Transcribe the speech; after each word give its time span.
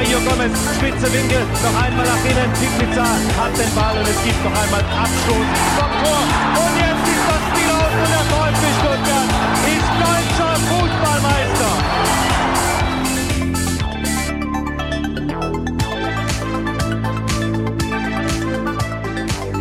Mario 0.00 0.16
Gomez, 0.20 0.56
spitze 0.76 1.12
Winkel, 1.12 1.42
noch 1.62 1.76
einmal 1.82 2.06
nach 2.06 2.24
innen. 2.24 2.50
Pizza 2.78 3.04
hat 3.36 3.52
den 3.52 3.74
Ball 3.74 3.98
und 3.98 4.08
es 4.08 4.24
gibt 4.24 4.42
noch 4.42 4.62
einmal 4.62 4.80
Abstoß 4.80 5.46
vom 5.76 5.90
Tor. 6.00 6.20
Und 6.56 6.74
jetzt 6.80 7.04
ist 7.04 7.24
das 7.28 7.42
Spiel 7.50 7.68
aus 7.68 7.92
und 8.00 8.08
der 8.08 8.24
VfB 8.32 8.64
Stuttgart 8.80 9.28
ist 9.68 9.90
deutscher 10.00 10.56
Fußballmeister. 10.70 11.72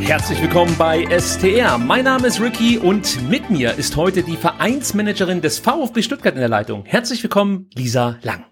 Herzlich 0.07 0.41
willkommen 0.41 0.73
bei 0.77 1.05
STR. 1.19 1.77
Mein 1.77 2.05
Name 2.05 2.27
ist 2.27 2.39
Ricky 2.39 2.77
und 2.77 3.29
mit 3.29 3.49
mir 3.49 3.73
ist 3.73 3.97
heute 3.97 4.23
die 4.23 4.37
Vereinsmanagerin 4.37 5.41
des 5.41 5.59
VfB 5.59 6.01
Stuttgart 6.01 6.35
in 6.35 6.39
der 6.39 6.47
Leitung. 6.47 6.85
Herzlich 6.85 7.21
willkommen, 7.23 7.69
Lisa 7.75 8.19
Lang. 8.21 8.45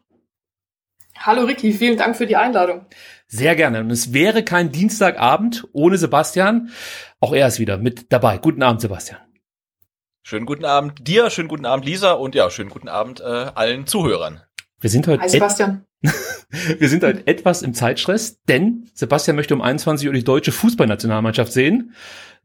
Hallo 1.20 1.44
Ricky, 1.44 1.73
vielen 1.73 1.98
Dank 1.98 2.16
für 2.16 2.26
die 2.26 2.36
Einladung. 2.36 2.86
Sehr 3.28 3.56
gerne. 3.56 3.82
Und 3.82 3.92
es 3.92 4.14
wäre 4.14 4.44
kein 4.44 4.72
Dienstagabend 4.72 5.68
ohne 5.74 5.98
Sebastian. 5.98 6.70
Auch 7.20 7.34
er 7.34 7.48
ist 7.48 7.59
wieder 7.59 7.78
mit 7.78 8.12
dabei. 8.12 8.38
Guten 8.38 8.64
Abend, 8.64 8.82
Sebastian. 8.82 9.20
Schönen 10.24 10.46
guten 10.46 10.66
Abend 10.66 11.08
dir, 11.08 11.30
schönen 11.30 11.48
guten 11.48 11.66
Abend 11.66 11.86
Lisa 11.86 12.12
und 12.12 12.36
ja, 12.36 12.50
schönen 12.50 12.70
guten 12.70 12.90
Abend 12.90 13.22
äh, 13.22 13.24
allen 13.24 13.88
Zuhörern. 13.88 14.42
Wir 14.80 14.90
sind 14.90 15.08
heute 15.08 15.22
Hi 15.22 15.30
Sebastian. 15.30 15.86
Wir 16.80 16.90
sind 16.90 17.04
heute 17.04 17.26
etwas 17.28 17.62
im 17.62 17.74
Zeitstress, 17.74 18.42
denn 18.44 18.90
Sebastian 18.94 19.36
möchte 19.36 19.54
um 19.54 19.62
21 19.62 20.08
Uhr 20.08 20.14
die 20.14 20.24
deutsche 20.24 20.52
Fußballnationalmannschaft 20.52 21.52
sehen. 21.52 21.94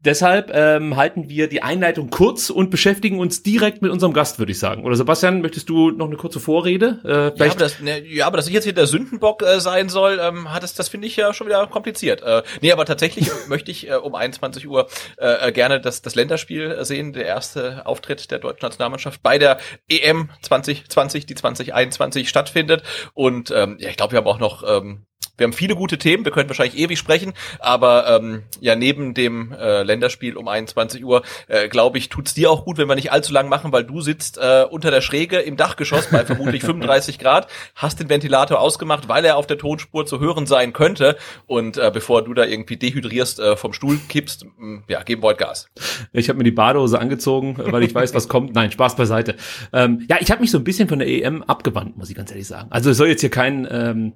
Deshalb 0.05 0.51
ähm, 0.53 0.97
halten 0.97 1.29
wir 1.29 1.47
die 1.47 1.61
Einleitung 1.61 2.09
kurz 2.09 2.49
und 2.49 2.69
beschäftigen 2.69 3.19
uns 3.19 3.41
direkt 3.41 3.81
mit 3.81 3.89
unserem 3.89 4.13
Gast, 4.13 4.37
würde 4.37 4.51
ich 4.51 4.59
sagen. 4.59 4.83
Oder 4.83 4.97
Sebastian, 4.97 5.41
möchtest 5.41 5.69
du 5.69 5.91
noch 5.91 6.07
eine 6.07 6.17
kurze 6.17 6.41
Vorrede? 6.41 6.99
Äh, 7.05 7.39
ja, 7.39 7.51
aber 7.51 7.59
das, 7.59 7.79
ne, 7.79 8.05
ja, 8.05 8.27
aber 8.27 8.37
dass 8.37 8.47
ich 8.47 8.53
jetzt 8.53 8.65
hier 8.65 8.73
der 8.73 8.87
Sündenbock 8.87 9.41
äh, 9.43 9.61
sein 9.61 9.87
soll, 9.87 10.19
ähm, 10.21 10.53
hat 10.53 10.63
es, 10.63 10.73
das 10.73 10.89
finde 10.89 11.07
ich 11.07 11.15
ja 11.15 11.33
schon 11.33 11.47
wieder 11.47 11.65
kompliziert. 11.67 12.21
Äh, 12.21 12.43
nee, 12.61 12.71
aber 12.73 12.85
tatsächlich 12.85 13.31
möchte 13.47 13.71
ich 13.71 13.89
äh, 13.89 13.95
um 13.95 14.15
21 14.15 14.67
Uhr 14.67 14.87
äh, 15.17 15.47
äh, 15.47 15.51
gerne 15.53 15.79
das, 15.79 16.01
das 16.01 16.15
Länderspiel 16.15 16.83
sehen, 16.83 17.13
der 17.13 17.25
erste 17.25 17.85
Auftritt 17.85 18.29
der 18.29 18.39
deutschen 18.39 18.65
Nationalmannschaft 18.65 19.23
bei 19.23 19.37
der 19.37 19.57
EM 19.87 20.29
2020, 20.41 21.25
die 21.25 21.35
2021 21.35 22.27
stattfindet. 22.27 22.83
Und 23.13 23.51
ähm, 23.51 23.77
ja, 23.79 23.89
ich 23.89 23.95
glaube, 23.95 24.11
wir 24.11 24.17
haben 24.17 24.27
auch 24.27 24.39
noch 24.39 24.63
ähm, 24.67 25.05
wir 25.37 25.45
haben 25.45 25.53
viele 25.53 25.75
gute 25.75 25.97
Themen, 25.97 26.25
wir 26.25 26.31
können 26.31 26.49
wahrscheinlich 26.49 26.77
ewig 26.77 26.99
sprechen, 26.99 27.33
aber 27.59 28.07
ähm, 28.07 28.43
ja, 28.59 28.75
neben 28.75 29.13
dem 29.13 29.51
äh, 29.51 29.83
Länderspiel 29.83 30.37
um 30.37 30.47
21 30.47 31.03
Uhr, 31.03 31.23
äh, 31.47 31.67
glaube 31.69 31.97
ich, 31.97 32.09
tut's 32.09 32.33
dir 32.33 32.51
auch 32.51 32.65
gut, 32.65 32.77
wenn 32.77 32.87
wir 32.87 32.95
nicht 32.95 33.11
allzu 33.11 33.33
lang 33.33 33.49
machen, 33.49 33.71
weil 33.71 33.83
du 33.83 34.01
sitzt 34.01 34.37
äh, 34.37 34.65
unter 34.69 34.91
der 34.91 35.01
Schräge 35.01 35.39
im 35.39 35.57
Dachgeschoss 35.57 36.07
bei 36.11 36.23
vermutlich 36.25 36.61
35 36.63 37.17
Grad, 37.17 37.47
hast 37.75 37.99
den 37.99 38.09
Ventilator 38.09 38.59
ausgemacht, 38.59 39.09
weil 39.09 39.25
er 39.25 39.37
auf 39.37 39.47
der 39.47 39.57
Tonspur 39.57 40.05
zu 40.05 40.19
hören 40.19 40.45
sein 40.45 40.71
könnte. 40.71 41.17
Und 41.47 41.77
äh, 41.77 41.89
bevor 41.93 42.23
du 42.23 42.33
da 42.33 42.45
irgendwie 42.45 42.77
dehydrierst, 42.77 43.39
äh, 43.39 43.55
vom 43.57 43.73
Stuhl 43.73 43.97
kippst, 44.09 44.45
mh, 44.57 44.83
ja, 44.87 45.01
geben 45.01 45.23
wir 45.23 45.29
heute 45.29 45.43
Gas. 45.43 45.69
Ich 46.11 46.29
habe 46.29 46.37
mir 46.37 46.43
die 46.43 46.51
Badehose 46.51 46.99
angezogen, 46.99 47.55
weil 47.57 47.83
ich 47.83 47.95
weiß, 47.95 48.13
was 48.13 48.27
kommt. 48.27 48.53
Nein, 48.53 48.71
Spaß 48.71 48.95
beiseite. 48.95 49.35
Ähm, 49.71 50.05
ja, 50.09 50.17
ich 50.19 50.29
habe 50.29 50.41
mich 50.41 50.51
so 50.51 50.59
ein 50.59 50.63
bisschen 50.63 50.87
von 50.87 50.99
der 50.99 51.07
EM 51.07 51.41
abgewandt, 51.43 51.97
muss 51.97 52.09
ich 52.09 52.15
ganz 52.15 52.29
ehrlich 52.29 52.47
sagen. 52.47 52.67
Also 52.69 52.91
es 52.91 52.97
soll 52.97 53.07
jetzt 53.07 53.21
hier 53.21 53.31
kein 53.31 53.67
ähm, 53.69 54.13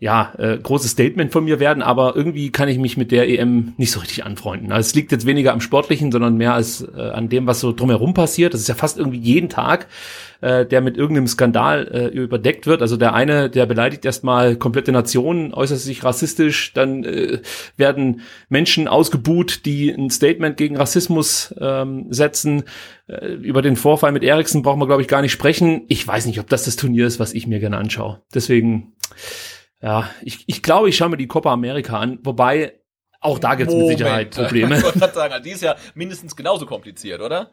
ja, 0.00 0.34
äh, 0.38 0.58
großes 0.58 0.90
Statement 0.90 1.32
von 1.32 1.44
mir 1.44 1.60
werden, 1.60 1.82
aber 1.82 2.16
irgendwie 2.16 2.50
kann 2.50 2.68
ich 2.68 2.78
mich 2.78 2.96
mit 2.96 3.12
der 3.12 3.28
EM 3.28 3.74
nicht 3.76 3.92
so 3.92 4.00
richtig 4.00 4.24
anfreunden. 4.24 4.72
Also 4.72 4.88
es 4.88 4.94
liegt 4.94 5.12
jetzt 5.12 5.24
weniger 5.24 5.52
am 5.52 5.60
Sportlichen, 5.60 6.10
sondern 6.10 6.36
mehr 6.36 6.52
als 6.52 6.86
äh, 6.94 7.00
an 7.00 7.28
dem, 7.28 7.46
was 7.46 7.60
so 7.60 7.72
drumherum 7.72 8.12
passiert. 8.12 8.54
Das 8.54 8.60
ist 8.60 8.68
ja 8.68 8.74
fast 8.74 8.98
irgendwie 8.98 9.20
jeden 9.20 9.48
Tag, 9.48 9.86
äh, 10.40 10.66
der 10.66 10.80
mit 10.80 10.96
irgendeinem 10.96 11.28
Skandal 11.28 11.88
äh, 11.88 12.06
überdeckt 12.08 12.66
wird. 12.66 12.82
Also 12.82 12.96
der 12.96 13.14
eine, 13.14 13.48
der 13.48 13.66
beleidigt 13.66 14.04
erstmal 14.04 14.56
komplette 14.56 14.90
Nationen, 14.90 15.54
äußert 15.54 15.78
sich 15.78 16.02
rassistisch, 16.02 16.72
dann 16.74 17.04
äh, 17.04 17.40
werden 17.76 18.20
Menschen 18.48 18.88
ausgebuht, 18.88 19.64
die 19.64 19.90
ein 19.90 20.10
Statement 20.10 20.56
gegen 20.56 20.76
Rassismus 20.76 21.54
ähm, 21.60 22.08
setzen. 22.10 22.64
Äh, 23.06 23.34
über 23.34 23.62
den 23.62 23.76
Vorfall 23.76 24.10
mit 24.10 24.24
Eriksen 24.24 24.62
brauchen 24.62 24.80
wir, 24.80 24.86
glaube 24.86 25.02
ich, 25.02 25.08
gar 25.08 25.22
nicht 25.22 25.32
sprechen. 25.32 25.82
Ich 25.86 26.06
weiß 26.06 26.26
nicht, 26.26 26.40
ob 26.40 26.48
das 26.48 26.64
das 26.64 26.74
Turnier 26.74 27.06
ist, 27.06 27.20
was 27.20 27.32
ich 27.32 27.46
mir 27.46 27.60
gerne 27.60 27.78
anschaue. 27.78 28.20
Deswegen 28.34 28.92
ja, 29.84 30.08
ich, 30.22 30.44
ich 30.46 30.62
glaube, 30.62 30.88
ich 30.88 30.96
schaue 30.96 31.10
mir 31.10 31.18
die 31.18 31.26
Copa 31.26 31.52
America 31.52 31.98
an, 31.98 32.18
wobei 32.22 32.80
auch 33.20 33.38
da 33.38 33.54
gibt 33.54 33.70
es 33.70 33.76
mit 33.76 33.88
Sicherheit 33.88 34.30
Probleme. 34.30 34.76
Ich 34.78 34.82
wollte 34.82 34.98
gerade 34.98 35.14
sagen, 35.14 35.42
die 35.44 35.50
ist 35.50 35.62
ja 35.62 35.76
mindestens 35.94 36.34
genauso 36.34 36.64
kompliziert, 36.64 37.20
oder? 37.20 37.50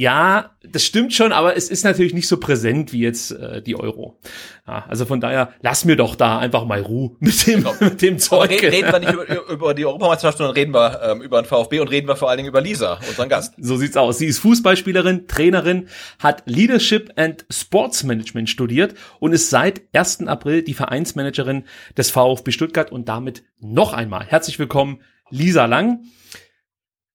Ja, 0.00 0.56
das 0.62 0.86
stimmt 0.86 1.12
schon, 1.12 1.30
aber 1.30 1.58
es 1.58 1.68
ist 1.68 1.84
natürlich 1.84 2.14
nicht 2.14 2.26
so 2.26 2.38
präsent 2.38 2.90
wie 2.94 3.00
jetzt 3.00 3.32
äh, 3.32 3.60
die 3.60 3.76
Euro. 3.76 4.18
Ja, 4.66 4.86
also 4.88 5.04
von 5.04 5.20
daher, 5.20 5.52
lass 5.60 5.84
mir 5.84 5.94
doch 5.94 6.14
da 6.14 6.38
einfach 6.38 6.64
mal 6.64 6.80
Ruhe 6.80 7.16
mit 7.20 7.46
dem, 7.46 7.66
mit 7.80 8.00
dem 8.00 8.18
Zeug. 8.18 8.48
Reden, 8.48 8.70
reden 8.70 8.92
wir 8.92 8.98
nicht 8.98 9.12
über, 9.12 9.48
über 9.50 9.74
die 9.74 9.84
Europameisterschaft, 9.84 10.38
sondern 10.38 10.54
reden 10.54 10.72
wir 10.72 11.02
ähm, 11.02 11.20
über 11.20 11.42
den 11.42 11.44
VfB 11.46 11.80
und 11.80 11.88
reden 11.88 12.08
wir 12.08 12.16
vor 12.16 12.30
allen 12.30 12.38
Dingen 12.38 12.48
über 12.48 12.62
Lisa, 12.62 12.98
unseren 13.06 13.28
Gast. 13.28 13.52
So 13.58 13.76
sieht's 13.76 13.98
aus. 13.98 14.16
Sie 14.16 14.24
ist 14.24 14.38
Fußballspielerin, 14.38 15.28
Trainerin, 15.28 15.88
hat 16.18 16.44
Leadership 16.46 17.12
and 17.16 17.44
Sports 17.50 18.02
Management 18.02 18.48
studiert 18.48 18.94
und 19.18 19.34
ist 19.34 19.50
seit 19.50 19.82
1. 19.92 20.28
April 20.28 20.62
die 20.62 20.72
Vereinsmanagerin 20.72 21.64
des 21.98 22.10
VfB 22.10 22.52
Stuttgart 22.52 22.90
und 22.90 23.10
damit 23.10 23.42
noch 23.58 23.92
einmal 23.92 24.24
herzlich 24.24 24.58
willkommen, 24.58 25.02
Lisa 25.28 25.66
Lang. 25.66 26.04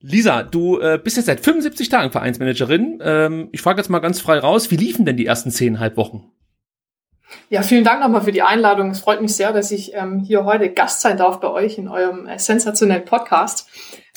Lisa, 0.07 0.43
du 0.43 0.79
äh, 0.79 0.99
bist 1.03 1.17
jetzt 1.17 1.25
seit 1.25 1.39
75 1.39 1.89
Tagen 1.89 2.11
Vereinsmanagerin. 2.11 2.99
Ähm, 3.01 3.49
ich 3.51 3.61
frage 3.61 3.79
jetzt 3.79 3.89
mal 3.89 3.99
ganz 3.99 4.19
frei 4.19 4.37
raus, 4.37 4.69
wie 4.69 4.75
liefen 4.75 5.03
denn 5.05 5.17
die 5.17 5.25
ersten 5.25 5.49
zehnhalb 5.49 5.97
Wochen? 5.97 6.31
Ja, 7.49 7.63
vielen 7.63 7.83
Dank 7.83 8.01
nochmal 8.01 8.21
für 8.21 8.31
die 8.31 8.43
Einladung. 8.43 8.91
Es 8.91 8.99
freut 8.99 9.21
mich 9.21 9.35
sehr, 9.35 9.51
dass 9.51 9.71
ich 9.71 9.95
ähm, 9.95 10.19
hier 10.19 10.45
heute 10.45 10.69
Gast 10.69 11.01
sein 11.01 11.17
darf 11.17 11.39
bei 11.39 11.49
euch 11.49 11.79
in 11.79 11.87
eurem 11.87 12.27
äh, 12.27 12.37
sensationellen 12.37 13.05
Podcast. 13.05 13.67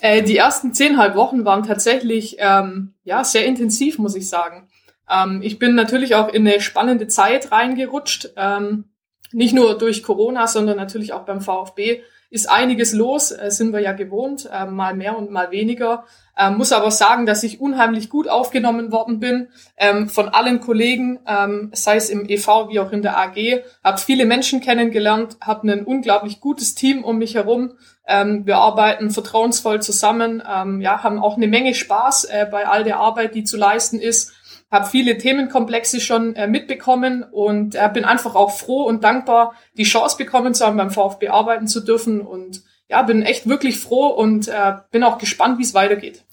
Äh, 0.02 0.22
die 0.22 0.36
ersten 0.36 0.74
zehnhalb 0.74 1.16
Wochen 1.16 1.46
waren 1.46 1.62
tatsächlich 1.62 2.36
ähm, 2.38 2.94
ja 3.04 3.24
sehr 3.24 3.46
intensiv, 3.46 3.98
muss 3.98 4.14
ich 4.14 4.28
sagen. 4.28 4.68
Ähm, 5.10 5.40
ich 5.42 5.58
bin 5.58 5.74
natürlich 5.74 6.14
auch 6.14 6.28
in 6.28 6.46
eine 6.46 6.60
spannende 6.60 7.08
Zeit 7.08 7.50
reingerutscht, 7.50 8.30
ähm, 8.36 8.90
nicht 9.32 9.54
nur 9.54 9.78
durch 9.78 10.02
Corona, 10.02 10.46
sondern 10.48 10.76
natürlich 10.76 11.14
auch 11.14 11.24
beim 11.24 11.40
VfB 11.40 12.02
ist 12.30 12.50
einiges 12.50 12.92
los, 12.92 13.30
äh, 13.30 13.50
sind 13.50 13.72
wir 13.72 13.80
ja 13.80 13.92
gewohnt, 13.92 14.48
äh, 14.52 14.66
mal 14.66 14.94
mehr 14.94 15.16
und 15.16 15.30
mal 15.30 15.50
weniger. 15.50 16.04
Ähm, 16.36 16.56
muss 16.56 16.72
aber 16.72 16.90
sagen, 16.90 17.26
dass 17.26 17.42
ich 17.42 17.60
unheimlich 17.60 18.10
gut 18.10 18.28
aufgenommen 18.28 18.92
worden 18.92 19.18
bin 19.18 19.48
ähm, 19.76 20.08
von 20.08 20.28
allen 20.28 20.60
Kollegen, 20.60 21.18
ähm, 21.26 21.70
sei 21.74 21.96
es 21.96 22.10
im 22.10 22.28
EV 22.28 22.68
wie 22.68 22.80
auch 22.80 22.92
in 22.92 23.02
der 23.02 23.18
AG. 23.18 23.64
Habe 23.82 23.98
viele 23.98 24.24
Menschen 24.24 24.60
kennengelernt, 24.60 25.36
habe 25.40 25.70
ein 25.70 25.84
unglaublich 25.84 26.40
gutes 26.40 26.74
Team 26.74 27.02
um 27.02 27.18
mich 27.18 27.34
herum. 27.34 27.72
Ähm, 28.06 28.46
wir 28.46 28.58
arbeiten 28.58 29.10
vertrauensvoll 29.10 29.82
zusammen, 29.82 30.42
ähm, 30.48 30.80
ja, 30.80 31.02
haben 31.02 31.18
auch 31.18 31.36
eine 31.36 31.48
Menge 31.48 31.74
Spaß 31.74 32.24
äh, 32.24 32.46
bei 32.50 32.68
all 32.68 32.84
der 32.84 32.98
Arbeit, 32.98 33.34
die 33.34 33.44
zu 33.44 33.56
leisten 33.56 33.98
ist 33.98 34.32
habe 34.70 34.86
viele 34.86 35.16
Themenkomplexe 35.16 36.00
schon 36.00 36.36
äh, 36.36 36.46
mitbekommen 36.46 37.22
und 37.22 37.74
äh, 37.74 37.88
bin 37.92 38.04
einfach 38.04 38.34
auch 38.34 38.50
froh 38.50 38.82
und 38.82 39.04
dankbar, 39.04 39.54
die 39.74 39.84
Chance 39.84 40.16
bekommen 40.16 40.54
zu 40.54 40.66
haben, 40.66 40.76
beim 40.76 40.90
VfB 40.90 41.28
arbeiten 41.28 41.66
zu 41.66 41.80
dürfen 41.80 42.20
und 42.20 42.62
ja, 42.88 43.02
bin 43.02 43.22
echt 43.22 43.48
wirklich 43.48 43.78
froh 43.78 44.06
und 44.08 44.48
äh, 44.48 44.74
bin 44.90 45.04
auch 45.04 45.18
gespannt, 45.18 45.58
wie 45.58 45.62
es 45.62 45.74
weitergeht. 45.74 46.24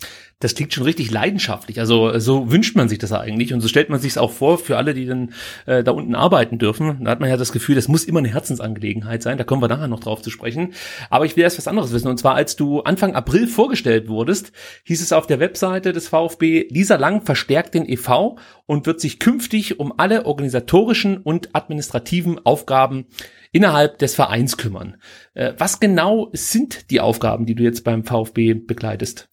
Das 0.46 0.54
klingt 0.54 0.74
schon 0.74 0.84
richtig 0.84 1.10
leidenschaftlich. 1.10 1.80
Also 1.80 2.20
so 2.20 2.52
wünscht 2.52 2.76
man 2.76 2.88
sich 2.88 3.00
das 3.00 3.12
eigentlich 3.12 3.52
und 3.52 3.62
so 3.62 3.68
stellt 3.68 3.90
man 3.90 4.00
sich 4.00 4.12
es 4.12 4.18
auch 4.20 4.32
vor 4.32 4.60
für 4.60 4.78
alle, 4.78 4.94
die 4.94 5.08
dann 5.08 5.34
äh, 5.66 5.84
da 5.84 5.90
unten 5.90 6.14
arbeiten 6.14 6.60
dürfen. 6.60 7.04
Da 7.04 7.10
hat 7.10 7.20
man 7.20 7.30
ja 7.30 7.36
das 7.36 7.52
Gefühl, 7.52 7.74
das 7.74 7.88
muss 7.88 8.04
immer 8.04 8.20
eine 8.20 8.30
Herzensangelegenheit 8.30 9.24
sein. 9.24 9.40
Da 9.40 9.44
kommen 9.44 9.64
wir 9.64 9.68
nachher 9.68 9.88
noch 9.88 10.02
drauf 10.02 10.22
zu 10.22 10.30
sprechen. 10.30 10.74
Aber 11.10 11.26
ich 11.26 11.36
will 11.36 11.44
erst 11.44 11.58
was 11.58 11.68
anderes 11.68 11.92
wissen. 11.94 12.10
Und 12.10 12.20
zwar, 12.20 12.36
als 12.36 12.56
du 12.56 12.82
Anfang 12.82 13.16
April 13.16 13.48
vorgestellt 13.48 14.08
wurdest, 14.08 14.52
hieß 14.84 15.02
es 15.02 15.14
auf 15.14 15.26
der 15.26 15.40
Webseite 15.40 15.94
des 15.94 16.10
VfB, 16.10 16.68
Lisa 16.70 16.98
Lang 16.98 17.24
verstärkt 17.24 17.74
den 17.74 17.90
EV 17.90 18.38
und 18.68 18.86
wird 18.86 19.02
sich 19.02 19.18
künftig 19.18 19.80
um 19.80 19.98
alle 19.98 20.28
organisatorischen 20.28 21.18
und 21.18 21.56
administrativen 21.56 22.46
Aufgaben 22.46 23.08
innerhalb 23.52 23.98
des 23.98 24.14
Vereins 24.14 24.58
kümmern. 24.58 24.98
Äh, 25.34 25.54
was 25.58 25.80
genau 25.80 26.30
sind 26.34 26.92
die 26.92 27.00
Aufgaben, 27.00 27.48
die 27.48 27.56
du 27.56 27.64
jetzt 27.64 27.84
beim 27.84 28.04
VfB 28.04 28.54
begleitest? 28.54 29.28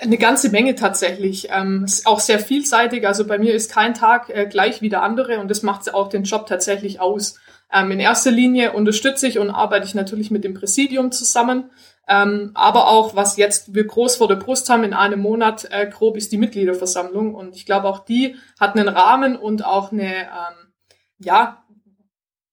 Eine 0.00 0.18
ganze 0.18 0.50
Menge 0.50 0.74
tatsächlich. 0.74 1.48
Ähm, 1.50 1.86
auch 2.04 2.20
sehr 2.20 2.38
vielseitig. 2.38 3.06
Also 3.06 3.26
bei 3.26 3.38
mir 3.38 3.54
ist 3.54 3.72
kein 3.72 3.94
Tag 3.94 4.30
äh, 4.30 4.46
gleich 4.46 4.82
wie 4.82 4.88
der 4.88 5.02
andere 5.02 5.40
und 5.40 5.50
das 5.50 5.62
macht 5.62 5.92
auch 5.92 6.08
den 6.08 6.24
Job 6.24 6.46
tatsächlich 6.46 7.00
aus. 7.00 7.38
Ähm, 7.72 7.90
in 7.90 8.00
erster 8.00 8.30
Linie 8.30 8.72
unterstütze 8.72 9.26
ich 9.26 9.38
und 9.38 9.50
arbeite 9.50 9.86
ich 9.86 9.94
natürlich 9.94 10.30
mit 10.30 10.44
dem 10.44 10.54
Präsidium 10.54 11.12
zusammen. 11.12 11.70
Ähm, 12.08 12.50
aber 12.54 12.88
auch, 12.88 13.14
was 13.14 13.36
jetzt 13.36 13.74
wir 13.74 13.86
groß 13.86 14.16
vor 14.16 14.26
der 14.26 14.36
Brust 14.36 14.68
haben 14.68 14.82
in 14.82 14.94
einem 14.94 15.20
Monat, 15.20 15.68
äh, 15.70 15.86
grob 15.88 16.16
ist 16.16 16.32
die 16.32 16.38
Mitgliederversammlung. 16.38 17.34
Und 17.34 17.54
ich 17.54 17.66
glaube, 17.66 17.88
auch 17.88 18.00
die 18.00 18.36
hat 18.58 18.76
einen 18.76 18.88
Rahmen 18.88 19.36
und 19.36 19.64
auch 19.64 19.92
eine, 19.92 20.22
ähm, 20.22 20.72
ja, 21.18 21.64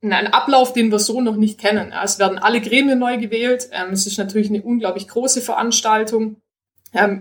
einen 0.04 0.28
Ablauf, 0.28 0.74
den 0.74 0.92
wir 0.92 1.00
so 1.00 1.22
noch 1.22 1.36
nicht 1.36 1.60
kennen. 1.60 1.92
Es 2.04 2.19
werden 2.19 2.38
alle 2.38 2.62
Gremien 2.62 3.00
neu 3.00 3.18
gewählt. 3.18 3.69
Ähm, 3.72 3.94
es 3.94 4.06
ist 4.06 4.19
natürlich 4.19 4.50
eine 4.50 4.62
unglaublich 4.62 5.07
große 5.07 5.42
Veranstaltung 5.42 6.38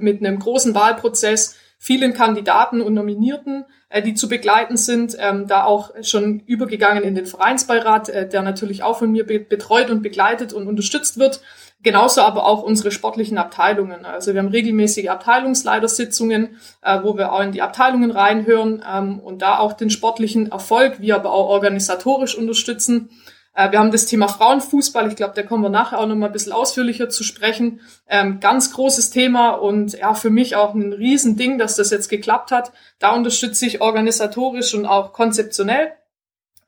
mit 0.01 0.21
einem 0.21 0.39
großen 0.39 0.75
Wahlprozess, 0.75 1.57
vielen 1.79 2.15
Kandidaten 2.15 2.81
und 2.81 2.95
Nominierten, 2.95 3.65
äh, 3.89 4.03
die 4.03 4.15
zu 4.15 4.29
begleiten 4.29 4.77
sind, 4.77 5.17
ähm, 5.19 5.47
da 5.47 5.65
auch 5.65 5.91
schon 6.03 6.41
übergegangen 6.41 7.05
in 7.05 7.15
den 7.15 7.27
Vereinsbeirat, 7.27 8.09
äh, 8.09 8.29
der 8.29 8.43
natürlich 8.43 8.83
auch 8.83 8.99
von 8.99 9.13
mir 9.13 9.27
betreut 9.27 9.91
und 9.91 10.03
begleitet 10.03 10.53
und 10.53 10.67
unterstützt 10.67 11.19
wird. 11.19 11.41
Genauso 11.83 12.23
aber 12.23 12.47
auch 12.47 12.63
unsere 12.63 12.91
sportlichen 12.91 13.39
Abteilungen. 13.39 14.05
Also 14.05 14.33
wir 14.33 14.41
haben 14.41 14.49
regelmäßige 14.49 15.09
Abteilungsleitersitzungen, 15.09 16.57
äh, 16.83 16.99
wo 17.03 17.17
wir 17.17 17.33
auch 17.33 17.43
in 17.43 17.53
die 17.53 17.63
Abteilungen 17.63 18.11
reinhören 18.11 18.83
ähm, 18.91 19.21
und 19.21 19.43
da 19.43 19.59
auch 19.59 19.75
den 19.75 19.91
sportlichen 19.91 20.51
Erfolg, 20.51 21.01
wie 21.01 21.13
aber 21.13 21.33
auch 21.33 21.49
organisatorisch 21.49 22.37
unterstützen. 22.37 23.11
Äh, 23.57 23.73
wir 23.73 23.81
haben 23.81 23.91
das 23.91 24.07
Thema 24.07 24.29
Frauenfußball. 24.29 25.09
Ich 25.09 25.17
glaube, 25.17 25.35
da 25.35 25.43
kommen 25.43 25.63
wir 25.63 25.71
nachher 25.71 25.99
auch 25.99 26.07
noch 26.07 26.15
mal 26.15 26.27
ein 26.27 26.33
bisschen 26.33 26.53
ausführlicher 26.53 27.09
zu 27.09 27.25
sprechen. 27.25 27.81
Ähm, 28.09 28.39
ganz 28.39 28.73
großes 28.73 29.11
Thema 29.11 29.51
und 29.51 29.99
ja, 29.99 30.15
für 30.15 30.31
mich 30.31 30.55
auch 30.55 30.75
ein 30.75 30.93
Riesending, 30.93 31.59
dass 31.59 31.75
das 31.75 31.91
jetzt 31.91 32.09
geklappt 32.09 32.53
hat. 32.53 32.73
Da 32.99 33.15
unterstütze 33.15 33.67
ich 33.67 33.81
organisatorisch 33.81 34.75
und 34.75 34.87
auch 34.87 35.13
konzeptionell. 35.13 35.93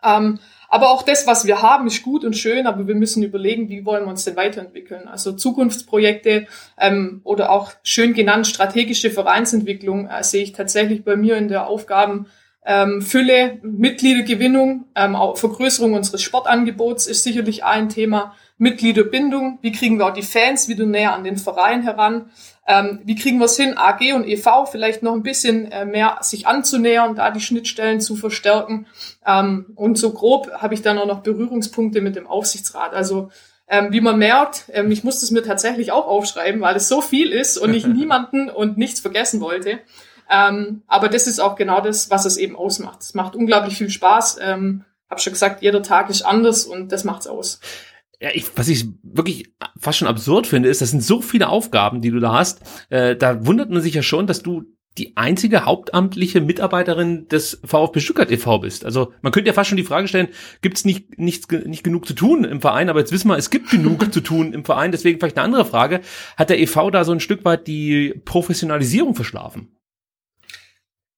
Ähm, 0.02 0.40
aber 0.70 0.90
auch 0.90 1.02
das, 1.02 1.26
was 1.26 1.46
wir 1.46 1.62
haben, 1.62 1.86
ist 1.86 2.02
gut 2.02 2.24
und 2.24 2.36
schön, 2.36 2.66
aber 2.66 2.86
wir 2.86 2.94
müssen 2.94 3.22
überlegen, 3.22 3.70
wie 3.70 3.86
wollen 3.86 4.04
wir 4.04 4.10
uns 4.10 4.24
denn 4.24 4.36
weiterentwickeln. 4.36 5.08
Also 5.08 5.32
Zukunftsprojekte 5.32 6.46
ähm, 6.78 7.20
oder 7.24 7.50
auch 7.50 7.72
schön 7.82 8.12
genannt 8.12 8.46
strategische 8.46 9.10
Vereinsentwicklung 9.10 10.08
äh, 10.08 10.22
sehe 10.22 10.42
ich 10.42 10.52
tatsächlich 10.52 11.04
bei 11.04 11.16
mir 11.16 11.36
in 11.36 11.48
der 11.48 11.66
Aufgaben 11.66 12.26
ähm, 12.64 13.02
Fülle, 13.02 13.58
Mitgliedergewinnung, 13.62 14.84
ähm, 14.94 15.16
auch 15.16 15.38
Vergrößerung 15.38 15.94
unseres 15.94 16.22
Sportangebots 16.22 17.06
ist 17.06 17.22
sicherlich 17.22 17.64
ein 17.64 17.88
Thema. 17.88 18.34
Mitgliederbindung, 18.58 19.58
wie 19.62 19.70
kriegen 19.72 19.98
wir 19.98 20.06
auch 20.06 20.12
die 20.12 20.22
Fans 20.22 20.68
wieder 20.68 20.84
näher 20.84 21.14
an 21.14 21.22
den 21.22 21.36
Verein 21.36 21.82
heran? 21.82 22.30
Ähm, 22.66 23.00
wie 23.04 23.14
kriegen 23.14 23.38
wir 23.38 23.46
es 23.46 23.56
hin, 23.56 23.78
AG 23.78 24.12
und 24.14 24.26
EV 24.26 24.66
vielleicht 24.70 25.02
noch 25.02 25.14
ein 25.14 25.22
bisschen 25.22 25.70
äh, 25.70 25.86
mehr 25.86 26.18
sich 26.20 26.46
anzunähern, 26.46 27.14
da 27.14 27.30
die 27.30 27.40
Schnittstellen 27.40 28.00
zu 28.00 28.16
verstärken? 28.16 28.86
Ähm, 29.24 29.66
und 29.76 29.96
so 29.96 30.12
grob 30.12 30.50
habe 30.52 30.74
ich 30.74 30.82
dann 30.82 30.98
auch 30.98 31.06
noch 31.06 31.20
Berührungspunkte 31.20 32.00
mit 32.00 32.16
dem 32.16 32.26
Aufsichtsrat. 32.26 32.94
Also 32.94 33.30
ähm, 33.68 33.92
wie 33.92 34.00
man 34.00 34.18
merkt, 34.18 34.64
ähm, 34.72 34.90
ich 34.90 35.04
muss 35.04 35.20
das 35.20 35.30
mir 35.30 35.42
tatsächlich 35.42 35.92
auch 35.92 36.06
aufschreiben, 36.06 36.60
weil 36.60 36.76
es 36.76 36.88
so 36.88 37.00
viel 37.00 37.30
ist 37.30 37.58
und 37.58 37.72
ich 37.74 37.86
niemanden 37.86 38.50
und 38.50 38.76
nichts 38.76 39.00
vergessen 39.00 39.40
wollte. 39.40 39.78
Ähm, 40.30 40.82
aber 40.86 41.08
das 41.08 41.26
ist 41.26 41.40
auch 41.40 41.56
genau 41.56 41.80
das, 41.80 42.10
was 42.10 42.24
es 42.24 42.36
eben 42.36 42.56
ausmacht. 42.56 43.00
Es 43.00 43.14
macht 43.14 43.34
unglaublich 43.34 43.76
viel 43.76 43.90
Spaß. 43.90 44.38
Ähm, 44.42 44.84
hab 45.08 45.20
schon 45.20 45.32
gesagt, 45.32 45.62
jeder 45.62 45.82
Tag 45.82 46.10
ist 46.10 46.22
anders 46.22 46.64
und 46.64 46.92
das 46.92 47.04
macht's 47.04 47.26
aus. 47.26 47.60
Ja, 48.20 48.30
ich, 48.32 48.46
was 48.56 48.68
ich 48.68 48.86
wirklich 49.02 49.52
fast 49.78 49.98
schon 49.98 50.08
absurd 50.08 50.46
finde, 50.46 50.68
ist, 50.68 50.80
das 50.80 50.90
sind 50.90 51.04
so 51.04 51.20
viele 51.20 51.48
Aufgaben, 51.48 52.00
die 52.00 52.10
du 52.10 52.18
da 52.18 52.32
hast. 52.32 52.60
Äh, 52.90 53.16
da 53.16 53.46
wundert 53.46 53.70
man 53.70 53.80
sich 53.80 53.94
ja 53.94 54.02
schon, 54.02 54.26
dass 54.26 54.42
du 54.42 54.64
die 54.98 55.16
einzige 55.16 55.64
hauptamtliche 55.64 56.40
Mitarbeiterin 56.40 57.28
des 57.28 57.60
VfB 57.64 58.00
Stuttgart 58.00 58.30
e.V. 58.32 58.58
bist. 58.58 58.84
Also 58.84 59.12
man 59.22 59.32
könnte 59.32 59.46
ja 59.46 59.54
fast 59.54 59.68
schon 59.68 59.76
die 59.76 59.84
Frage 59.84 60.08
stellen, 60.08 60.28
gibt 60.60 60.76
es 60.76 60.84
nicht, 60.84 61.18
nicht, 61.18 61.50
nicht 61.52 61.84
genug 61.84 62.06
zu 62.06 62.14
tun 62.14 62.42
im 62.42 62.60
Verein? 62.60 62.88
Aber 62.88 62.98
jetzt 62.98 63.12
wissen 63.12 63.28
wir, 63.28 63.36
es 63.36 63.50
gibt 63.50 63.70
genug 63.70 64.12
zu 64.12 64.20
tun 64.20 64.52
im 64.52 64.64
Verein. 64.64 64.90
Deswegen 64.90 65.20
vielleicht 65.20 65.38
eine 65.38 65.44
andere 65.44 65.64
Frage. 65.64 66.00
Hat 66.36 66.50
der 66.50 66.58
e.V. 66.58 66.90
da 66.90 67.04
so 67.04 67.12
ein 67.12 67.20
Stück 67.20 67.44
weit 67.44 67.68
die 67.68 68.20
Professionalisierung 68.24 69.14
verschlafen? 69.14 69.77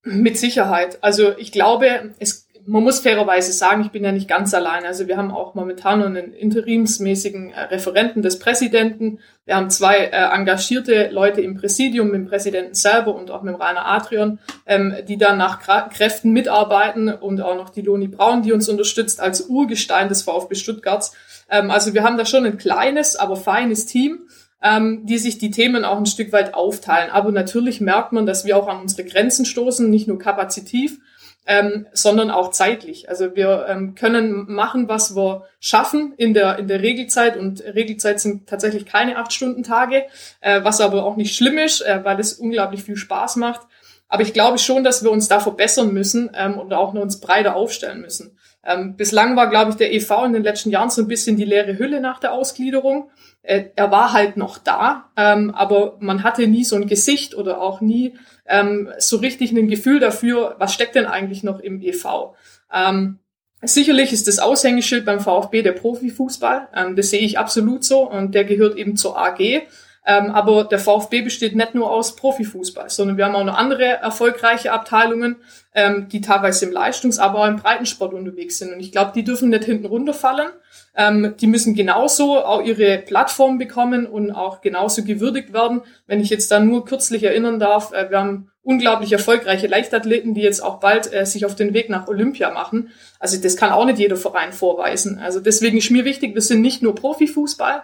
Mit 0.02 0.38
Sicherheit. 0.38 0.98
Also 1.02 1.36
ich 1.36 1.52
glaube, 1.52 2.12
es, 2.18 2.48
man 2.66 2.82
muss 2.82 3.00
fairerweise 3.00 3.52
sagen, 3.52 3.82
ich 3.82 3.90
bin 3.90 4.04
ja 4.04 4.12
nicht 4.12 4.28
ganz 4.28 4.54
allein. 4.54 4.84
Also 4.84 5.08
wir 5.08 5.16
haben 5.16 5.30
auch 5.30 5.54
momentan 5.54 6.02
einen 6.02 6.32
interimsmäßigen 6.32 7.52
äh, 7.52 7.60
Referenten 7.62 8.22
des 8.22 8.38
Präsidenten. 8.38 9.18
Wir 9.44 9.56
haben 9.56 9.68
zwei 9.70 9.96
äh, 9.96 10.34
engagierte 10.34 11.08
Leute 11.10 11.42
im 11.42 11.54
Präsidium, 11.54 12.08
mit 12.08 12.14
dem 12.14 12.28
Präsidenten 12.28 12.74
selber 12.74 13.14
und 13.14 13.30
auch 13.30 13.42
mit 13.42 13.54
dem 13.54 13.60
Rainer 13.60 13.86
Adrian, 13.86 14.38
ähm, 14.66 14.94
die 15.06 15.18
dann 15.18 15.36
nach 15.36 15.60
Kräften 15.90 16.32
mitarbeiten 16.32 17.12
und 17.12 17.40
auch 17.40 17.56
noch 17.56 17.70
die 17.70 17.82
Loni 17.82 18.08
Braun, 18.08 18.42
die 18.42 18.52
uns 18.52 18.68
unterstützt 18.68 19.20
als 19.20 19.42
Urgestein 19.42 20.08
des 20.08 20.22
VfB 20.22 20.54
Stuttgarts. 20.54 21.14
Ähm, 21.50 21.70
also 21.70 21.92
wir 21.92 22.04
haben 22.04 22.16
da 22.16 22.24
schon 22.24 22.46
ein 22.46 22.56
kleines, 22.56 23.16
aber 23.16 23.36
feines 23.36 23.86
Team 23.86 24.20
ähm, 24.62 25.06
die 25.06 25.18
sich 25.18 25.38
die 25.38 25.50
Themen 25.50 25.84
auch 25.84 25.96
ein 25.96 26.06
Stück 26.06 26.32
weit 26.32 26.54
aufteilen. 26.54 27.10
Aber 27.10 27.32
natürlich 27.32 27.80
merkt 27.80 28.12
man, 28.12 28.26
dass 28.26 28.44
wir 28.44 28.56
auch 28.56 28.68
an 28.68 28.80
unsere 28.80 29.04
Grenzen 29.04 29.44
stoßen, 29.44 29.88
nicht 29.88 30.08
nur 30.08 30.18
kapazitiv, 30.18 30.98
ähm, 31.46 31.86
sondern 31.92 32.30
auch 32.30 32.50
zeitlich. 32.50 33.08
Also 33.08 33.34
wir 33.34 33.66
ähm, 33.68 33.94
können 33.94 34.52
machen, 34.52 34.88
was 34.88 35.16
wir 35.16 35.46
schaffen 35.58 36.12
in 36.16 36.34
der, 36.34 36.58
in 36.58 36.68
der 36.68 36.82
Regelzeit 36.82 37.36
und 37.36 37.62
Regelzeit 37.64 38.20
sind 38.20 38.48
tatsächlich 38.48 38.86
keine 38.86 39.16
acht 39.16 39.32
Stunden 39.32 39.62
Tage, 39.62 40.04
äh, 40.40 40.62
was 40.62 40.80
aber 40.80 41.04
auch 41.04 41.16
nicht 41.16 41.34
schlimm 41.34 41.58
ist, 41.58 41.80
äh, 41.80 42.00
weil 42.04 42.20
es 42.20 42.34
unglaublich 42.34 42.82
viel 42.82 42.96
Spaß 42.96 43.36
macht. 43.36 43.62
Aber 44.08 44.22
ich 44.22 44.32
glaube 44.32 44.58
schon, 44.58 44.84
dass 44.84 45.02
wir 45.02 45.10
uns 45.10 45.28
da 45.28 45.40
verbessern 45.40 45.94
müssen 45.94 46.30
ähm, 46.34 46.58
und 46.58 46.72
auch 46.74 46.92
noch 46.92 47.00
uns 47.02 47.20
breiter 47.20 47.56
aufstellen 47.56 48.00
müssen. 48.00 48.36
Ähm, 48.64 48.96
bislang 48.96 49.36
war, 49.36 49.48
glaube 49.48 49.70
ich, 49.70 49.76
der 49.76 49.92
EV 49.94 50.26
in 50.26 50.32
den 50.34 50.42
letzten 50.42 50.70
Jahren 50.70 50.90
so 50.90 51.00
ein 51.00 51.08
bisschen 51.08 51.36
die 51.36 51.44
leere 51.44 51.78
Hülle 51.78 52.00
nach 52.00 52.20
der 52.20 52.32
Ausgliederung. 52.32 53.10
Äh, 53.42 53.64
er 53.74 53.90
war 53.90 54.12
halt 54.12 54.36
noch 54.36 54.58
da, 54.58 55.10
ähm, 55.16 55.50
aber 55.54 55.96
man 56.00 56.22
hatte 56.22 56.46
nie 56.46 56.64
so 56.64 56.76
ein 56.76 56.86
Gesicht 56.86 57.34
oder 57.34 57.60
auch 57.60 57.80
nie 57.80 58.14
ähm, 58.46 58.90
so 58.98 59.16
richtig 59.16 59.52
ein 59.52 59.68
Gefühl 59.68 59.98
dafür, 59.98 60.56
was 60.58 60.74
steckt 60.74 60.94
denn 60.94 61.06
eigentlich 61.06 61.42
noch 61.42 61.60
im 61.60 61.80
EV. 61.80 62.34
Ähm, 62.72 63.18
sicherlich 63.62 64.12
ist 64.12 64.28
das 64.28 64.40
Aushängeschild 64.40 65.06
beim 65.06 65.20
VfB 65.20 65.62
der 65.62 65.72
Profifußball, 65.72 66.68
ähm, 66.74 66.96
das 66.96 67.10
sehe 67.10 67.20
ich 67.20 67.38
absolut 67.38 67.82
so 67.82 68.08
und 68.10 68.34
der 68.34 68.44
gehört 68.44 68.76
eben 68.76 68.96
zur 68.96 69.18
AG. 69.18 69.62
Ähm, 70.10 70.32
aber 70.32 70.64
der 70.64 70.80
VfB 70.80 71.22
besteht 71.22 71.54
nicht 71.54 71.76
nur 71.76 71.88
aus 71.88 72.16
Profifußball, 72.16 72.90
sondern 72.90 73.16
wir 73.16 73.26
haben 73.26 73.36
auch 73.36 73.44
noch 73.44 73.56
andere 73.56 73.84
erfolgreiche 73.84 74.72
Abteilungen, 74.72 75.36
ähm, 75.72 76.08
die 76.08 76.20
teilweise 76.20 76.66
im 76.66 76.72
Leistungs-, 76.72 77.20
aber 77.20 77.38
auch 77.38 77.46
im 77.46 77.58
Breitensport 77.58 78.12
unterwegs 78.12 78.58
sind. 78.58 78.72
Und 78.72 78.80
ich 78.80 78.90
glaube, 78.90 79.12
die 79.14 79.22
dürfen 79.22 79.50
nicht 79.50 79.64
hinten 79.64 79.86
runterfallen. 79.86 80.48
Ähm, 80.96 81.34
die 81.40 81.46
müssen 81.46 81.74
genauso 81.74 82.44
auch 82.44 82.60
ihre 82.60 82.98
Plattform 82.98 83.58
bekommen 83.58 84.04
und 84.04 84.32
auch 84.32 84.62
genauso 84.62 85.04
gewürdigt 85.04 85.52
werden. 85.52 85.82
Wenn 86.08 86.20
ich 86.20 86.30
jetzt 86.30 86.50
dann 86.50 86.66
nur 86.66 86.84
kürzlich 86.84 87.22
erinnern 87.22 87.60
darf, 87.60 87.92
äh, 87.92 88.10
wir 88.10 88.18
haben 88.18 88.49
unglaublich 88.62 89.12
erfolgreiche 89.12 89.66
Leichtathleten, 89.66 90.34
die 90.34 90.42
jetzt 90.42 90.62
auch 90.62 90.80
bald 90.80 91.12
äh, 91.12 91.24
sich 91.24 91.46
auf 91.46 91.54
den 91.56 91.72
Weg 91.72 91.88
nach 91.88 92.08
Olympia 92.08 92.50
machen. 92.50 92.90
Also 93.18 93.40
das 93.40 93.56
kann 93.56 93.72
auch 93.72 93.84
nicht 93.86 93.98
jeder 93.98 94.16
Verein 94.16 94.52
vorweisen. 94.52 95.18
Also 95.18 95.40
deswegen 95.40 95.78
ist 95.78 95.90
mir 95.90 96.04
wichtig, 96.04 96.34
wir 96.34 96.42
sind 96.42 96.60
nicht 96.60 96.82
nur 96.82 96.94
Profifußball, 96.94 97.82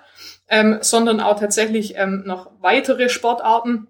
ähm, 0.48 0.78
sondern 0.82 1.20
auch 1.20 1.40
tatsächlich 1.40 1.94
ähm, 1.96 2.24
noch 2.26 2.50
weitere 2.60 3.08
Sportarten. 3.08 3.88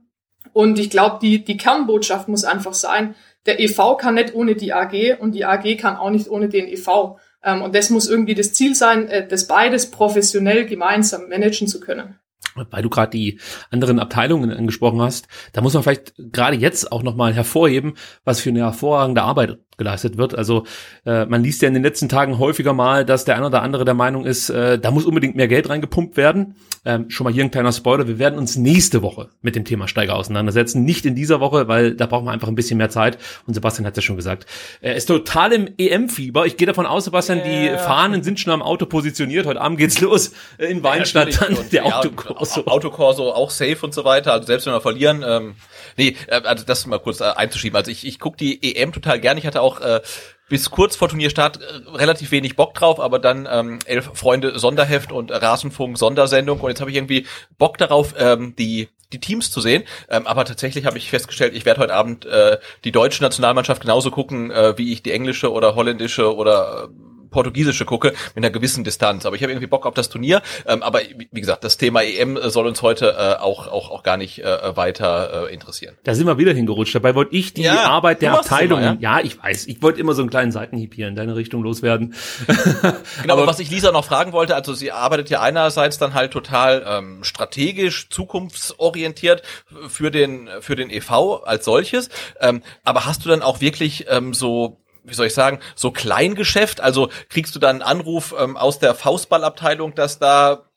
Und 0.53 0.79
ich 0.79 0.91
glaube, 0.91 1.19
die, 1.21 1.45
die 1.45 1.57
Kernbotschaft 1.57 2.29
muss 2.29 2.45
einfach 2.45 2.75
sein, 2.75 3.15
der 3.47 3.61
EV 3.61 3.97
kann 3.97 4.15
nicht 4.15 4.35
ohne 4.35 4.55
die 4.55 4.73
AG 4.73 5.19
und 5.19 5.33
die 5.33 5.45
AG 5.45 5.77
kann 5.77 5.97
auch 5.97 6.11
nicht 6.11 6.31
ohne 6.31 6.49
den 6.49 6.69
EV. 6.69 7.19
Ähm, 7.43 7.63
und 7.63 7.75
das 7.75 7.91
muss 7.91 8.09
irgendwie 8.09 8.35
das 8.35 8.53
Ziel 8.53 8.77
sein, 8.77 9.09
äh, 9.09 9.27
das 9.27 9.49
beides 9.49 9.91
professionell 9.91 10.67
gemeinsam 10.67 11.29
managen 11.29 11.67
zu 11.67 11.81
können 11.81 12.19
weil 12.71 12.83
du 12.83 12.91
gerade 12.91 13.11
die 13.11 13.41
anderen 13.71 13.99
Abteilungen 13.99 14.51
angesprochen 14.51 15.01
hast, 15.01 15.29
da 15.53 15.61
muss 15.61 15.75
man 15.75 15.83
vielleicht 15.83 16.15
gerade 16.17 16.57
jetzt 16.57 16.91
auch 16.93 17.03
nochmal 17.03 17.33
hervorheben, 17.35 17.95
was 18.25 18.41
für 18.41 18.51
eine 18.51 18.61
hervorragende 18.61 19.23
Arbeit 19.23 19.59
geleistet 19.77 20.17
wird. 20.17 20.35
Also 20.35 20.65
äh, 21.05 21.27
man 21.27 21.43
liest 21.43 21.63
ja 21.63 21.69
in 21.69 21.75
den 21.75 21.83
letzten 21.83 22.09
Tagen 22.09 22.39
häufiger 22.39 22.73
mal, 22.73 23.05
dass 23.05 23.25
der 23.25 23.37
ein 23.37 23.45
oder 23.45 23.63
andere 23.63 23.85
der 23.85 23.95
Meinung 23.95 24.25
ist, 24.25 24.49
äh, 24.51 24.79
da 24.79 24.91
muss 24.91 25.05
unbedingt 25.05 25.37
mehr 25.37 25.49
Geld 25.49 25.69
reingepumpt 25.69 26.17
werden. 26.17 26.55
Ähm, 26.85 27.11
schon 27.11 27.25
mal 27.25 27.33
hier 27.33 27.43
ein 27.43 27.51
kleiner 27.51 27.73
Spoiler, 27.73 28.07
wir 28.07 28.19
werden 28.19 28.39
uns 28.39 28.57
nächste 28.57 29.03
Woche 29.03 29.29
mit 29.43 29.57
dem 29.57 29.65
Thema 29.65 29.89
Steiger 29.89 30.15
auseinandersetzen. 30.15 30.85
Nicht 30.85 31.05
in 31.05 31.17
dieser 31.17 31.41
Woche, 31.41 31.67
weil 31.67 31.95
da 31.95 32.07
brauchen 32.07 32.27
wir 32.27 32.31
einfach 32.31 32.47
ein 32.47 32.55
bisschen 32.55 32.79
mehr 32.79 32.91
Zeit. 32.91 33.19
Und 33.47 33.55
Sebastian 33.55 33.85
hat 33.87 33.97
ja 33.97 34.03
schon 34.03 34.17
gesagt, 34.17 34.47
er 34.81 34.95
ist 34.95 35.07
total 35.07 35.53
im 35.53 35.69
EM-Fieber. 35.77 36.47
Ich 36.47 36.57
gehe 36.57 36.67
davon 36.67 36.87
aus, 36.87 37.05
Sebastian, 37.07 37.43
die 37.45 37.69
Fahnen 37.77 38.23
sind 38.23 38.39
schon 38.39 38.53
am 38.53 38.63
Auto 38.63 38.87
positioniert. 38.87 39.47
Heute 39.47 39.61
Abend 39.61 39.79
geht's 39.79 40.01
los 40.01 40.31
in 40.59 40.83
Weinstadt 40.85 41.35
Ja, 41.35 41.41
dann 41.41 41.57
der 41.73 41.87
Ja, 41.87 41.99
Autokorso. 41.99 42.67
Autokorso 42.67 43.33
auch 43.33 43.51
safe 43.51 43.79
und 43.83 43.93
so 43.93 44.05
weiter. 44.05 44.33
Also 44.33 44.47
selbst 44.47 44.67
wenn 44.67 44.73
wir 44.73 44.81
verlieren, 44.81 45.25
ähm, 45.27 45.55
nee, 45.97 46.15
äh, 46.29 46.41
also 46.43 46.65
das 46.65 46.87
mal 46.87 47.01
kurz 47.01 47.21
äh, 47.21 47.25
einzuschieben. 47.25 47.77
Also 47.77 47.91
ich, 47.91 48.07
ich 48.07 48.21
gucke 48.21 48.37
die 48.37 48.77
EM 48.77 48.93
total 48.93 49.19
gern. 49.19 49.39
Ich 49.39 49.47
hatte 49.47 49.61
auch 49.61 49.66
äh, 49.81 50.01
bis 50.49 50.71
kurz 50.71 50.97
vor 50.97 51.09
Turnierstart 51.09 51.61
äh, 51.61 51.97
relativ 51.97 52.31
wenig 52.31 52.57
Bock 52.57 52.75
drauf, 52.75 53.01
aber 53.01 53.19
dann 53.19 53.49
ähm, 53.51 53.79
elf 53.87 54.11
Freunde 54.15 54.59
Sonderheft 54.59 55.13
und 55.13 55.31
Rasenfunk 55.31 55.99
Sondersendung 55.99 56.61
und 56.61 56.71
jetzt 56.71 56.81
habe 56.81 56.91
ich 56.91 56.97
irgendwie 56.97 57.27
Bock 57.59 57.79
darauf, 57.79 58.15
ähm, 58.19 58.55
die 58.57 58.89
die 59.13 59.21
Teams 59.21 59.51
zu 59.51 59.61
sehen. 59.61 59.85
Ähm, 60.09 60.27
aber 60.27 60.45
tatsächlich 60.45 60.85
habe 60.85 60.99
ich 60.99 61.11
festgestellt, 61.11 61.55
ich 61.55 61.65
werde 61.65 61.81
heute 61.81 61.95
Abend 61.95 62.27
äh, 62.27 62.59
die 62.85 62.93
deutsche 62.93 63.23
Nationalmannschaft 63.23 63.83
genauso 63.83 64.11
gucken, 64.11 64.51
äh, 64.51 64.77
wie 64.79 64.93
ich 64.93 65.03
die 65.03 65.13
englische 65.13 65.53
oder 65.53 65.75
holländische 65.75 66.35
oder 66.35 66.89
portugiesische 67.31 67.85
gucke, 67.85 68.13
mit 68.35 68.45
einer 68.45 68.51
gewissen 68.51 68.85
Distanz. 68.85 69.27
Aber 69.27 69.37
ich 69.37 69.43
habe 69.43 69.53
irgendwie 69.53 69.67
Bock 69.67 69.87
auf 69.87 69.95
das 69.95 70.09
Turnier. 70.09 70.43
Ähm, 70.67 70.83
aber 70.83 71.01
wie 71.33 71.41
gesagt, 71.41 71.65
das 71.65 71.77
Thema 71.77 72.03
EM 72.03 72.39
soll 72.51 72.67
uns 72.67 72.83
heute 72.83 73.15
äh, 73.19 73.43
auch, 73.43 73.67
auch, 73.69 73.91
auch 73.91 74.03
gar 74.03 74.17
nicht 74.17 74.39
äh, 74.43 74.77
weiter 74.77 75.49
äh, 75.49 75.55
interessieren. 75.55 75.97
Da 76.05 76.15
sind 76.15 76.27
wir 76.27 76.39
wieder 76.39 76.53
hingerutscht. 76.53 76.95
Dabei 76.95 77.15
wollte 77.15 77.35
ich 77.35 77.55
die 77.55 77.63
Ja, 77.63 77.85
Arbeit 77.85 78.23
der 78.23 78.35
Abteilung. 78.35 78.81
immer, 78.81 78.97
ja? 79.01 79.21
ich 79.21 79.43
weiß. 79.43 79.67
Ich 79.67 79.83
wollte 79.83 80.01
immer 80.01 80.15
so 80.15 80.23
einen 80.23 80.31
kleinen 80.31 80.53
Seitenhieb 80.53 80.95
hier 80.95 81.09
in 81.09 81.15
deine 81.17 81.37
Richtung 81.37 81.63
loswerden. 81.63 82.15
Genau, 83.23 83.35
aber 83.35 83.47
was 83.47 83.59
ich 83.59 83.71
Lisa 83.71 83.93
noch 83.93 84.05
fragen 84.05 84.33
wollte, 84.33 84.55
also 84.55 84.75
sie 84.75 84.93
arbeitet 84.93 85.31
ja 85.31 85.41
einerseits 85.41 85.99
dann 85.99 86.15
halt 86.15 86.33
total 86.33 86.85
ähm, 86.87 87.25
strategisch, 87.25 88.09
zukunftsorientiert 88.11 89.43
für 89.89 90.11
den 90.11 90.49
für 90.61 90.77
den 90.77 90.91
EV 90.91 91.43
als 91.45 91.65
solches, 91.65 92.09
ähm, 92.41 92.63
aber 92.85 93.07
hast 93.07 93.25
du 93.25 93.29
dann 93.29 93.43
auch 93.43 93.61
wirklich 93.61 94.07
ähm, 94.09 94.35
so 94.35 94.81
wie 95.07 95.15
soll 95.15 95.27
ich 95.27 95.35
sagen, 95.35 95.61
so 95.75 95.91
Kleingeschäft? 95.91 96.81
Also 96.81 97.09
kriegst 97.29 97.55
du 97.55 97.59
dann 97.59 97.83
einen 97.83 98.01
Anruf 98.01 98.35
ähm, 98.39 98.57
aus 98.57 98.79
der 98.79 98.95
Faustballabteilung, 98.95 99.95
dass 99.95 100.19
da 100.19 100.69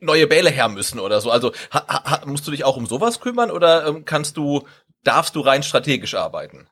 neue 0.00 0.26
Bälle 0.26 0.50
her 0.50 0.68
müssen 0.68 0.98
oder 0.98 1.20
so? 1.20 1.30
Also 1.30 1.52
ha, 1.72 1.86
ha, 1.88 2.22
musst 2.26 2.46
du 2.46 2.50
dich 2.50 2.64
auch 2.64 2.76
um 2.76 2.86
sowas 2.86 3.20
kümmern 3.20 3.50
oder 3.50 3.86
ähm, 3.86 4.04
kannst 4.04 4.36
du, 4.36 4.66
darfst 5.04 5.36
du 5.36 5.40
rein 5.40 5.62
strategisch 5.62 6.14
arbeiten? 6.14 6.66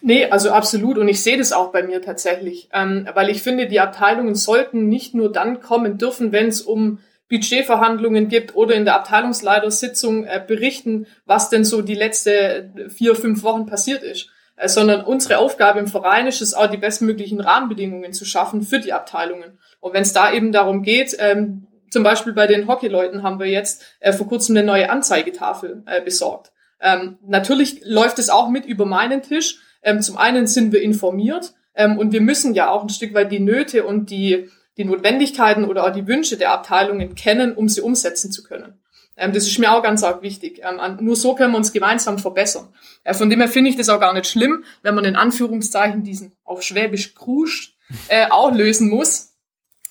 Nee, 0.00 0.26
also 0.26 0.50
absolut. 0.50 0.98
Und 0.98 1.08
ich 1.08 1.22
sehe 1.22 1.38
das 1.38 1.52
auch 1.52 1.72
bei 1.72 1.82
mir 1.82 2.02
tatsächlich. 2.02 2.68
Ähm, 2.72 3.08
weil 3.14 3.30
ich 3.30 3.42
finde, 3.42 3.68
die 3.68 3.80
Abteilungen 3.80 4.34
sollten 4.34 4.88
nicht 4.88 5.14
nur 5.14 5.32
dann 5.32 5.60
kommen 5.60 5.96
dürfen, 5.96 6.32
wenn 6.32 6.48
es 6.48 6.60
um 6.60 6.98
Budgetverhandlungen 7.30 8.28
gibt 8.28 8.54
oder 8.54 8.74
in 8.74 8.84
der 8.84 8.96
Abteilungsleitersitzung 8.96 10.24
äh, 10.24 10.44
berichten, 10.46 11.06
was 11.24 11.48
denn 11.48 11.64
so 11.64 11.80
die 11.80 11.94
letzte 11.94 12.70
vier, 12.94 13.16
fünf 13.16 13.42
Wochen 13.42 13.64
passiert 13.64 14.02
ist. 14.02 14.28
Äh, 14.56 14.68
sondern 14.68 15.04
unsere 15.04 15.38
Aufgabe 15.38 15.80
im 15.80 15.86
Verein 15.86 16.26
ist 16.26 16.42
es 16.42 16.54
auch, 16.54 16.68
die 16.68 16.76
bestmöglichen 16.76 17.40
Rahmenbedingungen 17.40 18.12
zu 18.12 18.24
schaffen 18.24 18.62
für 18.62 18.78
die 18.78 18.92
Abteilungen. 18.92 19.58
Und 19.80 19.94
wenn 19.94 20.02
es 20.02 20.12
da 20.12 20.32
eben 20.32 20.52
darum 20.52 20.82
geht, 20.82 21.16
ähm, 21.18 21.66
zum 21.90 22.02
Beispiel 22.02 22.32
bei 22.32 22.46
den 22.46 22.66
Hockeyleuten 22.66 23.22
haben 23.22 23.38
wir 23.38 23.46
jetzt 23.46 23.84
äh, 24.00 24.12
vor 24.12 24.26
kurzem 24.26 24.56
eine 24.56 24.66
neue 24.66 24.90
Anzeigetafel 24.90 25.82
äh, 25.86 26.00
besorgt. 26.02 26.52
Ähm, 26.80 27.18
natürlich 27.26 27.80
läuft 27.84 28.18
es 28.18 28.30
auch 28.30 28.48
mit 28.48 28.66
über 28.66 28.84
meinen 28.84 29.22
Tisch. 29.22 29.60
Ähm, 29.82 30.02
zum 30.02 30.16
einen 30.16 30.46
sind 30.46 30.72
wir 30.72 30.82
informiert 30.82 31.54
ähm, 31.74 31.98
und 31.98 32.12
wir 32.12 32.20
müssen 32.20 32.54
ja 32.54 32.70
auch 32.70 32.82
ein 32.82 32.88
Stück 32.88 33.14
weit 33.14 33.32
die 33.32 33.40
Nöte 33.40 33.84
und 33.84 34.10
die, 34.10 34.48
die 34.76 34.84
Notwendigkeiten 34.84 35.64
oder 35.64 35.84
auch 35.84 35.92
die 35.92 36.06
Wünsche 36.06 36.36
der 36.36 36.52
Abteilungen 36.52 37.14
kennen, 37.14 37.54
um 37.54 37.68
sie 37.68 37.80
umsetzen 37.80 38.32
zu 38.32 38.42
können. 38.42 38.74
Ähm, 39.16 39.32
das 39.32 39.46
ist 39.46 39.58
mir 39.58 39.72
auch 39.72 39.82
ganz 39.82 40.02
arg 40.02 40.22
wichtig. 40.22 40.60
Ähm, 40.62 40.98
nur 41.00 41.16
so 41.16 41.34
können 41.34 41.52
wir 41.52 41.58
uns 41.58 41.72
gemeinsam 41.72 42.18
verbessern. 42.18 42.68
Äh, 43.04 43.14
von 43.14 43.30
dem 43.30 43.40
her 43.40 43.48
finde 43.48 43.70
ich 43.70 43.76
das 43.76 43.88
auch 43.88 44.00
gar 44.00 44.12
nicht 44.12 44.26
schlimm, 44.26 44.64
wenn 44.82 44.94
man 44.94 45.04
in 45.04 45.16
Anführungszeichen 45.16 46.02
diesen 46.02 46.32
auf 46.44 46.62
Schwäbisch 46.62 47.14
Krusch 47.14 47.76
äh, 48.08 48.26
auch 48.30 48.52
lösen 48.52 48.88
muss. 48.88 49.30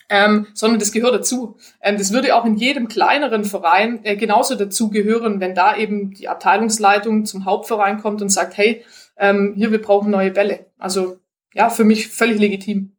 Ähm, 0.09 0.47
sondern 0.53 0.79
das 0.79 0.91
gehört 0.91 1.15
dazu. 1.15 1.57
Ähm, 1.81 1.97
das 1.97 2.11
würde 2.11 2.35
auch 2.35 2.45
in 2.45 2.55
jedem 2.55 2.87
kleineren 2.87 3.45
Verein 3.45 4.01
äh, 4.03 4.15
genauso 4.15 4.55
dazu 4.55 4.89
gehören, 4.89 5.39
wenn 5.39 5.55
da 5.55 5.75
eben 5.77 6.11
die 6.11 6.27
Abteilungsleitung 6.27 7.25
zum 7.25 7.45
Hauptverein 7.45 7.99
kommt 7.99 8.21
und 8.21 8.29
sagt, 8.29 8.57
hey, 8.57 8.83
ähm, 9.17 9.53
hier, 9.55 9.71
wir 9.71 9.81
brauchen 9.81 10.11
neue 10.11 10.31
Bälle. 10.31 10.67
Also 10.77 11.17
ja, 11.53 11.69
für 11.69 11.83
mich 11.83 12.09
völlig 12.09 12.39
legitim. 12.39 12.91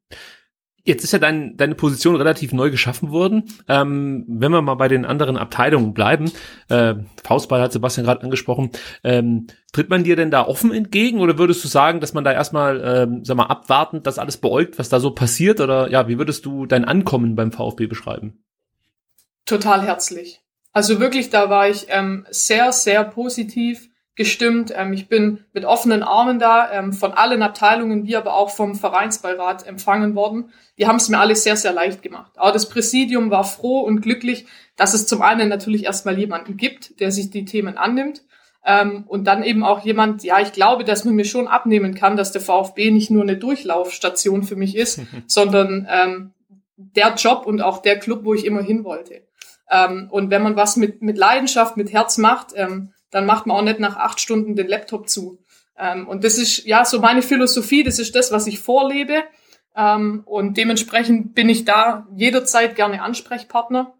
Jetzt 0.86 1.02
ist 1.02 1.12
ja 1.12 1.18
dein, 1.18 1.56
deine 1.56 1.74
Position 1.74 2.14
relativ 2.14 2.52
neu 2.52 2.70
geschaffen 2.70 3.10
worden. 3.10 3.44
Ähm, 3.68 4.26
wenn 4.28 4.52
wir 4.52 4.60
mal 4.60 4.74
bei 4.74 4.88
den 4.88 5.06
anderen 5.06 5.38
Abteilungen 5.38 5.94
bleiben, 5.94 6.30
äh, 6.68 6.94
Faustball 7.22 7.62
hat 7.62 7.72
Sebastian 7.72 8.04
gerade 8.04 8.22
angesprochen, 8.22 8.70
ähm, 9.02 9.46
tritt 9.72 9.88
man 9.88 10.04
dir 10.04 10.14
denn 10.14 10.30
da 10.30 10.46
offen 10.46 10.74
entgegen 10.74 11.20
oder 11.20 11.38
würdest 11.38 11.64
du 11.64 11.68
sagen, 11.68 12.00
dass 12.00 12.12
man 12.12 12.22
da 12.22 12.32
erstmal, 12.32 12.82
ähm, 12.84 13.24
sag 13.24 13.38
mal, 13.38 13.46
abwartend 13.46 14.06
das 14.06 14.18
alles 14.18 14.36
beäugt, 14.36 14.78
was 14.78 14.90
da 14.90 15.00
so 15.00 15.12
passiert? 15.12 15.60
Oder 15.60 15.90
ja, 15.90 16.06
wie 16.06 16.18
würdest 16.18 16.44
du 16.44 16.66
dein 16.66 16.84
Ankommen 16.84 17.34
beim 17.34 17.50
VfB 17.50 17.86
beschreiben? 17.86 18.44
Total 19.46 19.80
herzlich. 19.82 20.42
Also 20.72 21.00
wirklich, 21.00 21.30
da 21.30 21.48
war 21.48 21.68
ich 21.68 21.86
ähm, 21.88 22.26
sehr, 22.30 22.72
sehr 22.72 23.04
positiv 23.04 23.88
gestimmt. 24.16 24.72
Ähm, 24.76 24.92
ich 24.92 25.08
bin 25.08 25.44
mit 25.52 25.64
offenen 25.64 26.02
Armen 26.02 26.38
da, 26.38 26.70
ähm, 26.72 26.92
von 26.92 27.12
allen 27.12 27.42
Abteilungen, 27.42 28.06
wie 28.06 28.16
aber 28.16 28.34
auch 28.34 28.50
vom 28.50 28.74
Vereinsbeirat 28.74 29.66
empfangen 29.66 30.14
worden. 30.14 30.52
Die 30.78 30.86
haben 30.86 30.96
es 30.96 31.08
mir 31.08 31.18
alle 31.18 31.36
sehr, 31.36 31.56
sehr 31.56 31.72
leicht 31.72 32.02
gemacht. 32.02 32.32
Aber 32.36 32.52
das 32.52 32.68
Präsidium 32.68 33.30
war 33.30 33.44
froh 33.44 33.80
und 33.80 34.00
glücklich, 34.00 34.46
dass 34.76 34.94
es 34.94 35.06
zum 35.06 35.22
einen 35.22 35.48
natürlich 35.48 35.84
erstmal 35.84 36.18
jemanden 36.18 36.56
gibt, 36.56 37.00
der 37.00 37.10
sich 37.10 37.30
die 37.30 37.44
Themen 37.44 37.76
annimmt. 37.76 38.22
Ähm, 38.66 39.04
und 39.06 39.24
dann 39.24 39.42
eben 39.42 39.62
auch 39.62 39.84
jemand, 39.84 40.24
ja, 40.24 40.40
ich 40.40 40.52
glaube, 40.52 40.84
dass 40.84 41.04
man 41.04 41.14
mir 41.14 41.26
schon 41.26 41.48
abnehmen 41.48 41.94
kann, 41.94 42.16
dass 42.16 42.32
der 42.32 42.40
VfB 42.40 42.90
nicht 42.90 43.10
nur 43.10 43.22
eine 43.22 43.36
Durchlaufstation 43.36 44.42
für 44.42 44.56
mich 44.56 44.76
ist, 44.76 45.00
sondern 45.26 45.86
ähm, 45.90 46.32
der 46.76 47.14
Job 47.14 47.46
und 47.46 47.60
auch 47.60 47.82
der 47.82 47.98
Club, 47.98 48.24
wo 48.24 48.32
ich 48.32 48.46
immer 48.46 48.62
hin 48.62 48.84
wollte. 48.84 49.22
Ähm, 49.70 50.08
und 50.10 50.30
wenn 50.30 50.42
man 50.42 50.56
was 50.56 50.76
mit, 50.76 51.02
mit 51.02 51.18
Leidenschaft, 51.18 51.76
mit 51.76 51.92
Herz 51.92 52.16
macht, 52.16 52.48
ähm, 52.54 52.90
dann 53.14 53.26
macht 53.26 53.46
man 53.46 53.56
auch 53.56 53.62
nicht 53.62 53.78
nach 53.78 53.96
acht 53.96 54.20
Stunden 54.20 54.56
den 54.56 54.66
Laptop 54.66 55.08
zu. 55.08 55.38
Ähm, 55.78 56.08
und 56.08 56.24
das 56.24 56.36
ist 56.36 56.64
ja 56.64 56.84
so 56.84 56.98
meine 56.98 57.22
Philosophie, 57.22 57.84
das 57.84 58.00
ist 58.00 58.16
das, 58.16 58.32
was 58.32 58.48
ich 58.48 58.58
vorlebe. 58.58 59.22
Ähm, 59.76 60.22
und 60.24 60.56
dementsprechend 60.56 61.32
bin 61.32 61.48
ich 61.48 61.64
da 61.64 62.08
jederzeit 62.16 62.74
gerne 62.74 63.02
Ansprechpartner 63.02 63.94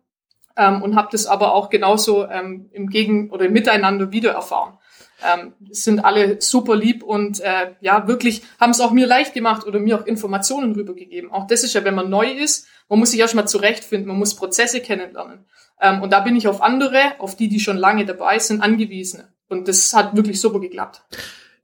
ähm, 0.56 0.83
und 0.83 0.97
habe 0.97 1.11
das 1.12 1.26
aber 1.26 1.54
auch 1.54 1.71
genauso 1.71 2.26
ähm, 2.26 2.68
im 2.73 2.88
Gegen- 2.88 3.30
oder 3.30 3.44
im 3.44 3.52
Miteinander 3.52 4.11
wieder 4.11 4.33
erfahren. 4.33 4.78
Ähm, 5.25 5.54
sind 5.71 6.04
alle 6.04 6.40
super 6.40 6.75
lieb 6.75 7.04
und 7.04 7.38
äh, 7.38 7.75
ja, 7.80 8.09
wirklich 8.09 8.42
haben 8.59 8.71
es 8.71 8.80
auch 8.80 8.90
mir 8.90 9.06
leicht 9.06 9.33
gemacht 9.33 9.64
oder 9.64 9.78
mir 9.78 10.00
auch 10.00 10.06
Informationen 10.06 10.75
rübergegeben. 10.75 11.30
Auch 11.30 11.47
das 11.47 11.62
ist 11.62 11.75
ja, 11.75 11.85
wenn 11.85 11.94
man 11.94 12.11
neu 12.11 12.33
ist, 12.33 12.66
man 12.88 12.99
muss 12.99 13.12
sich 13.12 13.21
erstmal 13.21 13.47
zurechtfinden, 13.47 14.09
man 14.09 14.18
muss 14.18 14.35
Prozesse 14.35 14.80
kennenlernen. 14.80 15.44
Ähm, 15.81 16.02
und 16.02 16.12
da 16.12 16.21
bin 16.21 16.37
ich 16.37 16.49
auf 16.49 16.62
andere, 16.62 16.99
auf 17.19 17.37
die, 17.37 17.49
die 17.49 17.61
schon 17.61 17.76
lange 17.76 18.07
dabei 18.07 18.38
sind, 18.38 18.61
angewiesen. 18.61 19.25
Und 19.49 19.69
das 19.69 19.93
hat 19.93 20.16
wirklich 20.16 20.40
super 20.40 20.61
geklappt. 20.61 21.02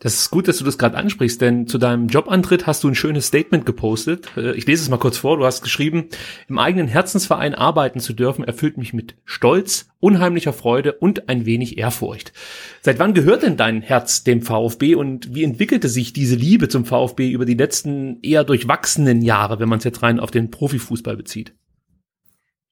Das 0.03 0.15
ist 0.15 0.31
gut, 0.31 0.49
dass 0.49 0.57
du 0.57 0.65
das 0.65 0.79
gerade 0.79 0.97
ansprichst, 0.97 1.43
denn 1.43 1.67
zu 1.67 1.77
deinem 1.77 2.09
Jobantritt 2.09 2.67
hast 2.67 2.83
du 2.83 2.89
ein 2.89 2.95
schönes 2.95 3.27
Statement 3.27 3.67
gepostet. 3.67 4.29
Äh, 4.35 4.53
Ich 4.53 4.67
lese 4.67 4.83
es 4.83 4.89
mal 4.89 4.97
kurz 4.97 5.19
vor. 5.19 5.37
Du 5.37 5.45
hast 5.45 5.61
geschrieben, 5.63 6.09
im 6.49 6.59
eigenen 6.59 6.89
Herzensverein 6.89 7.55
arbeiten 7.55 8.01
zu 8.01 8.15
dürfen, 8.15 8.43
erfüllt 8.43 8.79
mich 8.79 8.95
mit 8.95 9.17
Stolz, 9.27 9.91
unheimlicher 10.01 10.55
Freude 10.55 10.95
und 10.95 11.29
ein 11.29 11.45
wenig 11.45 11.77
Ehrfurcht. 11.77 12.33
Seit 12.81 12.99
wann 12.99 13.13
gehört 13.13 13.43
denn 13.43 13.59
dein 13.59 13.83
Herz 13.83 14.25
dem 14.25 14.41
VfB 14.41 14.95
und 14.95 15.35
wie 15.35 15.45
entwickelte 15.45 15.91
sich 15.91 16.15
diese 16.15 16.35
Liebe 16.35 16.71
zum 16.71 16.87
VfB 16.87 17.31
über 17.31 17.45
die 17.45 17.55
letzten 17.55 18.21
eher 18.23 18.45
durchwachsenen 18.45 19.21
Jahre, 19.21 19.61
wenn 19.61 19.69
man 19.69 19.81
es 19.81 19.85
jetzt 19.85 20.03
rein 20.03 20.19
auf 20.19 20.31
den 20.31 20.51
Profifußball 20.51 21.19
bezieht? 21.19 21.53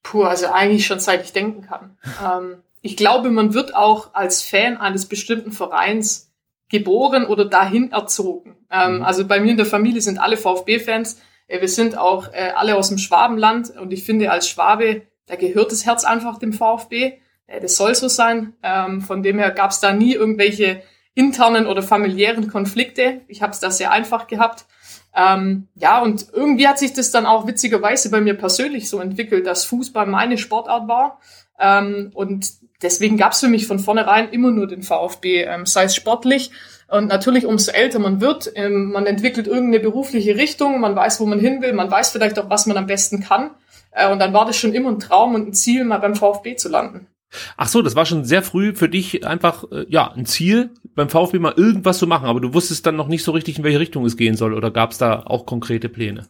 Puh, 0.09 0.23
also 0.23 0.47
eigentlich 0.47 0.87
schon 0.87 1.01
seit 1.01 1.23
ich 1.25 1.33
denken 1.33 1.63
kann. 1.63 1.97
Ähm, 2.25 2.63
ich 2.81 2.97
glaube, 2.97 3.31
man 3.31 3.53
wird 3.53 3.75
auch 3.75 4.15
als 4.15 4.43
Fan 4.43 4.79
eines 4.79 5.07
bestimmten 5.07 5.53
Vereins 5.53 6.33
geboren 6.71 7.27
oder 7.27 7.45
dahin 7.45 7.93
erzogen. 7.93 8.57
Ähm, 8.71 8.97
Mhm. 8.97 9.03
Also 9.03 9.27
bei 9.27 9.41
mir 9.41 9.51
in 9.51 9.57
der 9.59 9.67
Familie 9.67 10.01
sind 10.01 10.19
alle 10.19 10.39
VfB-Fans. 10.39 11.21
Äh, 11.47 11.61
wir 11.61 11.69
sind 11.69 11.99
auch 11.99 12.33
äh, 12.33 12.53
alle 12.57 12.77
aus 12.77 12.89
dem 12.89 12.97
Schwabenland 12.97 13.71
und 13.77 13.93
ich 13.93 14.05
finde, 14.05 14.31
als 14.31 14.49
Schwabe, 14.49 15.03
da 15.27 15.37
gehört 15.37 15.73
das 15.73 15.85
Herz 15.85 16.05
einfach 16.05 16.39
dem 16.39 16.55
VfB. 16.55 17.19
Äh, 17.47 17.61
das 17.61 17.77
soll 17.77 17.95
so 17.95 18.09
sein. 18.09 18.55
Ähm, 18.63 19.03
von 19.03 19.23
dem 19.23 19.39
her 19.39 19.51
gab 19.51 19.73
es 19.73 19.81
da 19.81 19.93
nie 19.93 20.15
irgendwelche 20.15 20.83
internen 21.15 21.67
oder 21.67 21.83
familiären 21.83 22.49
Konflikte. 22.49 23.21
Ich 23.29 23.43
habe 23.43 23.53
es 23.53 23.61
da 23.61 23.71
sehr 23.71 23.91
einfach 23.91 24.27
gehabt. 24.27 24.65
Ähm, 25.15 25.69
ja, 25.75 26.01
und 26.01 26.27
irgendwie 26.33 26.69
hat 26.69 26.79
sich 26.79 26.93
das 26.93 27.11
dann 27.11 27.27
auch 27.27 27.47
witzigerweise 27.47 28.11
bei 28.11 28.21
mir 28.21 28.35
persönlich 28.35 28.89
so 28.89 29.01
entwickelt, 29.01 29.47
dass 29.47 29.65
Fußball 29.65 30.07
meine 30.07 30.39
Sportart 30.39 30.89
war. 30.89 31.21
Ähm, 31.59 32.11
und 32.15 32.53
deswegen 32.83 33.17
gab 33.17 33.33
es 33.33 33.41
für 33.41 33.49
mich 33.49 33.67
von 33.67 33.79
vornherein 33.79 34.31
immer 34.31 34.51
nur 34.51 34.67
den 34.67 34.83
VfB, 34.83 35.43
ähm, 35.43 35.67
sei 35.67 35.85
es 35.85 35.97
sportlich. 35.97 36.51
Und 36.89 37.09
natürlich, 37.09 37.45
umso 37.45 37.71
älter 37.73 37.99
man 37.99 38.21
wird, 38.21 38.51
ähm, 38.55 38.93
man 38.93 39.07
entwickelt 39.07 39.47
irgendeine 39.47 39.81
berufliche 39.81 40.37
Richtung, 40.37 40.81
man 40.81 40.97
weiß, 40.97 41.21
wo 41.21 41.27
man 41.27 41.39
hin 41.39 41.61
will, 41.61 41.73
man 41.75 41.91
weiß 41.91 42.11
vielleicht 42.11 42.39
auch, 42.39 42.49
was 42.49 42.67
man 42.67 42.77
am 42.77 42.87
besten 42.87 43.21
kann. 43.21 43.51
Äh, 43.91 44.11
und 44.11 44.19
dann 44.19 44.33
war 44.33 44.47
das 44.47 44.57
schon 44.57 44.73
immer 44.73 44.91
ein 44.91 45.01
Traum 45.01 45.35
und 45.35 45.49
ein 45.49 45.55
Ziel, 45.55 45.85
mal 45.85 45.99
beim 45.99 46.15
VfB 46.15 46.57
zu 46.57 46.69
landen. 46.69 47.07
Ach 47.59 47.69
so, 47.69 47.83
das 47.83 47.95
war 47.95 48.07
schon 48.07 48.25
sehr 48.25 48.43
früh 48.43 48.75
für 48.75 48.89
dich 48.89 49.27
einfach 49.27 49.65
äh, 49.71 49.85
ja 49.89 50.11
ein 50.11 50.25
Ziel, 50.25 50.71
beim 50.99 51.09
VfB 51.09 51.39
mal 51.39 51.55
irgendwas 51.57 51.99
zu 51.99 52.07
machen, 52.07 52.27
aber 52.27 52.41
du 52.41 52.53
wusstest 52.53 52.85
dann 52.85 52.97
noch 52.97 53.09
nicht 53.09 53.25
so 53.25 53.33
richtig, 53.33 53.57
in 53.57 53.65
welche 53.65 53.81
Richtung 53.81 54.05
es 54.05 54.19
gehen 54.19 54.37
soll, 54.37 54.53
oder 54.53 54.71
gab 54.71 54.91
es 54.91 54.99
da 54.99 55.23
auch 55.25 55.47
konkrete 55.47 55.89
Pläne? 55.89 56.29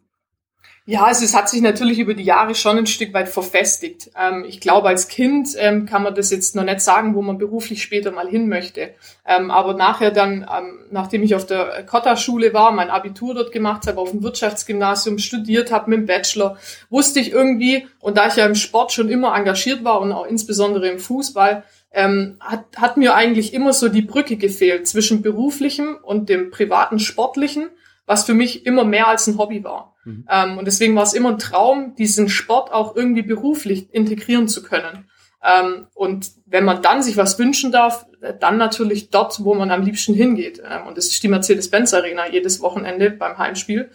Ja, 0.91 1.05
also 1.05 1.23
es 1.23 1.37
hat 1.37 1.51
sich 1.51 1.61
natürlich 1.61 1.99
über 1.99 2.15
die 2.15 2.23
Jahre 2.23 2.55
schon 2.55 2.79
ein 2.79 2.87
Stück 2.87 3.13
weit 3.13 3.29
verfestigt. 3.29 4.11
Ähm, 4.19 4.47
ich 4.49 4.59
glaube, 4.59 4.89
als 4.89 5.09
Kind 5.09 5.51
ähm, 5.59 5.85
kann 5.85 6.03
man 6.03 6.15
das 6.15 6.31
jetzt 6.31 6.57
noch 6.57 6.65
nicht 6.65 6.81
sagen, 6.81 7.15
wo 7.15 7.21
man 7.21 7.37
beruflich 7.37 7.83
später 7.83 8.11
mal 8.11 8.27
hin 8.27 8.49
möchte. 8.49 8.95
Ähm, 9.27 9.51
aber 9.51 9.75
nachher 9.75 10.11
dann, 10.11 10.47
ähm, 10.51 10.87
nachdem 10.91 11.23
ich 11.23 11.35
auf 11.35 11.45
der 11.45 11.85
Kotta-Schule 11.85 12.55
war, 12.55 12.73
mein 12.73 12.89
Abitur 12.89 13.35
dort 13.35 13.53
gemacht 13.53 13.87
habe, 13.87 14.01
auf 14.01 14.13
dem 14.13 14.23
Wirtschaftsgymnasium 14.23 15.19
studiert 15.19 15.71
habe 15.71 15.91
mit 15.91 15.99
dem 15.99 16.07
Bachelor, 16.07 16.57
wusste 16.89 17.21
ich 17.21 17.33
irgendwie, 17.33 17.87
und 18.01 18.17
da 18.17 18.29
ich 18.29 18.37
ja 18.37 18.47
im 18.47 18.55
Sport 18.55 18.91
schon 18.93 19.11
immer 19.11 19.37
engagiert 19.37 19.85
war 19.85 20.01
und 20.01 20.11
auch 20.11 20.25
insbesondere 20.25 20.89
im 20.89 21.01
Fußball, 21.01 21.65
ähm, 21.91 22.37
hat, 22.41 22.67
hat 22.77 22.97
mir 22.97 23.15
eigentlich 23.15 23.55
immer 23.55 23.73
so 23.73 23.89
die 23.89 24.03
Brücke 24.03 24.37
gefehlt 24.37 24.87
zwischen 24.87 25.23
beruflichem 25.23 25.97
und 26.03 26.29
dem 26.29 26.51
privaten 26.51 26.99
Sportlichen, 26.99 27.71
was 28.07 28.25
für 28.25 28.35
mich 28.35 28.67
immer 28.67 28.85
mehr 28.85 29.09
als 29.09 29.27
ein 29.27 29.39
Hobby 29.39 29.65
war. 29.65 29.95
Mhm. 30.05 30.27
Ähm, 30.31 30.59
und 30.59 30.67
deswegen 30.67 30.97
war 30.97 31.03
es 31.03 31.15
immer 31.15 31.31
ein 31.31 31.39
Traum, 31.39 31.95
diesen 31.97 32.29
Sport 32.29 32.73
auch 32.73 32.97
irgendwie 32.97 33.23
beruflich 33.23 33.93
integrieren 33.93 34.49
zu 34.49 34.63
können. 34.63 35.09
Ähm, 35.43 35.87
und 35.95 36.31
wenn 36.47 36.65
man 36.65 36.83
dann 36.83 37.03
sich 37.03 37.17
was 37.17 37.39
wünschen 37.39 37.71
darf, 37.71 38.07
dann 38.41 38.57
natürlich 38.57 39.11
dort, 39.11 39.45
wo 39.45 39.55
man 39.55 39.71
am 39.71 39.83
liebsten 39.83 40.15
hingeht. 40.15 40.61
Ähm, 40.69 40.87
und 40.89 40.97
das 40.97 41.07
ist 41.07 41.23
die 41.23 41.29
Mercedes-Benz 41.29 41.95
Arena 41.95 42.29
jedes 42.29 42.61
Wochenende 42.61 43.11
beim 43.11 43.39
Heimspiel. 43.39 43.91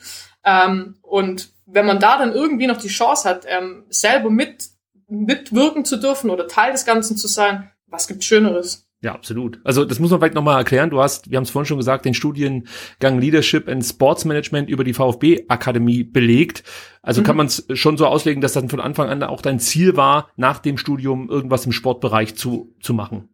Ähm, 0.46 0.96
und 1.02 1.50
wenn 1.66 1.86
man 1.86 2.00
da 2.00 2.18
dann 2.18 2.34
irgendwie 2.34 2.68
noch 2.68 2.78
die 2.78 2.88
Chance 2.88 3.28
hat, 3.28 3.46
ähm, 3.48 3.86
selber 3.90 4.30
mit, 4.30 4.70
mitwirken 5.10 5.86
zu 5.86 5.98
dürfen 5.98 6.30
oder 6.30 6.48
Teil 6.48 6.72
des 6.72 6.86
Ganzen 6.86 7.18
zu 7.18 7.28
sein, 7.28 7.70
was 7.94 8.08
gibt 8.08 8.24
Schöneres? 8.24 8.88
Ja, 9.02 9.14
absolut. 9.14 9.60
Also 9.66 9.84
das 9.84 10.00
muss 10.00 10.12
man 10.12 10.20
vielleicht 10.20 10.34
nochmal 10.34 10.58
erklären. 10.58 10.90
Du 10.90 11.02
hast, 11.02 11.30
wir 11.30 11.36
haben 11.36 11.44
es 11.44 11.50
vorhin 11.50 11.68
schon 11.68 11.78
gesagt, 11.78 12.06
den 12.06 12.14
Studiengang 12.14 13.20
Leadership 13.20 13.68
and 13.68 13.84
Sports 13.86 14.24
Management 14.24 14.70
über 14.70 14.86
die 14.86 14.94
VfB 14.94 15.46
Akademie 15.50 16.04
belegt. 16.04 16.64
Also 17.02 17.22
mhm. 17.22 17.26
kann 17.26 17.36
man 17.36 17.48
es 17.48 17.66
schon 17.74 17.98
so 17.98 18.08
auslegen, 18.08 18.42
dass 18.42 18.54
das 18.54 18.64
von 18.70 18.80
Anfang 18.80 19.10
an 19.10 19.22
auch 19.24 19.42
dein 19.42 19.60
Ziel 19.60 19.98
war, 19.98 20.30
nach 20.38 20.60
dem 20.60 20.78
Studium 20.78 21.30
irgendwas 21.30 21.66
im 21.66 21.74
Sportbereich 21.74 22.36
zu, 22.36 22.74
zu 22.82 22.94
machen. 22.94 23.28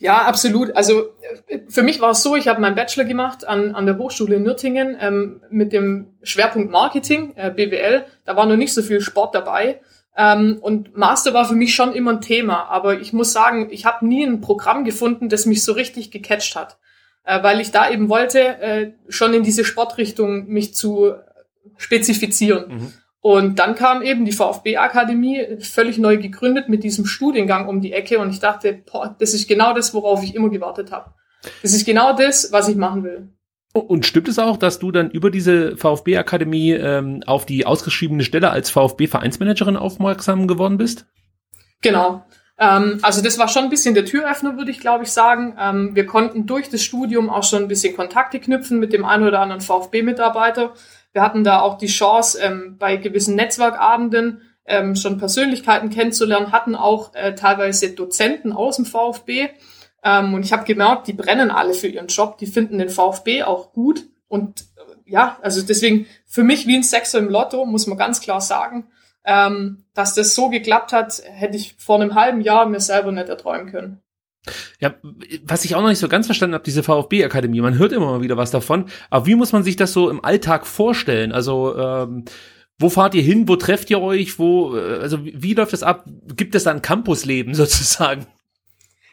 Ja, 0.00 0.22
absolut. 0.22 0.74
Also 0.74 1.10
äh, 1.46 1.60
für 1.68 1.82
mich 1.82 2.00
war 2.00 2.10
es 2.10 2.22
so, 2.22 2.34
ich 2.34 2.48
habe 2.48 2.60
meinen 2.60 2.74
Bachelor 2.74 3.04
gemacht 3.04 3.46
an, 3.46 3.74
an 3.74 3.86
der 3.86 3.96
Hochschule 3.96 4.36
in 4.36 4.42
Nürtingen 4.42 4.96
ähm, 5.00 5.40
mit 5.50 5.72
dem 5.72 6.14
Schwerpunkt 6.22 6.72
Marketing, 6.72 7.32
äh, 7.36 7.50
BWL. 7.50 8.06
Da 8.24 8.34
war 8.34 8.46
noch 8.46 8.56
nicht 8.56 8.74
so 8.74 8.82
viel 8.82 9.00
Sport 9.00 9.36
dabei. 9.36 9.80
Ähm, 10.16 10.58
und 10.60 10.96
Master 10.96 11.34
war 11.34 11.44
für 11.44 11.54
mich 11.54 11.74
schon 11.74 11.92
immer 11.92 12.12
ein 12.12 12.20
Thema, 12.20 12.64
aber 12.64 13.00
ich 13.00 13.12
muss 13.12 13.32
sagen, 13.32 13.68
ich 13.70 13.84
habe 13.86 14.06
nie 14.06 14.24
ein 14.24 14.40
Programm 14.40 14.84
gefunden, 14.84 15.28
das 15.28 15.46
mich 15.46 15.64
so 15.64 15.72
richtig 15.72 16.10
gecatcht 16.10 16.56
hat, 16.56 16.78
äh, 17.24 17.42
weil 17.42 17.60
ich 17.60 17.70
da 17.70 17.90
eben 17.90 18.08
wollte, 18.08 18.40
äh, 18.40 18.92
schon 19.08 19.34
in 19.34 19.42
diese 19.42 19.64
Sportrichtung 19.64 20.48
mich 20.48 20.74
zu 20.74 21.14
spezifizieren. 21.76 22.68
Mhm. 22.68 22.92
Und 23.22 23.58
dann 23.58 23.74
kam 23.74 24.02
eben 24.02 24.24
die 24.24 24.32
VfB-Akademie, 24.32 25.58
völlig 25.60 25.98
neu 25.98 26.16
gegründet 26.16 26.68
mit 26.68 26.82
diesem 26.84 27.04
Studiengang 27.04 27.68
um 27.68 27.80
die 27.80 27.92
Ecke 27.92 28.18
und 28.18 28.30
ich 28.30 28.40
dachte, 28.40 28.82
boah, 28.90 29.14
das 29.18 29.34
ist 29.34 29.46
genau 29.46 29.74
das, 29.74 29.92
worauf 29.92 30.22
ich 30.22 30.34
immer 30.34 30.48
gewartet 30.48 30.90
habe. 30.90 31.12
Das 31.62 31.72
ist 31.72 31.84
genau 31.84 32.14
das, 32.14 32.50
was 32.50 32.68
ich 32.68 32.76
machen 32.76 33.04
will. 33.04 33.28
Und 33.72 34.04
stimmt 34.04 34.28
es 34.28 34.38
auch, 34.40 34.56
dass 34.56 34.80
du 34.80 34.90
dann 34.90 35.10
über 35.10 35.30
diese 35.30 35.76
VfB-Akademie 35.76 36.72
ähm, 36.72 37.22
auf 37.26 37.46
die 37.46 37.66
ausgeschriebene 37.66 38.24
Stelle 38.24 38.50
als 38.50 38.70
VfB-Vereinsmanagerin 38.70 39.76
aufmerksam 39.76 40.48
geworden 40.48 40.76
bist? 40.76 41.06
Genau. 41.80 42.24
Ähm, 42.58 42.98
also 43.02 43.22
das 43.22 43.38
war 43.38 43.46
schon 43.46 43.64
ein 43.64 43.70
bisschen 43.70 43.94
der 43.94 44.04
Türöffner, 44.04 44.56
würde 44.56 44.72
ich 44.72 44.80
glaube 44.80 45.04
ich 45.04 45.12
sagen. 45.12 45.56
Ähm, 45.58 45.94
wir 45.94 46.04
konnten 46.04 46.46
durch 46.46 46.68
das 46.68 46.82
Studium 46.82 47.30
auch 47.30 47.44
schon 47.44 47.62
ein 47.62 47.68
bisschen 47.68 47.94
Kontakte 47.94 48.40
knüpfen 48.40 48.80
mit 48.80 48.92
dem 48.92 49.04
einen 49.04 49.26
oder 49.26 49.40
anderen 49.40 49.60
VfB-Mitarbeiter. 49.60 50.74
Wir 51.12 51.22
hatten 51.22 51.44
da 51.44 51.60
auch 51.60 51.78
die 51.78 51.86
Chance, 51.86 52.40
ähm, 52.40 52.76
bei 52.76 52.96
gewissen 52.96 53.36
Netzwerkabenden 53.36 54.42
ähm, 54.66 54.96
schon 54.96 55.18
Persönlichkeiten 55.18 55.90
kennenzulernen, 55.90 56.52
hatten 56.52 56.74
auch 56.74 57.14
äh, 57.14 57.34
teilweise 57.34 57.90
Dozenten 57.90 58.52
aus 58.52 58.76
dem 58.76 58.84
VfB 58.84 59.48
ähm, 60.02 60.34
und 60.34 60.44
ich 60.44 60.52
habe 60.52 60.64
gemerkt, 60.64 61.06
die 61.06 61.12
brennen 61.12 61.50
alle 61.50 61.74
für 61.74 61.88
ihren 61.88 62.06
Job, 62.06 62.38
die 62.38 62.46
finden 62.46 62.78
den 62.78 62.88
VfB 62.88 63.42
auch 63.42 63.72
gut. 63.72 64.06
Und 64.28 64.62
äh, 64.76 65.10
ja, 65.10 65.38
also 65.42 65.62
deswegen 65.62 66.06
für 66.26 66.42
mich 66.42 66.66
wie 66.66 66.76
ein 66.76 66.82
Sechser 66.82 67.18
im 67.18 67.28
Lotto, 67.28 67.66
muss 67.66 67.86
man 67.86 67.98
ganz 67.98 68.20
klar 68.20 68.40
sagen. 68.40 68.86
Ähm, 69.22 69.84
dass 69.92 70.14
das 70.14 70.34
so 70.34 70.48
geklappt 70.48 70.94
hat, 70.94 71.22
hätte 71.24 71.56
ich 71.56 71.74
vor 71.76 72.00
einem 72.00 72.14
halben 72.14 72.40
Jahr 72.40 72.64
mir 72.66 72.80
selber 72.80 73.12
nicht 73.12 73.28
erträumen 73.28 73.70
können. 73.70 74.00
Ja, 74.80 74.94
was 75.44 75.66
ich 75.66 75.74
auch 75.74 75.82
noch 75.82 75.90
nicht 75.90 75.98
so 75.98 76.08
ganz 76.08 76.24
verstanden 76.24 76.54
habe, 76.54 76.64
diese 76.64 76.82
VfB-Akademie, 76.82 77.60
man 77.60 77.76
hört 77.76 77.92
immer 77.92 78.06
mal 78.06 78.22
wieder 78.22 78.38
was 78.38 78.50
davon, 78.50 78.86
aber 79.10 79.26
wie 79.26 79.34
muss 79.34 79.52
man 79.52 79.62
sich 79.62 79.76
das 79.76 79.92
so 79.92 80.08
im 80.08 80.24
Alltag 80.24 80.66
vorstellen? 80.66 81.32
Also, 81.32 81.76
ähm, 81.76 82.24
wo 82.78 82.88
fahrt 82.88 83.14
ihr 83.14 83.22
hin, 83.22 83.46
wo 83.46 83.56
trefft 83.56 83.90
ihr 83.90 84.00
euch, 84.00 84.38
wo, 84.38 84.74
äh, 84.74 85.00
also 85.00 85.22
wie 85.22 85.52
läuft 85.52 85.74
das 85.74 85.82
ab? 85.82 86.06
Gibt 86.34 86.54
es 86.54 86.64
da 86.64 86.70
ein 86.70 86.80
Campusleben 86.80 87.54
sozusagen? 87.54 88.26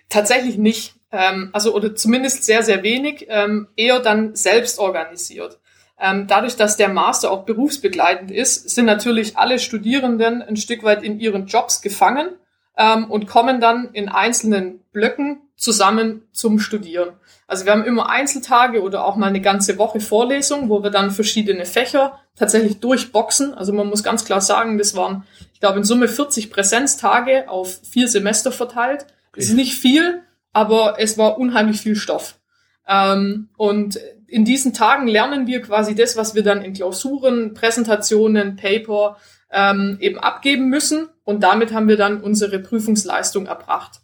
Tatsächlich 0.10 0.58
nicht. 0.58 0.96
Ähm, 1.12 1.50
also 1.54 1.74
oder 1.74 1.96
zumindest 1.96 2.44
sehr, 2.44 2.64
sehr 2.64 2.84
wenig, 2.84 3.28
ähm, 3.30 3.68
eher 3.76 4.00
dann 4.00 4.36
selbst 4.36 4.80
organisiert. 4.80 5.60
Ähm, 6.00 6.28
dadurch, 6.28 6.56
dass 6.56 6.78
der 6.78 6.90
Master 6.90 7.32
auch 7.32 7.44
berufsbegleitend 7.46 8.30
ist, 8.30 8.70
sind 8.70 8.86
natürlich 8.86 9.38
alle 9.38 9.58
Studierenden 9.58 10.42
ein 10.42 10.58
Stück 10.58 10.84
weit 10.84 11.02
in 11.02 11.20
ihren 11.20 11.48
Jobs 11.48 11.82
gefangen 11.82 12.30
ähm, 12.78 13.10
und 13.10 13.28
kommen 13.28 13.60
dann 13.60 13.90
in 13.94 14.08
einzelnen 14.08 14.80
Blöcken 14.92 15.42
zusammen 15.56 16.28
zum 16.32 16.60
Studieren. 16.60 17.14
Also 17.48 17.66
wir 17.66 17.72
haben 17.72 17.86
immer 17.86 18.10
Einzeltage 18.10 18.82
oder 18.82 19.06
auch 19.06 19.16
mal 19.16 19.28
eine 19.28 19.42
ganze 19.42 19.78
Woche 19.78 20.00
Vorlesung, 20.00 20.70
wo 20.70 20.84
wir 20.84 20.92
dann 20.92 21.10
verschiedene 21.10 21.66
Fächer 21.66 22.20
tatsächlich 22.36 22.80
durchboxen. 22.80 23.54
Also 23.54 23.74
man 23.74 23.88
muss 23.88 24.04
ganz 24.04 24.26
klar 24.26 24.42
sagen, 24.42 24.78
das 24.78 24.96
waren, 24.96 25.24
ich 25.54 25.60
glaube, 25.60 25.78
in 25.78 25.84
Summe 25.84 26.08
40 26.08 26.52
Präsenztage 26.52 27.50
auf 27.50 27.80
vier 27.90 28.08
Semester 28.08 28.52
verteilt. 28.52 29.08
Es 29.38 29.50
ist 29.50 29.56
nicht 29.56 29.76
viel, 29.76 30.24
aber 30.52 30.96
es 31.00 31.18
war 31.18 31.38
unheimlich 31.38 31.82
viel 31.82 31.96
Stoff. 31.96 32.40
Ähm, 32.88 33.50
und 33.56 34.00
in 34.28 34.46
diesen 34.46 34.74
Tagen 34.74 35.08
lernen 35.08 35.46
wir 35.46 35.62
quasi 35.62 35.94
das, 35.94 36.18
was 36.18 36.34
wir 36.34 36.44
dann 36.44 36.64
in 36.64 36.74
Klausuren, 36.74 37.54
Präsentationen, 37.54 38.56
Paper 38.56 39.18
ähm, 39.52 39.98
eben 40.02 40.18
abgeben 40.18 40.70
müssen. 40.70 41.10
Und 41.24 41.44
damit 41.44 41.72
haben 41.72 41.88
wir 41.88 41.98
dann 41.98 42.22
unsere 42.22 42.60
Prüfungsleistung 42.60 43.46
erbracht. 43.46 44.02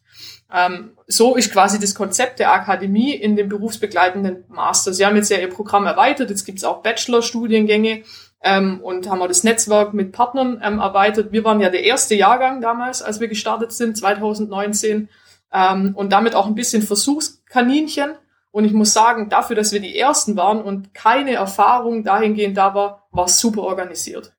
Ähm, 0.53 0.91
so 1.07 1.35
ist 1.35 1.51
quasi 1.51 1.79
das 1.79 1.95
Konzept 1.95 2.37
der 2.37 2.53
Akademie 2.53 3.15
in 3.15 3.35
dem 3.35 3.49
berufsbegleitenden 3.49 4.45
Master. 4.49 4.93
Sie 4.93 5.03
haben 5.03 5.15
jetzt 5.15 5.31
ja 5.31 5.39
ihr 5.39 5.49
Programm 5.49 5.87
erweitert, 5.87 6.29
jetzt 6.29 6.45
gibt 6.45 6.59
es 6.59 6.63
auch 6.63 6.83
Bachelor-Studiengänge 6.83 8.03
ähm, 8.43 8.79
und 8.81 9.09
haben 9.09 9.21
auch 9.21 9.27
das 9.27 9.43
Netzwerk 9.43 9.95
mit 9.95 10.11
Partnern 10.11 10.61
ähm, 10.63 10.77
erweitert. 10.77 11.31
Wir 11.31 11.43
waren 11.43 11.59
ja 11.59 11.69
der 11.69 11.83
erste 11.83 12.13
Jahrgang 12.13 12.61
damals, 12.61 13.01
als 13.01 13.19
wir 13.19 13.27
gestartet 13.27 13.71
sind, 13.71 13.97
2019 13.97 15.09
ähm, 15.53 15.93
und 15.95 16.11
damit 16.11 16.35
auch 16.35 16.47
ein 16.47 16.55
bisschen 16.55 16.81
Versuchskaninchen. 16.81 18.13
Und 18.51 18.65
ich 18.65 18.73
muss 18.73 18.93
sagen, 18.93 19.29
dafür, 19.29 19.55
dass 19.55 19.71
wir 19.71 19.79
die 19.79 19.97
Ersten 19.97 20.35
waren 20.37 20.61
und 20.61 20.93
keine 20.93 21.33
Erfahrung 21.33 22.03
dahingehend 22.03 22.57
da 22.57 22.75
war, 22.75 23.07
war 23.11 23.25
es 23.25 23.39
super 23.39 23.61
organisiert. 23.61 24.33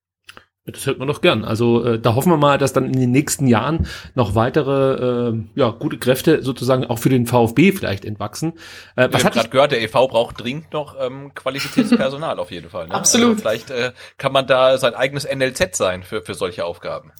Das 0.67 0.87
hört 0.87 0.99
man 0.99 1.09
doch 1.09 1.21
gern. 1.21 1.45
Also 1.45 1.85
äh, 1.85 1.99
da 2.01 2.15
hoffen 2.15 2.31
wir 2.31 2.39
mal, 2.39 2.57
dass 2.57 2.73
dann 2.73 2.87
in 2.87 2.99
den 2.99 3.11
nächsten 3.11 3.47
Jahren 3.47 3.87
noch 4.15 4.35
weitere 4.35 5.33
äh, 5.33 5.45
ja, 5.57 5.71
gute 5.71 5.99
Kräfte 5.99 6.43
sozusagen 6.43 6.87
auch 6.87 6.99
für 6.99 7.11
den 7.11 7.27
VfB 7.27 7.73
vielleicht 7.73 8.07
entwachsen. 8.07 8.55
Äh, 8.97 9.09
was 9.13 9.25
hat 9.25 9.35
gerade 9.35 9.51
gehört, 9.51 9.73
der 9.73 9.83
EV 9.83 10.09
braucht 10.09 10.43
dringend 10.43 10.73
noch 10.73 10.97
ähm, 10.99 11.35
qualifiziertes 11.35 11.99
Personal 11.99 12.39
auf 12.39 12.51
jeden 12.51 12.71
Fall. 12.71 12.89
Ne? 12.89 12.95
Absolut. 12.95 13.31
Also 13.31 13.41
vielleicht 13.41 13.71
äh, 13.71 13.93
kann 14.17 14.33
man 14.33 14.47
da 14.47 14.79
sein 14.79 14.95
eigenes 14.95 15.29
NLZ 15.31 15.77
sein 15.77 16.03
für, 16.03 16.23
für 16.23 16.33
solche 16.33 16.65
Aufgaben. 16.65 17.13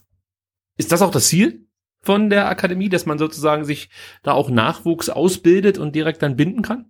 Ist 0.79 0.91
das 0.91 1.03
auch 1.03 1.11
das 1.11 1.29
Ziel? 1.29 1.67
Von 2.05 2.31
der 2.31 2.49
Akademie, 2.49 2.89
dass 2.89 3.07
man 3.07 3.19
sozusagen 3.19 3.65
sich 3.65 3.89
da 4.23 4.33
auch 4.33 4.51
Nachwuchs 4.51 5.09
ausbildet 5.09 5.79
und 5.79 5.95
direkt 5.95 6.23
dann 6.23 6.37
binden 6.37 6.63
kann? 6.63 6.87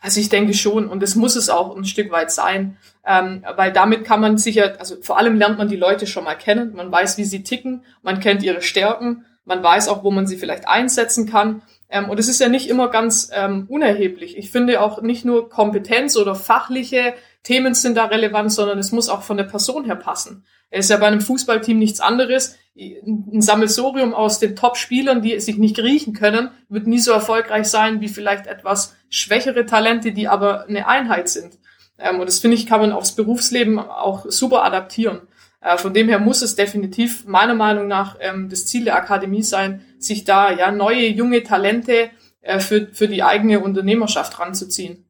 Also 0.00 0.20
ich 0.20 0.28
denke 0.28 0.54
schon 0.54 0.88
und 0.88 1.02
es 1.02 1.14
muss 1.14 1.36
es 1.36 1.50
auch 1.50 1.76
ein 1.76 1.84
Stück 1.84 2.10
weit 2.10 2.30
sein, 2.30 2.78
ähm, 3.06 3.44
weil 3.56 3.72
damit 3.72 4.04
kann 4.04 4.20
man 4.20 4.38
sicher, 4.38 4.76
also 4.78 4.96
vor 5.02 5.18
allem 5.18 5.36
lernt 5.36 5.58
man 5.58 5.68
die 5.68 5.76
Leute 5.76 6.06
schon 6.06 6.24
mal 6.24 6.36
kennen, 6.36 6.74
man 6.74 6.90
weiß, 6.90 7.18
wie 7.18 7.24
sie 7.24 7.42
ticken, 7.42 7.84
man 8.02 8.20
kennt 8.20 8.42
ihre 8.42 8.62
Stärken 8.62 9.24
Man 9.44 9.62
weiß 9.62 9.88
auch, 9.88 10.04
wo 10.04 10.10
man 10.10 10.26
sie 10.26 10.36
vielleicht 10.36 10.68
einsetzen 10.68 11.28
kann. 11.28 11.62
Ähm, 11.88 12.08
und 12.08 12.20
es 12.20 12.28
ist 12.28 12.40
ja 12.40 12.48
nicht 12.48 12.68
immer 12.68 12.88
ganz 12.88 13.30
ähm, 13.34 13.66
unerheblich. 13.68 14.36
Ich 14.36 14.50
finde 14.50 14.80
auch 14.80 15.02
nicht 15.02 15.24
nur 15.24 15.48
Kompetenz 15.48 16.16
oder 16.16 16.34
fachliche 16.34 17.14
Themen 17.42 17.74
sind 17.74 17.96
da 17.96 18.04
relevant, 18.04 18.52
sondern 18.52 18.78
es 18.78 18.92
muss 18.92 19.08
auch 19.08 19.22
von 19.22 19.38
der 19.38 19.44
Person 19.44 19.84
her 19.86 19.96
passen. 19.96 20.44
Es 20.70 20.86
ist 20.86 20.90
ja 20.90 20.96
bei 20.96 21.06
einem 21.06 21.20
Fußballteam 21.20 21.78
nichts 21.78 22.00
anderes. 22.00 22.56
Ein 22.76 23.42
Sammelsorium 23.42 24.14
aus 24.14 24.38
den 24.38 24.56
Top-Spielern, 24.56 25.20
die 25.20 25.38
sich 25.40 25.58
nicht 25.58 25.78
riechen 25.78 26.14
können, 26.14 26.50
wird 26.68 26.86
nie 26.86 27.00
so 27.00 27.12
erfolgreich 27.12 27.66
sein 27.66 28.00
wie 28.00 28.08
vielleicht 28.08 28.46
etwas 28.46 28.96
schwächere 29.08 29.66
Talente, 29.66 30.12
die 30.12 30.28
aber 30.28 30.66
eine 30.66 30.86
Einheit 30.86 31.28
sind. 31.28 31.58
Ähm, 31.98 32.20
und 32.20 32.26
das 32.26 32.38
finde 32.38 32.56
ich, 32.56 32.66
kann 32.66 32.80
man 32.80 32.92
aufs 32.92 33.16
Berufsleben 33.16 33.78
auch 33.78 34.26
super 34.28 34.64
adaptieren. 34.64 35.22
Äh, 35.60 35.76
von 35.76 35.92
dem 35.92 36.08
her 36.08 36.20
muss 36.20 36.42
es 36.42 36.54
definitiv 36.54 37.26
meiner 37.26 37.54
Meinung 37.54 37.88
nach 37.88 38.16
ähm, 38.20 38.48
das 38.48 38.66
Ziel 38.66 38.84
der 38.84 38.96
Akademie 38.96 39.42
sein, 39.42 39.84
sich 39.98 40.24
da 40.24 40.52
ja 40.52 40.70
neue 40.70 41.06
junge 41.06 41.42
Talente 41.42 42.10
äh, 42.40 42.60
für, 42.60 42.88
für 42.92 43.08
die 43.08 43.22
eigene 43.22 43.60
Unternehmerschaft 43.60 44.38
ranzuziehen. 44.38 45.04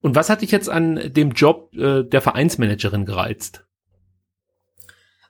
Und 0.00 0.14
was 0.14 0.30
hat 0.30 0.42
dich 0.42 0.50
jetzt 0.50 0.68
an 0.68 1.12
dem 1.12 1.32
Job 1.32 1.74
äh, 1.74 2.02
der 2.02 2.20
Vereinsmanagerin 2.20 3.04
gereizt? 3.04 3.64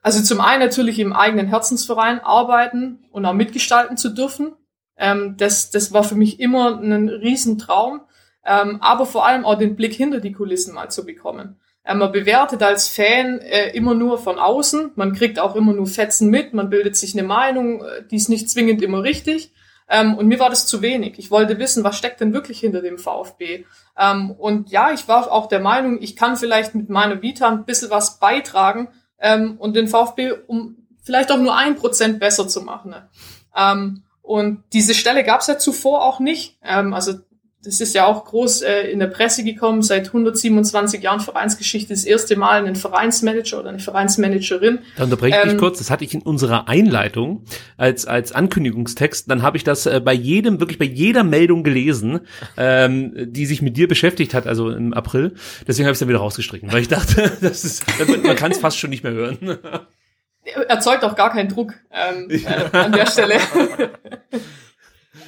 Also 0.02 0.22
zum 0.22 0.40
einen 0.40 0.62
natürlich 0.62 0.98
im 0.98 1.12
eigenen 1.12 1.46
Herzensverein 1.46 2.20
arbeiten 2.20 3.04
und 3.12 3.24
auch 3.24 3.32
mitgestalten 3.32 3.96
zu 3.96 4.10
dürfen. 4.10 4.52
Ähm, 4.96 5.36
das, 5.38 5.70
das 5.70 5.92
war 5.92 6.04
für 6.04 6.16
mich 6.16 6.40
immer 6.40 6.78
ein 6.80 7.08
Riesentraum. 7.08 8.02
Ähm, 8.44 8.78
aber 8.82 9.06
vor 9.06 9.24
allem 9.24 9.44
auch 9.44 9.56
den 9.56 9.76
Blick 9.76 9.94
hinter 9.94 10.20
die 10.20 10.32
Kulissen 10.32 10.74
mal 10.74 10.90
zu 10.90 11.06
bekommen. 11.06 11.60
Äh, 11.84 11.94
man 11.94 12.10
bewertet 12.12 12.62
als 12.62 12.88
Fan 12.88 13.38
äh, 13.38 13.70
immer 13.70 13.94
nur 13.94 14.18
von 14.18 14.38
außen, 14.38 14.92
man 14.96 15.12
kriegt 15.12 15.38
auch 15.38 15.54
immer 15.54 15.72
nur 15.72 15.86
Fetzen 15.86 16.28
mit, 16.28 16.52
man 16.52 16.70
bildet 16.70 16.96
sich 16.96 17.14
eine 17.14 17.26
Meinung, 17.26 17.84
äh, 17.84 18.04
die 18.10 18.16
ist 18.16 18.28
nicht 18.28 18.50
zwingend 18.50 18.82
immer 18.82 19.02
richtig. 19.02 19.52
Ähm, 19.88 20.14
und 20.14 20.26
mir 20.26 20.40
war 20.40 20.50
das 20.50 20.66
zu 20.66 20.82
wenig. 20.82 21.18
Ich 21.18 21.30
wollte 21.30 21.58
wissen, 21.58 21.84
was 21.84 21.96
steckt 21.96 22.20
denn 22.20 22.32
wirklich 22.32 22.60
hinter 22.60 22.82
dem 22.82 22.98
VfB. 22.98 23.64
Ähm, 23.96 24.30
und 24.32 24.70
ja, 24.70 24.92
ich 24.92 25.06
war 25.06 25.30
auch 25.30 25.46
der 25.46 25.60
Meinung, 25.60 26.00
ich 26.00 26.16
kann 26.16 26.36
vielleicht 26.36 26.74
mit 26.74 26.88
meiner 26.88 27.22
Vita 27.22 27.48
ein 27.48 27.64
bisschen 27.64 27.90
was 27.90 28.18
beitragen 28.18 28.88
ähm, 29.22 29.56
und 29.58 29.74
den 29.74 29.88
VfB 29.88 30.32
um 30.46 30.76
vielleicht 31.02 31.32
auch 31.32 31.38
nur 31.38 31.56
ein 31.56 31.76
Prozent 31.76 32.20
besser 32.20 32.46
zu 32.46 32.60
machen. 32.60 32.90
Ne? 32.90 33.08
Ähm, 33.56 34.02
und 34.22 34.62
diese 34.72 34.94
Stelle 34.94 35.24
gab 35.24 35.40
es 35.40 35.46
ja 35.46 35.58
zuvor 35.58 36.04
auch 36.04 36.20
nicht. 36.20 36.58
Ähm, 36.62 36.92
also 36.92 37.14
das 37.64 37.80
ist 37.80 37.94
ja 37.94 38.06
auch 38.06 38.24
groß 38.24 38.62
äh, 38.62 38.90
in 38.90 38.98
der 38.98 39.06
Presse 39.06 39.44
gekommen, 39.44 39.82
seit 39.82 40.08
127 40.08 41.02
Jahren 41.02 41.20
Vereinsgeschichte 41.20 41.92
das 41.92 42.04
erste 42.04 42.36
Mal 42.36 42.66
ein 42.66 42.74
Vereinsmanager 42.74 43.60
oder 43.60 43.68
eine 43.68 43.78
Vereinsmanagerin. 43.78 44.80
Da 44.96 45.04
unterbreche 45.04 45.36
ich 45.36 45.42
ähm, 45.44 45.50
dich 45.50 45.58
kurz, 45.58 45.78
das 45.78 45.90
hatte 45.90 46.04
ich 46.04 46.12
in 46.12 46.22
unserer 46.22 46.68
Einleitung 46.68 47.44
als, 47.76 48.04
als 48.06 48.32
Ankündigungstext, 48.32 49.30
dann 49.30 49.42
habe 49.42 49.56
ich 49.56 49.64
das 49.64 49.86
äh, 49.86 50.00
bei 50.04 50.12
jedem, 50.12 50.58
wirklich 50.58 50.78
bei 50.78 50.84
jeder 50.84 51.22
Meldung 51.22 51.62
gelesen, 51.62 52.20
ähm, 52.56 53.14
die 53.16 53.46
sich 53.46 53.62
mit 53.62 53.76
dir 53.76 53.86
beschäftigt 53.86 54.34
hat, 54.34 54.48
also 54.48 54.70
im 54.70 54.92
April. 54.92 55.34
Deswegen 55.66 55.86
habe 55.86 55.92
ich 55.92 55.96
es 55.96 56.00
dann 56.00 56.08
wieder 56.08 56.18
rausgestrichen, 56.18 56.72
weil 56.72 56.82
ich 56.82 56.88
dachte, 56.88 57.32
das 57.40 57.64
ist, 57.64 57.84
man 58.24 58.36
kann 58.36 58.50
es 58.50 58.58
fast 58.58 58.78
schon 58.78 58.90
nicht 58.90 59.04
mehr 59.04 59.12
hören. 59.12 59.58
Erzeugt 60.68 61.04
auch 61.04 61.14
gar 61.14 61.30
keinen 61.30 61.48
Druck 61.48 61.74
ähm, 61.92 62.28
äh, 62.28 62.76
an 62.76 62.90
der 62.90 63.06
Stelle. 63.06 63.36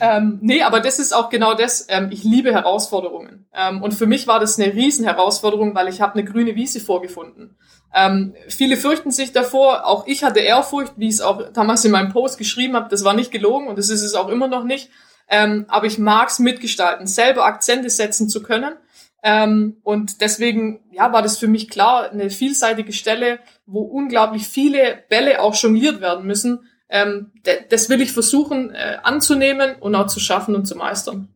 Ähm, 0.00 0.38
nee, 0.42 0.62
aber 0.62 0.80
das 0.80 0.98
ist 0.98 1.14
auch 1.14 1.30
genau 1.30 1.54
das. 1.54 1.86
Ähm, 1.88 2.08
ich 2.10 2.24
liebe 2.24 2.52
Herausforderungen. 2.52 3.46
Ähm, 3.54 3.82
und 3.82 3.92
für 3.92 4.06
mich 4.06 4.26
war 4.26 4.40
das 4.40 4.58
eine 4.58 4.72
Riesenherausforderung, 4.72 5.74
weil 5.74 5.88
ich 5.88 6.00
habe 6.00 6.14
eine 6.14 6.24
grüne 6.24 6.54
Wiese 6.54 6.80
vorgefunden. 6.80 7.56
Ähm, 7.94 8.34
viele 8.48 8.76
fürchten 8.76 9.10
sich 9.10 9.32
davor. 9.32 9.86
Auch 9.86 10.06
ich 10.06 10.24
hatte 10.24 10.40
Ehrfurcht, 10.40 10.94
wie 10.96 11.08
ich 11.08 11.14
es 11.14 11.20
auch 11.20 11.52
damals 11.52 11.84
in 11.84 11.92
meinem 11.92 12.12
Post 12.12 12.38
geschrieben 12.38 12.74
habe. 12.74 12.88
Das 12.88 13.04
war 13.04 13.14
nicht 13.14 13.30
gelogen 13.30 13.68
und 13.68 13.78
das 13.78 13.88
ist 13.88 14.02
es 14.02 14.14
auch 14.14 14.28
immer 14.28 14.48
noch 14.48 14.64
nicht. 14.64 14.90
Ähm, 15.28 15.64
aber 15.68 15.86
ich 15.86 15.98
mag's 15.98 16.38
mitgestalten, 16.38 17.06
selber 17.06 17.44
Akzente 17.44 17.88
setzen 17.88 18.28
zu 18.28 18.42
können. 18.42 18.74
Ähm, 19.22 19.78
und 19.82 20.20
deswegen, 20.20 20.80
ja, 20.90 21.12
war 21.12 21.22
das 21.22 21.38
für 21.38 21.48
mich 21.48 21.70
klar, 21.70 22.10
eine 22.10 22.28
vielseitige 22.28 22.92
Stelle, 22.92 23.38
wo 23.64 23.80
unglaublich 23.80 24.46
viele 24.46 25.02
Bälle 25.08 25.40
auch 25.40 25.54
jongliert 25.54 26.02
werden 26.02 26.26
müssen, 26.26 26.68
ähm, 26.88 27.32
das 27.70 27.88
will 27.88 28.00
ich 28.00 28.12
versuchen 28.12 28.74
äh, 28.74 28.98
anzunehmen 29.02 29.76
und 29.80 29.94
auch 29.94 30.06
zu 30.06 30.20
schaffen 30.20 30.54
und 30.54 30.66
zu 30.66 30.76
meistern. 30.76 31.28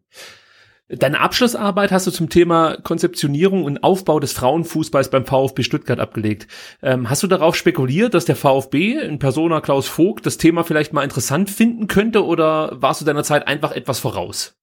Deine 0.90 1.20
Abschlussarbeit 1.20 1.92
hast 1.92 2.06
du 2.06 2.11
zum 2.11 2.30
Thema 2.30 2.78
Konzeptionierung 2.82 3.64
und 3.64 3.84
Aufbau 3.84 4.20
des 4.20 4.32
Frauenfußballs 4.32 5.11
beim 5.11 5.26
VfB 5.26 5.62
Stuttgart 5.62 6.00
abgelegt. 6.00 6.48
Ähm, 6.82 7.11
hast 7.11 7.22
du 7.22 7.26
darauf 7.26 7.56
spekuliert, 7.56 8.14
dass 8.14 8.24
der 8.24 8.37
VfB 8.37 8.92
in 8.94 9.18
Persona 9.18 9.61
Klaus 9.61 9.87
Vogt 9.87 10.24
das 10.24 10.38
Thema 10.38 10.64
vielleicht 10.64 10.94
mal 10.94 11.04
interessant 11.04 11.50
finden 11.50 11.88
könnte 11.88 12.24
oder 12.24 12.72
warst 12.80 13.02
du 13.02 13.04
deiner 13.04 13.22
Zeit 13.22 13.46
einfach 13.46 13.72
etwas 13.72 13.98
voraus? 13.98 14.58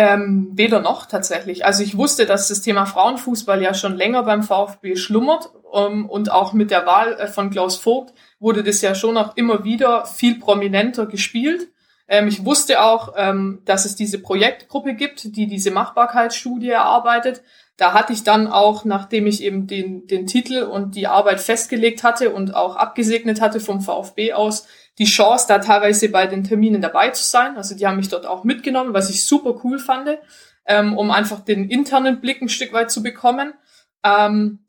Ähm, 0.00 0.50
weder 0.52 0.78
noch 0.78 1.06
tatsächlich. 1.06 1.64
Also 1.64 1.82
ich 1.82 1.96
wusste, 1.96 2.24
dass 2.24 2.46
das 2.46 2.60
Thema 2.60 2.86
Frauenfußball 2.86 3.60
ja 3.60 3.74
schon 3.74 3.96
länger 3.96 4.22
beim 4.22 4.44
VfB 4.44 4.94
schlummert 4.94 5.50
um, 5.72 6.08
und 6.08 6.30
auch 6.30 6.52
mit 6.52 6.70
der 6.70 6.86
Wahl 6.86 7.14
äh, 7.14 7.26
von 7.26 7.50
Klaus 7.50 7.74
Vogt 7.74 8.14
wurde 8.38 8.62
das 8.62 8.80
ja 8.80 8.94
schon 8.94 9.16
auch 9.16 9.36
immer 9.36 9.64
wieder 9.64 10.06
viel 10.06 10.38
prominenter 10.38 11.06
gespielt. 11.06 11.72
Ähm, 12.06 12.28
ich 12.28 12.44
wusste 12.44 12.80
auch, 12.80 13.14
ähm, 13.16 13.62
dass 13.64 13.86
es 13.86 13.96
diese 13.96 14.20
Projektgruppe 14.20 14.94
gibt, 14.94 15.34
die 15.36 15.48
diese 15.48 15.72
Machbarkeitsstudie 15.72 16.70
erarbeitet. 16.70 17.42
Da 17.76 17.92
hatte 17.92 18.12
ich 18.12 18.22
dann 18.22 18.46
auch, 18.46 18.84
nachdem 18.84 19.26
ich 19.26 19.42
eben 19.42 19.66
den, 19.66 20.06
den 20.06 20.28
Titel 20.28 20.62
und 20.62 20.94
die 20.94 21.08
Arbeit 21.08 21.40
festgelegt 21.40 22.04
hatte 22.04 22.30
und 22.30 22.54
auch 22.54 22.76
abgesegnet 22.76 23.40
hatte 23.40 23.58
vom 23.58 23.80
VfB 23.80 24.32
aus, 24.32 24.68
die 24.98 25.04
Chance, 25.04 25.46
da 25.48 25.58
teilweise 25.58 26.08
bei 26.08 26.26
den 26.26 26.44
Terminen 26.44 26.82
dabei 26.82 27.10
zu 27.10 27.24
sein. 27.24 27.56
Also 27.56 27.74
die 27.74 27.86
haben 27.86 27.96
mich 27.96 28.08
dort 28.08 28.26
auch 28.26 28.44
mitgenommen, 28.44 28.94
was 28.94 29.10
ich 29.10 29.24
super 29.24 29.60
cool 29.64 29.78
fand, 29.78 30.18
ähm, 30.66 30.96
um 30.96 31.10
einfach 31.10 31.40
den 31.40 31.70
internen 31.70 32.20
Blick 32.20 32.42
ein 32.42 32.48
Stück 32.48 32.72
weit 32.72 32.90
zu 32.90 33.02
bekommen. 33.02 33.54
Ähm, 34.04 34.60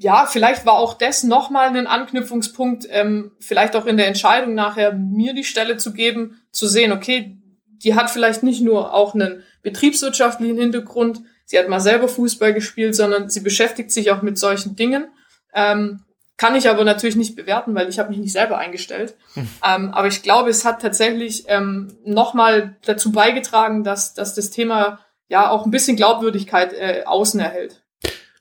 ja, 0.00 0.26
vielleicht 0.26 0.64
war 0.66 0.74
auch 0.74 0.94
das 0.94 1.24
nochmal 1.24 1.68
ein 1.68 1.86
Anknüpfungspunkt, 1.86 2.86
ähm, 2.90 3.32
vielleicht 3.40 3.74
auch 3.74 3.86
in 3.86 3.96
der 3.96 4.06
Entscheidung 4.06 4.54
nachher 4.54 4.92
mir 4.92 5.34
die 5.34 5.44
Stelle 5.44 5.76
zu 5.76 5.92
geben, 5.92 6.40
zu 6.52 6.68
sehen, 6.68 6.92
okay, 6.92 7.36
die 7.66 7.94
hat 7.94 8.10
vielleicht 8.10 8.42
nicht 8.42 8.60
nur 8.60 8.94
auch 8.94 9.14
einen 9.14 9.42
betriebswirtschaftlichen 9.62 10.58
Hintergrund, 10.58 11.22
sie 11.44 11.58
hat 11.58 11.68
mal 11.68 11.80
selber 11.80 12.08
Fußball 12.08 12.54
gespielt, 12.54 12.94
sondern 12.94 13.28
sie 13.28 13.40
beschäftigt 13.40 13.90
sich 13.90 14.10
auch 14.10 14.22
mit 14.22 14.38
solchen 14.38 14.76
Dingen. 14.76 15.08
Ähm, 15.52 16.04
kann 16.38 16.54
ich 16.54 16.70
aber 16.70 16.84
natürlich 16.84 17.16
nicht 17.16 17.36
bewerten, 17.36 17.74
weil 17.74 17.88
ich 17.88 17.98
habe 17.98 18.08
mich 18.08 18.18
nicht 18.18 18.32
selber 18.32 18.56
eingestellt. 18.58 19.16
Hm. 19.34 19.48
Ähm, 19.66 19.90
aber 19.90 20.06
ich 20.06 20.22
glaube, 20.22 20.48
es 20.48 20.64
hat 20.64 20.80
tatsächlich 20.80 21.44
ähm, 21.48 21.88
nochmal 22.04 22.76
dazu 22.86 23.12
beigetragen, 23.12 23.84
dass, 23.84 24.14
dass 24.14 24.34
das 24.34 24.50
Thema 24.50 25.00
ja 25.28 25.50
auch 25.50 25.66
ein 25.66 25.70
bisschen 25.70 25.96
Glaubwürdigkeit 25.96 26.72
äh, 26.72 27.02
außen 27.04 27.40
erhält. 27.40 27.82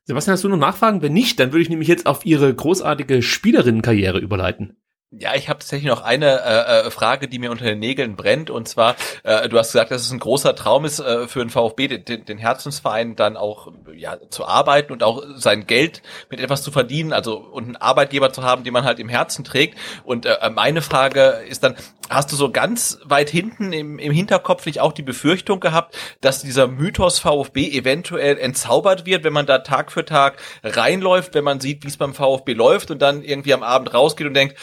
Sebastian, 0.06 0.34
hast 0.34 0.44
du 0.44 0.50
noch 0.50 0.58
Nachfragen? 0.58 1.02
Wenn 1.02 1.12
nicht, 1.12 1.40
dann 1.40 1.52
würde 1.52 1.64
ich 1.64 1.70
nämlich 1.70 1.90
jetzt 1.90 2.06
auf 2.06 2.26
Ihre 2.26 2.54
großartige 2.54 3.22
Spielerinnenkarriere 3.22 4.20
überleiten. 4.20 4.78
Ja, 5.12 5.36
ich 5.36 5.48
habe 5.48 5.60
tatsächlich 5.60 5.90
noch 5.90 6.02
eine 6.02 6.42
äh, 6.44 6.88
äh, 6.88 6.92
Frage, 6.92 7.30
die 7.30 7.40
mir 7.40 7.50
unter 7.50 7.64
den 7.64 7.80
Nägeln 7.80 8.18
brennt. 8.18 8.50
Und 8.50 8.68
zwar, 8.68 8.98
äh, 9.24 9.48
du 9.48 9.58
hast 9.58 9.72
gesagt, 9.72 9.90
dass 9.90 10.02
es 10.02 10.12
ein 10.12 10.20
großer 10.20 10.54
Traum 10.54 10.84
ist 10.84 11.00
äh, 11.00 11.30
für 11.30 11.40
den 11.40 11.50
VfB, 11.50 11.88
den, 11.88 12.26
den 12.26 12.38
Herzensverein 12.38 13.16
dann 13.16 13.38
auch 13.38 13.72
ja, 13.96 14.18
zu 14.30 14.46
arbeiten 14.46 14.92
und 14.92 15.04
auch 15.04 15.24
sein 15.38 15.66
Geld 15.66 16.02
mit 16.30 16.42
etwas 16.42 16.62
zu 16.62 16.72
verdienen, 16.72 17.14
also 17.14 17.38
und 17.38 17.64
einen 17.64 17.76
Arbeitgeber 17.78 18.34
zu 18.34 18.44
haben, 18.44 18.66
den 18.66 18.74
man 18.74 18.84
halt 18.84 19.00
im 19.00 19.08
Herzen 19.08 19.46
trägt. 19.46 19.78
Und 20.04 20.26
äh, 20.26 20.50
meine 20.54 20.82
Frage 20.82 21.42
ist 21.48 21.64
dann, 21.64 21.78
hast 22.10 22.34
du 22.34 22.36
so 22.36 22.52
ganz 22.52 23.00
weit 23.06 23.30
hinten 23.30 23.72
im, 23.72 24.00
im 24.00 24.12
Hinterkopf 24.12 24.66
nicht 24.66 24.82
auch 24.82 24.92
die 24.92 25.04
Befürchtung 25.04 25.62
gehabt, 25.62 25.98
dass 26.20 26.42
dieser 26.42 26.68
Mythos 26.68 27.20
VfB 27.20 27.70
eventuell 27.70 28.38
entzaubert 28.38 29.06
wird, 29.06 29.24
wenn 29.24 29.34
man 29.34 29.46
da 29.46 29.60
Tag 29.60 29.94
für 29.94 30.04
Tag 30.04 30.36
reinläuft, 30.64 31.34
wenn 31.34 31.46
man 31.46 31.62
sieht, 31.62 31.86
wie 31.86 31.88
es 31.88 31.96
beim 31.96 32.14
VfB 32.14 32.52
läuft 32.52 32.92
und 32.92 33.02
dann 33.02 33.24
irgendwie 33.24 33.54
am 33.54 33.64
Abend 33.64 33.94
rausgeht 33.94 34.28
und 34.28 34.34
denkt, 34.34 34.58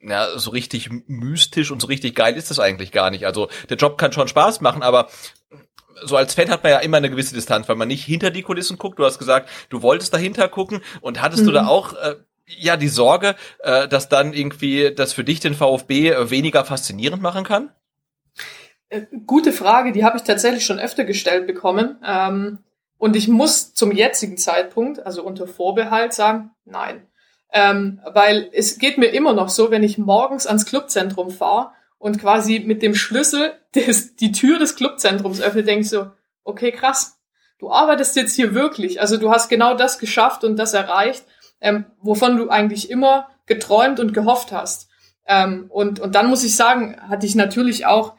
ja, 0.00 0.38
so 0.38 0.50
richtig 0.50 0.90
mystisch 1.06 1.70
und 1.70 1.80
so 1.80 1.88
richtig 1.88 2.14
geil 2.14 2.36
ist 2.36 2.50
das 2.50 2.58
eigentlich 2.58 2.92
gar 2.92 3.10
nicht. 3.10 3.26
Also 3.26 3.48
der 3.68 3.76
Job 3.76 3.98
kann 3.98 4.12
schon 4.12 4.28
Spaß 4.28 4.60
machen, 4.60 4.82
aber 4.82 5.08
so 6.02 6.16
als 6.16 6.34
Fan 6.34 6.50
hat 6.50 6.62
man 6.62 6.72
ja 6.72 6.78
immer 6.78 6.98
eine 6.98 7.10
gewisse 7.10 7.34
Distanz, 7.34 7.68
weil 7.68 7.76
man 7.76 7.88
nicht 7.88 8.04
hinter 8.04 8.30
die 8.30 8.42
Kulissen 8.42 8.78
guckt. 8.78 8.98
Du 8.98 9.04
hast 9.04 9.18
gesagt, 9.18 9.48
du 9.68 9.82
wolltest 9.82 10.12
dahinter 10.12 10.48
gucken 10.48 10.82
und 11.00 11.22
hattest 11.22 11.42
mhm. 11.42 11.46
du 11.46 11.52
da 11.52 11.62
mhm. 11.62 11.68
auch 11.68 11.94
äh, 11.94 12.16
ja 12.46 12.76
die 12.76 12.88
Sorge, 12.88 13.36
äh, 13.60 13.88
dass 13.88 14.08
dann 14.08 14.32
irgendwie 14.32 14.92
das 14.94 15.12
für 15.12 15.24
dich 15.24 15.40
den 15.40 15.54
VfB 15.54 16.10
äh, 16.10 16.30
weniger 16.30 16.64
faszinierend 16.64 17.22
machen 17.22 17.44
kann? 17.44 17.70
Äh, 18.88 19.02
gute 19.26 19.52
Frage, 19.52 19.92
die 19.92 20.04
habe 20.04 20.16
ich 20.16 20.24
tatsächlich 20.24 20.64
schon 20.64 20.78
öfter 20.78 21.04
gestellt 21.04 21.46
bekommen. 21.46 21.98
Ähm, 22.04 22.58
und 22.98 23.16
ich 23.16 23.28
muss 23.28 23.74
zum 23.74 23.92
jetzigen 23.92 24.36
Zeitpunkt, 24.36 25.04
also 25.04 25.22
unter 25.22 25.46
Vorbehalt 25.46 26.12
sagen, 26.12 26.50
nein. 26.64 27.06
Ähm, 27.56 28.00
weil 28.12 28.50
es 28.52 28.78
geht 28.80 28.98
mir 28.98 29.06
immer 29.06 29.32
noch 29.32 29.48
so, 29.48 29.70
wenn 29.70 29.84
ich 29.84 29.96
morgens 29.96 30.46
ans 30.46 30.66
Clubzentrum 30.66 31.30
fahre 31.30 31.70
und 31.98 32.20
quasi 32.20 32.58
mit 32.58 32.82
dem 32.82 32.96
Schlüssel 32.96 33.52
des, 33.74 34.16
die 34.16 34.32
Tür 34.32 34.58
des 34.58 34.74
Clubzentrums 34.74 35.40
öffne, 35.40 35.62
denke 35.62 35.82
ich 35.82 35.88
so, 35.88 36.08
okay, 36.42 36.72
krass, 36.72 37.20
du 37.60 37.70
arbeitest 37.70 38.16
jetzt 38.16 38.34
hier 38.34 38.54
wirklich. 38.54 39.00
Also 39.00 39.16
du 39.18 39.30
hast 39.30 39.48
genau 39.48 39.74
das 39.74 40.00
geschafft 40.00 40.42
und 40.42 40.56
das 40.56 40.74
erreicht, 40.74 41.24
ähm, 41.60 41.86
wovon 42.02 42.36
du 42.36 42.50
eigentlich 42.50 42.90
immer 42.90 43.28
geträumt 43.46 44.00
und 44.00 44.12
gehofft 44.12 44.50
hast. 44.50 44.88
Ähm, 45.26 45.66
und, 45.68 46.00
und 46.00 46.16
dann 46.16 46.26
muss 46.26 46.44
ich 46.44 46.56
sagen, 46.56 46.96
hatte 47.08 47.24
ich 47.24 47.36
natürlich 47.36 47.86
auch, 47.86 48.14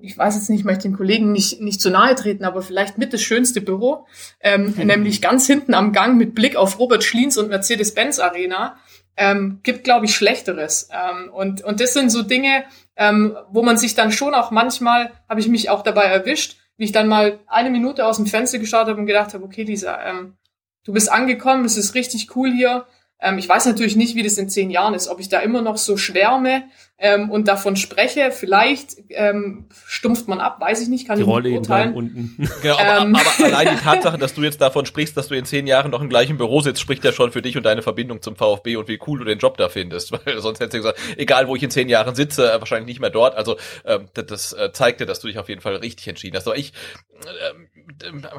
ich 0.00 0.16
weiß 0.16 0.36
jetzt 0.36 0.50
nicht, 0.50 0.60
ich 0.60 0.64
möchte 0.64 0.82
den 0.82 0.96
Kollegen 0.96 1.32
nicht, 1.32 1.60
nicht 1.60 1.80
zu 1.80 1.90
nahe 1.90 2.14
treten, 2.14 2.44
aber 2.44 2.62
vielleicht 2.62 2.98
mit 2.98 3.12
das 3.12 3.22
schönste 3.22 3.60
Büro, 3.60 4.06
ähm, 4.40 4.74
mhm. 4.76 4.86
nämlich 4.86 5.20
ganz 5.20 5.46
hinten 5.46 5.74
am 5.74 5.92
Gang 5.92 6.16
mit 6.16 6.34
Blick 6.34 6.56
auf 6.56 6.78
Robert 6.78 7.02
Schliens 7.02 7.36
und 7.38 7.48
Mercedes-Benz 7.48 8.18
Arena. 8.18 8.76
Ähm, 9.16 9.60
gibt, 9.64 9.84
glaube 9.84 10.06
ich, 10.06 10.14
Schlechteres. 10.14 10.88
Ähm, 10.92 11.30
und, 11.32 11.62
und 11.62 11.80
das 11.80 11.92
sind 11.92 12.10
so 12.10 12.22
Dinge, 12.22 12.64
ähm, 12.96 13.36
wo 13.50 13.62
man 13.62 13.76
sich 13.76 13.94
dann 13.94 14.12
schon 14.12 14.34
auch 14.34 14.50
manchmal, 14.50 15.10
habe 15.28 15.40
ich 15.40 15.48
mich 15.48 15.68
auch 15.68 15.82
dabei 15.82 16.04
erwischt, 16.04 16.56
wie 16.76 16.84
ich 16.84 16.92
dann 16.92 17.08
mal 17.08 17.40
eine 17.46 17.70
Minute 17.70 18.06
aus 18.06 18.16
dem 18.16 18.26
Fenster 18.26 18.58
geschaut 18.58 18.86
habe 18.86 18.98
und 18.98 19.06
gedacht 19.06 19.34
habe, 19.34 19.44
okay, 19.44 19.64
Lisa, 19.64 20.00
ähm, 20.02 20.38
du 20.84 20.92
bist 20.92 21.12
angekommen, 21.12 21.64
es 21.64 21.76
ist 21.76 21.94
richtig 21.94 22.34
cool 22.36 22.50
hier, 22.50 22.86
ähm, 23.20 23.38
ich 23.38 23.48
weiß 23.48 23.66
natürlich 23.66 23.96
nicht, 23.96 24.14
wie 24.14 24.22
das 24.22 24.38
in 24.38 24.48
zehn 24.48 24.70
Jahren 24.70 24.94
ist, 24.94 25.08
ob 25.08 25.20
ich 25.20 25.28
da 25.28 25.40
immer 25.40 25.62
noch 25.62 25.76
so 25.76 25.96
schwärme 25.96 26.64
ähm, 27.00 27.30
und 27.30 27.48
davon 27.48 27.76
spreche. 27.76 28.30
Vielleicht 28.30 28.96
ähm, 29.08 29.66
stumpft 29.86 30.28
man 30.28 30.38
ab, 30.38 30.60
weiß 30.60 30.82
ich 30.82 30.88
nicht, 30.88 31.06
kann 31.06 31.16
die 31.16 31.22
ich 31.22 31.28
Rolle 31.28 31.48
nicht 31.48 31.62
beurteilen. 31.62 31.94
unten. 31.94 32.48
Genau, 32.62 32.78
aber, 32.78 33.02
ähm. 33.02 33.16
aber 33.16 33.44
allein 33.44 33.76
die 33.76 33.82
Tatsache, 33.82 34.18
dass 34.18 34.34
du 34.34 34.42
jetzt 34.42 34.60
davon 34.60 34.84
sprichst, 34.84 35.16
dass 35.16 35.28
du 35.28 35.34
in 35.34 35.46
zehn 35.46 35.66
Jahren 35.66 35.90
noch 35.90 36.02
im 36.02 36.10
gleichen 36.10 36.36
Büro 36.36 36.60
sitzt, 36.60 36.80
spricht 36.80 37.04
ja 37.04 37.12
schon 37.12 37.32
für 37.32 37.40
dich 37.40 37.56
und 37.56 37.64
deine 37.64 37.80
Verbindung 37.80 38.20
zum 38.20 38.36
VfB 38.36 38.76
und 38.76 38.88
wie 38.88 38.98
cool 39.06 39.18
du 39.18 39.24
den 39.24 39.38
Job 39.38 39.56
da 39.56 39.68
findest. 39.68 40.12
Weil 40.26 40.40
sonst 40.40 40.60
hättest 40.60 40.74
du 40.74 40.78
gesagt, 40.78 41.00
egal 41.16 41.48
wo 41.48 41.56
ich 41.56 41.62
in 41.62 41.70
zehn 41.70 41.88
Jahren 41.88 42.14
sitze, 42.14 42.52
äh, 42.52 42.60
wahrscheinlich 42.60 42.86
nicht 42.86 43.00
mehr 43.00 43.10
dort. 43.10 43.34
Also 43.34 43.56
ähm, 43.86 44.08
das, 44.14 44.26
das 44.26 44.52
äh, 44.52 44.70
zeigt 44.72 45.00
dir, 45.00 45.06
dass 45.06 45.20
du 45.20 45.28
dich 45.28 45.38
auf 45.38 45.48
jeden 45.48 45.62
Fall 45.62 45.76
richtig 45.76 46.06
entschieden 46.08 46.36
hast. 46.36 46.46
Aber 46.46 46.58
ich, 46.58 46.72
ähm, 47.50 47.68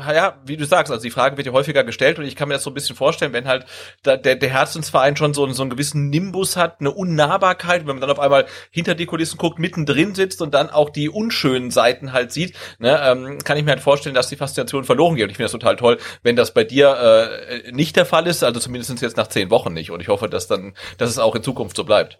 ja, 0.07 0.37
wie 0.45 0.57
du 0.57 0.65
sagst, 0.65 0.91
also 0.91 1.03
die 1.03 1.11
Frage 1.11 1.37
wird 1.37 1.47
ja 1.47 1.53
häufiger 1.53 1.83
gestellt 1.83 2.19
und 2.19 2.25
ich 2.25 2.35
kann 2.35 2.47
mir 2.47 2.55
das 2.55 2.63
so 2.63 2.69
ein 2.69 2.73
bisschen 2.73 2.95
vorstellen, 2.95 3.33
wenn 3.33 3.47
halt 3.47 3.65
da, 4.03 4.17
der, 4.17 4.35
der 4.35 4.49
Herzensverein 4.49 5.15
schon 5.15 5.33
so, 5.33 5.47
so 5.51 5.63
einen 5.63 5.69
gewissen 5.69 6.09
Nimbus 6.09 6.57
hat, 6.57 6.79
eine 6.79 6.91
Unnahbarkeit, 6.91 7.81
wenn 7.81 7.95
man 7.95 8.01
dann 8.01 8.09
auf 8.11 8.19
einmal 8.19 8.45
hinter 8.71 8.95
die 8.95 9.05
Kulissen 9.05 9.37
guckt, 9.37 9.59
mittendrin 9.59 10.15
sitzt 10.15 10.41
und 10.41 10.53
dann 10.53 10.69
auch 10.69 10.89
die 10.89 11.09
unschönen 11.09 11.71
Seiten 11.71 12.13
halt 12.13 12.31
sieht, 12.31 12.55
ne, 12.79 12.99
ähm, 13.03 13.39
kann 13.43 13.57
ich 13.57 13.63
mir 13.63 13.71
halt 13.71 13.81
vorstellen, 13.81 14.15
dass 14.15 14.29
die 14.29 14.35
Faszination 14.35 14.83
verloren 14.83 15.15
geht. 15.15 15.25
Und 15.25 15.31
ich 15.31 15.37
finde 15.37 15.45
das 15.45 15.51
total 15.53 15.75
toll, 15.75 15.97
wenn 16.23 16.35
das 16.35 16.53
bei 16.53 16.63
dir 16.63 17.41
äh, 17.49 17.71
nicht 17.71 17.95
der 17.95 18.05
Fall 18.05 18.27
ist, 18.27 18.43
also 18.43 18.59
zumindest 18.59 19.01
jetzt 19.01 19.17
nach 19.17 19.27
zehn 19.27 19.49
Wochen 19.49 19.73
nicht. 19.73 19.91
Und 19.91 20.01
ich 20.01 20.07
hoffe, 20.07 20.29
dass 20.29 20.47
dann, 20.47 20.73
dass 20.97 21.09
es 21.09 21.19
auch 21.19 21.35
in 21.35 21.43
Zukunft 21.43 21.75
so 21.75 21.83
bleibt. 21.83 22.19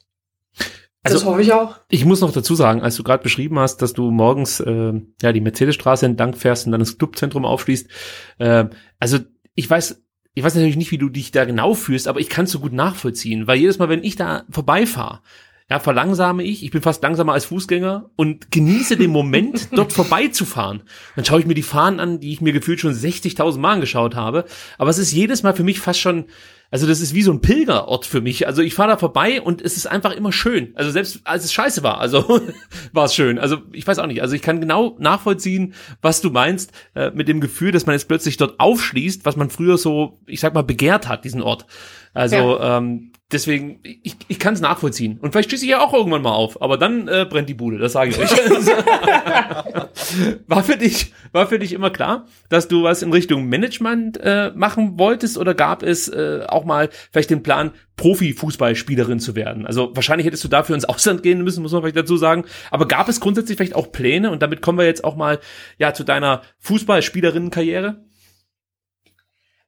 Also, 1.03 1.17
das 1.17 1.25
hoffe 1.25 1.41
ich 1.41 1.51
auch. 1.51 1.77
Ich 1.89 2.05
muss 2.05 2.21
noch 2.21 2.31
dazu 2.31 2.53
sagen, 2.53 2.81
als 2.81 2.95
du 2.95 3.03
gerade 3.03 3.23
beschrieben 3.23 3.57
hast, 3.57 3.77
dass 3.81 3.93
du 3.93 4.11
morgens 4.11 4.59
äh, 4.59 4.93
ja 5.21 5.33
die 5.33 5.41
Mercedesstraße 5.41 6.05
entlang 6.05 6.35
fährst 6.35 6.65
und 6.65 6.71
dann 6.73 6.79
das 6.79 6.97
Clubzentrum 6.97 7.45
aufschließt. 7.45 7.87
Äh, 8.37 8.65
also 8.99 9.17
ich 9.55 9.69
weiß, 9.69 10.03
ich 10.33 10.43
weiß 10.43 10.55
natürlich 10.55 10.77
nicht, 10.77 10.91
wie 10.91 10.99
du 10.99 11.09
dich 11.09 11.31
da 11.31 11.45
genau 11.45 11.73
fühlst, 11.73 12.07
aber 12.07 12.19
ich 12.19 12.29
kann 12.29 12.45
es 12.45 12.51
so 12.51 12.59
gut 12.59 12.73
nachvollziehen, 12.73 13.47
weil 13.47 13.57
jedes 13.57 13.79
Mal, 13.79 13.89
wenn 13.89 14.03
ich 14.03 14.15
da 14.15 14.43
vorbeifahre, 14.49 15.21
ja, 15.71 15.79
verlangsame 15.79 16.43
ich, 16.43 16.65
ich 16.65 16.71
bin 16.71 16.81
fast 16.81 17.01
langsamer 17.01 17.31
als 17.31 17.45
Fußgänger 17.45 18.09
und 18.17 18.51
genieße 18.51 18.97
den 18.97 19.09
Moment, 19.09 19.69
dort 19.75 19.93
vorbeizufahren. 19.93 20.83
Dann 21.15 21.23
schaue 21.23 21.39
ich 21.39 21.45
mir 21.45 21.53
die 21.53 21.63
Fahnen 21.63 22.01
an, 22.01 22.19
die 22.19 22.33
ich 22.33 22.41
mir 22.41 22.51
gefühlt 22.51 22.81
schon 22.81 22.93
60.000 22.93 23.57
Mal 23.57 23.73
angeschaut 23.73 24.13
habe. 24.13 24.43
Aber 24.77 24.89
es 24.89 24.97
ist 24.97 25.13
jedes 25.13 25.43
Mal 25.43 25.53
für 25.53 25.63
mich 25.63 25.79
fast 25.79 26.01
schon, 26.01 26.25
also 26.71 26.87
das 26.87 27.01
ist 27.01 27.13
wie 27.13 27.21
so 27.21 27.33
ein 27.33 27.41
Pilgerort 27.41 28.05
für 28.05 28.21
mich. 28.21 28.47
Also 28.47 28.61
ich 28.61 28.73
fahre 28.73 28.91
da 28.91 28.97
vorbei 28.97 29.41
und 29.41 29.61
es 29.61 29.75
ist 29.75 29.87
einfach 29.87 30.13
immer 30.13 30.31
schön. 30.31 30.71
Also 30.75 30.89
selbst 30.89 31.19
als 31.25 31.43
es 31.43 31.51
scheiße 31.51 31.83
war, 31.83 31.99
also 31.99 32.41
war 32.93 33.05
es 33.05 33.13
schön. 33.13 33.37
Also 33.37 33.57
ich 33.73 33.85
weiß 33.85 33.99
auch 33.99 34.07
nicht. 34.07 34.21
Also 34.21 34.35
ich 34.35 34.41
kann 34.41 34.61
genau 34.61 34.95
nachvollziehen, 34.97 35.73
was 36.01 36.21
du 36.21 36.29
meinst, 36.31 36.71
äh, 36.95 37.11
mit 37.11 37.27
dem 37.27 37.41
Gefühl, 37.41 37.73
dass 37.73 37.85
man 37.85 37.93
jetzt 37.93 38.07
plötzlich 38.07 38.37
dort 38.37 38.57
aufschließt, 38.61 39.25
was 39.25 39.35
man 39.35 39.49
früher 39.49 39.77
so, 39.77 40.19
ich 40.25 40.39
sag 40.39 40.53
mal, 40.53 40.63
begehrt 40.63 41.09
hat, 41.09 41.25
diesen 41.25 41.41
Ort. 41.41 41.65
Also 42.13 42.35
ja. 42.35 42.77
ähm, 42.77 43.11
deswegen, 43.31 43.79
ich, 43.83 44.17
ich 44.27 44.39
kann 44.39 44.53
es 44.53 44.61
nachvollziehen. 44.61 45.17
Und 45.19 45.31
vielleicht 45.31 45.49
schließe 45.49 45.63
ich 45.63 45.71
ja 45.71 45.81
auch 45.81 45.93
irgendwann 45.93 46.21
mal 46.21 46.33
auf, 46.33 46.61
aber 46.61 46.77
dann 46.77 47.07
äh, 47.07 47.25
brennt 47.29 47.47
die 47.47 47.53
Bude, 47.53 47.77
das 47.77 47.93
sage 47.93 48.11
ich 48.11 48.19
euch. 48.19 48.31
war 50.47 50.63
für 50.63 50.77
dich, 50.77 51.13
war 51.31 51.47
für 51.47 51.59
dich 51.59 51.73
immer 51.73 51.89
klar, 51.89 52.25
dass 52.49 52.67
du 52.67 52.83
was 52.83 53.01
in 53.01 53.13
Richtung 53.13 53.47
Management 53.47 54.19
äh, 54.21 54.51
machen 54.53 54.99
wolltest 54.99 55.37
oder 55.37 55.53
gab 55.53 55.83
es 55.83 56.09
äh, 56.09 56.45
auch 56.47 56.65
mal 56.65 56.89
vielleicht 57.11 57.29
den 57.29 57.43
Plan, 57.43 57.71
Profifußballspielerin 57.95 59.19
zu 59.19 59.35
werden? 59.35 59.65
Also 59.65 59.95
wahrscheinlich 59.95 60.27
hättest 60.27 60.43
du 60.43 60.49
dafür 60.49 60.75
ins 60.75 60.85
Ausland 60.85 61.23
gehen 61.23 61.43
müssen, 61.43 61.61
muss 61.61 61.71
man 61.71 61.81
vielleicht 61.81 61.97
dazu 61.97 62.17
sagen. 62.17 62.45
Aber 62.71 62.87
gab 62.87 63.07
es 63.07 63.21
grundsätzlich 63.21 63.57
vielleicht 63.57 63.75
auch 63.75 63.91
Pläne? 63.91 64.31
Und 64.31 64.41
damit 64.41 64.61
kommen 64.61 64.77
wir 64.77 64.85
jetzt 64.85 65.03
auch 65.03 65.15
mal 65.15 65.39
ja 65.77 65.93
zu 65.93 66.03
deiner 66.03 66.41
Fußballspielerinnenkarriere. 66.59 68.03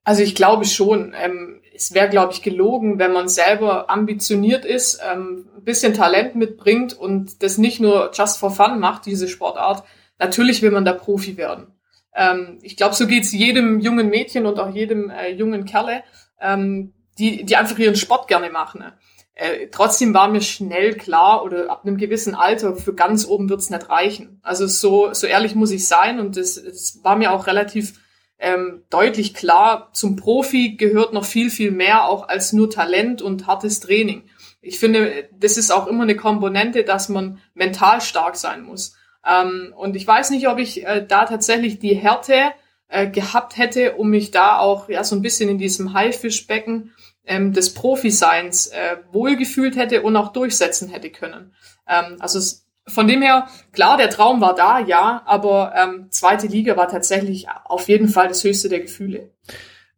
Also 0.04 0.24
ich 0.24 0.36
glaube 0.36 0.66
schon. 0.66 1.14
Ähm, 1.18 1.62
es 1.76 1.94
wäre, 1.94 2.10
glaube 2.10 2.34
ich, 2.34 2.42
gelogen, 2.42 3.00
wenn 3.00 3.14
man 3.14 3.28
selber 3.28 3.90
ambitioniert 3.90 4.66
ist, 4.66 5.00
ähm, 5.04 5.48
ein 5.58 5.64
bisschen 5.64 5.94
Talent 5.94 6.36
mitbringt 6.36 6.94
und 6.94 7.42
das 7.42 7.58
nicht 7.58 7.80
nur 7.80 8.12
just 8.14 8.38
for 8.38 8.52
fun 8.52 8.80
macht, 8.80 9.06
diese 9.06 9.28
Sportart. 9.28 9.84
Natürlich 10.20 10.62
will 10.62 10.72
man 10.72 10.86
da 10.86 10.94
Profi 10.94 11.38
werden. 11.38 11.68
Ähm, 12.16 12.60
ich 12.62 12.78
glaube, 12.78 12.96
so 12.96 13.08
geht's 13.08 13.32
jedem 13.32 13.80
jungen 13.80 14.10
Mädchen 14.10 14.46
und 14.46 14.60
auch 14.60 14.74
jedem 14.74 15.10
äh, 15.10 15.30
jungen 15.30 15.66
Kerle, 15.66 16.04
ähm, 16.40 16.94
die, 17.18 17.44
die 17.44 17.56
einfach 17.56 17.78
ihren 17.80 17.96
Sport 17.96 18.28
gerne 18.28 18.50
machen. 18.50 18.82
Ne? 18.82 18.94
Äh, 19.36 19.68
trotzdem 19.72 20.14
war 20.14 20.28
mir 20.28 20.42
schnell 20.42 20.94
klar 20.94 21.44
oder 21.44 21.72
ab 21.72 21.86
einem 21.86 21.98
gewissen 21.98 22.36
Alter 22.36 22.76
für 22.76 22.94
ganz 22.94 23.26
oben 23.26 23.50
wird's 23.50 23.72
nicht 23.72 23.90
reichen. 23.90 24.40
Also 24.44 24.68
so, 24.68 25.14
so 25.14 25.26
ehrlich 25.26 25.56
muss 25.56 25.72
ich 25.72 25.88
sein 25.88 26.20
und 26.20 26.38
das 26.38 27.00
war 27.02 27.16
mir 27.16 27.32
auch 27.32 27.48
relativ 27.48 28.00
ähm, 28.44 28.84
deutlich 28.90 29.34
klar, 29.34 29.90
zum 29.94 30.18
Profi 30.18 30.76
gehört 30.76 31.14
noch 31.14 31.24
viel, 31.24 31.50
viel 31.50 31.72
mehr 31.72 32.06
auch 32.06 32.28
als 32.28 32.52
nur 32.52 32.70
Talent 32.70 33.22
und 33.22 33.48
hartes 33.48 33.80
Training. 33.80 34.24
Ich 34.62 34.80
finde, 34.80 35.30
das 35.32 35.58
ist 35.58 35.72
auch 35.72 35.88
immer 35.88 36.04
eine 36.04 36.18
Komponente, 36.18 36.84
dass 36.84 37.08
man 37.08 37.40
mental 37.54 38.02
stark 38.02 38.36
sein 38.36 38.64
muss. 38.64 38.98
Ähm, 39.26 39.74
und 39.78 39.96
ich 39.96 40.06
weiß 40.06 40.32
nicht, 40.32 40.50
ob 40.50 40.60
ich 40.60 40.86
äh, 40.86 41.06
da 41.08 41.24
tatsächlich 41.24 41.80
die 41.80 41.96
Härte 41.96 42.52
äh, 42.90 43.08
gehabt 43.08 43.58
hätte, 43.58 43.94
um 43.96 44.10
mich 44.10 44.32
da 44.32 44.60
auch 44.60 44.90
ja 44.90 45.06
so 45.06 45.16
ein 45.16 45.22
bisschen 45.22 45.50
in 45.50 45.58
diesem 45.58 45.94
Haifischbecken 45.94 46.92
ähm, 47.26 47.54
des 47.54 47.74
Profiseins 47.74 48.68
äh, 48.68 48.98
wohlgefühlt 49.14 49.78
hätte 49.78 50.02
und 50.02 50.18
auch 50.18 50.34
durchsetzen 50.34 50.90
hätte 50.90 51.12
können. 51.12 51.54
Ähm, 51.88 52.18
also 52.20 52.40
es, 52.40 52.63
von 52.88 53.08
dem 53.08 53.22
her, 53.22 53.48
klar, 53.72 53.98
der 53.98 54.10
Traum 54.10 54.42
war 54.42 54.56
da, 54.56 54.80
ja, 54.80 55.22
aber 55.26 55.74
ähm, 55.76 56.08
zweite 56.10 56.48
Liga 56.48 56.76
war 56.76 56.88
tatsächlich 56.88 57.48
auf 57.66 57.88
jeden 57.88 58.10
Fall 58.10 58.28
das 58.28 58.44
höchste 58.44 58.70
der 58.70 58.82
Gefühle. 58.82 59.32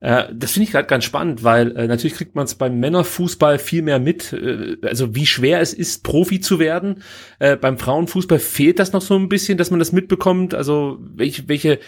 Äh, 0.01 0.25
das 0.31 0.51
finde 0.51 0.65
ich 0.65 0.71
gerade 0.71 0.87
ganz 0.87 1.03
spannend, 1.03 1.43
weil 1.43 1.75
äh, 1.75 1.87
natürlich 1.87 2.15
kriegt 2.15 2.35
man 2.35 2.45
es 2.45 2.55
beim 2.55 2.79
Männerfußball 2.79 3.57
viel 3.57 3.81
mehr 3.81 3.97
mit, 3.97 4.33
äh, 4.33 4.77
also 4.83 5.15
wie 5.15 5.25
schwer 5.25 5.61
es 5.61 5.73
ist, 5.73 6.03
Profi 6.03 6.41
zu 6.41 6.59
werden. 6.59 7.01
Äh, 7.39 7.57
beim 7.57 7.77
Frauenfußball 7.77 8.39
fehlt 8.39 8.77
das 8.77 8.93
noch 8.93 9.01
so 9.01 9.15
ein 9.15 9.29
bisschen, 9.29 9.57
dass 9.57 9.71
man 9.71 9.79
das 9.79 9.91
mitbekommt. 9.91 10.53
Also 10.53 10.99
welche, 10.99 11.47
welche 11.47 11.79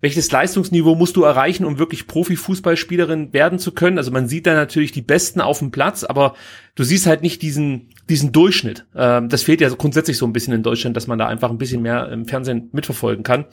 welches 0.00 0.30
Leistungsniveau 0.30 0.94
musst 0.94 1.16
du 1.16 1.22
erreichen, 1.22 1.64
um 1.64 1.78
wirklich 1.78 2.06
Profifußballspielerin 2.06 3.32
werden 3.32 3.58
zu 3.58 3.72
können? 3.72 3.98
Also 3.98 4.10
man 4.10 4.28
sieht 4.28 4.46
da 4.46 4.54
natürlich 4.54 4.92
die 4.92 5.02
Besten 5.02 5.40
auf 5.40 5.58
dem 5.60 5.70
Platz, 5.70 6.04
aber 6.04 6.34
du 6.74 6.84
siehst 6.84 7.06
halt 7.06 7.22
nicht 7.22 7.42
diesen, 7.42 7.88
diesen 8.08 8.32
Durchschnitt. 8.32 8.86
Ähm, 8.94 9.28
das 9.28 9.42
fehlt 9.42 9.60
ja 9.60 9.68
grundsätzlich 9.70 10.18
so 10.18 10.26
ein 10.26 10.32
bisschen 10.32 10.52
in 10.52 10.62
Deutschland, 10.62 10.96
dass 10.96 11.06
man 11.06 11.18
da 11.18 11.26
einfach 11.26 11.50
ein 11.50 11.58
bisschen 11.58 11.82
mehr 11.82 12.08
im 12.10 12.26
Fernsehen 12.26 12.68
mitverfolgen 12.72 13.24
kann. 13.24 13.46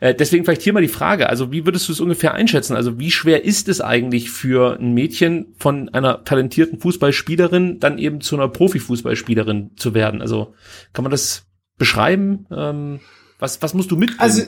Äh, 0.00 0.14
deswegen 0.14 0.44
vielleicht 0.44 0.62
hier 0.62 0.72
mal 0.72 0.82
die 0.82 0.88
Frage, 0.88 1.28
also 1.28 1.52
wie 1.52 1.66
würdest 1.66 1.88
du 1.88 1.92
es 1.92 2.00
ungefähr 2.00 2.34
einschätzen? 2.34 2.76
Also 2.76 2.98
wie 2.98 3.10
schwer 3.10 3.44
ist 3.44 3.68
es 3.68 3.80
eigentlich 3.80 4.30
für 4.30 4.78
ein 4.78 4.94
Mädchen 4.94 5.54
von 5.58 5.88
einer 5.90 6.24
talentierten 6.24 6.80
Fußballspielerin 6.80 7.78
dann 7.80 7.98
eben 7.98 8.20
zu 8.20 8.36
einer 8.36 8.48
Profifußballspielerin 8.48 9.72
zu 9.76 9.94
werden? 9.94 10.22
Also 10.22 10.54
kann 10.92 11.04
man 11.04 11.10
das 11.10 11.44
beschreiben? 11.78 12.46
Ähm, 12.50 13.00
was, 13.38 13.62
was 13.62 13.74
musst 13.74 13.90
du 13.90 13.96
mitbringen? 13.96 14.20
Also 14.20 14.42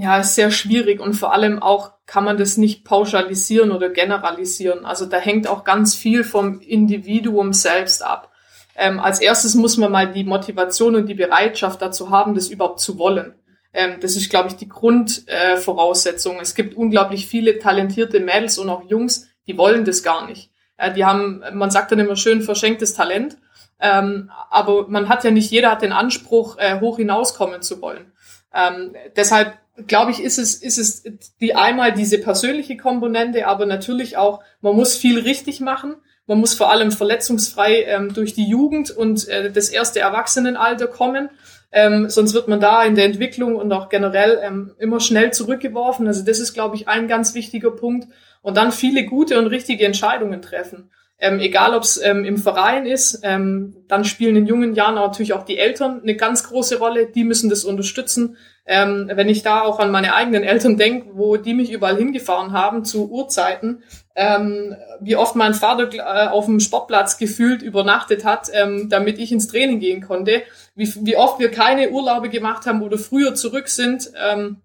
ja, 0.00 0.18
ist 0.18 0.34
sehr 0.34 0.50
schwierig 0.50 1.00
und 1.00 1.14
vor 1.14 1.32
allem 1.32 1.60
auch 1.60 1.92
kann 2.06 2.24
man 2.24 2.36
das 2.36 2.56
nicht 2.56 2.84
pauschalisieren 2.84 3.72
oder 3.72 3.90
generalisieren. 3.90 4.84
Also 4.84 5.06
da 5.06 5.18
hängt 5.18 5.48
auch 5.48 5.64
ganz 5.64 5.94
viel 5.94 6.24
vom 6.24 6.60
Individuum 6.60 7.52
selbst 7.52 8.02
ab. 8.02 8.32
Ähm, 8.76 9.00
als 9.00 9.20
erstes 9.20 9.56
muss 9.56 9.76
man 9.76 9.90
mal 9.90 10.12
die 10.12 10.22
Motivation 10.22 10.94
und 10.94 11.06
die 11.06 11.14
Bereitschaft 11.14 11.82
dazu 11.82 12.10
haben, 12.10 12.34
das 12.34 12.48
überhaupt 12.48 12.80
zu 12.80 12.96
wollen. 12.96 13.34
Ähm, 13.72 13.96
das 14.00 14.14
ist, 14.14 14.30
glaube 14.30 14.48
ich, 14.48 14.54
die 14.54 14.68
Grundvoraussetzung. 14.68 16.36
Äh, 16.36 16.42
es 16.42 16.54
gibt 16.54 16.76
unglaublich 16.76 17.26
viele 17.26 17.58
talentierte 17.58 18.20
Mädels 18.20 18.56
und 18.58 18.70
auch 18.70 18.88
Jungs, 18.88 19.28
die 19.48 19.58
wollen 19.58 19.84
das 19.84 20.04
gar 20.04 20.26
nicht. 20.26 20.50
Äh, 20.76 20.92
die 20.92 21.04
haben, 21.04 21.42
man 21.54 21.72
sagt 21.72 21.90
dann 21.90 21.98
immer 21.98 22.16
schön, 22.16 22.40
verschenktes 22.40 22.94
Talent. 22.94 23.36
Ähm, 23.80 24.30
aber 24.50 24.88
man 24.88 25.08
hat 25.08 25.24
ja 25.24 25.30
nicht, 25.30 25.50
jeder 25.50 25.72
hat 25.72 25.82
den 25.82 25.92
Anspruch, 25.92 26.56
äh, 26.58 26.80
hoch 26.80 26.96
hinauskommen 26.98 27.62
zu 27.62 27.82
wollen. 27.82 28.12
Ähm, 28.54 28.94
deshalb 29.16 29.58
glaube 29.86 30.10
ich, 30.10 30.22
ist 30.22 30.38
es, 30.38 30.54
ist 30.56 30.78
es 30.78 31.04
die 31.40 31.54
einmal 31.54 31.92
diese 31.92 32.18
persönliche 32.18 32.76
Komponente, 32.76 33.46
aber 33.46 33.66
natürlich 33.66 34.16
auch, 34.16 34.42
man 34.60 34.74
muss 34.74 34.96
viel 34.96 35.20
richtig 35.20 35.60
machen. 35.60 35.96
Man 36.26 36.40
muss 36.40 36.54
vor 36.54 36.70
allem 36.70 36.90
verletzungsfrei 36.90 37.84
ähm, 37.84 38.12
durch 38.12 38.34
die 38.34 38.46
Jugend 38.46 38.90
und 38.90 39.28
äh, 39.28 39.50
das 39.50 39.70
erste 39.70 40.00
Erwachsenenalter 40.00 40.86
kommen. 40.86 41.30
Ähm, 41.70 42.10
sonst 42.10 42.34
wird 42.34 42.48
man 42.48 42.60
da 42.60 42.82
in 42.84 42.96
der 42.96 43.04
Entwicklung 43.04 43.56
und 43.56 43.72
auch 43.72 43.88
generell 43.88 44.38
ähm, 44.42 44.74
immer 44.78 45.00
schnell 45.00 45.32
zurückgeworfen. 45.32 46.06
Also 46.06 46.24
das 46.24 46.38
ist, 46.38 46.54
glaube 46.54 46.76
ich, 46.76 46.88
ein 46.88 47.08
ganz 47.08 47.34
wichtiger 47.34 47.70
Punkt. 47.70 48.08
Und 48.42 48.56
dann 48.56 48.72
viele 48.72 49.04
gute 49.04 49.38
und 49.38 49.46
richtige 49.46 49.86
Entscheidungen 49.86 50.42
treffen. 50.42 50.90
Ähm, 51.20 51.40
egal, 51.40 51.74
ob 51.74 51.82
es 51.82 52.00
ähm, 52.00 52.24
im 52.24 52.36
Verein 52.36 52.86
ist, 52.86 53.20
ähm, 53.24 53.74
dann 53.88 54.04
spielen 54.04 54.36
in 54.36 54.46
jungen 54.46 54.74
Jahren 54.74 54.94
natürlich 54.94 55.32
auch 55.32 55.44
die 55.44 55.58
Eltern 55.58 56.00
eine 56.02 56.14
ganz 56.14 56.44
große 56.44 56.78
Rolle. 56.78 57.06
Die 57.06 57.24
müssen 57.24 57.50
das 57.50 57.64
unterstützen. 57.64 58.36
Ähm, 58.66 59.10
wenn 59.12 59.28
ich 59.28 59.42
da 59.42 59.62
auch 59.62 59.80
an 59.80 59.90
meine 59.90 60.14
eigenen 60.14 60.44
Eltern 60.44 60.76
denke, 60.76 61.10
wo 61.14 61.36
die 61.36 61.54
mich 61.54 61.72
überall 61.72 61.96
hingefahren 61.96 62.52
haben 62.52 62.84
zu 62.84 63.10
Uhrzeiten, 63.10 63.82
ähm, 64.14 64.76
wie 65.00 65.16
oft 65.16 65.34
mein 65.34 65.54
Vater 65.54 65.92
äh, 65.92 66.28
auf 66.28 66.44
dem 66.44 66.60
Sportplatz 66.60 67.18
gefühlt 67.18 67.62
übernachtet 67.62 68.24
hat, 68.24 68.48
ähm, 68.52 68.88
damit 68.88 69.18
ich 69.18 69.32
ins 69.32 69.48
Training 69.48 69.80
gehen 69.80 70.02
konnte, 70.02 70.42
wie, 70.74 70.92
wie 71.04 71.16
oft 71.16 71.40
wir 71.40 71.50
keine 71.50 71.90
Urlaube 71.90 72.28
gemacht 72.28 72.66
haben 72.66 72.82
oder 72.82 72.98
früher 72.98 73.34
zurück 73.34 73.68
sind. 73.68 74.12
Ähm, 74.22 74.58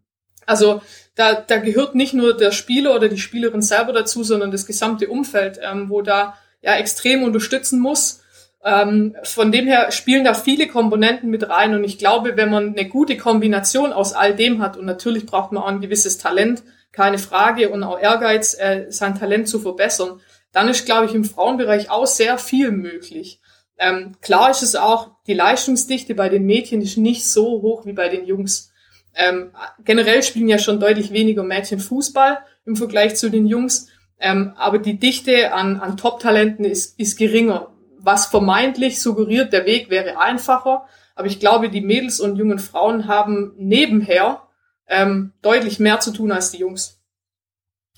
also 0.45 0.81
da, 1.15 1.35
da 1.35 1.57
gehört 1.57 1.95
nicht 1.95 2.13
nur 2.13 2.35
der 2.35 2.51
Spieler 2.51 2.95
oder 2.95 3.07
die 3.07 3.19
Spielerin 3.19 3.61
selber 3.61 3.93
dazu, 3.93 4.23
sondern 4.23 4.51
das 4.51 4.65
gesamte 4.65 5.07
Umfeld, 5.07 5.59
ähm, 5.61 5.89
wo 5.89 6.01
da 6.01 6.37
ja 6.61 6.75
extrem 6.75 7.23
unterstützen 7.23 7.79
muss. 7.79 8.21
Ähm, 8.65 9.15
von 9.23 9.51
dem 9.51 9.67
her 9.67 9.91
spielen 9.91 10.23
da 10.23 10.33
viele 10.33 10.67
Komponenten 10.67 11.29
mit 11.29 11.49
rein 11.49 11.75
und 11.75 11.83
ich 11.83 11.97
glaube, 11.97 12.37
wenn 12.37 12.49
man 12.49 12.69
eine 12.69 12.87
gute 12.87 13.17
Kombination 13.17 13.91
aus 13.91 14.13
all 14.13 14.33
dem 14.35 14.61
hat 14.61 14.77
und 14.77 14.85
natürlich 14.85 15.25
braucht 15.25 15.51
man 15.51 15.63
auch 15.63 15.67
ein 15.67 15.81
gewisses 15.81 16.17
Talent, 16.17 16.63
keine 16.93 17.17
Frage 17.17 17.69
und 17.69 17.83
auch 17.83 17.99
Ehrgeiz, 17.99 18.57
äh, 18.57 18.85
sein 18.89 19.19
Talent 19.19 19.49
zu 19.49 19.59
verbessern, 19.59 20.21
dann 20.53 20.69
ist, 20.69 20.85
glaube 20.85 21.07
ich, 21.07 21.15
im 21.15 21.25
Frauenbereich 21.25 21.89
auch 21.89 22.07
sehr 22.07 22.37
viel 22.37 22.71
möglich. 22.71 23.41
Ähm, 23.77 24.13
klar 24.21 24.51
ist 24.51 24.61
es 24.61 24.75
auch, 24.75 25.11
die 25.27 25.33
Leistungsdichte 25.33 26.15
bei 26.15 26.29
den 26.29 26.45
Mädchen 26.45 26.81
ist 26.81 26.97
nicht 26.97 27.27
so 27.27 27.61
hoch 27.61 27.85
wie 27.85 27.93
bei 27.93 28.07
den 28.07 28.25
Jungs. 28.25 28.71
Ähm, 29.15 29.51
generell 29.83 30.23
spielen 30.23 30.47
ja 30.47 30.57
schon 30.57 30.79
deutlich 30.79 31.11
weniger 31.11 31.43
Mädchen 31.43 31.79
Fußball 31.79 32.39
im 32.65 32.75
Vergleich 32.75 33.15
zu 33.15 33.29
den 33.29 33.45
Jungs. 33.45 33.89
Ähm, 34.19 34.53
aber 34.55 34.79
die 34.79 34.97
Dichte 34.97 35.53
an, 35.53 35.79
an 35.79 35.97
Top-Talenten 35.97 36.65
ist, 36.65 36.99
ist 36.99 37.17
geringer, 37.17 37.73
was 37.99 38.25
vermeintlich 38.25 39.01
suggeriert, 39.01 39.53
der 39.53 39.65
Weg 39.65 39.89
wäre 39.89 40.19
einfacher. 40.19 40.85
Aber 41.15 41.27
ich 41.27 41.39
glaube, 41.39 41.69
die 41.69 41.81
Mädels 41.81 42.19
und 42.19 42.37
jungen 42.37 42.59
Frauen 42.59 43.07
haben 43.07 43.53
nebenher 43.57 44.43
ähm, 44.87 45.33
deutlich 45.41 45.79
mehr 45.79 45.99
zu 45.99 46.11
tun 46.11 46.31
als 46.31 46.51
die 46.51 46.57
Jungs. 46.57 46.99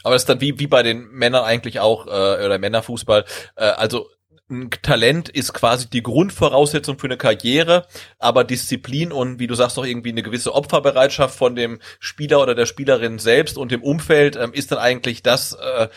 Aber 0.03 0.13
das 0.13 0.23
ist 0.23 0.29
dann 0.29 0.41
wie, 0.41 0.59
wie 0.59 0.67
bei 0.67 0.83
den 0.83 1.07
Männern 1.09 1.43
eigentlich 1.43 1.79
auch, 1.79 2.05
äh, 2.05 2.45
oder 2.45 2.59
Männerfußball. 2.59 3.25
Äh, 3.55 3.63
also 3.63 4.07
ein 4.49 4.69
Talent 4.81 5.29
ist 5.29 5.53
quasi 5.53 5.89
die 5.89 6.03
Grundvoraussetzung 6.03 6.99
für 6.99 7.07
eine 7.07 7.17
Karriere, 7.17 7.87
aber 8.19 8.43
Disziplin 8.43 9.11
und 9.11 9.39
wie 9.39 9.47
du 9.47 9.55
sagst 9.55 9.79
auch 9.79 9.85
irgendwie 9.85 10.11
eine 10.11 10.23
gewisse 10.23 10.53
Opferbereitschaft 10.53 11.35
von 11.35 11.55
dem 11.55 11.79
Spieler 11.99 12.41
oder 12.41 12.53
der 12.53 12.67
Spielerin 12.67 13.17
selbst 13.17 13.57
und 13.57 13.71
dem 13.71 13.81
Umfeld 13.81 14.35
ähm, 14.35 14.53
ist 14.53 14.71
dann 14.71 14.79
eigentlich 14.79 15.23
das, 15.23 15.53
äh, 15.53 15.87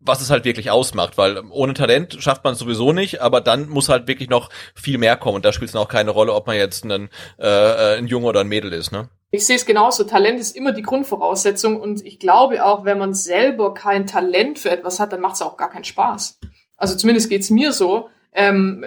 was 0.00 0.20
es 0.20 0.28
halt 0.28 0.44
wirklich 0.44 0.70
ausmacht, 0.70 1.16
weil 1.16 1.42
ohne 1.50 1.72
Talent 1.72 2.18
schafft 2.20 2.44
man 2.44 2.52
es 2.52 2.58
sowieso 2.58 2.92
nicht, 2.92 3.22
aber 3.22 3.40
dann 3.40 3.70
muss 3.70 3.88
halt 3.88 4.06
wirklich 4.06 4.28
noch 4.28 4.50
viel 4.74 4.98
mehr 4.98 5.16
kommen 5.16 5.36
und 5.36 5.44
da 5.46 5.52
spielt 5.54 5.70
es 5.70 5.76
auch 5.76 5.88
keine 5.88 6.10
Rolle, 6.10 6.34
ob 6.34 6.46
man 6.46 6.56
jetzt 6.56 6.84
ein, 6.84 7.08
äh, 7.38 7.46
äh, 7.46 7.98
ein 7.98 8.06
Junge 8.06 8.26
oder 8.26 8.40
ein 8.40 8.48
Mädel 8.48 8.74
ist, 8.74 8.92
ne? 8.92 9.08
Ich 9.30 9.46
sehe 9.46 9.56
es 9.56 9.66
genauso. 9.66 10.04
Talent 10.04 10.38
ist 10.38 10.54
immer 10.54 10.70
die 10.70 10.82
Grundvoraussetzung 10.82 11.80
und 11.80 12.04
ich 12.06 12.20
glaube 12.20 12.64
auch, 12.64 12.84
wenn 12.84 12.98
man 12.98 13.14
selber 13.14 13.74
kein 13.74 14.06
Talent 14.06 14.60
für 14.60 14.70
etwas 14.70 15.00
hat, 15.00 15.12
dann 15.12 15.20
macht 15.20 15.34
es 15.34 15.42
auch 15.42 15.56
gar 15.56 15.70
keinen 15.70 15.82
Spaß. 15.82 16.38
Also 16.76 16.96
zumindest 16.96 17.28
geht's 17.28 17.50
mir 17.50 17.72
so. 17.72 18.08
Ähm, 18.32 18.84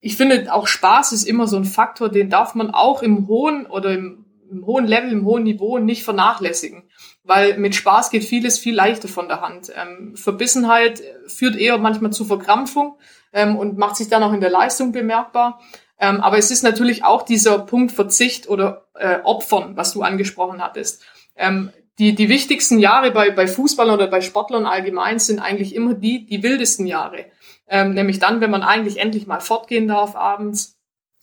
ich 0.00 0.16
finde, 0.16 0.52
auch 0.52 0.66
Spaß 0.66 1.12
ist 1.12 1.24
immer 1.24 1.46
so 1.46 1.56
ein 1.56 1.64
Faktor, 1.64 2.08
den 2.08 2.30
darf 2.30 2.54
man 2.54 2.70
auch 2.70 3.02
im 3.02 3.26
hohen 3.26 3.66
oder 3.66 3.92
im, 3.92 4.24
im 4.50 4.64
hohen 4.64 4.86
Level, 4.86 5.12
im 5.12 5.24
hohen 5.24 5.42
Niveau 5.42 5.78
nicht 5.78 6.04
vernachlässigen. 6.04 6.84
Weil 7.24 7.58
mit 7.58 7.74
Spaß 7.74 8.10
geht 8.10 8.24
vieles 8.24 8.58
viel 8.58 8.74
leichter 8.74 9.08
von 9.08 9.28
der 9.28 9.40
Hand. 9.40 9.70
Ähm, 9.74 10.16
Verbissenheit 10.16 11.02
führt 11.26 11.56
eher 11.56 11.78
manchmal 11.78 12.12
zu 12.12 12.24
Verkrampfung 12.24 12.98
ähm, 13.32 13.56
und 13.56 13.76
macht 13.76 13.96
sich 13.96 14.08
dann 14.08 14.22
auch 14.22 14.32
in 14.32 14.40
der 14.40 14.50
Leistung 14.50 14.92
bemerkbar. 14.92 15.60
Ähm, 16.00 16.20
aber 16.20 16.38
es 16.38 16.50
ist 16.50 16.62
natürlich 16.62 17.04
auch 17.04 17.22
dieser 17.22 17.58
Punkt 17.58 17.92
Verzicht 17.92 18.48
oder 18.48 18.86
äh, 18.94 19.18
Opfern, 19.24 19.76
was 19.76 19.92
du 19.92 20.02
angesprochen 20.02 20.62
hattest. 20.62 21.04
Ähm, 21.36 21.70
die, 21.98 22.14
die 22.14 22.28
wichtigsten 22.28 22.78
Jahre 22.78 23.10
bei, 23.10 23.30
bei 23.30 23.46
Fußballern 23.46 23.94
oder 23.94 24.06
bei 24.06 24.20
Sportlern 24.20 24.66
allgemein 24.66 25.18
sind 25.18 25.40
eigentlich 25.40 25.74
immer 25.74 25.94
die, 25.94 26.26
die 26.26 26.42
wildesten 26.42 26.86
Jahre. 26.86 27.26
Ähm, 27.68 27.94
nämlich 27.94 28.18
dann, 28.18 28.40
wenn 28.40 28.50
man 28.50 28.62
eigentlich 28.62 28.98
endlich 28.98 29.26
mal 29.26 29.40
fortgehen 29.40 29.88
darf 29.88 30.14
abends, 30.14 30.77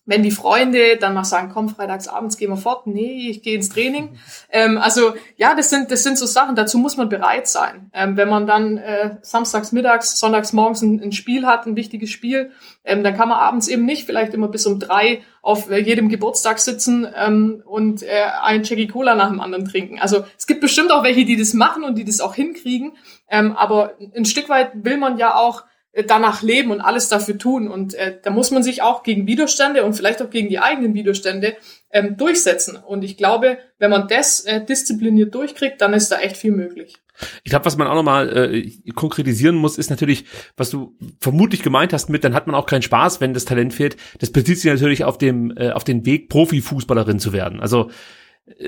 wenn 0.06 0.22
die 0.22 0.32
Freunde 0.32 0.98
dann 0.98 1.16
mal 1.16 1.24
sagen, 1.24 1.50
komm, 1.52 1.70
freitags 1.70 2.08
abends 2.08 2.38
gehen 2.38 2.52
wir 2.52 2.58
fort, 2.58 2.86
nee, 2.86 3.30
ich 3.30 3.42
gehe 3.42 3.56
ins 3.56 3.70
Training. 3.70 4.18
Ähm, 4.52 4.78
also 4.78 5.14
ja, 5.36 5.56
das 5.56 5.72
sind, 5.72 5.90
das 5.90 6.04
sind 6.04 6.18
so 6.18 6.28
Sachen, 6.28 6.56
dazu 6.56 6.78
muss 6.78 6.96
man 6.96 7.10
bereit 7.10 7.48
sein. 7.48 7.90
Ähm, 7.92 8.16
wenn 8.16 8.30
man 8.30 8.46
dann 8.46 8.78
äh, 8.78 9.18
samstags 9.22 9.72
mittags, 9.72 10.20
sonntags 10.20 10.54
morgens 10.54 10.82
ein, 10.84 11.02
ein 11.02 11.12
Spiel 11.12 11.48
hat, 11.48 11.66
ein 11.66 11.76
wichtiges 11.76 12.12
Spiel, 12.12 12.52
ähm, 12.84 13.04
dann 13.04 13.18
kann 13.18 13.30
man 13.30 13.40
abends 13.40 13.68
eben 13.68 13.86
nicht 13.86 14.06
vielleicht 14.06 14.34
immer 14.36 14.48
bis 14.48 14.68
um 14.68 14.80
drei 14.80 15.24
auf 15.42 15.72
äh, 15.72 15.80
jedem 15.80 16.10
Geburtstag 16.10 16.60
sitzen 16.60 17.08
ähm, 17.16 17.64
und 17.66 18.04
äh, 18.04 18.26
ein 18.44 18.64
Jackie 18.64 18.88
Cola 18.88 19.16
nach 19.16 19.30
dem 19.30 19.42
anderen 19.42 19.66
trinken. 19.66 20.00
Also 20.00 20.24
es 20.38 20.46
gibt 20.46 20.62
bestimmt 20.62 20.92
auch 20.92 21.04
welche, 21.04 21.26
die 21.26 21.38
das 21.38 21.54
machen 21.54 21.84
und 21.84 21.98
die 21.98 22.06
das 22.06 22.22
auch 22.22 22.36
hinkriegen, 22.36 22.94
ähm, 23.30 23.54
aber 23.54 23.94
ein 24.16 24.26
Stück 24.26 24.50
weit 24.50 24.72
will 24.76 24.98
man 24.98 25.18
ja 25.18 25.36
auch 25.36 25.64
danach 26.04 26.42
leben 26.42 26.72
und 26.72 26.82
alles 26.82 27.08
dafür 27.10 27.38
tun. 27.38 27.68
Und 27.68 27.94
äh, 27.94 28.18
da 28.22 28.30
muss 28.30 28.52
man 28.52 28.64
sich 28.64 28.82
auch 28.82 29.04
gegen 29.04 29.28
Widerstände 29.28 29.84
und 29.84 29.94
vielleicht 29.94 30.22
auch 30.22 30.30
gegen 30.30 30.50
die 30.50 30.60
eigenen 30.60 30.94
Widerstände 30.94 31.56
ähm, 31.92 32.18
durchsetzen. 32.18 32.76
Und 32.76 33.04
ich 33.04 33.18
glaube, 33.18 33.58
wenn 33.80 33.92
man 33.92 34.08
das 34.08 34.42
äh, 34.42 34.64
diszipliniert 34.64 35.34
durchkriegt, 35.34 35.80
dann 35.82 35.94
ist 35.94 36.12
da 36.12 36.20
echt 36.20 36.38
viel 36.38 36.52
möglich. 36.52 36.98
Ich 37.44 37.50
glaube, 37.50 37.66
was 37.66 37.78
man 37.78 37.88
auch 37.88 37.96
nochmal 37.96 38.54
äh, 38.54 38.72
konkretisieren 38.94 39.56
muss, 39.56 39.78
ist 39.78 39.90
natürlich, 39.90 40.26
was 40.58 40.70
du 40.70 40.98
vermutlich 41.20 41.64
gemeint 41.64 41.94
hast 41.94 42.10
mit, 42.10 42.26
dann 42.26 42.34
hat 42.34 42.48
man 42.48 42.56
auch 42.56 42.66
keinen 42.66 42.82
Spaß, 42.82 43.22
wenn 43.22 43.34
das 43.34 43.46
Talent 43.46 43.74
fehlt. 43.74 43.96
Das 44.20 44.32
bezieht 44.32 44.60
sich 44.60 44.70
natürlich 44.72 45.06
auf 45.06 45.18
dem 45.18 45.56
äh, 45.56 45.72
auf 45.72 45.86
den 45.86 46.06
Weg, 46.06 46.28
Profifußballerin 46.28 47.20
zu 47.20 47.32
werden. 47.32 47.62
Also 47.62 47.90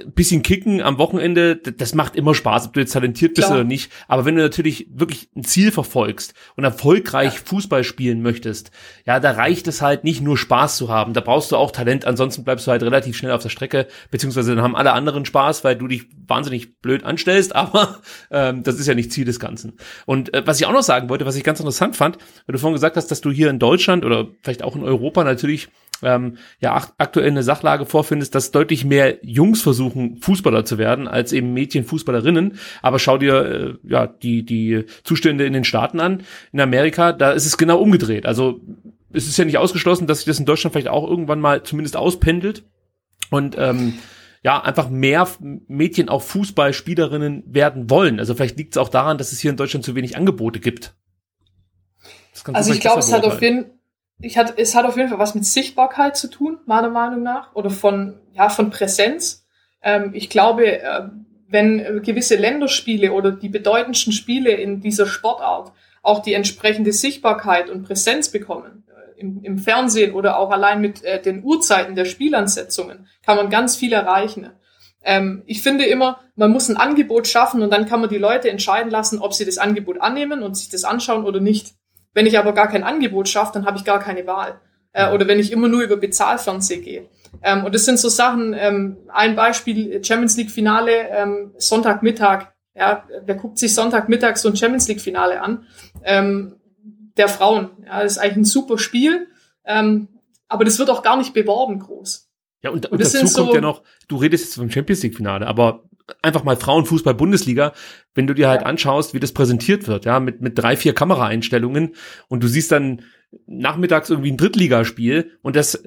bisschen 0.08 0.42
kicken 0.42 0.82
am 0.82 0.98
Wochenende, 0.98 1.56
das 1.56 1.94
macht 1.94 2.16
immer 2.16 2.34
Spaß, 2.34 2.68
ob 2.68 2.74
du 2.74 2.80
jetzt 2.80 2.94
talentiert 2.94 3.36
bist 3.36 3.48
Klar. 3.48 3.60
oder 3.60 3.68
nicht. 3.68 3.92
Aber 4.08 4.26
wenn 4.26 4.36
du 4.36 4.42
natürlich 4.42 4.88
wirklich 4.90 5.30
ein 5.36 5.44
Ziel 5.44 5.72
verfolgst 5.72 6.34
und 6.56 6.64
erfolgreich 6.64 7.36
ja. 7.36 7.40
Fußball 7.46 7.84
spielen 7.84 8.24
möchtest, 8.24 8.72
ja, 9.06 9.20
da 9.20 9.32
reicht 9.32 9.68
es 9.68 9.84
halt 9.84 10.04
nicht 10.04 10.22
nur 10.22 10.36
Spaß 10.36 10.78
zu 10.78 10.90
haben. 10.90 11.14
Da 11.14 11.22
brauchst 11.22 11.52
du 11.52 11.58
auch 11.58 11.70
Talent, 11.70 12.06
ansonsten 12.06 12.44
bleibst 12.44 12.66
du 12.66 12.72
halt 12.72 12.82
relativ 12.82 13.16
schnell 13.16 13.32
auf 13.32 13.44
der 13.44 13.50
Strecke, 13.50 13.88
beziehungsweise 14.10 14.56
dann 14.56 14.64
haben 14.64 14.76
alle 14.76 14.94
anderen 14.94 15.26
Spaß, 15.26 15.64
weil 15.64 15.76
du 15.76 15.88
dich 15.88 16.06
wahnsinnig 16.26 16.80
blöd 16.80 17.04
anstellst, 17.04 17.56
aber 17.56 18.00
ähm, 18.32 18.64
das 18.64 18.80
ist 18.80 18.88
ja 18.88 18.96
nicht 18.96 19.12
Ziel 19.12 19.26
des 19.26 19.40
Ganzen. 19.40 19.74
Und 20.08 20.34
äh, 20.34 20.42
was 20.46 20.60
ich 20.60 20.66
auch 20.66 20.74
noch 20.74 20.82
sagen 20.82 21.08
wollte, 21.08 21.28
was 21.28 21.36
ich 21.36 21.44
ganz 21.44 21.60
interessant 21.60 21.96
fand, 21.96 22.18
weil 22.18 22.54
du 22.54 22.58
vorhin 22.58 22.74
gesagt 22.74 22.98
hast, 22.98 23.12
dass 23.12 23.22
du 23.22 23.30
hier 23.30 23.52
in 23.52 23.60
Deutschland 23.60 24.06
oder 24.06 24.28
vielleicht 24.42 24.64
auch 24.64 24.76
in 24.76 24.84
Europa 24.84 25.24
natürlich 25.24 25.70
ähm, 26.04 26.38
ja 26.60 26.76
aktuell 26.98 27.30
eine 27.30 27.44
Sachlage 27.44 27.86
vorfindest, 27.86 28.36
dass 28.36 28.52
deutlich 28.52 28.86
mehr 28.86 29.18
Jungs 29.24 29.62
versuchen, 29.62 30.18
Fußballer 30.18 30.66
zu 30.66 30.78
werden, 30.78 31.08
als 31.08 31.34
eben 31.34 31.54
Mädchen 31.54 31.84
Fußballerinnen. 31.84 32.60
Aber 32.82 33.00
schau 33.00 33.18
dir 33.18 33.46
äh, 33.46 33.74
ja 33.84 34.08
die, 34.08 34.44
die 34.44 34.86
Zustände 35.04 35.46
in 35.46 35.54
den 35.54 35.64
Staaten 35.64 36.00
an. 36.00 36.24
In 36.52 36.62
Amerika, 36.62 37.14
da 37.14 37.32
ist 37.32 37.46
es 37.46 37.58
genau 37.58 37.80
umgedreht. 37.80 38.26
Also 38.26 38.62
es 39.12 39.28
ist 39.28 39.38
ja 39.38 39.46
nicht 39.46 39.58
ausgeschlossen, 39.58 40.08
dass 40.08 40.20
sich 40.20 40.26
das 40.26 40.40
in 40.40 40.46
Deutschland 40.46 40.74
vielleicht 40.74 40.90
auch 40.90 41.10
irgendwann 41.10 41.40
mal 41.40 41.64
zumindest 41.64 41.96
auspendelt. 41.96 42.64
Und 43.30 43.56
ähm, 43.58 43.96
ja, 44.44 44.62
einfach 44.62 44.90
mehr 44.90 45.28
Mädchen 45.68 46.10
auch 46.10 46.22
Fußballspielerinnen 46.22 47.44
werden 47.48 47.90
wollen. 47.90 48.20
Also 48.20 48.36
vielleicht 48.36 48.58
liegt 48.58 48.74
es 48.74 48.78
auch 48.78 48.90
daran, 48.90 49.18
dass 49.18 49.32
es 49.32 49.40
hier 49.40 49.52
in 49.52 49.58
Deutschland 49.58 49.84
zu 49.84 49.96
wenig 49.96 50.16
Angebote 50.16 50.60
gibt. 50.60 50.96
Also 52.54 52.72
ich 52.72 52.80
glaube, 52.80 53.00
es 53.00 53.12
hat 53.12 53.26
auf 53.26 53.42
jeden 53.42 53.77
ich 54.20 54.38
hat, 54.38 54.58
es 54.58 54.76
hat 54.76 54.86
auf 54.86 54.98
jeden 54.98 55.10
Fall 55.10 55.20
was 55.20 55.36
mit 55.36 55.46
Sichtbarkeit 55.46 56.18
zu 56.18 56.30
tun, 56.30 56.60
meiner 56.66 56.90
Meinung 56.90 57.24
nach, 57.24 57.56
oder 57.56 57.70
von, 57.70 58.20
ja, 58.34 58.50
von 58.50 58.70
Präsenz. 58.70 59.46
Ähm, 59.82 60.12
ich 60.14 60.30
glaube, 60.30 60.82
äh, 60.82 61.10
wenn 61.48 62.02
gewisse 62.04 62.36
Länderspiele 62.36 63.14
oder 63.14 63.32
die 63.32 63.50
bedeutendsten 63.50 64.12
Spiele 64.14 64.52
in 64.52 64.82
dieser 64.82 65.06
Sportart 65.06 65.72
auch 66.02 66.22
die 66.22 66.34
entsprechende 66.34 66.92
Sichtbarkeit 66.92 67.70
und 67.70 67.84
Präsenz 67.84 68.30
bekommen, 68.30 68.84
äh, 68.88 69.20
im, 69.20 69.44
im, 69.44 69.60
Fernsehen 69.60 70.14
oder 70.14 70.40
auch 70.40 70.52
allein 70.52 70.82
mit 70.82 71.04
äh, 71.04 71.22
den 71.22 71.44
Uhrzeiten 71.44 71.96
der 71.96 72.06
Spielansetzungen, 72.06 73.08
kann 73.24 73.38
man 73.38 73.50
ganz 73.50 73.76
viel 73.76 73.94
erreichen. 73.94 74.50
Ähm, 75.04 75.44
ich 75.46 75.62
finde 75.62 75.86
immer, 75.86 76.20
man 76.36 76.52
muss 76.52 76.70
ein 76.70 76.78
Angebot 76.78 77.28
schaffen 77.28 77.62
und 77.62 77.72
dann 77.72 77.86
kann 77.86 78.02
man 78.02 78.10
die 78.10 78.18
Leute 78.18 78.50
entscheiden 78.50 78.92
lassen, 78.92 79.20
ob 79.20 79.34
sie 79.34 79.46
das 79.46 79.58
Angebot 79.58 80.02
annehmen 80.02 80.44
und 80.44 80.58
sich 80.58 80.70
das 80.70 80.84
anschauen 80.84 81.24
oder 81.24 81.40
nicht. 81.40 81.76
Wenn 82.18 82.26
ich 82.26 82.40
aber 82.40 82.54
gar 82.54 82.68
kein 82.68 82.84
Angebot 82.84 83.30
schaffe, 83.30 83.52
dann 83.54 83.68
habe 83.68 83.78
ich 83.78 83.84
gar 83.84 84.00
keine 84.00 84.26
Wahl. 84.26 84.60
Äh, 84.92 85.14
oder 85.14 85.28
wenn 85.28 85.38
ich 85.38 85.52
immer 85.52 85.68
nur 85.68 85.84
über 85.84 85.98
Bezahlfernsehen 85.98 86.82
gehe. 86.82 87.08
Ähm, 87.44 87.64
und 87.64 87.76
das 87.76 87.86
sind 87.86 88.00
so 88.00 88.10
Sachen, 88.10 88.56
ähm, 88.58 88.98
ein 89.10 89.36
Beispiel, 89.36 90.04
Champions 90.04 90.36
League 90.36 90.50
Finale, 90.50 91.10
ähm, 91.12 91.54
Sonntagmittag. 91.60 92.54
Ja, 92.74 93.04
wer 93.24 93.36
guckt 93.36 93.60
sich 93.60 93.76
Sonntagmittag 93.76 94.38
so 94.38 94.50
ein 94.50 94.56
Champions 94.56 94.88
League 94.88 95.00
Finale 95.00 95.40
an? 95.44 95.68
Ähm, 96.04 96.56
der 97.18 97.28
Frauen. 97.28 97.70
Ja, 97.86 98.02
das 98.02 98.14
ist 98.14 98.18
eigentlich 98.18 98.38
ein 98.38 98.46
super 98.46 98.80
Spiel. 98.80 99.28
Ähm, 99.64 100.08
aber 100.48 100.66
das 100.66 100.80
wird 100.80 100.90
auch 100.90 101.04
gar 101.04 101.18
nicht 101.18 101.36
beworben 101.36 101.78
groß. 101.78 102.32
Ja, 102.64 102.72
und, 102.72 102.88
und, 102.88 102.94
und 102.94 103.00
dazu 103.00 103.18
kommt 103.20 103.30
so, 103.30 103.54
ja 103.54 103.62
noch, 103.62 103.84
du 104.08 104.18
redest 104.18 104.46
jetzt 104.46 104.56
vom 104.56 104.72
Champions 104.72 105.04
League 105.04 105.18
Finale, 105.18 105.46
aber 105.46 105.84
einfach 106.22 106.44
mal 106.44 106.56
Frauenfußball 106.56 107.14
Bundesliga, 107.14 107.74
wenn 108.16 108.28
du 108.28 108.34
dir 108.34 108.50
halt 108.50 108.66
anschaust, 108.66 109.14
wie 109.14 109.20
das 109.20 109.34
präsentiert 109.34 109.88
wird, 109.88 110.06
ja, 110.06 110.20
mit, 110.20 110.42
mit 110.42 110.58
drei, 110.58 110.78
vier 110.78 110.94
Kameraeinstellungen 110.94 111.96
und 112.28 112.44
du 112.44 112.48
siehst 112.48 112.72
dann 112.72 113.02
nachmittags 113.46 114.10
irgendwie 114.10 114.32
ein 114.32 114.38
Drittligaspiel 114.38 115.38
und 115.42 115.56
das 115.56 115.82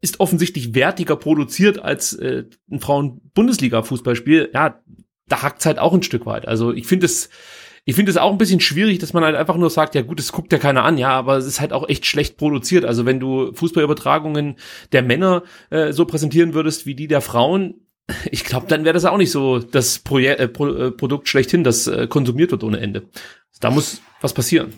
ist 0.00 0.20
offensichtlich 0.20 0.74
wertiger 0.74 1.16
produziert 1.16 1.78
als 1.78 2.12
äh, 2.12 2.44
ein 2.70 2.80
Frauen-Bundesliga-Fußballspiel, 2.80 4.50
ja, 4.52 4.80
da 5.28 5.42
hackt's 5.42 5.66
halt 5.66 5.78
auch 5.78 5.94
ein 5.94 6.02
Stück 6.02 6.26
weit. 6.26 6.46
Also 6.46 6.72
ich 6.72 6.86
finde 6.86 7.06
es, 7.06 7.30
ich 7.84 7.96
finde 7.96 8.10
es 8.10 8.16
auch 8.16 8.30
ein 8.30 8.38
bisschen 8.38 8.60
schwierig, 8.60 8.98
dass 8.98 9.12
man 9.12 9.24
halt 9.24 9.34
einfach 9.36 9.56
nur 9.56 9.70
sagt, 9.70 9.94
ja 9.94 10.02
gut, 10.02 10.20
es 10.20 10.32
guckt 10.32 10.52
ja 10.52 10.58
keiner 10.58 10.84
an, 10.84 10.98
ja, 10.98 11.10
aber 11.10 11.36
es 11.36 11.46
ist 11.46 11.60
halt 11.60 11.72
auch 11.72 11.88
echt 11.88 12.06
schlecht 12.06 12.36
produziert. 12.36 12.84
Also 12.84 13.06
wenn 13.06 13.18
du 13.18 13.52
Fußballübertragungen 13.54 14.56
der 14.92 15.02
Männer 15.02 15.42
äh, 15.70 15.92
so 15.92 16.04
präsentieren 16.04 16.54
würdest 16.54 16.86
wie 16.86 16.94
die 16.94 17.08
der 17.08 17.20
Frauen, 17.20 17.85
ich 18.30 18.44
glaube, 18.44 18.66
dann 18.68 18.84
wäre 18.84 18.94
das 18.94 19.04
auch 19.04 19.16
nicht 19.16 19.30
so 19.30 19.58
das 19.58 19.98
Projek 19.98 20.38
äh, 20.38 20.48
Pro 20.48 20.68
äh, 20.68 20.90
Produkt 20.90 21.28
schlechthin, 21.28 21.64
das 21.64 21.86
äh, 21.86 22.06
konsumiert 22.06 22.50
wird 22.50 22.64
ohne 22.64 22.80
Ende. 22.80 23.08
Da 23.60 23.70
muss 23.70 24.00
was 24.20 24.32
passieren. 24.32 24.72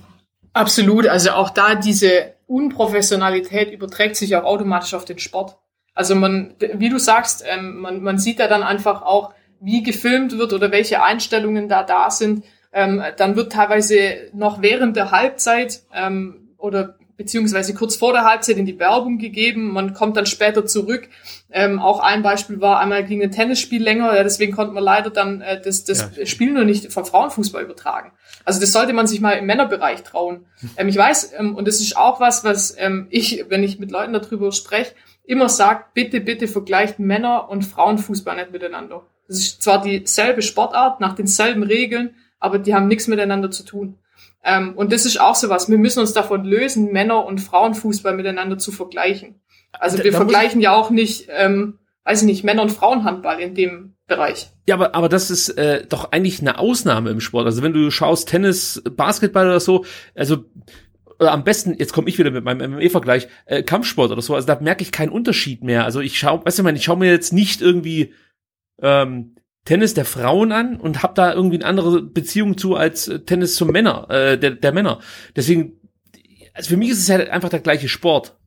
Absolut. 0.53 1.07
Also 1.07 1.31
auch 1.33 1.51
da 1.51 1.75
diese 1.75 2.35
Unprofessionalität 2.47 3.71
überträgt 3.73 4.17
sich 4.17 4.35
auch 4.37 4.45
automatisch 4.45 4.95
auf 4.95 5.05
den 5.05 5.19
Sport. 5.19 5.57
Also 5.95 6.15
man, 6.15 6.55
wie 6.75 6.89
du 6.89 6.99
sagst, 6.99 7.45
ähm, 7.47 7.81
man, 7.81 8.03
man 8.03 8.19
sieht 8.19 8.39
da 8.39 8.47
dann 8.47 8.63
einfach 8.63 9.03
auch, 9.03 9.33
wie 9.61 9.83
gefilmt 9.83 10.39
wird 10.39 10.53
oder 10.53 10.71
welche 10.71 11.03
Einstellungen 11.03 11.69
da 11.69 11.83
da 11.83 12.11
sind. 12.11 12.45
Ähm, 12.73 13.03
dann 13.17 13.35
wird 13.35 13.53
teilweise 13.53 14.31
noch 14.33 14.63
während 14.63 14.97
der 14.97 15.11
Halbzeit 15.11 15.83
ähm, 15.93 16.55
oder 16.57 16.98
beziehungsweise 17.19 17.75
kurz 17.75 17.97
vor 17.97 18.13
der 18.13 18.25
Halbzeit 18.25 18.57
in 18.57 18.65
die 18.65 18.79
Werbung 18.79 19.19
gegeben. 19.19 19.73
Man 19.73 19.93
kommt 19.93 20.17
dann 20.17 20.25
später 20.25 20.65
zurück. 20.65 21.09
Ähm, 21.51 21.81
auch 21.81 21.99
ein 21.99 22.23
Beispiel 22.23 22.61
war, 22.61 22.79
einmal 22.79 23.05
ging 23.05 23.23
ein 23.23 23.33
Tennisspiel 23.33 23.83
länger, 23.83 24.15
ja, 24.15 24.23
deswegen 24.23 24.55
konnte 24.55 24.73
man 24.73 24.85
leider 24.85 25.11
dann 25.11 25.41
äh, 25.41 25.61
das, 25.61 25.85
das 25.85 26.11
ja. 26.17 26.27
Spiel 26.27 26.53
nur 26.53 26.65
nicht 26.65 26.93
vom 26.93 27.05
Frauenfußball 27.05 27.63
übertragen. 27.63 28.13
Also 28.45 28.61
das 28.61 28.73
sollte 28.73 28.93
man 28.93 29.07
sich 29.07 29.21
mal 29.21 29.33
im 29.33 29.47
Männerbereich 29.47 30.05
trauen. 30.05 30.47
Ähm, 30.77 30.89
ich 30.89 30.97
weiß, 30.97 31.33
ähm, 31.39 31.57
und 31.57 31.67
das 31.67 31.81
ist 31.81 31.97
auch 31.97 32.21
was, 32.21 32.45
was 32.45 32.77
ähm, 32.79 33.09
ich, 33.11 33.47
wenn 33.49 33.65
ich 33.65 33.79
mit 33.79 33.91
Leuten 33.91 34.13
darüber 34.13 34.53
spreche, 34.53 34.95
immer 35.25 35.49
sagt, 35.49 35.95
bitte, 35.95 36.21
bitte 36.21 36.47
vergleicht 36.47 36.99
Männer- 37.01 37.51
und 37.51 37.63
Frauenfußball 37.63 38.37
nicht 38.37 38.53
miteinander. 38.53 39.03
Das 39.27 39.39
ist 39.39 39.63
zwar 39.63 39.83
dieselbe 39.83 40.43
Sportart, 40.43 41.01
nach 41.01 41.15
denselben 41.15 41.65
Regeln, 41.65 42.15
aber 42.39 42.59
die 42.59 42.75
haben 42.75 42.87
nichts 42.87 43.09
miteinander 43.09 43.51
zu 43.51 43.65
tun. 43.65 43.99
Ähm, 44.49 44.73
und 44.75 44.93
das 44.93 45.05
ist 45.05 45.21
auch 45.21 45.35
so 45.35 45.51
was. 45.51 45.69
Wir 45.69 45.79
müssen 45.79 46.01
uns 46.01 46.13
davon 46.13 46.45
lösen, 46.45 46.91
Männer- 46.93 47.27
und 47.27 47.39
Frauenfußball 47.39 48.15
miteinander 48.15 48.57
zu 48.57 48.73
vergleichen. 48.73 49.41
Also 49.73 50.03
wir 50.03 50.11
da 50.11 50.17
vergleichen 50.17 50.61
ja 50.61 50.73
auch 50.75 50.91
nicht, 50.91 51.29
ähm, 51.31 51.79
weiß 52.05 52.23
ich 52.23 52.27
nicht, 52.27 52.45
Männer- 52.45 52.63
und 52.63 52.73
Frauenhandball 52.73 53.41
in 53.41 53.55
dem 53.55 53.95
Bereich. 54.07 54.51
Ja, 54.67 54.77
aber, 54.77 54.95
aber 54.95 55.11
das 55.11 55.31
ist 55.31 55.51
äh, 55.51 55.85
doch 55.87 56.13
eigentlich 56.13 56.41
eine 56.41 56.59
Ausnahme 56.59 57.11
im 57.11 57.21
Sport. 57.21 57.45
Also 57.45 57.63
wenn 57.63 57.75
du 57.75 57.91
schaust, 57.91 58.29
Tennis, 58.29 58.83
Basketball 58.97 59.47
oder 59.47 59.61
so, 59.61 59.85
also 60.15 60.45
oder 61.21 61.33
am 61.33 61.45
besten, 61.45 61.75
jetzt 61.77 61.93
komme 61.93 62.09
ich 62.09 62.19
wieder 62.19 62.31
mit 62.31 62.45
meinem 62.45 62.73
MMA-Vergleich, 62.73 63.29
äh, 63.47 63.63
Kampfsport 63.63 64.13
oder 64.13 64.23
so, 64.23 64.35
also 64.35 64.47
da 64.47 64.59
merke 64.61 64.83
ich 64.83 64.93
keinen 64.93 65.11
Unterschied 65.11 65.63
mehr. 65.63 65.85
Also 65.85 66.01
ich 66.01 66.19
schaue, 66.19 66.45
weißt 66.47 66.61
du, 66.61 66.67
ich, 66.69 66.77
ich 66.77 66.85
schaue 66.85 66.97
mir 66.97 67.11
jetzt 67.11 67.33
nicht 67.33 67.61
irgendwie 67.61 68.15
ähm, 68.81 69.35
Tennis 69.69 69.93
der 69.93 70.07
Frauen 70.07 70.51
an 70.51 70.81
und 70.81 71.03
habe 71.03 71.13
da 71.13 71.35
irgendwie 71.35 71.57
eine 71.57 71.67
andere 71.67 72.01
Beziehung 72.01 72.57
zu 72.57 72.75
als 72.75 73.07
äh, 73.07 73.21
Tennis 73.21 73.55
zum 73.55 73.69
Männer, 73.69 74.09
äh, 74.09 74.39
der, 74.39 74.53
der 74.53 74.73
Männer. 74.73 75.01
Deswegen, 75.37 75.75
also 76.55 76.71
für 76.71 76.79
mich 76.79 76.89
ist 76.89 77.01
es 77.01 77.11
halt 77.11 77.29
einfach 77.29 77.51
der 77.51 77.61
gleiche 77.61 77.87
Sport. 77.87 78.38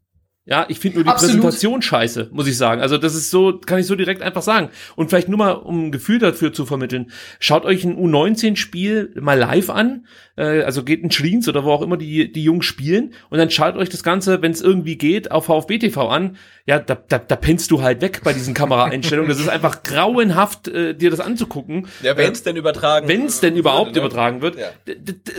Ja, 0.52 0.66
ich 0.68 0.80
finde 0.80 0.97
nur 0.97 1.06
die 1.06 1.10
Absolut. 1.10 1.36
Präsentation 1.36 1.82
scheiße, 1.82 2.30
muss 2.34 2.45
ich 2.45 2.58
sagen. 2.58 2.82
Also 2.82 2.97
das 2.97 3.16
ist 3.16 3.32
so, 3.32 3.58
kann 3.66 3.80
ich 3.80 3.86
so 3.86 3.95
direkt 3.95 4.22
einfach 4.22 4.41
sagen. 4.41 4.68
Und 4.97 5.10
vielleicht 5.10 5.30
nur 5.30 5.38
mal, 5.38 5.52
um 5.52 5.86
ein 5.86 5.91
Gefühl 5.93 6.20
dafür 6.20 6.52
zu 6.52 6.66
vermitteln, 6.66 7.10
schaut 7.39 7.64
euch 7.64 7.86
ein 7.86 7.97
U19-Spiel 7.97 9.14
mal 9.22 9.39
live 9.39 9.70
an. 9.70 10.08
Äh, 10.36 10.64
also 10.64 10.84
geht 10.84 11.04
in 11.04 11.12
Schliens 11.12 11.47
oder 11.47 11.64
wo 11.64 11.72
auch 11.72 11.82
immer 11.82 11.95
die, 11.95 12.30
die 12.30 12.43
Jungs 12.43 12.66
spielen. 12.66 13.14
Und 13.30 13.38
dann 13.38 13.49
schaut 13.49 13.78
euch 13.78 13.88
das 13.88 14.04
Ganze, 14.04 14.41
wenn 14.41 14.52
es 14.52 14.60
irgendwie 14.60 14.97
geht, 14.97 15.32
auf 15.32 15.45
VfB 15.45 15.80
TV 15.80 16.10
an. 16.10 16.36
Ja, 16.66 16.80
da, 16.80 16.95
da, 16.95 17.18
da 17.18 17.36
pennst 17.38 17.72
du 17.72 17.82
halt 17.82 18.02
weg 18.02 18.22
bei 18.24 18.34
diesen 18.34 18.54
Kameraeinstellungen. 18.54 19.30
Das 19.30 19.39
ist 19.39 19.49
einfach 19.49 19.84
grauenhaft, 19.84 20.68
äh, 20.68 20.93
dir 20.93 21.12
das 21.12 21.22
anzugucken. 21.22 21.88
Ja, 22.04 22.18
wenn 22.18 22.32
es 22.34 22.41
äh, 22.41 22.43
denn 22.43 22.56
übertragen 22.58 23.08
Wenn 23.08 23.26
es 23.26 23.39
denn 23.39 23.56
überhaupt 23.56 23.95
wird, 23.95 23.95
ne? 23.95 24.02
übertragen 24.02 24.41
wird. 24.41 24.58
Ja. 24.58 24.70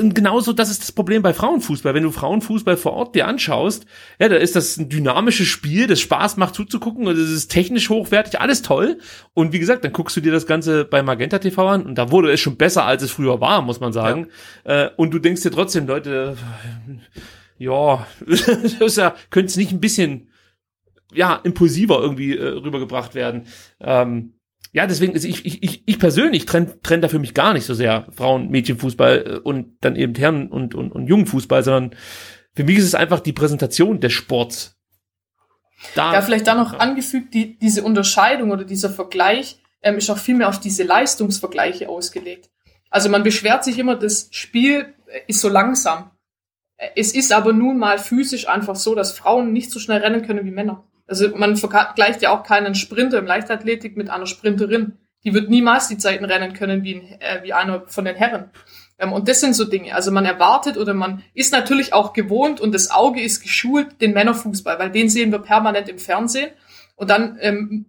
Und 0.00 0.14
genauso, 0.14 0.52
das 0.52 0.70
ist 0.70 0.80
das 0.80 0.92
Problem 0.92 1.22
bei 1.22 1.34
Frauenfußball. 1.34 1.94
Wenn 1.94 2.02
du 2.02 2.10
Frauenfußball 2.10 2.76
vor 2.76 2.94
Ort 2.94 3.14
dir 3.14 3.26
anschaust, 3.26 3.86
ja, 4.18 4.28
da 4.28 4.36
ist 4.36 4.56
das 4.56 4.78
ein 4.78 4.88
dynamisches 5.02 5.48
Spiel, 5.48 5.86
das 5.86 6.00
Spaß 6.00 6.36
macht 6.36 6.54
zuzugucken 6.54 7.06
und 7.06 7.16
es 7.16 7.30
ist 7.30 7.48
technisch 7.48 7.90
hochwertig, 7.90 8.40
alles 8.40 8.62
toll. 8.62 8.98
Und 9.34 9.52
wie 9.52 9.58
gesagt, 9.58 9.84
dann 9.84 9.92
guckst 9.92 10.16
du 10.16 10.20
dir 10.20 10.32
das 10.32 10.46
Ganze 10.46 10.84
bei 10.84 11.02
Magenta 11.02 11.38
TV 11.38 11.68
an 11.68 11.84
und 11.84 11.96
da 11.96 12.10
wurde 12.10 12.30
es 12.30 12.40
schon 12.40 12.56
besser, 12.56 12.84
als 12.84 13.02
es 13.02 13.10
früher 13.10 13.40
war, 13.40 13.62
muss 13.62 13.80
man 13.80 13.92
sagen. 13.92 14.28
Ja. 14.64 14.86
Äh, 14.86 14.90
und 14.96 15.12
du 15.12 15.18
denkst 15.18 15.42
dir 15.42 15.50
trotzdem, 15.50 15.86
Leute, 15.86 16.36
ja, 17.58 18.06
das 18.78 18.96
ja, 18.96 19.14
könnte 19.30 19.46
es 19.46 19.56
nicht 19.56 19.72
ein 19.72 19.80
bisschen, 19.80 20.28
ja, 21.12 21.36
impulsiver 21.42 22.00
irgendwie 22.00 22.36
äh, 22.36 22.46
rübergebracht 22.46 23.14
werden. 23.14 23.44
Ähm, 23.80 24.34
ja, 24.72 24.86
deswegen, 24.86 25.12
also 25.12 25.28
ich, 25.28 25.44
ich, 25.44 25.82
ich 25.84 25.98
persönlich 25.98 26.46
trenne 26.46 26.80
trenn 26.82 27.02
da 27.02 27.08
für 27.08 27.18
mich 27.18 27.34
gar 27.34 27.52
nicht 27.52 27.66
so 27.66 27.74
sehr 27.74 28.06
Frauen, 28.10 28.48
Mädchenfußball 28.48 29.24
äh, 29.26 29.38
und 29.38 29.76
dann 29.82 29.96
eben 29.96 30.14
Herren- 30.14 30.48
und, 30.48 30.74
und, 30.74 30.92
und 30.92 31.06
Jungenfußball, 31.06 31.62
sondern 31.62 31.94
für 32.54 32.64
mich 32.64 32.78
ist 32.78 32.84
es 32.84 32.94
einfach 32.94 33.20
die 33.20 33.32
Präsentation 33.32 34.00
des 34.00 34.12
Sports. 34.12 34.78
Da, 35.94 36.12
ja, 36.12 36.22
vielleicht 36.22 36.46
da 36.46 36.54
noch 36.54 36.78
angefügt, 36.78 37.34
die, 37.34 37.58
diese 37.58 37.82
Unterscheidung 37.82 38.50
oder 38.50 38.64
dieser 38.64 38.90
Vergleich 38.90 39.60
ähm, 39.82 39.98
ist 39.98 40.10
auch 40.10 40.18
viel 40.18 40.36
mehr 40.36 40.48
auf 40.48 40.60
diese 40.60 40.84
Leistungsvergleiche 40.84 41.88
ausgelegt. 41.88 42.50
Also 42.90 43.08
man 43.08 43.22
beschwert 43.22 43.64
sich 43.64 43.78
immer, 43.78 43.96
das 43.96 44.28
Spiel 44.30 44.94
ist 45.26 45.40
so 45.40 45.48
langsam. 45.48 46.10
Es 46.96 47.14
ist 47.14 47.32
aber 47.32 47.52
nun 47.52 47.78
mal 47.78 47.98
physisch 47.98 48.48
einfach 48.48 48.76
so, 48.76 48.94
dass 48.94 49.12
Frauen 49.12 49.52
nicht 49.52 49.70
so 49.70 49.78
schnell 49.78 50.00
rennen 50.00 50.26
können 50.26 50.44
wie 50.44 50.50
Männer. 50.50 50.84
Also 51.06 51.28
man 51.36 51.56
vergleicht 51.56 52.22
ja 52.22 52.30
auch 52.30 52.42
keinen 52.42 52.74
Sprinter 52.74 53.18
im 53.18 53.26
Leichtathletik 53.26 53.96
mit 53.96 54.10
einer 54.10 54.26
Sprinterin. 54.26 54.98
Die 55.24 55.34
wird 55.34 55.50
niemals 55.50 55.88
die 55.88 55.98
Zeiten 55.98 56.24
rennen 56.24 56.52
können 56.52 56.82
wie, 56.82 56.94
äh, 57.20 57.42
wie 57.42 57.52
einer 57.52 57.86
von 57.86 58.04
den 58.04 58.16
Herren. 58.16 58.50
Ähm, 59.02 59.12
und 59.12 59.28
das 59.28 59.40
sind 59.40 59.54
so 59.54 59.64
Dinge. 59.64 59.94
Also 59.94 60.10
man 60.12 60.24
erwartet 60.24 60.78
oder 60.78 60.94
man 60.94 61.22
ist 61.34 61.52
natürlich 61.52 61.92
auch 61.92 62.12
gewohnt 62.12 62.60
und 62.60 62.72
das 62.72 62.90
Auge 62.90 63.20
ist 63.20 63.42
geschult, 63.42 64.00
den 64.00 64.12
Männerfußball, 64.14 64.78
weil 64.78 64.90
den 64.90 65.10
sehen 65.10 65.32
wir 65.32 65.40
permanent 65.40 65.88
im 65.88 65.98
Fernsehen. 65.98 66.50
Und 66.94 67.10
dann 67.10 67.36
ähm, 67.40 67.86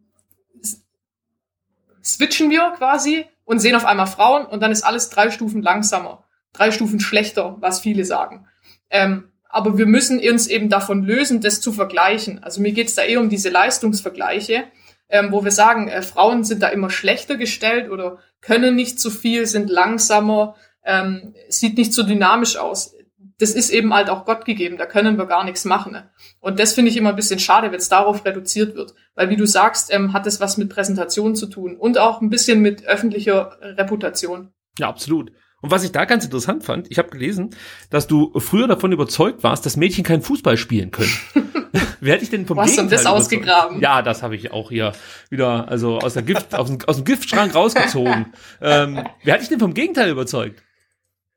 switchen 2.04 2.50
wir 2.50 2.74
quasi 2.78 3.26
und 3.46 3.60
sehen 3.60 3.76
auf 3.76 3.86
einmal 3.86 4.08
Frauen 4.08 4.46
und 4.46 4.62
dann 4.62 4.72
ist 4.72 4.84
alles 4.84 5.10
drei 5.10 5.30
Stufen 5.30 5.62
langsamer, 5.62 6.24
drei 6.52 6.72
Stufen 6.72 7.00
schlechter, 7.00 7.58
was 7.60 7.80
viele 7.80 8.06
sagen. 8.06 8.48
Ähm, 8.90 9.30
aber 9.50 9.78
wir 9.78 9.86
müssen 9.86 10.20
uns 10.20 10.48
eben 10.48 10.70
davon 10.70 11.04
lösen, 11.04 11.42
das 11.42 11.62
zu 11.62 11.72
vergleichen. 11.72 12.44
Also 12.44 12.60
mir 12.60 12.72
geht 12.72 12.88
es 12.88 12.96
da 12.96 13.04
eher 13.04 13.20
um 13.20 13.30
diese 13.30 13.50
Leistungsvergleiche, 13.50 14.64
ähm, 15.10 15.32
wo 15.32 15.44
wir 15.44 15.52
sagen, 15.52 15.90
äh, 15.90 16.02
Frauen 16.02 16.44
sind 16.44 16.64
da 16.64 16.70
immer 16.70 16.90
schlechter 16.90 17.36
gestellt 17.36 17.92
oder 17.92 18.18
können 18.42 18.76
nicht 18.76 19.00
so 19.00 19.12
viel, 19.12 19.46
sind 19.46 19.70
langsamer, 19.70 20.56
ähm, 20.84 21.34
sieht 21.50 21.78
nicht 21.78 21.94
so 21.94 22.04
dynamisch 22.04 22.58
aus. 22.58 22.96
Das 23.40 23.52
ist 23.52 23.72
eben 23.72 23.94
halt 23.94 24.10
auch 24.10 24.26
Gott 24.26 24.46
gegeben, 24.46 24.78
da 24.78 24.86
können 24.86 25.18
wir 25.18 25.26
gar 25.26 25.44
nichts 25.44 25.66
machen. 25.66 25.94
Ne? 25.94 26.10
Und 26.40 26.60
das 26.60 26.74
finde 26.74 26.92
ich 26.92 26.98
immer 26.98 27.10
ein 27.10 27.16
bisschen 27.16 27.40
schade, 27.40 27.72
wenn 27.72 27.80
es 27.80 27.90
darauf 27.90 28.24
reduziert 28.26 28.76
wird. 28.76 28.94
Weil 29.16 29.30
wie 29.30 29.36
du 29.36 29.48
sagst, 29.48 29.94
ähm, 29.94 30.14
hat 30.14 30.28
es 30.28 30.40
was 30.40 30.58
mit 30.58 30.70
Präsentation 30.70 31.36
zu 31.36 31.48
tun 31.48 31.76
und 31.76 31.98
auch 31.98 32.22
ein 32.22 32.30
bisschen 32.30 32.62
mit 32.62 32.86
öffentlicher 32.86 33.58
Reputation. 33.62 34.54
Ja, 34.78 34.88
absolut. 34.88 35.32
Und 35.64 35.72
was 35.72 35.86
ich 35.86 35.94
da 35.94 36.04
ganz 36.04 36.26
interessant 36.26 36.66
fand, 36.66 36.92
ich 36.92 36.98
habe 36.98 37.10
gelesen, 37.10 37.52
dass 37.90 38.06
du 38.06 38.38
früher 38.38 38.68
davon 38.68 38.92
überzeugt 38.92 39.44
warst, 39.44 39.66
dass 39.66 39.78
Mädchen 39.78 40.04
keinen 40.04 40.22
Fußball 40.22 40.58
spielen 40.58 40.92
können. 40.92 41.12
Wer 42.02 42.16
hätte 42.16 42.26
ich 42.26 42.30
denn 42.30 42.46
vom 42.46 42.58
Was 42.58 42.72
Gegenteil 42.72 42.98
das 42.98 43.06
ausgegraben? 43.06 43.80
Ja, 43.80 44.02
das 44.02 44.24
habe 44.24 44.36
ich 44.36 44.52
auch 44.52 44.70
hier 44.70 44.92
wieder, 45.30 45.70
also 45.70 46.00
aus 46.00 46.16
der 46.16 46.24
Gift, 46.24 46.54
aus, 46.54 46.68
dem, 46.68 46.80
aus 46.86 46.98
dem 46.98 47.06
Giftschrank 47.06 47.56
rausgezogen. 47.56 48.34
ähm, 48.62 49.06
wer 49.24 49.34
hätte 49.34 49.44
ich 49.44 49.50
denn 49.50 49.60
vom 49.60 49.74
Gegenteil 49.74 50.10
überzeugt? 50.10 50.62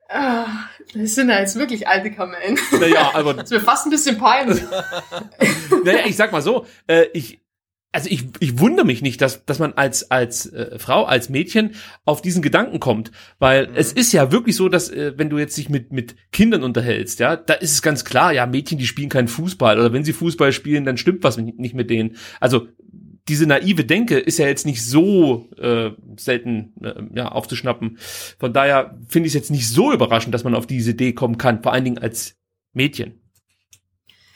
Ah, 0.09 0.47
das 0.95 1.15
sind 1.15 1.31
ja 1.31 1.41
jetzt 1.41 1.57
wirklich 1.57 1.89
alte 1.89 2.11
Kamellen. 2.11 2.59
Naja, 2.73 3.11
aber. 3.15 3.35
Das 3.35 3.45
ist 3.45 3.51
mir 3.51 3.61
fast 3.61 3.87
ein 3.87 3.91
bisschen 3.91 4.19
peinlich. 4.19 4.63
naja, 5.85 6.01
ich 6.07 6.17
sag 6.17 6.33
mal 6.33 6.43
so, 6.43 6.67
äh, 6.87 7.07
ich, 7.13 7.41
also 7.91 8.09
ich, 8.11 8.25
ich 8.41 8.59
wundere 8.61 8.87
mich 8.87 9.03
nicht, 9.03 9.21
dass, 9.21 9.45
dass 9.47 9.59
man 9.59 9.73
als, 9.73 10.11
als 10.11 10.53
äh, 10.53 10.79
Frau, 10.79 11.05
als 11.05 11.29
Mädchen 11.29 11.75
auf 12.05 12.23
diesen 12.23 12.43
Gedanken 12.43 12.79
kommt. 12.79 13.11
Weil 13.39 13.69
mhm. 13.69 13.75
es 13.75 13.93
ist 13.93 14.13
ja 14.13 14.31
wirklich 14.31 14.55
so, 14.55 14.69
dass, 14.69 14.91
äh, 14.91 15.15
wenn 15.17 15.31
du 15.31 15.39
jetzt 15.39 15.57
dich 15.57 15.71
mit, 15.71 15.93
mit 15.93 16.15
Kindern 16.31 16.63
unterhältst, 16.63 17.19
ja, 17.19 17.37
da 17.37 17.55
ist 17.55 17.73
es 17.73 17.83
ganz 17.83 18.05
klar, 18.05 18.33
ja, 18.33 18.47
Mädchen, 18.47 18.79
die 18.79 18.87
spielen 18.87 19.09
keinen 19.09 19.29
Fußball. 19.29 19.79
Oder 19.79 19.93
wenn 19.93 20.05
sie 20.05 20.13
Fußball 20.13 20.53
spielen, 20.53 20.85
dann 20.85 20.99
stimmt 20.99 21.25
was 21.25 21.37
nicht 21.37 21.75
mit 21.75 21.91
denen. 21.91 22.17
Also 22.39 22.69
diese 23.29 23.47
naive 23.47 23.85
Denke 23.85 24.19
ist 24.19 24.39
ja 24.39 24.47
jetzt 24.47 24.67
nicht 24.67 24.85
so 24.85 25.49
äh, 25.59 25.91
selten 26.17 26.75
äh, 26.83 27.03
ja, 27.15 27.29
aufzuschnappen. 27.29 27.99
Von 28.39 28.53
daher 28.53 28.99
finde 29.09 29.27
ich 29.27 29.31
es 29.31 29.35
jetzt 29.35 29.51
nicht 29.51 29.69
so 29.69 29.93
überraschend, 29.93 30.35
dass 30.35 30.45
man 30.45 30.55
auf 30.55 30.67
diese 30.67 30.93
Idee 30.93 31.13
kommen 31.13 31.39
kann, 31.39 31.63
vor 31.63 31.73
allen 31.73 31.85
Dingen 31.85 31.99
als 31.99 32.37
Mädchen. 32.73 33.21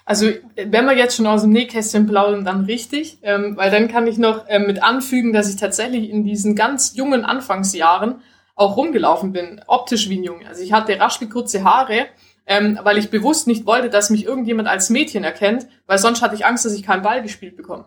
Also 0.05 0.27
wenn 0.57 0.87
wir 0.87 0.97
jetzt 0.97 1.15
schon 1.15 1.27
aus 1.27 1.43
dem 1.43 1.53
Nähkästchen 1.53 2.07
plaudern, 2.07 2.45
dann 2.45 2.65
richtig, 2.65 3.19
ähm, 3.23 3.57
weil 3.57 3.71
dann 3.71 3.87
kann 3.87 4.09
ich 4.09 4.19
noch 4.19 4.45
ähm, 4.49 4.67
mit 4.67 4.83
anfügen, 4.83 5.33
dass 5.33 5.49
ich 5.49 5.55
tatsächlich 5.55 6.11
in 6.11 6.25
diesen 6.25 6.57
ganz 6.57 6.97
jungen 6.97 7.25
Anfangsjahren 7.25 8.17
auch 8.57 8.77
rumgelaufen 8.77 9.33
bin, 9.33 9.61
optisch 9.69 10.09
wie 10.09 10.19
ein 10.19 10.25
Junge. 10.25 10.49
Also 10.49 10.63
ich 10.63 10.73
hatte 10.73 10.99
rasch 10.99 11.21
wie 11.21 11.29
kurze 11.29 11.63
Haare, 11.63 12.07
ähm, 12.45 12.79
weil 12.83 12.99
ich 12.99 13.11
bewusst 13.11 13.47
nicht 13.47 13.67
wollte, 13.67 13.89
dass 13.89 14.11
mich 14.11 14.25
irgendjemand 14.25 14.69
als 14.69 14.91
Mädchen 14.91 15.23
erkennt, 15.23 15.69
weil 15.87 15.99
sonst 15.99 16.23
hatte 16.23 16.35
ich 16.35 16.45
Angst, 16.45 16.65
dass 16.65 16.75
ich 16.75 16.83
keinen 16.83 17.03
Ball 17.03 17.23
gespielt 17.23 17.57
bekomme. 17.57 17.85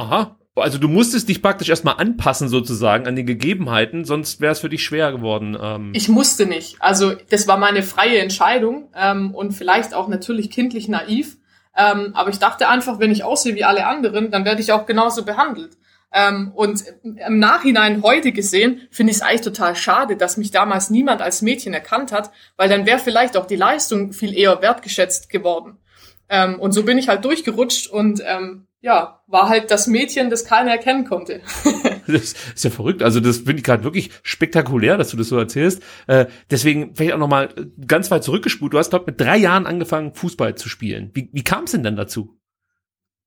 Aha. 0.00 0.36
Also 0.56 0.78
du 0.78 0.88
musstest 0.88 1.28
dich 1.28 1.42
praktisch 1.42 1.68
erstmal 1.68 1.96
anpassen 1.98 2.48
sozusagen 2.48 3.06
an 3.06 3.16
die 3.16 3.24
Gegebenheiten, 3.24 4.04
sonst 4.04 4.40
wäre 4.40 4.52
es 4.52 4.60
für 4.60 4.68
dich 4.68 4.82
schwer 4.82 5.12
geworden. 5.12 5.56
Ähm. 5.60 5.92
Ich 5.94 6.08
musste 6.08 6.46
nicht. 6.46 6.76
Also 6.80 7.14
das 7.30 7.46
war 7.46 7.56
meine 7.56 7.82
freie 7.82 8.18
Entscheidung 8.18 8.88
ähm, 8.94 9.34
und 9.34 9.52
vielleicht 9.52 9.94
auch 9.94 10.08
natürlich 10.08 10.50
kindlich 10.50 10.88
naiv. 10.88 11.36
Ähm, 11.76 12.10
aber 12.14 12.30
ich 12.30 12.38
dachte 12.38 12.68
einfach, 12.68 12.98
wenn 12.98 13.12
ich 13.12 13.24
aussehe 13.24 13.54
wie 13.54 13.64
alle 13.64 13.86
anderen, 13.86 14.30
dann 14.30 14.44
werde 14.44 14.60
ich 14.60 14.72
auch 14.72 14.86
genauso 14.86 15.24
behandelt. 15.24 15.76
Ähm, 16.12 16.50
und 16.54 16.82
im 17.04 17.38
Nachhinein 17.38 18.02
heute 18.02 18.32
gesehen, 18.32 18.80
finde 18.90 19.12
ich 19.12 19.18
es 19.18 19.22
eigentlich 19.22 19.42
total 19.42 19.76
schade, 19.76 20.16
dass 20.16 20.36
mich 20.36 20.50
damals 20.50 20.90
niemand 20.90 21.22
als 21.22 21.42
Mädchen 21.42 21.72
erkannt 21.72 22.10
hat, 22.10 22.32
weil 22.56 22.68
dann 22.68 22.86
wäre 22.86 22.98
vielleicht 22.98 23.36
auch 23.36 23.46
die 23.46 23.56
Leistung 23.56 24.12
viel 24.12 24.36
eher 24.36 24.60
wertgeschätzt 24.60 25.30
geworden. 25.30 25.78
Ähm, 26.28 26.58
und 26.58 26.72
so 26.72 26.82
bin 26.82 26.98
ich 26.98 27.08
halt 27.08 27.24
durchgerutscht 27.24 27.86
und 27.88 28.20
ähm, 28.26 28.66
ja, 28.82 29.22
war 29.26 29.48
halt 29.48 29.70
das 29.70 29.86
Mädchen, 29.86 30.30
das 30.30 30.44
keiner 30.44 30.70
erkennen 30.70 31.04
konnte. 31.04 31.42
das 32.06 32.34
ist 32.54 32.64
ja 32.64 32.70
verrückt. 32.70 33.02
Also 33.02 33.20
das 33.20 33.38
finde 33.38 33.56
ich 33.56 33.64
gerade 33.64 33.84
wirklich 33.84 34.10
spektakulär, 34.22 34.96
dass 34.96 35.10
du 35.10 35.16
das 35.16 35.28
so 35.28 35.38
erzählst. 35.38 35.82
Äh, 36.06 36.26
deswegen 36.50 36.94
vielleicht 36.94 37.12
auch 37.12 37.18
nochmal 37.18 37.54
ganz 37.86 38.10
weit 38.10 38.24
zurückgespult. 38.24 38.72
Du 38.72 38.78
hast, 38.78 38.90
glaube 38.90 39.06
mit 39.08 39.20
drei 39.20 39.36
Jahren 39.36 39.66
angefangen, 39.66 40.14
Fußball 40.14 40.54
zu 40.54 40.68
spielen. 40.68 41.10
Wie, 41.12 41.28
wie 41.32 41.44
kam 41.44 41.64
es 41.64 41.72
denn 41.72 41.82
dann 41.82 41.96
dazu? 41.96 42.38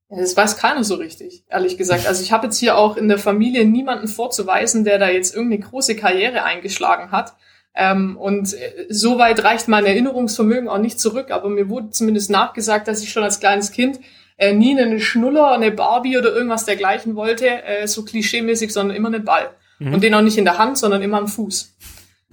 Ja, 0.09 0.17
das 0.19 0.35
weiß 0.35 0.57
keiner 0.57 0.83
so 0.83 0.95
richtig, 0.95 1.45
ehrlich 1.49 1.77
gesagt. 1.77 2.07
Also 2.07 2.23
ich 2.23 2.31
habe 2.31 2.47
jetzt 2.47 2.57
hier 2.57 2.77
auch 2.77 2.97
in 2.97 3.07
der 3.07 3.19
Familie 3.19 3.65
niemanden 3.65 4.07
vorzuweisen, 4.07 4.83
der 4.83 4.97
da 4.97 5.09
jetzt 5.09 5.35
irgendeine 5.35 5.63
große 5.63 5.95
Karriere 5.95 6.43
eingeschlagen 6.43 7.11
hat. 7.11 7.35
Ähm, 7.75 8.17
und 8.17 8.53
äh, 8.53 8.85
soweit 8.89 9.43
reicht 9.43 9.67
mein 9.67 9.85
Erinnerungsvermögen 9.85 10.69
auch 10.69 10.77
nicht 10.79 10.99
zurück, 10.99 11.31
aber 11.31 11.49
mir 11.49 11.69
wurde 11.69 11.91
zumindest 11.91 12.29
nachgesagt, 12.29 12.87
dass 12.87 13.01
ich 13.01 13.11
schon 13.11 13.23
als 13.23 13.39
kleines 13.39 13.71
Kind 13.71 13.99
äh, 14.43 14.53
nie 14.53 14.79
eine 14.79 14.99
Schnuller, 14.99 15.51
eine 15.51 15.71
Barbie 15.71 16.17
oder 16.17 16.33
irgendwas 16.33 16.65
dergleichen 16.65 17.15
wollte, 17.15 17.63
äh, 17.63 17.87
so 17.87 18.03
klischeemäßig, 18.03 18.71
sondern 18.73 18.95
immer 18.95 19.09
einen 19.09 19.23
Ball. 19.23 19.49
Mhm. 19.79 19.93
Und 19.93 20.03
den 20.03 20.13
auch 20.13 20.21
nicht 20.21 20.37
in 20.37 20.45
der 20.45 20.57
Hand, 20.57 20.77
sondern 20.77 21.01
immer 21.01 21.17
am 21.17 21.27
Fuß. 21.27 21.75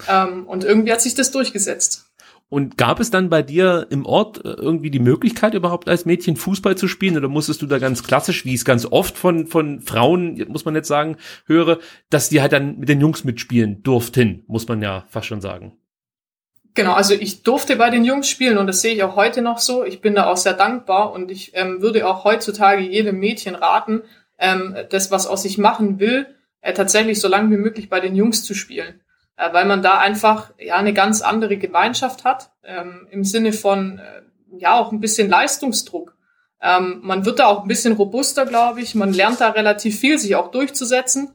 Ähm, 0.09 0.47
und 0.47 0.65
irgendwie 0.65 0.93
hat 0.93 1.01
sich 1.01 1.15
das 1.15 1.31
durchgesetzt. 1.31 2.07
Und 2.49 2.77
gab 2.77 2.99
es 2.99 3.13
dann 3.13 3.29
bei 3.29 3.43
dir 3.43 3.87
im 3.91 4.05
Ort 4.05 4.45
äh, 4.45 4.49
irgendwie 4.49 4.91
die 4.91 4.99
Möglichkeit, 4.99 5.55
überhaupt 5.55 5.89
als 5.89 6.05
Mädchen 6.05 6.37
Fußball 6.37 6.77
zu 6.77 6.89
spielen? 6.89 7.17
Oder 7.17 7.29
musstest 7.29 7.63
du 7.63 7.67
da 7.67 7.79
ganz 7.79 8.03
klassisch, 8.03 8.45
wie 8.45 8.51
ich 8.55 8.61
es 8.61 8.65
ganz 8.65 8.87
oft 8.87 9.17
von, 9.17 9.47
von 9.47 9.81
Frauen, 9.81 10.45
muss 10.49 10.65
man 10.65 10.75
jetzt 10.75 10.89
sagen, 10.89 11.17
höre, 11.47 11.79
dass 12.11 12.29
die 12.29 12.41
halt 12.41 12.53
dann 12.53 12.79
mit 12.79 12.89
den 12.89 13.01
Jungs 13.01 13.23
mitspielen 13.23 13.85
durften, 13.85 14.43
muss 14.49 14.67
man 14.67 14.83
ja 14.83 15.05
fast 15.09 15.29
schon 15.29 15.41
sagen. 15.41 15.80
Genau, 16.75 16.93
also 16.93 17.15
ich 17.15 17.43
durfte 17.43 17.77
bei 17.77 17.91
den 17.91 18.05
Jungs 18.05 18.29
spielen 18.29 18.59
und 18.59 18.67
das 18.67 18.81
sehe 18.81 18.95
ich 18.95 19.03
auch 19.03 19.17
heute 19.17 19.43
noch 19.43 19.59
so. 19.59 19.85
Ich 19.85 20.01
bin 20.01 20.15
da 20.15 20.27
auch 20.27 20.37
sehr 20.37 20.55
dankbar 20.55 21.13
und 21.13 21.31
ich 21.31 21.53
ähm, 21.55 21.83
würde 21.83 22.07
auch 22.07 22.25
heutzutage 22.25 22.83
jedem 22.83 23.19
Mädchen 23.19 23.55
raten, 23.55 24.03
ähm, 24.39 24.77
das, 24.91 25.11
was 25.11 25.27
aus 25.27 25.43
sich 25.43 25.59
machen 25.59 25.99
will, 25.99 26.27
äh, 26.61 26.73
tatsächlich 26.73 27.21
so 27.21 27.29
lange 27.29 27.51
wie 27.51 27.61
möglich 27.61 27.89
bei 27.89 28.01
den 28.01 28.15
Jungs 28.15 28.45
zu 28.45 28.55
spielen. 28.55 29.01
Äh, 29.37 29.53
weil 29.53 29.65
man 29.65 29.83
da 29.83 29.99
einfach 29.99 30.51
ja 30.59 30.77
eine 30.77 30.93
ganz 30.93 31.23
andere 31.23 31.57
Gemeinschaft 31.57 32.25
hat, 32.25 32.51
ähm, 32.63 33.09
im 33.11 33.25
Sinne 33.25 33.53
von 33.53 33.99
äh, 33.99 34.23
ja 34.59 34.79
auch 34.79 34.93
ein 34.93 35.01
bisschen 35.01 35.29
Leistungsdruck. 35.29 36.17
Ähm, 36.61 37.01
man 37.03 37.25
wird 37.25 37.39
da 37.39 37.47
auch 37.47 37.63
ein 37.63 37.69
bisschen 37.69 37.95
robuster, 37.95 38.45
glaube 38.45 38.81
ich. 38.81 38.95
Man 38.95 39.13
lernt 39.13 39.41
da 39.41 39.51
relativ 39.51 39.99
viel, 39.99 40.19
sich 40.19 40.37
auch 40.37 40.51
durchzusetzen. 40.51 41.33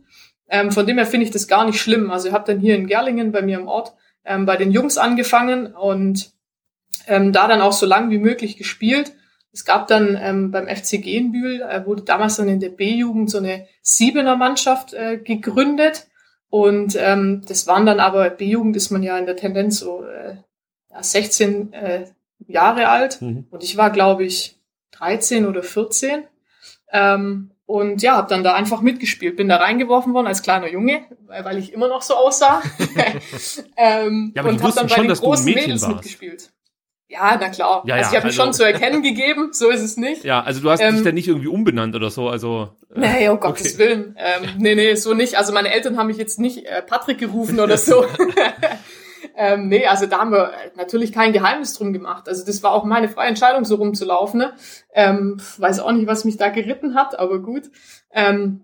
Ähm, 0.48 0.72
von 0.72 0.86
dem 0.86 0.98
her 0.98 1.08
finde 1.08 1.26
ich 1.26 1.32
das 1.32 1.48
gar 1.48 1.66
nicht 1.66 1.82
schlimm. 1.82 2.12
Also 2.12 2.28
ich 2.28 2.34
habe 2.34 2.46
dann 2.46 2.60
hier 2.60 2.76
in 2.76 2.88
Gerlingen 2.88 3.32
bei 3.32 3.42
mir 3.42 3.60
im 3.60 3.68
Ort 3.68 3.94
ähm, 4.26 4.46
bei 4.46 4.58
den 4.58 4.72
Jungs 4.72 4.98
angefangen 4.98 5.68
und 5.68 6.32
ähm, 7.08 7.32
da 7.32 7.48
dann 7.48 7.62
auch 7.62 7.74
so 7.74 7.86
lang 7.86 8.10
wie 8.10 8.18
möglich 8.18 8.58
gespielt. 8.58 9.14
Es 9.52 9.64
gab 9.64 9.88
dann 9.88 10.20
ähm, 10.22 10.52
beim 10.52 10.68
FC 10.68 11.02
Genbühl, 11.02 11.62
äh, 11.62 11.86
wurde 11.86 12.04
damals 12.04 12.36
dann 12.36 12.50
in 12.50 12.60
der 12.60 12.70
B-Jugend 12.70 13.30
so 13.30 13.38
eine 13.38 13.68
Siebener 13.82 14.36
Mannschaft 14.36 14.94
äh, 14.94 15.18
gegründet. 15.18 16.08
Und 16.50 16.98
ähm, 17.00 17.42
das 17.48 17.66
waren 17.66 17.86
dann 17.86 18.00
aber, 18.00 18.30
B-Jugend 18.30 18.76
ist 18.76 18.90
man 18.90 19.02
ja 19.02 19.18
in 19.18 19.26
der 19.26 19.38
Tendenz 19.38 19.80
so 19.80 20.04
äh, 20.04 20.36
16 21.00 21.74
äh, 21.74 22.06
Jahre 22.48 22.90
alt. 22.90 23.22
Mhm. 23.22 23.48
Und 23.50 23.64
ich 23.64 23.78
war, 23.78 23.92
glaube 23.92 24.26
ich, 24.26 24.60
13 24.92 25.46
oder 25.46 25.64
14. 25.64 26.24
Ähm, 26.92 27.52
und 27.66 28.02
ja, 28.02 28.14
habe 28.18 28.30
dann 28.30 28.44
da 28.44 28.54
einfach 28.54 28.82
mitgespielt. 28.82 29.38
Bin 29.38 29.50
da 29.50 29.58
reingeworfen 29.58 30.14
worden 30.14 30.28
als 30.28 30.44
kleiner 30.44 30.70
Junge, 30.70 31.02
weil 31.28 31.58
ich 31.58 31.74
immer 31.74 31.88
noch 31.88 32.02
so 32.02 32.16
aussah. 32.16 32.62
ähm, 33.78 34.32
ja, 34.36 34.42
aber 34.42 34.50
und 34.50 34.62
habe 34.62 34.74
dann 34.74 34.88
bei 34.88 34.96
schon, 34.96 35.08
den 35.08 35.18
großen 35.18 35.46
Mädels 35.46 35.82
warst. 35.82 35.96
mitgespielt. 35.96 36.52
Ja, 37.08 37.38
na 37.40 37.50
klar. 37.50 37.84
Ja, 37.86 37.96
ja, 37.98 38.04
also 38.04 38.10
ich 38.12 38.18
habe 38.18 38.26
also, 38.26 38.28
mich 38.28 38.36
schon 38.36 38.54
zu 38.54 38.64
erkennen 38.64 39.04
gegeben, 39.04 39.50
so 39.52 39.70
ist 39.70 39.82
es 39.82 39.96
nicht. 39.96 40.24
Ja, 40.24 40.42
also 40.42 40.62
du 40.62 40.70
hast 40.70 40.80
ähm, 40.80 40.96
dich 40.96 41.04
da 41.04 41.12
nicht 41.12 41.28
irgendwie 41.28 41.48
umbenannt 41.48 41.96
oder 41.96 42.10
so, 42.10 42.30
also. 42.30 42.70
Äh, 42.94 43.00
nee, 43.00 43.30
um 43.30 43.40
Gottes 43.40 43.76
okay. 43.76 43.78
Willen. 43.78 44.16
Ähm, 44.18 44.50
nee, 44.58 44.76
nee, 44.76 44.96
so 44.96 45.14
nicht. 45.14 45.38
Also 45.38 45.54
meine 45.54 45.70
Eltern 45.72 45.98
haben 45.98 46.08
mich 46.08 46.18
jetzt 46.18 46.40
nicht 46.40 46.66
äh, 46.66 46.82
Patrick 46.82 47.20
gerufen 47.20 47.60
oder 47.60 47.78
so. 47.80 48.06
Ähm, 49.38 49.68
nee, 49.68 49.86
also 49.86 50.06
da 50.06 50.20
haben 50.20 50.32
wir 50.32 50.54
natürlich 50.76 51.12
kein 51.12 51.34
Geheimnis 51.34 51.74
drum 51.74 51.92
gemacht. 51.92 52.28
Also 52.28 52.46
das 52.46 52.64
war 52.64 52.72
auch 52.72 52.86
meine 52.86 53.10
freie 53.10 53.28
Entscheidung, 53.28 53.66
so 53.66 53.76
rumzulaufen. 53.76 54.40
Ne? 54.40 54.54
Ähm, 54.94 55.42
weiß 55.58 55.80
auch 55.82 55.92
nicht, 55.92 56.08
was 56.08 56.26
mich 56.26 56.38
da 56.38 56.50
geritten 56.50 56.96
hat, 56.96 57.20
aber 57.20 57.40
gut. 57.40 57.70
Ähm, 58.12 58.64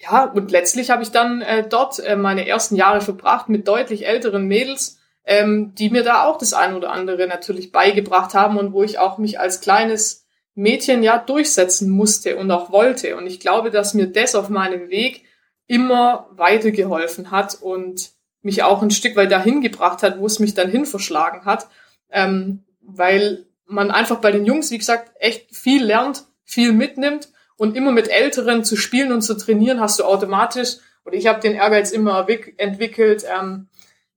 ja, 0.00 0.24
und 0.24 0.50
letztlich 0.50 0.90
habe 0.90 1.02
ich 1.02 1.10
dann 1.10 1.40
äh, 1.40 1.68
dort 1.68 1.98
äh, 1.98 2.16
meine 2.16 2.46
ersten 2.46 2.76
Jahre 2.76 3.00
verbracht 3.00 3.48
mit 3.48 3.66
deutlich 3.66 4.06
älteren 4.06 4.46
Mädels, 4.46 4.98
ähm, 5.24 5.74
die 5.74 5.90
mir 5.90 6.02
da 6.02 6.24
auch 6.24 6.38
das 6.38 6.52
ein 6.52 6.74
oder 6.74 6.92
andere 6.92 7.26
natürlich 7.26 7.72
beigebracht 7.72 8.34
haben 8.34 8.58
und 8.58 8.72
wo 8.72 8.82
ich 8.82 8.98
auch 8.98 9.18
mich 9.18 9.40
als 9.40 9.60
kleines 9.60 10.26
Mädchen 10.54 11.02
ja 11.02 11.18
durchsetzen 11.18 11.90
musste 11.90 12.36
und 12.36 12.50
auch 12.50 12.72
wollte. 12.72 13.16
Und 13.16 13.26
ich 13.26 13.38
glaube, 13.38 13.70
dass 13.70 13.94
mir 13.94 14.08
das 14.08 14.34
auf 14.34 14.48
meinem 14.48 14.88
Weg 14.88 15.24
immer 15.68 16.28
weitergeholfen 16.32 17.30
hat 17.30 17.58
und 17.60 18.10
mich 18.42 18.62
auch 18.62 18.82
ein 18.82 18.90
Stück 18.90 19.16
weit 19.16 19.32
dahin 19.32 19.60
gebracht 19.60 20.02
hat, 20.02 20.18
wo 20.18 20.26
es 20.26 20.38
mich 20.38 20.54
dann 20.54 20.70
hin 20.70 20.86
verschlagen 20.86 21.44
hat. 21.44 21.68
Ähm, 22.10 22.64
weil 22.80 23.46
man 23.66 23.90
einfach 23.90 24.20
bei 24.20 24.32
den 24.32 24.46
Jungs, 24.46 24.70
wie 24.70 24.78
gesagt, 24.78 25.12
echt 25.18 25.54
viel 25.54 25.84
lernt, 25.84 26.24
viel 26.44 26.72
mitnimmt 26.72 27.28
und 27.56 27.76
immer 27.76 27.92
mit 27.92 28.08
Älteren 28.08 28.64
zu 28.64 28.76
spielen 28.76 29.12
und 29.12 29.22
zu 29.22 29.36
trainieren, 29.36 29.80
hast 29.80 29.98
du 29.98 30.04
automatisch, 30.04 30.78
oder 31.04 31.16
ich 31.16 31.26
habe 31.26 31.40
den 31.40 31.54
Ehrgeiz 31.54 31.90
immer 31.90 32.26
entwickelt, 32.56 33.24
ähm, 33.38 33.68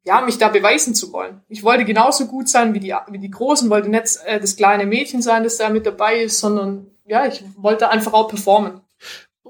ja, 0.04 0.22
mich 0.22 0.38
da 0.38 0.50
beweisen 0.50 0.96
zu 0.96 1.14
wollen. 1.14 1.42
Ich 1.48 1.64
wollte 1.64 1.86
genauso 1.86 2.26
gut 2.26 2.50
sein 2.50 2.74
wie 2.74 2.80
die, 2.80 2.96
wie 3.10 3.20
die 3.20 3.30
Großen, 3.30 3.70
wollte 3.70 3.90
nicht 3.90 4.20
äh, 4.26 4.40
das 4.40 4.56
kleine 4.56 4.86
Mädchen 4.86 5.22
sein, 5.22 5.44
das 5.44 5.58
da 5.58 5.70
mit 5.70 5.86
dabei 5.86 6.24
ist, 6.24 6.40
sondern 6.40 6.88
ja, 7.06 7.26
ich 7.28 7.44
wollte 7.58 7.90
einfach 7.90 8.14
auch 8.14 8.28
performen. 8.28 8.82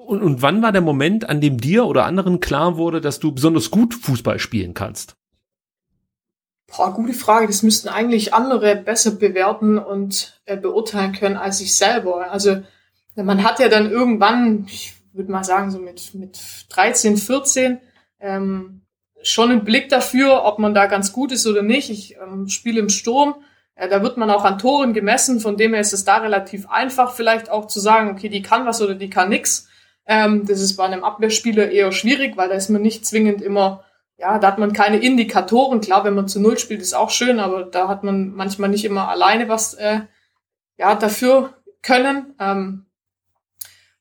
Und, 0.06 0.22
und 0.22 0.42
wann 0.42 0.62
war 0.62 0.72
der 0.72 0.82
Moment, 0.82 1.30
an 1.30 1.42
dem 1.42 1.60
dir 1.60 1.86
oder 1.86 2.06
anderen 2.06 2.40
klar 2.40 2.78
wurde, 2.78 3.02
dass 3.02 3.20
du 3.20 3.32
besonders 3.32 3.72
gut 3.72 3.94
Fußball 3.94 4.40
spielen 4.40 4.74
kannst? 4.74 5.16
Boah, 6.68 6.94
gute 6.94 7.14
Frage. 7.14 7.48
Das 7.48 7.64
müssten 7.64 7.88
eigentlich 7.88 8.34
andere 8.34 8.76
besser 8.76 9.12
bewerten 9.12 9.78
und 9.78 10.42
äh, 10.46 10.58
beurteilen 10.58 11.14
können 11.14 11.38
als 11.38 11.62
ich 11.62 11.76
selber. 11.76 12.32
Also 12.32 12.62
man 13.16 13.44
hat 13.44 13.60
ja 13.60 13.70
dann 13.70 13.92
irgendwann, 13.92 14.66
ich 14.68 14.94
würde 15.14 15.32
mal 15.32 15.44
sagen, 15.44 15.70
so 15.70 15.80
mit, 15.80 16.14
mit 16.16 16.40
13, 16.70 17.18
14, 17.18 17.80
ähm, 18.20 18.82
schon 19.22 19.52
einen 19.52 19.66
Blick 19.66 19.90
dafür, 19.90 20.44
ob 20.46 20.60
man 20.60 20.74
da 20.74 20.88
ganz 20.88 21.12
gut 21.14 21.32
ist 21.32 21.46
oder 21.46 21.62
nicht. 21.62 21.90
Ich 21.90 22.16
ähm, 22.16 22.48
spiele 22.48 22.80
im 22.80 22.90
Sturm. 22.90 23.36
Äh, 23.76 23.90
da 23.90 24.02
wird 24.02 24.18
man 24.18 24.30
auch 24.30 24.46
an 24.46 24.58
Toren 24.58 24.94
gemessen. 24.94 25.40
Von 25.40 25.58
dem 25.58 25.74
her 25.74 25.82
ist 25.82 25.94
es 25.94 26.06
da 26.06 26.18
relativ 26.18 26.70
einfach, 26.70 27.14
vielleicht 27.14 27.50
auch 27.50 27.68
zu 27.68 27.80
sagen, 27.80 28.12
okay, 28.12 28.30
die 28.30 28.42
kann 28.42 28.66
was 28.66 28.82
oder 28.82 28.96
die 28.96 29.10
kann 29.10 29.30
nix. 29.30 29.68
Ähm, 30.14 30.46
das 30.46 30.60
ist 30.60 30.76
bei 30.76 30.84
einem 30.84 31.06
Abwehrspieler 31.06 31.72
eher 31.72 31.94
schwierig, 31.94 32.36
weil 32.36 32.50
da 32.50 32.56
ist 32.56 32.70
man 32.70 32.82
nicht 32.82 33.06
zwingend 33.06 33.42
immer, 33.42 33.86
ja, 34.18 34.40
da 34.40 34.48
hat 34.48 34.58
man 34.58 34.74
keine 34.74 34.98
Indikatoren. 34.98 35.80
Klar, 35.80 36.04
wenn 36.04 36.16
man 36.16 36.28
zu 36.28 36.42
Null 36.42 36.60
spielt, 36.60 36.82
ist 36.82 36.94
auch 36.94 37.12
schön, 37.12 37.40
aber 37.40 37.64
da 37.64 37.88
hat 37.88 38.04
man 38.04 38.34
manchmal 38.34 38.68
nicht 38.68 38.84
immer 38.84 39.08
alleine 39.08 39.48
was, 39.48 39.74
äh, 39.76 40.02
ja, 40.78 40.96
dafür 40.96 41.54
können. 41.82 42.36
Ähm, 42.42 42.88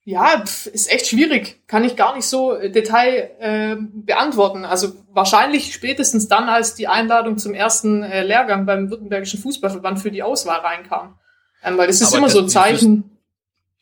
ja, 0.03 0.43
ist 0.73 0.91
echt 0.91 1.07
schwierig. 1.07 1.63
Kann 1.69 1.85
ich 1.85 1.95
gar 1.95 2.17
nicht 2.17 2.27
so 2.27 2.55
äh, 2.55 2.73
Detail 2.73 3.31
äh, 3.39 3.77
beantworten. 3.79 4.65
Also 4.65 4.93
wahrscheinlich 5.13 5.73
spätestens 5.73 6.27
dann, 6.27 6.49
als 6.49 6.75
die 6.75 6.89
Einladung 6.89 7.39
zum 7.39 7.55
ersten 7.55 8.03
äh, 8.03 8.25
Lehrgang 8.25 8.67
beim 8.67 8.91
Württembergischen 8.91 9.39
Fußballverband 9.39 10.01
für 10.01 10.11
die 10.11 10.25
Auswahl 10.25 10.59
reinkam. 10.59 11.21
Ähm, 11.63 11.79
weil 11.79 11.87
das 11.87 12.01
ist 12.01 12.09
aber 12.09 12.19
immer 12.19 12.27
das, 12.27 12.35
so 12.35 12.41
ein 12.41 12.49
Zeichen. 12.49 13.20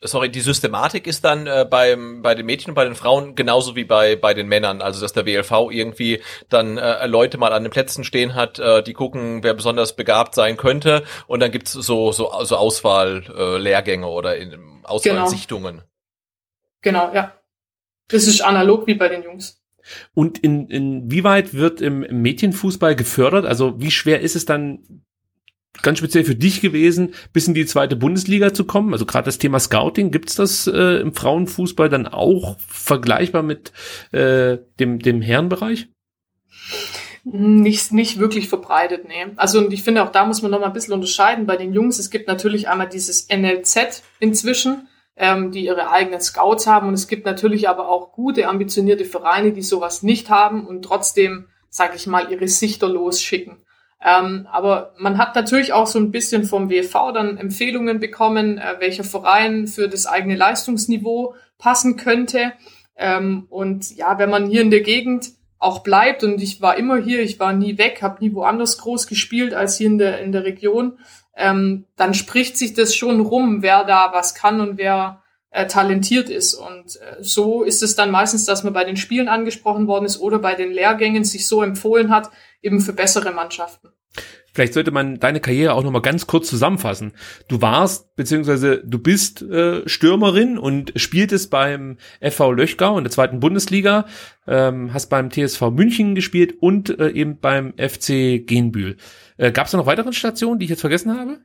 Sorry, 0.01 0.29
die 0.29 0.39
Systematik 0.39 1.07
ist 1.07 1.25
dann 1.25 1.47
äh, 1.47 1.65
beim, 1.69 2.21
bei 2.21 2.35
den 2.35 2.45
Mädchen 2.45 2.71
und 2.71 2.75
bei 2.75 2.85
den 2.85 2.95
Frauen 2.95 3.35
genauso 3.35 3.75
wie 3.75 3.83
bei, 3.83 4.15
bei 4.15 4.33
den 4.33 4.47
Männern. 4.47 4.81
Also, 4.81 5.01
dass 5.01 5.13
der 5.13 5.25
WLV 5.25 5.51
irgendwie 5.71 6.21
dann 6.49 6.77
äh, 6.77 7.05
Leute 7.07 7.37
mal 7.37 7.53
an 7.53 7.63
den 7.63 7.71
Plätzen 7.71 8.03
stehen 8.03 8.35
hat, 8.35 8.59
äh, 8.59 8.81
die 8.81 8.93
gucken, 8.93 9.43
wer 9.43 9.53
besonders 9.53 9.95
begabt 9.95 10.35
sein 10.35 10.57
könnte. 10.57 11.03
Und 11.27 11.41
dann 11.41 11.51
gibt's 11.51 11.73
so, 11.73 12.11
so, 12.11 12.31
so 12.43 12.55
Auswahl-Lehrgänge 12.55 14.05
äh, 14.05 14.09
oder 14.09 14.37
in, 14.37 14.83
Auswahlsichtungen. 14.83 15.81
Genau. 16.81 17.07
genau, 17.07 17.15
ja. 17.15 17.33
Das 18.07 18.23
ist 18.25 18.41
analog 18.41 18.87
wie 18.87 18.95
bei 18.95 19.07
den 19.07 19.23
Jungs. 19.23 19.61
Und 20.13 20.39
in, 20.39 20.67
inwieweit 20.67 21.53
wird 21.53 21.81
im 21.81 21.99
Mädchenfußball 21.99 22.95
gefördert? 22.95 23.45
Also 23.45 23.79
wie 23.79 23.91
schwer 23.91 24.21
ist 24.21 24.35
es 24.35 24.45
dann 24.45 25.03
ganz 25.81 25.99
speziell 25.99 26.25
für 26.25 26.35
dich 26.35 26.61
gewesen, 26.61 27.13
bis 27.33 27.47
in 27.47 27.53
die 27.53 27.65
zweite 27.65 27.95
Bundesliga 27.95 28.53
zu 28.53 28.65
kommen? 28.65 28.93
Also 28.93 29.05
gerade 29.05 29.25
das 29.25 29.37
Thema 29.37 29.59
Scouting, 29.59 30.11
gibt's 30.11 30.35
das 30.35 30.67
äh, 30.67 31.01
im 31.01 31.13
Frauenfußball 31.13 31.89
dann 31.89 32.07
auch 32.07 32.57
vergleichbar 32.59 33.43
mit 33.43 33.71
äh, 34.11 34.57
dem, 34.79 34.99
dem 34.99 35.21
Herrenbereich? 35.21 35.87
Nicht, 37.23 37.91
nicht 37.91 38.19
wirklich 38.19 38.49
verbreitet, 38.49 39.07
nee. 39.07 39.33
Also 39.35 39.59
und 39.59 39.73
ich 39.73 39.83
finde 39.83 40.03
auch 40.03 40.11
da 40.11 40.25
muss 40.25 40.41
man 40.41 40.51
noch 40.51 40.59
mal 40.59 40.67
ein 40.67 40.73
bisschen 40.73 40.93
unterscheiden 40.93 41.45
bei 41.45 41.57
den 41.57 41.73
Jungs. 41.73 41.99
Es 41.99 42.09
gibt 42.09 42.27
natürlich 42.27 42.69
einmal 42.69 42.87
dieses 42.87 43.27
NLZ 43.29 44.03
inzwischen, 44.19 44.87
ähm, 45.15 45.51
die 45.51 45.65
ihre 45.65 45.91
eigenen 45.91 46.21
Scouts 46.21 46.65
haben 46.65 46.87
und 46.87 46.93
es 46.93 47.07
gibt 47.07 47.25
natürlich 47.25 47.67
aber 47.67 47.89
auch 47.89 48.13
gute, 48.13 48.47
ambitionierte 48.47 49.05
Vereine, 49.05 49.51
die 49.51 49.61
sowas 49.61 50.01
nicht 50.01 50.29
haben 50.29 50.65
und 50.65 50.83
trotzdem, 50.83 51.47
sage 51.69 51.97
ich 51.97 52.07
mal, 52.07 52.31
ihre 52.31 52.47
Sichter 52.47 52.87
losschicken. 52.87 53.57
Ähm, 54.01 54.47
aber 54.51 54.93
man 54.97 55.17
hat 55.17 55.35
natürlich 55.35 55.73
auch 55.73 55.87
so 55.87 55.99
ein 55.99 56.11
bisschen 56.11 56.45
vom 56.45 56.69
WV 56.69 57.11
dann 57.13 57.37
Empfehlungen 57.37 57.99
bekommen, 57.99 58.57
äh, 58.57 58.75
welcher 58.79 59.03
Verein 59.03 59.67
für 59.67 59.89
das 59.89 60.05
eigene 60.05 60.35
Leistungsniveau 60.35 61.35
passen 61.57 61.97
könnte. 61.97 62.53
Ähm, 62.95 63.45
und 63.49 63.95
ja, 63.95 64.17
wenn 64.17 64.29
man 64.29 64.47
hier 64.47 64.61
in 64.61 64.71
der 64.71 64.81
Gegend 64.81 65.31
auch 65.57 65.79
bleibt 65.79 66.23
und 66.23 66.41
ich 66.41 66.61
war 66.61 66.77
immer 66.77 66.97
hier, 66.97 67.21
ich 67.21 67.39
war 67.39 67.51
nie 67.51 67.77
weg, 67.77 68.01
habe 68.01 68.23
nie 68.23 68.33
woanders 68.33 68.77
groß 68.77 69.07
gespielt 69.07 69.53
als 69.53 69.77
hier 69.77 69.87
in 69.87 69.97
der 69.97 70.21
in 70.21 70.31
der 70.31 70.45
Region, 70.45 70.97
ähm, 71.35 71.85
dann 71.97 72.13
spricht 72.13 72.57
sich 72.57 72.73
das 72.73 72.95
schon 72.95 73.19
rum, 73.19 73.61
wer 73.61 73.83
da 73.83 74.11
was 74.13 74.33
kann 74.33 74.61
und 74.61 74.77
wer 74.77 75.21
äh, 75.51 75.67
talentiert 75.67 76.29
ist. 76.29 76.53
Und 76.53 76.95
äh, 76.97 77.17
so 77.21 77.63
ist 77.63 77.83
es 77.83 77.95
dann 77.95 78.11
meistens, 78.11 78.45
dass 78.45 78.63
man 78.63 78.73
bei 78.73 78.83
den 78.83 78.97
Spielen 78.97 79.27
angesprochen 79.27 79.87
worden 79.87 80.05
ist 80.05 80.19
oder 80.19 80.39
bei 80.39 80.55
den 80.55 80.71
Lehrgängen 80.71 81.23
sich 81.23 81.47
so 81.47 81.63
empfohlen 81.63 82.09
hat, 82.11 82.29
eben 82.61 82.81
für 82.81 82.93
bessere 82.93 83.31
Mannschaften. 83.31 83.89
Vielleicht 84.51 84.73
sollte 84.73 84.91
man 84.91 85.19
deine 85.19 85.39
Karriere 85.39 85.73
auch 85.73 85.83
noch 85.83 85.91
mal 85.91 86.01
ganz 86.01 86.25
kurz 86.25 86.49
zusammenfassen. 86.49 87.13
Du 87.47 87.61
warst 87.61 88.15
beziehungsweise 88.15 88.81
du 88.83 88.97
bist 88.97 89.41
äh, 89.43 89.87
Stürmerin 89.87 90.57
und 90.57 90.91
spieltest 90.95 91.51
beim 91.51 91.97
FV 92.19 92.51
Löchgau 92.51 92.97
in 92.97 93.03
der 93.03 93.11
zweiten 93.11 93.39
Bundesliga, 93.39 94.05
ähm, 94.47 94.93
hast 94.93 95.07
beim 95.07 95.29
TSV 95.29 95.69
München 95.71 96.15
gespielt 96.15 96.55
und 96.59 96.99
äh, 96.99 97.09
eben 97.11 97.39
beim 97.39 97.73
FC 97.77 98.45
Genbühl. 98.45 98.97
Äh, 99.37 99.51
Gab 99.51 99.67
es 99.67 99.71
da 99.71 99.77
noch 99.77 99.85
weitere 99.85 100.11
Stationen, 100.13 100.59
die 100.59 100.65
ich 100.65 100.71
jetzt 100.71 100.81
vergessen 100.81 101.17
habe? 101.17 101.39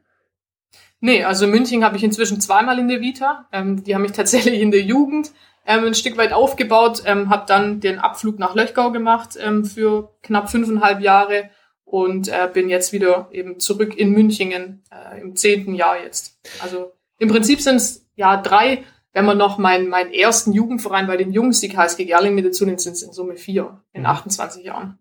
Nee, 1.04 1.22
also 1.22 1.46
München 1.46 1.84
habe 1.84 1.98
ich 1.98 2.02
inzwischen 2.02 2.40
zweimal 2.40 2.78
in 2.78 2.88
der 2.88 3.02
Vita. 3.02 3.46
Ähm, 3.52 3.84
die 3.84 3.94
haben 3.94 4.00
mich 4.00 4.12
tatsächlich 4.12 4.58
in 4.58 4.70
der 4.70 4.80
Jugend 4.80 5.32
ähm, 5.66 5.84
ein 5.84 5.92
Stück 5.92 6.16
weit 6.16 6.32
aufgebaut, 6.32 7.02
ähm, 7.04 7.28
habe 7.28 7.44
dann 7.46 7.80
den 7.80 7.98
Abflug 7.98 8.38
nach 8.38 8.54
Löchgau 8.54 8.90
gemacht 8.90 9.36
ähm, 9.38 9.66
für 9.66 10.14
knapp 10.22 10.50
fünfeinhalb 10.50 11.02
Jahre 11.02 11.50
und 11.84 12.28
äh, 12.28 12.48
bin 12.50 12.70
jetzt 12.70 12.94
wieder 12.94 13.28
eben 13.32 13.60
zurück 13.60 13.94
in 13.94 14.12
Münchingen 14.12 14.82
äh, 14.90 15.20
im 15.20 15.36
zehnten 15.36 15.74
Jahr 15.74 16.02
jetzt. 16.02 16.38
Also 16.62 16.92
im 17.18 17.28
Prinzip 17.28 17.60
sind 17.60 17.76
es 17.76 18.06
ja 18.16 18.38
drei, 18.38 18.82
wenn 19.12 19.26
man 19.26 19.36
noch 19.36 19.58
meinen 19.58 19.90
meinen 19.90 20.10
ersten 20.10 20.54
Jugendverein 20.54 21.06
bei 21.06 21.18
den 21.18 21.32
Jungs, 21.32 21.60
die 21.60 21.68
KSG 21.68 22.06
Gerling 22.06 22.34
mit 22.34 22.46
dazu 22.46 22.64
nimmt, 22.64 22.80
sind 22.80 22.94
es 22.94 23.02
in 23.02 23.12
Summe 23.12 23.36
vier 23.36 23.82
in 23.92 24.06
28 24.06 24.62
mhm. 24.62 24.66
Jahren. 24.66 24.98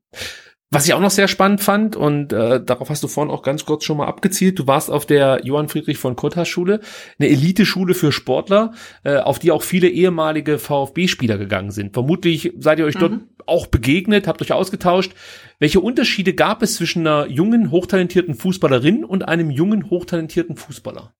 Was 0.74 0.88
ich 0.88 0.95
auch 0.95 0.99
noch 0.99 1.11
sehr 1.11 1.28
spannend 1.28 1.61
fand, 1.61 1.95
und 1.95 2.34
äh, 2.34 2.59
darauf 2.63 2.89
hast 2.89 3.03
du 3.03 3.07
vorhin 3.07 3.32
auch 3.32 3.43
ganz 3.43 3.63
kurz 3.63 3.84
schon 3.84 3.97
mal 3.97 4.07
abgezielt, 4.07 4.57
du 4.57 4.65
warst 4.65 4.89
auf 4.89 5.05
der 5.05 5.41
Johann 5.43 5.69
Friedrich 5.69 5.99
von 5.99 6.15
Kottas 6.15 6.47
Schule, 6.47 6.80
eine 7.19 7.30
Elite-Schule 7.30 7.93
für 7.93 8.11
Sportler, 8.11 8.74
äh, 9.03 9.17
auf 9.17 9.38
die 9.38 9.51
auch 9.51 9.61
viele 9.61 9.88
ehemalige 9.88 10.57
VfB-Spieler 10.57 11.38
gegangen 11.38 11.69
sind. 11.69 11.93
Vermutlich 11.93 12.53
seid 12.57 12.80
ihr 12.80 12.86
euch 12.86 12.95
mhm. 12.95 12.99
dort 12.99 13.13
auch 13.45 13.67
begegnet, 13.67 14.28
habt 14.28 14.41
euch 14.41 14.51
ausgetauscht. 14.51 15.13
Welche 15.59 15.80
Unterschiede 15.80 16.34
gab 16.34 16.63
es 16.63 16.74
zwischen 16.74 17.05
einer 17.05 17.28
jungen, 17.28 17.69
hochtalentierten 17.69 18.34
Fußballerin 18.34 19.05
und 19.05 19.28
einem 19.28 19.51
jungen, 19.51 19.91
hochtalentierten 19.91 20.55
Fußballer? 20.55 21.13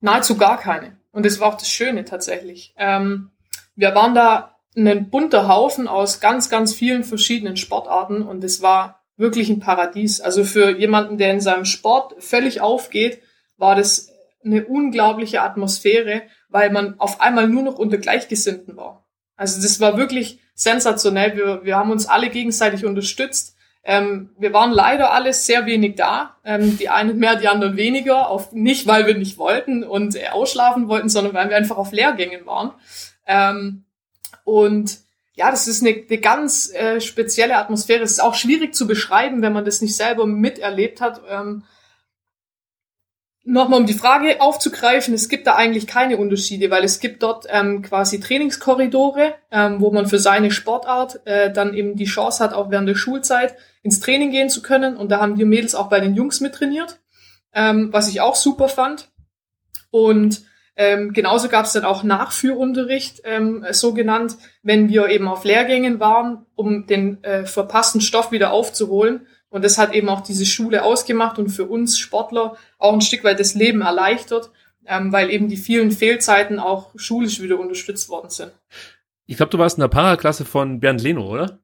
Nahezu 0.00 0.36
gar 0.36 0.58
keine. 0.58 0.98
Und 1.10 1.24
das 1.24 1.40
war 1.40 1.48
auch 1.48 1.56
das 1.56 1.70
Schöne 1.70 2.04
tatsächlich. 2.04 2.74
Ähm, 2.76 3.30
wir 3.76 3.94
waren 3.94 4.14
da 4.14 4.55
ein 4.76 5.10
bunter 5.10 5.48
Haufen 5.48 5.88
aus 5.88 6.20
ganz, 6.20 6.50
ganz 6.50 6.74
vielen 6.74 7.04
verschiedenen 7.04 7.56
Sportarten 7.56 8.22
und 8.22 8.44
es 8.44 8.60
war 8.60 9.02
wirklich 9.16 9.48
ein 9.48 9.60
Paradies. 9.60 10.20
Also 10.20 10.44
für 10.44 10.76
jemanden, 10.76 11.18
der 11.18 11.32
in 11.32 11.40
seinem 11.40 11.64
Sport 11.64 12.22
völlig 12.22 12.60
aufgeht, 12.60 13.22
war 13.56 13.74
das 13.74 14.12
eine 14.44 14.66
unglaubliche 14.66 15.42
Atmosphäre, 15.42 16.22
weil 16.48 16.70
man 16.70 17.00
auf 17.00 17.20
einmal 17.20 17.48
nur 17.48 17.62
noch 17.62 17.78
unter 17.78 17.96
Gleichgesinnten 17.96 18.76
war. 18.76 19.06
Also 19.34 19.60
das 19.60 19.80
war 19.80 19.96
wirklich 19.96 20.40
sensationell. 20.54 21.36
Wir, 21.36 21.64
wir 21.64 21.76
haben 21.76 21.90
uns 21.90 22.06
alle 22.06 22.30
gegenseitig 22.30 22.84
unterstützt. 22.84 23.56
Ähm, 23.82 24.30
wir 24.38 24.52
waren 24.52 24.72
leider 24.72 25.12
alle 25.12 25.32
sehr 25.32 25.66
wenig 25.66 25.96
da. 25.96 26.36
Ähm, 26.44 26.76
die 26.78 26.88
einen 26.88 27.18
mehr, 27.18 27.36
die 27.36 27.48
anderen 27.48 27.76
weniger. 27.76 28.28
Auf, 28.28 28.52
nicht, 28.52 28.86
weil 28.86 29.06
wir 29.06 29.16
nicht 29.16 29.38
wollten 29.38 29.84
und 29.84 30.16
ausschlafen 30.32 30.88
wollten, 30.88 31.08
sondern 31.08 31.34
weil 31.34 31.48
wir 31.48 31.56
einfach 31.56 31.76
auf 31.76 31.92
Lehrgängen 31.92 32.46
waren. 32.46 32.72
Ähm, 33.26 33.85
und 34.46 35.00
ja, 35.34 35.50
das 35.50 35.66
ist 35.66 35.82
eine, 35.82 36.04
eine 36.08 36.18
ganz 36.18 36.72
äh, 36.72 37.00
spezielle 37.00 37.56
Atmosphäre. 37.58 38.04
Es 38.04 38.12
ist 38.12 38.20
auch 38.20 38.34
schwierig 38.34 38.74
zu 38.74 38.86
beschreiben, 38.86 39.42
wenn 39.42 39.52
man 39.52 39.66
das 39.66 39.82
nicht 39.82 39.96
selber 39.96 40.24
miterlebt 40.24 41.00
hat. 41.02 41.20
Ähm, 41.28 41.64
Nochmal 43.48 43.78
um 43.78 43.86
die 43.86 43.94
Frage 43.94 44.40
aufzugreifen, 44.40 45.14
es 45.14 45.28
gibt 45.28 45.46
da 45.46 45.54
eigentlich 45.54 45.86
keine 45.86 46.16
Unterschiede, 46.16 46.68
weil 46.68 46.82
es 46.82 46.98
gibt 46.98 47.22
dort 47.22 47.46
ähm, 47.48 47.80
quasi 47.80 48.18
Trainingskorridore, 48.18 49.34
ähm, 49.52 49.80
wo 49.80 49.92
man 49.92 50.08
für 50.08 50.18
seine 50.18 50.50
Sportart 50.50 51.24
äh, 51.26 51.52
dann 51.52 51.72
eben 51.72 51.94
die 51.94 52.06
Chance 52.06 52.42
hat, 52.42 52.52
auch 52.52 52.70
während 52.70 52.88
der 52.88 52.96
Schulzeit 52.96 53.54
ins 53.82 54.00
Training 54.00 54.32
gehen 54.32 54.50
zu 54.50 54.62
können. 54.62 54.96
Und 54.96 55.10
da 55.10 55.20
haben 55.20 55.36
die 55.36 55.44
Mädels 55.44 55.76
auch 55.76 55.88
bei 55.88 56.00
den 56.00 56.16
Jungs 56.16 56.40
mittrainiert, 56.40 56.98
ähm, 57.52 57.92
was 57.92 58.08
ich 58.08 58.20
auch 58.20 58.34
super 58.34 58.68
fand. 58.68 59.10
Und 59.90 60.42
ähm, 60.76 61.12
genauso 61.14 61.48
gab 61.48 61.64
es 61.64 61.72
dann 61.72 61.84
auch 61.84 62.02
Nachführunterricht, 62.02 63.22
ähm, 63.24 63.64
so 63.70 63.94
genannt, 63.94 64.36
wenn 64.62 64.88
wir 64.90 65.08
eben 65.08 65.26
auf 65.26 65.44
Lehrgängen 65.44 66.00
waren, 66.00 66.44
um 66.54 66.86
den 66.86 67.24
äh, 67.24 67.46
verpassten 67.46 68.02
Stoff 68.02 68.30
wieder 68.30 68.52
aufzuholen. 68.52 69.26
Und 69.48 69.64
das 69.64 69.78
hat 69.78 69.94
eben 69.94 70.10
auch 70.10 70.20
diese 70.20 70.44
Schule 70.44 70.82
ausgemacht 70.82 71.38
und 71.38 71.48
für 71.48 71.64
uns 71.64 71.98
Sportler 71.98 72.56
auch 72.78 72.92
ein 72.92 73.00
Stück 73.00 73.24
weit 73.24 73.40
das 73.40 73.54
Leben 73.54 73.80
erleichtert, 73.80 74.50
ähm, 74.84 75.12
weil 75.12 75.30
eben 75.30 75.48
die 75.48 75.56
vielen 75.56 75.92
Fehlzeiten 75.92 76.58
auch 76.58 76.90
schulisch 76.96 77.40
wieder 77.40 77.58
unterstützt 77.58 78.10
worden 78.10 78.28
sind. 78.28 78.52
Ich 79.24 79.38
glaube, 79.38 79.50
du 79.50 79.58
warst 79.58 79.78
in 79.78 79.80
der 79.80 79.88
Paraklasse 79.88 80.44
von 80.44 80.78
Bernd 80.80 81.02
Leno, 81.02 81.26
oder? 81.26 81.58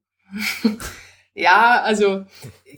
ja, 1.34 1.80
also 1.82 2.24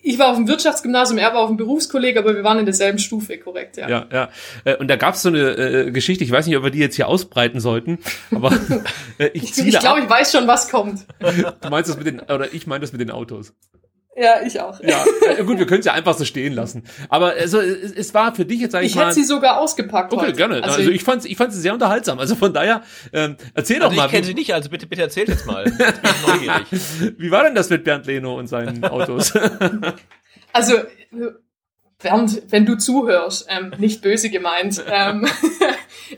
ich 0.02 0.18
war 0.18 0.28
auf 0.28 0.36
dem 0.36 0.46
Wirtschaftsgymnasium, 0.46 1.18
er 1.18 1.32
war 1.32 1.40
auf 1.40 1.48
dem 1.48 1.56
Berufskolleg, 1.56 2.16
aber 2.16 2.34
wir 2.36 2.44
waren 2.44 2.58
in 2.58 2.66
derselben 2.66 2.98
Stufe, 2.98 3.38
korrekt, 3.38 3.76
ja. 3.76 3.88
Ja, 3.88 4.06
ja. 4.12 4.28
Äh, 4.64 4.76
und 4.76 4.88
da 4.88 4.96
gab 4.96 5.14
es 5.14 5.22
so 5.22 5.28
eine 5.28 5.50
äh, 5.50 5.90
Geschichte, 5.90 6.22
ich 6.24 6.30
weiß 6.30 6.46
nicht, 6.46 6.56
ob 6.56 6.62
wir 6.62 6.70
die 6.70 6.78
jetzt 6.78 6.96
hier 6.96 7.08
ausbreiten 7.08 7.58
sollten, 7.58 7.98
aber 8.30 8.52
äh, 9.18 9.30
ich 9.32 9.54
ziele 9.54 9.70
Ich 9.70 9.78
glaube, 9.80 10.00
ich 10.00 10.08
weiß 10.08 10.32
schon, 10.32 10.46
was 10.46 10.68
kommt. 10.68 11.06
du 11.18 11.68
meinst 11.68 11.90
das 11.90 11.96
mit 11.96 12.06
den, 12.06 12.20
oder 12.20 12.52
ich 12.52 12.66
meine 12.66 12.82
das 12.82 12.92
mit 12.92 13.00
den 13.00 13.10
Autos. 13.10 13.54
Ja, 14.16 14.42
ich 14.46 14.60
auch. 14.60 14.80
Ja, 14.80 15.04
äh, 15.26 15.42
gut, 15.42 15.58
wir 15.58 15.66
können 15.66 15.80
es 15.80 15.86
ja 15.86 15.92
einfach 15.92 16.16
so 16.16 16.24
stehen 16.24 16.52
lassen. 16.52 16.84
Aber 17.08 17.32
also, 17.32 17.60
es, 17.60 17.92
es 17.92 18.14
war 18.14 18.34
für 18.34 18.44
dich 18.44 18.60
jetzt 18.60 18.74
eigentlich 18.74 18.92
ich 18.92 18.96
mal... 18.96 19.02
Ich 19.02 19.08
hätte 19.08 19.14
sie 19.20 19.24
sogar 19.24 19.58
ausgepackt 19.58 20.12
Okay, 20.12 20.26
heute. 20.26 20.36
gerne. 20.36 20.62
Also, 20.62 20.78
also 20.78 20.90
ich 20.90 21.02
fand 21.02 21.24
ich 21.24 21.36
fand 21.36 21.52
sie 21.52 21.60
sehr 21.60 21.72
unterhaltsam. 21.72 22.20
Also 22.20 22.36
von 22.36 22.52
daher, 22.52 22.82
ähm, 23.12 23.36
erzähl 23.54 23.76
also 23.76 23.88
doch 23.88 23.96
mal. 23.96 24.06
Ich 24.06 24.12
kenne 24.12 24.24
sie 24.24 24.34
nicht, 24.34 24.54
also 24.54 24.70
bitte, 24.70 24.86
bitte 24.86 25.02
erzähl 25.02 25.28
jetzt 25.28 25.46
mal. 25.46 25.64
Wie 27.18 27.30
war 27.30 27.42
denn 27.42 27.56
das 27.56 27.70
mit 27.70 27.82
Bernd 27.82 28.06
Leno 28.06 28.38
und 28.38 28.46
seinen 28.46 28.84
Autos? 28.84 29.32
also, 30.52 30.74
Bernd, 32.04 32.42
wenn 32.50 32.66
du 32.66 32.76
zuhörst, 32.76 33.48
ähm, 33.48 33.72
nicht 33.78 34.02
böse 34.02 34.30
gemeint. 34.30 34.82
Ähm, 34.94 35.26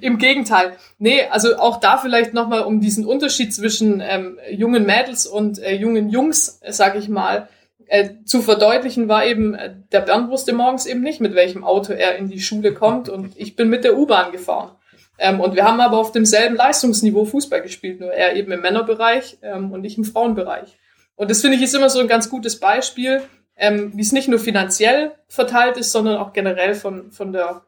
Im 0.00 0.18
Gegenteil. 0.18 0.76
Nee, 0.98 1.22
also 1.30 1.56
auch 1.56 1.80
da 1.80 1.96
vielleicht 1.96 2.34
nochmal 2.34 2.62
um 2.62 2.80
diesen 2.80 3.06
Unterschied 3.06 3.54
zwischen 3.54 4.00
ähm, 4.00 4.38
jungen 4.50 4.84
Mädels 4.84 5.26
und 5.26 5.58
äh, 5.58 5.74
jungen 5.74 6.10
Jungs, 6.10 6.58
äh, 6.60 6.72
sag 6.72 6.96
ich 6.96 7.08
mal, 7.08 7.48
äh, 7.88 8.10
zu 8.24 8.42
verdeutlichen 8.42 9.08
war 9.08 9.24
eben, 9.24 9.54
äh, 9.54 9.74
der 9.92 10.00
Bernd 10.00 10.30
wusste 10.30 10.52
morgens 10.52 10.86
eben 10.86 11.02
nicht, 11.02 11.20
mit 11.20 11.34
welchem 11.34 11.64
Auto 11.64 11.92
er 11.92 12.16
in 12.16 12.28
die 12.28 12.40
Schule 12.40 12.74
kommt 12.74 13.08
und 13.08 13.32
ich 13.36 13.56
bin 13.56 13.68
mit 13.68 13.84
der 13.84 13.96
U-Bahn 13.96 14.32
gefahren. 14.32 14.72
Ähm, 15.18 15.40
und 15.40 15.54
wir 15.54 15.64
haben 15.64 15.80
aber 15.80 15.98
auf 15.98 16.12
demselben 16.12 16.56
Leistungsniveau 16.56 17.24
Fußball 17.24 17.62
gespielt, 17.62 18.00
nur 18.00 18.12
er 18.12 18.36
eben 18.36 18.52
im 18.52 18.60
Männerbereich 18.60 19.38
ähm, 19.42 19.72
und 19.72 19.84
ich 19.84 19.96
im 19.96 20.04
Frauenbereich. 20.04 20.76
Und 21.14 21.30
das 21.30 21.40
finde 21.40 21.56
ich 21.56 21.62
ist 21.62 21.74
immer 21.74 21.88
so 21.88 22.00
ein 22.00 22.08
ganz 22.08 22.28
gutes 22.28 22.60
Beispiel, 22.60 23.22
ähm, 23.56 23.92
wie 23.94 24.02
es 24.02 24.12
nicht 24.12 24.28
nur 24.28 24.38
finanziell 24.38 25.12
verteilt 25.28 25.78
ist, 25.78 25.92
sondern 25.92 26.18
auch 26.18 26.32
generell 26.32 26.74
von, 26.74 27.10
von 27.10 27.32
der 27.32 27.62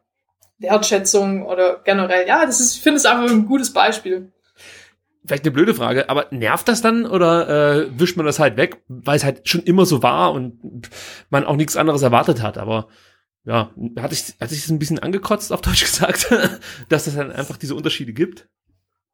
Wertschätzung 0.59 1.45
oder 1.45 1.81
generell. 1.83 2.27
Ja, 2.27 2.45
das 2.45 2.59
ist, 2.59 2.75
ich 2.75 2.81
finde 2.81 2.97
es 2.97 3.05
einfach 3.05 3.29
ein 3.29 3.47
gutes 3.47 3.73
Beispiel. 3.73 4.31
Vielleicht 5.25 5.43
eine 5.43 5.51
blöde 5.51 5.75
Frage, 5.75 6.09
aber 6.09 6.27
nervt 6.31 6.67
das 6.67 6.81
dann 6.81 7.05
oder 7.05 7.49
äh, 7.49 7.99
wischt 7.99 8.15
man 8.15 8.25
das 8.25 8.39
halt 8.39 8.57
weg, 8.57 8.81
weil 8.87 9.17
es 9.17 9.23
halt 9.23 9.47
schon 9.47 9.61
immer 9.63 9.85
so 9.85 10.01
war 10.01 10.31
und 10.31 10.89
man 11.29 11.43
auch 11.43 11.55
nichts 11.55 11.75
anderes 11.75 12.01
erwartet 12.01 12.41
hat? 12.41 12.57
Aber 12.57 12.87
ja, 13.43 13.71
hatte 13.99 14.13
ich, 14.13 14.35
hatte 14.39 14.53
ich 14.53 14.63
es 14.63 14.69
ein 14.69 14.79
bisschen 14.79 14.99
angekotzt, 14.99 15.51
auf 15.51 15.61
Deutsch 15.61 15.81
gesagt, 15.85 16.29
dass 16.87 17.07
es 17.07 17.15
dann 17.15 17.31
einfach 17.31 17.57
diese 17.57 17.75
Unterschiede 17.75 18.13
gibt? 18.13 18.47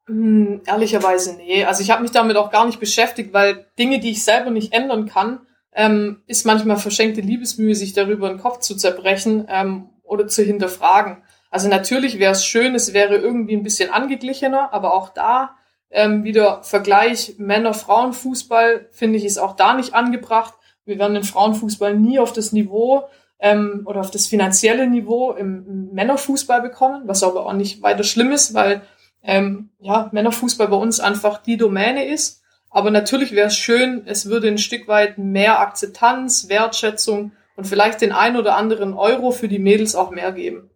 Hm, 0.06 0.62
ehrlicherweise 0.66 1.36
nee. 1.36 1.64
Also 1.64 1.82
ich 1.82 1.90
habe 1.90 2.02
mich 2.02 2.12
damit 2.12 2.36
auch 2.36 2.50
gar 2.50 2.66
nicht 2.66 2.78
beschäftigt, 2.78 3.32
weil 3.32 3.66
Dinge, 3.78 3.98
die 3.98 4.10
ich 4.10 4.22
selber 4.22 4.50
nicht 4.50 4.72
ändern 4.72 5.06
kann, 5.06 5.40
ähm, 5.72 6.22
ist 6.26 6.46
manchmal 6.46 6.76
verschenkte 6.76 7.20
Liebesmühe, 7.20 7.74
sich 7.74 7.92
darüber 7.92 8.28
den 8.28 8.38
Kopf 8.38 8.60
zu 8.60 8.76
zerbrechen 8.76 9.46
ähm, 9.48 9.90
oder 10.04 10.28
zu 10.28 10.42
hinterfragen. 10.42 11.24
Also 11.50 11.68
natürlich 11.68 12.18
wäre 12.18 12.32
es 12.32 12.44
schön, 12.44 12.74
es 12.74 12.92
wäre 12.92 13.16
irgendwie 13.16 13.56
ein 13.56 13.62
bisschen 13.62 13.90
angeglichener, 13.90 14.72
aber 14.72 14.94
auch 14.94 15.10
da 15.10 15.55
ähm, 15.90 16.24
wieder 16.24 16.62
Vergleich 16.62 17.34
Männer-Frauen-Fußball, 17.38 18.88
finde 18.90 19.18
ich, 19.18 19.24
ist 19.24 19.38
auch 19.38 19.56
da 19.56 19.74
nicht 19.74 19.94
angebracht. 19.94 20.54
Wir 20.84 20.98
werden 20.98 21.14
den 21.14 21.24
Frauenfußball 21.24 21.96
nie 21.96 22.18
auf 22.18 22.32
das 22.32 22.52
Niveau 22.52 23.04
ähm, 23.38 23.82
oder 23.86 24.00
auf 24.00 24.10
das 24.10 24.26
finanzielle 24.26 24.86
Niveau 24.86 25.32
im 25.32 25.90
Männerfußball 25.92 26.62
bekommen, 26.62 27.02
was 27.06 27.22
aber 27.22 27.46
auch 27.46 27.52
nicht 27.52 27.82
weiter 27.82 28.04
schlimm 28.04 28.32
ist, 28.32 28.54
weil 28.54 28.82
ähm, 29.22 29.70
ja, 29.80 30.08
Männerfußball 30.12 30.68
bei 30.68 30.76
uns 30.76 31.00
einfach 31.00 31.42
die 31.42 31.56
Domäne 31.56 32.06
ist. 32.06 32.42
Aber 32.70 32.90
natürlich 32.90 33.32
wäre 33.32 33.48
es 33.48 33.56
schön, 33.56 34.02
es 34.06 34.26
würde 34.26 34.48
ein 34.48 34.58
Stück 34.58 34.86
weit 34.86 35.18
mehr 35.18 35.60
Akzeptanz, 35.60 36.48
Wertschätzung 36.48 37.32
und 37.56 37.66
vielleicht 37.66 38.00
den 38.00 38.12
ein 38.12 38.36
oder 38.36 38.56
anderen 38.56 38.94
Euro 38.94 39.30
für 39.30 39.48
die 39.48 39.58
Mädels 39.58 39.94
auch 39.94 40.10
mehr 40.10 40.32
geben. 40.32 40.70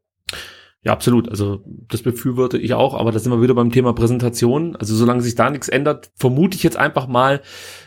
Ja, 0.83 0.93
absolut. 0.93 1.29
Also 1.29 1.63
das 1.89 2.03
befürworte 2.03 2.57
ich 2.57 2.73
auch, 2.73 2.95
aber 2.95 3.13
da 3.13 3.19
sind 3.19 3.31
wir 3.31 3.43
wieder 3.43 3.55
beim 3.55 3.71
Thema 3.71 3.93
Präsentation. 3.93 4.77
Also 4.77 4.95
solange 4.95 5.21
sich 5.21 5.35
da 5.35 5.51
nichts 5.51 5.69
ändert, 5.69 6.11
vermute 6.17 6.57
ich 6.57 6.63
jetzt 6.63 6.79
einfach 6.79 7.07
mal, 7.07 7.43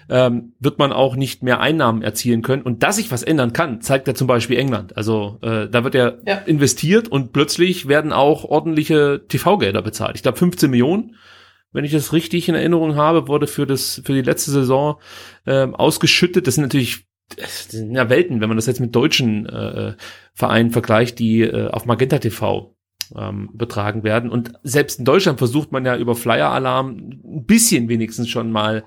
ähm, 0.09 0.53
wird 0.59 0.77
man 0.77 0.91
auch 0.91 1.15
nicht 1.15 1.41
mehr 1.41 1.59
Einnahmen 1.59 2.03
erzielen 2.03 2.43
können. 2.43 2.61
Und 2.61 2.83
dass 2.83 2.97
sich 2.97 3.11
was 3.11 3.23
ändern 3.23 3.51
kann, 3.51 3.81
zeigt 3.81 4.07
ja 4.07 4.13
zum 4.13 4.27
Beispiel 4.27 4.59
England. 4.59 4.95
Also 4.95 5.39
äh, 5.41 5.67
da 5.69 5.83
wird 5.83 5.95
ja, 5.95 6.13
ja, 6.27 6.35
investiert 6.45 7.07
und 7.07 7.33
plötzlich 7.33 7.87
werden 7.87 8.13
auch 8.13 8.43
ordentliche 8.43 9.25
TV-Gelder 9.27 9.81
bezahlt. 9.81 10.15
Ich 10.15 10.21
glaube 10.21 10.37
15 10.37 10.69
Millionen, 10.69 11.15
wenn 11.71 11.85
ich 11.85 11.91
das 11.91 12.13
richtig 12.13 12.47
in 12.47 12.53
Erinnerung 12.53 12.95
habe, 12.95 13.27
wurde 13.27 13.47
für 13.47 13.65
das 13.65 14.03
für 14.05 14.13
die 14.13 14.21
letzte 14.21 14.51
Saison 14.51 14.99
ähm, 15.47 15.73
ausgeschüttet. 15.73 16.45
Das 16.45 16.55
sind 16.55 16.63
natürlich 16.63 17.07
das 17.37 17.69
sind 17.69 17.95
ja 17.95 18.09
Welten, 18.09 18.41
wenn 18.41 18.49
man 18.49 18.57
das 18.57 18.67
jetzt 18.67 18.81
mit 18.81 18.95
deutschen 18.95 19.47
äh, 19.47 19.95
Vereinen 20.35 20.69
vergleicht, 20.69 21.17
die 21.17 21.41
äh, 21.41 21.69
auf 21.69 21.85
Magenta 21.85 22.19
TV 22.19 22.75
ähm, 23.17 23.49
betragen 23.53 24.03
werden. 24.03 24.29
Und 24.29 24.53
selbst 24.63 24.99
in 24.99 25.05
Deutschland 25.05 25.39
versucht 25.39 25.71
man 25.71 25.85
ja 25.85 25.97
über 25.97 26.15
Flyer-Alarm 26.15 26.89
ein 26.89 27.45
bisschen 27.45 27.89
wenigstens 27.89 28.29
schon 28.29 28.51
mal, 28.51 28.83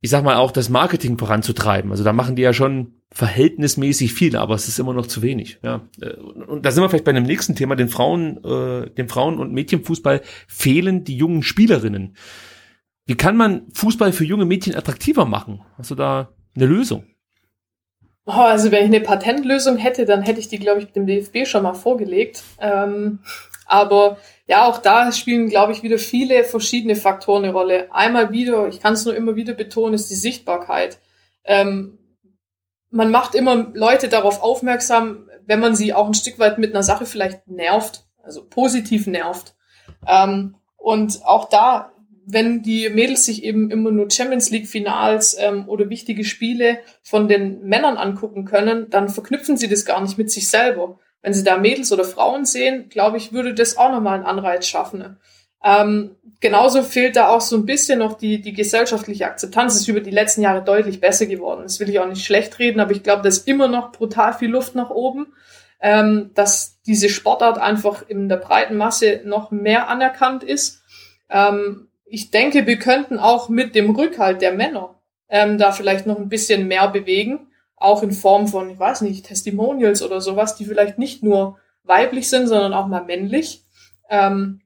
ich 0.00 0.10
sag 0.10 0.24
mal, 0.24 0.36
auch 0.36 0.50
das 0.50 0.68
Marketing 0.68 1.18
voranzutreiben. 1.18 1.90
Also 1.90 2.04
da 2.04 2.12
machen 2.12 2.36
die 2.36 2.42
ja 2.42 2.52
schon 2.52 2.94
verhältnismäßig 3.12 4.12
viel, 4.12 4.36
aber 4.36 4.54
es 4.54 4.66
ist 4.66 4.80
immer 4.80 4.92
noch 4.92 5.06
zu 5.06 5.22
wenig. 5.22 5.58
Ja. 5.62 5.82
Äh, 6.00 6.14
und 6.14 6.66
da 6.66 6.70
sind 6.70 6.82
wir 6.82 6.88
vielleicht 6.88 7.04
bei 7.04 7.12
einem 7.12 7.26
nächsten 7.26 7.54
Thema, 7.54 7.76
den 7.76 7.88
Frauen, 7.88 8.42
äh, 8.44 8.90
dem 8.90 9.08
Frauen- 9.08 9.38
und 9.38 9.52
Mädchenfußball 9.52 10.20
fehlen 10.48 11.04
die 11.04 11.16
jungen 11.16 11.42
Spielerinnen. 11.42 12.16
Wie 13.06 13.16
kann 13.16 13.36
man 13.36 13.62
Fußball 13.72 14.12
für 14.12 14.24
junge 14.24 14.46
Mädchen 14.46 14.74
attraktiver 14.74 15.26
machen? 15.26 15.60
Hast 15.76 15.90
du 15.90 15.94
da 15.94 16.34
eine 16.56 16.66
Lösung? 16.66 17.04
Oh, 18.26 18.32
also 18.32 18.70
wenn 18.70 18.84
ich 18.84 18.94
eine 18.94 19.00
Patentlösung 19.00 19.76
hätte, 19.76 20.06
dann 20.06 20.22
hätte 20.22 20.40
ich 20.40 20.48
die, 20.48 20.58
glaube 20.58 20.80
ich, 20.80 20.92
dem 20.92 21.06
DFB 21.06 21.46
schon 21.46 21.62
mal 21.62 21.74
vorgelegt. 21.74 22.42
Ähm, 22.58 23.20
aber 23.66 24.18
ja, 24.46 24.66
auch 24.66 24.78
da 24.78 25.12
spielen, 25.12 25.48
glaube 25.48 25.72
ich, 25.72 25.82
wieder 25.82 25.98
viele 25.98 26.44
verschiedene 26.44 26.96
Faktoren 26.96 27.44
eine 27.44 27.52
Rolle. 27.52 27.88
Einmal 27.92 28.30
wieder, 28.32 28.68
ich 28.68 28.80
kann 28.80 28.94
es 28.94 29.04
nur 29.04 29.14
immer 29.14 29.36
wieder 29.36 29.54
betonen, 29.54 29.94
ist 29.94 30.10
die 30.10 30.14
Sichtbarkeit. 30.14 30.98
Ähm, 31.44 31.98
man 32.90 33.10
macht 33.10 33.34
immer 33.34 33.70
Leute 33.74 34.08
darauf 34.08 34.42
aufmerksam, 34.42 35.28
wenn 35.46 35.60
man 35.60 35.74
sie 35.74 35.92
auch 35.92 36.06
ein 36.06 36.14
Stück 36.14 36.38
weit 36.38 36.58
mit 36.58 36.72
einer 36.72 36.82
Sache 36.82 37.06
vielleicht 37.06 37.46
nervt, 37.48 38.04
also 38.22 38.44
positiv 38.46 39.06
nervt. 39.06 39.54
Ähm, 40.06 40.56
und 40.76 41.24
auch 41.24 41.48
da 41.48 41.92
wenn 42.26 42.62
die 42.62 42.88
Mädels 42.88 43.24
sich 43.24 43.44
eben 43.44 43.70
immer 43.70 43.90
nur 43.90 44.10
Champions 44.10 44.50
League 44.50 44.68
Finals 44.68 45.36
ähm, 45.38 45.68
oder 45.68 45.90
wichtige 45.90 46.24
Spiele 46.24 46.78
von 47.02 47.28
den 47.28 47.62
Männern 47.62 47.96
angucken 47.96 48.44
können, 48.44 48.88
dann 48.90 49.08
verknüpfen 49.08 49.56
sie 49.56 49.68
das 49.68 49.84
gar 49.84 50.00
nicht 50.00 50.18
mit 50.18 50.30
sich 50.30 50.48
selber. 50.48 50.98
Wenn 51.22 51.34
sie 51.34 51.44
da 51.44 51.56
Mädels 51.56 51.92
oder 51.92 52.04
Frauen 52.04 52.44
sehen, 52.44 52.88
glaube 52.88 53.16
ich, 53.16 53.32
würde 53.32 53.54
das 53.54 53.76
auch 53.76 53.90
nochmal 53.90 54.16
einen 54.16 54.26
Anreiz 54.26 54.66
schaffen. 54.66 55.16
Ähm, 55.64 56.16
genauso 56.40 56.82
fehlt 56.82 57.16
da 57.16 57.28
auch 57.28 57.40
so 57.40 57.56
ein 57.56 57.64
bisschen 57.64 57.98
noch 57.98 58.14
die, 58.14 58.42
die 58.42 58.52
gesellschaftliche 58.52 59.26
Akzeptanz. 59.26 59.74
Es 59.74 59.80
ist 59.82 59.88
über 59.88 60.00
die 60.00 60.10
letzten 60.10 60.42
Jahre 60.42 60.62
deutlich 60.62 61.00
besser 61.00 61.24
geworden. 61.24 61.62
Das 61.62 61.80
will 61.80 61.88
ich 61.88 61.98
auch 61.98 62.06
nicht 62.06 62.24
schlecht 62.24 62.58
reden, 62.58 62.80
aber 62.80 62.92
ich 62.92 63.02
glaube, 63.02 63.22
da 63.22 63.28
ist 63.28 63.48
immer 63.48 63.68
noch 63.68 63.92
brutal 63.92 64.34
viel 64.34 64.50
Luft 64.50 64.74
nach 64.74 64.90
oben. 64.90 65.32
Ähm, 65.80 66.30
dass 66.34 66.80
diese 66.86 67.10
Sportart 67.10 67.58
einfach 67.58 68.08
in 68.08 68.28
der 68.28 68.36
breiten 68.36 68.76
Masse 68.76 69.20
noch 69.24 69.50
mehr 69.50 69.88
anerkannt 69.88 70.42
ist. 70.42 70.82
Ähm, 71.28 71.88
ich 72.14 72.30
denke, 72.30 72.66
wir 72.66 72.78
könnten 72.78 73.18
auch 73.18 73.48
mit 73.48 73.74
dem 73.74 73.90
Rückhalt 73.90 74.40
der 74.40 74.52
Männer 74.52 74.94
ähm, 75.28 75.58
da 75.58 75.72
vielleicht 75.72 76.06
noch 76.06 76.16
ein 76.16 76.28
bisschen 76.28 76.68
mehr 76.68 76.86
bewegen, 76.86 77.48
auch 77.74 78.04
in 78.04 78.12
Form 78.12 78.46
von, 78.46 78.70
ich 78.70 78.78
weiß 78.78 79.00
nicht, 79.00 79.26
Testimonials 79.26 80.00
oder 80.00 80.20
sowas, 80.20 80.54
die 80.54 80.64
vielleicht 80.64 80.96
nicht 80.96 81.24
nur 81.24 81.58
weiblich 81.82 82.30
sind, 82.30 82.46
sondern 82.46 82.72
auch 82.72 82.86
mal 82.86 83.04
männlich. 83.04 83.64
Ähm, 84.08 84.60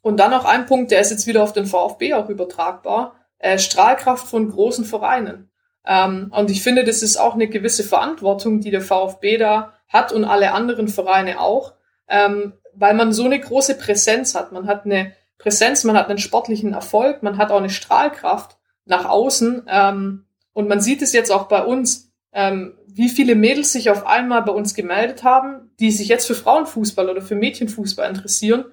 und 0.00 0.18
dann 0.18 0.30
noch 0.30 0.46
ein 0.46 0.64
Punkt, 0.64 0.90
der 0.90 1.00
ist 1.00 1.10
jetzt 1.10 1.26
wieder 1.26 1.42
auf 1.42 1.52
den 1.52 1.66
VfB 1.66 2.14
auch 2.14 2.30
übertragbar, 2.30 3.14
äh, 3.38 3.58
Strahlkraft 3.58 4.26
von 4.26 4.48
großen 4.48 4.86
Vereinen. 4.86 5.50
Ähm, 5.84 6.32
und 6.34 6.50
ich 6.50 6.62
finde, 6.62 6.82
das 6.82 7.02
ist 7.02 7.18
auch 7.18 7.34
eine 7.34 7.48
gewisse 7.48 7.84
Verantwortung, 7.84 8.60
die 8.60 8.70
der 8.70 8.80
VfB 8.80 9.36
da 9.36 9.74
hat 9.88 10.12
und 10.12 10.24
alle 10.24 10.52
anderen 10.52 10.88
Vereine 10.88 11.40
auch, 11.40 11.74
ähm, 12.08 12.54
weil 12.72 12.94
man 12.94 13.12
so 13.12 13.26
eine 13.26 13.38
große 13.38 13.76
Präsenz 13.76 14.34
hat. 14.34 14.52
Man 14.52 14.66
hat 14.66 14.86
eine 14.86 15.12
Präsenz, 15.38 15.84
man 15.84 15.96
hat 15.96 16.08
einen 16.08 16.18
sportlichen 16.18 16.72
Erfolg, 16.72 17.22
man 17.22 17.38
hat 17.38 17.50
auch 17.50 17.58
eine 17.58 17.70
Strahlkraft 17.70 18.56
nach 18.84 19.04
außen. 19.04 19.66
Ähm, 19.68 20.24
und 20.52 20.68
man 20.68 20.80
sieht 20.80 21.02
es 21.02 21.12
jetzt 21.12 21.30
auch 21.30 21.48
bei 21.48 21.62
uns, 21.62 22.10
ähm, 22.32 22.78
wie 22.86 23.08
viele 23.08 23.34
Mädels 23.34 23.72
sich 23.72 23.90
auf 23.90 24.06
einmal 24.06 24.42
bei 24.42 24.52
uns 24.52 24.74
gemeldet 24.74 25.22
haben, 25.22 25.70
die 25.80 25.90
sich 25.90 26.08
jetzt 26.08 26.26
für 26.26 26.34
Frauenfußball 26.34 27.10
oder 27.10 27.20
für 27.20 27.34
Mädchenfußball 27.34 28.08
interessieren, 28.08 28.64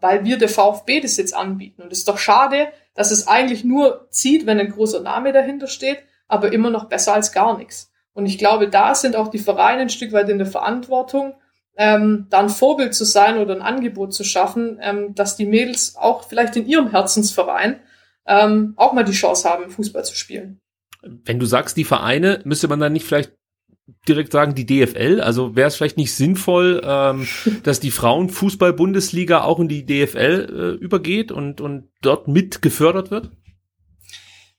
weil 0.00 0.24
wir 0.24 0.38
der 0.38 0.48
VfB 0.48 1.00
das 1.00 1.16
jetzt 1.16 1.34
anbieten. 1.34 1.82
Und 1.82 1.92
es 1.92 1.98
ist 1.98 2.08
doch 2.08 2.18
schade, 2.18 2.68
dass 2.94 3.10
es 3.10 3.28
eigentlich 3.28 3.64
nur 3.64 4.08
zieht, 4.10 4.46
wenn 4.46 4.58
ein 4.58 4.72
großer 4.72 5.00
Name 5.00 5.32
dahinter 5.32 5.66
steht, 5.66 5.98
aber 6.28 6.52
immer 6.52 6.70
noch 6.70 6.86
besser 6.86 7.12
als 7.12 7.32
gar 7.32 7.56
nichts. 7.58 7.92
Und 8.14 8.24
ich 8.24 8.38
glaube, 8.38 8.68
da 8.68 8.94
sind 8.94 9.14
auch 9.14 9.28
die 9.28 9.38
Vereine 9.38 9.82
ein 9.82 9.90
Stück 9.90 10.12
weit 10.12 10.30
in 10.30 10.38
der 10.38 10.46
Verantwortung, 10.46 11.34
ähm, 11.76 12.26
da 12.30 12.40
ein 12.40 12.48
Vorbild 12.48 12.94
zu 12.94 13.04
sein 13.04 13.38
oder 13.38 13.54
ein 13.54 13.62
Angebot 13.62 14.14
zu 14.14 14.24
schaffen, 14.24 14.78
ähm, 14.80 15.14
dass 15.14 15.36
die 15.36 15.46
Mädels 15.46 15.96
auch 15.96 16.28
vielleicht 16.28 16.56
in 16.56 16.66
ihrem 16.66 16.90
Herzensverein 16.90 17.80
ähm, 18.26 18.74
auch 18.76 18.92
mal 18.92 19.04
die 19.04 19.12
Chance 19.12 19.48
haben, 19.48 19.70
Fußball 19.70 20.04
zu 20.04 20.16
spielen. 20.16 20.60
Wenn 21.02 21.38
du 21.38 21.46
sagst, 21.46 21.76
die 21.76 21.84
Vereine, 21.84 22.40
müsste 22.44 22.68
man 22.68 22.80
dann 22.80 22.92
nicht 22.92 23.06
vielleicht 23.06 23.32
direkt 24.08 24.32
sagen, 24.32 24.54
die 24.54 24.66
DFL? 24.66 25.20
Also 25.20 25.54
wäre 25.54 25.68
es 25.68 25.76
vielleicht 25.76 25.96
nicht 25.96 26.14
sinnvoll, 26.14 26.80
ähm, 26.84 27.26
dass 27.62 27.80
die 27.80 27.90
Frauenfußball-Bundesliga 27.90 29.42
auch 29.42 29.60
in 29.60 29.68
die 29.68 29.86
DFL 29.86 30.76
äh, 30.78 30.82
übergeht 30.82 31.30
und, 31.30 31.60
und 31.60 31.88
dort 32.02 32.28
mit 32.28 32.62
gefördert 32.62 33.10
wird? 33.10 33.30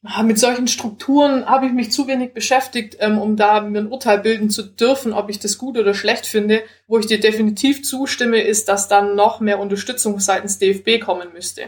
Ah, 0.10 0.24
mit 0.24 0.40
solchen 0.40 0.70
Strukturen 0.70 1.48
habe 1.48 1.66
ich 1.66 1.74
mich 1.74 1.92
zu 1.92 2.08
wenig 2.08 2.34
beschäftigt, 2.34 2.96
ähm, 3.02 3.18
um 3.18 3.36
da 3.36 3.60
mir 3.60 3.80
ein 3.80 3.92
Urteil 3.92 4.20
bilden 4.20 4.50
zu 4.50 4.64
dürfen, 4.64 5.12
ob 5.12 5.30
ich 5.30 5.40
das 5.40 5.58
gut 5.58 5.78
oder 5.78 5.94
schlecht 5.94 6.26
finde. 6.26 6.64
Wo 6.88 6.98
ich 6.98 7.08
dir 7.08 7.20
definitiv 7.20 7.84
zustimme, 7.84 8.40
ist, 8.40 8.70
dass 8.70 8.88
dann 8.88 9.16
noch 9.16 9.42
mehr 9.42 9.60
Unterstützung 9.60 10.18
seitens 10.22 10.60
DFB 10.60 11.04
kommen 11.04 11.34
müsste. 11.34 11.64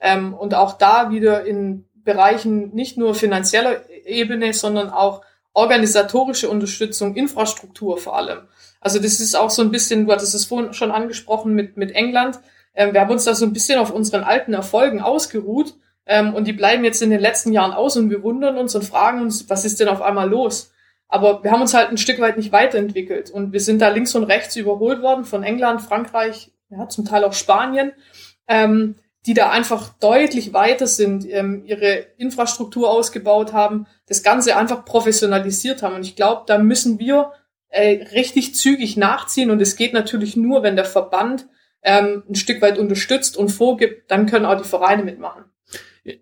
Ähm, 0.00 0.34
und 0.34 0.54
auch 0.54 0.76
da 0.76 1.12
wieder 1.12 1.44
in 1.44 1.84
Bereichen 1.94 2.74
nicht 2.74 2.98
nur 2.98 3.14
finanzieller 3.14 3.88
Ebene, 4.04 4.52
sondern 4.54 4.90
auch 4.90 5.22
organisatorische 5.52 6.50
Unterstützung, 6.50 7.14
Infrastruktur 7.14 7.98
vor 7.98 8.16
allem. 8.16 8.40
Also 8.80 8.98
das 8.98 9.20
ist 9.20 9.36
auch 9.36 9.50
so 9.50 9.62
ein 9.62 9.70
bisschen, 9.70 10.06
du 10.06 10.12
hattest 10.12 10.34
es 10.34 10.46
vorhin 10.46 10.74
schon 10.74 10.90
angesprochen 10.90 11.54
mit, 11.54 11.76
mit 11.76 11.92
England. 11.92 12.40
Ähm, 12.74 12.92
wir 12.92 13.02
haben 13.02 13.12
uns 13.12 13.22
da 13.22 13.36
so 13.36 13.46
ein 13.46 13.52
bisschen 13.52 13.78
auf 13.78 13.92
unseren 13.92 14.24
alten 14.24 14.52
Erfolgen 14.52 15.00
ausgeruht 15.00 15.74
ähm, 16.06 16.34
und 16.34 16.46
die 16.46 16.52
bleiben 16.52 16.84
jetzt 16.84 17.02
in 17.02 17.10
den 17.10 17.20
letzten 17.20 17.52
Jahren 17.52 17.72
aus 17.72 17.96
und 17.96 18.10
wir 18.10 18.22
wundern 18.22 18.58
uns 18.58 18.74
und 18.74 18.84
fragen 18.84 19.20
uns, 19.22 19.48
was 19.48 19.64
ist 19.64 19.80
denn 19.80 19.88
auf 19.88 20.02
einmal 20.02 20.28
los? 20.28 20.72
Aber 21.08 21.44
wir 21.44 21.50
haben 21.50 21.62
uns 21.62 21.74
halt 21.74 21.90
ein 21.90 21.98
Stück 21.98 22.20
weit 22.20 22.36
nicht 22.36 22.52
weiterentwickelt 22.52 23.30
und 23.30 23.52
wir 23.52 23.60
sind 23.60 23.80
da 23.80 23.88
links 23.88 24.14
und 24.14 24.24
rechts 24.24 24.56
überholt 24.56 25.02
worden 25.02 25.24
von 25.24 25.42
England, 25.42 25.82
Frankreich, 25.82 26.50
ja, 26.70 26.88
zum 26.88 27.04
Teil 27.04 27.24
auch 27.24 27.32
Spanien, 27.32 27.92
ähm, 28.48 28.96
die 29.26 29.34
da 29.34 29.50
einfach 29.50 29.90
deutlich 30.00 30.52
weiter 30.52 30.86
sind, 30.86 31.26
ähm, 31.30 31.62
ihre 31.64 32.06
Infrastruktur 32.18 32.90
ausgebaut 32.90 33.52
haben, 33.52 33.86
das 34.06 34.22
Ganze 34.22 34.56
einfach 34.56 34.84
professionalisiert 34.84 35.82
haben. 35.82 35.94
Und 35.94 36.04
ich 36.04 36.16
glaube, 36.16 36.42
da 36.46 36.58
müssen 36.58 36.98
wir 36.98 37.32
äh, 37.68 38.04
richtig 38.12 38.54
zügig 38.54 38.96
nachziehen 38.96 39.50
und 39.50 39.62
es 39.62 39.76
geht 39.76 39.94
natürlich 39.94 40.36
nur, 40.36 40.62
wenn 40.62 40.76
der 40.76 40.84
Verband 40.84 41.46
ähm, 41.82 42.22
ein 42.28 42.34
Stück 42.34 42.60
weit 42.60 42.78
unterstützt 42.78 43.36
und 43.36 43.50
vorgibt, 43.50 44.10
dann 44.10 44.26
können 44.26 44.46
auch 44.46 44.60
die 44.60 44.68
Vereine 44.68 45.04
mitmachen. 45.04 45.44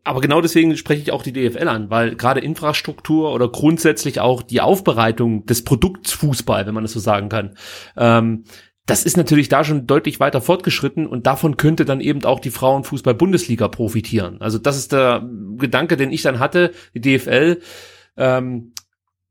Aber 0.05 0.21
genau 0.21 0.41
deswegen 0.41 0.77
spreche 0.77 1.03
ich 1.03 1.13
auch 1.13 1.25
die 1.25 1.33
DFL 1.33 1.67
an, 1.69 1.91
weil 1.91 2.15
gerade 2.15 2.41
Infrastruktur 2.41 3.33
oder 3.33 3.49
grundsätzlich 3.49 4.21
auch 4.21 4.43
die 4.43 4.61
Aufbereitung 4.61 5.45
des 5.47 5.65
Produkts 5.65 6.13
Fußball, 6.13 6.67
wenn 6.67 6.75
man 6.75 6.85
das 6.85 6.93
so 6.93 7.01
sagen 7.01 7.29
kann, 7.29 7.57
ähm, 7.97 8.45
das 8.87 9.05
ist 9.05 9.17
natürlich 9.17 9.49
da 9.49 9.63
schon 9.63 9.87
deutlich 9.87 10.19
weiter 10.19 10.41
fortgeschritten 10.41 11.07
und 11.07 11.27
davon 11.27 11.57
könnte 11.57 11.85
dann 11.85 12.01
eben 12.01 12.25
auch 12.25 12.41
die 12.41 12.51
Frauenfußball-Bundesliga 12.51 13.69
profitieren. 13.69 14.41
Also 14.41 14.59
das 14.59 14.77
ist 14.77 14.93
der 14.93 15.29
Gedanke, 15.57 15.97
den 15.97 16.11
ich 16.11 16.23
dann 16.23 16.41
hatte. 16.41 16.73
Die 16.95 17.01
DFL 17.01 17.61
ähm, 18.17 18.73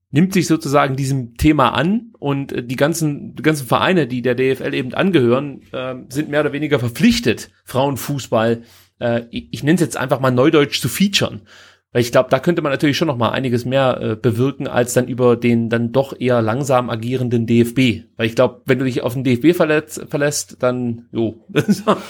nimmt 0.10 0.34
sich 0.34 0.48
sozusagen 0.48 0.96
diesem 0.96 1.36
Thema 1.36 1.70
an 1.70 2.14
und 2.18 2.54
die 2.70 2.76
ganzen, 2.76 3.36
die 3.36 3.44
ganzen 3.44 3.68
Vereine, 3.68 4.08
die 4.08 4.22
der 4.22 4.36
DFL 4.36 4.74
eben 4.74 4.94
angehören, 4.94 5.62
äh, 5.74 5.96
sind 6.10 6.30
mehr 6.30 6.42
oder 6.42 6.54
weniger 6.54 6.80
verpflichtet, 6.80 7.50
Frauenfußball, 7.66 8.64
äh, 9.02 9.26
ich, 9.32 9.64
nenne 9.64 9.76
es 9.76 9.82
jetzt 9.82 9.98
einfach 9.98 10.20
mal 10.20 10.32
neudeutsch 10.32 10.82
zu 10.82 10.90
featuren. 10.90 11.42
Weil 11.94 12.04
ich 12.04 12.14
glaube, 12.14 12.30
da 12.30 12.40
könnte 12.40 12.62
man 12.62 12.72
natürlich 12.72 12.96
schon 12.96 13.10
noch 13.10 13.18
mal 13.18 13.32
einiges 13.32 13.66
mehr 13.66 14.00
äh, 14.02 14.16
bewirken 14.16 14.68
als 14.68 14.94
dann 14.94 15.10
über 15.10 15.36
den 15.36 15.70
dann 15.70 15.92
doch 15.92 16.18
eher 16.18 16.42
langsam 16.42 16.90
agierenden 16.90 17.46
DFB. 17.46 18.06
Weil 18.16 18.28
ich 18.28 18.36
glaube, 18.36 18.62
wenn 18.66 18.80
du 18.80 18.86
dich 18.86 19.02
auf 19.02 19.14
den 19.14 19.26
DFB 19.26 19.54
verletzt, 19.54 20.06
verlässt, 20.08 20.64
dann 20.64 21.08
jo, 21.12 21.46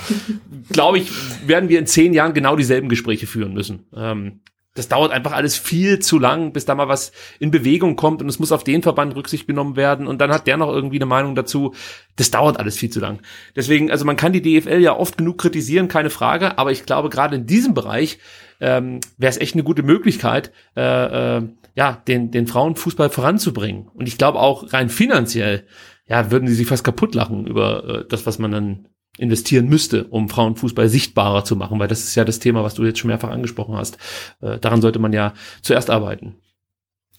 glaube 0.72 1.00
ich, 1.00 1.10
werden 1.48 1.70
wir 1.70 1.80
in 1.80 1.88
zehn 1.88 2.14
Jahren 2.14 2.36
genau 2.36 2.56
dieselben 2.56 2.90
Gespräche 2.90 3.26
führen 3.26 3.54
müssen. 3.54 3.88
Ähm, 3.96 4.42
das 4.74 4.88
dauert 4.88 5.12
einfach 5.12 5.34
alles 5.34 5.58
viel 5.58 6.00
zu 6.00 6.18
lang, 6.18 6.54
bis 6.54 6.66
da 6.66 6.76
mal 6.76 6.88
was 6.88 7.12
in 7.40 7.52
Bewegung 7.52 7.98
kommt 7.98 8.22
und 8.22 8.30
es 8.30 8.40
muss 8.40 8.54
auf 8.54 8.64
den 8.64 8.82
Verband 8.82 9.16
Rücksicht 9.16 9.46
genommen 9.46 9.76
werden 9.76 10.08
und 10.08 10.20
dann 10.22 10.32
hat 10.32 10.48
der 10.48 10.56
noch 10.56 10.70
irgendwie 10.70 10.98
eine 10.98 11.06
Meinung 11.06 11.36
dazu. 11.36 11.74
Das 12.16 12.32
dauert 12.32 12.58
alles 12.58 12.78
viel 12.78 12.90
zu 12.90 13.02
lang. 13.02 13.22
Deswegen, 13.56 13.92
also 13.92 14.06
man 14.06 14.16
kann 14.16 14.32
die 14.32 14.42
DFL 14.42 14.80
ja 14.80 14.96
oft 14.96 15.18
genug 15.18 15.40
kritisieren, 15.40 15.90
keine 15.90 16.10
Frage, 16.10 16.58
aber 16.58 16.72
ich 16.72 16.86
glaube, 16.86 17.10
gerade 17.10 17.36
in 17.36 17.46
diesem 17.46 17.74
Bereich 17.74 18.20
ähm, 18.62 19.02
wäre 19.18 19.32
es 19.32 19.40
echt 19.40 19.56
eine 19.56 19.64
gute 19.64 19.84
Möglichkeit, 19.84 20.54
äh, 20.78 21.38
äh, 21.38 21.42
ja, 21.76 22.02
den, 22.08 22.32
den 22.32 22.48
Frauenfußball 22.48 23.10
voranzubringen. 23.10 23.90
Und 23.94 24.08
ich 24.08 24.18
glaube 24.18 24.40
auch 24.40 24.72
rein 24.72 24.90
finanziell, 24.90 25.66
ja, 26.06 26.32
würden 26.32 26.48
sie 26.48 26.56
sich 26.56 26.68
fast 26.68 26.84
kaputt 26.84 27.14
lachen 27.16 27.46
über 27.46 27.84
äh, 27.88 28.06
das, 28.08 28.26
was 28.26 28.40
man 28.40 28.52
dann 28.52 28.88
investieren 29.22 29.68
müsste, 29.68 30.06
um 30.06 30.30
Frauenfußball 30.30 30.90
sichtbarer 30.90 31.46
zu 31.46 31.56
machen, 31.56 31.80
weil 31.80 31.88
das 31.88 32.00
ist 32.00 32.16
ja 32.16 32.26
das 32.26 32.40
Thema, 32.40 32.64
was 32.64 32.74
du 32.74 32.84
jetzt 32.84 32.98
schon 32.98 33.10
mehrfach 33.10 33.30
angesprochen 33.30 33.76
hast. 33.76 34.00
Äh, 34.42 34.58
daran 34.58 34.82
sollte 34.82 34.98
man 34.98 35.14
ja 35.14 35.34
zuerst 35.62 35.92
arbeiten. 35.92 36.38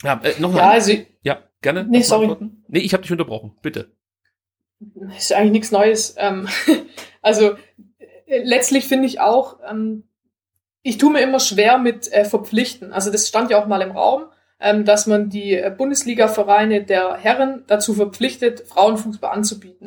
Ja, 0.02 0.20
äh, 0.24 0.40
noch 0.40 0.54
ja, 0.54 0.70
also, 0.70 0.92
ja, 1.22 1.38
gerne. 1.60 1.84
Nee, 1.88 2.02
sorry. 2.02 2.34
Nee, 2.66 2.80
ich 2.80 2.92
habe 2.92 3.02
dich 3.02 3.12
unterbrochen. 3.12 3.52
Bitte. 3.62 3.92
Das 4.80 5.18
ist 5.18 5.32
eigentlich 5.32 5.52
nichts 5.52 5.70
Neues. 5.70 6.16
Ähm, 6.18 6.48
also 7.22 7.52
äh, 8.26 8.42
letztlich 8.42 8.86
finde 8.86 9.06
ich 9.06 9.20
auch, 9.20 9.60
ähm, 9.70 10.02
ich 10.82 10.98
tue 10.98 11.12
mir 11.12 11.20
immer 11.20 11.38
schwer 11.38 11.78
mit 11.78 12.12
äh, 12.12 12.24
Verpflichten. 12.24 12.92
Also 12.92 13.12
das 13.12 13.28
stand 13.28 13.50
ja 13.50 13.62
auch 13.62 13.68
mal 13.68 13.80
im 13.80 13.92
Raum, 13.92 14.24
ähm, 14.58 14.84
dass 14.84 15.06
man 15.06 15.30
die 15.30 15.54
äh, 15.54 15.72
Bundesliga-Vereine 15.76 16.82
der 16.82 17.14
Herren 17.14 17.62
dazu 17.68 17.94
verpflichtet, 17.94 18.64
Frauenfußball 18.66 19.30
anzubieten 19.30 19.86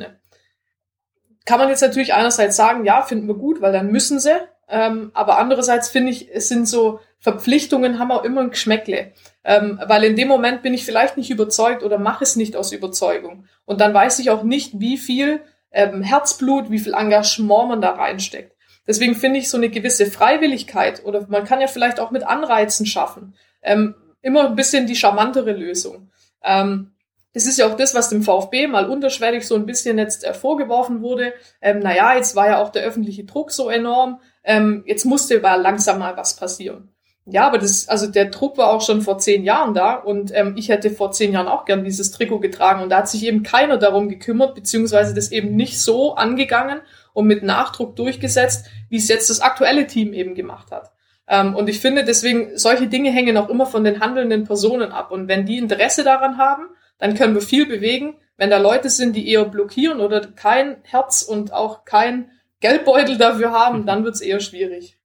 kann 1.46 1.58
man 1.58 1.70
jetzt 1.70 1.80
natürlich 1.80 2.12
einerseits 2.12 2.56
sagen, 2.56 2.84
ja, 2.84 3.02
finden 3.02 3.28
wir 3.28 3.36
gut, 3.36 3.62
weil 3.62 3.72
dann 3.72 3.90
müssen 3.90 4.20
sie. 4.20 4.36
Ähm, 4.68 5.12
aber 5.14 5.38
andererseits 5.38 5.88
finde 5.88 6.10
ich, 6.10 6.28
es 6.34 6.48
sind 6.48 6.68
so 6.68 7.00
Verpflichtungen 7.20 7.98
haben 7.98 8.10
auch 8.10 8.24
immer 8.24 8.42
ein 8.42 8.50
Geschmäckle. 8.50 9.12
Ähm, 9.44 9.80
weil 9.86 10.04
in 10.04 10.16
dem 10.16 10.28
Moment 10.28 10.62
bin 10.62 10.74
ich 10.74 10.84
vielleicht 10.84 11.16
nicht 11.16 11.30
überzeugt 11.30 11.82
oder 11.82 11.98
mache 11.98 12.24
es 12.24 12.36
nicht 12.36 12.56
aus 12.56 12.72
Überzeugung. 12.72 13.46
Und 13.64 13.80
dann 13.80 13.94
weiß 13.94 14.18
ich 14.18 14.30
auch 14.30 14.42
nicht, 14.42 14.78
wie 14.80 14.98
viel 14.98 15.40
ähm, 15.70 16.02
Herzblut, 16.02 16.70
wie 16.70 16.78
viel 16.78 16.94
Engagement 16.94 17.68
man 17.68 17.80
da 17.80 17.92
reinsteckt. 17.92 18.56
Deswegen 18.86 19.14
finde 19.14 19.38
ich 19.38 19.48
so 19.48 19.56
eine 19.56 19.68
gewisse 19.68 20.06
Freiwilligkeit 20.06 21.04
oder 21.04 21.26
man 21.28 21.44
kann 21.44 21.60
ja 21.60 21.66
vielleicht 21.66 21.98
auch 21.98 22.10
mit 22.10 22.24
Anreizen 22.24 22.86
schaffen. 22.86 23.34
Ähm, 23.62 23.94
immer 24.22 24.46
ein 24.46 24.56
bisschen 24.56 24.86
die 24.86 24.96
charmantere 24.96 25.52
Lösung. 25.52 26.10
Ähm, 26.42 26.92
das 27.36 27.44
ist 27.44 27.58
ja 27.58 27.66
auch 27.66 27.76
das, 27.76 27.94
was 27.94 28.08
dem 28.08 28.22
VfB 28.22 28.66
mal 28.66 28.88
unterschwellig 28.88 29.46
so 29.46 29.56
ein 29.56 29.66
bisschen 29.66 29.98
jetzt 29.98 30.24
äh, 30.24 30.32
vorgeworfen 30.32 31.02
wurde. 31.02 31.34
Ähm, 31.60 31.80
naja, 31.80 32.16
jetzt 32.16 32.34
war 32.34 32.46
ja 32.46 32.62
auch 32.62 32.70
der 32.70 32.82
öffentliche 32.82 33.24
Druck 33.24 33.50
so 33.50 33.68
enorm. 33.68 34.20
Ähm, 34.42 34.84
jetzt 34.86 35.04
musste 35.04 35.36
aber 35.36 35.58
langsam 35.58 35.98
mal 35.98 36.16
was 36.16 36.36
passieren. 36.36 36.88
Ja, 37.26 37.46
aber 37.46 37.58
das, 37.58 37.90
also 37.90 38.06
der 38.06 38.30
Druck 38.30 38.56
war 38.56 38.70
auch 38.70 38.80
schon 38.80 39.02
vor 39.02 39.18
zehn 39.18 39.44
Jahren 39.44 39.74
da 39.74 39.96
und 39.96 40.32
ähm, 40.34 40.54
ich 40.56 40.70
hätte 40.70 40.88
vor 40.88 41.12
zehn 41.12 41.30
Jahren 41.30 41.46
auch 41.46 41.66
gern 41.66 41.84
dieses 41.84 42.10
Trikot 42.10 42.38
getragen 42.38 42.82
und 42.82 42.88
da 42.88 42.98
hat 42.98 43.08
sich 43.10 43.26
eben 43.26 43.42
keiner 43.42 43.76
darum 43.76 44.08
gekümmert, 44.08 44.54
beziehungsweise 44.54 45.12
das 45.12 45.30
eben 45.30 45.56
nicht 45.56 45.78
so 45.78 46.14
angegangen 46.14 46.80
und 47.12 47.26
mit 47.26 47.42
Nachdruck 47.42 47.96
durchgesetzt, 47.96 48.64
wie 48.88 48.96
es 48.96 49.08
jetzt 49.08 49.28
das 49.28 49.42
aktuelle 49.42 49.86
Team 49.86 50.14
eben 50.14 50.34
gemacht 50.34 50.72
hat. 50.72 50.90
Ähm, 51.28 51.54
und 51.54 51.68
ich 51.68 51.80
finde 51.80 52.02
deswegen, 52.02 52.56
solche 52.56 52.86
Dinge 52.86 53.10
hängen 53.10 53.36
auch 53.36 53.50
immer 53.50 53.66
von 53.66 53.84
den 53.84 54.00
handelnden 54.00 54.44
Personen 54.44 54.90
ab. 54.90 55.10
Und 55.10 55.28
wenn 55.28 55.44
die 55.44 55.58
Interesse 55.58 56.02
daran 56.02 56.38
haben, 56.38 56.68
dann 56.98 57.14
können 57.14 57.34
wir 57.34 57.42
viel 57.42 57.66
bewegen. 57.66 58.16
Wenn 58.36 58.50
da 58.50 58.58
Leute 58.58 58.90
sind, 58.90 59.16
die 59.16 59.30
eher 59.30 59.44
blockieren 59.44 60.00
oder 60.00 60.20
kein 60.20 60.76
Herz 60.82 61.22
und 61.22 61.52
auch 61.52 61.84
kein 61.84 62.30
Geldbeutel 62.60 63.16
dafür 63.18 63.52
haben, 63.52 63.86
dann 63.86 64.04
wird 64.04 64.14
es 64.14 64.20
eher 64.20 64.40
schwierig. 64.40 64.98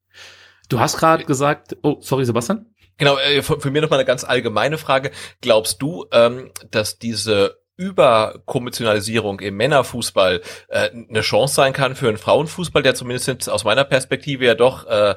Du 0.70 0.80
hast 0.80 0.98
gerade 0.98 1.26
gesagt, 1.26 1.78
oh, 1.84 1.98
sorry, 2.00 2.26
Sebastian. 2.26 2.66
Genau, 2.98 3.18
äh, 3.18 3.42
für 3.42 3.72
mir 3.72 3.82
nochmal 3.82 4.00
eine 4.00 4.06
ganz 4.06 4.24
allgemeine 4.24 4.78
Frage. 4.78 5.12
Glaubst 5.42 5.82
du, 5.82 6.06
ähm, 6.12 6.52
dass 6.70 7.00
diese 7.00 7.62
Überkommerzialisierung 7.78 9.40
im 9.40 9.58
Männerfußball 9.58 10.42
äh, 10.68 10.90
eine 10.92 11.22
Chance 11.22 11.56
sein 11.56 11.74
kann 11.74 11.96
für 11.96 12.10
einen 12.10 12.18
Frauenfußball, 12.18 12.84
der 12.84 12.94
zumindest 12.94 13.50
aus 13.50 13.64
meiner 13.64 13.86
Perspektive 13.86 14.46
ja 14.46 14.56
doch 14.56 14.86
äh, 14.86 15.16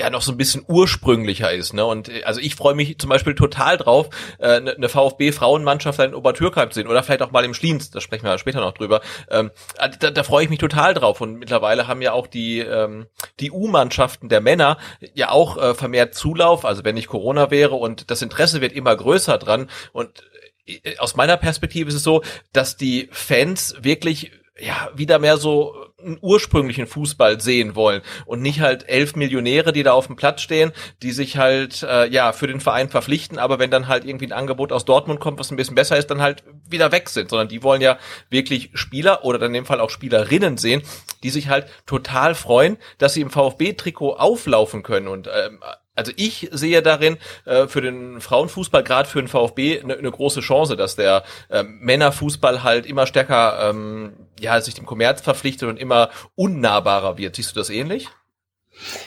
ja 0.00 0.10
noch 0.10 0.22
so 0.22 0.32
ein 0.32 0.36
bisschen 0.36 0.64
ursprünglicher 0.66 1.52
ist. 1.52 1.72
Ne? 1.72 1.84
Und 1.84 2.08
äh, 2.08 2.24
also 2.24 2.40
ich 2.40 2.54
freue 2.54 2.74
mich 2.74 2.98
zum 2.98 3.10
Beispiel 3.10 3.34
total 3.34 3.76
drauf, 3.76 4.08
äh, 4.38 4.56
eine 4.56 4.74
ne 4.78 4.88
VfB-Frauenmannschaft 4.88 6.00
in 6.00 6.14
Obertürkheim 6.14 6.70
zu 6.70 6.80
sehen 6.80 6.88
oder 6.88 7.02
vielleicht 7.02 7.22
auch 7.22 7.30
mal 7.30 7.44
im 7.44 7.54
Schliens, 7.54 7.90
da 7.90 8.00
sprechen 8.00 8.24
wir 8.24 8.36
später 8.38 8.60
noch 8.60 8.72
drüber. 8.72 9.00
Ähm, 9.30 9.50
äh, 9.78 9.90
da, 9.98 10.10
da 10.10 10.22
freue 10.22 10.44
ich 10.44 10.50
mich 10.50 10.58
total 10.58 10.94
drauf. 10.94 11.20
Und 11.20 11.38
mittlerweile 11.38 11.86
haben 11.86 12.02
ja 12.02 12.12
auch 12.12 12.26
die, 12.26 12.60
ähm, 12.60 13.06
die 13.38 13.50
U-Mannschaften 13.50 14.28
der 14.28 14.40
Männer 14.40 14.78
ja 15.14 15.30
auch 15.30 15.56
äh, 15.56 15.74
vermehrt 15.74 16.14
Zulauf, 16.14 16.64
also 16.64 16.84
wenn 16.84 16.94
nicht 16.94 17.08
Corona 17.08 17.50
wäre 17.50 17.74
und 17.74 18.10
das 18.10 18.22
Interesse 18.22 18.60
wird 18.60 18.72
immer 18.72 18.96
größer 18.96 19.38
dran. 19.38 19.68
Und 19.92 20.24
äh, 20.66 20.96
aus 20.98 21.14
meiner 21.14 21.36
Perspektive 21.36 21.88
ist 21.88 21.96
es 21.96 22.02
so, 22.02 22.22
dass 22.52 22.76
die 22.76 23.08
Fans 23.12 23.76
wirklich 23.80 24.32
ja, 24.58 24.90
wieder 24.94 25.18
mehr 25.18 25.38
so 25.38 25.74
einen 26.04 26.18
ursprünglichen 26.20 26.86
Fußball 26.86 27.40
sehen 27.40 27.74
wollen 27.74 28.02
und 28.26 28.42
nicht 28.42 28.60
halt 28.60 28.88
elf 28.88 29.16
Millionäre, 29.16 29.72
die 29.72 29.82
da 29.82 29.92
auf 29.92 30.06
dem 30.06 30.16
Platz 30.16 30.42
stehen, 30.42 30.72
die 31.02 31.12
sich 31.12 31.36
halt 31.36 31.82
äh, 31.82 32.08
ja 32.08 32.32
für 32.32 32.46
den 32.46 32.60
Verein 32.60 32.88
verpflichten, 32.88 33.38
aber 33.38 33.58
wenn 33.58 33.70
dann 33.70 33.88
halt 33.88 34.04
irgendwie 34.04 34.26
ein 34.26 34.32
Angebot 34.32 34.72
aus 34.72 34.84
Dortmund 34.84 35.20
kommt, 35.20 35.38
was 35.38 35.50
ein 35.50 35.56
bisschen 35.56 35.74
besser 35.74 35.96
ist, 35.96 36.10
dann 36.10 36.22
halt 36.22 36.44
wieder 36.68 36.92
weg 36.92 37.08
sind, 37.08 37.30
sondern 37.30 37.48
die 37.48 37.62
wollen 37.62 37.82
ja 37.82 37.98
wirklich 38.28 38.70
Spieler 38.74 39.24
oder 39.24 39.38
dann 39.38 39.48
in 39.48 39.62
dem 39.62 39.66
Fall 39.66 39.80
auch 39.80 39.90
Spielerinnen 39.90 40.56
sehen, 40.56 40.82
die 41.22 41.30
sich 41.30 41.48
halt 41.48 41.66
total 41.86 42.34
freuen, 42.34 42.76
dass 42.98 43.14
sie 43.14 43.20
im 43.20 43.30
VfB-Trikot 43.30 44.14
auflaufen 44.14 44.82
können. 44.82 45.08
Und 45.08 45.28
ähm, 45.28 45.60
also 46.00 46.12
ich 46.16 46.48
sehe 46.50 46.80
darin 46.80 47.18
äh, 47.44 47.66
für 47.66 47.82
den 47.82 48.22
Frauenfußball, 48.22 48.82
gerade 48.82 49.06
für 49.06 49.20
den 49.20 49.28
VfB, 49.28 49.82
eine 49.82 50.00
ne 50.00 50.10
große 50.10 50.40
Chance, 50.40 50.74
dass 50.74 50.96
der 50.96 51.24
äh, 51.50 51.62
Männerfußball 51.62 52.62
halt 52.62 52.86
immer 52.86 53.06
stärker 53.06 53.68
ähm, 53.68 54.14
ja, 54.40 54.58
sich 54.62 54.74
dem 54.74 54.86
Kommerz 54.86 55.20
verpflichtet 55.20 55.68
und 55.68 55.78
immer 55.78 56.08
unnahbarer 56.36 57.18
wird. 57.18 57.36
Siehst 57.36 57.54
du 57.54 57.60
das 57.60 57.68
ähnlich? 57.68 58.08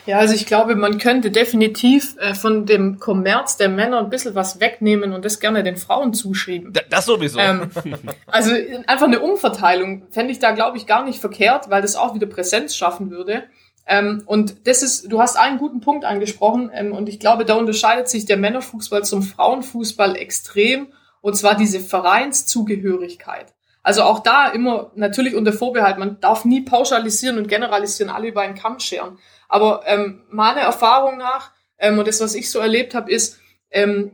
Ja, 0.06 0.20
also 0.20 0.36
ich 0.36 0.46
glaube, 0.46 0.76
man 0.76 1.00
könnte 1.00 1.32
definitiv 1.32 2.16
äh, 2.20 2.36
von 2.36 2.68
dem 2.68 3.00
Kommerz 3.00 3.58
der 3.58 3.70
Männer 3.70 3.98
ein 3.98 4.12
bisschen 4.12 4.36
was 4.36 4.60
wegnehmen 4.60 5.14
und 5.14 5.26
das 5.26 5.40
gerne 5.40 5.64
den 5.64 5.78
Frauen 5.78 6.14
zuschieben. 6.14 6.74
Das 6.92 7.08
sowieso. 7.08 7.40
Ähm, 7.40 7.72
also 8.28 8.52
einfach 8.86 9.08
eine 9.08 9.22
Umverteilung 9.22 10.04
fände 10.12 10.32
ich 10.32 10.38
da, 10.38 10.52
glaube 10.52 10.78
ich, 10.78 10.86
gar 10.86 11.04
nicht 11.04 11.20
verkehrt, 11.20 11.72
weil 11.72 11.82
das 11.82 11.96
auch 11.96 12.14
wieder 12.14 12.28
Präsenz 12.28 12.76
schaffen 12.76 13.10
würde. 13.10 13.46
Ähm, 13.86 14.24
und 14.26 14.68
das 14.68 14.82
ist, 14.82 15.12
du 15.12 15.20
hast 15.20 15.38
einen 15.38 15.58
guten 15.58 15.82
Punkt 15.82 16.06
angesprochen, 16.06 16.72
ähm, 16.74 16.94
und 16.94 17.10
ich 17.10 17.20
glaube, 17.20 17.46
da 17.46 17.56
unterscheidet 17.56 18.08
sich 18.08 18.26
der 18.26 18.38
Männerfußball 18.38 19.04
zum 19.04 19.24
Frauenfußball 19.24 20.16
extrem, 20.16 20.88
und 21.22 21.36
zwar 21.36 21.56
diese 21.56 21.80
Vereinszugehörigkeit. 21.80 23.54
Also 23.82 24.04
auch 24.04 24.20
da 24.20 24.48
immer 24.48 24.92
natürlich 24.96 25.36
unter 25.36 25.52
Vorbehalt, 25.52 25.98
man 25.98 26.20
darf 26.22 26.46
nie 26.46 26.62
pauschalisieren 26.62 27.38
und 27.38 27.50
generalisieren, 27.50 28.10
alle 28.10 28.30
über 28.30 28.42
einen 28.42 28.56
Kamm 28.56 28.80
scheren. 28.80 29.18
Aber 29.50 29.84
ähm, 29.86 30.24
meiner 30.30 30.62
Erfahrung 30.62 31.18
nach, 31.18 31.52
ähm, 31.78 32.00
und 32.00 32.08
das, 32.08 32.22
was 32.22 32.34
ich 32.34 32.50
so 32.50 32.60
erlebt 32.60 32.96
habe, 32.96 33.12
ist, 33.12 33.40
ähm, 33.72 34.12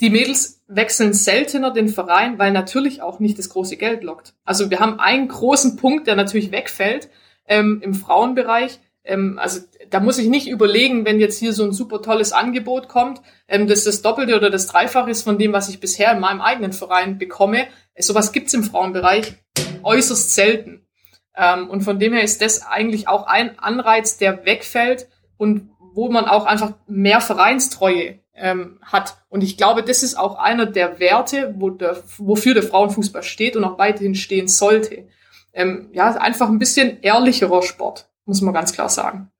die 0.00 0.10
Mädels 0.10 0.62
wechseln 0.66 1.12
seltener 1.12 1.70
den 1.70 1.88
Verein, 1.88 2.38
weil 2.38 2.52
natürlich 2.52 3.02
auch 3.02 3.20
nicht 3.20 3.38
das 3.38 3.48
große 3.48 3.76
Geld 3.76 4.02
lockt. 4.02 4.34
Also 4.44 4.70
wir 4.70 4.80
haben 4.80 5.00
einen 5.00 5.28
großen 5.28 5.76
Punkt, 5.76 6.06
der 6.06 6.16
natürlich 6.16 6.52
wegfällt 6.52 7.08
ähm, 7.46 7.80
im 7.82 7.94
Frauenbereich, 7.94 8.80
ähm, 9.10 9.38
also 9.38 9.60
da 9.90 10.00
muss 10.00 10.18
ich 10.18 10.28
nicht 10.28 10.48
überlegen, 10.48 11.04
wenn 11.04 11.20
jetzt 11.20 11.38
hier 11.38 11.52
so 11.52 11.64
ein 11.64 11.72
super 11.72 12.00
tolles 12.00 12.32
Angebot 12.32 12.88
kommt, 12.88 13.20
ähm, 13.48 13.66
dass 13.66 13.84
das 13.84 14.02
Doppelte 14.02 14.36
oder 14.36 14.50
das 14.50 14.68
Dreifache 14.68 15.10
ist 15.10 15.22
von 15.22 15.38
dem, 15.38 15.52
was 15.52 15.68
ich 15.68 15.80
bisher 15.80 16.12
in 16.12 16.20
meinem 16.20 16.40
eigenen 16.40 16.72
Verein 16.72 17.18
bekomme. 17.18 17.66
Sowas 17.98 18.32
gibt's 18.32 18.54
im 18.54 18.64
Frauenbereich 18.64 19.34
äußerst 19.82 20.34
selten. 20.34 20.86
Ähm, 21.36 21.68
und 21.68 21.82
von 21.82 21.98
dem 21.98 22.12
her 22.12 22.22
ist 22.22 22.40
das 22.40 22.66
eigentlich 22.66 23.08
auch 23.08 23.26
ein 23.26 23.58
Anreiz, 23.58 24.16
der 24.16 24.44
wegfällt 24.44 25.08
und 25.36 25.70
wo 25.92 26.08
man 26.08 26.26
auch 26.26 26.46
einfach 26.46 26.74
mehr 26.86 27.20
Vereinstreue 27.20 28.20
ähm, 28.34 28.78
hat. 28.82 29.16
Und 29.28 29.42
ich 29.42 29.56
glaube, 29.56 29.82
das 29.82 30.02
ist 30.02 30.16
auch 30.16 30.36
einer 30.36 30.66
der 30.66 31.00
Werte, 31.00 31.54
wo 31.58 31.70
der, 31.70 32.02
wofür 32.18 32.54
der 32.54 32.62
Frauenfußball 32.62 33.22
steht 33.22 33.56
und 33.56 33.64
auch 33.64 33.78
weiterhin 33.78 34.14
stehen 34.14 34.48
sollte. 34.48 35.08
Ähm, 35.52 35.88
ja, 35.92 36.12
einfach 36.12 36.48
ein 36.48 36.60
bisschen 36.60 37.00
ehrlicherer 37.02 37.62
Sport, 37.62 38.09
muss 38.26 38.40
man 38.40 38.54
ganz 38.54 38.72
klar 38.72 38.88
sagen. 38.88 39.30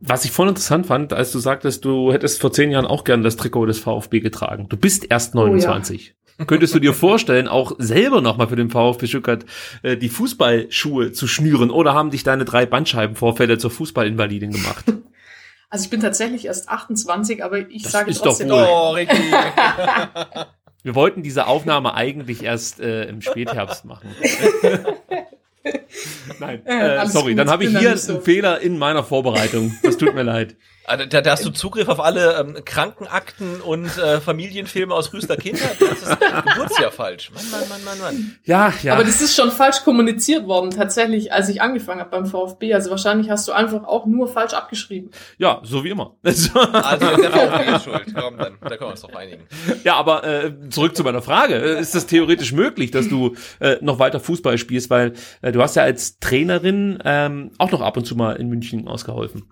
Was 0.00 0.24
ich 0.24 0.32
voll 0.32 0.48
interessant 0.48 0.86
fand, 0.86 1.12
als 1.12 1.32
du 1.32 1.38
sagtest, 1.38 1.84
du 1.84 2.12
hättest 2.12 2.40
vor 2.40 2.52
zehn 2.52 2.70
Jahren 2.70 2.86
auch 2.86 3.04
gern 3.04 3.22
das 3.22 3.36
Trikot 3.36 3.66
des 3.66 3.78
VfB 3.78 4.20
getragen. 4.20 4.68
Du 4.68 4.76
bist 4.76 5.10
erst 5.10 5.34
29. 5.34 6.14
Oh 6.14 6.40
ja. 6.40 6.44
Könntest 6.46 6.74
du 6.74 6.80
dir 6.80 6.92
vorstellen, 6.92 7.46
auch 7.46 7.72
selber 7.78 8.20
nochmal 8.20 8.48
für 8.48 8.56
den 8.56 8.68
VfB 8.68 9.06
Stuttgart 9.06 9.46
äh, 9.82 9.96
die 9.96 10.08
Fußballschuhe 10.08 11.12
zu 11.12 11.26
schnüren 11.28 11.70
oder 11.70 11.94
haben 11.94 12.10
dich 12.10 12.24
deine 12.24 12.44
drei 12.44 12.66
Bandscheibenvorfälle 12.66 13.56
zur 13.58 13.70
Fußballinvalidin 13.70 14.52
gemacht? 14.52 14.84
Also 15.70 15.86
ich 15.86 15.90
bin 15.90 15.98
tatsächlich 15.98 16.44
erst 16.44 16.68
28, 16.68 17.42
aber 17.42 17.68
ich 17.68 17.82
das 17.82 17.90
sage 17.90 18.08
ist 18.08 18.22
trotzdem. 18.22 18.46
Doch 18.46 18.58
wohl. 18.58 18.66
Oh, 18.70 18.90
Ricky. 18.90 19.16
Wir 20.84 20.94
wollten 20.94 21.24
diese 21.24 21.48
Aufnahme 21.48 21.94
eigentlich 21.94 22.44
erst 22.44 22.78
äh, 22.78 23.06
im 23.06 23.20
Spätherbst 23.22 23.84
machen. 23.84 24.08
Nein, 26.40 26.64
Äh, 26.66 26.96
äh, 27.02 27.06
sorry, 27.06 27.32
gut, 27.32 27.38
dann 27.38 27.50
habe 27.50 27.64
ich 27.64 27.76
hier 27.78 27.92
nicht 27.92 28.02
so. 28.02 28.14
einen 28.14 28.22
Fehler 28.22 28.60
in 28.60 28.78
meiner 28.78 29.02
Vorbereitung. 29.04 29.74
Das 29.82 29.96
tut 29.96 30.14
mir 30.14 30.22
leid. 30.22 30.56
Also, 30.86 31.06
Da, 31.06 31.20
da 31.20 31.30
hast 31.32 31.44
du 31.44 31.50
Zugriff 31.50 31.88
auf 31.88 32.00
alle 32.00 32.38
ähm, 32.38 32.56
Krankenakten 32.64 33.60
und 33.60 33.96
äh, 33.98 34.20
Familienfilme 34.20 34.94
aus 34.94 35.08
frühester 35.08 35.36
Kindheit. 35.36 35.76
Das 35.80 36.02
ist 36.02 36.20
Geburtsjahr 36.20 36.92
falsch. 36.92 37.30
Mann, 37.32 37.44
Mann, 37.50 37.68
Mann, 37.68 37.84
Mann, 37.84 37.98
Mann. 38.00 38.36
Ja, 38.44 38.72
ja. 38.82 38.94
Aber 38.94 39.04
das 39.04 39.20
ist 39.20 39.34
schon 39.34 39.50
falsch 39.50 39.82
kommuniziert 39.84 40.46
worden, 40.46 40.70
tatsächlich, 40.70 41.32
als 41.32 41.48
ich 41.48 41.62
angefangen 41.62 42.00
habe 42.00 42.10
beim 42.10 42.26
VfB. 42.26 42.74
Also 42.74 42.90
wahrscheinlich 42.90 43.30
hast 43.30 43.48
du 43.48 43.52
einfach 43.52 43.84
auch 43.84 44.06
nur 44.06 44.28
falsch 44.28 44.52
abgeschrieben. 44.52 45.10
ja, 45.38 45.60
so 45.64 45.84
wie 45.84 45.90
immer. 45.90 46.16
Also 46.24 47.16
der 47.16 47.30
VfB 47.30 47.74
ist 47.76 47.84
schuld. 47.84 48.14
Komm, 48.14 48.36
dann, 48.38 48.54
da 48.60 48.68
können 48.68 48.80
wir 48.80 48.88
uns 48.88 49.00
drauf 49.00 49.16
einigen. 49.16 49.42
ja, 49.84 49.94
aber 49.96 50.24
äh, 50.24 50.52
zurück 50.70 50.96
zu 50.96 51.02
meiner 51.04 51.22
Frage. 51.22 51.54
Äh, 51.54 51.80
Ist 51.80 51.94
das 51.94 52.06
theoretisch 52.06 52.52
möglich, 52.52 52.90
dass 52.90 53.08
du 53.08 53.34
äh, 53.60 53.76
noch 53.80 53.98
weiter 53.98 54.20
Fußball 54.20 54.58
spielst? 54.58 54.90
Weil 54.90 55.14
äh, 55.42 55.52
du 55.52 55.62
hast 55.62 55.76
ja 55.76 55.82
als 55.82 56.18
Trainerin 56.18 56.98
ähm, 57.04 57.52
auch 57.58 57.70
noch 57.72 57.80
ab 57.80 57.96
und 57.96 58.04
zu 58.06 58.16
mal 58.16 58.36
in 58.36 58.48
München 58.48 58.86
ausgeholfen. 58.88 59.44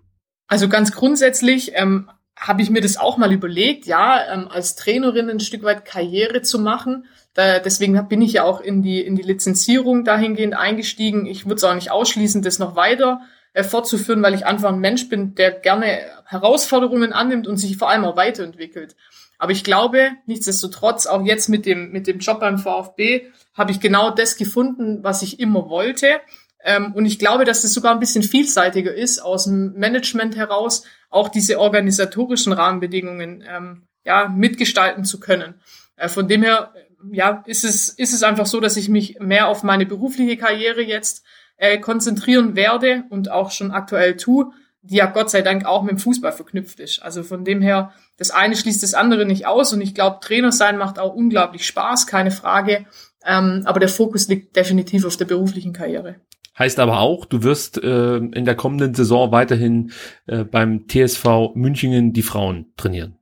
Also 0.53 0.68
ganz 0.68 0.92
grundsätzlich 0.92 1.72
ähm, 1.76 2.11
habe 2.36 2.61
ich 2.61 2.68
mir 2.68 2.82
das 2.82 2.98
auch 2.98 3.16
mal 3.16 3.32
überlegt, 3.32 3.86
ja, 3.86 4.34
ähm, 4.34 4.48
als 4.48 4.76
Trainerin 4.76 5.30
ein 5.30 5.40
Stück 5.40 5.62
weit 5.62 5.86
Karriere 5.86 6.42
zu 6.42 6.59
machen. 6.59 7.07
Da, 7.32 7.59
deswegen 7.59 8.07
bin 8.07 8.20
ich 8.20 8.34
ja 8.34 8.44
auch 8.44 8.61
in 8.61 8.82
die, 8.82 9.00
in 9.00 9.16
die 9.16 9.22
Lizenzierung 9.22 10.05
dahingehend 10.05 10.53
eingestiegen. 10.53 11.24
Ich 11.24 11.46
würde 11.46 11.55
es 11.55 11.64
auch 11.64 11.74
nicht 11.74 11.90
ausschließen, 11.90 12.42
das 12.42 12.59
noch 12.59 12.76
weiter 12.76 13.22
äh, 13.55 13.64
fortzuführen, 13.64 14.22
weil 14.22 14.34
ich 14.34 14.44
einfach 14.44 14.68
ein 14.68 14.78
Mensch 14.78 15.09
bin, 15.09 15.34
der 15.36 15.53
gerne 15.53 16.00
Herausforderungen 16.26 17.14
annimmt 17.14 17.48
und 17.48 17.57
sich 17.57 17.78
vor 17.78 17.88
allem 17.88 18.05
auch 18.05 18.18
weiterentwickelt. 18.18 18.94
Aber 19.38 19.53
ich 19.53 19.64
glaube, 19.64 20.11
nichtsdestotrotz, 20.26 21.07
auch 21.07 21.24
jetzt 21.24 21.48
mit 21.48 21.64
dem, 21.64 21.92
mit 21.92 22.07
dem 22.07 22.18
Job 22.18 22.40
beim 22.40 22.59
VfB, 22.59 23.32
habe 23.55 23.72
ich 23.72 23.80
genau 23.80 24.11
das 24.11 24.36
gefunden, 24.36 25.03
was 25.03 25.22
ich 25.22 25.40
immer 25.40 25.70
wollte. 25.70 26.20
Ähm, 26.64 26.92
und 26.94 27.06
ich 27.06 27.18
glaube, 27.18 27.44
dass 27.44 27.62
das 27.62 27.72
sogar 27.72 27.92
ein 27.92 28.00
bisschen 28.00 28.22
vielseitiger 28.22 28.94
ist, 28.94 29.20
aus 29.20 29.44
dem 29.44 29.72
Management 29.74 30.36
heraus 30.36 30.84
auch 31.10 31.28
diese 31.28 31.58
organisatorischen 31.58 32.52
Rahmenbedingungen 32.52 33.44
ähm, 33.48 33.82
ja, 34.04 34.28
mitgestalten 34.28 35.04
zu 35.04 35.20
können. 35.20 35.54
Äh, 35.96 36.08
von 36.08 36.28
dem 36.28 36.42
her, 36.42 36.72
äh, 36.74 37.16
ja, 37.16 37.42
ist 37.46 37.64
es, 37.64 37.90
ist 37.90 38.12
es 38.12 38.22
einfach 38.22 38.46
so, 38.46 38.60
dass 38.60 38.76
ich 38.76 38.88
mich 38.88 39.18
mehr 39.20 39.48
auf 39.48 39.62
meine 39.62 39.86
berufliche 39.86 40.36
Karriere 40.36 40.82
jetzt 40.82 41.24
äh, 41.56 41.78
konzentrieren 41.78 42.56
werde 42.56 43.04
und 43.10 43.30
auch 43.30 43.50
schon 43.50 43.70
aktuell 43.70 44.16
tue, 44.16 44.52
die 44.82 44.96
ja 44.96 45.06
Gott 45.06 45.30
sei 45.30 45.42
Dank 45.42 45.64
auch 45.64 45.82
mit 45.82 45.92
dem 45.92 45.98
Fußball 45.98 46.32
verknüpft 46.32 46.80
ist. 46.80 47.02
Also 47.02 47.22
von 47.22 47.44
dem 47.44 47.60
her, 47.60 47.92
das 48.16 48.30
eine 48.30 48.56
schließt 48.56 48.82
das 48.82 48.94
andere 48.94 49.26
nicht 49.26 49.46
aus 49.46 49.72
und 49.72 49.80
ich 49.80 49.94
glaube, 49.94 50.18
Trainer 50.20 50.50
sein 50.50 50.76
macht 50.76 50.98
auch 50.98 51.14
unglaublich 51.14 51.66
Spaß, 51.66 52.06
keine 52.06 52.32
Frage. 52.32 52.86
Ähm, 53.24 53.62
aber 53.64 53.78
der 53.78 53.88
Fokus 53.88 54.26
liegt 54.26 54.56
definitiv 54.56 55.04
auf 55.04 55.16
der 55.16 55.26
beruflichen 55.26 55.72
Karriere. 55.72 56.16
Heißt 56.59 56.78
aber 56.78 57.00
auch, 57.00 57.24
du 57.24 57.42
wirst 57.42 57.82
äh, 57.82 58.16
in 58.16 58.44
der 58.44 58.55
kommenden 58.55 58.94
Saison 58.94 59.32
weiterhin 59.32 59.92
äh, 60.26 60.44
beim 60.44 60.86
TSV 60.86 61.55
Münchingen 61.55 62.12
die 62.12 62.22
Frauen 62.22 62.72
trainieren. 62.76 63.18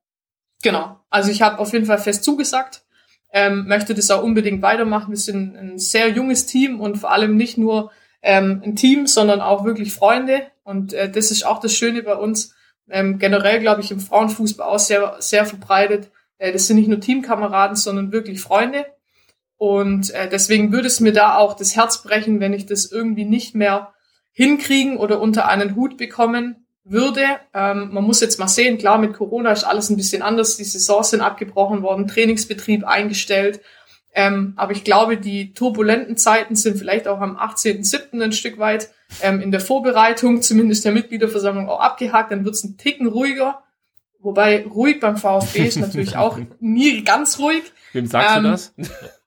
Genau. 0.62 1.00
Also 1.10 1.30
ich 1.30 1.42
habe 1.42 1.58
auf 1.58 1.72
jeden 1.72 1.86
Fall 1.86 1.98
fest 1.98 2.24
zugesagt, 2.24 2.84
ähm, 3.32 3.66
möchte 3.66 3.94
das 3.94 4.10
auch 4.10 4.22
unbedingt 4.22 4.62
weitermachen. 4.62 5.10
Wir 5.10 5.16
sind 5.16 5.56
ein 5.56 5.78
sehr 5.78 6.08
junges 6.08 6.46
Team 6.46 6.80
und 6.80 6.98
vor 6.98 7.12
allem 7.12 7.36
nicht 7.36 7.56
nur 7.56 7.90
ähm, 8.22 8.62
ein 8.64 8.76
Team, 8.76 9.06
sondern 9.06 9.40
auch 9.40 9.64
wirklich 9.64 9.92
Freunde. 9.92 10.42
Und 10.64 10.92
äh, 10.92 11.10
das 11.10 11.30
ist 11.30 11.46
auch 11.46 11.60
das 11.60 11.74
Schöne 11.74 12.02
bei 12.02 12.14
uns. 12.14 12.54
Ähm, 12.88 13.18
generell, 13.18 13.60
glaube 13.60 13.80
ich, 13.80 13.92
im 13.92 14.00
Frauenfußball 14.00 14.66
auch 14.66 14.78
sehr, 14.78 15.16
sehr 15.20 15.44
verbreitet. 15.44 16.10
Äh, 16.38 16.52
das 16.52 16.66
sind 16.66 16.76
nicht 16.76 16.88
nur 16.88 17.00
Teamkameraden, 17.00 17.76
sondern 17.76 18.12
wirklich 18.12 18.40
Freunde. 18.40 18.86
Und 19.60 20.14
äh, 20.14 20.26
deswegen 20.26 20.72
würde 20.72 20.86
es 20.86 21.00
mir 21.00 21.12
da 21.12 21.36
auch 21.36 21.52
das 21.52 21.76
Herz 21.76 22.02
brechen, 22.02 22.40
wenn 22.40 22.54
ich 22.54 22.64
das 22.64 22.90
irgendwie 22.90 23.26
nicht 23.26 23.54
mehr 23.54 23.92
hinkriegen 24.32 24.96
oder 24.96 25.20
unter 25.20 25.48
einen 25.48 25.76
Hut 25.76 25.98
bekommen 25.98 26.64
würde. 26.82 27.24
Ähm, 27.52 27.90
man 27.92 28.04
muss 28.04 28.22
jetzt 28.22 28.38
mal 28.38 28.48
sehen, 28.48 28.78
klar, 28.78 28.96
mit 28.96 29.12
Corona 29.12 29.52
ist 29.52 29.64
alles 29.64 29.90
ein 29.90 29.98
bisschen 29.98 30.22
anders. 30.22 30.56
Die 30.56 30.64
Saisons 30.64 31.10
sind 31.10 31.20
abgebrochen 31.20 31.82
worden, 31.82 32.08
Trainingsbetrieb 32.08 32.84
eingestellt. 32.84 33.60
Ähm, 34.14 34.54
aber 34.56 34.72
ich 34.72 34.82
glaube, 34.82 35.18
die 35.18 35.52
turbulenten 35.52 36.16
Zeiten 36.16 36.56
sind 36.56 36.78
vielleicht 36.78 37.06
auch 37.06 37.20
am 37.20 37.36
18.07. 37.36 38.18
ein 38.18 38.32
Stück 38.32 38.58
weit 38.58 38.88
ähm, 39.20 39.42
in 39.42 39.50
der 39.50 39.60
Vorbereitung, 39.60 40.40
zumindest 40.40 40.86
der 40.86 40.92
Mitgliederversammlung, 40.92 41.68
auch 41.68 41.80
abgehakt. 41.80 42.32
Dann 42.32 42.46
wird 42.46 42.54
es 42.54 42.64
ein 42.64 42.78
Ticken 42.78 43.08
ruhiger. 43.08 43.62
Wobei 44.20 44.64
ruhig 44.64 45.00
beim 45.00 45.18
VfB 45.18 45.66
ist 45.66 45.76
natürlich 45.76 46.16
auch 46.16 46.38
nie 46.60 47.04
ganz 47.04 47.38
ruhig. 47.38 47.64
Wem 47.92 48.06
sagst 48.06 48.36
Ähm, 48.38 48.42
du 48.44 48.50
das? 48.52 48.74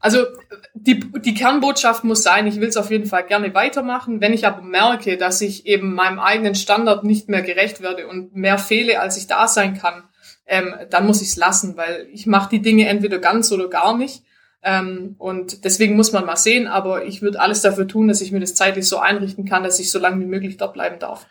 Also 0.00 0.24
die, 0.72 0.98
die 0.98 1.34
Kernbotschaft 1.34 2.04
muss 2.04 2.22
sein, 2.22 2.46
ich 2.46 2.58
will 2.60 2.68
es 2.68 2.78
auf 2.78 2.90
jeden 2.90 3.06
Fall 3.06 3.24
gerne 3.24 3.54
weitermachen. 3.54 4.20
Wenn 4.22 4.32
ich 4.32 4.46
aber 4.46 4.62
merke, 4.62 5.18
dass 5.18 5.42
ich 5.42 5.66
eben 5.66 5.94
meinem 5.94 6.18
eigenen 6.18 6.54
Standard 6.54 7.04
nicht 7.04 7.28
mehr 7.28 7.42
gerecht 7.42 7.82
werde 7.82 8.08
und 8.08 8.34
mehr 8.34 8.58
fehle, 8.58 9.00
als 9.00 9.18
ich 9.18 9.26
da 9.26 9.46
sein 9.46 9.78
kann, 9.78 10.04
ähm, 10.46 10.74
dann 10.88 11.06
muss 11.06 11.20
ich 11.20 11.28
es 11.28 11.36
lassen, 11.36 11.76
weil 11.76 12.08
ich 12.12 12.26
mache 12.26 12.50
die 12.50 12.62
Dinge 12.62 12.88
entweder 12.88 13.18
ganz 13.18 13.52
oder 13.52 13.68
gar 13.68 13.96
nicht. 13.96 14.24
Ähm, 14.62 15.16
und 15.18 15.64
deswegen 15.64 15.96
muss 15.96 16.12
man 16.12 16.26
mal 16.26 16.36
sehen, 16.36 16.66
aber 16.66 17.04
ich 17.04 17.22
würde 17.22 17.40
alles 17.40 17.62
dafür 17.62 17.86
tun, 17.86 18.08
dass 18.08 18.20
ich 18.20 18.32
mir 18.32 18.40
das 18.40 18.54
zeitlich 18.54 18.88
so 18.88 18.98
einrichten 18.98 19.44
kann, 19.44 19.62
dass 19.62 19.78
ich 19.80 19.90
so 19.90 19.98
lange 19.98 20.20
wie 20.20 20.28
möglich 20.28 20.56
dort 20.56 20.74
bleiben 20.74 20.98
darf. 20.98 21.26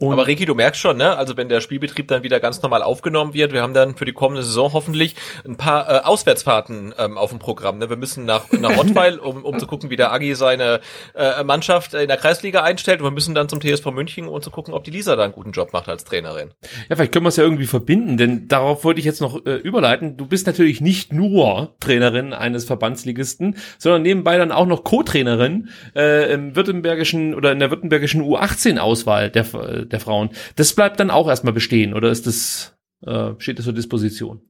Und 0.00 0.12
Aber 0.12 0.28
Ricky, 0.28 0.44
du 0.44 0.54
merkst 0.54 0.80
schon, 0.80 0.96
ne? 0.96 1.16
Also 1.16 1.36
wenn 1.36 1.48
der 1.48 1.60
Spielbetrieb 1.60 2.06
dann 2.06 2.22
wieder 2.22 2.38
ganz 2.38 2.62
normal 2.62 2.82
aufgenommen 2.82 3.34
wird, 3.34 3.52
wir 3.52 3.62
haben 3.62 3.74
dann 3.74 3.96
für 3.96 4.04
die 4.04 4.12
kommende 4.12 4.44
Saison 4.44 4.72
hoffentlich 4.72 5.16
ein 5.44 5.56
paar 5.56 5.90
äh, 5.90 6.04
Auswärtsfahrten 6.04 6.94
ähm, 6.96 7.18
auf 7.18 7.30
dem 7.30 7.40
Programm. 7.40 7.78
Ne? 7.78 7.90
Wir 7.90 7.96
müssen 7.96 8.24
nach, 8.24 8.44
nach 8.52 8.76
Rottweil, 8.76 9.18
um, 9.18 9.44
um 9.44 9.58
zu 9.58 9.66
gucken, 9.66 9.90
wie 9.90 9.96
der 9.96 10.12
Agi 10.12 10.36
seine 10.36 10.78
äh, 11.16 11.42
Mannschaft 11.42 11.94
in 11.94 12.06
der 12.06 12.16
Kreisliga 12.16 12.62
einstellt. 12.62 13.00
Und 13.00 13.06
wir 13.06 13.10
müssen 13.10 13.34
dann 13.34 13.48
zum 13.48 13.60
TSV 13.60 13.86
München, 13.86 14.28
um 14.28 14.40
zu 14.40 14.52
gucken, 14.52 14.72
ob 14.72 14.84
die 14.84 14.92
Lisa 14.92 15.16
da 15.16 15.24
einen 15.24 15.32
guten 15.32 15.50
Job 15.50 15.72
macht 15.72 15.88
als 15.88 16.04
Trainerin. 16.04 16.52
ja, 16.88 16.94
vielleicht 16.94 17.10
können 17.10 17.24
wir 17.24 17.30
es 17.30 17.36
ja 17.36 17.42
irgendwie 17.42 17.66
verbinden, 17.66 18.16
denn 18.16 18.46
darauf 18.46 18.84
wollte 18.84 19.00
ich 19.00 19.04
jetzt 19.04 19.20
noch 19.20 19.44
äh, 19.46 19.56
überleiten. 19.56 20.16
Du 20.16 20.26
bist 20.26 20.46
natürlich 20.46 20.80
nicht 20.80 21.12
nur 21.12 21.74
Trainerin 21.80 22.34
eines 22.34 22.64
Verbandsligisten, 22.66 23.56
sondern 23.78 24.02
nebenbei 24.02 24.38
dann 24.38 24.52
auch 24.52 24.66
noch 24.66 24.84
Co-Trainerin 24.84 25.70
äh, 25.96 26.32
im 26.32 26.54
württembergischen 26.54 27.34
oder 27.34 27.50
in 27.50 27.58
der 27.58 27.72
württembergischen 27.72 28.22
U18-Auswahl 28.22 29.30
der, 29.30 29.42
äh, 29.54 29.87
der 29.92 30.00
Frauen. 30.00 30.30
Das 30.56 30.74
bleibt 30.74 31.00
dann 31.00 31.10
auch 31.10 31.28
erstmal 31.28 31.52
bestehen 31.52 31.94
oder 31.94 32.10
ist 32.10 32.26
das, 32.26 32.76
äh, 33.06 33.32
steht 33.38 33.58
das 33.58 33.64
zur 33.64 33.74
Disposition? 33.74 34.42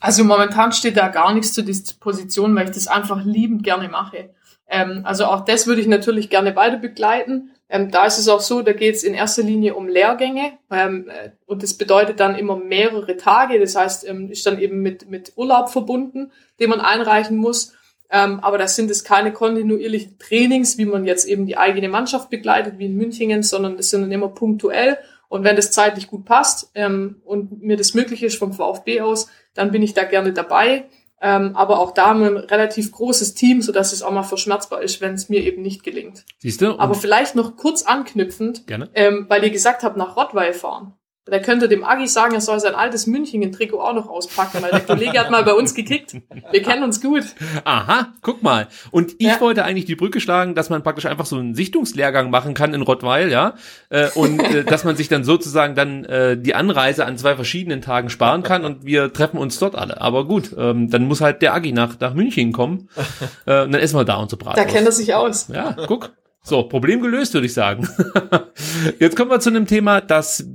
Also 0.00 0.24
momentan 0.24 0.72
steht 0.72 0.96
da 0.96 1.08
gar 1.08 1.32
nichts 1.32 1.52
zur 1.52 1.64
Disposition, 1.64 2.54
weil 2.54 2.66
ich 2.66 2.74
das 2.74 2.86
einfach 2.86 3.24
liebend 3.24 3.62
gerne 3.62 3.88
mache. 3.88 4.30
Ähm, 4.68 5.02
also 5.04 5.26
auch 5.26 5.44
das 5.44 5.66
würde 5.66 5.80
ich 5.80 5.86
natürlich 5.86 6.28
gerne 6.28 6.54
weiter 6.56 6.78
begleiten. 6.78 7.50
Ähm, 7.68 7.90
da 7.90 8.06
ist 8.06 8.18
es 8.18 8.28
auch 8.28 8.40
so, 8.40 8.62
da 8.62 8.72
geht 8.72 8.94
es 8.94 9.02
in 9.02 9.14
erster 9.14 9.42
Linie 9.42 9.74
um 9.74 9.88
Lehrgänge 9.88 10.52
ähm, 10.70 11.08
äh, 11.08 11.30
und 11.46 11.62
das 11.62 11.74
bedeutet 11.74 12.20
dann 12.20 12.36
immer 12.36 12.56
mehrere 12.56 13.16
Tage. 13.16 13.58
Das 13.58 13.74
heißt, 13.74 14.08
ähm, 14.08 14.30
ist 14.30 14.46
dann 14.46 14.60
eben 14.60 14.82
mit, 14.82 15.08
mit 15.10 15.32
Urlaub 15.36 15.70
verbunden, 15.70 16.30
den 16.60 16.70
man 16.70 16.80
einreichen 16.80 17.36
muss. 17.36 17.75
Ähm, 18.10 18.40
aber 18.40 18.58
das 18.58 18.76
sind 18.76 18.90
es 18.90 19.04
keine 19.04 19.32
kontinuierlichen 19.32 20.18
Trainings, 20.18 20.78
wie 20.78 20.84
man 20.84 21.06
jetzt 21.06 21.26
eben 21.26 21.46
die 21.46 21.56
eigene 21.56 21.88
Mannschaft 21.88 22.30
begleitet, 22.30 22.78
wie 22.78 22.86
in 22.86 22.96
Münchingen, 22.96 23.42
sondern 23.42 23.76
das 23.76 23.90
sind 23.90 24.02
dann 24.02 24.12
immer 24.12 24.28
punktuell. 24.28 24.98
Und 25.28 25.42
wenn 25.44 25.56
das 25.56 25.72
zeitlich 25.72 26.06
gut 26.06 26.24
passt 26.24 26.70
ähm, 26.74 27.20
und 27.24 27.62
mir 27.62 27.76
das 27.76 27.94
möglich 27.94 28.22
ist 28.22 28.38
vom 28.38 28.52
VfB 28.52 29.00
aus, 29.00 29.28
dann 29.54 29.72
bin 29.72 29.82
ich 29.82 29.94
da 29.94 30.04
gerne 30.04 30.32
dabei. 30.32 30.84
Ähm, 31.20 31.56
aber 31.56 31.80
auch 31.80 31.92
da 31.92 32.08
haben 32.08 32.20
wir 32.20 32.28
ein 32.28 32.36
relativ 32.36 32.92
großes 32.92 33.34
Team, 33.34 33.62
sodass 33.62 33.92
es 33.92 34.02
auch 34.02 34.12
mal 34.12 34.22
verschmerzbar 34.22 34.82
ist, 34.82 35.00
wenn 35.00 35.14
es 35.14 35.28
mir 35.28 35.42
eben 35.42 35.62
nicht 35.62 35.82
gelingt. 35.82 36.24
Siehst 36.38 36.60
du? 36.60 36.78
Aber 36.78 36.94
vielleicht 36.94 37.34
noch 37.34 37.56
kurz 37.56 37.82
anknüpfend, 37.82 38.66
Gerne. 38.66 38.90
ähm, 38.94 39.24
weil 39.28 39.42
ihr 39.42 39.50
gesagt 39.50 39.82
habt, 39.82 39.96
nach 39.96 40.16
Rottweil 40.16 40.52
fahren. 40.52 40.92
Da 41.28 41.40
könnte 41.40 41.68
dem 41.68 41.82
Agi 41.82 42.06
sagen, 42.06 42.34
er 42.34 42.40
soll 42.40 42.60
sein 42.60 42.76
altes 42.76 43.08
München-Trikot 43.08 43.80
auch 43.80 43.94
noch 43.94 44.08
auspacken, 44.08 44.62
weil 44.62 44.70
der 44.70 44.80
Kollege 44.80 45.18
hat 45.18 45.28
mal 45.28 45.42
bei 45.42 45.54
uns 45.54 45.74
gekickt. 45.74 46.14
Wir 46.52 46.62
kennen 46.62 46.84
uns 46.84 47.02
gut. 47.02 47.24
Aha, 47.64 48.12
guck 48.22 48.44
mal. 48.44 48.68
Und 48.92 49.14
ich 49.18 49.26
ja. 49.26 49.40
wollte 49.40 49.64
eigentlich 49.64 49.86
die 49.86 49.96
Brücke 49.96 50.20
schlagen, 50.20 50.54
dass 50.54 50.70
man 50.70 50.84
praktisch 50.84 51.06
einfach 51.06 51.26
so 51.26 51.36
einen 51.36 51.56
Sichtungslehrgang 51.56 52.30
machen 52.30 52.54
kann 52.54 52.74
in 52.74 52.82
Rottweil, 52.82 53.28
ja, 53.32 53.54
äh, 53.90 54.08
und 54.14 54.40
äh, 54.40 54.62
dass 54.62 54.84
man 54.84 54.94
sich 54.94 55.08
dann 55.08 55.24
sozusagen 55.24 55.74
dann 55.74 56.04
äh, 56.04 56.38
die 56.38 56.54
Anreise 56.54 57.04
an 57.04 57.18
zwei 57.18 57.34
verschiedenen 57.34 57.82
Tagen 57.82 58.08
sparen 58.08 58.44
kann 58.44 58.64
und 58.64 58.86
wir 58.86 59.12
treffen 59.12 59.38
uns 59.38 59.58
dort 59.58 59.74
alle. 59.74 60.00
Aber 60.00 60.26
gut, 60.26 60.54
ähm, 60.56 60.90
dann 60.90 61.06
muss 61.06 61.20
halt 61.20 61.42
der 61.42 61.54
Agi 61.54 61.72
nach, 61.72 61.98
nach 61.98 62.14
München 62.14 62.52
kommen 62.52 62.88
äh, 63.46 63.64
und 63.64 63.72
dann 63.72 63.80
essen 63.80 63.98
wir 63.98 64.04
da 64.04 64.14
unsere 64.18 64.38
Bratwurst. 64.38 64.64
Da 64.64 64.72
kennt 64.72 64.86
er 64.86 64.92
sich 64.92 65.12
aus. 65.12 65.48
Ja, 65.48 65.74
guck. 65.88 66.12
So, 66.48 66.62
Problem 66.62 67.02
gelöst, 67.02 67.34
würde 67.34 67.46
ich 67.46 67.54
sagen. 67.54 67.88
Jetzt 69.00 69.16
kommen 69.16 69.32
wir 69.32 69.40
zu 69.40 69.50
einem 69.50 69.66
Thema, 69.66 70.00
das 70.00 70.46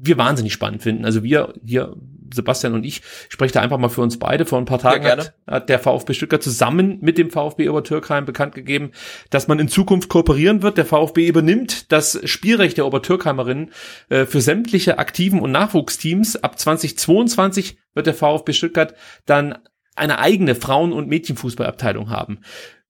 wir 0.00 0.16
wahnsinnig 0.16 0.52
spannend 0.52 0.82
finden. 0.82 1.04
Also 1.04 1.22
wir 1.22 1.54
hier, 1.64 1.96
Sebastian 2.32 2.74
und 2.74 2.84
ich, 2.84 3.02
spreche 3.28 3.54
da 3.54 3.60
einfach 3.60 3.78
mal 3.78 3.88
für 3.88 4.02
uns 4.02 4.18
beide. 4.18 4.46
Vor 4.46 4.58
ein 4.58 4.64
paar 4.64 4.78
Tagen 4.78 5.04
hat, 5.04 5.34
hat, 5.46 5.68
der 5.68 5.78
VfB 5.78 6.14
Stuttgart 6.14 6.42
zusammen 6.42 6.98
mit 7.00 7.18
dem 7.18 7.30
VfB 7.30 7.68
Obertürkheim 7.68 8.24
bekannt 8.24 8.54
gegeben, 8.54 8.92
dass 9.30 9.48
man 9.48 9.58
in 9.58 9.68
Zukunft 9.68 10.08
kooperieren 10.08 10.62
wird. 10.62 10.78
Der 10.78 10.86
VfB 10.86 11.26
übernimmt 11.26 11.90
das 11.90 12.20
Spielrecht 12.24 12.76
der 12.76 12.86
Obertürkheimerinnen 12.86 13.72
äh, 14.08 14.24
für 14.24 14.40
sämtliche 14.40 14.98
aktiven 14.98 15.40
und 15.40 15.50
Nachwuchsteams. 15.50 16.36
Ab 16.36 16.58
2022 16.58 17.78
wird 17.94 18.06
der 18.06 18.14
VfB 18.14 18.52
Stuttgart 18.52 18.94
dann 19.26 19.58
eine 19.96 20.20
eigene 20.20 20.54
Frauen- 20.54 20.92
und 20.92 21.08
Mädchenfußballabteilung 21.08 22.08
haben. 22.10 22.40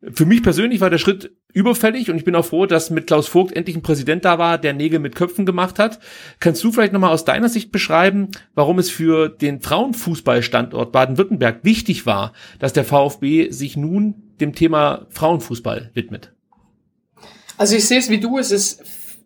Für 0.01 0.27
mich 0.27 0.45
persönlich 0.45 0.81
war 0.81 0.91
der 0.91 0.99
Schritt 0.99 1.33
überfällig 1.53 2.09
und 2.09 2.17
ich 2.17 2.25
bin 2.25 2.37
auch 2.37 2.45
froh, 2.45 2.67
dass 2.67 2.91
mit 2.91 3.09
Klaus 3.09 3.27
Vogt 3.27 3.57
endlich 3.57 3.75
ein 3.75 3.83
Präsident 3.83 4.25
da 4.25 4.39
war, 4.39 4.57
der 4.57 4.73
Nägel 4.73 5.01
mit 5.01 5.17
Köpfen 5.17 5.45
gemacht 5.45 5.81
hat. 5.81 5.99
Kannst 6.39 6.63
du 6.63 6.71
vielleicht 6.71 6.93
nochmal 6.93 7.13
aus 7.13 7.25
deiner 7.25 7.49
Sicht 7.49 7.73
beschreiben, 7.73 8.29
warum 8.55 8.79
es 8.79 8.91
für 8.91 9.29
den 9.29 9.61
Frauenfußballstandort 9.61 10.93
Baden-Württemberg 10.93 11.65
wichtig 11.65 12.07
war, 12.07 12.33
dass 12.61 12.73
der 12.73 12.85
VfB 12.85 13.51
sich 13.51 13.77
nun 13.77 14.15
dem 14.41 14.55
Thema 14.55 15.07
Frauenfußball 15.11 15.91
widmet? 15.95 16.33
Also 17.57 17.75
ich 17.75 17.85
sehe 17.87 17.99
es 17.99 18.09
wie 18.09 18.21
du, 18.21 18.39
es 18.39 18.53
ist 18.53 18.85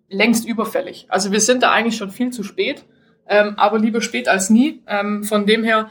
längst 0.08 0.46
überfällig. 0.46 1.04
Also 1.08 1.32
wir 1.32 1.40
sind 1.40 1.62
da 1.62 1.70
eigentlich 1.72 1.96
schon 1.98 2.10
viel 2.10 2.30
zu 2.30 2.42
spät, 2.42 2.86
ähm, 3.26 3.54
aber 3.58 3.78
lieber 3.78 4.00
spät 4.00 4.26
als 4.26 4.48
nie. 4.48 4.82
Ähm, 4.86 5.22
von 5.24 5.44
dem 5.44 5.64
her, 5.64 5.90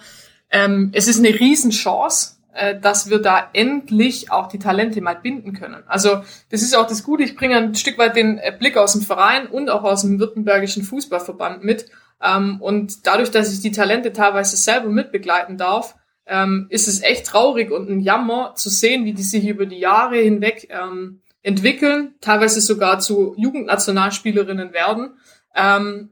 ähm, 0.50 0.90
es 0.94 1.08
ist 1.08 1.20
eine 1.20 1.40
Riesenchance, 1.40 2.38
dass 2.82 3.10
wir 3.10 3.20
da 3.20 3.50
endlich 3.54 4.32
auch 4.32 4.48
die 4.48 4.60
Talente 4.60 5.00
mal 5.02 5.16
binden 5.16 5.54
können. 5.54 5.84
Also 5.88 6.22
das 6.50 6.62
ist 6.62 6.76
auch 6.76 6.86
das 6.86 7.04
Gute. 7.04 7.24
Ich 7.24 7.36
bringe 7.36 7.56
ein 7.56 7.76
Stück 7.76 7.98
weit 7.98 8.16
den 8.16 8.40
äh, 8.40 8.54
Blick 8.58 8.78
aus 8.78 8.94
dem 8.94 9.02
Verein 9.02 9.48
und 9.48 9.70
auch 9.70 9.84
aus 9.84 10.02
dem 10.02 10.20
Württembergischen 10.20 10.84
Fußballverband 10.84 11.64
mit. 11.64 11.86
Ähm, 12.22 12.62
und 12.62 13.08
dadurch, 13.08 13.32
dass 13.32 13.54
ich 13.54 13.62
die 13.62 13.72
Talente 13.72 14.12
teilweise 14.12 14.58
selber 14.58 14.90
mitbegleiten 14.90 15.58
darf, 15.58 15.96
ähm, 16.28 16.68
ist 16.70 16.88
es 16.88 17.02
echt 17.02 17.28
traurig 17.28 17.72
und 17.72 17.90
ein 17.90 18.02
Jammer 18.02 18.54
zu 18.56 18.70
sehen, 18.70 19.06
wie 19.06 19.14
die 19.14 19.24
sich 19.24 19.48
über 19.48 19.66
die 19.66 19.80
Jahre 19.80 20.18
hinweg 20.18 20.68
ähm, 20.70 21.22
entwickeln, 21.44 22.16
teilweise 22.20 22.60
sogar 22.60 23.00
zu 23.00 23.34
Jugendnationalspielerinnen 23.38 24.74
werden. 24.74 25.12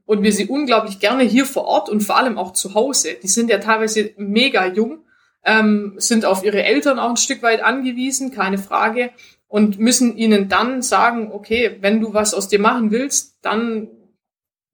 und 0.05 0.23
wir 0.23 0.33
sie 0.33 0.47
unglaublich 0.47 0.99
gerne 0.99 1.23
hier 1.23 1.45
vor 1.45 1.63
Ort 1.63 1.87
und 1.87 2.01
vor 2.01 2.17
allem 2.17 2.37
auch 2.37 2.51
zu 2.51 2.73
Hause. 2.73 3.15
Die 3.23 3.29
sind 3.29 3.49
ja 3.49 3.59
teilweise 3.59 4.11
mega 4.17 4.65
jung 4.65 5.03
ähm, 5.43 5.93
sind 5.97 6.25
auf 6.25 6.43
ihre 6.43 6.63
Eltern 6.63 6.99
auch 6.99 7.09
ein 7.09 7.17
Stück 7.17 7.41
weit 7.43 7.63
angewiesen, 7.63 8.31
keine 8.31 8.57
Frage, 8.57 9.11
und 9.47 9.79
müssen 9.79 10.15
ihnen 10.15 10.47
dann 10.47 10.81
sagen, 10.81 11.31
okay, 11.31 11.77
wenn 11.81 11.99
du 11.99 12.13
was 12.13 12.33
aus 12.33 12.47
dir 12.47 12.59
machen 12.59 12.91
willst, 12.91 13.37
dann 13.41 13.87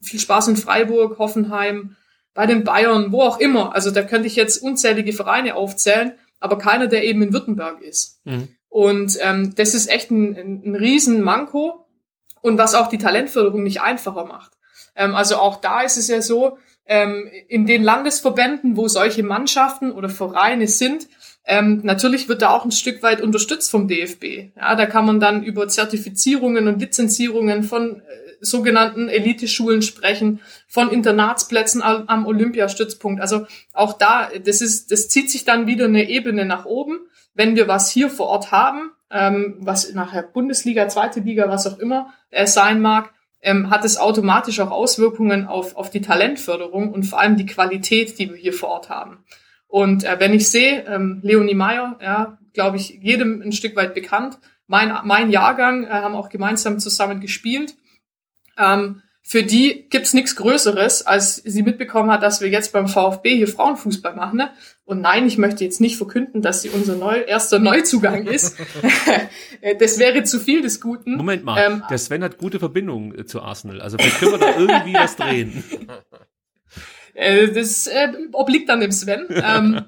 viel 0.01 0.19
Spaß 0.19 0.49
in 0.49 0.57
Freiburg, 0.57 1.17
Hoffenheim, 1.17 1.95
bei 2.33 2.45
den 2.45 2.65
Bayern, 2.65 3.11
wo 3.11 3.21
auch 3.21 3.39
immer. 3.39 3.73
Also 3.73 3.91
da 3.91 4.03
könnte 4.03 4.27
ich 4.27 4.35
jetzt 4.35 4.61
unzählige 4.61 5.13
Vereine 5.13 5.55
aufzählen, 5.55 6.13
aber 6.39 6.57
keiner, 6.57 6.87
der 6.87 7.05
eben 7.05 7.21
in 7.21 7.33
Württemberg 7.33 7.81
ist. 7.81 8.19
Mhm. 8.25 8.49
Und 8.67 9.17
ähm, 9.21 9.55
das 9.55 9.73
ist 9.73 9.89
echt 9.89 10.11
ein, 10.11 10.35
ein, 10.35 10.61
ein 10.65 10.75
Riesenmanko 10.75 11.87
und 12.41 12.57
was 12.57 12.75
auch 12.75 12.87
die 12.87 12.97
Talentförderung 12.97 13.63
nicht 13.63 13.81
einfacher 13.81 14.25
macht. 14.25 14.51
Ähm, 14.95 15.15
also 15.15 15.37
auch 15.37 15.61
da 15.61 15.81
ist 15.81 15.97
es 15.97 16.09
ja 16.09 16.21
so, 16.21 16.57
ähm, 16.85 17.29
in 17.47 17.65
den 17.65 17.83
Landesverbänden, 17.83 18.77
wo 18.77 18.87
solche 18.87 19.23
Mannschaften 19.23 19.91
oder 19.91 20.09
Vereine 20.09 20.67
sind, 20.67 21.07
ähm, 21.47 21.81
natürlich 21.83 22.27
wird 22.27 22.41
da 22.41 22.49
auch 22.49 22.65
ein 22.65 22.71
Stück 22.71 23.03
weit 23.03 23.21
unterstützt 23.21 23.69
vom 23.69 23.87
DFB. 23.87 24.55
Ja, 24.55 24.75
da 24.75 24.85
kann 24.87 25.05
man 25.05 25.19
dann 25.19 25.43
über 25.43 25.67
Zertifizierungen 25.67 26.67
und 26.67 26.79
Lizenzierungen 26.79 27.63
von 27.63 27.99
äh, 27.99 28.01
sogenannten 28.41 29.09
Eliteschulen 29.09 29.81
sprechen, 29.81 30.41
von 30.67 30.89
Internatsplätzen 30.89 31.83
am, 31.83 32.07
am 32.07 32.25
Olympiastützpunkt. 32.25 33.21
Also 33.21 33.45
auch 33.73 33.93
da, 33.93 34.29
das 34.43 34.61
ist, 34.61 34.91
das 34.91 35.07
zieht 35.07 35.29
sich 35.29 35.45
dann 35.45 35.67
wieder 35.67 35.85
eine 35.85 36.09
Ebene 36.09 36.45
nach 36.45 36.65
oben. 36.65 36.99
Wenn 37.35 37.55
wir 37.55 37.67
was 37.67 37.91
hier 37.91 38.09
vor 38.09 38.27
Ort 38.27 38.51
haben, 38.51 38.91
ähm, 39.11 39.57
was 39.59 39.93
nachher 39.93 40.23
Bundesliga, 40.23 40.87
zweite 40.87 41.19
Liga, 41.19 41.47
was 41.47 41.67
auch 41.67 41.77
immer 41.77 42.13
äh, 42.31 42.47
sein 42.47 42.81
mag, 42.81 43.11
ähm, 43.45 43.69
hat 43.69 43.85
es 43.85 43.97
automatisch 43.97 44.59
auch 44.59 44.71
Auswirkungen 44.71 45.45
auf, 45.45 45.75
auf 45.75 45.91
die 45.91 46.01
Talentförderung 46.01 46.91
und 46.91 47.03
vor 47.03 47.19
allem 47.19 47.37
die 47.37 47.45
Qualität, 47.45 48.17
die 48.17 48.29
wir 48.31 48.37
hier 48.37 48.53
vor 48.53 48.69
Ort 48.69 48.89
haben. 48.89 49.23
Und 49.67 50.03
äh, 50.03 50.19
wenn 50.19 50.33
ich 50.33 50.49
sehe, 50.49 50.83
ähm, 50.87 51.19
Leonie 51.21 51.53
Meyer, 51.53 51.97
ja, 52.01 52.39
glaube 52.53 52.77
ich, 52.77 52.99
jedem 53.01 53.41
ein 53.41 53.51
Stück 53.51 53.75
weit 53.75 53.93
bekannt, 53.93 54.39
mein, 54.67 54.91
mein 55.03 55.29
Jahrgang 55.29 55.83
äh, 55.83 55.89
haben 55.89 56.15
auch 56.15 56.29
gemeinsam 56.29 56.79
zusammen 56.79 57.19
gespielt. 57.19 57.75
Ähm, 58.57 59.03
für 59.27 59.41
die 59.41 59.87
gibt's 59.89 60.13
nichts 60.13 60.35
Größeres, 60.35 61.07
als 61.07 61.37
sie 61.37 61.63
mitbekommen 61.63 62.11
hat, 62.11 62.21
dass 62.21 62.41
wir 62.41 62.49
jetzt 62.49 62.71
beim 62.73 62.87
VfB 62.87 63.37
hier 63.37 63.47
Frauenfußball 63.47 64.15
machen. 64.15 64.37
Ne? 64.37 64.51
Und 64.83 65.01
nein, 65.01 65.25
ich 65.25 65.39
möchte 65.39 65.63
jetzt 65.63 65.81
nicht 65.81 65.97
verkünden, 65.97 66.43
dass 66.43 66.61
sie 66.61 66.69
unser 66.69 66.95
neu, 66.95 67.21
erster 67.21 67.57
Neuzugang 67.57 68.27
ist. 68.27 68.55
das 69.79 69.97
wäre 69.97 70.23
zu 70.25 70.39
viel 70.39 70.61
des 70.61 70.79
Guten. 70.79 71.15
Moment 71.15 71.43
mal, 71.43 71.59
ähm, 71.59 71.83
der 71.89 71.97
Sven 71.97 72.23
hat 72.23 72.37
gute 72.37 72.59
Verbindungen 72.59 73.17
äh, 73.17 73.25
zu 73.25 73.41
Arsenal. 73.41 73.81
Also 73.81 73.97
vielleicht 73.97 74.19
können 74.19 74.33
wir 74.33 74.37
da 74.37 74.59
irgendwie 74.59 74.93
was 74.93 75.15
drehen. 75.15 75.63
Äh, 77.17 77.53
das 77.53 77.87
äh, 77.87 78.11
obliegt 78.33 78.67
dann 78.67 78.81
dem 78.81 78.91
Sven. 78.91 79.27
ähm, 79.29 79.85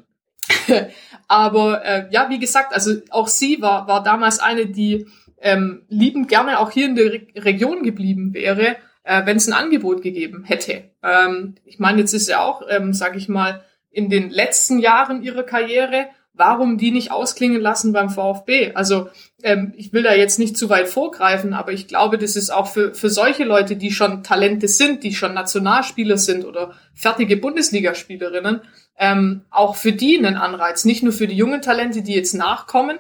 aber 1.28 1.84
äh, 1.84 2.08
ja, 2.10 2.30
wie 2.30 2.40
gesagt, 2.40 2.74
also 2.74 2.94
auch 3.10 3.28
sie 3.28 3.62
war, 3.62 3.86
war 3.90 4.02
damals 4.02 4.40
eine, 4.40 4.68
die 4.68 5.08
ähm, 5.42 5.84
liebend 5.90 6.30
gerne 6.30 6.58
auch 6.58 6.72
hier 6.72 6.86
in 6.86 6.96
der 6.96 7.12
Re 7.12 7.28
Region 7.36 7.84
geblieben 7.84 8.34
wäre 8.34 8.78
äh, 9.08 9.26
wenn 9.26 9.38
es 9.38 9.48
ein 9.48 9.54
Angebot 9.54 10.02
gegeben 10.02 10.44
hätte. 10.44 10.84
Ähm, 11.02 11.56
ich 11.64 11.80
meine, 11.80 12.00
jetzt 12.00 12.14
ist 12.14 12.28
ja 12.28 12.42
auch, 12.42 12.62
ähm, 12.70 12.94
sage 12.94 13.18
ich 13.18 13.30
mal, 13.30 13.64
in 13.90 14.10
den 14.10 14.30
letzten 14.30 14.80
Jahren 14.80 15.24
ihrer 15.24 15.44
Karriere, 15.44 16.08
warum 16.34 16.78
die 16.78 16.92
nicht 16.92 17.10
ausklingen 17.10 17.62
lassen 17.62 17.94
beim 17.94 18.10
VfB? 18.10 18.74
Also 18.76 19.10
ähm, 19.44 19.74
ich 19.78 19.94
will 19.94 20.04
da 20.04 20.14
jetzt 20.14 20.40
nicht 20.40 20.58
zu 20.58 20.70
weit 20.70 20.90
vorgreifen, 20.90 21.54
aber 21.54 21.72
ich 21.72 21.88
glaube, 21.88 22.18
das 22.18 22.36
ist 22.36 22.50
auch 22.50 22.68
für, 22.68 22.94
für 22.94 23.10
solche 23.10 23.46
Leute, 23.46 23.78
die 23.78 23.92
schon 23.92 24.24
Talente 24.24 24.68
sind, 24.68 25.04
die 25.04 25.16
schon 25.16 25.34
Nationalspieler 25.34 26.18
sind 26.18 26.46
oder 26.46 26.74
fertige 26.94 27.38
Bundesligaspielerinnen, 27.38 28.62
ähm, 29.00 29.46
auch 29.50 29.78
für 29.78 29.94
die 29.94 30.18
einen 30.18 30.36
Anreiz, 30.36 30.84
nicht 30.84 31.02
nur 31.02 31.14
für 31.14 31.28
die 31.28 31.38
jungen 31.38 31.62
Talente, 31.62 32.02
die 32.02 32.14
jetzt 32.14 32.34
nachkommen. 32.34 33.00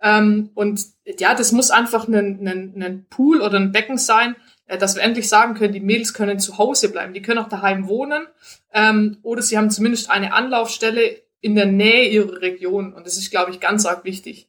Ähm, 0.00 0.50
und 0.54 0.80
ja, 1.18 1.34
das 1.34 1.50
muss 1.50 1.72
einfach 1.72 2.06
ein, 2.06 2.46
ein, 2.46 2.80
ein 2.80 3.06
Pool 3.10 3.40
oder 3.40 3.58
ein 3.58 3.72
Becken 3.72 3.98
sein, 3.98 4.36
dass 4.76 4.96
wir 4.96 5.02
endlich 5.02 5.28
sagen 5.28 5.54
können, 5.54 5.72
die 5.72 5.80
Mädels 5.80 6.12
können 6.12 6.38
zu 6.38 6.58
Hause 6.58 6.90
bleiben, 6.90 7.14
die 7.14 7.22
können 7.22 7.38
auch 7.38 7.48
daheim 7.48 7.88
wohnen 7.88 8.26
ähm, 8.72 9.16
oder 9.22 9.40
sie 9.40 9.56
haben 9.56 9.70
zumindest 9.70 10.10
eine 10.10 10.32
Anlaufstelle 10.32 11.22
in 11.40 11.54
der 11.54 11.66
Nähe 11.66 12.08
ihrer 12.08 12.40
Region 12.40 12.92
und 12.92 13.06
das 13.06 13.16
ist, 13.16 13.30
glaube 13.30 13.50
ich, 13.50 13.60
ganz 13.60 13.86
arg 13.86 14.04
wichtig. 14.04 14.48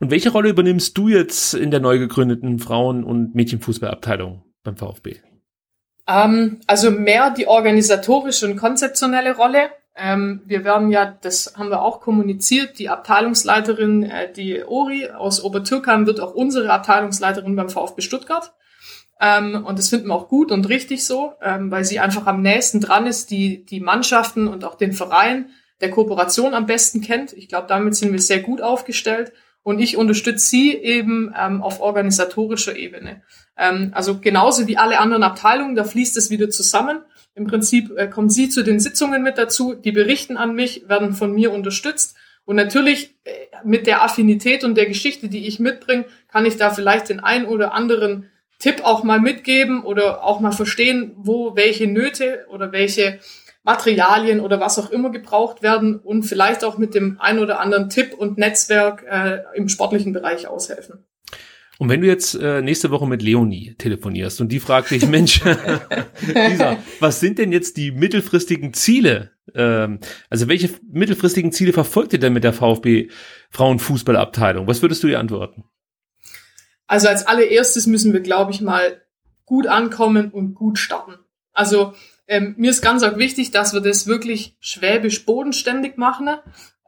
Und 0.00 0.10
welche 0.10 0.30
Rolle 0.30 0.50
übernimmst 0.50 0.96
du 0.96 1.08
jetzt 1.08 1.54
in 1.54 1.70
der 1.70 1.80
neu 1.80 1.98
gegründeten 1.98 2.58
Frauen- 2.58 3.04
und 3.04 3.34
Mädchenfußballabteilung 3.34 4.44
beim 4.62 4.76
VfB? 4.76 5.16
Ähm, 6.06 6.60
also 6.66 6.90
mehr 6.90 7.30
die 7.30 7.46
organisatorische 7.46 8.46
und 8.46 8.56
konzeptionelle 8.56 9.36
Rolle. 9.36 9.70
Ähm, 9.96 10.42
wir 10.46 10.64
werden 10.64 10.90
ja, 10.90 11.18
das 11.20 11.54
haben 11.56 11.70
wir 11.70 11.82
auch 11.82 12.00
kommuniziert, 12.00 12.78
die 12.78 12.88
Abteilungsleiterin, 12.88 14.04
äh, 14.04 14.32
die 14.32 14.62
Ori 14.62 15.10
aus 15.10 15.42
Obertürkheim 15.42 16.06
wird 16.06 16.20
auch 16.20 16.34
unsere 16.34 16.70
Abteilungsleiterin 16.70 17.56
beim 17.56 17.68
VfB 17.68 18.00
Stuttgart. 18.00 18.52
Ähm, 19.20 19.64
und 19.64 19.78
das 19.78 19.88
finden 19.88 20.08
wir 20.08 20.14
auch 20.14 20.28
gut 20.28 20.52
und 20.52 20.68
richtig 20.68 21.04
so, 21.04 21.32
ähm, 21.42 21.70
weil 21.70 21.84
sie 21.84 21.98
einfach 21.98 22.26
am 22.26 22.42
nächsten 22.42 22.80
dran 22.80 23.06
ist, 23.06 23.30
die, 23.30 23.64
die 23.64 23.80
Mannschaften 23.80 24.46
und 24.48 24.64
auch 24.64 24.76
den 24.76 24.92
Verein 24.92 25.50
der 25.80 25.90
Kooperation 25.90 26.54
am 26.54 26.66
besten 26.66 27.00
kennt. 27.00 27.32
Ich 27.32 27.48
glaube, 27.48 27.66
damit 27.68 27.94
sind 27.94 28.12
wir 28.12 28.20
sehr 28.20 28.40
gut 28.40 28.60
aufgestellt. 28.60 29.32
Und 29.62 29.80
ich 29.80 29.96
unterstütze 29.96 30.46
sie 30.46 30.72
eben 30.72 31.34
ähm, 31.38 31.62
auf 31.62 31.80
organisatorischer 31.80 32.76
Ebene. 32.76 33.22
Ähm, 33.56 33.90
also 33.92 34.18
genauso 34.18 34.66
wie 34.66 34.78
alle 34.78 34.98
anderen 34.98 35.22
Abteilungen, 35.22 35.74
da 35.74 35.84
fließt 35.84 36.16
es 36.16 36.30
wieder 36.30 36.48
zusammen. 36.48 37.02
Im 37.34 37.46
Prinzip 37.46 37.90
äh, 37.96 38.08
kommen 38.08 38.30
sie 38.30 38.48
zu 38.48 38.62
den 38.62 38.80
Sitzungen 38.80 39.22
mit 39.22 39.36
dazu, 39.36 39.74
die 39.74 39.92
berichten 39.92 40.36
an 40.36 40.54
mich, 40.54 40.88
werden 40.88 41.12
von 41.12 41.34
mir 41.34 41.52
unterstützt. 41.52 42.16
Und 42.44 42.56
natürlich 42.56 43.14
äh, 43.24 43.30
mit 43.62 43.86
der 43.86 44.02
Affinität 44.02 44.64
und 44.64 44.74
der 44.74 44.86
Geschichte, 44.86 45.28
die 45.28 45.46
ich 45.46 45.58
mitbringe, 45.58 46.06
kann 46.28 46.46
ich 46.46 46.56
da 46.56 46.70
vielleicht 46.70 47.10
den 47.10 47.20
ein 47.20 47.44
oder 47.44 47.74
anderen 47.74 48.30
Tipp 48.58 48.82
auch 48.82 49.04
mal 49.04 49.20
mitgeben 49.20 49.82
oder 49.82 50.24
auch 50.24 50.40
mal 50.40 50.52
verstehen, 50.52 51.12
wo 51.16 51.54
welche 51.54 51.86
Nöte 51.86 52.46
oder 52.50 52.72
welche 52.72 53.20
Materialien 53.64 54.40
oder 54.40 54.60
was 54.60 54.78
auch 54.78 54.90
immer 54.90 55.10
gebraucht 55.10 55.62
werden 55.62 55.98
und 55.98 56.22
vielleicht 56.22 56.64
auch 56.64 56.78
mit 56.78 56.94
dem 56.94 57.20
ein 57.20 57.38
oder 57.38 57.60
anderen 57.60 57.90
Tipp 57.90 58.14
und 58.14 58.38
Netzwerk 58.38 59.04
äh, 59.08 59.40
im 59.54 59.68
sportlichen 59.68 60.12
Bereich 60.12 60.48
aushelfen. 60.48 61.04
Und 61.78 61.88
wenn 61.88 62.00
du 62.00 62.08
jetzt 62.08 62.34
äh, 62.34 62.60
nächste 62.60 62.90
Woche 62.90 63.06
mit 63.06 63.22
Leonie 63.22 63.74
telefonierst 63.78 64.40
und 64.40 64.50
die 64.50 64.58
fragt 64.58 64.90
dich, 64.90 65.06
Mensch, 65.08 65.42
Lisa, 66.26 66.76
was 66.98 67.20
sind 67.20 67.38
denn 67.38 67.52
jetzt 67.52 67.76
die 67.76 67.92
mittelfristigen 67.92 68.74
Ziele? 68.74 69.30
Ähm, 69.54 70.00
also 70.28 70.48
welche 70.48 70.70
mittelfristigen 70.90 71.52
Ziele 71.52 71.72
verfolgt 71.72 72.12
ihr 72.12 72.18
denn 72.18 72.32
mit 72.32 72.42
der 72.44 72.52
VfB 72.52 73.10
Frauenfußballabteilung? 73.50 74.66
Was 74.66 74.82
würdest 74.82 75.04
du 75.04 75.08
ihr 75.08 75.20
antworten? 75.20 75.64
Also 76.88 77.06
als 77.06 77.26
allererstes 77.26 77.86
müssen 77.86 78.12
wir, 78.12 78.20
glaube 78.20 78.50
ich, 78.50 78.60
mal 78.60 79.00
gut 79.44 79.68
ankommen 79.68 80.30
und 80.30 80.54
gut 80.54 80.78
starten. 80.78 81.14
Also 81.52 81.94
ähm, 82.26 82.54
mir 82.58 82.70
ist 82.70 82.82
ganz 82.82 83.02
auch 83.02 83.16
wichtig, 83.16 83.50
dass 83.52 83.72
wir 83.72 83.80
das 83.80 84.06
wirklich 84.06 84.56
schwäbisch 84.60 85.24
bodenständig 85.24 85.96
machen 85.96 86.28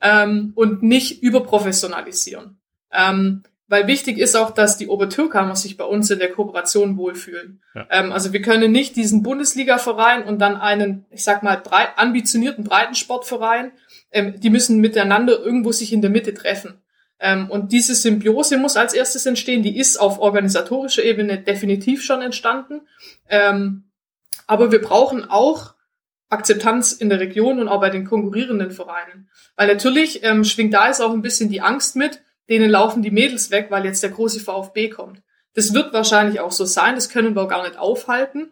ähm, 0.03 0.53
und 0.55 0.83
nicht 0.83 1.23
überprofessionalisieren. 1.23 2.61
Ähm, 2.93 3.43
weil 3.71 3.87
wichtig 3.87 4.19
ist 4.19 4.37
auch, 4.37 4.51
dass 4.51 4.79
die 4.79 4.89
Obertürkheimer 4.89 5.55
sich 5.55 5.77
bei 5.77 5.85
uns 5.85 6.11
in 6.11 6.19
der 6.19 6.33
Kooperation 6.33 6.97
wohlfühlen. 6.97 7.63
Ja. 7.75 7.87
Ähm, 7.91 8.11
also 8.11 8.33
wir 8.33 8.43
können 8.43 8.73
nicht 8.73 8.97
diesen 8.97 9.23
Bundesliga-Verein 9.23 10.25
und 10.25 10.41
dann 10.41 10.57
einen, 10.57 11.07
ich 11.11 11.23
sag 11.23 11.45
mal, 11.45 11.57
breit, 11.57 11.91
ambitionierten 11.97 12.65
Breitensportverein, 12.65 13.71
ähm, 14.11 14.41
die 14.41 14.51
müssen 14.51 14.81
miteinander 14.81 15.39
irgendwo 15.39 15.71
sich 15.71 15.93
in 15.93 16.03
der 16.03 16.11
Mitte 16.11 16.35
treffen. 16.35 16.83
Ähm, 17.21 17.51
und 17.51 17.71
diese 17.73 17.95
Symbiose 17.95 18.57
muss 18.57 18.77
als 18.77 18.95
erstes 18.95 19.27
entstehen, 19.27 19.63
die 19.63 19.79
ist 19.79 19.99
auf 19.99 20.19
organisatorischer 20.19 21.05
Ebene 21.05 21.39
definitiv 21.39 22.03
schon 22.03 22.23
entstanden. 22.23 22.81
Ähm, 23.29 23.85
aber 24.47 24.73
wir 24.73 24.81
brauchen 24.81 25.29
auch 25.29 25.75
Akzeptanz 26.31 26.93
in 26.93 27.11
der 27.11 27.21
Region 27.21 27.61
und 27.61 27.69
auch 27.69 27.81
bei 27.81 27.91
den 27.91 28.07
konkurrierenden 28.07 28.71
Vereinen. 28.71 29.29
Weil 29.57 29.69
natürlich 29.69 30.25
ähm, 30.25 30.45
schwingt 30.45 30.73
da 30.73 30.87
jetzt 30.87 31.03
auch 31.03 31.13
ein 31.13 31.23
bisschen 31.23 31.51
die 31.51 31.61
Angst 31.61 31.95
mit, 31.95 32.23
denen 32.49 32.71
laufen 32.71 33.03
die 33.03 33.11
Mädels 33.11 33.51
weg, 33.51 33.67
weil 33.71 33.85
jetzt 33.85 34.03
der 34.03 34.11
große 34.11 34.41
VfB 34.41 34.89
kommt. 34.89 35.23
Das 35.55 35.75
wird 35.75 35.93
wahrscheinlich 35.93 36.41
auch 36.41 36.53
so 36.53 36.65
sein, 36.65 36.95
das 36.95 37.11
können 37.11 37.37
wir 37.37 37.47
gar 37.49 37.63
nicht 37.63 37.79
aufhalten. 37.79 38.51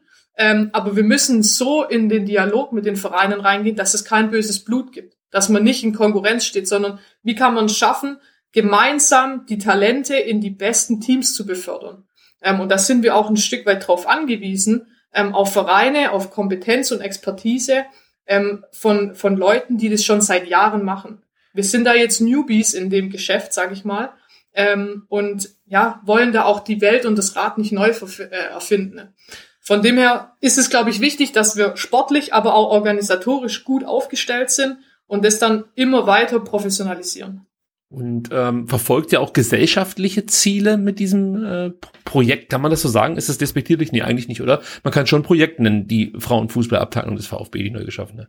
Aber 0.72 0.94
wir 0.94 1.02
müssen 1.02 1.42
so 1.42 1.82
in 1.82 2.08
den 2.08 2.24
Dialog 2.24 2.72
mit 2.72 2.86
den 2.86 2.94
Vereinen 2.94 3.40
reingehen, 3.40 3.74
dass 3.74 3.94
es 3.94 4.04
kein 4.04 4.30
böses 4.30 4.64
Blut 4.64 4.92
gibt, 4.92 5.16
dass 5.32 5.48
man 5.48 5.64
nicht 5.64 5.82
in 5.82 5.92
Konkurrenz 5.92 6.44
steht, 6.44 6.68
sondern 6.68 7.00
wie 7.24 7.34
kann 7.34 7.54
man 7.54 7.64
es 7.64 7.76
schaffen, 7.76 8.18
gemeinsam 8.52 9.46
die 9.46 9.58
Talente 9.58 10.16
in 10.16 10.40
die 10.40 10.50
besten 10.50 11.00
Teams 11.00 11.34
zu 11.34 11.46
befördern. 11.46 12.04
Ähm, 12.42 12.60
und 12.60 12.70
da 12.70 12.78
sind 12.78 13.02
wir 13.02 13.16
auch 13.16 13.28
ein 13.28 13.36
Stück 13.36 13.66
weit 13.66 13.86
drauf 13.86 14.08
angewiesen, 14.08 14.86
ähm, 15.12 15.34
auf 15.34 15.52
Vereine, 15.52 16.12
auf 16.12 16.30
Kompetenz 16.30 16.90
und 16.90 17.00
Expertise 17.00 17.84
ähm, 18.26 18.64
von, 18.72 19.14
von 19.14 19.36
Leuten, 19.36 19.78
die 19.78 19.88
das 19.88 20.04
schon 20.04 20.20
seit 20.20 20.46
Jahren 20.46 20.84
machen. 20.84 21.22
Wir 21.52 21.64
sind 21.64 21.84
da 21.84 21.94
jetzt 21.94 22.20
Newbies 22.20 22.74
in 22.74 22.90
dem 22.90 23.10
Geschäft, 23.10 23.52
sage 23.52 23.72
ich 23.72 23.84
mal, 23.84 24.12
ähm, 24.54 25.06
und 25.08 25.50
ja, 25.66 26.00
wollen 26.04 26.32
da 26.32 26.44
auch 26.44 26.60
die 26.60 26.80
Welt 26.80 27.04
und 27.04 27.16
das 27.16 27.36
Rad 27.36 27.58
nicht 27.58 27.72
neu 27.72 27.88
äh, 27.90 28.22
erfinden. 28.52 29.14
Von 29.60 29.82
dem 29.82 29.98
her 29.98 30.36
ist 30.40 30.56
es, 30.56 30.70
glaube 30.70 30.90
ich, 30.90 31.00
wichtig, 31.00 31.32
dass 31.32 31.56
wir 31.56 31.76
sportlich, 31.76 32.32
aber 32.32 32.54
auch 32.54 32.70
organisatorisch 32.70 33.64
gut 33.64 33.84
aufgestellt 33.84 34.50
sind 34.50 34.78
und 35.06 35.24
das 35.24 35.38
dann 35.38 35.64
immer 35.74 36.06
weiter 36.06 36.40
professionalisieren. 36.40 37.47
Und 37.90 38.28
ähm, 38.32 38.68
verfolgt 38.68 39.12
ja 39.12 39.20
auch 39.20 39.32
gesellschaftliche 39.32 40.26
Ziele 40.26 40.76
mit 40.76 40.98
diesem 40.98 41.42
äh, 41.42 41.70
Projekt. 42.04 42.50
Kann 42.50 42.60
man 42.60 42.70
das 42.70 42.82
so 42.82 42.88
sagen? 42.88 43.16
Ist 43.16 43.30
das 43.30 43.38
despektierlich? 43.38 43.92
Nee, 43.92 44.02
eigentlich 44.02 44.28
nicht, 44.28 44.42
oder? 44.42 44.60
Man 44.84 44.92
kann 44.92 45.06
schon 45.06 45.22
Projekt 45.22 45.58
nennen, 45.58 45.86
die 45.86 46.12
Frauenfußballabteilung 46.18 47.16
des 47.16 47.26
VfB, 47.26 47.62
die 47.62 47.70
neu 47.70 47.84
geschaffene. 47.84 48.28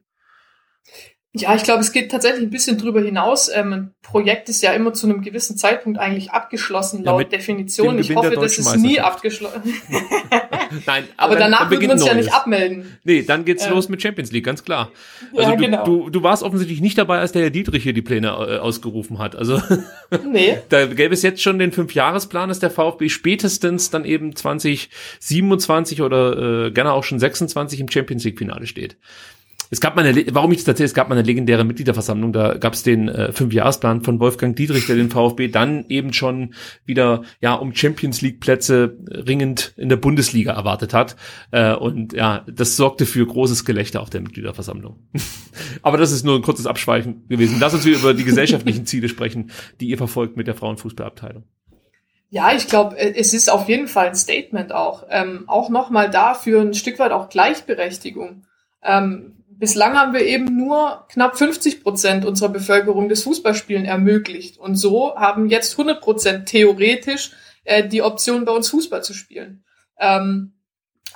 Ja, 1.34 1.54
ich 1.54 1.62
glaube, 1.62 1.82
es 1.82 1.92
geht 1.92 2.10
tatsächlich 2.10 2.42
ein 2.42 2.50
bisschen 2.50 2.80
drüber 2.80 3.02
hinaus. 3.02 3.52
Ähm, 3.54 3.72
ein 3.72 3.94
Projekt 4.02 4.50
ist 4.50 4.64
ja 4.64 4.74
immer 4.74 4.94
zu 4.94 5.06
einem 5.06 5.22
gewissen 5.22 5.58
Zeitpunkt 5.58 6.00
eigentlich 6.00 6.32
abgeschlossen, 6.32 7.04
laut 7.04 7.22
ja, 7.22 7.38
Definition. 7.38 8.00
Ich 8.00 8.16
hoffe, 8.16 8.34
das 8.34 8.58
ist 8.58 8.76
nie 8.78 9.00
abgeschlossen. 9.00 9.62
Nein, 10.88 11.04
aber, 11.18 11.34
aber 11.34 11.36
danach 11.36 11.70
würden 11.70 11.82
wir 11.82 11.92
uns 11.92 12.06
ja 12.06 12.16
nicht 12.16 12.34
abmelden. 12.34 12.98
Nee, 13.04 13.22
dann 13.22 13.46
geht's 13.46 13.68
ähm. 13.68 13.74
los 13.74 13.90
mit 13.90 14.02
Champions 14.02 14.32
League, 14.32 14.44
ganz 14.44 14.64
klar. 14.64 14.92
Also 15.36 15.52
ja, 15.52 15.56
du, 15.56 15.64
genau. 15.64 15.84
du, 15.84 16.10
du 16.10 16.24
warst 16.24 16.42
offensichtlich 16.42 16.82
nicht 16.82 16.98
dabei, 16.98 17.20
als 17.20 17.32
der 17.32 17.44
Herr 17.44 17.52
Dietrich 17.52 17.84
hier 17.84 17.94
die 17.94 18.02
Pläne 18.02 18.30
äh, 18.30 18.58
ausgerufen 18.58 19.20
hat. 19.20 19.36
Also 19.36 19.62
nee. 20.26 20.58
da 20.70 20.88
gäbe 20.88 21.14
es 21.14 21.22
jetzt 21.22 21.44
schon 21.44 21.60
den 21.60 21.72
Fünfjahresplan, 21.72 22.50
dass 22.50 22.58
der 22.58 22.72
VfB 22.72 23.08
spätestens 23.08 23.92
dann 23.92 24.04
eben 24.04 24.36
2027 24.36 26.02
oder 26.02 26.66
äh, 26.66 26.72
gerne 26.72 26.92
auch 26.92 27.04
schon 27.04 27.20
26 27.20 27.82
im 27.82 27.90
Champions 27.90 28.24
League-Finale 28.24 28.66
steht. 28.66 28.98
Es 29.72 29.80
gab 29.80 29.96
mal 29.96 30.06
eine, 30.06 30.26
warum 30.32 30.52
ich 30.52 30.60
das 30.60 30.68
erzähle, 30.70 30.88
es 30.88 30.94
gab 30.94 31.10
mal 31.10 31.16
eine 31.16 31.26
legendäre 31.26 31.64
Mitgliederversammlung, 31.64 32.34
da 32.34 32.56
gab 32.56 32.74
es 32.74 32.82
den 32.82 33.08
äh, 33.08 33.32
Fünfjahresplan 33.32 34.02
von 34.02 34.20
Wolfgang 34.20 34.56
Dietrich, 34.56 34.88
der 34.88 34.96
den 34.96 35.12
VfB 35.12 35.48
dann 35.48 35.86
eben 35.90 36.12
schon 36.12 36.56
wieder 36.86 37.24
ja 37.40 37.54
um 37.54 37.76
Champions 37.76 38.22
League 38.22 38.40
Plätze 38.40 38.98
ringend 39.08 39.74
in 39.78 39.90
der 39.90 39.98
Bundesliga 39.98 40.54
erwartet 40.54 40.94
hat. 40.94 41.16
Äh, 41.52 41.76
und 41.76 42.14
ja, 42.14 42.46
das 42.52 42.78
sorgte 42.78 43.06
für 43.06 43.26
großes 43.26 43.64
Gelächter 43.64 44.02
auf 44.02 44.10
der 44.10 44.22
Mitgliederversammlung. 44.22 45.08
Aber 45.84 45.98
das 45.98 46.12
ist 46.12 46.26
nur 46.26 46.36
ein 46.36 46.42
kurzes 46.42 46.66
Abschweifen 46.66 47.28
gewesen. 47.28 47.58
Lass 47.60 47.74
uns 47.76 47.86
über 47.86 48.16
die 48.16 48.24
gesellschaftlichen 48.24 48.88
Ziele 48.88 49.08
sprechen, 49.08 49.52
die 49.80 49.90
ihr 49.90 49.98
verfolgt 49.98 50.36
mit 50.36 50.48
der 50.48 50.56
Frauenfußballabteilung. 50.56 51.44
Ja, 52.32 52.52
ich 52.56 52.68
glaube, 52.68 52.98
äh, 52.98 53.14
es 53.16 53.34
ist 53.34 53.52
auf 53.52 53.68
jeden 53.70 53.88
Fall 53.88 54.08
ein 54.08 54.16
Statement 54.16 54.72
auch. 54.72 55.06
Ähm, 55.10 55.44
auch 55.48 55.70
nochmal 55.70 56.10
dafür 56.10 56.62
ein 56.62 56.74
Stück 56.74 56.98
weit 56.98 57.12
auch 57.12 57.30
Gleichberechtigung. 57.30 58.44
Ähm, 58.84 59.39
bislang 59.60 59.98
haben 59.98 60.14
wir 60.14 60.26
eben 60.26 60.56
nur 60.58 61.06
knapp 61.10 61.38
50 61.38 61.84
Prozent 61.84 62.26
unserer 62.26 62.50
Bevölkerung 62.50 63.10
das 63.10 63.24
Fußballspielen 63.24 63.86
ermöglicht. 63.86 64.58
Und 64.58 64.76
so 64.76 65.16
haben 65.16 65.50
jetzt 65.50 65.74
100 65.74 66.02
Prozent 66.02 66.48
theoretisch 66.48 67.32
äh, 67.66 67.88
die 67.88 68.02
Option, 68.02 68.46
bei 68.46 68.54
uns 68.54 68.70
Fußball 68.70 69.04
zu 69.04 69.14
spielen. 69.14 69.64
Ähm, 70.00 70.54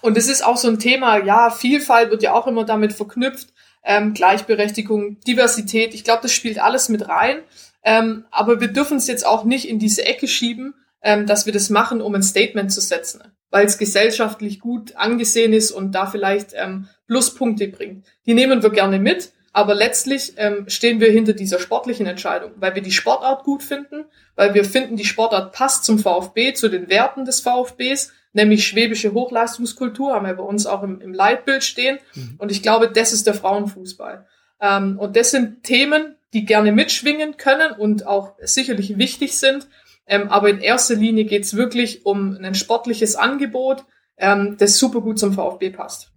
und 0.02 0.18
es 0.18 0.28
ist 0.28 0.46
auch 0.46 0.58
so 0.58 0.68
ein 0.68 0.80
Thema, 0.80 1.24
ja, 1.24 1.50
Vielfalt 1.50 2.12
wird 2.12 2.24
ja 2.24 2.34
auch 2.34 2.46
immer 2.46 2.66
damit 2.66 2.92
verknüpft, 2.92 3.54
ähm, 3.84 4.14
Gleichberechtigung, 4.14 5.22
Diversität. 5.22 5.94
Ich 5.94 6.04
glaube, 6.04 6.22
das 6.22 6.34
spielt 6.34 6.60
alles 6.60 6.90
mit 6.90 7.08
rein. 7.08 7.40
Ähm, 7.84 8.26
aber 8.30 8.60
wir 8.60 8.68
dürfen 8.68 8.98
es 8.98 9.08
jetzt 9.08 9.26
auch 9.26 9.46
nicht 9.46 9.68
in 9.68 9.80
diese 9.80 10.06
Ecke 10.06 10.28
schieben, 10.28 10.76
ähm, 11.02 11.26
dass 11.26 11.46
wir 11.46 11.54
das 11.54 11.70
machen, 11.70 12.02
um 12.02 12.14
ein 12.16 12.24
Statement 12.24 12.72
zu 12.72 12.82
setzen, 12.82 13.24
weil 13.50 13.66
es 13.66 13.78
gesellschaftlich 13.78 14.60
gut 14.60 14.96
angesehen 14.96 15.54
ist 15.54 15.72
und 15.72 15.94
da 15.94 16.06
vielleicht 16.06 16.52
ähm, 16.54 16.88
Pluspunkte 17.08 17.68
bringt. 17.68 18.06
Die 18.26 18.34
nehmen 18.34 18.64
wir 18.64 18.70
gerne 18.70 19.00
mit, 19.00 19.32
aber 19.52 19.76
letztlich 19.76 20.34
ähm, 20.38 20.66
stehen 20.68 21.00
wir 21.00 21.12
hinter 21.12 21.34
dieser 21.34 21.60
sportlichen 21.60 22.08
Entscheidung, 22.08 22.52
weil 22.56 22.74
wir 22.74 22.82
die 22.82 22.92
Sportart 22.92 23.44
gut 23.44 23.62
finden, 23.62 24.06
weil 24.36 24.56
wir 24.56 24.66
finden, 24.66 24.98
die 24.98 25.06
Sportart 25.06 25.54
passt 25.54 25.86
zum 25.86 26.00
VfB, 26.00 26.54
zu 26.54 26.70
den 26.70 26.90
Werten 26.90 27.24
des 27.24 27.40
VfBs, 27.42 28.12
nämlich 28.34 28.68
schwäbische 28.68 29.14
Hochleistungskultur, 29.14 30.14
haben 30.14 30.26
wir 30.26 30.34
bei 30.34 30.44
uns 30.44 30.66
auch 30.66 30.82
im, 30.82 31.02
im 31.02 31.14
Leitbild 31.14 31.64
stehen. 31.64 32.00
Mhm. 32.16 32.36
Und 32.40 32.52
ich 32.52 32.64
glaube, 32.64 32.90
das 32.90 33.14
ist 33.14 33.28
der 33.28 33.36
Frauenfußball. 33.36 34.26
Ähm, 34.60 34.98
und 34.98 35.16
das 35.16 35.30
sind 35.30 35.64
Themen, 35.64 36.16
die 36.34 36.46
gerne 36.46 36.72
mitschwingen 36.72 37.38
können 37.38 37.74
und 37.74 38.08
auch 38.08 38.34
sicherlich 38.42 38.98
wichtig 38.98 39.38
sind. 39.38 39.68
Ähm, 40.08 40.30
aber 40.30 40.50
in 40.50 40.60
erster 40.60 40.96
Linie 40.96 41.26
geht's 41.26 41.56
wirklich 41.56 42.06
um 42.06 42.38
ein 42.42 42.56
sportliches 42.56 43.16
Angebot, 43.16 43.86
ähm, 44.18 44.58
das 44.58 44.78
super 44.78 45.02
gut 45.02 45.20
zum 45.20 45.34
VfB 45.34 45.70
passt. 45.70 46.13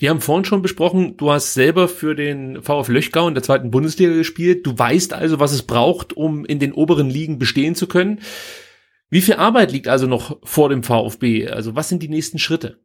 Wir 0.00 0.10
haben 0.10 0.20
vorhin 0.20 0.44
schon 0.44 0.62
besprochen, 0.62 1.16
du 1.16 1.32
hast 1.32 1.54
selber 1.54 1.88
für 1.88 2.14
den 2.14 2.62
VfL 2.62 2.92
Löchgau 2.92 3.26
in 3.26 3.34
der 3.34 3.42
zweiten 3.42 3.72
Bundesliga 3.72 4.12
gespielt. 4.12 4.64
Du 4.64 4.78
weißt 4.78 5.12
also, 5.12 5.40
was 5.40 5.50
es 5.50 5.64
braucht, 5.64 6.12
um 6.12 6.44
in 6.44 6.60
den 6.60 6.72
oberen 6.72 7.10
Ligen 7.10 7.40
bestehen 7.40 7.74
zu 7.74 7.88
können. 7.88 8.20
Wie 9.10 9.22
viel 9.22 9.34
Arbeit 9.34 9.72
liegt 9.72 9.88
also 9.88 10.06
noch 10.06 10.38
vor 10.44 10.68
dem 10.68 10.84
VfB? 10.84 11.48
Also 11.48 11.74
was 11.74 11.88
sind 11.88 12.02
die 12.02 12.08
nächsten 12.08 12.38
Schritte? 12.38 12.78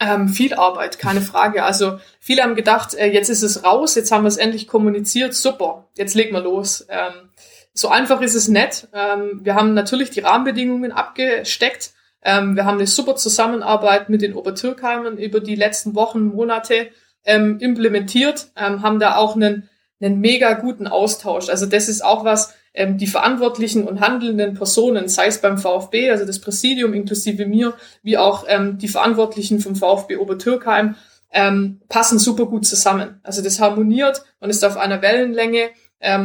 Ähm, 0.00 0.28
viel 0.28 0.54
Arbeit, 0.54 0.98
keine 0.98 1.20
Frage. 1.20 1.64
Also 1.64 1.98
viele 2.20 2.42
haben 2.42 2.54
gedacht, 2.54 2.94
äh, 2.94 3.12
jetzt 3.12 3.28
ist 3.28 3.42
es 3.42 3.64
raus, 3.64 3.94
jetzt 3.94 4.10
haben 4.10 4.22
wir 4.22 4.28
es 4.28 4.36
endlich 4.36 4.66
kommuniziert, 4.66 5.34
super, 5.34 5.88
jetzt 5.96 6.14
legen 6.14 6.32
wir 6.32 6.40
los. 6.40 6.86
Ähm, 6.88 7.30
so 7.74 7.88
einfach 7.88 8.22
ist 8.22 8.34
es 8.34 8.48
nicht. 8.48 8.88
Ähm, 8.94 9.40
wir 9.42 9.56
haben 9.56 9.74
natürlich 9.74 10.10
die 10.10 10.20
Rahmenbedingungen 10.20 10.92
abgesteckt. 10.92 11.92
Ähm, 12.22 12.56
wir 12.56 12.64
haben 12.64 12.78
eine 12.78 12.86
super 12.86 13.16
Zusammenarbeit 13.16 14.08
mit 14.08 14.22
den 14.22 14.34
Obertürkheimern 14.34 15.18
über 15.18 15.40
die 15.40 15.54
letzten 15.54 15.94
Wochen, 15.94 16.26
Monate 16.26 16.88
ähm, 17.24 17.58
implementiert, 17.60 18.48
ähm, 18.56 18.82
haben 18.82 18.98
da 18.98 19.16
auch 19.16 19.36
einen, 19.36 19.68
einen 20.00 20.20
mega 20.20 20.54
guten 20.54 20.86
Austausch. 20.86 21.48
Also 21.48 21.66
das 21.66 21.88
ist 21.88 22.04
auch 22.04 22.24
was, 22.24 22.54
ähm, 22.74 22.98
die 22.98 23.06
verantwortlichen 23.06 23.84
und 23.84 24.00
handelnden 24.00 24.54
Personen, 24.54 25.08
sei 25.08 25.26
es 25.26 25.40
beim 25.40 25.58
VfB, 25.58 26.10
also 26.10 26.24
das 26.24 26.40
Präsidium 26.40 26.94
inklusive 26.94 27.46
mir, 27.46 27.74
wie 28.02 28.18
auch 28.18 28.44
ähm, 28.48 28.78
die 28.78 28.88
Verantwortlichen 28.88 29.60
vom 29.60 29.76
VfB 29.76 30.16
Obertürkheim, 30.16 30.96
ähm, 31.30 31.80
passen 31.88 32.18
super 32.18 32.46
gut 32.46 32.66
zusammen. 32.66 33.20
Also 33.22 33.42
das 33.42 33.60
harmoniert, 33.60 34.24
man 34.40 34.50
ist 34.50 34.64
auf 34.64 34.76
einer 34.76 35.02
Wellenlänge 35.02 35.70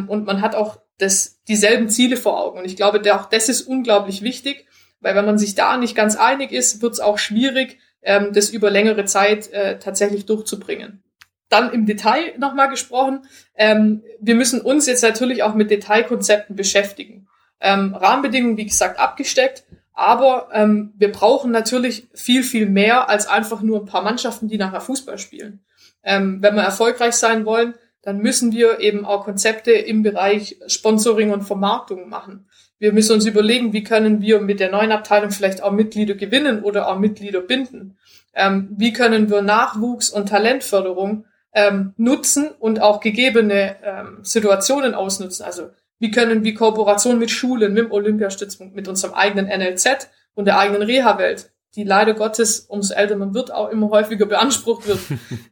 und 0.07 0.25
man 0.25 0.43
hat 0.43 0.53
auch 0.53 0.77
das, 0.99 1.41
dieselben 1.47 1.89
Ziele 1.89 2.15
vor 2.15 2.39
Augen. 2.39 2.59
Und 2.59 2.65
ich 2.65 2.75
glaube, 2.75 3.01
auch 3.15 3.25
das 3.25 3.49
ist 3.49 3.63
unglaublich 3.63 4.21
wichtig, 4.21 4.67
Weil 5.03 5.15
wenn 5.15 5.25
man 5.25 5.37
sich 5.37 5.53
da 5.53 5.77
nicht 5.77 5.95
ganz 5.95 6.15
einig 6.15 6.51
ist, 6.51 6.81
wird 6.81 6.93
es 6.93 6.99
auch 6.99 7.19
schwierig, 7.19 7.77
ähm, 8.01 8.31
das 8.33 8.49
über 8.49 8.71
längere 8.71 9.05
Zeit 9.05 9.51
äh, 9.51 9.77
tatsächlich 9.77 10.25
durchzubringen. 10.25 11.03
Dann 11.49 11.71
im 11.71 11.85
Detail 11.85 12.33
nochmal 12.39 12.69
gesprochen. 12.69 13.25
Ähm, 13.55 14.01
wir 14.19 14.35
müssen 14.35 14.61
uns 14.61 14.87
jetzt 14.87 15.03
natürlich 15.03 15.43
auch 15.43 15.53
mit 15.53 15.69
Detailkonzepten 15.69 16.55
beschäftigen. 16.55 17.27
Ähm, 17.59 17.93
Rahmenbedingungen, 17.93 18.57
wie 18.57 18.65
gesagt, 18.65 18.99
abgesteckt. 18.99 19.63
Aber 19.93 20.49
ähm, 20.53 20.93
wir 20.97 21.11
brauchen 21.11 21.51
natürlich 21.51 22.07
viel, 22.15 22.43
viel 22.43 22.65
mehr 22.65 23.09
als 23.09 23.27
einfach 23.27 23.61
nur 23.61 23.81
ein 23.81 23.85
paar 23.85 24.01
Mannschaften, 24.01 24.47
die 24.47 24.57
nachher 24.57 24.81
Fußball 24.81 25.19
spielen. 25.19 25.63
Ähm, 26.03 26.41
wenn 26.41 26.55
wir 26.55 26.63
erfolgreich 26.63 27.13
sein 27.13 27.45
wollen, 27.45 27.75
dann 28.01 28.17
müssen 28.17 28.51
wir 28.51 28.79
eben 28.79 29.05
auch 29.05 29.23
Konzepte 29.23 29.71
im 29.71 30.03
Bereich 30.03 30.57
Sponsoring 30.67 31.31
und 31.31 31.43
Vermarktung 31.43 32.09
machen. 32.09 32.47
Wir 32.79 32.93
müssen 32.93 33.13
uns 33.13 33.25
überlegen, 33.25 33.73
wie 33.73 33.83
können 33.83 34.21
wir 34.21 34.41
mit 34.41 34.59
der 34.59 34.71
neuen 34.71 34.91
Abteilung 34.91 35.31
vielleicht 35.31 35.61
auch 35.61 35.71
Mitglieder 35.71 36.15
gewinnen 36.15 36.63
oder 36.63 36.87
auch 36.87 36.99
Mitglieder 36.99 37.41
binden. 37.41 37.97
Ähm, 38.33 38.69
wie 38.77 38.93
können 38.93 39.29
wir 39.29 39.41
Nachwuchs- 39.41 40.11
und 40.11 40.29
Talentförderung 40.29 41.25
ähm, 41.53 41.93
nutzen 41.97 42.49
und 42.59 42.81
auch 42.81 42.99
gegebene 42.99 43.75
ähm, 43.83 44.19
Situationen 44.23 44.95
ausnutzen. 44.95 45.45
Also 45.45 45.69
wie 45.99 46.11
können 46.11 46.43
wir 46.43 46.53
Kooperation 46.53 47.19
mit 47.19 47.31
Schulen, 47.31 47.73
mit 47.73 47.85
dem 47.85 47.91
Olympiastützpunkt, 47.91 48.75
mit 48.75 48.87
unserem 48.87 49.13
eigenen 49.13 49.45
NLZ 49.45 50.09
und 50.35 50.45
der 50.45 50.57
eigenen 50.57 50.81
Reha-Welt, 50.81 51.51
die 51.75 51.83
leider 51.83 52.13
Gottes, 52.13 52.61
umso 52.61 52.93
älter 52.93 53.15
man 53.15 53.33
wird, 53.33 53.51
auch 53.51 53.69
immer 53.69 53.89
häufiger 53.89 54.25
beansprucht 54.25 54.87
wird. 54.87 54.99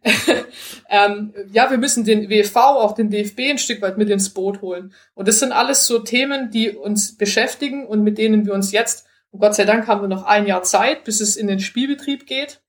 ähm, 0.90 1.34
ja, 1.52 1.70
wir 1.72 1.78
müssen 1.78 2.06
den 2.06 2.30
WV, 2.30 2.56
auch 2.56 2.94
den 2.94 3.10
DFB 3.10 3.40
ein 3.52 3.58
Stück 3.58 3.82
weit 3.82 3.98
mit 3.98 4.10
ins 4.10 4.30
Boot 4.30 4.62
holen. 4.62 4.94
Und 5.14 5.28
das 5.28 5.40
sind 5.40 5.52
alles 5.52 5.88
so 5.88 6.00
Themen, 6.00 6.52
die 6.52 6.72
uns 6.72 7.18
beschäftigen 7.18 7.86
und 7.86 8.04
mit 8.04 8.18
denen 8.18 8.46
wir 8.46 8.54
uns 8.54 8.72
jetzt, 8.72 9.06
und 9.32 9.40
Gott 9.40 9.56
sei 9.56 9.66
Dank 9.66 9.88
haben 9.88 10.02
wir 10.02 10.10
noch 10.10 10.26
ein 10.26 10.46
Jahr 10.46 10.64
Zeit, 10.64 11.04
bis 11.04 11.22
es 11.22 11.38
in 11.38 11.48
den 11.48 11.60
Spielbetrieb 11.60 12.26
geht, 12.26 12.62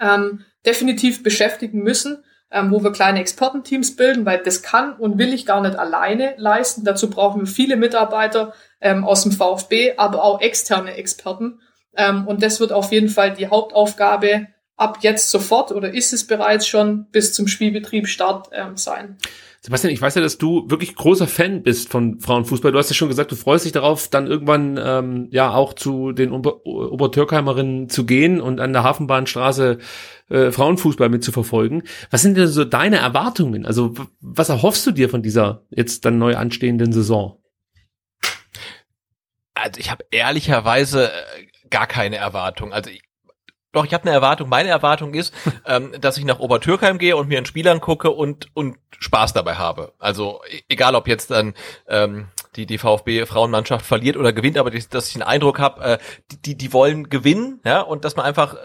ähm, 0.00 0.44
definitiv 0.64 1.22
beschäftigen 1.22 1.82
müssen 1.82 2.22
ähm, 2.50 2.70
wo 2.70 2.82
wir 2.82 2.92
kleine 2.92 3.20
Expertenteams 3.20 3.96
bilden, 3.96 4.24
weil 4.24 4.38
das 4.38 4.62
kann 4.62 4.94
und 4.94 5.18
will 5.18 5.34
ich 5.34 5.44
gar 5.44 5.60
nicht 5.60 5.76
alleine 5.76 6.34
leisten. 6.38 6.84
Dazu 6.84 7.10
brauchen 7.10 7.42
wir 7.42 7.46
viele 7.46 7.76
Mitarbeiter 7.76 8.54
ähm, 8.80 9.04
aus 9.04 9.22
dem 9.22 9.32
VfB, 9.32 9.96
aber 9.96 10.24
auch 10.24 10.40
externe 10.40 10.94
Experten. 10.94 11.60
Ähm, 11.96 12.26
und 12.26 12.42
das 12.42 12.60
wird 12.60 12.72
auf 12.72 12.92
jeden 12.92 13.08
Fall 13.08 13.34
die 13.34 13.48
Hauptaufgabe 13.48 14.48
ab 14.76 14.98
jetzt 15.02 15.30
sofort 15.30 15.72
oder 15.72 15.92
ist 15.92 16.12
es 16.12 16.26
bereits 16.26 16.66
schon 16.66 17.06
bis 17.10 17.32
zum 17.32 17.48
Spielbetrieb 17.48 18.06
Start 18.06 18.48
ähm, 18.52 18.76
sein. 18.76 19.18
Sebastian, 19.60 19.92
ich 19.92 20.00
weiß 20.00 20.14
ja, 20.14 20.22
dass 20.22 20.38
du 20.38 20.70
wirklich 20.70 20.94
großer 20.94 21.26
Fan 21.26 21.64
bist 21.64 21.88
von 21.88 22.20
Frauenfußball. 22.20 22.70
Du 22.70 22.78
hast 22.78 22.90
ja 22.90 22.94
schon 22.94 23.08
gesagt, 23.08 23.32
du 23.32 23.36
freust 23.36 23.64
dich 23.64 23.72
darauf, 23.72 24.08
dann 24.08 24.28
irgendwann 24.28 24.78
ähm, 24.80 25.28
ja 25.32 25.52
auch 25.52 25.74
zu 25.74 26.12
den 26.12 26.30
Ober 26.30 26.64
Obertürkheimerinnen 26.64 27.88
zu 27.88 28.06
gehen 28.06 28.40
und 28.40 28.60
an 28.60 28.72
der 28.72 28.84
Hafenbahnstraße 28.84 29.78
äh, 30.28 30.52
Frauenfußball 30.52 31.08
mit 31.08 31.24
zu 31.24 31.32
verfolgen. 31.32 31.82
Was 32.10 32.22
sind 32.22 32.36
denn 32.36 32.46
so 32.46 32.64
deine 32.64 32.98
Erwartungen? 32.98 33.66
Also 33.66 33.94
was 34.20 34.48
erhoffst 34.48 34.86
du 34.86 34.92
dir 34.92 35.08
von 35.08 35.22
dieser 35.22 35.66
jetzt 35.70 36.04
dann 36.04 36.18
neu 36.18 36.36
anstehenden 36.36 36.92
Saison? 36.92 37.42
Also 39.54 39.80
ich 39.80 39.90
habe 39.90 40.04
ehrlicherweise 40.12 41.10
äh, 41.10 41.47
gar 41.70 41.86
keine 41.86 42.16
Erwartung. 42.16 42.72
Also 42.72 42.90
ich, 42.90 43.02
doch, 43.72 43.84
ich 43.84 43.92
habe 43.92 44.04
eine 44.04 44.12
Erwartung. 44.12 44.48
Meine 44.48 44.70
Erwartung 44.70 45.14
ist, 45.14 45.34
ähm, 45.66 45.92
dass 46.00 46.16
ich 46.16 46.24
nach 46.24 46.38
Obertürkheim 46.38 46.98
gehe 46.98 47.16
und 47.16 47.28
mir 47.28 47.36
einen 47.36 47.46
Spiel 47.46 47.68
angucke 47.68 48.10
und, 48.10 48.48
und 48.54 48.76
Spaß 48.98 49.32
dabei 49.34 49.54
habe. 49.54 49.92
Also 49.98 50.40
e-, 50.50 50.62
egal, 50.68 50.94
ob 50.94 51.06
jetzt 51.06 51.30
dann 51.30 51.54
ähm, 51.86 52.28
die, 52.56 52.66
die 52.66 52.78
VfB-Frauenmannschaft 52.78 53.84
verliert 53.84 54.16
oder 54.16 54.32
gewinnt, 54.32 54.58
aber 54.58 54.70
die, 54.70 54.82
dass 54.88 55.08
ich 55.08 55.14
einen 55.14 55.22
Eindruck 55.22 55.58
habe, 55.58 55.82
äh, 55.82 55.98
die, 56.44 56.56
die 56.56 56.72
wollen 56.72 57.08
gewinnen, 57.08 57.60
ja, 57.64 57.80
und 57.80 58.04
dass 58.04 58.16
man 58.16 58.24
einfach 58.24 58.56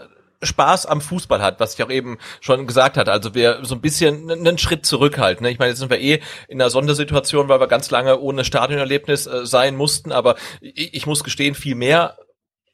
Spaß 0.44 0.86
am 0.86 1.00
Fußball 1.00 1.42
hat, 1.42 1.60
was 1.60 1.74
ich 1.74 1.82
auch 1.82 1.90
eben 1.90 2.18
schon 2.40 2.66
gesagt 2.66 2.96
hatte. 2.96 3.12
Also 3.12 3.34
wir 3.34 3.60
so 3.62 3.74
ein 3.74 3.80
bisschen 3.80 4.30
einen 4.30 4.58
Schritt 4.58 4.86
zurückhalten. 4.86 5.44
Ne? 5.44 5.50
Ich 5.50 5.58
meine, 5.58 5.70
jetzt 5.70 5.78
sind 5.78 5.90
wir 5.90 6.00
eh 6.00 6.20
in 6.48 6.60
einer 6.60 6.70
Sondersituation, 6.70 7.48
weil 7.48 7.60
wir 7.60 7.66
ganz 7.66 7.90
lange 7.90 8.18
ohne 8.18 8.44
Stadionerlebnis 8.44 9.26
äh, 9.26 9.46
sein 9.46 9.76
mussten, 9.76 10.12
aber 10.12 10.36
ich, 10.60 10.94
ich 10.94 11.06
muss 11.06 11.24
gestehen, 11.24 11.54
viel 11.54 11.74
mehr 11.74 12.16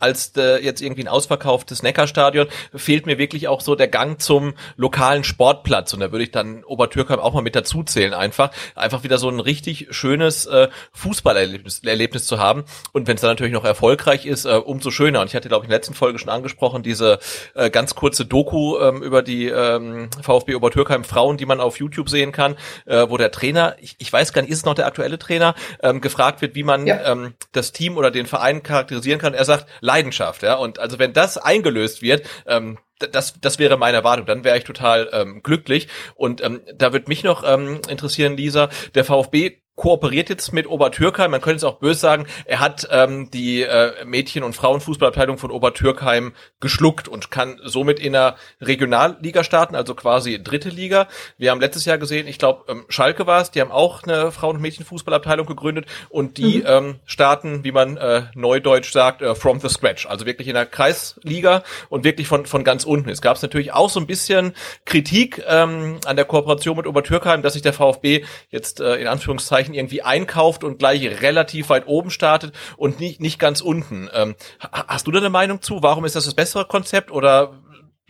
als 0.01 0.33
äh, 0.37 0.59
jetzt 0.63 0.83
irgendwie 0.83 1.05
ein 1.05 1.09
ausverkauftes 1.09 1.83
Neckarstadion, 1.83 2.49
fehlt 2.75 3.07
mir 3.07 3.19
wirklich 3.19 3.49
auch 3.49 3.61
so 3.61 3.75
der 3.75 3.89
Gang 3.89 4.21
zum 4.21 4.55
lokalen 4.77 5.25
Sportplatz. 5.25 5.93
Und 5.93 6.01
da 6.01 6.11
würde 6.11 6.25
ich 6.25 6.31
dann 6.31 6.65
Obertürkheim 6.65 7.21
auch 7.21 7.35
mal 7.35 7.43
mit 7.43 7.55
dazu 7.55 7.83
zählen, 7.83 8.15
einfach. 8.15 8.51
Einfach 8.75 9.05
wieder 9.05 9.19
so 9.19 9.29
ein 9.29 9.41
richtig 9.41 9.89
schönes 9.91 10.47
äh, 10.47 10.69
Fußballerlebnis 10.93 11.83
Erlebnis 11.85 12.27
zu 12.27 12.39
haben. 12.39 12.65
Und 12.93 13.07
wenn 13.07 13.17
es 13.17 13.21
dann 13.21 13.31
natürlich 13.31 13.53
noch 13.53 13.65
erfolgreich 13.65 14.27
ist, 14.27 14.47
äh, 14.47 14.55
umso 14.55 14.91
schöner. 14.91 15.21
Und 15.21 15.29
ich 15.29 15.35
hatte, 15.35 15.49
glaube 15.49 15.65
ich, 15.65 15.67
in 15.67 15.71
der 15.71 15.79
letzten 15.79 15.95
Folge 15.95 16.19
schon 16.19 16.31
angesprochen, 16.31 16.83
diese 16.83 17.19
äh, 17.55 17.71
ganz 17.71 17.95
kurze 17.95 18.25
Doku 18.25 18.79
ähm, 18.79 19.03
über 19.03 19.23
die 19.23 19.47
ähm, 19.47 20.09
VfB 20.23 20.55
Obertürkheim 20.55 21.05
Frauen, 21.05 21.37
die 21.37 21.47
man 21.47 21.61
auf 21.61 21.79
YouTube 21.79 22.09
sehen 22.09 22.33
kann, 22.33 22.57
äh, 22.87 23.07
wo 23.09 23.17
der 23.17 23.31
Trainer, 23.31 23.77
ich, 23.81 23.97
ich 23.99 24.13
weiß 24.13 24.33
gar 24.33 24.43
nicht, 24.43 24.51
ist 24.51 24.59
es 24.59 24.65
noch 24.65 24.75
der 24.75 24.87
aktuelle 24.87 25.19
Trainer, 25.19 25.55
ähm, 25.83 26.01
gefragt 26.01 26.41
wird, 26.41 26.55
wie 26.55 26.63
man 26.63 26.87
ja. 26.87 27.13
ähm, 27.13 27.35
das 27.53 27.73
Team 27.73 27.97
oder 27.97 28.11
den 28.11 28.27
Verein 28.27 28.63
charakterisieren 28.63 29.21
kann. 29.21 29.35
Er 29.35 29.45
sagt, 29.45 29.67
Leidenschaft, 29.91 30.43
ja. 30.43 30.55
Und 30.55 30.79
also 30.79 30.99
wenn 30.99 31.13
das 31.13 31.37
eingelöst 31.37 32.01
wird, 32.01 32.27
ähm, 32.47 32.79
das, 32.99 33.35
das 33.41 33.59
wäre 33.59 33.77
meine 33.77 33.97
Erwartung. 33.97 34.27
Dann 34.27 34.45
wäre 34.45 34.59
ich 34.59 34.65
total 34.65 35.09
ähm, 35.13 35.43
glücklich. 35.43 35.89
Und 36.15 36.43
ähm, 36.45 36.61
da 36.75 36.93
wird 36.93 37.09
mich 37.09 37.25
noch 37.25 37.43
ähm, 37.45 37.81
interessieren, 37.89 38.37
Lisa, 38.37 38.69
der 38.95 39.05
VfB 39.05 39.60
kooperiert 39.81 40.29
jetzt 40.29 40.53
mit 40.53 40.67
Obertürkheim. 40.67 41.31
Man 41.31 41.41
könnte 41.41 41.57
es 41.57 41.65
auch 41.65 41.79
böse 41.79 42.01
sagen, 42.01 42.27
er 42.45 42.61
hat 42.61 42.87
ähm, 42.91 43.31
die 43.31 43.63
äh, 43.63 44.05
Mädchen- 44.05 44.43
und 44.43 44.55
Frauenfußballabteilung 44.55 45.39
von 45.39 45.51
Obertürkheim 45.51 46.35
geschluckt 46.61 47.09
und 47.09 47.31
kann 47.31 47.59
somit 47.65 47.99
in 47.99 48.13
der 48.13 48.37
Regionalliga 48.61 49.43
starten, 49.43 49.75
also 49.75 49.95
quasi 49.95 50.43
dritte 50.43 50.69
Liga. 50.69 51.09
Wir 51.39 51.51
haben 51.51 51.61
letztes 51.61 51.87
Jahr 51.87 51.97
gesehen, 51.97 52.27
ich 52.29 52.39
glaube, 52.39 52.71
ähm, 52.71 52.85
Schalke 52.91 53.27
war 53.27 53.41
es, 53.41 53.51
die 53.53 53.63
haben 53.63 53.71
auch 53.71 54.03
eine 54.03 54.33
Frauen- 54.33 54.57
und 54.57 54.63
Mädchenfußballabteilung 54.63 55.47
gegründet 55.47 55.87
und 56.11 56.37
die 56.37 56.59
mhm. 56.59 56.67
ähm, 56.67 56.95
starten, 57.07 57.65
wie 57.65 57.73
man 57.73 57.97
äh, 57.97 58.25
neudeutsch 58.35 58.93
sagt, 58.93 59.23
äh, 59.23 59.35
from 59.35 59.61
the 59.61 59.71
scratch, 59.71 60.07
also 60.07 60.27
wirklich 60.27 60.49
in 60.49 60.55
der 60.55 60.67
Kreisliga 60.67 61.63
und 61.89 62.05
wirklich 62.05 62.29
von, 62.29 62.45
von 62.45 62.65
ganz 62.65 62.85
unten. 62.85 63.09
Es 63.09 63.23
gab 63.23 63.41
natürlich 63.41 63.73
auch 63.73 63.89
so 63.89 63.99
ein 63.99 64.07
bisschen 64.07 64.53
Kritik 64.85 65.43
ähm, 65.49 66.01
an 66.05 66.17
der 66.17 66.27
Kooperation 66.27 66.77
mit 66.77 66.87
Obertürkheim, 66.87 67.41
dass 67.41 67.55
sich 67.55 67.63
der 67.63 67.73
VfB 67.73 68.25
jetzt 68.51 68.81
äh, 68.81 68.97
in 68.97 69.07
Anführungszeichen 69.07 69.60
Anführungszeichen 69.61 69.75
irgendwie 69.75 70.03
einkauft 70.03 70.65
und 70.65 70.79
gleich 70.79 71.03
relativ 71.23 71.69
weit 71.69 71.87
oben 71.87 72.11
startet 72.11 72.55
und 72.77 73.01
nicht, 73.01 73.21
nicht 73.21 73.39
ganz 73.39 73.61
unten. 73.61 74.09
Ähm, 74.13 74.35
hast 74.73 75.07
du 75.07 75.13
da 75.13 75.19
eine 75.19 75.31
Meinung 75.31 75.63
zu? 75.63 75.83
Warum 75.83 76.05
ist 76.05 76.17
das 76.17 76.25
das 76.25 76.35
bessere 76.35 76.67
Konzept 76.67 77.11
oder 77.11 77.61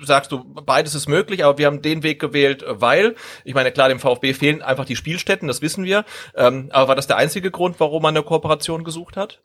sagst 0.02 0.32
du, 0.32 0.43
beides 0.44 0.94
ist 0.94 1.09
möglich, 1.09 1.44
aber 1.44 1.59
wir 1.59 1.66
haben 1.66 1.82
den 1.82 2.02
Weg 2.02 2.20
gewählt, 2.20 2.64
weil, 2.66 3.16
ich 3.44 3.55
meine, 3.55 3.70
klar, 3.70 3.90
dem 3.90 4.01
VfB 4.01 4.32
fehlen 4.32 4.62
einfach 4.62 4.86
die 4.86 4.97
Spielstätten, 4.97 5.47
das 5.47 5.60
wissen 5.60 5.85
wir. 5.85 6.05
Ähm, 6.35 6.70
aber 6.72 6.89
war 6.89 6.97
das 6.97 7.06
der 7.06 7.18
einzige 7.18 7.51
Grund, 7.51 7.78
warum 7.81 8.02
man 8.02 8.16
eine 8.16 8.24
Kooperation 8.24 8.82
gesucht 8.82 9.18
hat? 9.18 9.43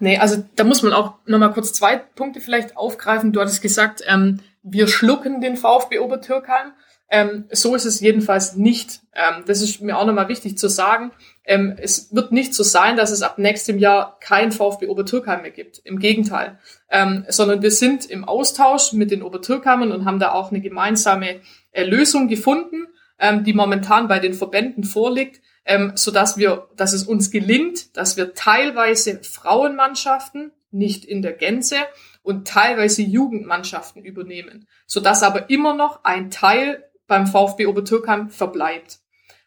Nee, 0.00 0.18
also 0.18 0.44
da 0.56 0.64
muss 0.64 0.82
man 0.82 0.92
auch 0.92 1.14
nochmal 1.24 1.52
kurz 1.52 1.72
zwei 1.72 1.96
Punkte 1.96 2.40
vielleicht 2.40 2.76
aufgreifen. 2.76 3.32
Du 3.32 3.40
hattest 3.40 3.62
gesagt, 3.62 4.02
ähm, 4.06 4.40
wir 4.62 4.86
schlucken 4.86 5.40
den 5.40 5.56
VfB 5.56 5.98
Obertürkheim. 5.98 6.72
Ähm, 7.14 7.44
so 7.52 7.76
ist 7.76 7.84
es 7.84 8.00
jedenfalls 8.00 8.56
nicht. 8.56 9.00
Ähm, 9.14 9.44
das 9.46 9.62
ist 9.62 9.80
mir 9.80 9.96
auch 9.96 10.04
nochmal 10.04 10.26
wichtig 10.26 10.58
zu 10.58 10.66
sagen. 10.66 11.12
Ähm, 11.44 11.76
es 11.80 12.12
wird 12.12 12.32
nicht 12.32 12.54
so 12.54 12.64
sein, 12.64 12.96
dass 12.96 13.12
es 13.12 13.22
ab 13.22 13.38
nächstem 13.38 13.78
Jahr 13.78 14.18
kein 14.18 14.50
VfB 14.50 14.88
Obertürkheim 14.88 15.42
mehr 15.42 15.52
gibt. 15.52 15.80
Im 15.84 16.00
Gegenteil. 16.00 16.58
Ähm, 16.90 17.24
sondern 17.28 17.62
wir 17.62 17.70
sind 17.70 18.04
im 18.04 18.24
Austausch 18.24 18.94
mit 18.94 19.12
den 19.12 19.22
Obertürkheimern 19.22 19.92
und 19.92 20.04
haben 20.04 20.18
da 20.18 20.32
auch 20.32 20.50
eine 20.50 20.60
gemeinsame 20.60 21.40
äh, 21.70 21.84
Lösung 21.84 22.26
gefunden, 22.26 22.88
ähm, 23.20 23.44
die 23.44 23.52
momentan 23.52 24.08
bei 24.08 24.18
den 24.18 24.34
Verbänden 24.34 24.82
vorliegt, 24.82 25.40
ähm, 25.64 25.92
so 25.94 26.10
dass 26.10 26.36
wir, 26.36 26.66
dass 26.74 26.92
es 26.92 27.04
uns 27.04 27.30
gelingt, 27.30 27.96
dass 27.96 28.16
wir 28.16 28.34
teilweise 28.34 29.22
Frauenmannschaften, 29.22 30.50
nicht 30.72 31.04
in 31.04 31.22
der 31.22 31.34
Gänze, 31.34 31.76
und 32.24 32.48
teilweise 32.48 33.02
Jugendmannschaften 33.02 34.02
übernehmen, 34.02 34.66
so 34.86 34.98
dass 34.98 35.22
aber 35.22 35.48
immer 35.48 35.74
noch 35.74 36.02
ein 36.02 36.32
Teil 36.32 36.82
beim 37.06 37.26
VfB 37.26 37.66
Obertürkheim 37.66 38.30
verbleibt. 38.30 38.98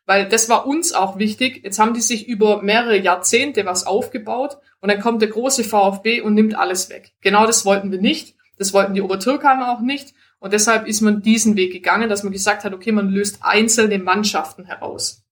Weil 0.05 0.29
das 0.29 0.47
war 0.47 0.65
uns 0.65 0.93
auch 0.93 1.17
wichtig. 1.17 1.61
Jetzt 1.63 1.79
haben 1.79 1.93
die 1.93 2.01
sich 2.01 2.27
über 2.27 2.61
mehrere 2.61 2.97
Jahrzehnte 2.97 3.65
was 3.65 3.85
aufgebaut 3.85 4.57
und 4.79 4.89
dann 4.89 5.01
kommt 5.01 5.21
der 5.21 5.29
große 5.29 5.63
VfB 5.63 6.21
und 6.21 6.33
nimmt 6.33 6.55
alles 6.55 6.89
weg. 6.89 7.13
Genau 7.21 7.45
das 7.45 7.65
wollten 7.65 7.91
wir 7.91 7.99
nicht. 7.99 8.35
Das 8.57 8.73
wollten 8.73 8.93
die 8.93 9.01
Obertürkheimer 9.01 9.71
auch 9.71 9.81
nicht. 9.81 10.13
Und 10.39 10.53
deshalb 10.53 10.87
ist 10.87 11.01
man 11.01 11.21
diesen 11.21 11.55
Weg 11.55 11.73
gegangen, 11.73 12.09
dass 12.09 12.23
man 12.23 12.31
gesagt 12.31 12.63
hat, 12.63 12.73
okay, 12.73 12.91
man 12.91 13.09
löst 13.09 13.39
einzelne 13.41 13.99
Mannschaften 13.99 14.65
heraus. 14.65 15.23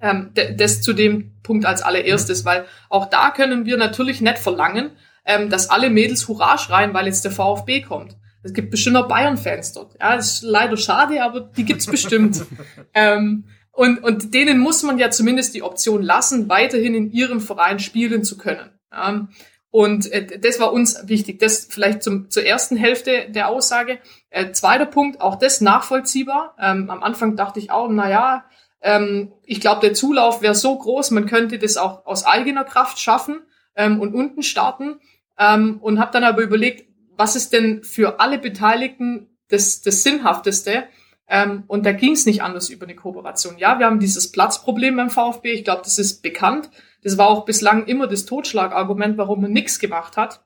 Ähm, 0.00 0.32
das 0.56 0.82
zu 0.82 0.92
dem 0.92 1.40
Punkt 1.42 1.66
als 1.66 1.82
allererstes, 1.82 2.44
weil 2.44 2.66
auch 2.90 3.06
da 3.06 3.30
können 3.30 3.64
wir 3.64 3.76
natürlich 3.76 4.20
nicht 4.20 4.38
verlangen, 4.38 4.92
ähm, 5.24 5.50
dass 5.50 5.70
alle 5.70 5.88
Mädels 5.90 6.28
Hurra 6.28 6.58
schreien, 6.58 6.92
weil 6.94 7.06
jetzt 7.06 7.24
der 7.24 7.32
VfB 7.32 7.80
kommt. 7.80 8.16
Es 8.44 8.52
gibt 8.52 8.70
bestimmt 8.70 8.96
auch 8.96 9.08
Bayern-Fans 9.08 9.72
dort. 9.72 9.94
Ja, 10.00 10.16
das 10.16 10.34
ist 10.34 10.42
leider 10.42 10.76
schade, 10.76 11.22
aber 11.22 11.40
die 11.40 11.64
gibt's 11.64 11.86
bestimmt. 11.86 12.44
ähm, 12.94 13.44
und, 13.72 14.04
und 14.04 14.34
denen 14.34 14.58
muss 14.58 14.82
man 14.82 14.98
ja 14.98 15.10
zumindest 15.10 15.54
die 15.54 15.62
Option 15.62 16.02
lassen, 16.02 16.48
weiterhin 16.48 16.94
in 16.94 17.10
ihrem 17.10 17.40
Verein 17.40 17.80
spielen 17.80 18.22
zu 18.22 18.36
können. 18.36 18.70
Ähm, 18.92 19.28
und 19.70 20.12
äh, 20.12 20.38
das 20.38 20.60
war 20.60 20.72
uns 20.72 21.08
wichtig. 21.08 21.40
Das 21.40 21.66
vielleicht 21.68 22.02
zum, 22.02 22.30
zur 22.30 22.44
ersten 22.44 22.76
Hälfte 22.76 23.30
der 23.30 23.48
Aussage. 23.48 23.98
Äh, 24.30 24.52
zweiter 24.52 24.86
Punkt, 24.86 25.20
auch 25.20 25.36
das 25.36 25.60
nachvollziehbar. 25.60 26.54
Ähm, 26.60 26.90
am 26.90 27.02
Anfang 27.02 27.34
dachte 27.34 27.58
ich 27.58 27.72
auch, 27.72 27.88
na 27.90 28.08
ja, 28.08 28.44
ähm, 28.82 29.32
ich 29.42 29.60
glaube, 29.60 29.80
der 29.80 29.94
Zulauf 29.94 30.42
wäre 30.42 30.54
so 30.54 30.78
groß, 30.78 31.10
man 31.10 31.26
könnte 31.26 31.58
das 31.58 31.76
auch 31.76 32.06
aus 32.06 32.24
eigener 32.24 32.62
Kraft 32.62 33.00
schaffen 33.00 33.40
ähm, 33.74 33.98
und 33.98 34.14
unten 34.14 34.42
starten. 34.44 35.00
Ähm, 35.36 35.78
und 35.80 35.98
habe 35.98 36.12
dann 36.12 36.22
aber 36.22 36.42
überlegt, 36.42 36.93
was 37.16 37.36
ist 37.36 37.52
denn 37.52 37.82
für 37.84 38.20
alle 38.20 38.38
Beteiligten 38.38 39.28
das, 39.48 39.82
das 39.82 40.02
Sinnhafteste? 40.02 40.84
Ähm, 41.26 41.64
und 41.66 41.86
da 41.86 41.92
ging 41.92 42.12
es 42.12 42.26
nicht 42.26 42.42
anders 42.42 42.68
über 42.68 42.84
eine 42.84 42.94
Kooperation. 42.94 43.58
Ja, 43.58 43.78
wir 43.78 43.86
haben 43.86 44.00
dieses 44.00 44.30
Platzproblem 44.30 44.96
beim 44.96 45.10
VfB. 45.10 45.52
Ich 45.52 45.64
glaube, 45.64 45.82
das 45.84 45.98
ist 45.98 46.22
bekannt. 46.22 46.70
Das 47.02 47.18
war 47.18 47.28
auch 47.28 47.44
bislang 47.44 47.86
immer 47.86 48.06
das 48.06 48.26
Totschlagargument, 48.26 49.16
warum 49.16 49.42
man 49.42 49.52
nichts 49.52 49.78
gemacht 49.78 50.16
hat. 50.16 50.44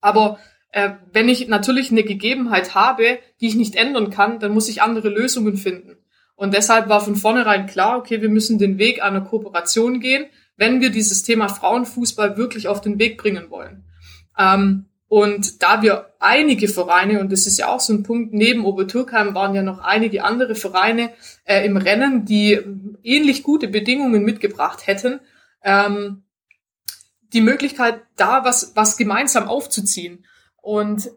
Aber 0.00 0.38
äh, 0.72 0.90
wenn 1.12 1.28
ich 1.28 1.48
natürlich 1.48 1.90
eine 1.90 2.04
Gegebenheit 2.04 2.74
habe, 2.74 3.18
die 3.40 3.48
ich 3.48 3.54
nicht 3.54 3.76
ändern 3.76 4.10
kann, 4.10 4.38
dann 4.40 4.52
muss 4.52 4.68
ich 4.68 4.82
andere 4.82 5.08
Lösungen 5.08 5.56
finden. 5.56 5.96
Und 6.34 6.54
deshalb 6.54 6.88
war 6.88 7.00
von 7.00 7.16
vornherein 7.16 7.66
klar, 7.66 7.98
okay, 7.98 8.22
wir 8.22 8.30
müssen 8.30 8.58
den 8.58 8.78
Weg 8.78 9.02
einer 9.02 9.20
Kooperation 9.20 10.00
gehen, 10.00 10.26
wenn 10.56 10.80
wir 10.80 10.90
dieses 10.90 11.22
Thema 11.22 11.48
Frauenfußball 11.48 12.36
wirklich 12.36 12.66
auf 12.66 12.80
den 12.80 12.98
Weg 12.98 13.18
bringen 13.18 13.50
wollen. 13.50 13.84
Ähm, 14.38 14.86
und 15.10 15.60
da 15.60 15.82
wir 15.82 16.14
einige 16.20 16.68
Vereine, 16.68 17.18
und 17.18 17.32
das 17.32 17.48
ist 17.48 17.58
ja 17.58 17.66
auch 17.66 17.80
so 17.80 17.92
ein 17.92 18.04
Punkt, 18.04 18.32
neben 18.32 18.64
Obertürkheim 18.64 19.34
waren 19.34 19.56
ja 19.56 19.62
noch 19.62 19.80
einige 19.80 20.22
andere 20.22 20.54
Vereine 20.54 21.10
äh, 21.42 21.66
im 21.66 21.76
Rennen, 21.76 22.26
die 22.26 22.60
ähnlich 23.02 23.42
gute 23.42 23.66
Bedingungen 23.66 24.22
mitgebracht 24.22 24.86
hätten, 24.86 25.18
ähm, 25.64 26.22
die 27.32 27.40
Möglichkeit, 27.40 28.02
da 28.14 28.44
was, 28.44 28.76
was 28.76 28.96
gemeinsam 28.96 29.48
aufzuziehen. 29.48 30.24
Und 30.62 31.10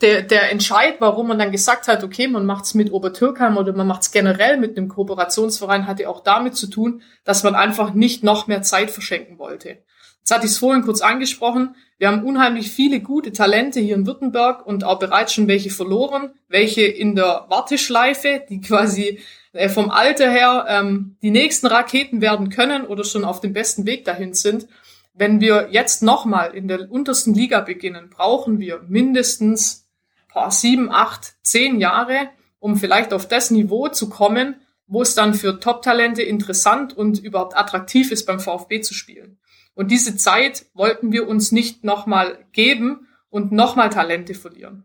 der, 0.00 0.22
der 0.22 0.50
Entscheid, 0.50 0.96
warum 1.00 1.28
man 1.28 1.38
dann 1.38 1.52
gesagt 1.52 1.88
hat, 1.88 2.02
okay, 2.02 2.26
man 2.26 2.46
macht's 2.46 2.72
mit 2.72 2.90
Obertürkheim 2.90 3.58
oder 3.58 3.74
man 3.74 3.86
macht's 3.86 4.12
generell 4.12 4.56
mit 4.56 4.78
einem 4.78 4.88
Kooperationsverein, 4.88 5.86
hatte 5.86 6.08
auch 6.08 6.22
damit 6.22 6.56
zu 6.56 6.68
tun, 6.68 7.02
dass 7.24 7.42
man 7.42 7.54
einfach 7.54 7.92
nicht 7.92 8.24
noch 8.24 8.46
mehr 8.46 8.62
Zeit 8.62 8.90
verschenken 8.90 9.38
wollte. 9.38 9.76
Jetzt 10.20 10.30
hatte 10.30 10.46
ich 10.46 10.52
es 10.52 10.58
vorhin 10.58 10.84
kurz 10.84 11.02
angesprochen. 11.02 11.74
Wir 12.00 12.08
haben 12.08 12.24
unheimlich 12.24 12.70
viele 12.70 13.00
gute 13.00 13.30
Talente 13.30 13.78
hier 13.78 13.94
in 13.94 14.06
Württemberg 14.06 14.66
und 14.66 14.84
auch 14.84 14.98
bereits 14.98 15.34
schon 15.34 15.48
welche 15.48 15.68
verloren, 15.68 16.30
welche 16.48 16.80
in 16.80 17.14
der 17.14 17.44
Warteschleife, 17.50 18.42
die 18.48 18.62
quasi 18.62 19.20
äh, 19.52 19.68
vom 19.68 19.90
Alter 19.90 20.30
her 20.30 20.64
ähm, 20.66 21.18
die 21.20 21.30
nächsten 21.30 21.66
Raketen 21.66 22.22
werden 22.22 22.48
können 22.48 22.86
oder 22.86 23.04
schon 23.04 23.22
auf 23.22 23.42
dem 23.42 23.52
besten 23.52 23.84
Weg 23.84 24.06
dahin 24.06 24.32
sind. 24.32 24.66
Wenn 25.12 25.42
wir 25.42 25.68
jetzt 25.72 26.02
nochmal 26.02 26.54
in 26.54 26.68
der 26.68 26.90
untersten 26.90 27.34
Liga 27.34 27.60
beginnen, 27.60 28.08
brauchen 28.08 28.60
wir 28.60 28.80
mindestens 28.88 29.86
paar, 30.26 30.50
sieben, 30.50 30.90
acht, 30.90 31.34
zehn 31.42 31.80
Jahre, 31.80 32.30
um 32.60 32.76
vielleicht 32.76 33.12
auf 33.12 33.28
das 33.28 33.50
Niveau 33.50 33.88
zu 33.88 34.08
kommen, 34.08 34.54
wo 34.86 35.02
es 35.02 35.14
dann 35.14 35.34
für 35.34 35.60
Top-Talente 35.60 36.22
interessant 36.22 36.96
und 36.96 37.18
überhaupt 37.18 37.58
attraktiv 37.58 38.10
ist, 38.10 38.24
beim 38.24 38.40
VfB 38.40 38.80
zu 38.80 38.94
spielen. 38.94 39.38
Und 39.80 39.90
diese 39.90 40.14
Zeit 40.14 40.66
wollten 40.74 41.10
wir 41.10 41.26
uns 41.26 41.52
nicht 41.52 41.84
nochmal 41.84 42.44
geben 42.52 43.08
und 43.30 43.50
nochmal 43.50 43.88
Talente 43.88 44.34
verlieren. 44.34 44.84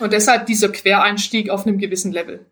Und 0.00 0.12
deshalb 0.12 0.46
dieser 0.46 0.68
Quereinstieg 0.68 1.48
auf 1.48 1.64
einem 1.64 1.78
gewissen 1.78 2.10
Level. 2.10 2.44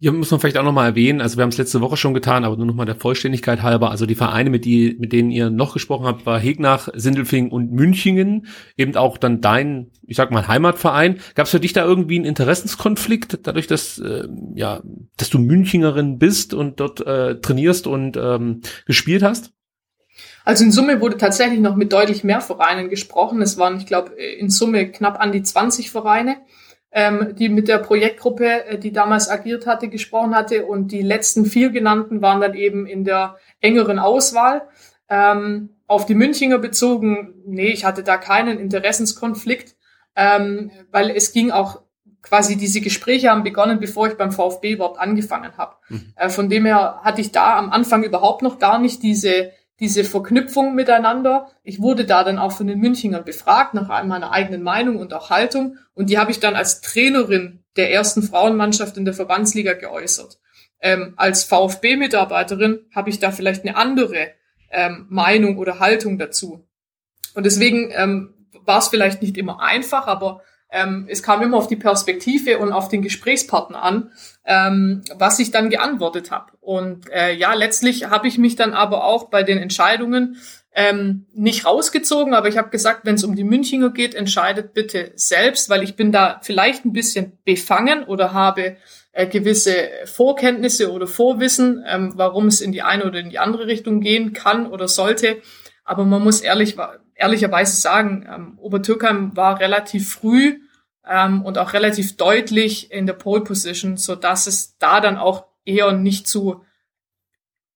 Hier 0.00 0.12
muss 0.12 0.30
man 0.30 0.40
vielleicht 0.40 0.56
auch 0.56 0.64
nochmal 0.64 0.88
erwähnen, 0.88 1.20
also 1.20 1.36
wir 1.36 1.42
haben 1.42 1.50
es 1.50 1.58
letzte 1.58 1.82
Woche 1.82 1.98
schon 1.98 2.14
getan, 2.14 2.44
aber 2.44 2.56
nur 2.56 2.64
nochmal 2.64 2.86
der 2.86 2.94
Vollständigkeit 2.96 3.60
halber. 3.60 3.90
Also 3.90 4.06
die 4.06 4.14
Vereine, 4.14 4.48
mit, 4.48 4.64
die, 4.64 4.96
mit 4.98 5.12
denen 5.12 5.30
ihr 5.30 5.50
noch 5.50 5.74
gesprochen 5.74 6.06
habt, 6.06 6.24
war 6.24 6.40
Hegnach, 6.40 6.88
Sindelfing 6.94 7.50
und 7.50 7.72
Münchingen. 7.72 8.46
Eben 8.78 8.96
auch 8.96 9.18
dann 9.18 9.42
dein, 9.42 9.90
ich 10.06 10.16
sag 10.16 10.30
mal, 10.30 10.48
Heimatverein. 10.48 11.18
Gab 11.34 11.44
es 11.44 11.50
für 11.50 11.60
dich 11.60 11.74
da 11.74 11.84
irgendwie 11.84 12.16
einen 12.16 12.24
Interessenskonflikt, 12.24 13.40
dadurch, 13.42 13.66
dass, 13.66 13.98
äh, 13.98 14.26
ja, 14.54 14.80
dass 15.18 15.28
du 15.28 15.38
Münchingerin 15.38 16.18
bist 16.18 16.54
und 16.54 16.80
dort 16.80 17.06
äh, 17.06 17.38
trainierst 17.38 17.86
und 17.86 18.16
ähm, 18.16 18.62
gespielt 18.86 19.22
hast? 19.22 19.52
Also 20.48 20.64
in 20.64 20.72
Summe 20.72 21.02
wurde 21.02 21.18
tatsächlich 21.18 21.60
noch 21.60 21.76
mit 21.76 21.92
deutlich 21.92 22.24
mehr 22.24 22.40
Vereinen 22.40 22.88
gesprochen. 22.88 23.42
Es 23.42 23.58
waren, 23.58 23.76
ich 23.76 23.84
glaube, 23.84 24.14
in 24.14 24.48
Summe 24.48 24.90
knapp 24.90 25.20
an 25.20 25.30
die 25.30 25.42
20 25.42 25.90
Vereine 25.90 26.38
ähm, 26.90 27.34
die 27.38 27.48
mit 27.48 27.68
der 27.68 27.78
Projektgruppe, 27.78 28.64
äh, 28.66 28.78
die 28.78 28.92
damals 28.92 29.28
agiert 29.28 29.66
hatte, 29.66 29.88
gesprochen 29.88 30.34
hatte. 30.34 30.64
Und 30.64 30.90
die 30.90 31.02
letzten 31.02 31.44
vier 31.44 31.70
genannten 31.70 32.22
waren 32.22 32.40
dann 32.40 32.54
eben 32.54 32.86
in 32.86 33.04
der 33.04 33.36
engeren 33.60 33.98
Auswahl. 33.98 34.68
Ähm, 35.08 35.70
auf 35.86 36.06
die 36.06 36.14
Münchinger 36.14 36.58
bezogen, 36.58 37.34
nee, 37.46 37.68
ich 37.68 37.84
hatte 37.84 38.02
da 38.02 38.16
keinen 38.16 38.58
Interessenskonflikt, 38.58 39.76
ähm, 40.16 40.70
weil 40.90 41.10
es 41.10 41.32
ging 41.32 41.50
auch 41.50 41.82
quasi 42.20 42.56
diese 42.56 42.80
Gespräche 42.80 43.30
haben 43.30 43.42
begonnen, 43.42 43.80
bevor 43.80 44.08
ich 44.08 44.16
beim 44.16 44.32
VfB 44.32 44.72
überhaupt 44.72 44.98
angefangen 44.98 45.56
habe. 45.56 45.76
Mhm. 45.88 46.12
Äh, 46.16 46.28
von 46.28 46.48
dem 46.48 46.66
her 46.66 47.00
hatte 47.02 47.20
ich 47.20 47.32
da 47.32 47.58
am 47.58 47.70
Anfang 47.70 48.02
überhaupt 48.02 48.42
noch 48.42 48.58
gar 48.58 48.78
nicht 48.78 49.02
diese 49.02 49.52
diese 49.80 50.04
Verknüpfung 50.04 50.74
miteinander. 50.74 51.50
Ich 51.62 51.80
wurde 51.80 52.04
da 52.04 52.24
dann 52.24 52.38
auch 52.38 52.52
von 52.52 52.66
den 52.66 52.80
Münchnern 52.80 53.24
befragt 53.24 53.74
nach 53.74 53.88
meiner 54.04 54.32
eigenen 54.32 54.62
Meinung 54.62 54.96
und 54.96 55.14
auch 55.14 55.30
Haltung. 55.30 55.76
Und 55.94 56.10
die 56.10 56.18
habe 56.18 56.30
ich 56.30 56.40
dann 56.40 56.56
als 56.56 56.80
Trainerin 56.80 57.62
der 57.76 57.92
ersten 57.92 58.22
Frauenmannschaft 58.22 58.96
in 58.96 59.04
der 59.04 59.14
Verbandsliga 59.14 59.74
geäußert. 59.74 60.38
Ähm, 60.80 61.14
als 61.16 61.44
VfB-Mitarbeiterin 61.44 62.80
habe 62.94 63.10
ich 63.10 63.20
da 63.20 63.30
vielleicht 63.30 63.64
eine 63.64 63.76
andere 63.76 64.32
ähm, 64.70 65.06
Meinung 65.08 65.58
oder 65.58 65.80
Haltung 65.80 66.18
dazu. 66.18 66.66
Und 67.34 67.46
deswegen 67.46 67.90
ähm, 67.92 68.34
war 68.64 68.78
es 68.78 68.88
vielleicht 68.88 69.22
nicht 69.22 69.36
immer 69.36 69.60
einfach, 69.60 70.06
aber 70.06 70.42
ähm, 70.70 71.06
es 71.08 71.22
kam 71.22 71.42
immer 71.42 71.56
auf 71.56 71.66
die 71.66 71.76
Perspektive 71.76 72.58
und 72.58 72.72
auf 72.72 72.88
den 72.88 73.02
Gesprächspartner 73.02 73.82
an, 73.82 74.10
ähm, 74.44 75.02
was 75.16 75.38
ich 75.38 75.50
dann 75.50 75.70
geantwortet 75.70 76.30
habe. 76.30 76.52
Und 76.60 77.10
äh, 77.10 77.34
ja, 77.34 77.54
letztlich 77.54 78.10
habe 78.10 78.28
ich 78.28 78.38
mich 78.38 78.56
dann 78.56 78.74
aber 78.74 79.04
auch 79.04 79.30
bei 79.30 79.42
den 79.42 79.58
Entscheidungen 79.58 80.36
ähm, 80.74 81.26
nicht 81.32 81.64
rausgezogen, 81.64 82.34
aber 82.34 82.48
ich 82.48 82.58
habe 82.58 82.68
gesagt, 82.68 83.00
wenn 83.04 83.14
es 83.14 83.24
um 83.24 83.34
die 83.34 83.44
Münchinger 83.44 83.90
geht, 83.90 84.14
entscheidet 84.14 84.74
bitte 84.74 85.12
selbst, 85.16 85.70
weil 85.70 85.82
ich 85.82 85.96
bin 85.96 86.12
da 86.12 86.40
vielleicht 86.42 86.84
ein 86.84 86.92
bisschen 86.92 87.38
befangen 87.44 88.04
oder 88.04 88.32
habe 88.32 88.76
äh, 89.12 89.26
gewisse 89.26 89.88
Vorkenntnisse 90.04 90.92
oder 90.92 91.06
Vorwissen, 91.06 91.82
ähm, 91.88 92.12
warum 92.14 92.46
es 92.46 92.60
in 92.60 92.72
die 92.72 92.82
eine 92.82 93.06
oder 93.06 93.18
in 93.18 93.30
die 93.30 93.38
andere 93.38 93.66
Richtung 93.66 94.00
gehen 94.00 94.34
kann 94.34 94.66
oder 94.66 94.86
sollte. 94.86 95.38
Aber 95.88 96.04
man 96.04 96.22
muss 96.22 96.42
ehrlich 96.42 96.76
ehrlicherweise 97.14 97.80
sagen, 97.80 98.26
ähm, 98.30 98.58
Obertürkheim 98.58 99.34
war 99.36 99.58
relativ 99.58 100.12
früh 100.12 100.60
ähm, 101.08 101.42
und 101.42 101.56
auch 101.56 101.72
relativ 101.72 102.18
deutlich 102.18 102.92
in 102.92 103.06
der 103.06 103.14
Pole 103.14 103.42
Position, 103.42 103.96
so 103.96 104.14
dass 104.14 104.46
es 104.46 104.76
da 104.76 105.00
dann 105.00 105.16
auch 105.16 105.46
eher 105.64 105.92
nicht 105.92 106.28
zu 106.28 106.62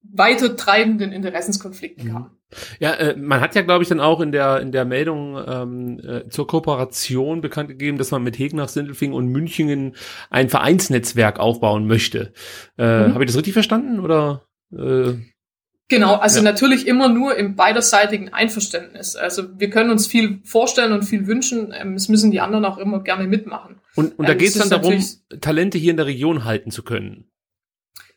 weiter 0.03 0.57
treibenden 0.57 1.11
Interessenskonflikten 1.11 2.13
kam. 2.13 2.37
Ja, 2.81 2.93
äh, 2.93 3.17
man 3.17 3.41
hat 3.41 3.55
ja, 3.55 3.63
glaube 3.63 3.83
ich, 3.83 3.89
dann 3.89 4.01
auch 4.01 4.21
in 4.21 4.31
der 4.31 4.61
in 4.61 4.73
der 4.73 4.85
Meldung 4.85 5.43
ähm, 5.47 5.99
äh, 6.01 6.29
zur 6.29 6.47
Kooperation 6.47 7.41
bekannt 7.41 7.71
gegeben, 7.71 7.97
dass 7.97 8.11
man 8.11 8.23
mit 8.23 8.39
Hegnach, 8.39 8.69
Sindelfingen 8.69 9.17
und 9.17 9.29
Münchingen 9.29 9.97
ein 10.29 10.51
Vereinsnetzwerk 10.51 11.41
aufbauen 11.41 11.87
möchte. 11.87 12.35
Äh, 12.77 13.09
mhm. 13.09 13.15
Habe 13.15 13.25
ich 13.25 13.29
das 13.29 13.39
richtig 13.39 13.55
verstanden 13.55 14.01
oder? 14.01 14.43
Äh 14.71 15.15
Genau, 15.89 16.15
also 16.15 16.39
ja. 16.39 16.45
natürlich 16.45 16.87
immer 16.87 17.09
nur 17.09 17.37
im 17.37 17.55
beiderseitigen 17.55 18.33
Einverständnis. 18.33 19.15
Also 19.15 19.59
wir 19.59 19.69
können 19.69 19.91
uns 19.91 20.07
viel 20.07 20.41
vorstellen 20.45 20.93
und 20.93 21.03
viel 21.03 21.27
wünschen. 21.27 21.75
Ähm, 21.77 21.95
es 21.95 22.09
müssen 22.09 22.31
die 22.31 22.41
anderen 22.41 22.65
auch 22.65 22.79
immer 22.79 23.03
gerne 23.03 23.27
mitmachen. 23.27 23.81
Und, 23.95 24.19
und 24.19 24.27
da 24.27 24.33
ähm, 24.33 24.39
geht 24.39 24.49
es 24.49 24.59
dann 24.59 24.71
darum, 24.71 25.05
Talente 25.41 25.77
hier 25.79 25.91
in 25.91 25.99
der 25.99 26.07
Region 26.07 26.45
halten 26.45 26.71
zu 26.71 26.83
können. 26.83 27.27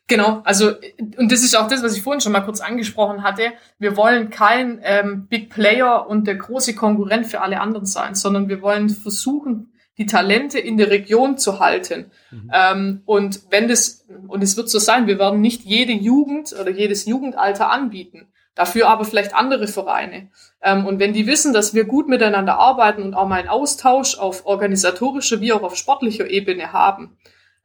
Genau, 0.08 0.40
also 0.44 0.72
und 1.16 1.32
das 1.32 1.42
ist 1.42 1.56
auch 1.56 1.66
das, 1.66 1.82
was 1.82 1.96
ich 1.96 2.02
vorhin 2.02 2.20
schon 2.20 2.30
mal 2.30 2.42
kurz 2.42 2.60
angesprochen 2.60 3.24
hatte. 3.24 3.52
Wir 3.78 3.96
wollen 3.96 4.30
kein 4.30 4.78
ähm, 4.84 5.26
Big 5.26 5.50
Player 5.50 6.06
und 6.08 6.28
der 6.28 6.36
große 6.36 6.76
Konkurrent 6.76 7.26
für 7.26 7.40
alle 7.40 7.60
anderen 7.60 7.86
sein, 7.86 8.14
sondern 8.14 8.48
wir 8.48 8.62
wollen 8.62 8.88
versuchen, 8.88 9.72
die 9.98 10.06
Talente 10.06 10.58
in 10.58 10.76
der 10.76 10.90
Region 10.90 11.38
zu 11.38 11.58
halten. 11.58 12.10
Mhm. 12.30 12.50
Ähm, 12.52 13.02
und 13.06 13.40
wenn 13.50 13.68
das, 13.68 14.06
und 14.28 14.42
es 14.42 14.56
wird 14.56 14.68
so 14.68 14.78
sein, 14.78 15.06
wir 15.06 15.18
werden 15.18 15.40
nicht 15.40 15.62
jede 15.62 15.92
Jugend 15.92 16.54
oder 16.58 16.70
jedes 16.70 17.06
Jugendalter 17.06 17.70
anbieten, 17.70 18.28
dafür 18.54 18.88
aber 18.88 19.04
vielleicht 19.04 19.34
andere 19.34 19.68
Vereine. 19.68 20.28
Ähm, 20.62 20.86
und 20.86 20.98
wenn 20.98 21.12
die 21.12 21.26
wissen, 21.26 21.52
dass 21.52 21.74
wir 21.74 21.84
gut 21.84 22.08
miteinander 22.08 22.58
arbeiten 22.58 23.02
und 23.02 23.14
auch 23.14 23.28
mal 23.28 23.40
einen 23.40 23.48
Austausch 23.48 24.18
auf 24.18 24.44
organisatorischer 24.46 25.40
wie 25.40 25.52
auch 25.52 25.62
auf 25.62 25.76
sportlicher 25.76 26.28
Ebene 26.28 26.72
haben, 26.72 27.16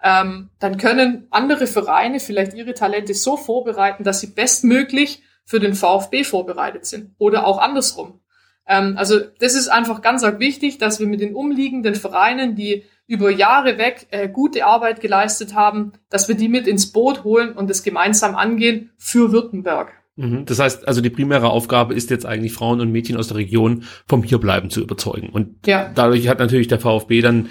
ähm, 0.03 0.49
dann 0.59 0.77
können 0.77 1.27
andere 1.31 1.67
Vereine 1.67 2.19
vielleicht 2.19 2.53
ihre 2.53 2.73
Talente 2.73 3.13
so 3.13 3.37
vorbereiten, 3.37 4.03
dass 4.03 4.19
sie 4.19 4.27
bestmöglich 4.27 5.21
für 5.45 5.59
den 5.59 5.73
VfB 5.73 6.23
vorbereitet 6.23 6.85
sind 6.85 7.13
oder 7.17 7.45
auch 7.45 7.59
andersrum. 7.59 8.19
Ähm, 8.67 8.95
also 8.97 9.19
das 9.39 9.55
ist 9.55 9.67
einfach 9.67 10.01
ganz 10.01 10.23
wichtig, 10.23 10.77
dass 10.77 10.99
wir 10.99 11.07
mit 11.07 11.21
den 11.21 11.35
umliegenden 11.35 11.95
Vereinen, 11.95 12.55
die 12.55 12.83
über 13.07 13.29
Jahre 13.29 13.77
weg 13.77 14.07
äh, 14.11 14.29
gute 14.29 14.65
Arbeit 14.65 15.01
geleistet 15.01 15.53
haben, 15.53 15.91
dass 16.09 16.27
wir 16.27 16.35
die 16.35 16.47
mit 16.47 16.67
ins 16.67 16.91
Boot 16.93 17.23
holen 17.23 17.53
und 17.53 17.69
das 17.69 17.83
gemeinsam 17.83 18.35
angehen 18.35 18.91
für 18.97 19.31
Württemberg. 19.31 19.91
Mhm. 20.15 20.45
Das 20.45 20.59
heißt, 20.59 20.87
also 20.87 21.01
die 21.01 21.09
primäre 21.09 21.49
Aufgabe 21.49 21.93
ist 21.93 22.09
jetzt 22.09 22.25
eigentlich 22.25 22.53
Frauen 22.53 22.79
und 22.79 22.91
Mädchen 22.91 23.17
aus 23.17 23.27
der 23.27 23.37
Region 23.37 23.83
vom 24.07 24.23
Hierbleiben 24.23 24.69
zu 24.69 24.81
überzeugen. 24.81 25.29
Und 25.29 25.67
ja. 25.67 25.91
dadurch 25.93 26.27
hat 26.27 26.39
natürlich 26.39 26.67
der 26.67 26.79
VfB 26.79 27.21
dann 27.21 27.49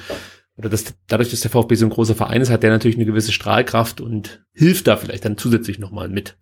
oder 0.60 0.68
das, 0.68 0.94
dadurch, 1.08 1.30
dass 1.30 1.40
der 1.40 1.50
VfB 1.50 1.74
so 1.74 1.86
ein 1.86 1.90
großer 1.90 2.14
Verein 2.14 2.42
ist, 2.42 2.50
hat 2.50 2.62
der 2.62 2.68
natürlich 2.68 2.98
eine 2.98 3.06
gewisse 3.06 3.32
Strahlkraft 3.32 4.02
und 4.02 4.44
hilft 4.52 4.88
da 4.88 4.98
vielleicht 4.98 5.24
dann 5.24 5.38
zusätzlich 5.38 5.78
nochmal 5.78 6.10
mit. 6.10 6.36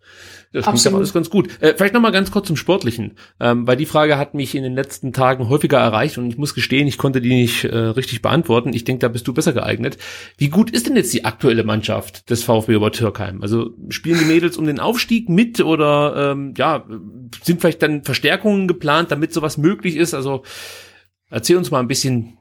Das 0.53 0.65
klingt 0.65 0.85
aber 0.89 0.97
alles 0.97 1.13
ganz 1.13 1.31
gut. 1.31 1.63
Äh, 1.63 1.75
vielleicht 1.77 1.95
nochmal 1.95 2.11
ganz 2.11 2.33
kurz 2.33 2.49
zum 2.49 2.57
Sportlichen, 2.57 3.13
ähm, 3.39 3.65
weil 3.69 3.77
die 3.77 3.87
Frage 3.87 4.19
hat 4.19 4.35
mich 4.35 4.57
in 4.57 4.65
den 4.65 4.75
letzten 4.75 5.13
Tagen 5.13 5.49
häufiger 5.49 5.79
erreicht 5.79 6.19
und 6.19 6.29
ich 6.31 6.37
muss 6.37 6.53
gestehen, 6.53 6.89
ich 6.89 6.99
konnte 6.99 7.21
die 7.21 7.29
nicht 7.29 7.63
äh, 7.63 7.77
richtig 7.77 8.21
beantworten. 8.21 8.73
Ich 8.73 8.83
denke, 8.83 9.03
da 9.03 9.09
bist 9.09 9.29
du 9.29 9.35
besser 9.35 9.53
geeignet. 9.53 9.99
Wie 10.37 10.49
gut 10.49 10.73
ist 10.73 10.89
denn 10.89 10.97
jetzt 10.97 11.15
die 11.15 11.25
aktuelle 11.25 11.63
Mannschaft 11.63 12.29
des 12.29 12.43
VfB 12.43 12.75
Obertürkheim? 12.75 13.41
Also 13.41 13.71
spielen 13.89 14.19
die 14.19 14.25
Mädels 14.25 14.57
um 14.57 14.67
den 14.67 14.81
Aufstieg 14.81 15.29
mit 15.29 15.61
oder 15.61 16.33
ähm, 16.33 16.55
ja, 16.57 16.85
sind 17.45 17.61
vielleicht 17.61 17.83
dann 17.83 18.03
Verstärkungen 18.03 18.67
geplant, 18.67 19.13
damit 19.13 19.33
sowas 19.33 19.59
möglich 19.59 19.95
ist? 19.95 20.13
Also 20.13 20.43
erzähl 21.31 21.57
uns 21.57 21.71
mal 21.71 21.79
ein 21.79 21.89
bisschen, 21.89 22.38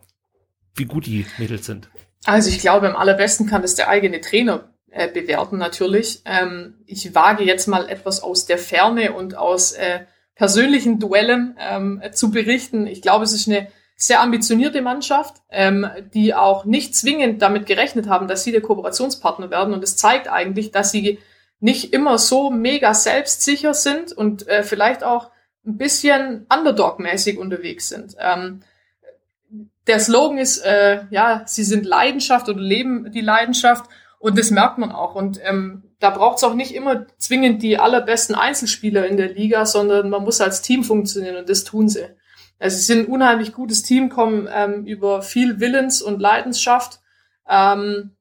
wie 0.77 0.85
gut 0.85 1.05
die 1.05 1.25
Mädels 1.37 1.65
sind. 1.65 1.89
Also 2.25 2.49
ich 2.49 2.59
glaube, 2.59 2.89
am 2.89 2.95
allerbesten 2.95 3.47
kann 3.47 3.61
das 3.61 3.75
der 3.75 3.89
eigene 3.89 4.21
Trainer 4.21 4.69
äh, 4.91 5.07
bewerten 5.07 5.57
natürlich. 5.57 6.21
Ähm, 6.25 6.75
ich 6.85 7.13
wage 7.15 7.43
jetzt 7.43 7.67
mal 7.67 7.87
etwas 7.89 8.21
aus 8.21 8.45
der 8.45 8.57
Ferne 8.57 9.13
und 9.13 9.35
aus 9.35 9.73
äh, 9.73 10.01
persönlichen 10.35 10.99
Duellen 10.99 11.55
ähm, 11.59 12.01
zu 12.13 12.31
berichten. 12.31 12.87
Ich 12.87 13.01
glaube, 13.01 13.23
es 13.23 13.33
ist 13.33 13.47
eine 13.47 13.67
sehr 13.95 14.21
ambitionierte 14.21 14.81
Mannschaft, 14.81 15.37
ähm, 15.49 15.87
die 16.13 16.35
auch 16.35 16.65
nicht 16.65 16.95
zwingend 16.95 17.41
damit 17.41 17.65
gerechnet 17.65 18.07
haben, 18.07 18.27
dass 18.27 18.43
sie 18.43 18.51
der 18.51 18.61
Kooperationspartner 18.61 19.49
werden. 19.49 19.73
Und 19.73 19.83
es 19.83 19.97
zeigt 19.97 20.29
eigentlich, 20.29 20.71
dass 20.71 20.91
sie 20.91 21.19
nicht 21.59 21.93
immer 21.93 22.19
so 22.19 22.51
mega 22.51 22.93
selbstsicher 22.93 23.73
sind 23.73 24.13
und 24.13 24.47
äh, 24.47 24.61
vielleicht 24.61 25.03
auch 25.03 25.31
ein 25.65 25.77
bisschen 25.77 26.45
Underdog-mäßig 26.49 27.39
unterwegs 27.39 27.89
sind. 27.89 28.15
Ähm, 28.19 28.61
der 29.87 29.99
Slogan 29.99 30.37
ist, 30.37 30.57
äh, 30.59 31.05
ja, 31.09 31.43
sie 31.45 31.63
sind 31.63 31.85
Leidenschaft 31.85 32.49
oder 32.49 32.59
leben 32.59 33.11
die 33.11 33.21
Leidenschaft 33.21 33.89
und 34.19 34.37
das 34.37 34.51
merkt 34.51 34.77
man 34.77 34.91
auch. 34.91 35.15
Und 35.15 35.39
ähm, 35.43 35.83
da 35.99 36.09
braucht 36.09 36.37
es 36.37 36.43
auch 36.43 36.53
nicht 36.53 36.73
immer 36.73 37.07
zwingend 37.17 37.63
die 37.63 37.77
allerbesten 37.77 38.35
Einzelspieler 38.35 39.05
in 39.07 39.17
der 39.17 39.33
Liga, 39.33 39.65
sondern 39.65 40.09
man 40.09 40.23
muss 40.23 40.41
als 40.41 40.61
Team 40.61 40.83
funktionieren 40.83 41.37
und 41.37 41.49
das 41.49 41.63
tun 41.63 41.89
sie. 41.89 42.07
Also 42.59 42.77
sie 42.77 42.83
sind 42.83 43.01
ein 43.01 43.13
unheimlich 43.13 43.53
gutes 43.53 43.83
Team, 43.83 44.09
kommen 44.09 44.49
ähm, 44.51 44.85
über 44.85 45.21
viel 45.21 45.59
Willens- 45.59 46.01
und 46.01 46.19
Leidenschaft. 46.19 46.99
Ähm, 47.47 48.15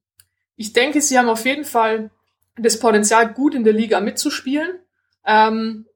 ich 0.56 0.72
denke, 0.72 1.00
sie 1.00 1.18
haben 1.18 1.28
auf 1.28 1.44
jeden 1.44 1.64
Fall 1.64 2.10
das 2.58 2.78
Potenzial, 2.78 3.32
gut 3.32 3.54
in 3.54 3.64
der 3.64 3.72
Liga 3.72 4.00
mitzuspielen. 4.00 4.78
Ähm, 5.26 5.86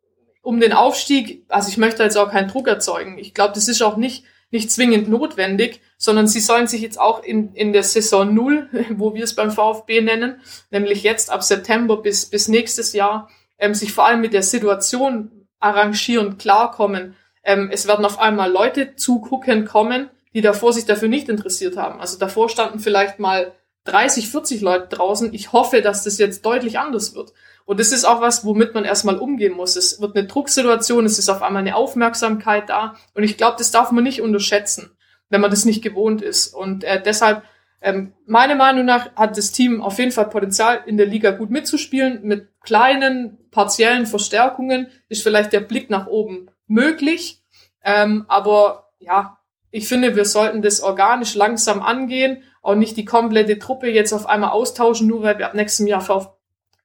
um 0.42 0.58
den 0.58 0.72
Aufstieg, 0.72 1.44
also 1.48 1.68
ich 1.68 1.76
möchte 1.76 2.02
jetzt 2.02 2.16
auch 2.16 2.30
keinen 2.30 2.48
Druck 2.48 2.66
erzeugen. 2.66 3.18
Ich 3.18 3.34
glaube, 3.34 3.52
das 3.54 3.68
ist 3.68 3.82
auch 3.82 3.96
nicht 3.96 4.24
nicht 4.50 4.70
zwingend 4.70 5.08
notwendig, 5.08 5.80
sondern 5.96 6.26
sie 6.26 6.40
sollen 6.40 6.66
sich 6.66 6.82
jetzt 6.82 6.98
auch 6.98 7.22
in, 7.22 7.54
in 7.54 7.72
der 7.72 7.82
Saison 7.82 8.34
Null, 8.34 8.68
wo 8.90 9.14
wir 9.14 9.24
es 9.24 9.34
beim 9.34 9.50
VfB 9.50 10.00
nennen, 10.00 10.40
nämlich 10.70 11.02
jetzt 11.02 11.30
ab 11.30 11.42
September 11.42 11.96
bis, 11.96 12.26
bis 12.26 12.48
nächstes 12.48 12.92
Jahr, 12.92 13.28
ähm, 13.58 13.74
sich 13.74 13.92
vor 13.92 14.06
allem 14.06 14.20
mit 14.20 14.32
der 14.32 14.42
Situation 14.42 15.46
arrangieren, 15.60 16.38
klarkommen. 16.38 17.16
Ähm, 17.44 17.70
es 17.72 17.86
werden 17.86 18.04
auf 18.04 18.18
einmal 18.18 18.50
Leute 18.50 18.96
zugucken 18.96 19.64
kommen, 19.64 20.10
die 20.34 20.40
davor 20.40 20.72
sich 20.72 20.86
dafür 20.86 21.08
nicht 21.08 21.28
interessiert 21.28 21.76
haben. 21.76 22.00
Also 22.00 22.18
davor 22.18 22.48
standen 22.48 22.80
vielleicht 22.80 23.18
mal 23.18 23.52
30, 23.84 24.28
40 24.28 24.60
Leute 24.60 24.88
draußen. 24.88 25.32
Ich 25.34 25.52
hoffe, 25.52 25.82
dass 25.82 26.04
das 26.04 26.18
jetzt 26.18 26.44
deutlich 26.44 26.78
anders 26.78 27.14
wird. 27.14 27.32
Und 27.70 27.78
das 27.78 27.92
ist 27.92 28.04
auch 28.04 28.20
was, 28.20 28.44
womit 28.44 28.74
man 28.74 28.84
erstmal 28.84 29.16
umgehen 29.16 29.54
muss. 29.54 29.76
Es 29.76 30.00
wird 30.00 30.16
eine 30.16 30.26
Drucksituation, 30.26 31.04
es 31.04 31.20
ist 31.20 31.28
auf 31.28 31.40
einmal 31.40 31.62
eine 31.62 31.76
Aufmerksamkeit 31.76 32.68
da. 32.68 32.96
Und 33.14 33.22
ich 33.22 33.36
glaube, 33.36 33.58
das 33.58 33.70
darf 33.70 33.92
man 33.92 34.02
nicht 34.02 34.22
unterschätzen, 34.22 34.90
wenn 35.28 35.40
man 35.40 35.52
das 35.52 35.64
nicht 35.64 35.80
gewohnt 35.80 36.20
ist. 36.20 36.52
Und 36.52 36.82
äh, 36.82 37.00
deshalb, 37.00 37.44
ähm, 37.80 38.12
meiner 38.26 38.56
Meinung 38.56 38.86
nach, 38.86 39.14
hat 39.14 39.38
das 39.38 39.52
Team 39.52 39.82
auf 39.82 40.00
jeden 40.00 40.10
Fall 40.10 40.28
Potenzial, 40.30 40.80
in 40.86 40.96
der 40.96 41.06
Liga 41.06 41.30
gut 41.30 41.50
mitzuspielen. 41.50 42.22
Mit 42.24 42.48
kleinen, 42.60 43.38
partiellen 43.52 44.06
Verstärkungen 44.06 44.88
ist 45.08 45.22
vielleicht 45.22 45.52
der 45.52 45.60
Blick 45.60 45.90
nach 45.90 46.08
oben 46.08 46.50
möglich. 46.66 47.40
Ähm, 47.84 48.24
aber 48.26 48.90
ja, 48.98 49.38
ich 49.70 49.86
finde, 49.86 50.16
wir 50.16 50.24
sollten 50.24 50.60
das 50.60 50.80
organisch 50.80 51.36
langsam 51.36 51.82
angehen, 51.82 52.42
auch 52.62 52.74
nicht 52.74 52.96
die 52.96 53.04
komplette 53.04 53.60
Truppe 53.60 53.86
jetzt 53.86 54.12
auf 54.12 54.26
einmal 54.26 54.50
austauschen, 54.50 55.06
nur 55.06 55.22
weil 55.22 55.38
wir 55.38 55.46
ab 55.46 55.54
nächstem 55.54 55.86
Jahr 55.86 56.00
VfB 56.00 56.39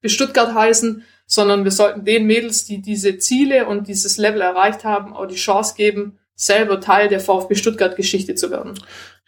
Stuttgart 0.09 0.53
heißen, 0.53 1.03
sondern 1.25 1.63
wir 1.63 1.71
sollten 1.71 2.05
den 2.05 2.27
Mädels, 2.27 2.65
die 2.65 2.81
diese 2.81 3.17
Ziele 3.17 3.67
und 3.67 3.87
dieses 3.87 4.17
Level 4.17 4.41
erreicht 4.41 4.83
haben, 4.83 5.13
auch 5.13 5.25
die 5.25 5.35
Chance 5.35 5.75
geben, 5.75 6.19
selber 6.35 6.79
Teil 6.79 7.07
der 7.07 7.19
VfB 7.19 7.55
Stuttgart-Geschichte 7.55 8.35
zu 8.35 8.51
werden. 8.51 8.73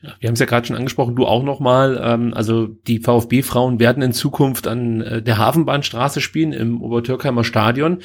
Ja, 0.01 0.13
wir 0.19 0.27
haben 0.27 0.33
es 0.33 0.39
ja 0.39 0.45
gerade 0.45 0.67
schon 0.67 0.75
angesprochen, 0.75 1.15
du 1.15 1.25
auch 1.25 1.43
nochmal. 1.43 1.99
Ähm, 2.03 2.33
also 2.33 2.67
die 2.67 2.99
VfB-Frauen 2.99 3.79
werden 3.79 4.03
in 4.03 4.13
Zukunft 4.13 4.67
an 4.67 5.01
äh, 5.01 5.21
der 5.23 5.37
Hafenbahnstraße 5.37 6.21
spielen 6.21 6.53
im 6.53 6.81
Obertürkheimer 6.81 7.43
Stadion. 7.43 7.99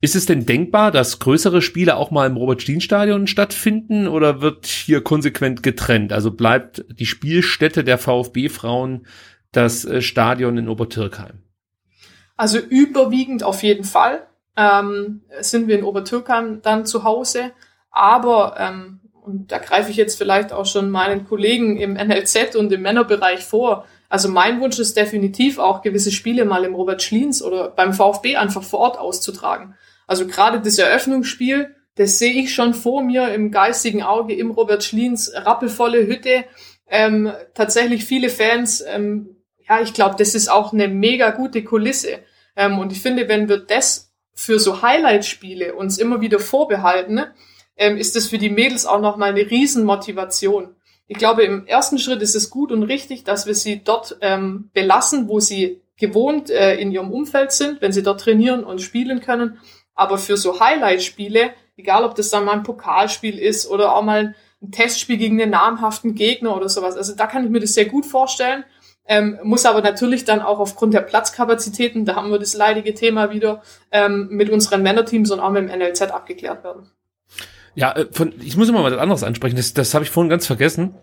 Ist 0.00 0.16
es 0.16 0.26
denn 0.26 0.46
denkbar, 0.46 0.90
dass 0.90 1.20
größere 1.20 1.62
Spiele 1.62 1.94
auch 1.94 2.10
mal 2.10 2.26
im 2.26 2.36
Robert-Stien-Stadion 2.36 3.28
stattfinden 3.28 4.08
oder 4.08 4.40
wird 4.40 4.66
hier 4.66 5.00
konsequent 5.00 5.62
getrennt? 5.62 6.12
Also 6.12 6.32
bleibt 6.32 6.84
die 6.98 7.06
Spielstätte 7.06 7.84
der 7.84 7.98
VfB-Frauen 7.98 9.06
das 9.52 9.84
äh, 9.84 10.02
Stadion 10.02 10.58
in 10.58 10.68
Obertürkheim? 10.68 11.44
Also 12.36 12.58
überwiegend 12.58 13.44
auf 13.44 13.62
jeden 13.62 13.84
Fall 13.84 14.26
ähm, 14.56 15.22
sind 15.40 15.68
wir 15.68 15.78
in 15.78 15.84
Obertürkheim 15.84 16.62
dann 16.62 16.86
zu 16.86 17.04
Hause. 17.04 17.52
Aber, 17.90 18.56
ähm, 18.58 19.00
und 19.22 19.52
da 19.52 19.58
greife 19.58 19.90
ich 19.90 19.96
jetzt 19.96 20.18
vielleicht 20.18 20.52
auch 20.52 20.66
schon 20.66 20.90
meinen 20.90 21.26
Kollegen 21.26 21.76
im 21.76 21.94
NLZ 21.94 22.56
und 22.56 22.72
im 22.72 22.82
Männerbereich 22.82 23.44
vor, 23.44 23.86
also 24.08 24.28
mein 24.28 24.60
Wunsch 24.60 24.78
ist 24.78 24.96
definitiv 24.96 25.58
auch 25.58 25.80
gewisse 25.80 26.12
Spiele 26.12 26.44
mal 26.44 26.64
im 26.64 26.74
Robert 26.74 27.02
Schliens 27.02 27.42
oder 27.42 27.68
beim 27.68 27.94
VfB 27.94 28.36
einfach 28.36 28.62
vor 28.62 28.80
Ort 28.80 28.98
auszutragen. 28.98 29.74
Also 30.06 30.26
gerade 30.26 30.60
das 30.60 30.78
Eröffnungsspiel, 30.78 31.74
das 31.94 32.18
sehe 32.18 32.34
ich 32.34 32.54
schon 32.54 32.74
vor 32.74 33.02
mir 33.02 33.32
im 33.32 33.50
geistigen 33.50 34.02
Auge 34.02 34.34
im 34.34 34.50
Robert 34.50 34.84
Schliens, 34.84 35.32
rappelvolle 35.34 36.06
Hütte, 36.06 36.44
ähm, 36.88 37.32
tatsächlich 37.54 38.04
viele 38.04 38.28
Fans. 38.28 38.84
Ähm, 38.86 39.41
ja, 39.72 39.82
ich 39.82 39.94
glaube, 39.94 40.16
das 40.18 40.34
ist 40.34 40.50
auch 40.50 40.72
eine 40.72 40.88
mega 40.88 41.30
gute 41.30 41.64
Kulisse. 41.64 42.20
Ähm, 42.56 42.78
und 42.78 42.92
ich 42.92 43.00
finde, 43.00 43.28
wenn 43.28 43.48
wir 43.48 43.58
das 43.58 44.12
für 44.34 44.58
so 44.58 44.82
Highlight-Spiele 44.82 45.74
uns 45.74 45.98
immer 45.98 46.20
wieder 46.20 46.38
vorbehalten, 46.38 47.22
ähm, 47.76 47.96
ist 47.96 48.16
das 48.16 48.26
für 48.26 48.38
die 48.38 48.50
Mädels 48.50 48.86
auch 48.86 49.00
nochmal 49.00 49.30
eine 49.30 49.50
Riesenmotivation. 49.50 50.74
Ich 51.08 51.18
glaube, 51.18 51.42
im 51.42 51.66
ersten 51.66 51.98
Schritt 51.98 52.22
ist 52.22 52.34
es 52.34 52.50
gut 52.50 52.72
und 52.72 52.82
richtig, 52.82 53.24
dass 53.24 53.46
wir 53.46 53.54
sie 53.54 53.82
dort 53.82 54.18
ähm, 54.20 54.70
belassen, 54.72 55.28
wo 55.28 55.40
sie 55.40 55.82
gewohnt 55.96 56.50
äh, 56.50 56.76
in 56.76 56.90
ihrem 56.90 57.10
Umfeld 57.10 57.52
sind, 57.52 57.80
wenn 57.80 57.92
sie 57.92 58.02
dort 58.02 58.20
trainieren 58.20 58.64
und 58.64 58.80
spielen 58.80 59.20
können. 59.20 59.58
Aber 59.94 60.18
für 60.18 60.36
so 60.36 60.60
Highlight-Spiele, 60.60 61.50
egal 61.76 62.04
ob 62.04 62.14
das 62.14 62.30
dann 62.30 62.44
mal 62.44 62.52
ein 62.52 62.62
Pokalspiel 62.62 63.38
ist 63.38 63.66
oder 63.66 63.94
auch 63.94 64.02
mal 64.02 64.34
ein 64.62 64.70
Testspiel 64.70 65.16
gegen 65.16 65.40
einen 65.40 65.50
namhaften 65.50 66.14
Gegner 66.14 66.56
oder 66.56 66.68
sowas, 66.68 66.96
also 66.96 67.14
da 67.14 67.26
kann 67.26 67.44
ich 67.44 67.50
mir 67.50 67.60
das 67.60 67.74
sehr 67.74 67.86
gut 67.86 68.06
vorstellen. 68.06 68.64
Ähm, 69.06 69.38
muss 69.42 69.66
aber 69.66 69.82
natürlich 69.82 70.24
dann 70.24 70.40
auch 70.40 70.60
aufgrund 70.60 70.94
der 70.94 71.00
Platzkapazitäten, 71.00 72.04
da 72.04 72.14
haben 72.14 72.30
wir 72.30 72.38
das 72.38 72.54
leidige 72.54 72.94
Thema 72.94 73.32
wieder, 73.32 73.62
ähm, 73.90 74.28
mit 74.30 74.48
unseren 74.50 74.82
Männerteams 74.82 75.30
und 75.30 75.40
auch 75.40 75.50
mit 75.50 75.68
dem 75.68 75.78
NLZ 75.78 76.02
abgeklärt 76.02 76.62
werden. 76.62 76.90
Ja, 77.74 77.92
äh, 77.92 78.06
von, 78.10 78.32
ich 78.40 78.56
muss 78.56 78.68
immer 78.68 78.82
mal 78.82 78.92
was 78.92 78.98
anderes 78.98 79.24
ansprechen, 79.24 79.56
das, 79.56 79.74
das 79.74 79.94
habe 79.94 80.04
ich 80.04 80.10
vorhin 80.10 80.30
ganz 80.30 80.46
vergessen. 80.46 80.94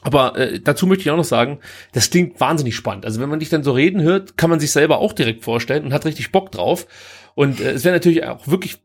Aber 0.00 0.36
äh, 0.36 0.60
dazu 0.60 0.86
möchte 0.86 1.02
ich 1.02 1.10
auch 1.10 1.16
noch 1.16 1.24
sagen, 1.24 1.58
das 1.92 2.10
klingt 2.10 2.40
wahnsinnig 2.40 2.76
spannend. 2.76 3.04
Also 3.04 3.20
wenn 3.20 3.28
man 3.28 3.40
dich 3.40 3.48
dann 3.48 3.64
so 3.64 3.72
reden 3.72 4.00
hört, 4.00 4.36
kann 4.36 4.48
man 4.48 4.60
sich 4.60 4.70
selber 4.70 4.98
auch 4.98 5.12
direkt 5.12 5.44
vorstellen 5.44 5.84
und 5.84 5.92
hat 5.92 6.06
richtig 6.06 6.30
Bock 6.30 6.52
drauf. 6.52 6.86
Und 7.34 7.60
äh, 7.60 7.72
es 7.72 7.84
wäre 7.84 7.96
natürlich 7.96 8.24
auch 8.24 8.46
wirklich 8.46 8.78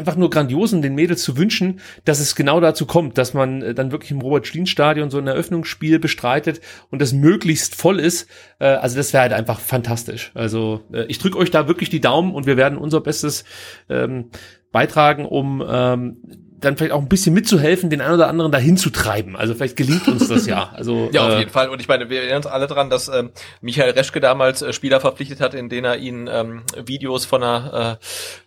einfach 0.00 0.16
nur 0.16 0.30
grandios 0.30 0.72
und 0.72 0.82
den 0.82 0.94
Mädels 0.94 1.22
zu 1.22 1.36
wünschen, 1.36 1.80
dass 2.04 2.18
es 2.18 2.34
genau 2.34 2.58
dazu 2.60 2.86
kommt, 2.86 3.18
dass 3.18 3.34
man 3.34 3.62
äh, 3.62 3.74
dann 3.74 3.92
wirklich 3.92 4.10
im 4.10 4.20
Robert-Schlien-Stadion 4.20 5.10
so 5.10 5.18
ein 5.18 5.26
Eröffnungsspiel 5.26 5.98
bestreitet 5.98 6.60
und 6.90 7.00
das 7.00 7.12
möglichst 7.12 7.76
voll 7.76 8.00
ist. 8.00 8.28
Äh, 8.58 8.64
also 8.64 8.96
das 8.96 9.12
wäre 9.12 9.22
halt 9.22 9.32
einfach 9.32 9.60
fantastisch. 9.60 10.32
Also 10.34 10.82
äh, 10.92 11.04
ich 11.04 11.18
drücke 11.18 11.38
euch 11.38 11.50
da 11.50 11.68
wirklich 11.68 11.90
die 11.90 12.00
Daumen 12.00 12.34
und 12.34 12.46
wir 12.46 12.56
werden 12.56 12.78
unser 12.78 13.00
Bestes 13.00 13.44
ähm, 13.88 14.30
beitragen, 14.72 15.26
um 15.26 15.62
ähm, 15.68 16.16
dann 16.60 16.76
vielleicht 16.76 16.92
auch 16.92 17.00
ein 17.00 17.08
bisschen 17.08 17.34
mitzuhelfen, 17.34 17.90
den 17.90 18.00
einen 18.00 18.14
oder 18.14 18.28
anderen 18.28 18.52
dahin 18.52 18.76
zu 18.76 18.90
treiben. 18.90 19.36
Also 19.36 19.54
vielleicht 19.54 19.76
gelingt 19.76 20.06
uns 20.08 20.28
das 20.28 20.46
ja. 20.46 20.70
Also 20.80 21.10
ja, 21.12 21.26
auf 21.26 21.34
äh, 21.34 21.38
jeden 21.40 21.50
Fall. 21.50 21.68
Und 21.68 21.80
ich 21.80 21.88
meine, 21.88 22.08
wir 22.10 22.20
erinnern 22.20 22.38
uns 22.38 22.46
alle 22.46 22.66
dran, 22.66 22.90
dass 22.90 23.08
ähm, 23.08 23.30
Michael 23.60 23.90
Reschke 23.92 24.20
damals 24.20 24.62
äh, 24.62 24.72
Spieler 24.72 25.00
verpflichtet 25.00 25.40
hat, 25.40 25.54
in 25.54 25.68
denen 25.68 25.84
er 25.84 25.96
ihnen 25.96 26.28
ähm, 26.30 26.62
Videos 26.84 27.24
von 27.24 27.42
einer 27.42 27.98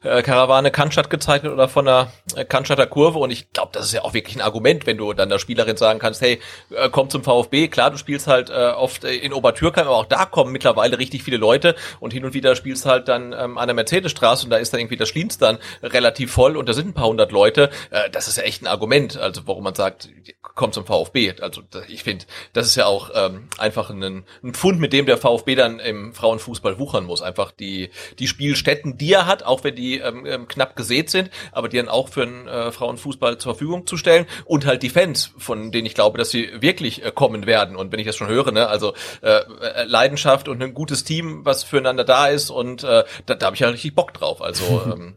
äh, 0.04 0.20
äh, 0.20 0.22
Karawane 0.22 0.72
Cannstatt 0.72 1.10
gezeigt 1.10 1.46
hat 1.46 1.52
oder 1.52 1.68
von 1.68 1.88
einer 1.88 2.12
äh, 2.36 2.46
Cannstatter 2.46 2.88
Kurve. 2.88 3.20
Und 3.20 3.32
ich 3.32 3.52
glaube, 3.52 3.72
das 3.74 3.86
ist 3.86 3.94
ja 3.94 4.04
auch 4.04 4.14
wirklich 4.14 4.36
ein 4.36 4.42
Argument, 4.42 4.86
wenn 4.86 4.98
du 4.98 5.14
dann 5.14 5.30
der 5.30 5.40
Spielerin 5.40 5.78
sagen 5.78 6.00
kannst, 6.00 6.22
hey, 6.22 6.40
äh, 6.76 6.90
komm 6.92 7.10
zum 7.10 7.24
VfB. 7.24 7.68
Klar, 7.68 7.92
du 7.92 7.98
spielst 7.98 8.28
halt 8.28 8.50
äh, 8.50 8.72
oft 8.76 9.04
äh, 9.04 9.16
in 9.16 9.34
Obertürkheim, 9.34 9.88
aber 9.88 9.98
auch 9.98 10.06
da 10.06 10.26
kommen 10.26 10.52
mittlerweile 10.52 11.00
richtig 11.00 11.24
viele 11.24 11.38
Leute 11.38 11.76
und 12.00 12.14
hin 12.14 12.26
und 12.26 12.34
wieder 12.34 12.56
spielst 12.56 12.86
halt 12.86 13.08
dann 13.08 13.34
ähm, 13.34 13.58
an 13.58 13.68
der 13.68 13.76
Mercedesstraße 13.76 14.46
und 14.46 14.50
da 14.50 14.58
ist 14.58 14.74
dann 14.74 14.80
irgendwie 14.80 14.98
das 14.98 15.10
Schliens 15.10 15.38
dann 15.38 15.58
relativ 15.82 16.32
voll 16.32 16.58
und 16.58 16.70
da 16.70 16.74
sind 16.74 16.90
ein 16.90 16.94
paar 16.94 17.08
hundert 17.08 17.32
Leute. 17.32 17.70
Äh, 17.90 18.03
das 18.12 18.28
ist 18.28 18.38
ja 18.38 18.44
echt 18.44 18.62
ein 18.62 18.68
Argument, 18.68 19.18
also 19.18 19.42
warum 19.46 19.64
man 19.64 19.76
sagt, 19.76 20.10
komm 20.56 20.72
zum 20.72 20.86
VfB. 20.86 21.34
Also 21.42 21.62
ich 21.88 22.04
finde, 22.04 22.26
das 22.54 22.68
ist 22.68 22.76
ja 22.76 22.86
auch 22.86 23.10
ähm, 23.14 23.48
einfach 23.58 23.90
ein, 23.90 24.24
ein 24.44 24.54
Pfund, 24.54 24.80
mit 24.80 24.94
dem 24.94 25.06
der 25.06 25.18
VfB 25.18 25.56
dann 25.56 25.80
im 25.80 26.14
Frauenfußball 26.14 26.80
wuchern 26.80 27.06
muss. 27.06 27.22
Einfach 27.22 27.52
die 27.52 27.90
die 28.20 28.28
Spielstätten, 28.28 28.98
die 28.98 29.14
er 29.14 29.26
hat, 29.26 29.44
auch 29.44 29.64
wenn 29.64 29.76
die 29.76 30.00
ähm, 30.00 30.26
ähm 30.26 30.48
knapp 30.48 30.76
gesät 30.76 31.10
sind, 31.10 31.30
aber 31.52 31.70
die 31.70 31.78
dann 31.78 31.90
auch 31.90 32.10
für 32.10 32.26
den 32.26 32.48
äh, 32.48 32.72
Frauenfußball 32.72 33.38
zur 33.38 33.54
Verfügung 33.54 33.88
zu 33.88 33.98
stellen 33.98 34.26
und 34.46 34.66
halt 34.66 34.84
die 34.84 34.90
Fans, 34.90 35.32
von 35.38 35.72
denen 35.72 35.86
ich 35.86 35.96
glaube, 35.96 36.18
dass 36.18 36.30
sie 36.30 36.50
wirklich 36.62 37.04
äh, 37.04 37.12
kommen 37.12 37.46
werden. 37.46 37.76
Und 37.76 37.92
wenn 37.92 38.00
ich 38.00 38.06
das 38.06 38.16
schon 38.16 38.28
höre, 38.28 38.52
ne, 38.52 38.68
also 38.68 38.94
äh, 39.22 39.40
äh 39.40 39.84
Leidenschaft 39.86 40.48
und 40.48 40.62
ein 40.62 40.74
gutes 40.74 41.04
Team, 41.04 41.46
was 41.46 41.64
füreinander 41.64 42.04
da 42.04 42.28
ist 42.28 42.50
und 42.50 42.84
äh, 42.84 43.04
da, 43.26 43.36
da 43.36 43.46
habe 43.46 43.56
ich 43.56 43.62
ja 43.62 43.70
richtig 43.70 43.96
Bock 43.96 44.14
drauf. 44.14 44.42
Also 44.42 44.84
ähm, 44.94 45.16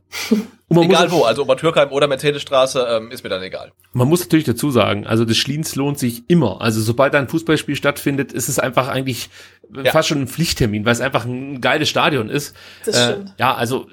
egal 0.71 1.11
wo, 1.11 1.25
also 1.25 1.43
Obertürkheim 1.43 1.93
oder 1.93 2.09
Mercedesstraße, 2.09 2.87
ähm, 2.91 3.11
ist 3.11 3.23
mir 3.23 3.31
dann 3.31 3.43
egal. 3.43 3.73
Man 3.93 4.09
muss 4.09 4.21
natürlich 4.21 4.47
dazu 4.47 4.71
sagen, 4.71 5.07
also 5.07 5.25
das 5.25 5.37
Schliens 5.37 5.77
lohnt 5.77 5.99
sich 5.99 6.29
immer. 6.29 6.61
Also 6.61 6.81
sobald 6.81 7.15
ein 7.15 7.29
Fußballspiel 7.29 7.77
stattfindet, 7.77 8.33
ist 8.33 8.49
es 8.49 8.59
einfach 8.59 8.89
eigentlich 8.89 9.31
ja. 9.73 9.93
fast 9.93 10.09
schon 10.09 10.23
ein 10.23 10.29
Pflichttermin, 10.29 10.85
weil 10.85 10.93
es 10.93 11.01
einfach 11.01 11.25
ein 11.25 11.61
geiles 11.61 11.89
Stadion 11.89 12.29
ist. 12.29 12.55
Das 12.85 12.97
äh, 12.97 13.13
stimmt. 13.13 13.35
Ja, 13.39 13.55
also 13.55 13.87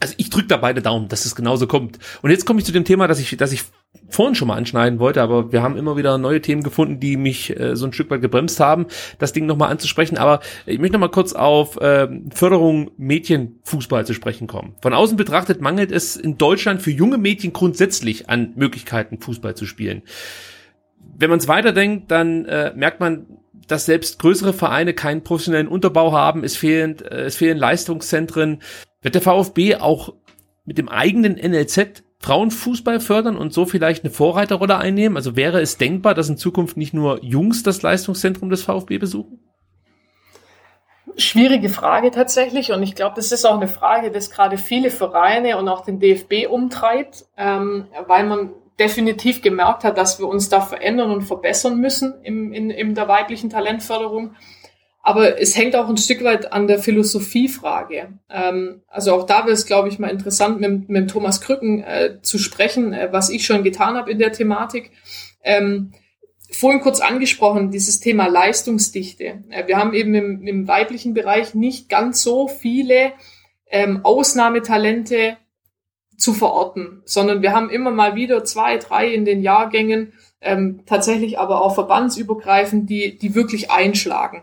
also 0.00 0.14
ich 0.16 0.30
drücke 0.30 0.48
da 0.48 0.56
beide 0.56 0.80
Daumen, 0.80 1.08
dass 1.08 1.26
es 1.26 1.36
genauso 1.36 1.66
kommt. 1.66 1.98
Und 2.22 2.30
jetzt 2.30 2.46
komme 2.46 2.58
ich 2.58 2.64
zu 2.64 2.72
dem 2.72 2.84
Thema, 2.84 3.06
das 3.06 3.20
ich, 3.20 3.36
das 3.36 3.52
ich 3.52 3.64
vorhin 4.08 4.34
schon 4.34 4.48
mal 4.48 4.56
anschneiden 4.56 4.98
wollte, 4.98 5.22
aber 5.22 5.52
wir 5.52 5.62
haben 5.62 5.76
immer 5.76 5.96
wieder 5.96 6.18
neue 6.18 6.40
Themen 6.40 6.62
gefunden, 6.62 7.00
die 7.00 7.16
mich 7.16 7.58
äh, 7.58 7.74
so 7.76 7.86
ein 7.86 7.92
Stück 7.92 8.10
weit 8.10 8.20
gebremst 8.20 8.60
haben, 8.60 8.86
das 9.18 9.32
Ding 9.32 9.46
nochmal 9.46 9.70
anzusprechen. 9.70 10.18
Aber 10.18 10.40
ich 10.66 10.78
möchte 10.78 10.94
nochmal 10.94 11.10
kurz 11.10 11.32
auf 11.32 11.76
äh, 11.80 12.08
Förderung 12.32 12.90
Mädchenfußball 12.96 14.06
zu 14.06 14.14
sprechen 14.14 14.46
kommen. 14.46 14.74
Von 14.80 14.94
außen 14.94 15.16
betrachtet 15.16 15.60
mangelt 15.60 15.92
es 15.92 16.16
in 16.16 16.38
Deutschland 16.38 16.82
für 16.82 16.90
junge 16.90 17.18
Mädchen 17.18 17.52
grundsätzlich 17.52 18.28
an 18.28 18.52
Möglichkeiten, 18.56 19.20
Fußball 19.20 19.54
zu 19.54 19.66
spielen. 19.66 20.02
Wenn 21.16 21.30
man 21.30 21.38
es 21.38 21.48
weiterdenkt, 21.48 22.10
dann 22.10 22.44
äh, 22.46 22.72
merkt 22.74 23.00
man, 23.00 23.26
dass 23.66 23.86
selbst 23.86 24.18
größere 24.18 24.52
Vereine 24.52 24.94
keinen 24.94 25.22
professionellen 25.22 25.68
Unterbau 25.68 26.12
haben. 26.12 26.44
Es 26.44 26.56
fehlen, 26.56 26.98
äh, 27.00 27.22
es 27.22 27.36
fehlen 27.36 27.58
Leistungszentren. 27.58 28.62
Wird 29.02 29.14
der 29.14 29.22
VfB 29.22 29.76
auch 29.76 30.14
mit 30.64 30.78
dem 30.78 30.88
eigenen 30.88 31.34
NLZ 31.34 32.02
Frauenfußball 32.20 33.00
fördern 33.00 33.36
und 33.36 33.52
so 33.52 33.64
vielleicht 33.64 34.04
eine 34.04 34.12
Vorreiterrolle 34.12 34.76
einnehmen? 34.76 35.16
Also 35.16 35.36
wäre 35.36 35.60
es 35.60 35.78
denkbar, 35.78 36.14
dass 36.14 36.28
in 36.28 36.36
Zukunft 36.36 36.76
nicht 36.76 36.92
nur 36.92 37.24
Jungs 37.24 37.62
das 37.62 37.82
Leistungszentrum 37.82 38.50
des 38.50 38.62
VfB 38.62 38.98
besuchen? 38.98 39.40
Schwierige 41.16 41.70
Frage 41.70 42.10
tatsächlich 42.10 42.72
und 42.72 42.82
ich 42.82 42.94
glaube, 42.94 43.14
das 43.16 43.32
ist 43.32 43.44
auch 43.44 43.56
eine 43.56 43.68
Frage, 43.68 44.10
das 44.10 44.30
gerade 44.30 44.58
viele 44.58 44.90
Vereine 44.90 45.58
und 45.58 45.68
auch 45.68 45.84
den 45.84 45.98
DFB 45.98 46.46
umtreibt, 46.48 47.24
ähm, 47.36 47.88
weil 48.06 48.24
man 48.24 48.50
definitiv 48.78 49.42
gemerkt 49.42 49.84
hat, 49.84 49.98
dass 49.98 50.18
wir 50.18 50.28
uns 50.28 50.48
da 50.48 50.60
verändern 50.60 51.10
und 51.10 51.22
verbessern 51.22 51.78
müssen 51.78 52.14
im, 52.22 52.52
in, 52.52 52.70
in 52.70 52.94
der 52.94 53.08
weiblichen 53.08 53.50
Talentförderung. 53.50 54.34
Aber 55.02 55.40
es 55.40 55.56
hängt 55.56 55.74
auch 55.76 55.88
ein 55.88 55.96
Stück 55.96 56.22
weit 56.24 56.52
an 56.52 56.66
der 56.66 56.78
Philosophiefrage. 56.78 58.18
Ähm, 58.28 58.82
also 58.86 59.14
auch 59.14 59.24
da 59.24 59.44
wäre 59.44 59.52
es, 59.52 59.66
glaube 59.66 59.88
ich, 59.88 59.98
mal 59.98 60.08
interessant, 60.08 60.60
mit, 60.60 60.88
mit 60.88 61.10
Thomas 61.10 61.40
Krücken 61.40 61.82
äh, 61.82 62.18
zu 62.20 62.38
sprechen, 62.38 62.92
äh, 62.92 63.08
was 63.10 63.30
ich 63.30 63.46
schon 63.46 63.64
getan 63.64 63.96
habe 63.96 64.10
in 64.10 64.18
der 64.18 64.32
Thematik. 64.32 64.90
Ähm, 65.42 65.92
vorhin 66.52 66.80
kurz 66.80 67.00
angesprochen, 67.00 67.70
dieses 67.70 68.00
Thema 68.00 68.26
Leistungsdichte. 68.26 69.42
Äh, 69.48 69.66
wir 69.66 69.78
haben 69.78 69.94
eben 69.94 70.14
im, 70.14 70.46
im, 70.46 70.68
weiblichen 70.68 71.14
Bereich 71.14 71.54
nicht 71.54 71.88
ganz 71.88 72.22
so 72.22 72.46
viele 72.48 73.12
ähm, 73.70 74.00
Ausnahmetalente 74.02 75.38
zu 76.18 76.34
verorten, 76.34 77.00
sondern 77.06 77.40
wir 77.40 77.52
haben 77.52 77.70
immer 77.70 77.90
mal 77.90 78.14
wieder 78.14 78.44
zwei, 78.44 78.76
drei 78.76 79.08
in 79.08 79.24
den 79.24 79.40
Jahrgängen, 79.40 80.12
ähm, 80.42 80.82
tatsächlich 80.84 81.38
aber 81.38 81.62
auch 81.62 81.74
verbandsübergreifend, 81.74 82.90
die, 82.90 83.16
die 83.16 83.34
wirklich 83.34 83.70
einschlagen. 83.70 84.42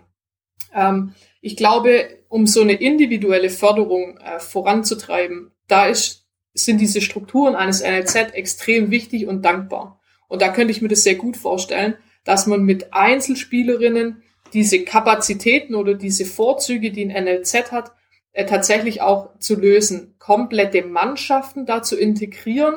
Ähm, 0.74 1.14
ich 1.42 1.56
glaube, 1.56 2.10
um 2.30 2.48
so 2.48 2.62
eine 2.62 2.74
individuelle 2.74 3.50
Förderung 3.50 4.18
äh, 4.18 4.40
voranzutreiben, 4.40 5.52
da 5.68 5.88
ist, 5.88 6.26
sind 6.54 6.80
diese 6.80 7.02
Strukturen 7.02 7.56
eines 7.56 7.82
NLZ 7.82 8.34
extrem 8.34 8.92
wichtig 8.92 9.28
und 9.28 9.44
dankbar. 9.44 10.00
Und 10.28 10.42
da 10.42 10.50
könnte 10.50 10.72
ich 10.72 10.82
mir 10.82 10.90
das 10.90 11.04
sehr 11.04 11.16
gut 11.16 11.38
vorstellen, 11.38 11.96
dass 12.24 12.48
man 12.48 12.64
mit 12.64 12.94
Einzelspielerinnen 12.94 14.24
diese 14.54 14.84
Kapazitäten 14.84 15.76
oder 15.76 15.94
diese 15.94 16.26
Vorzüge, 16.26 16.92
die 16.92 17.06
ein 17.06 17.24
NLZ 17.24 17.72
hat, 17.72 17.92
äh, 18.34 18.46
tatsächlich 18.46 19.02
auch 19.02 19.38
zu 19.40 19.56
lösen. 19.56 20.16
Komplette 20.20 20.84
Mannschaften 20.84 21.66
da 21.66 21.82
zu 21.82 21.98
integrieren 21.98 22.76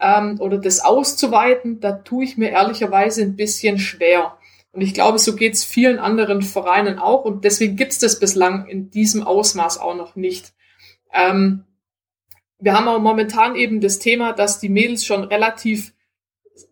ähm, 0.00 0.40
oder 0.40 0.58
das 0.58 0.80
auszuweiten, 0.80 1.80
da 1.80 1.92
tue 1.92 2.24
ich 2.24 2.38
mir 2.38 2.50
ehrlicherweise 2.50 3.22
ein 3.22 3.36
bisschen 3.36 3.78
schwer. 3.78 4.36
Und 4.72 4.82
ich 4.82 4.94
glaube, 4.94 5.18
so 5.18 5.34
geht 5.34 5.54
es 5.54 5.64
vielen 5.64 5.98
anderen 5.98 6.42
Vereinen 6.42 6.98
auch. 6.98 7.24
Und 7.24 7.44
deswegen 7.44 7.76
gibt 7.76 7.92
es 7.92 7.98
das 7.98 8.20
bislang 8.20 8.66
in 8.66 8.90
diesem 8.90 9.22
Ausmaß 9.22 9.78
auch 9.78 9.96
noch 9.96 10.16
nicht. 10.16 10.52
Ähm, 11.12 11.64
wir 12.58 12.74
haben 12.74 12.88
aber 12.88 12.98
momentan 12.98 13.56
eben 13.56 13.80
das 13.80 13.98
Thema, 13.98 14.32
dass 14.32 14.60
die 14.60 14.68
Mädels 14.68 15.04
schon 15.04 15.24
relativ 15.24 15.92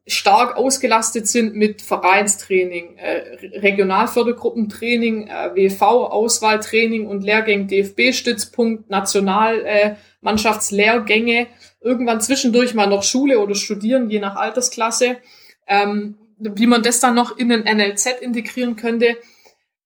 stark 0.06 0.56
ausgelastet 0.56 1.26
sind 1.26 1.54
mit 1.54 1.82
Vereinstraining, 1.82 2.96
äh, 2.98 3.58
Regionalfördergruppentraining, 3.58 5.28
äh, 5.28 5.50
WV-Auswahltraining 5.54 7.06
und 7.06 7.24
Lehrgängen, 7.24 7.68
DFB-Stützpunkt, 7.68 8.90
Nationalmannschaftslehrgänge, 8.90 11.40
äh, 11.40 11.46
irgendwann 11.80 12.20
zwischendurch 12.20 12.74
mal 12.74 12.86
noch 12.86 13.02
Schule 13.02 13.38
oder 13.38 13.54
Studieren, 13.54 14.10
je 14.10 14.20
nach 14.20 14.36
Altersklasse. 14.36 15.16
Ähm, 15.66 16.17
wie 16.38 16.66
man 16.66 16.82
das 16.82 17.00
dann 17.00 17.14
noch 17.14 17.36
in 17.36 17.48
den 17.48 17.64
NLZ 17.64 18.20
integrieren 18.20 18.76
könnte, 18.76 19.16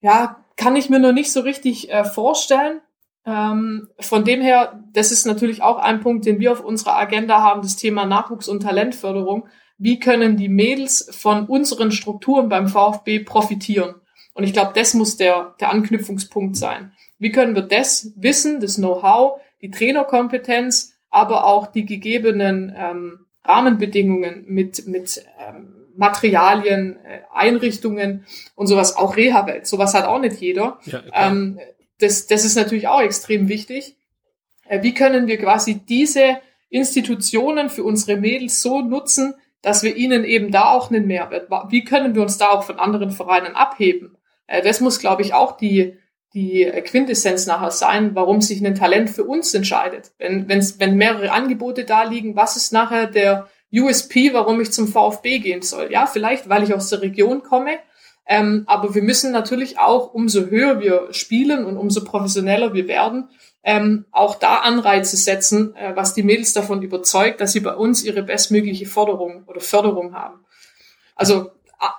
ja, 0.00 0.44
kann 0.56 0.76
ich 0.76 0.90
mir 0.90 0.98
noch 0.98 1.12
nicht 1.12 1.32
so 1.32 1.40
richtig 1.40 1.90
äh, 1.90 2.04
vorstellen. 2.04 2.80
Ähm, 3.24 3.88
von 4.00 4.24
dem 4.24 4.40
her, 4.40 4.82
das 4.92 5.12
ist 5.12 5.26
natürlich 5.26 5.62
auch 5.62 5.78
ein 5.78 6.00
Punkt, 6.00 6.26
den 6.26 6.40
wir 6.40 6.52
auf 6.52 6.64
unserer 6.64 6.96
Agenda 6.96 7.40
haben, 7.40 7.62
das 7.62 7.76
Thema 7.76 8.04
Nachwuchs- 8.04 8.48
und 8.48 8.62
Talentförderung. 8.62 9.48
Wie 9.78 9.98
können 9.98 10.36
die 10.36 10.48
Mädels 10.48 11.08
von 11.12 11.46
unseren 11.46 11.92
Strukturen 11.92 12.48
beim 12.48 12.68
VfB 12.68 13.20
profitieren? 13.20 13.94
Und 14.34 14.44
ich 14.44 14.52
glaube, 14.52 14.72
das 14.74 14.94
muss 14.94 15.16
der, 15.16 15.54
der 15.60 15.70
Anknüpfungspunkt 15.70 16.56
sein. 16.56 16.92
Wie 17.18 17.30
können 17.30 17.54
wir 17.54 17.62
das 17.62 18.12
Wissen, 18.16 18.60
das 18.60 18.76
Know-how, 18.76 19.40
die 19.60 19.70
Trainerkompetenz, 19.70 20.94
aber 21.10 21.44
auch 21.44 21.66
die 21.66 21.84
gegebenen 21.84 22.74
ähm, 22.76 23.26
Rahmenbedingungen 23.44 24.44
mit, 24.46 24.86
mit 24.86 25.24
ähm, 25.38 25.81
Materialien, 25.96 26.96
äh, 27.04 27.20
Einrichtungen 27.32 28.26
und 28.54 28.66
sowas, 28.66 28.96
auch 28.96 29.16
Reha-Welt. 29.16 29.66
Sowas 29.66 29.94
hat 29.94 30.04
auch 30.04 30.20
nicht 30.20 30.40
jeder. 30.40 30.78
Ja, 30.84 31.02
ähm, 31.14 31.58
das, 31.98 32.26
das 32.26 32.44
ist 32.44 32.56
natürlich 32.56 32.88
auch 32.88 33.00
extrem 33.00 33.48
wichtig. 33.48 33.96
Äh, 34.66 34.82
wie 34.82 34.94
können 34.94 35.26
wir 35.26 35.38
quasi 35.38 35.74
diese 35.74 36.38
Institutionen 36.68 37.68
für 37.68 37.84
unsere 37.84 38.18
Mädels 38.18 38.62
so 38.62 38.80
nutzen, 38.80 39.34
dass 39.60 39.82
wir 39.82 39.96
ihnen 39.96 40.24
eben 40.24 40.50
da 40.50 40.70
auch 40.70 40.90
einen 40.90 41.06
Mehrwert, 41.06 41.48
wie 41.68 41.84
können 41.84 42.14
wir 42.14 42.22
uns 42.22 42.38
da 42.38 42.48
auch 42.50 42.64
von 42.64 42.78
anderen 42.78 43.10
Vereinen 43.10 43.54
abheben? 43.54 44.16
Äh, 44.46 44.62
das 44.62 44.80
muss, 44.80 44.98
glaube 44.98 45.22
ich, 45.22 45.34
auch 45.34 45.56
die, 45.56 45.98
die 46.34 46.64
Quintessenz 46.84 47.46
nachher 47.46 47.70
sein, 47.70 48.14
warum 48.14 48.40
sich 48.40 48.64
ein 48.64 48.74
Talent 48.74 49.10
für 49.10 49.24
uns 49.24 49.54
entscheidet. 49.54 50.12
Wenn, 50.18 50.48
wenn's, 50.48 50.80
wenn 50.80 50.96
mehrere 50.96 51.30
Angebote 51.30 51.84
da 51.84 52.04
liegen, 52.04 52.36
was 52.36 52.56
ist 52.56 52.72
nachher 52.72 53.06
der, 53.06 53.48
USP, 53.72 54.32
warum 54.32 54.60
ich 54.60 54.72
zum 54.72 54.88
VfB 54.88 55.38
gehen 55.38 55.62
soll. 55.62 55.90
Ja, 55.90 56.06
vielleicht, 56.06 56.48
weil 56.48 56.62
ich 56.62 56.74
aus 56.74 56.90
der 56.90 57.02
Region 57.02 57.42
komme. 57.42 57.78
Ähm, 58.26 58.64
aber 58.66 58.94
wir 58.94 59.02
müssen 59.02 59.32
natürlich 59.32 59.78
auch, 59.78 60.14
umso 60.14 60.46
höher 60.46 60.80
wir 60.80 61.08
spielen 61.12 61.64
und 61.64 61.76
umso 61.76 62.04
professioneller 62.04 62.72
wir 62.72 62.86
werden, 62.86 63.28
ähm, 63.64 64.04
auch 64.10 64.36
da 64.36 64.58
Anreize 64.58 65.16
setzen, 65.16 65.74
äh, 65.76 65.94
was 65.94 66.14
die 66.14 66.22
Mädels 66.22 66.52
davon 66.52 66.82
überzeugt, 66.82 67.40
dass 67.40 67.52
sie 67.52 67.60
bei 67.60 67.74
uns 67.74 68.04
ihre 68.04 68.22
bestmögliche 68.22 68.86
Forderung 68.86 69.44
oder 69.46 69.60
Förderung 69.60 70.14
haben. 70.14 70.44
Also 71.16 71.50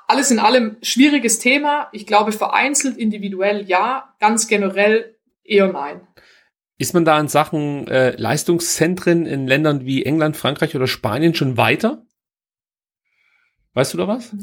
alles 0.07 0.31
in 0.31 0.39
allem 0.39 0.77
schwieriges 0.81 1.39
Thema. 1.39 1.89
Ich 1.91 2.07
glaube, 2.07 2.31
vereinzelt, 2.31 2.97
individuell 2.97 3.65
ja, 3.67 4.13
ganz 4.19 4.47
generell 4.47 5.15
eher 5.43 5.71
nein. 5.71 6.07
Ist 6.83 6.93
man 6.93 7.05
da 7.05 7.17
in 7.17 7.29
Sachen 7.29 7.87
äh, 7.87 8.13
Leistungszentren 8.17 9.25
in 9.25 9.47
Ländern 9.47 9.85
wie 9.85 10.03
England, 10.03 10.35
Frankreich 10.35 10.75
oder 10.75 10.85
Spanien 10.85 11.33
schon 11.33 11.55
weiter? 11.55 12.05
Weißt 13.73 13.93
du 13.93 13.97
da 13.97 14.09
was? 14.09 14.35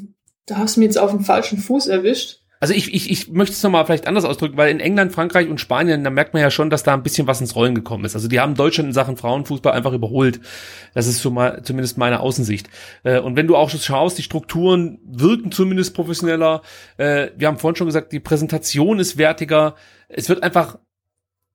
Da 0.46 0.56
hast 0.56 0.76
du 0.76 0.80
mir 0.80 0.86
jetzt 0.86 0.96
auf 0.96 1.10
den 1.10 1.20
falschen 1.20 1.58
Fuß 1.58 1.88
erwischt. 1.88 2.38
Also 2.58 2.72
ich, 2.72 2.94
ich, 2.94 3.10
ich 3.10 3.28
möchte 3.28 3.52
es 3.52 3.62
nochmal 3.62 3.84
vielleicht 3.84 4.06
anders 4.06 4.24
ausdrücken, 4.24 4.56
weil 4.56 4.70
in 4.70 4.80
England, 4.80 5.12
Frankreich 5.12 5.50
und 5.50 5.60
Spanien, 5.60 6.02
da 6.02 6.08
merkt 6.08 6.32
man 6.32 6.42
ja 6.42 6.50
schon, 6.50 6.70
dass 6.70 6.82
da 6.82 6.94
ein 6.94 7.02
bisschen 7.02 7.26
was 7.26 7.42
ins 7.42 7.54
Rollen 7.54 7.74
gekommen 7.74 8.06
ist. 8.06 8.14
Also 8.14 8.26
die 8.26 8.40
haben 8.40 8.54
Deutschland 8.54 8.86
in 8.86 8.94
Sachen 8.94 9.18
Frauenfußball 9.18 9.74
einfach 9.74 9.92
überholt. 9.92 10.40
Das 10.94 11.06
ist 11.06 11.20
so 11.20 11.30
mal, 11.30 11.62
zumindest 11.62 11.98
meine 11.98 12.20
Außensicht. 12.20 12.70
Äh, 13.02 13.20
und 13.20 13.36
wenn 13.36 13.48
du 13.48 13.56
auch 13.56 13.68
schon 13.68 13.80
schaust, 13.80 14.16
die 14.16 14.22
Strukturen 14.22 14.98
wirken 15.04 15.52
zumindest 15.52 15.94
professioneller. 15.94 16.62
Äh, 16.96 17.32
wir 17.36 17.48
haben 17.48 17.58
vorhin 17.58 17.76
schon 17.76 17.88
gesagt, 17.88 18.12
die 18.12 18.20
Präsentation 18.20 18.98
ist 18.98 19.18
wertiger. 19.18 19.74
Es 20.08 20.30
wird 20.30 20.42
einfach 20.42 20.78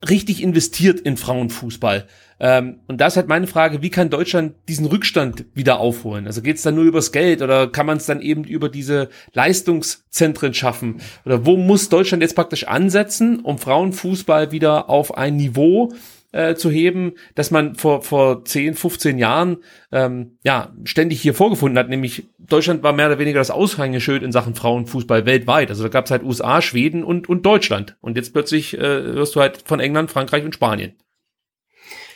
richtig 0.07 0.41
investiert 0.43 0.99
in 0.99 1.17
Frauenfußball. 1.17 2.07
Ähm, 2.39 2.81
und 2.87 2.99
da 2.99 3.07
ist 3.07 3.15
halt 3.15 3.27
meine 3.27 3.47
Frage, 3.47 3.81
wie 3.81 3.89
kann 3.89 4.09
Deutschland 4.09 4.55
diesen 4.67 4.85
Rückstand 4.85 5.45
wieder 5.53 5.79
aufholen? 5.79 6.27
Also 6.27 6.41
geht 6.41 6.57
es 6.57 6.63
dann 6.63 6.75
nur 6.75 6.83
übers 6.83 7.11
Geld 7.11 7.41
oder 7.41 7.67
kann 7.67 7.85
man 7.85 7.97
es 7.97 8.05
dann 8.05 8.21
eben 8.21 8.43
über 8.43 8.67
diese 8.67 9.09
Leistungszentren 9.33 10.53
schaffen? 10.53 11.01
Oder 11.25 11.45
wo 11.45 11.55
muss 11.55 11.89
Deutschland 11.89 12.21
jetzt 12.21 12.35
praktisch 12.35 12.67
ansetzen, 12.67 13.39
um 13.39 13.57
Frauenfußball 13.57 14.51
wieder 14.51 14.89
auf 14.89 15.17
ein 15.17 15.37
Niveau 15.37 15.93
äh, 16.35 16.55
zu 16.55 16.69
heben, 16.69 17.13
dass 17.33 17.49
man 17.49 17.75
vor, 17.75 18.01
vor 18.01 18.43
10, 18.43 18.75
15 18.75 19.17
Jahren 19.17 19.57
ähm, 19.91 20.37
ja 20.43 20.73
ständig 20.83 21.21
hier 21.21 21.33
vorgefunden 21.33 21.79
hat, 21.79 21.87
nämlich 21.87 22.27
Deutschland 22.37 22.83
war 22.83 22.91
mehr 22.91 23.07
oder 23.07 23.19
weniger 23.19 23.39
das 23.39 23.51
Aushängeschild 23.51 24.21
in 24.21 24.33
Sachen 24.33 24.53
Frauenfußball 24.53 25.25
weltweit. 25.25 25.69
Also 25.69 25.83
da 25.83 25.89
gab 25.89 26.05
es 26.05 26.11
halt 26.11 26.23
USA, 26.23 26.61
Schweden 26.61 27.03
und, 27.03 27.29
und 27.29 27.45
Deutschland. 27.45 27.95
Und 28.01 28.17
jetzt 28.17 28.33
plötzlich 28.33 28.77
äh, 28.77 28.79
hörst 28.79 29.35
du 29.35 29.39
halt 29.39 29.63
von 29.65 29.79
England, 29.79 30.11
Frankreich 30.11 30.43
und 30.43 30.53
Spanien. 30.53 30.93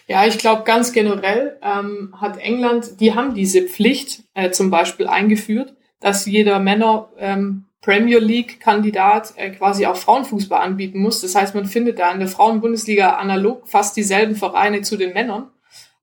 Ja, 0.07 0.25
ich 0.25 0.37
glaube 0.37 0.63
ganz 0.63 0.91
generell 0.91 1.57
ähm, 1.61 2.13
hat 2.19 2.37
England, 2.39 2.99
die 2.99 3.13
haben 3.13 3.35
diese 3.35 3.61
Pflicht 3.61 4.23
äh, 4.33 4.51
zum 4.51 4.69
Beispiel 4.69 5.07
eingeführt, 5.07 5.75
dass 6.01 6.25
jeder 6.25 6.59
Männer 6.59 7.09
ähm, 7.17 7.68
Premier 7.81 8.19
League 8.19 8.59
Kandidat 8.59 9.33
äh, 9.37 9.51
quasi 9.51 9.85
auch 9.85 9.95
Frauenfußball 9.95 10.61
anbieten 10.61 10.99
muss. 10.99 11.21
Das 11.21 11.35
heißt, 11.35 11.55
man 11.55 11.65
findet 11.65 11.99
da 11.99 12.11
in 12.11 12.19
der 12.19 12.27
Frauenbundesliga 12.27 13.11
analog 13.15 13.67
fast 13.67 13.95
dieselben 13.95 14.35
Vereine 14.35 14.81
zu 14.81 14.97
den 14.97 15.13
Männern, 15.13 15.49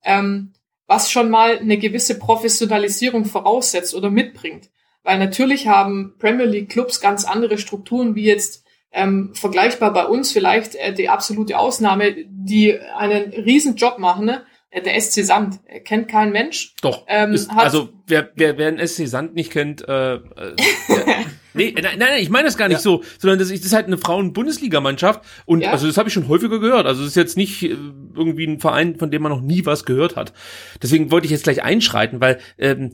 ähm, 0.03 0.53
was 0.87 1.11
schon 1.11 1.29
mal 1.29 1.59
eine 1.59 1.77
gewisse 1.77 2.17
Professionalisierung 2.17 3.25
voraussetzt 3.25 3.93
oder 3.93 4.09
mitbringt. 4.09 4.69
Weil 5.03 5.19
natürlich 5.19 5.67
haben 5.67 6.15
Premier 6.19 6.45
League 6.45 6.69
Clubs 6.69 6.99
ganz 6.99 7.25
andere 7.25 7.57
Strukturen 7.57 8.15
wie 8.15 8.25
jetzt 8.25 8.65
ähm, 8.91 9.31
vergleichbar 9.33 9.93
bei 9.93 10.05
uns 10.05 10.31
vielleicht 10.31 10.75
äh, 10.75 10.93
die 10.93 11.09
absolute 11.09 11.57
Ausnahme, 11.59 12.15
die 12.27 12.79
einen 12.79 13.31
riesen 13.31 13.75
Job 13.75 13.99
machen. 13.99 14.25
Ne? 14.25 14.43
Äh, 14.69 14.81
der 14.81 14.99
SC 14.99 15.23
Sand 15.23 15.59
äh, 15.67 15.79
kennt 15.79 16.09
kein 16.09 16.31
Mensch. 16.31 16.73
Doch. 16.81 17.05
Ähm, 17.07 17.33
ist, 17.33 17.49
also 17.51 17.89
wer, 18.07 18.31
wer, 18.35 18.57
wer 18.57 18.71
den 18.71 18.85
SC 18.85 19.07
Sand 19.07 19.35
nicht 19.35 19.51
kennt, 19.51 19.87
äh, 19.87 20.15
äh, 20.15 20.19
nee, 21.57 21.75
nein, 21.81 21.99
nein, 21.99 22.19
ich 22.19 22.29
meine 22.29 22.45
das 22.45 22.57
gar 22.57 22.67
nicht 22.67 22.77
ja. 22.77 22.81
so, 22.81 23.03
sondern 23.19 23.39
das, 23.39 23.49
das 23.49 23.59
ist 23.59 23.73
halt 23.73 23.87
eine 23.87 23.97
Frauen-Bundesligamannschaft 23.97 25.21
und 25.45 25.61
ja. 25.61 25.71
also 25.71 25.87
das 25.87 25.97
habe 25.97 26.09
ich 26.09 26.13
schon 26.13 26.27
häufiger 26.27 26.59
gehört. 26.59 26.85
Also 26.85 27.01
das 27.01 27.09
ist 27.11 27.15
jetzt 27.15 27.37
nicht 27.37 27.63
äh, 27.63 27.75
irgendwie 28.15 28.45
ein 28.45 28.59
Verein, 28.59 28.95
von 28.97 29.11
dem 29.11 29.21
man 29.23 29.31
noch 29.31 29.41
nie 29.41 29.65
was 29.65 29.85
gehört 29.85 30.15
hat. 30.15 30.33
Deswegen 30.81 31.11
wollte 31.11 31.25
ich 31.25 31.31
jetzt 31.31 31.43
gleich 31.43 31.63
einschreiten, 31.63 32.21
weil 32.21 32.39
ähm, 32.57 32.91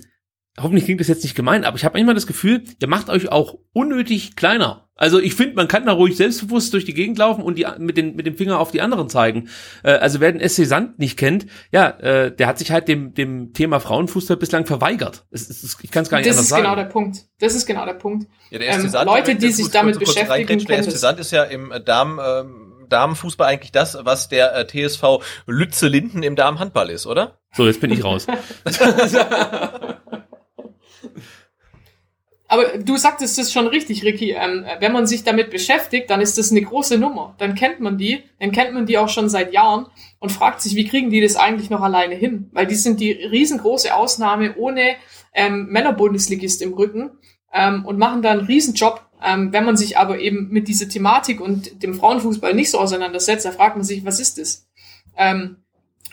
hoffentlich 0.59 0.85
klingt 0.85 0.99
das 0.99 1.07
jetzt 1.07 1.23
nicht 1.23 1.35
gemein, 1.35 1.63
aber 1.63 1.77
ich 1.77 1.85
habe 1.85 1.97
manchmal 1.97 2.15
das 2.15 2.27
Gefühl, 2.27 2.63
ihr 2.80 2.88
macht 2.88 3.09
euch 3.09 3.31
auch 3.31 3.57
unnötig 3.73 4.35
kleiner. 4.35 4.88
Also 4.95 5.19
ich 5.19 5.34
finde, 5.34 5.55
man 5.55 5.67
kann 5.67 5.88
da 5.88 5.91
ruhig 5.91 6.15
selbstbewusst 6.15 6.71
durch 6.71 6.85
die 6.85 6.93
Gegend 6.93 7.17
laufen 7.17 7.41
und 7.43 7.57
die 7.57 7.65
mit, 7.80 7.97
den, 7.97 8.15
mit 8.15 8.27
dem 8.27 8.38
Finger 8.38 8.59
auf 8.59 8.69
die 8.69 8.80
anderen 8.80 9.09
zeigen. 9.09 9.49
Äh, 9.84 9.93
also 9.93 10.19
wer 10.19 10.31
den 10.31 10.47
SC 10.47 10.65
Sand 10.65 10.99
nicht 10.99 11.17
kennt, 11.17 11.47
ja, 11.71 11.89
äh, 11.89 12.34
der 12.34 12.45
hat 12.47 12.59
sich 12.59 12.71
halt 12.71 12.88
dem, 12.88 13.15
dem 13.15 13.53
Thema 13.53 13.80
Frauenfußball 13.80 14.38
bislang 14.38 14.67
verweigert. 14.67 15.25
Es, 15.31 15.49
es, 15.49 15.77
ich 15.81 15.89
kann 15.89 16.03
es 16.03 16.09
gar 16.09 16.19
nicht 16.19 16.30
das 16.30 16.38
anders 16.38 16.49
sagen. 16.49 16.63
Das 16.63 16.71
ist 16.71 16.75
genau 16.75 16.84
der 16.84 16.91
Punkt. 16.91 17.17
Das 17.39 17.55
ist 17.55 17.65
genau 17.65 17.85
der 17.85 17.93
Punkt. 17.95 18.27
Ja, 18.51 18.59
der 18.59 18.73
SC 18.73 18.89
Sand, 18.89 19.07
ähm, 19.09 19.15
Leute, 19.15 19.35
die 19.35 19.51
sich 19.51 19.71
damit 19.71 19.97
beschäftigen, 19.97 20.63
der 20.65 20.84
SC 20.84 20.91
Sand 20.91 21.19
ist 21.19 21.31
ja 21.31 21.43
im 21.43 21.73
Damen... 21.85 22.19
Ähm 22.19 22.69
Damenfußball 22.89 23.47
eigentlich 23.47 23.71
das, 23.71 23.97
was 24.01 24.27
der 24.30 24.55
äh, 24.55 24.67
TSV 24.67 25.23
Lütze 25.47 25.88
Linden 25.88 26.21
im 26.21 26.35
Damenhandball 26.35 26.91
ist, 26.91 27.07
oder? 27.07 27.39
So, 27.55 27.65
jetzt 27.65 27.81
bin 27.81 27.91
ich 27.91 28.03
raus. 28.03 28.27
Aber 32.53 32.77
du 32.77 32.97
sagtest 32.97 33.39
es 33.39 33.51
schon 33.51 33.65
richtig, 33.65 34.03
Ricky. 34.03 34.35
Ähm, 34.38 34.63
wenn 34.80 34.91
man 34.91 35.07
sich 35.07 35.23
damit 35.23 35.49
beschäftigt, 35.49 36.11
dann 36.11 36.21
ist 36.21 36.38
das 36.38 36.51
eine 36.51 36.61
große 36.61 36.99
Nummer. 36.99 37.34
Dann 37.39 37.55
kennt 37.55 37.80
man 37.80 37.97
die, 37.97 38.21
dann 38.39 38.51
kennt 38.51 38.75
man 38.75 38.85
die 38.85 38.99
auch 38.99 39.09
schon 39.09 39.27
seit 39.27 39.53
Jahren 39.53 39.88
und 40.19 40.31
fragt 40.31 40.61
sich, 40.61 40.75
wie 40.75 40.88
kriegen 40.88 41.09
die 41.09 41.19
das 41.19 41.35
eigentlich 41.35 41.71
noch 41.71 41.81
alleine 41.81 42.13
hin? 42.13 42.51
Weil 42.51 42.67
die 42.67 42.75
sind 42.75 42.99
die 42.99 43.11
riesengroße 43.11 43.95
Ausnahme 43.95 44.53
ohne 44.55 44.97
ähm, 45.34 45.65
Männerbundesligist 45.71 46.61
im 46.61 46.75
Rücken 46.75 47.17
ähm, 47.51 47.85
und 47.85 47.97
machen 47.97 48.21
da 48.21 48.30
einen 48.30 48.45
Riesenjob. 48.45 49.03
Ähm, 49.23 49.51
wenn 49.51 49.65
man 49.65 49.75
sich 49.75 49.97
aber 49.97 50.19
eben 50.19 50.49
mit 50.49 50.67
dieser 50.67 50.88
Thematik 50.88 51.41
und 51.41 51.81
dem 51.81 51.95
Frauenfußball 51.95 52.53
nicht 52.53 52.69
so 52.69 52.77
auseinandersetzt, 52.77 53.47
da 53.47 53.51
fragt 53.51 53.77
man 53.77 53.84
sich, 53.84 54.05
was 54.05 54.19
ist 54.19 54.38
das? 54.38 54.67
Ähm, 55.17 55.57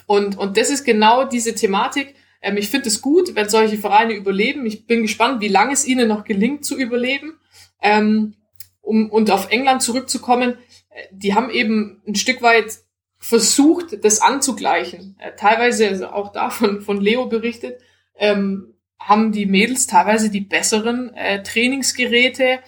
und, 0.06 0.38
und 0.38 0.56
das 0.56 0.70
ist 0.70 0.84
genau 0.84 1.24
diese 1.24 1.54
Thematik, 1.54 2.14
ähm, 2.40 2.56
ich 2.56 2.70
finde 2.70 2.88
es 2.88 3.00
gut, 3.00 3.34
wenn 3.34 3.48
solche 3.48 3.78
Vereine 3.78 4.14
überleben. 4.14 4.66
Ich 4.66 4.86
bin 4.86 5.02
gespannt, 5.02 5.40
wie 5.40 5.48
lange 5.48 5.72
es 5.72 5.86
ihnen 5.86 6.08
noch 6.08 6.24
gelingt 6.24 6.64
zu 6.64 6.78
überleben. 6.78 7.38
Ähm, 7.82 8.34
um, 8.80 9.10
und 9.10 9.30
auf 9.30 9.50
England 9.50 9.82
zurückzukommen, 9.82 10.56
äh, 10.90 11.02
die 11.12 11.34
haben 11.34 11.50
eben 11.50 12.02
ein 12.06 12.14
Stück 12.14 12.42
weit 12.42 12.78
versucht, 13.18 14.04
das 14.04 14.22
anzugleichen. 14.22 15.16
Äh, 15.18 15.32
teilweise, 15.36 15.88
also 15.88 16.08
auch 16.08 16.32
davon 16.32 16.80
von 16.80 17.00
Leo 17.00 17.26
berichtet, 17.26 17.80
ähm, 18.16 18.74
haben 18.98 19.32
die 19.32 19.46
Mädels 19.46 19.86
teilweise 19.86 20.30
die 20.30 20.40
besseren 20.40 21.14
äh, 21.14 21.42
Trainingsgeräte, 21.42 22.60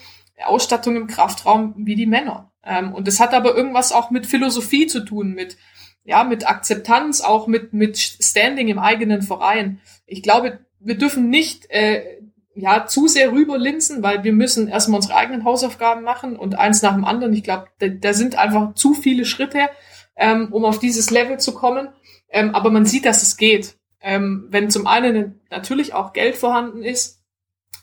Ausstattung 0.44 0.96
im 0.96 1.06
Kraftraum 1.06 1.74
wie 1.76 1.94
die 1.94 2.06
Männer. 2.06 2.52
Ähm, 2.64 2.94
und 2.94 3.06
das 3.06 3.20
hat 3.20 3.34
aber 3.34 3.54
irgendwas 3.54 3.92
auch 3.92 4.10
mit 4.10 4.26
Philosophie 4.26 4.86
zu 4.86 5.04
tun, 5.04 5.34
mit 5.34 5.56
ja, 6.04 6.24
mit 6.24 6.48
Akzeptanz, 6.48 7.20
auch 7.20 7.46
mit, 7.46 7.72
mit 7.72 7.98
Standing 7.98 8.68
im 8.68 8.78
eigenen 8.78 9.22
Verein. 9.22 9.80
Ich 10.06 10.22
glaube, 10.22 10.58
wir 10.80 10.96
dürfen 10.96 11.30
nicht 11.30 11.70
äh, 11.70 12.18
ja, 12.54 12.86
zu 12.86 13.08
sehr 13.08 13.32
rüberlinsen, 13.32 14.02
weil 14.02 14.24
wir 14.24 14.32
müssen 14.32 14.68
erstmal 14.68 14.96
unsere 14.96 15.16
eigenen 15.16 15.44
Hausaufgaben 15.44 16.02
machen 16.02 16.36
und 16.36 16.58
eins 16.58 16.82
nach 16.82 16.94
dem 16.94 17.04
anderen. 17.04 17.32
Ich 17.32 17.44
glaube, 17.44 17.68
da, 17.78 17.88
da 17.88 18.12
sind 18.12 18.36
einfach 18.36 18.74
zu 18.74 18.94
viele 18.94 19.24
Schritte, 19.24 19.70
ähm, 20.16 20.48
um 20.52 20.64
auf 20.64 20.78
dieses 20.78 21.10
Level 21.10 21.38
zu 21.38 21.54
kommen. 21.54 21.88
Ähm, 22.28 22.54
aber 22.54 22.70
man 22.70 22.84
sieht, 22.84 23.06
dass 23.06 23.22
es 23.22 23.36
geht. 23.36 23.76
Ähm, 24.00 24.46
wenn 24.50 24.70
zum 24.70 24.86
einen 24.86 25.40
natürlich 25.50 25.94
auch 25.94 26.12
Geld 26.12 26.36
vorhanden 26.36 26.82
ist, 26.82 27.22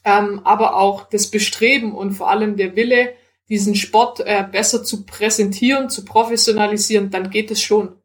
ähm, 0.04 0.42
aber 0.44 0.76
auch 0.76 1.10
das 1.10 1.28
Bestreben 1.28 1.94
und 1.94 2.12
vor 2.12 2.30
allem 2.30 2.58
der 2.58 2.76
Wille, 2.76 3.14
diesen 3.48 3.76
Sport 3.76 4.20
äh, 4.20 4.46
besser 4.50 4.84
zu 4.84 5.06
präsentieren, 5.06 5.90
zu 5.90 6.06
professionalisieren, 6.06 7.10
dann 7.10 7.30
geht 7.30 7.52
es 7.52 7.62
schon. 7.62 7.99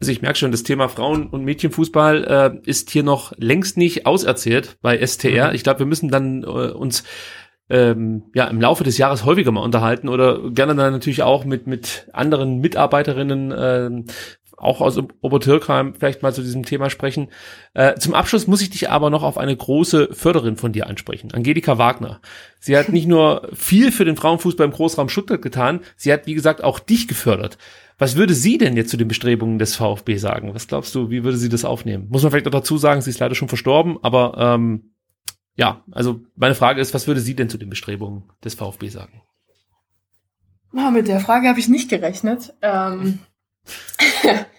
Also 0.00 0.12
ich 0.12 0.22
merke 0.22 0.38
schon, 0.38 0.50
das 0.50 0.62
Thema 0.62 0.88
Frauen- 0.88 1.28
und 1.28 1.44
Mädchenfußball 1.44 2.24
äh, 2.64 2.68
ist 2.68 2.90
hier 2.90 3.02
noch 3.02 3.32
längst 3.36 3.76
nicht 3.76 4.06
auserzählt 4.06 4.78
bei 4.80 5.04
STR. 5.06 5.48
Mhm. 5.48 5.54
Ich 5.54 5.62
glaube, 5.62 5.80
wir 5.80 5.86
müssen 5.86 6.08
dann 6.08 6.42
äh, 6.42 6.46
uns 6.46 7.04
ähm, 7.68 8.24
ja 8.34 8.46
im 8.46 8.60
Laufe 8.60 8.82
des 8.82 8.98
Jahres 8.98 9.24
häufiger 9.24 9.52
mal 9.52 9.62
unterhalten 9.62 10.08
oder 10.08 10.50
gerne 10.50 10.74
dann 10.74 10.92
natürlich 10.92 11.22
auch 11.22 11.44
mit 11.44 11.66
mit 11.66 12.08
anderen 12.12 12.58
Mitarbeiterinnen 12.60 13.52
äh, 13.52 14.12
auch 14.60 14.80
aus 14.80 14.98
Obertürkheim 15.20 15.94
vielleicht 15.94 16.22
mal 16.22 16.32
zu 16.32 16.42
diesem 16.42 16.64
Thema 16.64 16.90
sprechen. 16.90 17.28
Äh, 17.74 17.94
zum 17.96 18.14
Abschluss 18.14 18.46
muss 18.46 18.62
ich 18.62 18.70
dich 18.70 18.90
aber 18.90 19.10
noch 19.10 19.22
auf 19.22 19.38
eine 19.38 19.56
große 19.56 20.10
Förderin 20.12 20.56
von 20.56 20.72
dir 20.72 20.86
ansprechen, 20.86 21.32
Angelika 21.32 21.78
Wagner. 21.78 22.20
Sie 22.60 22.76
hat 22.76 22.90
nicht 22.90 23.08
nur 23.08 23.48
viel 23.54 23.90
für 23.90 24.04
den 24.04 24.16
Frauenfußball 24.16 24.66
im 24.66 24.72
Großraum 24.72 25.08
Stuttgart 25.08 25.42
getan, 25.42 25.80
sie 25.96 26.12
hat, 26.12 26.26
wie 26.26 26.34
gesagt, 26.34 26.62
auch 26.62 26.78
dich 26.78 27.08
gefördert. 27.08 27.58
Was 27.98 28.16
würde 28.16 28.34
sie 28.34 28.56
denn 28.56 28.76
jetzt 28.76 28.90
zu 28.90 28.96
den 28.96 29.08
Bestrebungen 29.08 29.58
des 29.58 29.76
VfB 29.76 30.16
sagen? 30.16 30.54
Was 30.54 30.68
glaubst 30.68 30.94
du, 30.94 31.10
wie 31.10 31.24
würde 31.24 31.36
sie 31.36 31.50
das 31.50 31.64
aufnehmen? 31.64 32.06
Muss 32.08 32.22
man 32.22 32.30
vielleicht 32.30 32.46
auch 32.46 32.52
dazu 32.52 32.78
sagen, 32.78 33.02
sie 33.02 33.10
ist 33.10 33.18
leider 33.18 33.34
schon 33.34 33.48
verstorben, 33.48 33.98
aber 34.02 34.34
ähm, 34.38 34.92
ja, 35.54 35.84
also 35.90 36.20
meine 36.36 36.54
Frage 36.54 36.80
ist, 36.80 36.94
was 36.94 37.06
würde 37.06 37.20
sie 37.20 37.34
denn 37.34 37.50
zu 37.50 37.58
den 37.58 37.68
Bestrebungen 37.68 38.24
des 38.42 38.54
VfB 38.54 38.88
sagen? 38.88 39.22
Oh, 40.72 40.90
mit 40.90 41.08
der 41.08 41.20
Frage 41.20 41.48
habe 41.48 41.58
ich 41.58 41.68
nicht 41.68 41.90
gerechnet. 41.90 42.54
Ähm, 42.62 43.18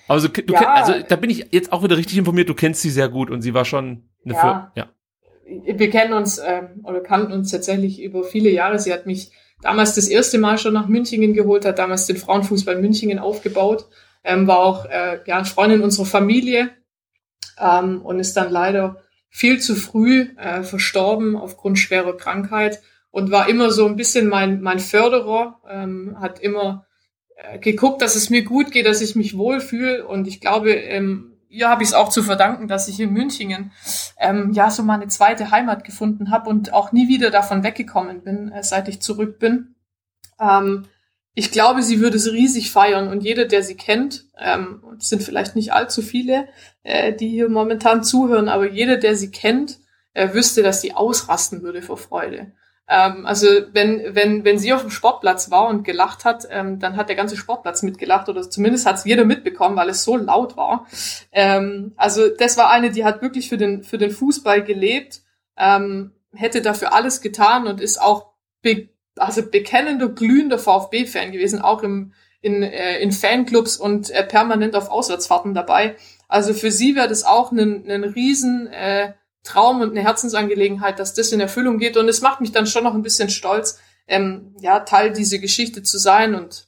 also, 0.07 0.27
du 0.27 0.53
ja. 0.53 0.59
Kenn, 0.59 0.67
also 0.67 0.93
da 1.07 1.15
bin 1.15 1.29
ich 1.29 1.47
jetzt 1.51 1.71
auch 1.71 1.83
wieder 1.83 1.97
richtig 1.97 2.17
informiert, 2.17 2.49
du 2.49 2.53
kennst 2.53 2.81
sie 2.81 2.89
sehr 2.89 3.09
gut 3.09 3.29
und 3.29 3.41
sie 3.41 3.53
war 3.53 3.65
schon 3.65 4.09
eine 4.25 4.33
ja. 4.33 4.71
Für, 4.73 4.79
ja. 4.79 4.89
Wir 5.75 5.89
kennen 5.89 6.13
uns 6.13 6.39
ähm, 6.39 6.81
oder 6.83 7.01
kannten 7.01 7.33
uns 7.33 7.51
tatsächlich 7.51 8.01
über 8.01 8.23
viele 8.23 8.49
Jahre. 8.49 8.79
Sie 8.79 8.93
hat 8.93 9.05
mich 9.05 9.31
damals 9.61 9.95
das 9.95 10.07
erste 10.07 10.37
Mal 10.37 10.57
schon 10.57 10.73
nach 10.73 10.87
Münchingen 10.87 11.33
geholt, 11.33 11.65
hat 11.65 11.79
damals 11.79 12.05
den 12.07 12.17
Frauenfußball 12.17 12.79
Münchingen 12.79 13.19
aufgebaut, 13.19 13.87
ähm, 14.23 14.47
war 14.47 14.59
auch 14.59 14.85
äh, 14.85 15.19
ja, 15.25 15.43
Freundin 15.43 15.81
unserer 15.81 16.05
Familie 16.05 16.69
ähm, 17.59 18.01
und 18.01 18.19
ist 18.19 18.37
dann 18.37 18.51
leider 18.51 19.03
viel 19.29 19.59
zu 19.59 19.75
früh 19.75 20.27
äh, 20.37 20.63
verstorben 20.63 21.35
aufgrund 21.35 21.79
schwerer 21.79 22.17
Krankheit 22.17 22.81
und 23.11 23.31
war 23.31 23.49
immer 23.49 23.71
so 23.71 23.85
ein 23.85 23.95
bisschen 23.95 24.27
mein, 24.27 24.61
mein 24.61 24.79
Förderer, 24.79 25.59
ähm, 25.69 26.17
hat 26.19 26.39
immer 26.39 26.85
geguckt, 27.59 28.01
dass 28.01 28.15
es 28.15 28.29
mir 28.29 28.43
gut 28.43 28.71
geht, 28.71 28.85
dass 28.85 29.01
ich 29.01 29.15
mich 29.15 29.37
wohlfühle 29.37 30.07
und 30.07 30.27
ich 30.27 30.41
glaube, 30.41 30.73
ähm, 30.73 31.31
ihr 31.49 31.69
habe 31.69 31.83
ich 31.83 31.89
es 31.89 31.93
auch 31.93 32.09
zu 32.09 32.23
verdanken, 32.23 32.67
dass 32.67 32.87
ich 32.87 32.99
in 32.99 33.11
Münchingen 33.11 33.71
ähm, 34.17 34.51
ja 34.53 34.71
so 34.71 34.83
meine 34.83 35.07
zweite 35.07 35.51
Heimat 35.51 35.83
gefunden 35.83 36.31
habe 36.31 36.49
und 36.49 36.73
auch 36.73 36.91
nie 36.91 37.07
wieder 37.07 37.29
davon 37.29 37.63
weggekommen 37.63 38.23
bin, 38.23 38.51
äh, 38.51 38.63
seit 38.63 38.87
ich 38.87 39.01
zurück 39.01 39.37
bin. 39.39 39.75
Ähm, 40.39 40.85
ich 41.33 41.51
glaube, 41.51 41.81
sie 41.81 42.01
würde 42.01 42.17
es 42.17 42.31
riesig 42.31 42.71
feiern 42.71 43.07
und 43.07 43.23
jeder, 43.23 43.45
der 43.45 43.63
sie 43.63 43.75
kennt, 43.75 44.25
ähm, 44.37 44.83
es 44.97 45.09
sind 45.09 45.23
vielleicht 45.23 45.55
nicht 45.55 45.71
allzu 45.73 46.01
viele, 46.01 46.47
äh, 46.83 47.13
die 47.13 47.29
hier 47.29 47.49
momentan 47.49 48.03
zuhören, 48.03 48.49
aber 48.49 48.69
jeder, 48.69 48.97
der 48.97 49.15
sie 49.15 49.31
kennt, 49.31 49.79
äh, 50.13 50.33
wüsste, 50.33 50.61
dass 50.61 50.81
sie 50.81 50.93
ausrasten 50.93 51.61
würde 51.61 51.81
vor 51.81 51.97
Freude. 51.97 52.51
Ähm, 52.87 53.25
also 53.25 53.47
wenn, 53.71 54.15
wenn, 54.15 54.43
wenn 54.43 54.59
sie 54.59 54.73
auf 54.73 54.81
dem 54.81 54.89
Sportplatz 54.89 55.49
war 55.51 55.67
und 55.67 55.83
gelacht 55.83 56.25
hat, 56.25 56.47
ähm, 56.49 56.79
dann 56.79 56.97
hat 56.97 57.09
der 57.09 57.15
ganze 57.15 57.37
Sportplatz 57.37 57.83
mitgelacht 57.83 58.27
oder 58.27 58.49
zumindest 58.49 58.85
hat 58.85 58.97
es 58.97 59.05
jeder 59.05 59.25
mitbekommen, 59.25 59.75
weil 59.75 59.89
es 59.89 60.03
so 60.03 60.17
laut 60.17 60.57
war. 60.57 60.87
Ähm, 61.31 61.93
also 61.95 62.29
das 62.29 62.57
war 62.57 62.69
eine, 62.69 62.91
die 62.91 63.05
hat 63.05 63.21
wirklich 63.21 63.49
für 63.49 63.57
den, 63.57 63.83
für 63.83 63.97
den 63.97 64.11
Fußball 64.11 64.63
gelebt, 64.63 65.21
ähm, 65.57 66.11
hätte 66.33 66.61
dafür 66.61 66.93
alles 66.93 67.21
getan 67.21 67.67
und 67.67 67.81
ist 67.81 68.01
auch 68.01 68.31
be 68.61 68.89
also 69.17 69.43
bekennender, 69.45 70.07
glühender 70.07 70.57
VfB-Fan 70.57 71.31
gewesen, 71.31 71.61
auch 71.61 71.83
im, 71.83 72.13
in, 72.41 72.63
äh, 72.63 72.99
in 72.99 73.11
Fanclubs 73.11 73.77
und 73.77 74.09
äh, 74.09 74.23
permanent 74.23 74.75
auf 74.75 74.89
Auswärtsfahrten 74.89 75.53
dabei. 75.53 75.95
Also 76.27 76.53
für 76.53 76.71
sie 76.71 76.95
wäre 76.95 77.09
das 77.09 77.23
auch 77.25 77.51
ein, 77.51 77.89
ein 77.89 78.03
riesen 78.03 78.67
äh, 78.67 79.13
Traum 79.43 79.81
und 79.81 79.91
eine 79.91 80.01
Herzensangelegenheit, 80.01 80.99
dass 80.99 81.13
das 81.13 81.31
in 81.31 81.39
Erfüllung 81.39 81.77
geht. 81.77 81.97
Und 81.97 82.07
es 82.07 82.21
macht 82.21 82.41
mich 82.41 82.51
dann 82.51 82.67
schon 82.67 82.83
noch 82.83 82.93
ein 82.93 83.01
bisschen 83.01 83.29
stolz, 83.29 83.79
ähm, 84.07 84.55
ja, 84.61 84.81
Teil 84.81 85.11
dieser 85.11 85.39
Geschichte 85.39 85.83
zu 85.83 85.97
sein. 85.97 86.35
Und 86.35 86.67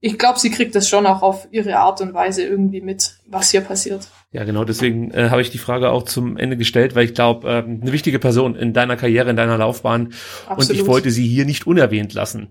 ich 0.00 0.18
glaube, 0.18 0.38
sie 0.38 0.50
kriegt 0.50 0.74
das 0.74 0.88
schon 0.88 1.06
auch 1.06 1.22
auf 1.22 1.48
ihre 1.50 1.76
Art 1.78 2.00
und 2.00 2.14
Weise 2.14 2.42
irgendwie 2.42 2.80
mit, 2.80 3.16
was 3.26 3.50
hier 3.50 3.60
passiert. 3.62 4.08
Ja, 4.32 4.44
genau, 4.44 4.64
deswegen 4.64 5.10
äh, 5.12 5.30
habe 5.30 5.40
ich 5.40 5.50
die 5.50 5.58
Frage 5.58 5.90
auch 5.90 6.02
zum 6.02 6.36
Ende 6.36 6.56
gestellt, 6.56 6.94
weil 6.94 7.04
ich 7.04 7.14
glaube, 7.14 7.48
ähm, 7.48 7.80
eine 7.82 7.92
wichtige 7.92 8.18
Person 8.18 8.54
in 8.54 8.72
deiner 8.72 8.96
Karriere, 8.96 9.30
in 9.30 9.36
deiner 9.36 9.58
Laufbahn 9.58 10.12
Absolut. 10.46 10.70
und 10.70 10.76
ich 10.76 10.86
wollte 10.86 11.10
sie 11.10 11.26
hier 11.26 11.46
nicht 11.46 11.66
unerwähnt 11.66 12.12
lassen. 12.12 12.48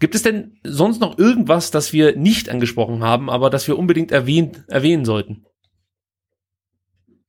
Gibt 0.00 0.14
es 0.14 0.22
denn 0.22 0.58
sonst 0.62 1.00
noch 1.00 1.18
irgendwas, 1.18 1.70
das 1.70 1.92
wir 1.92 2.16
nicht 2.16 2.48
angesprochen 2.48 3.02
haben, 3.02 3.28
aber 3.28 3.50
das 3.50 3.66
wir 3.66 3.78
unbedingt 3.78 4.12
erwähnt, 4.12 4.64
erwähnen 4.68 5.04
sollten? 5.04 5.44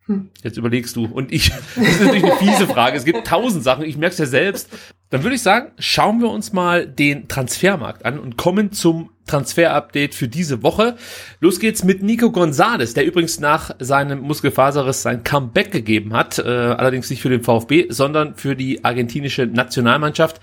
Hm. 0.09 0.31
Jetzt 0.41 0.57
überlegst 0.57 0.95
du. 0.95 1.05
Und 1.05 1.31
ich, 1.31 1.51
das 1.75 1.87
ist 1.87 2.01
natürlich 2.01 2.23
eine 2.23 2.35
fiese 2.37 2.67
Frage. 2.67 2.97
Es 2.97 3.05
gibt 3.05 3.27
tausend 3.27 3.63
Sachen. 3.63 3.85
Ich 3.85 3.95
merke 3.95 4.13
es 4.13 4.17
ja 4.17 4.25
selbst. 4.25 4.69
Dann 5.11 5.23
würde 5.23 5.35
ich 5.35 5.43
sagen, 5.43 5.71
schauen 5.77 6.19
wir 6.19 6.29
uns 6.29 6.51
mal 6.51 6.87
den 6.87 7.27
Transfermarkt 7.27 8.05
an 8.05 8.19
und 8.19 8.35
kommen 8.35 8.71
zum 8.71 9.11
Transfer-Update 9.27 10.15
für 10.15 10.27
diese 10.27 10.63
Woche. 10.63 10.97
Los 11.39 11.59
geht's 11.59 11.83
mit 11.83 12.01
Nico 12.01 12.31
Gonzalez, 12.31 12.95
der 12.95 13.05
übrigens 13.05 13.39
nach 13.39 13.71
seinem 13.77 14.21
Muskelfaserriss 14.21 15.03
sein 15.03 15.23
Comeback 15.23 15.71
gegeben 15.71 16.13
hat. 16.13 16.39
Äh, 16.39 16.41
allerdings 16.41 17.11
nicht 17.11 17.21
für 17.21 17.29
den 17.29 17.43
VfB, 17.43 17.85
sondern 17.89 18.35
für 18.35 18.55
die 18.55 18.83
argentinische 18.83 19.45
Nationalmannschaft. 19.45 20.41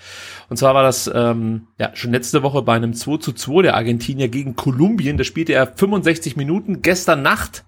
Und 0.49 0.59
zwar 0.59 0.75
war 0.75 0.85
das 0.85 1.11
ähm, 1.13 1.67
ja 1.79 1.91
schon 1.95 2.13
letzte 2.13 2.45
Woche 2.45 2.63
bei 2.63 2.75
einem 2.75 2.95
2 2.95 3.17
zu 3.17 3.33
2 3.33 3.63
der 3.63 3.75
Argentinier 3.75 4.29
gegen 4.29 4.55
Kolumbien. 4.55 5.17
Da 5.17 5.25
spielte 5.25 5.55
er 5.55 5.67
65 5.67 6.37
Minuten. 6.37 6.83
Gestern 6.83 7.23
Nacht 7.23 7.65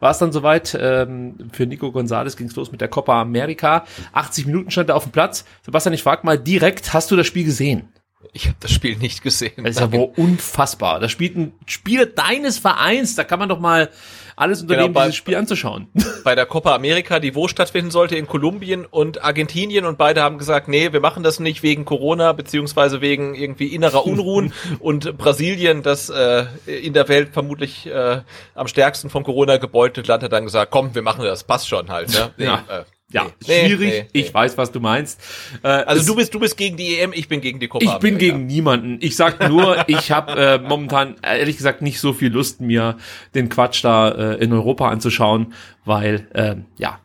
war 0.00 0.10
es 0.10 0.18
dann 0.18 0.32
soweit. 0.32 0.76
Ähm, 0.80 1.36
für 1.52 1.66
Nico 1.66 1.92
Gonzalez 1.92 2.36
ging 2.36 2.48
es 2.48 2.56
los 2.56 2.72
mit 2.72 2.80
der 2.80 2.88
Copa 2.88 3.20
America. 3.20 3.84
80 4.12 4.46
Minuten 4.46 4.70
stand 4.70 4.88
er 4.88 4.96
auf 4.96 5.04
dem 5.04 5.12
Platz. 5.12 5.44
Sebastian, 5.64 5.94
ich 5.94 6.02
frage 6.02 6.26
mal 6.26 6.38
direkt, 6.38 6.92
hast 6.92 7.10
du 7.10 7.16
das 7.16 7.26
Spiel 7.26 7.44
gesehen? 7.44 7.88
Ich 8.32 8.46
habe 8.46 8.56
das 8.60 8.72
Spiel 8.72 8.96
nicht 8.96 9.22
gesehen. 9.22 9.64
Das 9.64 9.76
ist 9.76 9.80
ja 9.80 9.92
wohl 9.92 10.12
unfassbar. 10.16 11.00
Da 11.00 11.08
spielt 11.08 11.36
ein 11.36 11.52
Spieler 11.66 12.06
deines 12.06 12.58
Vereins, 12.58 13.14
da 13.14 13.24
kann 13.24 13.38
man 13.38 13.48
doch 13.48 13.60
mal 13.60 13.90
alles 14.36 14.60
unternehmen, 14.60 14.88
genau, 14.88 15.00
bei, 15.00 15.04
dieses 15.06 15.16
Spiel 15.16 15.34
anzuschauen. 15.34 15.88
Bei 16.24 16.34
der 16.34 16.44
Copa 16.44 16.74
America, 16.74 17.20
die 17.20 17.34
wo 17.34 17.48
stattfinden 17.48 17.90
sollte, 17.90 18.16
in 18.16 18.26
Kolumbien 18.26 18.84
und 18.84 19.24
Argentinien 19.24 19.86
und 19.86 19.96
beide 19.96 20.22
haben 20.22 20.36
gesagt, 20.36 20.68
nee, 20.68 20.92
wir 20.92 21.00
machen 21.00 21.22
das 21.22 21.40
nicht 21.40 21.62
wegen 21.62 21.84
Corona, 21.86 22.32
beziehungsweise 22.32 23.00
wegen 23.00 23.34
irgendwie 23.34 23.68
innerer 23.68 24.04
Unruhen 24.04 24.52
und 24.78 25.16
Brasilien, 25.16 25.82
das 25.82 26.10
äh, 26.10 26.44
in 26.66 26.92
der 26.92 27.08
Welt 27.08 27.30
vermutlich 27.32 27.86
äh, 27.86 28.20
am 28.54 28.68
stärksten 28.68 29.08
vom 29.08 29.24
Corona 29.24 29.56
gebeutet 29.56 30.06
Land, 30.06 30.22
hat 30.22 30.32
dann 30.32 30.44
gesagt, 30.44 30.70
komm, 30.70 30.94
wir 30.94 31.02
machen 31.02 31.24
das, 31.24 31.44
passt 31.44 31.68
schon 31.68 31.90
halt. 31.90 32.10
Ne? 32.10 32.30
Nee, 32.36 32.44
ja. 32.44 32.64
Äh, 32.68 32.84
ja, 33.12 33.26
nee, 33.46 33.66
schwierig. 33.66 33.88
Nee, 33.88 34.00
nee. 34.00 34.20
Ich 34.20 34.34
weiß, 34.34 34.58
was 34.58 34.72
du 34.72 34.80
meinst. 34.80 35.20
Äh, 35.62 35.68
also 35.68 36.04
du 36.04 36.16
bist 36.16 36.34
du 36.34 36.40
bist 36.40 36.56
gegen 36.56 36.76
die 36.76 36.98
EM, 36.98 37.12
ich 37.12 37.28
bin 37.28 37.40
gegen 37.40 37.60
die 37.60 37.68
Copa. 37.68 37.84
Ich 37.84 37.98
bin 38.00 38.18
gegen 38.18 38.46
niemanden. 38.46 38.98
Ich 39.00 39.14
sag 39.14 39.48
nur, 39.48 39.84
ich 39.88 40.10
habe 40.10 40.32
äh, 40.32 40.58
momentan 40.58 41.16
ehrlich 41.22 41.56
gesagt 41.56 41.82
nicht 41.82 42.00
so 42.00 42.12
viel 42.12 42.32
Lust, 42.32 42.60
mir 42.60 42.96
den 43.34 43.48
Quatsch 43.48 43.84
da 43.84 44.08
äh, 44.08 44.42
in 44.42 44.52
Europa 44.52 44.88
anzuschauen, 44.88 45.54
weil 45.84 46.26
äh, 46.34 46.56
ja, 46.78 46.98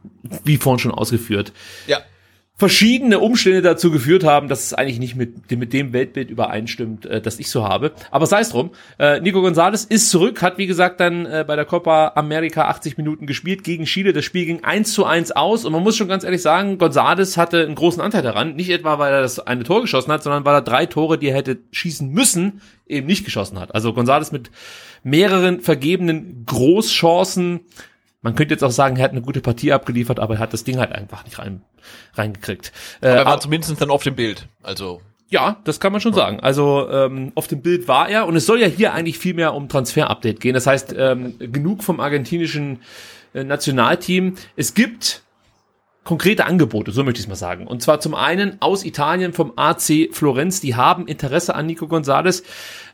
wie 0.44 0.58
vorhin 0.58 0.80
schon 0.80 0.92
ausgeführt. 0.92 1.54
Ja 1.86 2.00
verschiedene 2.62 3.18
Umstände 3.18 3.64
dazu 3.64 3.90
geführt 3.90 4.24
haben, 4.24 4.48
dass 4.48 4.66
es 4.66 4.76
eigentlich 4.76 5.00
nicht 5.00 5.16
mit, 5.16 5.50
mit 5.50 5.74
dem 5.74 5.94
Weltbild 5.94 6.30
übereinstimmt, 6.30 7.08
äh, 7.08 7.20
das 7.20 7.40
ich 7.40 7.50
so 7.50 7.68
habe. 7.68 7.92
Aber 8.12 8.28
sei 8.28 8.42
es 8.42 8.50
drum. 8.50 8.70
Äh, 9.00 9.20
Nico 9.20 9.42
Gonzalez 9.42 9.84
ist 9.84 10.12
zurück, 10.12 10.44
hat 10.44 10.60
wie 10.60 10.68
gesagt 10.68 11.00
dann 11.00 11.26
äh, 11.26 11.44
bei 11.48 11.56
der 11.56 11.66
Copa 11.66 12.12
America 12.14 12.66
80 12.66 12.98
Minuten 12.98 13.26
gespielt 13.26 13.64
gegen 13.64 13.86
Chile. 13.86 14.14
Das 14.14 14.26
Spiel 14.26 14.46
ging 14.46 14.64
1 14.64 14.94
zu 14.94 15.06
1 15.06 15.32
aus 15.32 15.66
und 15.66 15.74
man 15.74 15.82
muss 15.82 15.98
schon 15.98 16.08
ganz 16.08 16.24
ehrlich 16.24 16.44
sagen, 16.44 16.78
Gonzalez 16.78 17.36
hatte 17.36 17.64
einen 17.64 17.74
großen 17.74 18.00
Anteil 18.00 18.22
daran. 18.22 18.56
Nicht 18.56 18.70
etwa, 18.70 19.00
weil 19.00 19.12
er 19.12 19.22
das 19.24 19.40
eine 19.40 19.64
Tor 19.64 19.82
geschossen 19.82 20.12
hat, 20.12 20.22
sondern 20.22 20.46
weil 20.46 20.54
er 20.54 20.62
drei 20.62 20.86
Tore, 20.86 21.18
die 21.18 21.30
er 21.30 21.36
hätte 21.38 21.58
schießen 21.72 22.12
müssen, 22.12 22.62
eben 22.86 23.08
nicht 23.08 23.26
geschossen 23.26 23.60
hat. 23.60 23.74
Also 23.74 23.92
Gonzalez 23.92 24.32
mit 24.32 24.52
mehreren 25.02 25.62
vergebenen 25.62 26.46
Großchancen 26.46 27.62
man 28.22 28.36
könnte 28.36 28.54
jetzt 28.54 28.64
auch 28.64 28.72
sagen, 28.72 28.98
er 28.98 29.04
hat 29.04 29.12
eine 29.12 29.22
gute 29.22 29.42
Partie 29.42 29.74
abgeliefert, 29.74 30.20
aber 30.20 30.36
er 30.36 30.40
hat 30.40 30.54
das 30.54 30.64
Ding 30.64 30.78
halt 30.78 30.92
einfach 30.92 31.24
nicht 31.26 31.40
rein, 31.40 31.62
reingekriegt. 32.14 32.72
Aber 33.02 33.10
er 33.10 33.26
war 33.26 33.38
äh, 33.38 33.40
zumindest 33.40 33.82
dann 33.82 33.90
auf 33.90 34.04
dem 34.04 34.16
Bild. 34.16 34.48
Also 34.64 35.02
ja, 35.32 35.58
das 35.64 35.80
kann 35.80 35.94
man 35.94 36.02
schon 36.02 36.14
sagen. 36.14 36.42
Also 36.42 36.90
ähm, 36.90 37.32
auf 37.36 37.48
dem 37.48 37.62
Bild 37.62 37.88
war 37.88 38.10
er 38.10 38.28
und 38.28 38.36
es 38.36 38.46
soll 38.46 38.60
ja 38.60 38.68
hier 38.68 38.94
eigentlich 38.94 39.18
viel 39.18 39.34
mehr 39.34 39.54
um 39.54 39.70
Transfer-Update 39.70 40.42
gehen. 40.42 40.54
Das 40.54 40.68
heißt, 40.68 40.94
ähm, 40.98 41.36
genug 41.40 41.84
vom 41.84 42.02
argentinischen 42.02 42.80
äh, 43.34 43.46
Nationalteam. 43.46 44.36
Es 44.58 44.74
gibt 44.74 45.24
konkrete 46.04 46.46
Angebote, 46.46 46.92
so 46.92 47.04
möchte 47.04 47.20
ich 47.20 47.26
es 47.26 47.30
mal 47.30 47.36
sagen. 47.36 47.68
Und 47.68 47.82
zwar 47.82 48.00
zum 48.00 48.16
einen 48.16 48.58
aus 48.60 48.84
Italien 48.84 49.34
vom 49.34 49.54
AC 49.56 50.10
Florenz, 50.12 50.60
die 50.60 50.76
haben 50.76 51.08
Interesse 51.08 51.54
an 51.54 51.68
Nico 51.68 51.88
Gonzalez. 51.88 52.44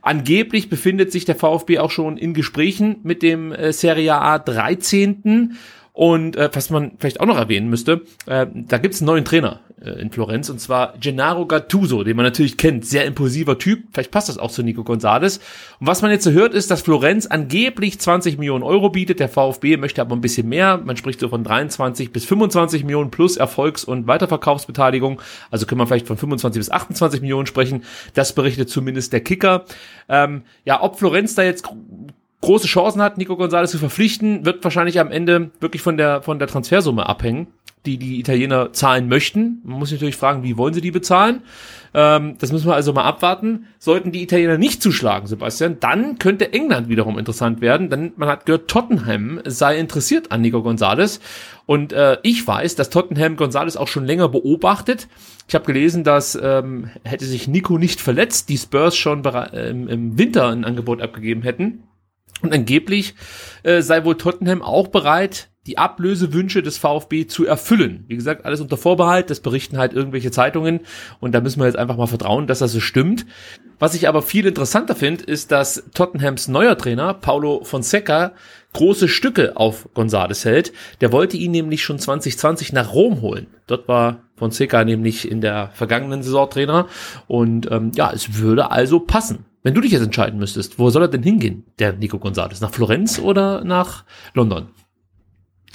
Angeblich 0.02 0.70
befindet 0.70 1.12
sich 1.12 1.26
der 1.26 1.36
VfB 1.36 1.80
auch 1.80 1.92
schon 1.92 2.18
in 2.18 2.34
Gesprächen 2.34 2.98
mit 3.04 3.24
dem 3.24 3.52
äh, 3.52 3.72
Serie 3.72 4.16
A 4.16 4.40
13. 4.40 5.58
Und 5.98 6.36
äh, 6.36 6.52
was 6.54 6.70
man 6.70 6.92
vielleicht 7.00 7.20
auch 7.22 7.26
noch 7.26 7.40
erwähnen 7.40 7.72
müsste, 7.72 8.02
äh, 8.28 8.46
da 8.54 8.78
gibt's 8.78 9.02
einen 9.02 9.08
neuen 9.08 9.26
Trainer 9.26 9.62
äh, 9.82 10.00
in 10.00 10.12
Florenz 10.12 10.48
und 10.48 10.62
zwar 10.62 10.94
Gennaro 11.02 11.48
Gattuso, 11.48 12.04
den 12.04 12.16
man 12.16 12.24
natürlich 12.24 12.56
kennt, 12.56 12.86
sehr 12.86 13.06
impulsiver 13.06 13.58
Typ. 13.58 13.86
Vielleicht 13.92 14.12
passt 14.12 14.30
das 14.30 14.38
auch 14.38 14.52
zu 14.52 14.62
Nico 14.62 14.84
Gonzalez. 14.84 15.40
Und 15.80 15.88
was 15.88 16.04
man 16.04 16.12
jetzt 16.12 16.24
so 16.24 16.30
hört, 16.30 16.54
ist, 16.54 16.70
dass 16.70 16.84
Florenz 16.84 17.26
angeblich 17.26 18.00
20 18.00 18.38
Millionen 18.38 18.64
Euro 18.64 18.92
bietet. 18.92 19.20
Der 19.20 19.28
VfB 19.28 19.78
möchte 19.78 20.00
aber 20.02 20.16
ein 20.16 20.22
bisschen 20.22 20.48
mehr. 20.48 20.78
Man 20.78 20.98
spricht 20.98 21.20
so 21.20 21.30
von 21.30 21.44
23 21.44 22.14
bis 22.14 22.26
25 22.26 22.84
Millionen 22.84 23.10
plus 23.10 23.36
Erfolgs- 23.36 23.84
und 23.84 24.06
Weiterverkaufsbeteiligung. 24.06 25.20
Also 25.50 25.66
können 25.66 25.82
wir 25.82 25.88
vielleicht 25.88 26.06
von 26.06 26.18
25 26.18 26.60
bis 26.60 26.70
28 26.70 27.22
Millionen 27.22 27.48
sprechen. 27.48 27.86
Das 28.14 28.34
berichtet 28.34 28.70
zumindest 28.70 29.14
der 29.14 29.22
Kicker. 29.22 29.66
Ähm, 30.10 30.44
ja, 30.64 30.80
ob 30.84 31.00
Florenz 31.00 31.34
da 31.34 31.42
jetzt 31.42 31.64
große 32.42 32.68
Chancen 32.68 33.02
hat, 33.02 33.18
Nico 33.18 33.36
Gonzalez 33.36 33.72
zu 33.72 33.78
verpflichten, 33.78 34.46
wird 34.46 34.64
wahrscheinlich 34.64 35.00
am 35.00 35.12
Ende 35.12 35.52
wirklich 35.60 35.82
von 35.82 35.98
der, 35.98 36.22
von 36.22 36.40
der 36.40 36.48
Transfersumme 36.48 37.08
abhängen, 37.08 37.48
die 37.86 37.98
die 37.98 38.20
Italiener 38.20 38.74
zahlen 38.74 39.08
möchten. 39.08 39.62
Man 39.64 39.80
muss 39.80 39.90
sich 39.90 40.00
natürlich 40.00 40.18
fragen, 40.18 40.44
wie 40.44 40.58
wollen 40.58 40.74
sie 40.74 40.82
die 40.82 40.92
bezahlen? 40.92 41.42
Ähm, 41.94 42.36
das 42.40 42.52
müssen 42.52 42.68
wir 42.68 42.76
also 42.76 42.94
mal 42.94 43.06
abwarten. 43.06 43.68
Sollten 43.80 44.12
die 44.12 44.22
Italiener 44.22 44.58
nicht 44.58 44.84
zuschlagen, 44.84 45.26
Sebastian, 45.26 45.78
dann 45.80 46.20
könnte 46.20 46.54
England 46.54 46.90
wiederum 46.90 47.18
interessant 47.18 47.62
werden, 47.62 47.90
denn 47.90 48.14
man 48.18 48.30
hat 48.30 48.46
gehört, 48.46 48.68
Tottenham 48.68 49.42
sei 49.46 49.80
interessiert 49.80 50.32
an 50.32 50.42
Nico 50.42 50.62
Gonzalez. 50.62 51.20
Und 51.66 51.92
äh, 51.92 52.18
ich 52.24 52.46
weiß, 52.46 52.76
dass 52.76 52.90
Tottenham 52.90 53.36
Gonzalez 53.36 53.78
auch 53.78 53.88
schon 53.88 54.06
länger 54.06 54.30
beobachtet. 54.30 55.08
Ich 55.48 55.56
habe 55.56 55.66
gelesen, 55.66 56.04
dass 56.04 56.38
ähm, 56.42 56.90
hätte 57.04 57.26
sich 57.26 57.48
Nico 57.48 57.78
nicht 57.78 58.00
verletzt, 58.00 58.50
die 58.50 58.58
Spurs 58.58 58.96
schon 58.96 59.24
äh, 59.26 59.70
im 59.70 60.18
Winter 60.18 60.50
ein 60.50 60.66
Angebot 60.66 61.02
abgegeben 61.02 61.42
hätten. 61.42 61.84
Und 62.42 62.54
angeblich 62.54 63.16
äh, 63.64 63.82
sei 63.82 64.04
wohl 64.04 64.18
Tottenham 64.18 64.62
auch 64.62 64.88
bereit, 64.88 65.50
die 65.68 65.78
Ablösewünsche 65.78 66.64
des 66.64 66.78
VfB 66.78 67.28
zu 67.28 67.46
erfüllen. 67.46 68.06
Wie 68.08 68.16
gesagt, 68.16 68.46
alles 68.46 68.62
unter 68.62 68.78
Vorbehalt, 68.78 69.30
das 69.30 69.42
berichten 69.42 69.78
halt 69.78 69.94
irgendwelche 69.94 70.32
Zeitungen 70.32 70.80
und 71.20 71.36
da 71.36 71.42
müssen 71.42 71.60
wir 71.60 71.68
jetzt 71.68 71.78
einfach 71.78 71.98
mal 71.98 72.08
vertrauen, 72.08 72.48
dass 72.48 72.60
das 72.60 72.72
so 72.72 72.80
stimmt. 72.80 73.26
Was 73.80 73.94
ich 73.94 74.08
aber 74.08 74.22
viel 74.24 74.48
interessanter 74.48 74.96
finde, 74.96 75.26
ist, 75.26 75.52
dass 75.52 75.84
Tottenhams 75.94 76.48
neuer 76.48 76.78
Trainer, 76.78 77.14
Paulo 77.14 77.64
Fonseca, 77.64 78.32
große 78.74 79.08
Stücke 79.08 79.58
auf 79.58 79.90
Gonzales 79.94 80.46
hält. 80.46 80.72
Der 81.02 81.12
wollte 81.12 81.38
ihn 81.38 81.52
nämlich 81.52 81.84
schon 81.84 82.00
2020 82.00 82.74
nach 82.74 82.94
Rom 82.94 83.22
holen. 83.22 83.48
Dort 83.68 83.88
war 83.88 84.24
Fonseca 84.36 84.84
nämlich 84.84 85.30
in 85.30 85.42
der 85.42 85.70
vergangenen 85.74 86.24
Saison 86.24 86.50
Trainer 86.50 86.88
und 87.28 87.70
ähm, 87.72 87.92
ja, 87.94 88.12
es 88.12 88.40
würde 88.40 88.72
also 88.72 89.00
passen. 89.00 89.46
Wenn 89.64 89.74
du 89.74 89.82
dich 89.82 89.92
jetzt 89.92 90.04
entscheiden 90.04 90.40
müsstest, 90.40 90.80
wo 90.80 90.90
soll 90.90 91.02
er 91.04 91.08
denn 91.08 91.24
hingehen, 91.24 91.66
der 91.78 91.94
Nico 91.94 92.20
Gonzales? 92.20 92.62
Nach 92.62 92.72
Florenz 92.72 93.20
oder 93.20 93.64
nach 93.64 94.06
London? 94.34 94.70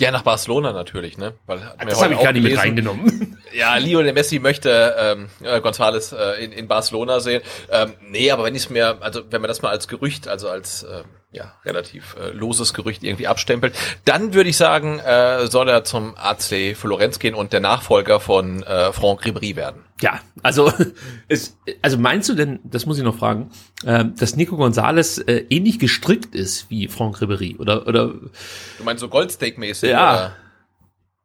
Ja, 0.03 0.11
nach 0.11 0.23
Barcelona 0.23 0.73
natürlich, 0.73 1.17
ne? 1.17 1.35
Weil, 1.47 1.61
das 1.87 2.03
habe 2.03 2.15
ich 2.15 2.21
gar 2.21 2.33
nicht 2.33 2.43
mit 2.43 2.59
reingenommen. 2.59 3.39
Ja, 3.55 3.77
Lionel 3.77 4.15
Messi 4.15 4.39
möchte 4.39 4.97
ähm, 4.99 5.29
äh, 5.43 5.59
González 5.59 6.17
äh, 6.17 6.43
in, 6.43 6.53
in 6.53 6.69
Barcelona 6.69 7.21
sehen. 7.21 7.43
Ähm, 7.71 7.93
nee, 8.01 8.31
aber 8.31 8.45
wenn 8.45 8.55
ich 8.55 8.63
es 8.63 8.71
mir, 8.71 8.97
also 9.01 9.21
wenn 9.31 9.43
man 9.43 9.49
das 9.49 9.61
mal 9.61 9.69
als 9.69 9.89
Gerücht, 9.89 10.27
also 10.27 10.49
als 10.49 10.85
äh, 10.85 11.03
ja, 11.33 11.55
relativ 11.65 12.15
äh, 12.21 12.31
loses 12.31 12.75
Gerücht 12.75 13.03
irgendwie 13.03 13.27
abstempelt. 13.27 13.75
Dann 14.05 14.35
würde 14.35 14.51
ich 14.51 14.57
sagen, 14.57 14.99
äh, 14.99 15.47
soll 15.47 15.69
er 15.69 15.83
zum 15.83 16.15
AC 16.17 16.77
Florenz 16.77 17.19
gehen 17.19 17.35
und 17.35 17.53
der 17.53 17.61
Nachfolger 17.61 18.21
von 18.21 18.63
äh, 18.63 18.93
Franck 18.93 19.25
Ribéry 19.25 19.57
werden. 19.57 19.83
Ja, 20.01 20.21
also 20.43 20.73
es, 21.29 21.57
also 21.81 21.97
meinst 21.97 22.29
du 22.29 22.35
denn, 22.35 22.61
das 22.65 22.85
muss 22.85 22.99
ich 22.99 23.05
noch 23.05 23.17
fragen, 23.17 23.51
äh, 23.85 24.05
dass 24.17 24.37
Nico 24.37 24.57
González 24.57 25.27
äh, 25.27 25.47
ähnlich 25.49 25.79
gestrickt 25.79 26.35
ist 26.35 26.71
wie 26.71 26.89
Franck 26.89 27.17
Ribéry 27.17 27.59
oder 27.59 27.87
oder? 27.87 28.09
Du 28.09 28.85
meinst 28.85 29.01
so 29.01 29.09
Goldsteak-mäßig? 29.09 29.91
Ja. 29.91 30.13
Oder? 30.13 30.37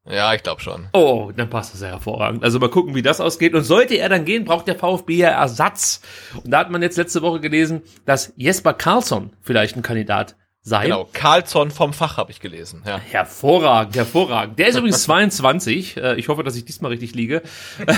Ja, 0.09 0.33
ich 0.33 0.43
glaube 0.43 0.61
schon. 0.61 0.87
Oh, 0.93 1.31
dann 1.35 1.49
passt 1.49 1.73
das 1.73 1.81
ja 1.81 1.87
hervorragend. 1.87 2.43
Also 2.43 2.59
mal 2.59 2.69
gucken, 2.69 2.95
wie 2.95 3.01
das 3.01 3.19
ausgeht. 3.21 3.53
Und 3.53 3.63
sollte 3.63 3.95
er 3.95 4.09
dann 4.09 4.25
gehen, 4.25 4.45
braucht 4.45 4.67
der 4.67 4.75
VfB 4.75 5.15
ja 5.15 5.29
Ersatz. 5.29 6.01
Und 6.43 6.51
da 6.51 6.59
hat 6.59 6.71
man 6.71 6.81
jetzt 6.81 6.97
letzte 6.97 7.21
Woche 7.21 7.39
gelesen, 7.39 7.81
dass 8.05 8.33
Jesper 8.37 8.73
Karlsson 8.73 9.31
vielleicht 9.41 9.75
ein 9.75 9.81
Kandidat 9.81 10.35
sein. 10.67 10.83
Genau, 10.83 11.07
Carlsson 11.13 11.71
vom 11.71 11.93
Fach 11.93 12.17
habe 12.17 12.31
ich 12.31 12.41
gelesen. 12.41 12.83
Ja. 12.85 12.97
Hervorragend, 12.99 13.95
hervorragend. 13.95 14.59
Der 14.59 14.67
ist 14.67 14.75
übrigens 14.75 15.03
22. 15.03 15.97
Äh, 15.97 16.15
ich 16.15 16.27
hoffe, 16.27 16.43
dass 16.43 16.55
ich 16.55 16.65
diesmal 16.65 16.91
richtig 16.91 17.15
liege. 17.15 17.41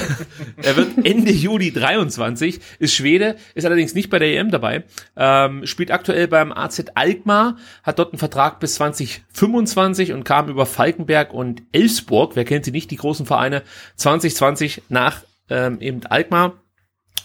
er 0.57 0.75
wird 0.75 1.03
Ende 1.03 1.31
Juli 1.31 1.71
23, 1.71 2.59
ist 2.77 2.93
Schwede, 2.93 3.37
ist 3.55 3.65
allerdings 3.65 3.95
nicht 3.95 4.09
bei 4.09 4.19
der 4.19 4.37
EM 4.37 4.51
dabei. 4.51 4.83
Ähm, 5.17 5.65
spielt 5.65 5.89
aktuell 5.91 6.27
beim 6.27 6.51
AZ 6.51 6.85
Alkmaar, 6.93 7.57
hat 7.83 7.97
dort 7.97 8.13
einen 8.13 8.19
Vertrag 8.19 8.59
bis 8.59 8.75
2025 8.75 10.13
und 10.13 10.23
kam 10.23 10.47
über 10.47 10.65
Falkenberg 10.65 11.33
und 11.33 11.63
Elfsburg, 11.71 12.35
wer 12.35 12.45
kennt 12.45 12.65
sie 12.65 12.71
nicht, 12.71 12.91
die 12.91 12.97
großen 12.97 13.25
Vereine, 13.25 13.63
2020 13.95 14.83
nach 14.89 15.23
ähm, 15.49 15.81
eben 15.81 16.05
Alkmaar. 16.05 16.53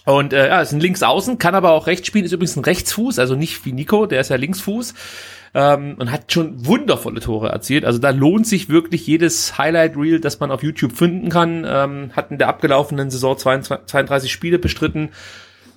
Und 0.04 0.32
äh, 0.32 0.48
ja, 0.48 0.60
ist 0.60 0.72
ein 0.72 0.80
Linksaußen, 0.80 1.38
kann 1.38 1.54
aber 1.54 1.72
auch 1.72 1.86
rechts 1.86 2.06
spielen, 2.06 2.24
ist 2.24 2.32
übrigens 2.32 2.56
ein 2.56 2.64
Rechtsfuß, 2.64 3.18
also 3.18 3.36
nicht 3.36 3.64
wie 3.64 3.72
Nico, 3.72 4.04
der 4.04 4.20
ist 4.20 4.28
ja 4.28 4.36
Linksfuß 4.36 4.94
ähm, 5.54 5.94
und 5.98 6.10
hat 6.10 6.32
schon 6.32 6.66
wundervolle 6.66 7.20
Tore 7.20 7.48
erzielt. 7.48 7.84
Also 7.84 7.98
da 7.98 8.10
lohnt 8.10 8.46
sich 8.46 8.68
wirklich 8.68 9.06
jedes 9.06 9.56
Highlight 9.56 9.96
Reel, 9.96 10.20
das 10.20 10.40
man 10.40 10.50
auf 10.50 10.62
YouTube 10.62 10.92
finden 10.92 11.30
kann. 11.30 11.64
Ähm, 11.66 12.10
hat 12.12 12.30
in 12.30 12.38
der 12.38 12.48
abgelaufenen 12.48 13.10
Saison 13.10 13.38
22, 13.38 13.86
32 13.86 14.32
Spiele 14.32 14.58
bestritten, 14.58 15.10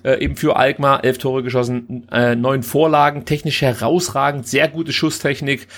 äh, 0.02 0.22
eben 0.22 0.36
für 0.36 0.56
Alkmaar, 0.56 1.04
elf 1.04 1.18
Tore 1.18 1.42
geschossen, 1.42 2.08
äh, 2.10 2.34
neun 2.34 2.62
Vorlagen, 2.62 3.24
technisch 3.24 3.62
herausragend, 3.62 4.46
sehr 4.46 4.68
gute 4.68 4.92
Schusstechnik. 4.92 5.68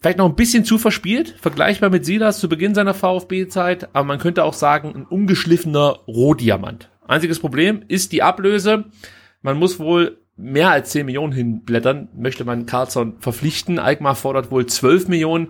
Vielleicht 0.00 0.18
noch 0.18 0.28
ein 0.28 0.36
bisschen 0.36 0.64
zu 0.64 0.78
verspielt, 0.78 1.34
vergleichbar 1.40 1.90
mit 1.90 2.06
Silas 2.06 2.38
zu 2.38 2.48
Beginn 2.48 2.74
seiner 2.74 2.94
VfB-Zeit, 2.94 3.88
aber 3.94 4.04
man 4.04 4.20
könnte 4.20 4.44
auch 4.44 4.54
sagen, 4.54 4.92
ein 4.94 5.04
ungeschliffener 5.04 5.98
Rohdiamant. 6.06 6.88
Einziges 7.08 7.40
Problem 7.40 7.82
ist 7.88 8.12
die 8.12 8.22
Ablöse. 8.22 8.84
Man 9.42 9.58
muss 9.58 9.78
wohl 9.78 10.18
mehr 10.36 10.70
als 10.70 10.90
10 10.90 11.06
Millionen 11.06 11.32
hinblättern, 11.32 12.08
möchte 12.14 12.44
man 12.44 12.66
Carlson 12.66 13.16
verpflichten. 13.18 13.78
Alkmaar 13.78 14.14
fordert 14.14 14.50
wohl 14.50 14.66
12 14.66 15.08
Millionen. 15.08 15.48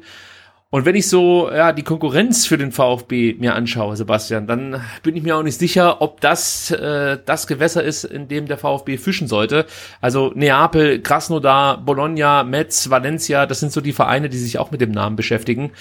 Und 0.70 0.84
wenn 0.84 0.96
ich 0.96 1.08
so 1.08 1.50
ja 1.50 1.72
die 1.72 1.82
Konkurrenz 1.82 2.46
für 2.46 2.58
den 2.58 2.72
VfB 2.72 3.36
mir 3.38 3.54
anschaue, 3.54 3.96
Sebastian, 3.96 4.46
dann 4.46 4.82
bin 5.02 5.16
ich 5.16 5.22
mir 5.22 5.36
auch 5.36 5.42
nicht 5.42 5.58
sicher, 5.58 6.02
ob 6.02 6.20
das 6.20 6.70
äh, 6.70 7.18
das 7.24 7.46
Gewässer 7.46 7.82
ist, 7.82 8.04
in 8.04 8.28
dem 8.28 8.46
der 8.46 8.58
VfB 8.58 8.98
fischen 8.98 9.28
sollte. 9.28 9.64
Also 10.02 10.30
Neapel, 10.34 11.00
Krasnodar, 11.00 11.78
Bologna, 11.82 12.44
Metz, 12.44 12.90
Valencia, 12.90 13.46
das 13.46 13.60
sind 13.60 13.72
so 13.72 13.80
die 13.80 13.94
Vereine, 13.94 14.28
die 14.28 14.36
sich 14.36 14.58
auch 14.58 14.70
mit 14.70 14.82
dem 14.82 14.90
Namen 14.90 15.16
beschäftigen. 15.16 15.72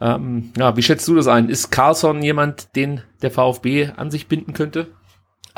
Ähm, 0.00 0.52
ja, 0.56 0.76
wie 0.76 0.82
schätzt 0.82 1.08
du 1.08 1.16
das 1.16 1.26
ein? 1.26 1.48
Ist 1.48 1.70
Carlson 1.70 2.22
jemand, 2.22 2.76
den 2.76 3.02
der 3.22 3.32
VfB 3.32 3.90
an 3.96 4.12
sich 4.12 4.28
binden 4.28 4.52
könnte? 4.52 4.86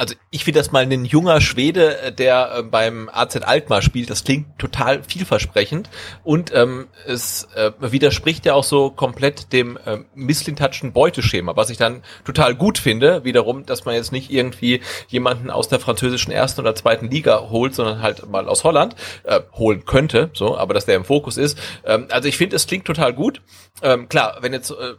Also 0.00 0.14
ich 0.30 0.44
finde 0.44 0.60
das 0.60 0.72
mal 0.72 0.82
ein 0.82 1.04
junger 1.04 1.42
Schwede, 1.42 2.00
äh, 2.00 2.10
der 2.10 2.54
äh, 2.56 2.62
beim 2.62 3.10
AZ 3.12 3.36
Alkmaar 3.36 3.82
spielt, 3.82 4.08
das 4.08 4.24
klingt 4.24 4.58
total 4.58 5.02
vielversprechend 5.04 5.90
und 6.24 6.54
ähm, 6.54 6.88
es 7.06 7.48
äh, 7.54 7.72
widerspricht 7.80 8.46
ja 8.46 8.54
auch 8.54 8.64
so 8.64 8.90
komplett 8.90 9.52
dem 9.52 9.76
äh, 9.76 9.98
misslintatschen 10.14 10.94
Beuteschema, 10.94 11.54
was 11.54 11.68
ich 11.68 11.76
dann 11.76 12.02
total 12.24 12.54
gut 12.54 12.78
finde, 12.78 13.24
wiederum, 13.24 13.66
dass 13.66 13.84
man 13.84 13.94
jetzt 13.94 14.10
nicht 14.10 14.30
irgendwie 14.30 14.80
jemanden 15.08 15.50
aus 15.50 15.68
der 15.68 15.80
französischen 15.80 16.32
ersten 16.32 16.62
oder 16.62 16.74
zweiten 16.74 17.10
Liga 17.10 17.50
holt, 17.50 17.74
sondern 17.74 18.00
halt 18.00 18.26
mal 18.26 18.48
aus 18.48 18.64
Holland 18.64 18.96
äh, 19.24 19.40
holen 19.52 19.84
könnte, 19.84 20.30
so, 20.32 20.56
aber 20.56 20.72
dass 20.72 20.86
der 20.86 20.96
im 20.96 21.04
Fokus 21.04 21.36
ist. 21.36 21.58
Ähm, 21.84 22.06
also 22.08 22.26
ich 22.26 22.38
finde, 22.38 22.56
es 22.56 22.66
klingt 22.66 22.86
total 22.86 23.12
gut. 23.12 23.42
Ähm, 23.82 24.08
klar, 24.08 24.38
wenn 24.40 24.54
jetzt 24.54 24.70
äh, 24.70 24.94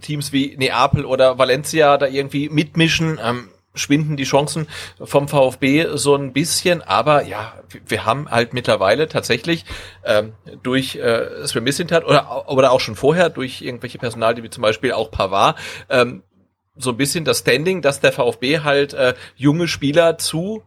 Teams 0.00 0.32
wie 0.32 0.56
Neapel 0.56 1.04
oder 1.04 1.38
Valencia 1.38 1.96
da 1.98 2.06
irgendwie 2.06 2.48
mitmischen, 2.48 3.18
ähm, 3.20 3.48
schwinden 3.74 4.16
die 4.16 4.24
Chancen 4.24 4.68
vom 5.02 5.28
VfB 5.28 5.86
so 5.94 6.14
ein 6.14 6.32
bisschen, 6.32 6.82
aber 6.82 7.24
ja, 7.24 7.54
wir 7.86 8.04
haben 8.04 8.30
halt 8.30 8.54
mittlerweile 8.54 9.08
tatsächlich 9.08 9.64
ähm, 10.04 10.32
durch 10.62 10.96
äh, 10.96 11.46
Sven 11.46 11.64
Missintat 11.64 12.04
oder, 12.04 12.48
oder 12.48 12.72
auch 12.72 12.80
schon 12.80 12.96
vorher 12.96 13.30
durch 13.30 13.62
irgendwelche 13.62 13.98
Personal, 13.98 14.40
wie 14.42 14.50
zum 14.50 14.62
Beispiel 14.62 14.92
auch 14.92 15.10
Pavard, 15.10 15.58
ähm, 15.88 16.22
so 16.76 16.90
ein 16.90 16.96
bisschen 16.96 17.24
das 17.24 17.40
Standing, 17.40 17.82
dass 17.82 18.00
der 18.00 18.12
VfB 18.12 18.60
halt 18.60 18.94
äh, 18.94 19.14
junge 19.36 19.68
Spieler 19.68 20.18
zu 20.18 20.62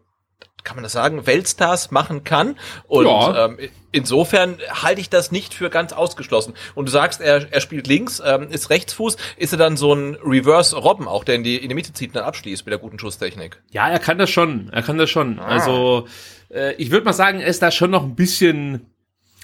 kann 0.67 0.75
man 0.75 0.83
das 0.83 0.91
sagen, 0.91 1.25
Weltstars 1.25 1.91
machen 1.91 2.25
kann. 2.25 2.57
Und 2.87 3.05
ja. 3.05 3.45
ähm, 3.45 3.57
insofern 3.93 4.57
halte 4.69 4.99
ich 4.99 5.09
das 5.09 5.31
nicht 5.31 5.53
für 5.53 5.69
ganz 5.69 5.93
ausgeschlossen. 5.93 6.53
Und 6.75 6.87
du 6.87 6.91
sagst, 6.91 7.21
er, 7.21 7.51
er 7.51 7.61
spielt 7.61 7.87
links, 7.87 8.21
ähm, 8.23 8.49
ist 8.49 8.69
Rechtsfuß, 8.69 9.15
ist 9.37 9.53
er 9.53 9.57
dann 9.57 9.77
so 9.77 9.93
ein 9.93 10.15
Reverse 10.15 10.75
Robben 10.75 11.07
auch, 11.07 11.23
der 11.23 11.35
in 11.35 11.45
die, 11.45 11.55
in 11.55 11.69
die 11.69 11.75
Mitte 11.75 11.93
zieht 11.93 12.09
und 12.09 12.17
dann 12.17 12.25
abschließt 12.25 12.65
mit 12.65 12.71
der 12.73 12.79
guten 12.79 12.99
Schusstechnik? 12.99 13.61
Ja, 13.71 13.87
er 13.87 13.99
kann 13.99 14.17
das 14.17 14.29
schon. 14.29 14.69
Er 14.73 14.83
kann 14.83 14.97
das 14.97 15.09
schon. 15.09 15.39
Ah. 15.39 15.45
Also 15.45 16.05
äh, 16.49 16.73
ich 16.73 16.91
würde 16.91 17.05
mal 17.05 17.13
sagen, 17.13 17.39
er 17.39 17.47
ist 17.47 17.61
da 17.61 17.71
schon 17.71 17.91
noch 17.91 18.03
ein 18.03 18.15
bisschen 18.15 18.87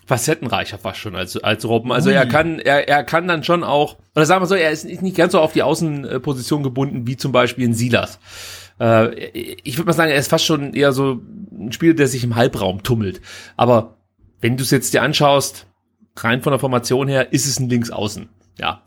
facettenreicher 0.06 0.78
fast 0.78 1.00
schon 1.00 1.16
als 1.16 1.38
als 1.38 1.66
Robben. 1.66 1.94
Also 1.94 2.10
Ui. 2.10 2.16
er 2.16 2.26
kann 2.26 2.60
er 2.60 2.90
er 2.90 3.06
kann 3.06 3.26
dann 3.26 3.46
schon 3.46 3.64
auch 3.64 3.96
oder 4.14 4.26
sagen 4.26 4.42
wir 4.42 4.48
so, 4.48 4.56
er 4.56 4.72
ist 4.72 4.84
nicht 4.84 5.16
ganz 5.16 5.32
so 5.32 5.40
auf 5.40 5.54
die 5.54 5.64
Außenposition 5.64 6.62
gebunden 6.62 7.08
wie 7.08 7.16
zum 7.16 7.32
Beispiel 7.32 7.64
in 7.64 7.74
Silas. 7.74 8.20
Äh, 8.80 9.14
ich 9.64 9.78
würde 9.78 9.88
mal 9.88 9.94
sagen, 9.94 10.12
er 10.12 10.18
ist 10.18 10.30
fast 10.30 10.46
schon 10.46 10.74
eher 10.74 10.92
so 10.92 11.22
ein 11.52 11.72
Spieler, 11.72 11.94
der 11.94 12.08
sich 12.08 12.24
im 12.24 12.36
Halbraum 12.36 12.84
tummelt. 12.84 13.22
Aber 13.58 13.98
wenn 14.42 14.58
du 14.58 14.64
es 14.64 14.72
jetzt 14.72 14.94
dir 14.94 15.02
anschaust, 15.02 15.68
rein 16.18 16.42
von 16.42 16.52
der 16.52 16.60
Formation 16.60 17.08
her, 17.08 17.34
ist 17.34 17.48
es 17.48 17.60
ein 17.60 17.70
Linksaußen. 17.70 18.30
Ja. 18.60 18.84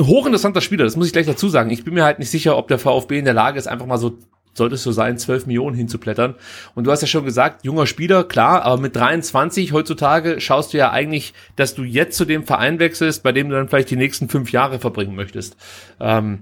Hochinteressanter 0.00 0.62
Spieler, 0.62 0.84
das 0.84 0.96
muss 0.96 1.08
ich 1.08 1.12
gleich 1.12 1.26
dazu 1.26 1.48
sagen. 1.48 1.70
Ich 1.70 1.84
bin 1.84 1.94
mir 1.94 2.04
halt 2.04 2.18
nicht 2.18 2.30
sicher, 2.30 2.56
ob 2.56 2.68
der 2.68 2.78
VfB 2.78 3.18
in 3.18 3.26
der 3.26 3.34
Lage 3.34 3.58
ist, 3.58 3.66
einfach 3.66 3.86
mal 3.86 3.98
so 3.98 4.18
sollte 4.54 4.74
es 4.74 4.82
so 4.82 4.92
sein, 4.92 5.18
12 5.18 5.46
Millionen 5.46 5.76
hinzuplättern. 5.76 6.34
Und 6.74 6.84
du 6.84 6.90
hast 6.90 7.02
ja 7.02 7.06
schon 7.06 7.24
gesagt, 7.24 7.64
junger 7.64 7.86
Spieler, 7.86 8.24
klar, 8.24 8.62
aber 8.62 8.80
mit 8.80 8.96
23 8.96 9.72
heutzutage 9.72 10.40
schaust 10.40 10.72
du 10.72 10.78
ja 10.78 10.90
eigentlich, 10.90 11.34
dass 11.56 11.74
du 11.74 11.82
jetzt 11.82 12.16
zu 12.16 12.24
dem 12.24 12.44
Verein 12.44 12.78
wechselst, 12.78 13.22
bei 13.22 13.32
dem 13.32 13.48
du 13.48 13.56
dann 13.56 13.68
vielleicht 13.68 13.90
die 13.90 13.96
nächsten 13.96 14.28
fünf 14.28 14.52
Jahre 14.52 14.78
verbringen 14.78 15.14
möchtest. 15.14 15.56
Ähm, 16.00 16.40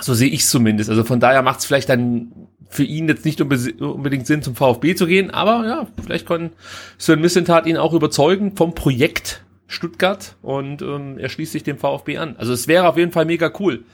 so 0.00 0.14
sehe 0.14 0.30
ich 0.30 0.46
zumindest. 0.46 0.90
Also 0.90 1.04
von 1.04 1.20
daher 1.20 1.42
macht 1.42 1.60
es 1.60 1.66
vielleicht 1.66 1.88
dann 1.88 2.32
für 2.68 2.84
ihn 2.84 3.08
jetzt 3.08 3.24
nicht 3.24 3.40
unbedingt 3.40 4.26
Sinn, 4.26 4.42
zum 4.42 4.56
VfB 4.56 4.94
zu 4.94 5.06
gehen, 5.06 5.30
aber 5.30 5.66
ja, 5.66 5.86
vielleicht 6.02 6.26
kann 6.26 6.50
Sven 6.96 7.20
Missentat 7.20 7.66
ihn 7.66 7.76
auch 7.76 7.92
überzeugen 7.92 8.56
vom 8.56 8.74
Projekt 8.74 9.42
Stuttgart 9.66 10.36
und 10.42 10.80
ähm, 10.82 11.18
er 11.18 11.28
schließt 11.28 11.52
sich 11.52 11.64
dem 11.64 11.78
VfB 11.78 12.18
an. 12.18 12.36
Also 12.38 12.52
es 12.52 12.68
wäre 12.68 12.88
auf 12.88 12.96
jeden 12.96 13.12
Fall 13.12 13.26
mega 13.26 13.50
cool. 13.58 13.84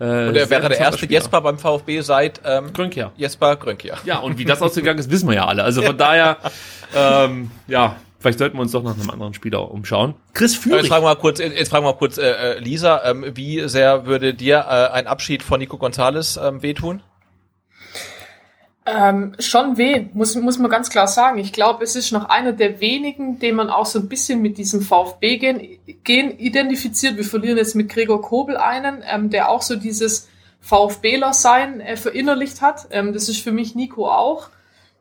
Äh, 0.00 0.28
und 0.28 0.36
er 0.36 0.50
wäre 0.50 0.68
der 0.68 0.78
erste 0.78 0.98
Spieler. 0.98 1.12
Jesper 1.12 1.40
beim 1.40 1.58
VfB 1.58 2.00
seit 2.00 2.40
ähm, 2.44 2.72
Grönkier. 2.72 3.12
Jesper 3.16 3.56
Grönkier. 3.56 3.96
Ja, 4.04 4.18
und 4.18 4.38
wie 4.38 4.44
das 4.44 4.62
ausgegangen 4.62 4.98
ist, 4.98 5.10
wissen 5.10 5.28
wir 5.28 5.36
ja 5.36 5.46
alle. 5.46 5.62
Also 5.62 5.82
von 5.82 5.96
daher, 5.96 6.38
ähm, 6.94 7.50
ja, 7.68 7.96
Vielleicht 8.24 8.38
sollten 8.38 8.56
wir 8.56 8.62
uns 8.62 8.72
doch 8.72 8.82
nach 8.82 8.98
einem 8.98 9.10
anderen 9.10 9.34
Spieler 9.34 9.70
umschauen. 9.70 10.14
Chris 10.32 10.56
Führig. 10.56 10.78
Jetzt 10.78 10.88
fragen 10.88 11.04
wir 11.04 11.10
mal 11.10 11.16
kurz, 11.16 11.40
jetzt 11.40 11.68
fragen 11.68 11.84
wir 11.84 11.92
mal 11.92 11.98
kurz, 11.98 12.16
äh, 12.16 12.22
äh, 12.22 12.58
Lisa, 12.58 13.04
ähm, 13.04 13.26
wie 13.34 13.68
sehr 13.68 14.06
würde 14.06 14.32
dir 14.32 14.60
äh, 14.60 14.94
ein 14.94 15.06
Abschied 15.06 15.42
von 15.42 15.60
Nico 15.60 15.76
Gonzalez 15.76 16.38
ähm, 16.42 16.62
wehtun? 16.62 17.02
Ähm, 18.86 19.36
schon 19.40 19.76
weh, 19.76 20.06
muss, 20.14 20.36
muss 20.36 20.56
man 20.56 20.70
ganz 20.70 20.88
klar 20.88 21.06
sagen. 21.06 21.36
Ich 21.36 21.52
glaube, 21.52 21.84
es 21.84 21.96
ist 21.96 22.12
noch 22.12 22.30
einer 22.30 22.54
der 22.54 22.80
wenigen, 22.80 23.40
den 23.40 23.56
man 23.56 23.68
auch 23.68 23.84
so 23.84 23.98
ein 23.98 24.08
bisschen 24.08 24.40
mit 24.40 24.56
diesem 24.56 24.80
VfB-Gen 24.80 25.60
Gen 26.02 26.38
identifiziert. 26.38 27.18
Wir 27.18 27.24
verlieren 27.24 27.58
jetzt 27.58 27.74
mit 27.74 27.90
Gregor 27.90 28.22
Kobel 28.22 28.56
einen, 28.56 29.04
ähm, 29.06 29.28
der 29.28 29.50
auch 29.50 29.60
so 29.60 29.76
dieses 29.76 30.30
VfBler-Sein 30.62 31.82
äh, 31.82 31.98
verinnerlicht 31.98 32.62
hat. 32.62 32.86
Ähm, 32.90 33.12
das 33.12 33.28
ist 33.28 33.42
für 33.42 33.52
mich 33.52 33.74
Nico 33.74 34.08
auch. 34.08 34.48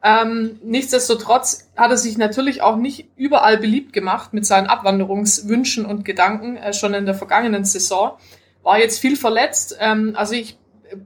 Ähm, 0.03 0.59
nichtsdestotrotz 0.63 1.69
hat 1.77 1.89
er 1.89 1.97
sich 1.97 2.17
natürlich 2.17 2.61
auch 2.61 2.75
nicht 2.75 3.07
überall 3.15 3.57
beliebt 3.57 3.93
gemacht 3.93 4.33
mit 4.33 4.45
seinen 4.45 4.67
Abwanderungswünschen 4.67 5.85
und 5.85 6.03
Gedanken, 6.03 6.57
äh, 6.57 6.73
schon 6.73 6.93
in 6.93 7.05
der 7.05 7.15
vergangenen 7.15 7.63
Saison. 7.63 8.17
War 8.63 8.79
jetzt 8.79 8.99
viel 8.99 9.15
verletzt. 9.15 9.77
Ähm, 9.79 10.13
also 10.15 10.33
ich 10.33 10.57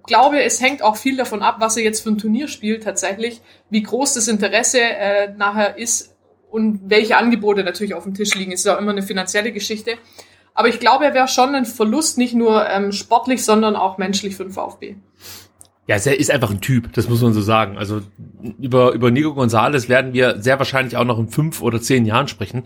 glaube, 0.06 0.42
es 0.42 0.62
hängt 0.62 0.82
auch 0.82 0.98
viel 0.98 1.16
davon 1.16 1.44
ab, 1.44 1.58
was 1.60 1.78
er 1.78 1.84
jetzt 1.84 2.02
für 2.02 2.10
ein 2.10 2.18
Turnier 2.18 2.48
spielt 2.48 2.84
tatsächlich, 2.84 3.42
wie 3.70 3.84
groß 3.84 4.16
das 4.16 4.28
Interesse 4.28 4.82
äh, 4.82 5.32
nachher 5.38 5.78
ist 5.78 6.16
und 6.50 6.90
welche 6.90 7.18
Angebote 7.18 7.64
natürlich 7.64 7.94
auf 7.94 8.04
dem 8.04 8.16
Tisch 8.16 8.34
liegen. 8.34 8.52
Es 8.52 8.62
ist 8.62 8.66
ja 8.66 8.76
immer 8.76 8.92
eine 8.92 9.04
finanzielle 9.04 9.52
Geschichte. 9.52 9.98
Aber 10.56 10.70
ich 10.70 10.80
glaube, 10.80 11.06
er 11.06 11.14
wäre 11.14 11.28
schon 11.28 11.54
ein 11.54 11.66
Verlust, 11.66 12.18
nicht 12.18 12.34
nur 12.34 12.68
ähm, 12.68 12.92
sportlich, 12.92 13.46
sondern 13.46 13.76
auch 13.76 14.00
menschlich 14.00 14.36
für 14.36 14.44
den 14.44 14.54
VfB. 14.54 14.96
Ja, 15.88 15.96
er 15.96 16.20
ist 16.20 16.30
einfach 16.30 16.52
ein 16.52 16.60
Typ, 16.60 16.92
das 16.94 17.08
muss 17.08 17.22
man 17.22 17.34
so 17.34 17.42
sagen. 17.42 17.78
Also 17.78 18.02
über, 18.60 18.92
über 18.92 19.10
Nico 19.10 19.34
Gonzalez 19.34 19.88
werden 19.88 20.14
wir 20.14 20.42
sehr 20.42 20.60
wahrscheinlich 20.60 20.98
auch 20.98 21.06
noch 21.06 21.18
in 21.18 21.30
fünf 21.30 21.62
oder 21.62 21.82
zehn 21.82 22.06
Jahren 22.06 22.28
sprechen. 22.28 22.64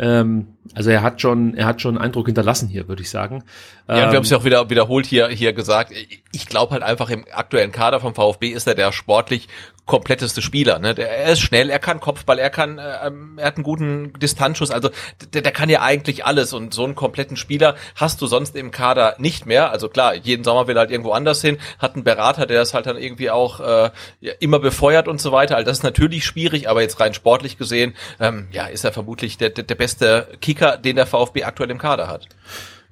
Ähm, 0.00 0.48
also 0.74 0.90
er 0.90 1.02
hat 1.02 1.20
schon, 1.20 1.54
er 1.54 1.66
hat 1.66 1.80
schon 1.80 1.96
Eindruck 1.96 2.26
hinterlassen 2.26 2.68
hier, 2.68 2.88
würde 2.88 3.02
ich 3.02 3.10
sagen. 3.10 3.44
Ja, 3.86 4.06
und 4.06 4.10
wir 4.10 4.16
haben 4.16 4.24
es 4.24 4.30
ja 4.30 4.38
auch 4.38 4.44
wieder 4.44 4.68
wiederholt 4.68 5.06
hier 5.06 5.28
hier 5.28 5.52
gesagt. 5.52 5.92
Ich 6.32 6.46
glaube 6.46 6.72
halt 6.72 6.82
einfach 6.82 7.10
im 7.10 7.24
aktuellen 7.32 7.70
Kader 7.70 8.00
vom 8.00 8.14
VfB 8.14 8.48
ist 8.48 8.66
er 8.66 8.74
der 8.74 8.90
sportlich 8.92 9.46
kompletteste 9.90 10.40
Spieler. 10.40 10.78
Ne? 10.78 10.94
Der, 10.94 11.10
er 11.10 11.32
ist 11.32 11.40
schnell, 11.40 11.68
er 11.68 11.80
kann 11.80 11.98
Kopfball, 11.98 12.38
er 12.38 12.48
kann, 12.48 12.78
äh, 12.78 13.08
ähm, 13.08 13.34
er 13.38 13.46
hat 13.46 13.56
einen 13.56 13.64
guten 13.64 14.12
Distanzschuss. 14.20 14.70
Also 14.70 14.90
der, 15.34 15.42
der 15.42 15.50
kann 15.50 15.68
ja 15.68 15.82
eigentlich 15.82 16.24
alles. 16.24 16.52
Und 16.52 16.72
so 16.72 16.84
einen 16.84 16.94
kompletten 16.94 17.36
Spieler 17.36 17.74
hast 17.96 18.22
du 18.22 18.28
sonst 18.28 18.54
im 18.54 18.70
Kader 18.70 19.16
nicht 19.18 19.46
mehr. 19.46 19.72
Also 19.72 19.88
klar, 19.88 20.14
jeden 20.14 20.44
Sommer 20.44 20.68
will 20.68 20.76
er 20.76 20.82
halt 20.82 20.92
irgendwo 20.92 21.10
anders 21.10 21.42
hin, 21.42 21.58
hat 21.80 21.96
einen 21.96 22.04
Berater, 22.04 22.46
der 22.46 22.60
das 22.60 22.72
halt 22.72 22.86
dann 22.86 22.96
irgendwie 22.96 23.30
auch 23.30 23.58
äh, 23.58 23.90
immer 24.38 24.60
befeuert 24.60 25.08
und 25.08 25.20
so 25.20 25.32
weiter. 25.32 25.56
Also 25.56 25.68
das 25.68 25.78
ist 25.78 25.84
natürlich 25.84 26.24
schwierig, 26.24 26.68
aber 26.68 26.82
jetzt 26.82 27.00
rein 27.00 27.12
sportlich 27.12 27.58
gesehen, 27.58 27.96
ähm, 28.20 28.46
ja, 28.52 28.66
ist 28.66 28.84
er 28.84 28.92
vermutlich 28.92 29.38
der, 29.38 29.50
der, 29.50 29.64
der 29.64 29.74
beste 29.74 30.28
Kicker, 30.40 30.76
den 30.76 30.94
der 30.94 31.06
VfB 31.06 31.42
aktuell 31.42 31.72
im 31.72 31.78
Kader 31.78 32.06
hat. 32.06 32.28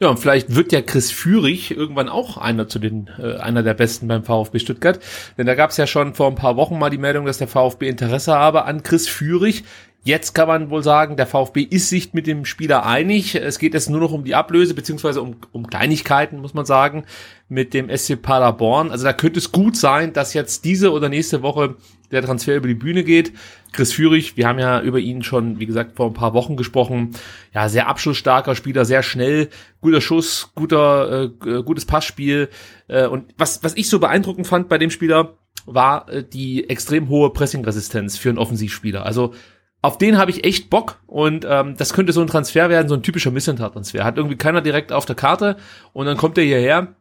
Ja, 0.01 0.09
und 0.09 0.19
vielleicht 0.19 0.55
wird 0.55 0.71
ja 0.71 0.81
Chris 0.81 1.11
Führig 1.11 1.73
irgendwann 1.73 2.09
auch 2.09 2.37
einer 2.37 2.69
zu 2.69 2.79
den 2.79 3.11
äh, 3.19 3.37
einer 3.39 3.65
der 3.65 3.75
besten 3.75 4.07
beim 4.07 4.23
VfB 4.23 4.61
Stuttgart, 4.61 5.01
denn 5.37 5.47
da 5.47 5.55
gab 5.57 5.71
es 5.71 5.77
ja 5.77 5.89
schon 5.89 6.15
vor 6.15 6.29
ein 6.29 6.37
paar 6.37 6.57
Wochen 6.57 6.79
mal 6.79 6.91
die 6.91 6.99
Meldung, 6.99 7.27
dass 7.27 7.39
der 7.39 7.49
VfB 7.49 7.89
Interesse 7.89 8.33
habe 8.33 8.65
an 8.65 8.85
Chris 8.85 9.09
Führig. 9.09 9.65
Jetzt 10.05 10.33
kann 10.35 10.47
man 10.47 10.71
wohl 10.71 10.85
sagen, 10.85 11.17
der 11.17 11.27
VfB 11.27 11.63
ist 11.63 11.89
sich 11.89 12.15
mit 12.15 12.29
dem 12.29 12.45
Spieler 12.45 12.87
einig. 12.87 13.35
Es 13.35 13.59
geht 13.59 13.75
jetzt 13.75 13.91
nur 13.91 14.01
noch 14.01 14.13
um 14.13 14.25
die 14.25 14.37
Ablöse, 14.37 14.73
beziehungsweise 14.73 15.21
um, 15.21 15.37
um 15.53 15.67
Kleinigkeiten, 15.67 16.41
muss 16.41 16.55
man 16.55 16.65
sagen, 16.65 17.05
mit 17.49 17.75
dem 17.75 17.95
SC 17.95 18.23
Paderborn. 18.23 18.93
Also 18.93 19.05
da 19.05 19.13
könnte 19.13 19.41
es 19.41 19.51
gut 19.51 19.77
sein, 19.77 20.13
dass 20.13 20.33
jetzt 20.33 20.65
diese 20.65 20.93
oder 20.93 21.09
nächste 21.09 21.43
Woche 21.43 21.75
der 22.13 22.23
Transfer 22.23 22.57
über 22.57 22.69
die 22.69 22.75
Bühne 22.75 23.05
geht. 23.05 23.33
Chris 23.73 23.93
Führig, 23.93 24.37
wir 24.37 24.47
haben 24.49 24.59
ja 24.59 24.81
über 24.81 24.99
ihn 24.99 25.23
schon, 25.23 25.59
wie 25.59 25.67
gesagt, 25.67 25.97
vor 25.97 26.07
ein 26.07 26.15
paar 26.15 26.35
Wochen 26.35 26.57
gesprochen. 26.57 27.15
Ja, 27.55 27.69
sehr 27.69 27.89
abschlussstarker 27.89 28.55
Spieler, 28.55 28.85
sehr 28.85 29.03
schnell, 29.03 29.49
guter 29.81 30.01
Schuss, 30.01 30.51
guter, 30.55 31.25
äh, 31.25 31.63
gutes 31.63 31.85
Passspiel. 31.85 32.49
Äh, 32.89 33.07
und 33.07 33.35
was, 33.37 33.63
was 33.63 33.77
ich 33.77 33.89
so 33.89 33.99
beeindruckend 33.99 34.47
fand 34.47 34.69
bei 34.69 34.79
dem 34.79 34.91
Spieler, 34.91 35.35
war 35.67 36.09
äh, 36.09 36.25
die 36.25 36.69
extrem 36.69 37.09
hohe 37.09 37.31
Pressingresistenz 37.31 38.17
für 38.17 38.31
einen 38.31 38.39
Offensivspieler. 38.39 39.05
Also 39.05 39.35
auf 39.81 39.99
den 39.99 40.19
habe 40.19 40.31
ich 40.31 40.45
echt 40.45 40.71
Bock 40.71 40.99
und 41.07 41.47
ähm, 41.49 41.77
das 41.77 41.93
könnte 41.93 42.13
so 42.13 42.21
ein 42.21 42.27
Transfer 42.27 42.69
werden, 42.69 42.89
so 42.89 42.95
ein 42.95 43.03
typischer 43.03 43.31
Missentat-Transfer. 43.31 44.05
Hat 44.05 44.17
irgendwie 44.17 44.37
keiner 44.37 44.61
direkt 44.61 44.93
auf 44.93 45.07
der 45.07 45.15
Karte 45.15 45.57
und 45.93 46.07
dann 46.07 46.17
kommt 46.17 46.37
er 46.37 46.45
hierher 46.45 46.97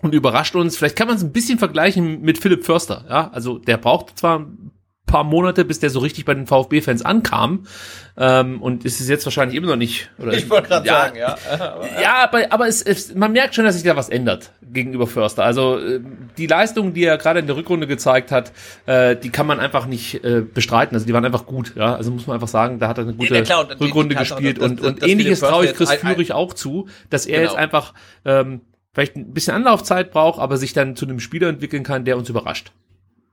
und 0.00 0.14
überrascht 0.14 0.56
uns. 0.56 0.76
Vielleicht 0.76 0.96
kann 0.96 1.08
man 1.08 1.16
es 1.16 1.22
ein 1.22 1.32
bisschen 1.32 1.58
vergleichen 1.58 2.22
mit 2.22 2.38
Philipp 2.38 2.64
Förster. 2.64 3.04
Ja, 3.08 3.30
also 3.32 3.58
der 3.58 3.76
braucht 3.76 4.18
zwar 4.18 4.40
ein 4.40 4.71
paar 5.12 5.24
Monate, 5.24 5.66
bis 5.66 5.78
der 5.78 5.90
so 5.90 5.98
richtig 5.98 6.24
bei 6.24 6.32
den 6.32 6.46
VfB-Fans 6.46 7.04
ankam. 7.04 7.66
Ähm, 8.16 8.62
und 8.62 8.84
ist 8.84 9.00
es 9.00 9.08
jetzt 9.08 9.24
wahrscheinlich 9.26 9.56
immer 9.56 9.68
noch 9.68 9.76
nicht. 9.76 10.10
Oder 10.18 10.32
ich 10.32 10.48
wollte 10.48 10.68
gerade 10.68 10.86
ja, 10.86 11.00
sagen, 11.00 11.18
ja. 11.18 11.36
ja, 12.02 12.14
aber, 12.24 12.50
aber 12.50 12.66
es, 12.66 12.82
es, 12.82 13.14
man 13.14 13.32
merkt 13.32 13.54
schon, 13.54 13.64
dass 13.64 13.74
sich 13.74 13.84
da 13.84 13.94
was 13.94 14.08
ändert 14.08 14.50
gegenüber 14.62 15.06
Förster. 15.06 15.44
Also 15.44 15.78
äh, 15.78 16.00
die 16.38 16.46
Leistung, 16.46 16.94
die 16.94 17.04
er 17.04 17.18
gerade 17.18 17.40
in 17.40 17.46
der 17.46 17.56
Rückrunde 17.56 17.86
gezeigt 17.86 18.32
hat, 18.32 18.52
äh, 18.86 19.14
die 19.16 19.28
kann 19.28 19.46
man 19.46 19.60
einfach 19.60 19.86
nicht 19.86 20.24
äh, 20.24 20.40
bestreiten. 20.40 20.96
Also 20.96 21.06
die 21.06 21.12
waren 21.12 21.24
einfach 21.24 21.44
gut. 21.44 21.74
Ja, 21.76 21.94
also 21.94 22.10
muss 22.10 22.26
man 22.26 22.34
einfach 22.34 22.48
sagen, 22.48 22.78
da 22.78 22.88
hat 22.88 22.96
er 22.98 23.04
eine 23.04 23.14
gute 23.14 23.34
ja, 23.34 23.42
klar, 23.42 23.68
Rückrunde 23.78 24.14
gespielt 24.14 24.58
und, 24.58 24.80
und, 24.80 25.02
und 25.02 25.08
ähnliches 25.08 25.40
traue 25.40 25.66
ich 25.66 25.74
Chris 25.74 25.92
Führig 25.92 26.32
auch 26.32 26.54
zu, 26.54 26.88
dass 27.10 27.26
er 27.26 27.40
genau. 27.40 27.50
jetzt 27.50 27.58
einfach 27.58 27.92
ähm, 28.24 28.62
vielleicht 28.94 29.16
ein 29.16 29.34
bisschen 29.34 29.54
Anlaufzeit 29.54 30.10
braucht, 30.10 30.40
aber 30.40 30.56
sich 30.56 30.72
dann 30.72 30.96
zu 30.96 31.04
einem 31.04 31.20
Spieler 31.20 31.48
entwickeln 31.48 31.82
kann, 31.82 32.04
der 32.06 32.16
uns 32.16 32.30
überrascht. 32.30 32.72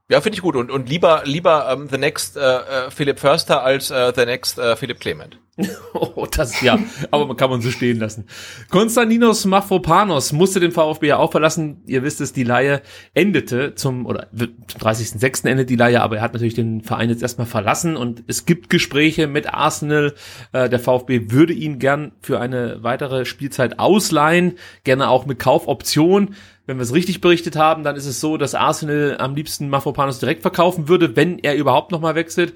Ja, 0.09 0.21
finde 0.21 0.37
ich 0.37 0.41
gut. 0.41 0.55
Und, 0.55 0.71
und 0.71 0.89
lieber, 0.89 1.21
lieber 1.25 1.69
ähm, 1.71 1.87
The 1.87 1.99
Next 1.99 2.35
äh, 2.35 2.39
äh, 2.41 2.89
Philipp 2.89 3.19
Förster 3.19 3.63
als 3.63 3.91
äh, 3.91 4.11
The 4.15 4.25
Next 4.25 4.57
äh, 4.57 4.75
Philipp 4.75 4.99
Clement. 4.99 5.37
oh, 5.93 6.25
das 6.25 6.61
ja, 6.61 6.79
aber 7.11 7.27
man 7.27 7.37
kann 7.37 7.49
man 7.49 7.61
so 7.61 7.69
stehen 7.69 7.99
lassen. 7.99 8.25
Konstantinos 8.69 9.45
Mafropanos 9.45 10.31
musste 10.31 10.59
den 10.59 10.71
VfB 10.71 11.07
ja 11.07 11.17
auch 11.17 11.31
verlassen. 11.31 11.83
Ihr 11.85 12.01
wisst 12.01 12.21
es, 12.21 12.33
die 12.33 12.43
Leihe 12.43 12.81
endete 13.13 13.75
zum, 13.75 14.05
oder 14.05 14.27
zum 14.35 14.79
30.06. 14.79 15.47
endet 15.47 15.69
die 15.69 15.75
Leihe, 15.75 16.01
aber 16.01 16.17
er 16.17 16.21
hat 16.21 16.33
natürlich 16.33 16.55
den 16.55 16.81
Verein 16.81 17.09
jetzt 17.09 17.21
erstmal 17.21 17.45
verlassen 17.45 17.95
und 17.95 18.23
es 18.27 18.45
gibt 18.45 18.69
Gespräche 18.69 19.27
mit 19.27 19.53
Arsenal. 19.53 20.15
Äh, 20.53 20.69
der 20.69 20.79
VfB 20.79 21.29
würde 21.29 21.53
ihn 21.53 21.77
gern 21.77 22.13
für 22.21 22.39
eine 22.39 22.81
weitere 22.81 23.25
Spielzeit 23.25 23.77
ausleihen, 23.79 24.57
gerne 24.85 25.09
auch 25.09 25.25
mit 25.25 25.39
Kaufoption. 25.39 26.35
Wenn 26.69 26.77
wir 26.77 26.83
es 26.83 26.93
richtig 26.93 27.19
berichtet 27.19 27.55
haben, 27.55 27.83
dann 27.83 27.95
ist 27.95 28.05
es 28.05 28.19
so, 28.19 28.37
dass 28.37 28.53
Arsenal 28.53 29.17
am 29.17 29.33
liebsten 29.33 29.69
Mafropanos 29.69 30.19
direkt 30.19 30.43
verkaufen 30.43 30.87
würde, 30.87 31.15
wenn 31.15 31.39
er 31.39 31.55
überhaupt 31.55 31.91
nochmal 31.91 32.13
wechselt. 32.13 32.53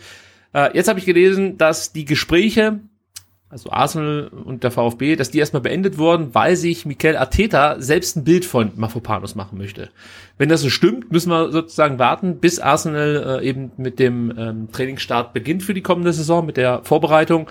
Äh, 0.53 0.77
jetzt 0.77 0.87
habe 0.87 0.99
ich 0.99 1.05
gelesen, 1.05 1.57
dass 1.57 1.93
die 1.93 2.05
Gespräche, 2.05 2.79
also 3.49 3.71
Arsenal 3.71 4.27
und 4.27 4.63
der 4.63 4.69
VfB, 4.69 5.15
dass 5.15 5.31
die 5.31 5.39
erstmal 5.39 5.63
beendet 5.63 5.97
wurden, 5.97 6.35
weil 6.35 6.55
sich 6.55 6.85
Mikel 6.85 7.17
Arteta 7.17 7.81
selbst 7.81 8.15
ein 8.15 8.23
Bild 8.23 8.45
von 8.45 8.73
Mafropanos 8.75 9.33
machen 9.33 9.57
möchte. 9.57 9.89
Wenn 10.37 10.49
das 10.49 10.61
so 10.61 10.69
stimmt, 10.69 11.11
müssen 11.11 11.31
wir 11.31 11.51
sozusagen 11.51 11.97
warten, 11.97 12.37
bis 12.37 12.59
Arsenal 12.59 13.39
äh, 13.41 13.47
eben 13.47 13.71
mit 13.77 13.97
dem 13.97 14.31
ähm, 14.37 14.71
Trainingsstart 14.71 15.33
beginnt 15.33 15.63
für 15.63 15.73
die 15.73 15.81
kommende 15.81 16.13
Saison, 16.13 16.45
mit 16.45 16.57
der 16.57 16.83
Vorbereitung. 16.83 17.49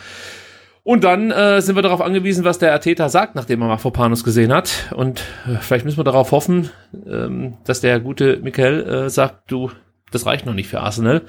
Und 0.85 1.05
dann 1.05 1.31
äh, 1.31 1.63
sind 1.63 1.77
wir 1.77 1.83
darauf 1.83 2.01
angewiesen, 2.01 2.45
was 2.45 2.59
der 2.59 2.73
Arteta 2.73 3.09
sagt, 3.09 3.37
nachdem 3.37 3.63
er 3.63 3.69
Mafropanos 3.69 4.25
gesehen 4.25 4.53
hat. 4.53 4.93
Und 4.95 5.21
äh, 5.47 5.57
vielleicht 5.61 5.85
müssen 5.85 5.99
wir 5.99 6.05
darauf 6.05 6.33
hoffen, 6.33 6.71
ähm, 7.07 7.55
dass 7.65 7.81
der 7.81 8.01
gute 8.01 8.39
Michael 8.39 8.83
äh, 8.83 9.11
sagt, 9.11 9.51
du, 9.51 9.71
das 10.11 10.27
reicht 10.27 10.45
noch 10.45 10.55
nicht 10.55 10.69
für 10.69 10.81
Arsenal. 10.81 11.23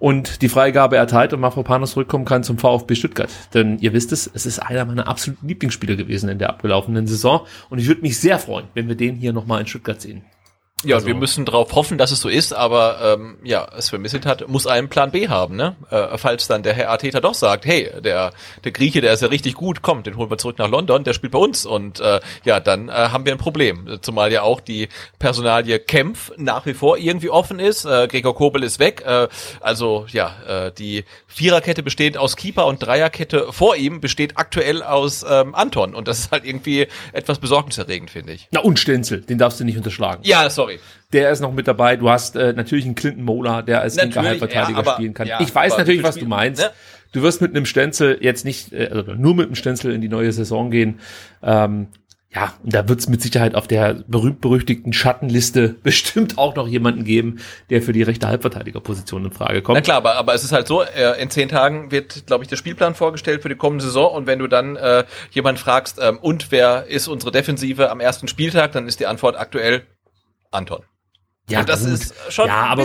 Und 0.00 0.42
die 0.42 0.48
Freigabe 0.48 0.96
erteilt 0.96 1.32
und 1.32 1.40
Mafropanos 1.40 1.92
zurückkommen 1.92 2.24
kann 2.24 2.42
zum 2.42 2.58
VfB 2.58 2.96
Stuttgart. 2.96 3.30
Denn 3.54 3.78
ihr 3.78 3.92
wisst 3.92 4.10
es, 4.10 4.28
es 4.32 4.44
ist 4.44 4.58
einer 4.58 4.84
meiner 4.84 5.06
absoluten 5.06 5.46
Lieblingsspieler 5.46 5.94
gewesen 5.94 6.28
in 6.28 6.38
der 6.38 6.50
abgelaufenen 6.50 7.06
Saison. 7.06 7.46
Und 7.70 7.78
ich 7.78 7.86
würde 7.86 8.02
mich 8.02 8.18
sehr 8.18 8.40
freuen, 8.40 8.66
wenn 8.74 8.88
wir 8.88 8.96
den 8.96 9.14
hier 9.14 9.32
nochmal 9.32 9.60
in 9.60 9.68
Stuttgart 9.68 10.00
sehen. 10.00 10.24
Ja, 10.84 10.96
also, 10.96 11.06
wir 11.06 11.14
müssen 11.14 11.46
darauf 11.46 11.74
hoffen, 11.74 11.96
dass 11.96 12.10
es 12.10 12.20
so 12.20 12.28
ist, 12.28 12.52
aber 12.52 12.98
ähm, 13.02 13.38
ja, 13.42 13.66
es 13.78 13.88
vermisselt 13.88 14.26
hat, 14.26 14.46
muss 14.46 14.66
einen 14.66 14.90
Plan 14.90 15.10
B 15.10 15.26
haben, 15.26 15.56
ne? 15.56 15.74
Äh, 15.88 16.18
falls 16.18 16.48
dann 16.48 16.62
der 16.62 16.74
Herr 16.74 16.90
Arteta 16.90 17.20
doch 17.20 17.32
sagt, 17.32 17.64
hey, 17.64 17.90
der 18.04 18.32
der 18.62 18.72
Grieche, 18.72 19.00
der 19.00 19.14
ist 19.14 19.22
ja 19.22 19.28
richtig 19.28 19.54
gut, 19.54 19.80
kommt, 19.80 20.06
den 20.06 20.18
holen 20.18 20.28
wir 20.28 20.36
zurück 20.36 20.58
nach 20.58 20.68
London, 20.68 21.02
der 21.02 21.14
spielt 21.14 21.32
bei 21.32 21.38
uns 21.38 21.64
und 21.64 22.00
äh, 22.00 22.20
ja, 22.44 22.60
dann 22.60 22.90
äh, 22.90 22.92
haben 22.92 23.24
wir 23.24 23.32
ein 23.32 23.38
Problem. 23.38 23.98
Zumal 24.02 24.30
ja 24.30 24.42
auch 24.42 24.60
die 24.60 24.88
Personalie 25.18 25.78
Kempf 25.78 26.32
nach 26.36 26.66
wie 26.66 26.74
vor 26.74 26.98
irgendwie 26.98 27.30
offen 27.30 27.58
ist. 27.58 27.86
Äh, 27.86 28.06
Gregor 28.06 28.34
Kobel 28.34 28.62
ist 28.62 28.78
weg, 28.78 29.02
äh, 29.06 29.28
also 29.60 30.04
ja, 30.10 30.36
äh, 30.46 30.72
die 30.72 31.06
Viererkette 31.26 31.82
besteht 31.82 32.18
aus 32.18 32.36
Keeper 32.36 32.66
und 32.66 32.80
Dreierkette 32.80 33.50
vor 33.50 33.76
ihm 33.76 34.02
besteht 34.02 34.36
aktuell 34.36 34.82
aus 34.82 35.24
ähm, 35.26 35.54
Anton 35.54 35.94
und 35.94 36.06
das 36.06 36.18
ist 36.18 36.32
halt 36.32 36.44
irgendwie 36.44 36.86
etwas 37.14 37.38
besorgniserregend, 37.38 38.10
finde 38.10 38.34
ich. 38.34 38.46
Na 38.50 38.60
und 38.60 38.78
Stenzel, 38.78 39.22
den 39.22 39.38
darfst 39.38 39.58
du 39.58 39.64
nicht 39.64 39.78
unterschlagen. 39.78 40.20
Ja, 40.22 40.50
sorry 40.50 40.65
sorry. 40.66 40.80
Der 41.12 41.30
ist 41.30 41.40
noch 41.40 41.52
mit 41.52 41.68
dabei. 41.68 41.96
Du 41.96 42.10
hast 42.10 42.36
äh, 42.36 42.52
natürlich 42.52 42.84
einen 42.84 42.94
Clinton 42.94 43.24
Mola, 43.24 43.62
der 43.62 43.80
als 43.80 43.96
linker 43.96 44.22
Halbverteidiger 44.22 44.84
ja, 44.84 44.92
spielen 44.92 45.14
kann. 45.14 45.26
Ja, 45.26 45.40
ich 45.40 45.54
weiß 45.54 45.78
natürlich, 45.78 46.02
was 46.02 46.16
du 46.16 46.26
meinst. 46.26 46.62
Ne? 46.62 46.70
Du 47.12 47.22
wirst 47.22 47.40
mit 47.40 47.54
einem 47.54 47.64
Stenzel 47.64 48.18
jetzt 48.20 48.44
nicht, 48.44 48.72
äh, 48.72 48.88
also 48.92 49.14
nur 49.14 49.34
mit 49.34 49.46
einem 49.46 49.54
Stenzel 49.54 49.92
in 49.94 50.00
die 50.00 50.08
neue 50.08 50.32
Saison 50.32 50.70
gehen. 50.70 51.00
Ähm, 51.42 51.88
ja, 52.34 52.52
und 52.62 52.74
da 52.74 52.86
wird 52.86 53.00
es 53.00 53.08
mit 53.08 53.22
Sicherheit 53.22 53.54
auf 53.54 53.66
der 53.66 53.94
berühmt-berüchtigten 54.08 54.92
Schattenliste 54.92 55.68
bestimmt 55.82 56.36
auch 56.36 56.54
noch 56.54 56.68
jemanden 56.68 57.04
geben, 57.04 57.38
der 57.70 57.80
für 57.80 57.92
die 57.92 58.02
rechte 58.02 58.26
Halbverteidigerposition 58.26 59.24
in 59.24 59.30
Frage 59.30 59.62
kommt. 59.62 59.76
Na 59.76 59.80
klar, 59.80 59.96
aber, 59.96 60.16
aber 60.16 60.34
es 60.34 60.44
ist 60.44 60.52
halt 60.52 60.66
so, 60.66 60.82
äh, 60.82 61.22
in 61.22 61.30
zehn 61.30 61.48
Tagen 61.48 61.90
wird, 61.90 62.26
glaube 62.26 62.44
ich, 62.44 62.48
der 62.48 62.56
Spielplan 62.56 62.94
vorgestellt 62.94 63.40
für 63.40 63.48
die 63.48 63.54
kommende 63.54 63.84
Saison 63.84 64.12
und 64.12 64.26
wenn 64.26 64.40
du 64.40 64.48
dann 64.48 64.76
äh, 64.76 65.04
jemand 65.30 65.58
fragst, 65.58 65.98
ähm, 66.02 66.18
und 66.18 66.50
wer 66.50 66.86
ist 66.86 67.08
unsere 67.08 67.32
Defensive 67.32 67.90
am 67.90 68.00
ersten 68.00 68.28
Spieltag, 68.28 68.72
dann 68.72 68.86
ist 68.86 69.00
die 69.00 69.06
Antwort 69.06 69.38
aktuell 69.38 69.86
Anton. 70.50 70.84
Ja, 71.48 71.60
Und 71.60 71.68
das 71.68 71.84
gut. 71.84 71.92
ist 71.92 72.14
schon 72.32 72.48
ja, 72.48 72.66
aber 72.66 72.84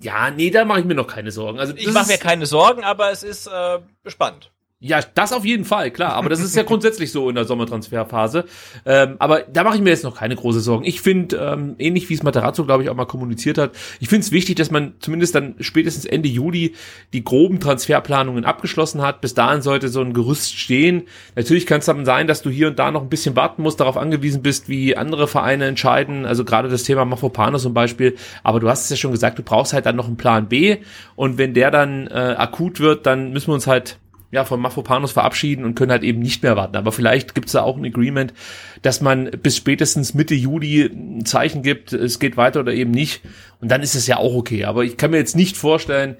ja, 0.00 0.30
nee, 0.30 0.50
da 0.50 0.64
mache 0.64 0.80
ich 0.80 0.84
mir 0.86 0.94
noch 0.94 1.08
keine 1.08 1.32
Sorgen. 1.32 1.58
Also 1.58 1.74
ich 1.76 1.92
mache 1.92 2.06
mir 2.06 2.18
keine 2.18 2.46
Sorgen, 2.46 2.84
aber 2.84 3.10
es 3.10 3.22
ist 3.24 3.48
äh, 3.48 3.80
spannend. 4.06 4.52
Ja, 4.78 5.00
das 5.14 5.32
auf 5.32 5.46
jeden 5.46 5.64
Fall, 5.64 5.90
klar. 5.90 6.12
Aber 6.12 6.28
das 6.28 6.40
ist 6.40 6.54
ja 6.54 6.62
grundsätzlich 6.66 7.10
so 7.10 7.30
in 7.30 7.34
der 7.34 7.46
Sommertransferphase. 7.46 8.44
Ähm, 8.84 9.16
aber 9.18 9.40
da 9.40 9.64
mache 9.64 9.76
ich 9.76 9.82
mir 9.82 9.88
jetzt 9.88 10.04
noch 10.04 10.18
keine 10.18 10.36
große 10.36 10.60
Sorgen. 10.60 10.84
Ich 10.84 11.00
finde, 11.00 11.36
ähm, 11.38 11.76
ähnlich 11.78 12.10
wie 12.10 12.14
es 12.14 12.22
Materazzo, 12.22 12.66
glaube 12.66 12.82
ich, 12.82 12.90
auch 12.90 12.94
mal 12.94 13.06
kommuniziert 13.06 13.56
hat, 13.56 13.70
ich 14.00 14.10
finde 14.10 14.26
es 14.26 14.32
wichtig, 14.32 14.56
dass 14.56 14.70
man 14.70 14.92
zumindest 14.98 15.34
dann 15.34 15.54
spätestens 15.60 16.04
Ende 16.04 16.28
Juli 16.28 16.74
die 17.14 17.24
groben 17.24 17.58
Transferplanungen 17.58 18.44
abgeschlossen 18.44 19.00
hat. 19.00 19.22
Bis 19.22 19.32
dahin 19.32 19.62
sollte 19.62 19.88
so 19.88 20.02
ein 20.02 20.12
Gerüst 20.12 20.58
stehen. 20.58 21.04
Natürlich 21.36 21.64
kann 21.64 21.78
es 21.78 21.86
dann 21.86 22.04
sein, 22.04 22.26
dass 22.26 22.42
du 22.42 22.50
hier 22.50 22.68
und 22.68 22.78
da 22.78 22.90
noch 22.90 23.00
ein 23.00 23.08
bisschen 23.08 23.34
warten 23.34 23.62
musst, 23.62 23.80
darauf 23.80 23.96
angewiesen 23.96 24.42
bist, 24.42 24.68
wie 24.68 24.94
andere 24.94 25.26
Vereine 25.26 25.64
entscheiden. 25.64 26.26
Also 26.26 26.44
gerade 26.44 26.68
das 26.68 26.82
Thema 26.82 27.06
Mafropanos 27.06 27.62
zum 27.62 27.72
Beispiel. 27.72 28.16
Aber 28.42 28.60
du 28.60 28.68
hast 28.68 28.84
es 28.84 28.90
ja 28.90 28.96
schon 28.96 29.12
gesagt, 29.12 29.38
du 29.38 29.42
brauchst 29.42 29.72
halt 29.72 29.86
dann 29.86 29.96
noch 29.96 30.06
einen 30.06 30.18
Plan 30.18 30.48
B. 30.48 30.76
Und 31.14 31.38
wenn 31.38 31.54
der 31.54 31.70
dann 31.70 32.08
äh, 32.08 32.34
akut 32.36 32.78
wird, 32.78 33.06
dann 33.06 33.32
müssen 33.32 33.48
wir 33.48 33.54
uns 33.54 33.66
halt 33.66 33.98
ja, 34.36 34.44
von 34.44 34.60
Mafropanos 34.60 35.12
verabschieden 35.12 35.64
und 35.64 35.74
können 35.74 35.90
halt 35.90 36.02
eben 36.02 36.18
nicht 36.20 36.42
mehr 36.42 36.56
warten. 36.56 36.76
Aber 36.76 36.92
vielleicht 36.92 37.34
gibt 37.34 37.46
es 37.46 37.52
da 37.54 37.62
auch 37.62 37.78
ein 37.78 37.86
Agreement, 37.86 38.34
dass 38.82 39.00
man 39.00 39.30
bis 39.30 39.56
spätestens 39.56 40.12
Mitte 40.12 40.34
Juli 40.34 40.82
ein 40.84 41.24
Zeichen 41.24 41.62
gibt, 41.62 41.94
es 41.94 42.18
geht 42.18 42.36
weiter 42.36 42.60
oder 42.60 42.74
eben 42.74 42.90
nicht. 42.90 43.22
Und 43.62 43.70
dann 43.70 43.82
ist 43.82 43.94
es 43.94 44.06
ja 44.06 44.18
auch 44.18 44.34
okay. 44.34 44.66
Aber 44.66 44.84
ich 44.84 44.98
kann 44.98 45.10
mir 45.10 45.16
jetzt 45.16 45.36
nicht 45.36 45.56
vorstellen, 45.56 46.16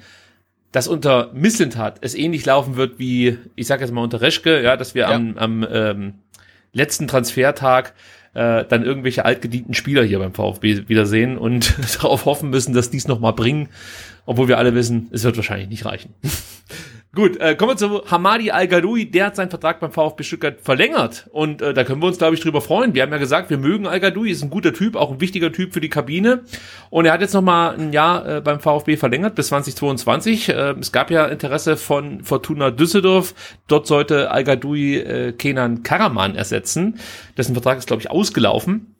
dass 0.73 0.89
unter 0.89 1.31
Misslintat 1.35 1.99
es 2.01 2.15
ähnlich 2.15 2.47
laufen 2.47 2.77
wird 2.77 2.99
wie, 2.99 3.37
ich 3.55 3.67
sage 3.67 3.83
jetzt 3.85 3.93
mal 3.93 4.03
unter 4.03 4.23
Reschke, 4.23 4.63
ja, 4.63 4.79
dass 4.79 4.95
wir 4.95 5.03
Ja. 5.03 5.11
am, 5.11 5.37
am 5.37 5.67
ähm, 5.71 6.15
letzten 6.73 7.07
Transfertag 7.07 7.93
äh, 8.33 8.65
dann 8.65 8.83
irgendwelche 8.83 9.27
altgedienten 9.27 9.75
Spieler 9.75 10.05
hier 10.05 10.21
beim 10.21 10.33
VfB 10.33 10.89
wiedersehen 10.89 11.37
und 11.37 11.75
darauf 12.03 12.25
hoffen 12.25 12.49
müssen, 12.49 12.73
dass 12.73 12.89
die 12.89 12.97
es 12.97 13.09
nochmal 13.09 13.35
bringen, 13.35 13.69
obwohl 14.25 14.49
wir 14.49 14.57
alle 14.57 14.75
wissen, 14.75 15.09
es 15.11 15.23
wird 15.23 15.37
wahrscheinlich 15.37 15.69
nicht 15.69 15.85
reichen. 15.85 16.15
Gut, 17.17 17.41
äh, 17.41 17.55
kommen 17.55 17.71
wir 17.71 17.77
zu 17.79 18.05
Hamadi 18.11 18.51
Al-Gadoui. 18.51 19.11
Der 19.11 19.25
hat 19.25 19.37
seinen 19.37 19.49
Vertrag 19.49 19.81
beim 19.81 19.91
VfB 19.91 20.23
Stuttgart 20.23 20.61
verlängert. 20.61 21.27
Und 21.33 21.63
äh, 21.63 21.73
da 21.73 21.83
können 21.83 22.03
wir 22.03 22.09
uns, 22.09 22.19
glaube 22.19 22.35
ich, 22.35 22.43
drüber 22.43 22.61
freuen. 22.61 22.93
Wir 22.93 23.03
haben 23.03 23.11
ja 23.11 23.17
gesagt, 23.17 23.49
wir 23.49 23.57
mögen 23.57 23.87
Al-Gadoui, 23.87 24.31
ist 24.31 24.43
ein 24.43 24.51
guter 24.51 24.75
Typ, 24.75 24.97
auch 24.97 25.11
ein 25.11 25.19
wichtiger 25.19 25.51
Typ 25.51 25.73
für 25.73 25.81
die 25.81 25.89
Kabine. 25.89 26.43
Und 26.91 27.07
er 27.07 27.15
hat 27.15 27.23
jetzt 27.23 27.33
nochmal 27.33 27.75
ein 27.75 27.95
Jahr 27.95 28.29
äh, 28.29 28.41
beim 28.43 28.61
VfB 28.61 28.99
verlängert 28.99 29.35
bis 29.35 29.49
2022. 29.49 30.51
Äh, 30.51 30.75
es 30.79 30.93
gab 30.93 31.11
ja 31.11 31.25
Interesse 31.25 31.79
von 31.79 32.23
Fortuna 32.23 32.71
Düsseldorf. 32.71 33.35
Dort 33.67 33.87
sollte 33.87 34.31
Al-Gadoui 34.31 34.97
äh, 34.97 35.33
Kenan 35.33 35.83
Karaman 35.85 36.35
ersetzen. 36.35 37.01
Dessen 37.39 37.55
Vertrag 37.55 37.79
ist, 37.79 37.87
glaube 37.87 38.03
ich, 38.03 38.11
ausgelaufen. 38.11 38.96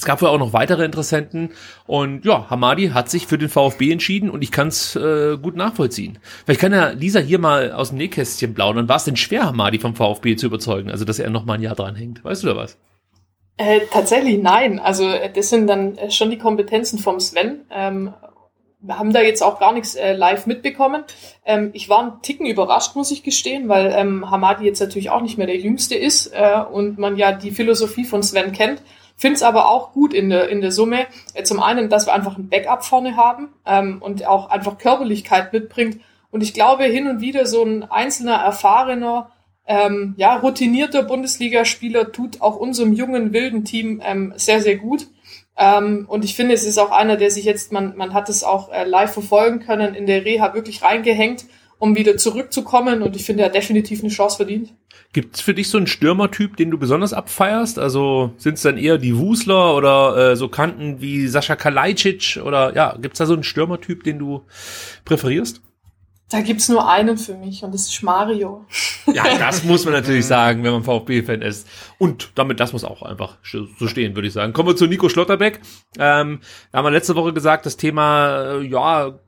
Es 0.00 0.06
gab 0.06 0.22
wohl 0.22 0.30
auch 0.30 0.38
noch 0.38 0.54
weitere 0.54 0.82
Interessenten 0.82 1.50
und 1.86 2.24
ja, 2.24 2.48
Hamadi 2.48 2.88
hat 2.88 3.10
sich 3.10 3.26
für 3.26 3.36
den 3.36 3.50
VfB 3.50 3.92
entschieden 3.92 4.30
und 4.30 4.40
ich 4.40 4.50
kann 4.50 4.68
es 4.68 4.96
äh, 4.96 5.36
gut 5.36 5.56
nachvollziehen. 5.56 6.18
Vielleicht 6.46 6.62
kann 6.62 6.72
ja 6.72 6.88
Lisa 6.88 7.20
hier 7.20 7.38
mal 7.38 7.72
aus 7.72 7.90
dem 7.90 7.98
Nähkästchen 7.98 8.54
plaudern. 8.54 8.88
War 8.88 8.96
es 8.96 9.04
denn 9.04 9.16
schwer, 9.16 9.44
Hamadi 9.44 9.78
vom 9.78 9.94
VfB 9.94 10.36
zu 10.36 10.46
überzeugen, 10.46 10.90
also 10.90 11.04
dass 11.04 11.18
er 11.18 11.28
noch 11.28 11.44
mal 11.44 11.52
ein 11.52 11.60
Jahr 11.60 11.74
dran 11.74 11.96
hängt? 11.96 12.24
Weißt 12.24 12.42
du 12.42 12.46
da 12.46 12.56
was? 12.56 12.78
Äh, 13.58 13.80
tatsächlich 13.92 14.38
nein. 14.38 14.78
Also 14.78 15.06
das 15.34 15.50
sind 15.50 15.66
dann 15.66 15.98
äh, 15.98 16.10
schon 16.10 16.30
die 16.30 16.38
Kompetenzen 16.38 16.98
vom 16.98 17.20
Sven. 17.20 17.66
Ähm, 17.70 18.14
wir 18.80 18.98
haben 18.98 19.12
da 19.12 19.20
jetzt 19.20 19.42
auch 19.42 19.60
gar 19.60 19.74
nichts 19.74 19.96
äh, 19.96 20.14
live 20.14 20.46
mitbekommen. 20.46 21.04
Ähm, 21.44 21.72
ich 21.74 21.90
war 21.90 22.00
einen 22.00 22.22
Ticken 22.22 22.46
überrascht, 22.46 22.96
muss 22.96 23.10
ich 23.10 23.22
gestehen, 23.22 23.68
weil 23.68 23.92
ähm, 23.94 24.30
Hamadi 24.30 24.64
jetzt 24.64 24.80
natürlich 24.80 25.10
auch 25.10 25.20
nicht 25.20 25.36
mehr 25.36 25.46
der 25.46 25.58
Jüngste 25.58 25.94
ist 25.94 26.28
äh, 26.28 26.62
und 26.72 26.96
man 26.96 27.18
ja 27.18 27.32
die 27.32 27.50
Philosophie 27.50 28.06
von 28.06 28.22
Sven 28.22 28.52
kennt. 28.52 28.80
Finde 29.20 29.36
es 29.36 29.42
aber 29.42 29.68
auch 29.68 29.92
gut 29.92 30.14
in 30.14 30.30
der, 30.30 30.48
in 30.48 30.62
der 30.62 30.72
Summe. 30.72 31.06
Äh, 31.34 31.42
zum 31.42 31.60
einen, 31.60 31.90
dass 31.90 32.06
wir 32.06 32.14
einfach 32.14 32.38
ein 32.38 32.48
Backup 32.48 32.86
vorne 32.86 33.16
haben 33.16 33.50
ähm, 33.66 34.00
und 34.00 34.26
auch 34.26 34.48
einfach 34.48 34.78
Körperlichkeit 34.78 35.52
mitbringt. 35.52 36.00
Und 36.30 36.42
ich 36.42 36.54
glaube, 36.54 36.84
hin 36.84 37.06
und 37.06 37.20
wieder 37.20 37.44
so 37.44 37.62
ein 37.62 37.82
einzelner, 37.82 38.36
erfahrener, 38.36 39.30
ähm, 39.66 40.14
ja, 40.16 40.36
routinierter 40.36 41.02
Bundesligaspieler 41.02 42.12
tut 42.12 42.40
auch 42.40 42.56
unserem 42.56 42.94
jungen, 42.94 43.34
wilden 43.34 43.66
Team 43.66 44.00
ähm, 44.02 44.32
sehr, 44.36 44.62
sehr 44.62 44.76
gut. 44.76 45.08
Ähm, 45.54 46.06
und 46.08 46.24
ich 46.24 46.34
finde, 46.34 46.54
es 46.54 46.64
ist 46.64 46.78
auch 46.78 46.90
einer, 46.90 47.18
der 47.18 47.30
sich 47.30 47.44
jetzt, 47.44 47.72
man, 47.72 47.94
man 47.98 48.14
hat 48.14 48.30
es 48.30 48.42
auch 48.42 48.72
äh, 48.72 48.84
live 48.84 49.12
verfolgen 49.12 49.60
können, 49.60 49.94
in 49.94 50.06
der 50.06 50.24
Reha 50.24 50.54
wirklich 50.54 50.80
reingehängt, 50.80 51.44
um 51.78 51.94
wieder 51.94 52.16
zurückzukommen. 52.16 53.02
Und 53.02 53.16
ich 53.16 53.26
finde, 53.26 53.42
er 53.42 53.46
hat 53.50 53.54
definitiv 53.54 54.00
eine 54.00 54.08
Chance 54.08 54.38
verdient. 54.38 54.72
Gibt's 55.12 55.40
für 55.40 55.54
dich 55.54 55.68
so 55.68 55.76
einen 55.76 55.88
Stürmertyp, 55.88 56.56
den 56.56 56.70
du 56.70 56.78
besonders 56.78 57.12
abfeierst? 57.12 57.80
Also 57.80 58.32
sind 58.36 58.54
es 58.54 58.62
dann 58.62 58.78
eher 58.78 58.96
die 58.96 59.16
Wusler 59.16 59.74
oder 59.74 60.16
äh, 60.32 60.36
so 60.36 60.48
Kanten 60.48 61.00
wie 61.00 61.26
Sascha 61.26 61.56
Kalajdzic 61.56 62.40
oder 62.44 62.74
ja, 62.76 62.96
gibt's 63.00 63.18
da 63.18 63.26
so 63.26 63.32
einen 63.32 63.42
Stürmertyp, 63.42 64.04
den 64.04 64.20
du 64.20 64.44
präferierst? 65.04 65.62
Da 66.30 66.42
gibt's 66.42 66.68
nur 66.68 66.88
einen 66.88 67.18
für 67.18 67.34
mich 67.34 67.64
und 67.64 67.74
das 67.74 67.88
ist 67.88 68.02
Mario. 68.04 68.64
Ja, 69.12 69.24
das 69.38 69.64
muss 69.64 69.84
man 69.84 69.94
natürlich 69.94 70.26
sagen, 70.26 70.62
wenn 70.62 70.70
man 70.70 70.84
VfB-Fan 70.84 71.42
ist. 71.42 71.66
Und 71.98 72.30
damit, 72.36 72.60
das 72.60 72.72
muss 72.72 72.84
auch 72.84 73.02
einfach 73.02 73.38
so 73.42 73.88
stehen, 73.88 74.14
würde 74.14 74.28
ich 74.28 74.34
sagen. 74.34 74.52
Kommen 74.52 74.68
wir 74.68 74.76
zu 74.76 74.86
Nico 74.86 75.08
Schlotterbeck. 75.08 75.60
Ähm, 75.98 76.40
da 76.70 76.78
haben 76.78 76.84
wir 76.84 76.92
letzte 76.92 77.16
Woche 77.16 77.32
gesagt, 77.32 77.66
das 77.66 77.76
Thema, 77.76 78.60
äh, 78.60 78.62
ja, 78.62 79.18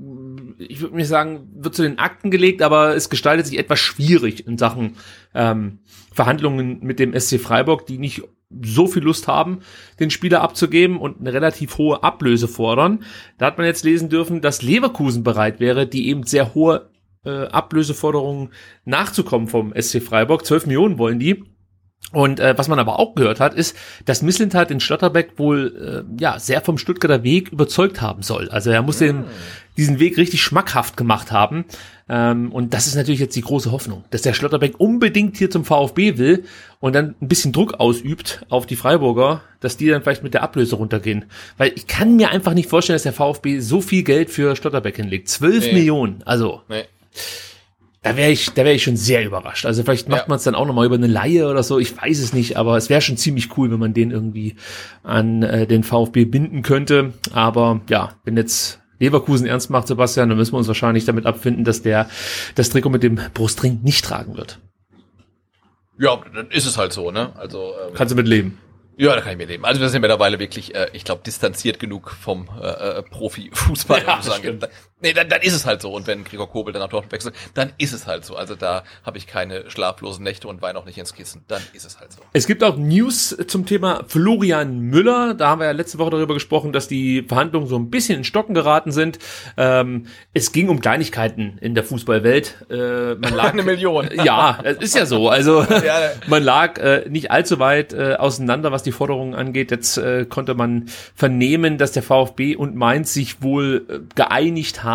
ich 0.58 0.80
würde 0.80 0.94
nicht 0.94 1.08
sagen, 1.08 1.48
wird 1.56 1.74
zu 1.74 1.82
den 1.82 1.98
Akten 1.98 2.30
gelegt, 2.30 2.62
aber 2.62 2.94
es 2.94 3.10
gestaltet 3.10 3.46
sich 3.46 3.58
etwas 3.58 3.80
schwierig 3.80 4.46
in 4.46 4.56
Sachen 4.56 4.96
ähm, 5.34 5.80
Verhandlungen 6.12 6.78
mit 6.82 7.00
dem 7.00 7.18
SC 7.18 7.40
Freiburg, 7.40 7.86
die 7.86 7.98
nicht 7.98 8.22
so 8.62 8.86
viel 8.86 9.02
Lust 9.02 9.28
haben, 9.28 9.60
den 9.98 10.10
Spieler 10.10 10.42
abzugeben 10.42 10.98
und 10.98 11.20
eine 11.20 11.32
relativ 11.32 11.78
hohe 11.78 12.02
Ablöse 12.02 12.48
fordern. 12.48 13.02
Da 13.38 13.46
hat 13.46 13.58
man 13.58 13.66
jetzt 13.66 13.84
lesen 13.84 14.08
dürfen, 14.08 14.40
dass 14.40 14.62
Leverkusen 14.62 15.24
bereit 15.24 15.58
wäre, 15.58 15.86
die 15.86 16.08
eben 16.08 16.24
sehr 16.24 16.54
hohe 16.54 16.91
äh, 17.24 17.46
Ablöseforderungen 17.46 18.50
nachzukommen 18.84 19.48
vom 19.48 19.72
SC 19.78 20.02
Freiburg. 20.02 20.44
12 20.46 20.66
Millionen 20.66 20.98
wollen 20.98 21.18
die. 21.18 21.44
Und 22.12 22.40
äh, 22.40 22.58
was 22.58 22.68
man 22.68 22.78
aber 22.78 22.98
auch 22.98 23.14
gehört 23.14 23.40
hat, 23.40 23.54
ist, 23.54 23.74
dass 24.04 24.20
Misslintat 24.20 24.68
den 24.68 24.80
Schlotterbeck 24.80 25.38
wohl 25.38 26.04
äh, 26.06 26.20
ja 26.22 26.38
sehr 26.38 26.60
vom 26.60 26.76
Stuttgarter 26.76 27.22
Weg 27.22 27.50
überzeugt 27.50 28.02
haben 28.02 28.22
soll. 28.22 28.50
Also 28.50 28.70
er 28.70 28.82
muss 28.82 28.98
den, 28.98 29.24
diesen 29.78 29.98
Weg 29.98 30.18
richtig 30.18 30.42
schmackhaft 30.42 30.98
gemacht 30.98 31.32
haben. 31.32 31.64
Ähm, 32.10 32.52
und 32.52 32.74
das 32.74 32.86
ist 32.86 32.96
natürlich 32.96 33.20
jetzt 33.20 33.36
die 33.36 33.40
große 33.40 33.72
Hoffnung, 33.72 34.04
dass 34.10 34.20
der 34.20 34.34
Schlotterbeck 34.34 34.74
unbedingt 34.78 35.38
hier 35.38 35.48
zum 35.48 35.64
VfB 35.64 36.18
will 36.18 36.44
und 36.80 36.94
dann 36.94 37.14
ein 37.22 37.28
bisschen 37.28 37.52
Druck 37.52 37.74
ausübt 37.80 38.44
auf 38.50 38.66
die 38.66 38.76
Freiburger, 38.76 39.40
dass 39.60 39.78
die 39.78 39.88
dann 39.88 40.02
vielleicht 40.02 40.24
mit 40.24 40.34
der 40.34 40.42
Ablöse 40.42 40.76
runtergehen. 40.76 41.24
Weil 41.56 41.72
ich 41.76 41.86
kann 41.86 42.16
mir 42.16 42.30
einfach 42.30 42.52
nicht 42.52 42.68
vorstellen, 42.68 42.96
dass 42.96 43.04
der 43.04 43.14
VfB 43.14 43.60
so 43.60 43.80
viel 43.80 44.02
Geld 44.02 44.28
für 44.28 44.54
Schlotterbeck 44.54 44.96
hinlegt. 44.96 45.28
12 45.28 45.64
Nee. 45.66 45.72
Millionen. 45.72 46.22
Also 46.26 46.60
Nee. 46.68 46.84
Da 48.02 48.16
wäre 48.16 48.30
ich, 48.30 48.50
da 48.50 48.64
wäre 48.64 48.74
ich 48.74 48.82
schon 48.82 48.96
sehr 48.96 49.24
überrascht. 49.24 49.64
Also 49.64 49.82
vielleicht 49.84 50.08
macht 50.08 50.22
Ja. 50.22 50.28
man 50.28 50.36
es 50.36 50.42
dann 50.42 50.54
auch 50.56 50.66
noch 50.66 50.74
mal 50.74 50.86
über 50.86 50.96
eine 50.96 51.06
Laie 51.06 51.48
oder 51.48 51.62
so. 51.62 51.78
Ich 51.78 51.96
weiß 51.96 52.18
es 52.18 52.32
nicht, 52.32 52.56
aber 52.56 52.76
es 52.76 52.88
wäre 52.90 53.00
schon 53.00 53.16
ziemlich 53.16 53.56
cool, 53.56 53.70
wenn 53.70 53.78
man 53.78 53.94
den 53.94 54.10
irgendwie 54.10 54.56
an 55.04 55.42
äh, 55.44 55.66
den 55.68 55.84
VfB 55.84 56.24
binden 56.24 56.62
könnte. 56.62 57.12
Aber 57.32 57.80
ja, 57.88 58.14
wenn 58.24 58.36
jetzt 58.36 58.80
Leverkusen 58.98 59.46
ernst 59.46 59.70
macht, 59.70 59.86
Sebastian, 59.86 60.28
dann 60.28 60.38
müssen 60.38 60.52
wir 60.52 60.58
uns 60.58 60.68
wahrscheinlich 60.68 61.04
damit 61.04 61.26
abfinden, 61.26 61.64
dass 61.64 61.82
der 61.82 62.08
das 62.56 62.70
Trikot 62.70 62.90
mit 62.90 63.02
dem 63.04 63.20
Brustring 63.34 63.80
nicht 63.82 64.04
tragen 64.04 64.36
wird. 64.36 64.58
Ja, 65.98 66.20
dann 66.34 66.50
ist 66.50 66.66
es 66.66 66.76
halt 66.78 66.92
so, 66.92 67.10
ne? 67.10 67.32
Also 67.36 67.72
ähm, 67.88 67.94
Kannst 67.94 68.12
du 68.12 68.16
mit 68.16 68.26
leben. 68.26 68.58
ja, 68.96 69.14
da 69.14 69.20
kann 69.20 69.32
ich 69.32 69.38
mir 69.38 69.46
leben. 69.46 69.64
Also 69.64 69.80
wir 69.80 69.88
sind 69.88 70.00
mittlerweile 70.00 70.38
wirklich, 70.40 70.74
äh, 70.74 70.88
ich 70.92 71.04
glaube, 71.04 71.22
distanziert 71.24 71.78
genug 71.78 72.10
vom 72.10 72.48
äh, 72.60 72.66
äh, 72.66 73.02
Profifußball. 73.02 74.02
Ja, 74.06 74.20
um 74.50 74.58
nee, 75.02 75.12
dann, 75.12 75.28
dann 75.28 75.42
ist 75.42 75.54
es 75.54 75.66
halt 75.66 75.82
so. 75.82 75.92
Und 75.92 76.06
wenn 76.06 76.24
Gregor 76.24 76.48
Kobel 76.50 76.72
dann 76.72 76.82
nach 76.82 76.88
Dortmund 76.88 77.12
wechselt, 77.12 77.34
dann 77.54 77.72
ist 77.78 77.92
es 77.92 78.06
halt 78.06 78.24
so. 78.24 78.36
Also 78.36 78.54
da 78.54 78.84
habe 79.04 79.18
ich 79.18 79.26
keine 79.26 79.70
schlaflosen 79.70 80.24
Nächte 80.24 80.48
und 80.48 80.62
weine 80.62 80.78
auch 80.78 80.84
nicht 80.84 80.98
ins 80.98 81.14
Kissen. 81.14 81.44
Dann 81.48 81.62
ist 81.72 81.84
es 81.84 82.00
halt 82.00 82.12
so. 82.12 82.20
Es 82.32 82.46
gibt 82.46 82.64
auch 82.64 82.76
News 82.76 83.36
zum 83.46 83.66
Thema 83.66 84.04
Florian 84.06 84.78
Müller. 84.80 85.34
Da 85.34 85.48
haben 85.48 85.60
wir 85.60 85.66
ja 85.66 85.72
letzte 85.72 85.98
Woche 85.98 86.10
darüber 86.10 86.34
gesprochen, 86.34 86.72
dass 86.72 86.88
die 86.88 87.22
Verhandlungen 87.22 87.66
so 87.66 87.76
ein 87.76 87.90
bisschen 87.90 88.18
in 88.18 88.24
Stocken 88.24 88.54
geraten 88.54 88.92
sind. 88.92 89.18
Ähm, 89.56 90.06
es 90.32 90.52
ging 90.52 90.68
um 90.68 90.80
Kleinigkeiten 90.80 91.58
in 91.60 91.74
der 91.74 91.84
Fußballwelt. 91.84 92.66
Äh, 92.70 93.14
man 93.16 93.34
lag, 93.34 93.52
Eine 93.52 93.62
Million. 93.64 94.08
Ja, 94.24 94.58
es 94.62 94.78
ist 94.78 94.94
ja 94.94 95.04
so. 95.06 95.28
Also 95.28 95.62
Ja. 95.84 96.10
man 96.26 96.42
lag 96.42 96.78
äh, 96.78 97.08
nicht 97.08 97.30
allzu 97.30 97.58
weit 97.58 97.92
äh, 97.92 98.14
auseinander, 98.14 98.72
was 98.72 98.82
die 98.82 98.92
Forderungen 98.92 99.34
angeht. 99.34 99.70
Jetzt 99.70 99.98
äh, 99.98 100.26
konnte 100.26 100.54
man 100.54 100.86
vernehmen, 101.14 101.78
dass 101.78 101.92
der 101.92 102.02
VfB 102.02 102.56
und 102.56 102.74
Mainz 102.74 103.12
sich 103.12 103.42
wohl 103.42 103.86
äh, 103.88 103.98
geeinigt 104.14 104.84
haben. 104.84 104.91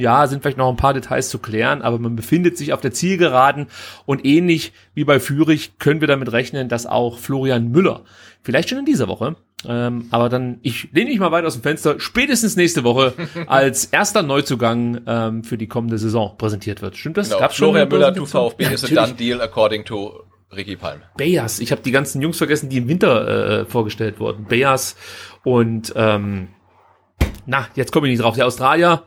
Ja, 0.00 0.26
sind 0.26 0.42
vielleicht 0.42 0.58
noch 0.58 0.68
ein 0.68 0.76
paar 0.76 0.94
Details 0.94 1.28
zu 1.28 1.38
klären, 1.38 1.82
aber 1.82 1.98
man 1.98 2.16
befindet 2.16 2.56
sich 2.56 2.72
auf 2.72 2.80
der 2.80 2.92
Zielgeraden 2.92 3.66
und 4.06 4.24
ähnlich 4.24 4.72
wie 4.94 5.04
bei 5.04 5.20
Fürich 5.20 5.78
können 5.78 6.00
wir 6.00 6.08
damit 6.08 6.32
rechnen, 6.32 6.68
dass 6.68 6.86
auch 6.86 7.18
Florian 7.18 7.70
Müller 7.70 8.02
vielleicht 8.42 8.68
schon 8.68 8.78
in 8.78 8.84
dieser 8.84 9.08
Woche 9.08 9.36
ähm, 9.68 10.06
aber 10.10 10.28
dann, 10.28 10.58
ich 10.62 10.88
lehne 10.92 11.10
mich 11.10 11.18
mal 11.18 11.32
weit 11.32 11.44
aus 11.44 11.54
dem 11.54 11.62
Fenster, 11.62 12.00
spätestens 12.00 12.56
nächste 12.56 12.84
Woche 12.84 13.12
als 13.46 13.86
erster 13.86 14.22
Neuzugang 14.22 15.00
ähm, 15.06 15.44
für 15.44 15.58
die 15.58 15.66
kommende 15.66 15.98
Saison 15.98 16.36
präsentiert 16.38 16.82
wird. 16.82 16.96
Stimmt 16.96 17.16
das? 17.16 17.28
Genau. 17.28 17.40
Gab's 17.40 17.56
Florian 17.56 17.88
Müller 17.88 18.12
Präsentation? 18.12 18.50
VfB 18.50 18.64
Ja, 18.64 18.70
is 18.70 18.84
a 18.84 18.88
done 18.94 19.14
deal 19.14 19.40
according 19.40 19.84
to 19.84 20.24
Ricky 20.54 20.76
Palm. 20.76 21.00
Bayers. 21.16 21.60
Ich 21.60 21.72
habe 21.72 21.82
die 21.82 21.90
ganzen 21.90 22.22
Jungs 22.22 22.38
vergessen, 22.38 22.70
die 22.70 22.78
im 22.78 22.88
Winter 22.88 23.60
äh, 23.60 23.64
vorgestellt 23.66 24.18
wurden. 24.18 24.46
Bayers 24.46 24.96
und 25.44 25.92
ähm, 25.94 26.48
na, 27.46 27.68
jetzt 27.74 27.92
komme 27.92 28.08
ich 28.08 28.12
nicht 28.12 28.22
drauf, 28.22 28.36
der 28.36 28.46
Australier, 28.46 29.04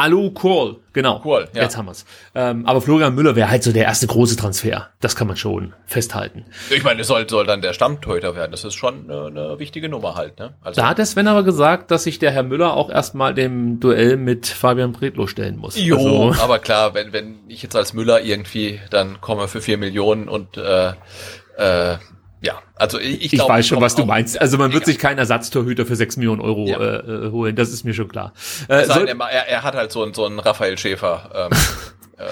Alu 0.00 0.30
Kohl, 0.30 0.76
genau. 0.94 1.18
Kohl, 1.18 1.46
ja. 1.54 1.62
Jetzt 1.62 1.76
haben 1.76 1.86
wir's. 1.86 2.06
Ähm, 2.34 2.64
aber 2.64 2.80
Florian 2.80 3.14
Müller 3.14 3.36
wäre 3.36 3.50
halt 3.50 3.62
so 3.62 3.70
der 3.70 3.84
erste 3.84 4.06
große 4.06 4.36
Transfer. 4.36 4.88
Das 5.00 5.14
kann 5.14 5.26
man 5.26 5.36
schon 5.36 5.74
festhalten. 5.84 6.46
Ich 6.70 6.82
meine, 6.82 7.02
es 7.02 7.06
soll, 7.06 7.28
soll 7.28 7.44
dann 7.44 7.60
der 7.60 7.74
Stammtorhüter 7.74 8.34
werden. 8.34 8.50
Das 8.50 8.64
ist 8.64 8.74
schon 8.74 9.10
eine, 9.10 9.26
eine 9.26 9.58
wichtige 9.58 9.90
Nummer 9.90 10.14
halt. 10.14 10.38
Ne? 10.38 10.54
Also, 10.62 10.80
Da 10.80 10.88
hat 10.88 10.98
der 10.98 11.04
Sven 11.04 11.28
aber 11.28 11.42
gesagt, 11.42 11.90
dass 11.90 12.04
sich 12.04 12.18
der 12.18 12.30
Herr 12.30 12.42
Müller 12.42 12.74
auch 12.74 12.88
erstmal 12.88 13.34
dem 13.34 13.78
Duell 13.78 14.16
mit 14.16 14.46
Fabian 14.46 14.92
Bredlow 14.92 15.26
stellen 15.26 15.58
muss. 15.58 15.76
jo, 15.76 15.96
Also, 15.96 16.34
aber 16.42 16.58
klar, 16.60 16.94
wenn, 16.94 17.12
wenn 17.12 17.40
ich 17.48 17.62
jetzt 17.62 17.76
als 17.76 17.92
Müller 17.92 18.22
irgendwie 18.22 18.80
dann 18.88 19.20
komme 19.20 19.48
für 19.48 19.60
vier 19.60 19.76
Millionen 19.76 20.28
und 20.28 20.56
äh, 20.56 20.92
äh, 21.58 21.98
ja, 22.42 22.54
also 22.74 22.98
ich, 22.98 23.24
ich 23.24 23.30
glaub, 23.32 23.48
weiß 23.48 23.66
schon, 23.66 23.80
was 23.80 23.94
du 23.94 24.06
meinst. 24.06 24.40
Also 24.40 24.56
man 24.56 24.72
wird 24.72 24.84
egal. 24.84 24.92
sich 24.92 24.98
keinen 24.98 25.18
Ersatztorhüter 25.18 25.84
für 25.84 25.96
sechs 25.96 26.16
Millionen 26.16 26.40
Euro 26.40 26.66
Ja. 26.66 26.78
äh, 26.78 27.26
äh, 27.26 27.30
holen. 27.30 27.54
Das 27.54 27.70
ist 27.70 27.84
mir 27.84 27.92
schon 27.92 28.08
klar. 28.08 28.32
Äh, 28.68 28.86
soll, 28.86 29.08
er, 29.08 29.18
er, 29.18 29.62
hat 29.62 29.74
halt 29.74 29.92
so 29.92 30.04
ein, 30.04 30.14
so 30.14 30.24
ein 30.24 30.38
Raphael 30.38 30.78
Schäfer 30.78 31.50
ähm, 31.52 31.58
äh, 32.16 32.24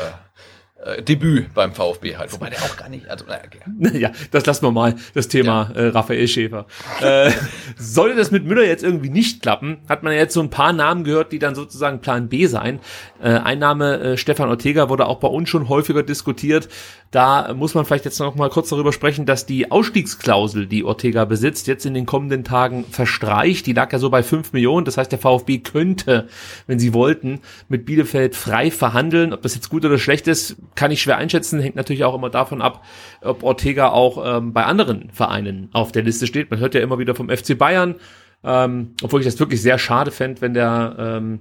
äh, 0.97 1.03
Debüt 1.03 1.55
beim 1.55 1.73
VfB 1.73 2.17
halt. 2.17 2.33
Wobei 2.33 2.51
der 2.51 2.63
auch 2.63 2.77
gar 2.77 2.89
nicht, 2.89 3.09
also 3.09 3.25
naja, 3.27 3.43
okay. 3.47 3.99
ja, 3.99 4.13
das 4.31 4.47
lassen 4.47 4.65
wir 4.65 4.73
mal, 4.73 4.95
das 5.15 5.29
Thema 5.29 5.71
äh, 5.75 5.89
Raphael 5.89 6.29
Schäfer. 6.29 6.67
äh, 7.01 7.31
sollte 7.77 8.17
das 8.17 8.31
mit 8.31 8.45
Müller 8.45 8.65
jetzt 8.65 8.83
irgendwie 8.83 9.11
nicht 9.11 9.43
klappen, 9.43 9.79
hat 9.89 10.03
man 10.03 10.13
ja 10.13 10.21
jetzt 10.21 10.35
so 10.35 10.41
ein 10.41 10.51
paar 10.51 10.73
Namen 10.73 11.05
gehört, 11.05 11.33
die 11.33 11.39
dann 11.39 11.55
sozusagen 11.55 12.01
Plan 12.01 12.29
B 12.29 12.47
sein. 12.47 12.81
Äh, 13.23 13.31
ein 13.31 13.59
Name, 13.59 14.01
äh, 14.01 14.17
Stefan 14.17 14.49
Ortega, 14.49 14.89
wurde 14.89 15.07
auch 15.07 15.19
bei 15.21 15.29
uns 15.29 15.49
schon 15.49 15.69
häufiger 15.69 16.03
diskutiert. 16.03 16.69
Da 17.11 17.55
muss 17.55 17.75
man 17.75 17.87
vielleicht 17.87 18.05
jetzt 18.05 18.21
noch 18.21 18.35
mal 18.35 18.51
kurz 18.51 18.69
darüber 18.69 18.93
sprechen, 18.93 19.25
dass 19.25 19.47
die 19.47 19.71
Ausstiegsklausel, 19.71 20.67
die 20.67 20.85
Ortega 20.85 21.25
besitzt, 21.25 21.67
jetzt 21.67 21.87
in 21.87 21.95
den 21.95 22.05
kommenden 22.05 22.45
Tagen 22.45 22.85
verstreicht. 22.85 23.67
Die 23.67 23.73
lag 23.73 23.91
ja 23.93 23.99
so 23.99 24.11
bei 24.11 24.23
5 24.23 24.53
Millionen. 24.53 24.85
Das 24.85 24.99
heißt, 24.99 25.11
der 25.11 25.19
VfB 25.19 25.59
könnte, 25.59 26.29
wenn 26.67 26.79
sie 26.79 26.93
wollten, 26.93 27.41
mit 27.69 27.87
Bielefeld 27.87 28.37
frei 28.37 28.71
verhandeln. 28.71 29.33
Ob 29.33 29.41
das 29.41 29.55
jetzt 29.55 29.71
gut 29.71 29.87
oder 29.87 29.99
schlecht 29.99 30.29
ist, 30.29 30.57
kann 30.79 30.93
ich 30.93 31.03
schwer 31.03 31.17
einschätzen. 31.17 31.59
Hängt 31.59 31.75
natürlich 31.75 32.05
auch 32.05 32.15
immer 32.15 32.31
davon 32.31 32.63
ab, 32.63 32.85
ob 33.21 33.43
Ortega 33.43 33.89
auch 33.89 34.39
ähm, 34.39 34.53
bei 34.53 34.65
anderen 34.65 35.11
Vereinen 35.11 35.71
auf 35.73 35.91
der 35.91 36.05
Liste 36.05 36.29
steht. 36.29 36.53
Man 36.53 36.61
hört 36.61 36.75
ja 36.75 36.81
immer 36.81 37.01
wieder 37.01 37.17
vom 37.17 37.29
FC 37.29 37.59
Bayern, 37.59 37.97
ähm, 38.45 38.95
obwohl 39.03 39.21
ich 39.21 39.27
das 39.27 39.41
wirklich 39.41 39.61
sehr 39.61 39.77
schade 39.77 40.13
fände, 40.13 40.41
wenn 40.41 40.55
der 40.55 40.95
ähm, 40.97 41.41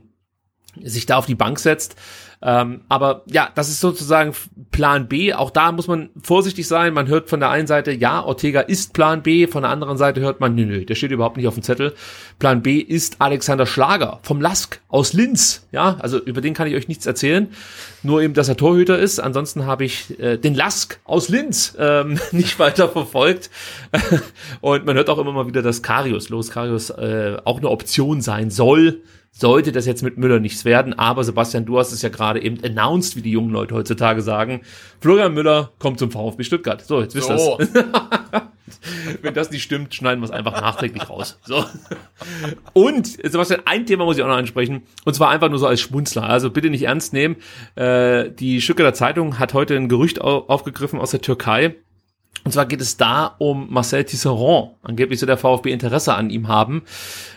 sich 0.83 1.05
da 1.05 1.17
auf 1.17 1.25
die 1.25 1.35
Bank 1.35 1.59
setzt. 1.59 1.95
Ähm, 2.39 2.81
aber 2.87 3.23
ja, 3.25 3.49
das 3.55 3.69
ist 3.69 3.79
sozusagen 3.79 4.33
Plan 4.71 5.07
B. 5.07 5.33
Auch 5.33 5.49
da 5.49 5.71
muss 5.71 5.87
man 5.87 6.09
vorsichtig 6.21 6.67
sein. 6.67 6.93
Man 6.93 7.07
hört 7.07 7.29
von 7.29 7.39
der 7.39 7.49
einen 7.49 7.65
Seite, 7.65 7.91
ja, 7.91 8.23
Ortega 8.23 8.61
ist 8.61 8.93
Plan 8.93 9.23
B. 9.23 9.47
Von 9.47 9.63
der 9.63 9.71
anderen 9.71 9.97
Seite 9.97 10.21
hört 10.21 10.39
man, 10.39 10.53
nö, 10.53 10.65
nö, 10.65 10.85
der 10.85 10.93
steht 10.93 11.11
überhaupt 11.11 11.37
nicht 11.37 11.47
auf 11.47 11.55
dem 11.55 11.63
Zettel. 11.63 11.93
Plan 12.37 12.61
B 12.61 12.77
ist 12.77 13.21
Alexander 13.21 13.65
Schlager 13.65 14.19
vom 14.21 14.39
Lask 14.39 14.79
aus 14.87 15.13
Linz. 15.13 15.67
Ja, 15.71 15.97
also 15.99 16.19
über 16.19 16.41
den 16.41 16.53
kann 16.53 16.67
ich 16.67 16.75
euch 16.75 16.87
nichts 16.87 17.07
erzählen. 17.07 17.47
Nur 18.03 18.21
eben, 18.21 18.35
dass 18.35 18.49
er 18.49 18.57
Torhüter 18.57 18.99
ist. 18.99 19.19
Ansonsten 19.19 19.65
habe 19.65 19.85
ich 19.85 20.19
äh, 20.19 20.37
den 20.37 20.53
Lask 20.53 20.99
aus 21.05 21.29
Linz 21.29 21.75
ähm, 21.79 22.19
nicht 22.31 22.59
weiter 22.59 22.87
verfolgt. 22.87 23.49
Und 24.61 24.85
man 24.85 24.95
hört 24.95 25.09
auch 25.09 25.17
immer 25.17 25.31
mal 25.31 25.47
wieder, 25.47 25.63
dass 25.63 25.81
Karius, 25.81 26.29
Los 26.29 26.51
Karius, 26.51 26.91
äh, 26.91 27.37
auch 27.45 27.57
eine 27.57 27.69
Option 27.69 28.21
sein 28.21 28.51
soll 28.51 29.01
sollte 29.31 29.71
das 29.71 29.85
jetzt 29.85 30.03
mit 30.03 30.17
Müller 30.17 30.39
nichts 30.39 30.65
werden. 30.65 30.97
Aber 30.97 31.23
Sebastian, 31.23 31.65
du 31.65 31.77
hast 31.77 31.91
es 31.91 32.01
ja 32.01 32.09
gerade 32.09 32.41
eben 32.41 32.63
announced, 32.63 33.15
wie 33.15 33.21
die 33.21 33.31
jungen 33.31 33.51
Leute 33.51 33.75
heutzutage 33.75 34.21
sagen. 34.21 34.61
Florian 34.99 35.33
Müller 35.33 35.71
kommt 35.79 35.99
zum 35.99 36.11
VfB 36.11 36.43
Stuttgart. 36.43 36.81
So, 36.83 37.01
jetzt 37.01 37.15
wisst 37.15 37.29
ihr 37.29 37.37
So. 37.37 37.59
Wenn 39.21 39.33
das 39.33 39.51
nicht 39.51 39.63
stimmt, 39.63 39.93
schneiden 39.93 40.21
wir 40.21 40.25
es 40.25 40.31
einfach 40.31 40.59
nachträglich 40.59 41.09
raus. 41.09 41.39
So. 41.45 41.63
Und, 42.73 43.07
Sebastian, 43.07 43.61
ein 43.65 43.85
Thema 43.85 44.05
muss 44.05 44.17
ich 44.17 44.23
auch 44.23 44.27
noch 44.27 44.35
ansprechen. 44.35 44.83
Und 45.05 45.13
zwar 45.13 45.29
einfach 45.29 45.49
nur 45.49 45.59
so 45.59 45.67
als 45.67 45.81
Schmunzler. 45.81 46.23
Also 46.23 46.49
bitte 46.49 46.69
nicht 46.69 46.83
ernst 46.83 47.13
nehmen. 47.13 47.37
Äh, 47.75 48.31
die 48.31 48.61
Stuttgarter 48.61 48.93
Zeitung 48.93 49.39
hat 49.39 49.53
heute 49.53 49.75
ein 49.75 49.89
Gerücht 49.89 50.21
au 50.21 50.45
aufgegriffen 50.47 50.99
aus 50.99 51.11
der 51.11 51.21
Türkei. 51.21 51.75
Und 52.43 52.51
zwar 52.51 52.65
geht 52.65 52.81
es 52.81 52.97
da 52.97 53.35
um 53.39 53.67
Marcel 53.69 54.03
Tisserand. 54.03 54.71
Angeblich 54.81 55.19
soll 55.19 55.27
der 55.27 55.37
VfB 55.37 55.71
Interesse 55.71 56.13
an 56.13 56.29
ihm 56.29 56.47
haben. 56.47 56.83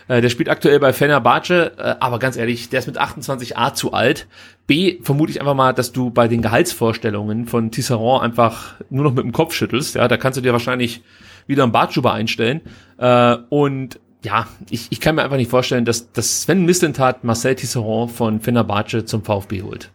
Äh, 0.07 0.21
der 0.21 0.29
spielt 0.29 0.49
aktuell 0.49 0.79
bei 0.79 0.93
Fenerbahce, 0.93 1.73
äh, 1.77 1.95
aber 1.99 2.19
ganz 2.19 2.37
ehrlich, 2.37 2.69
der 2.69 2.79
ist 2.79 2.87
mit 2.87 2.99
28a 2.99 3.73
zu 3.73 3.93
alt. 3.93 4.27
B, 4.67 4.99
vermute 5.01 5.31
ich 5.31 5.41
einfach 5.41 5.55
mal, 5.55 5.73
dass 5.73 5.91
du 5.91 6.11
bei 6.11 6.27
den 6.27 6.41
Gehaltsvorstellungen 6.41 7.47
von 7.47 7.71
Tisserand 7.71 8.23
einfach 8.23 8.75
nur 8.89 9.03
noch 9.03 9.13
mit 9.13 9.23
dem 9.23 9.31
Kopf 9.31 9.53
schüttelst. 9.53 9.95
Ja, 9.95 10.07
da 10.07 10.17
kannst 10.17 10.37
du 10.37 10.41
dir 10.41 10.53
wahrscheinlich 10.53 11.01
wieder 11.47 11.63
einen 11.63 11.71
Bartschuber 11.71 12.13
einstellen. 12.13 12.61
Äh, 12.97 13.37
und 13.49 13.99
ja, 14.23 14.47
ich, 14.69 14.87
ich 14.91 14.99
kann 14.99 15.15
mir 15.15 15.23
einfach 15.23 15.37
nicht 15.37 15.49
vorstellen, 15.49 15.85
dass, 15.85 16.11
dass 16.11 16.43
Sven 16.43 16.65
Mislintat 16.65 17.23
Marcel 17.23 17.55
Tisserand 17.55 18.11
von 18.11 18.39
Fenerbahce 18.39 19.05
zum 19.05 19.23
VfB 19.23 19.63
holt. 19.63 19.91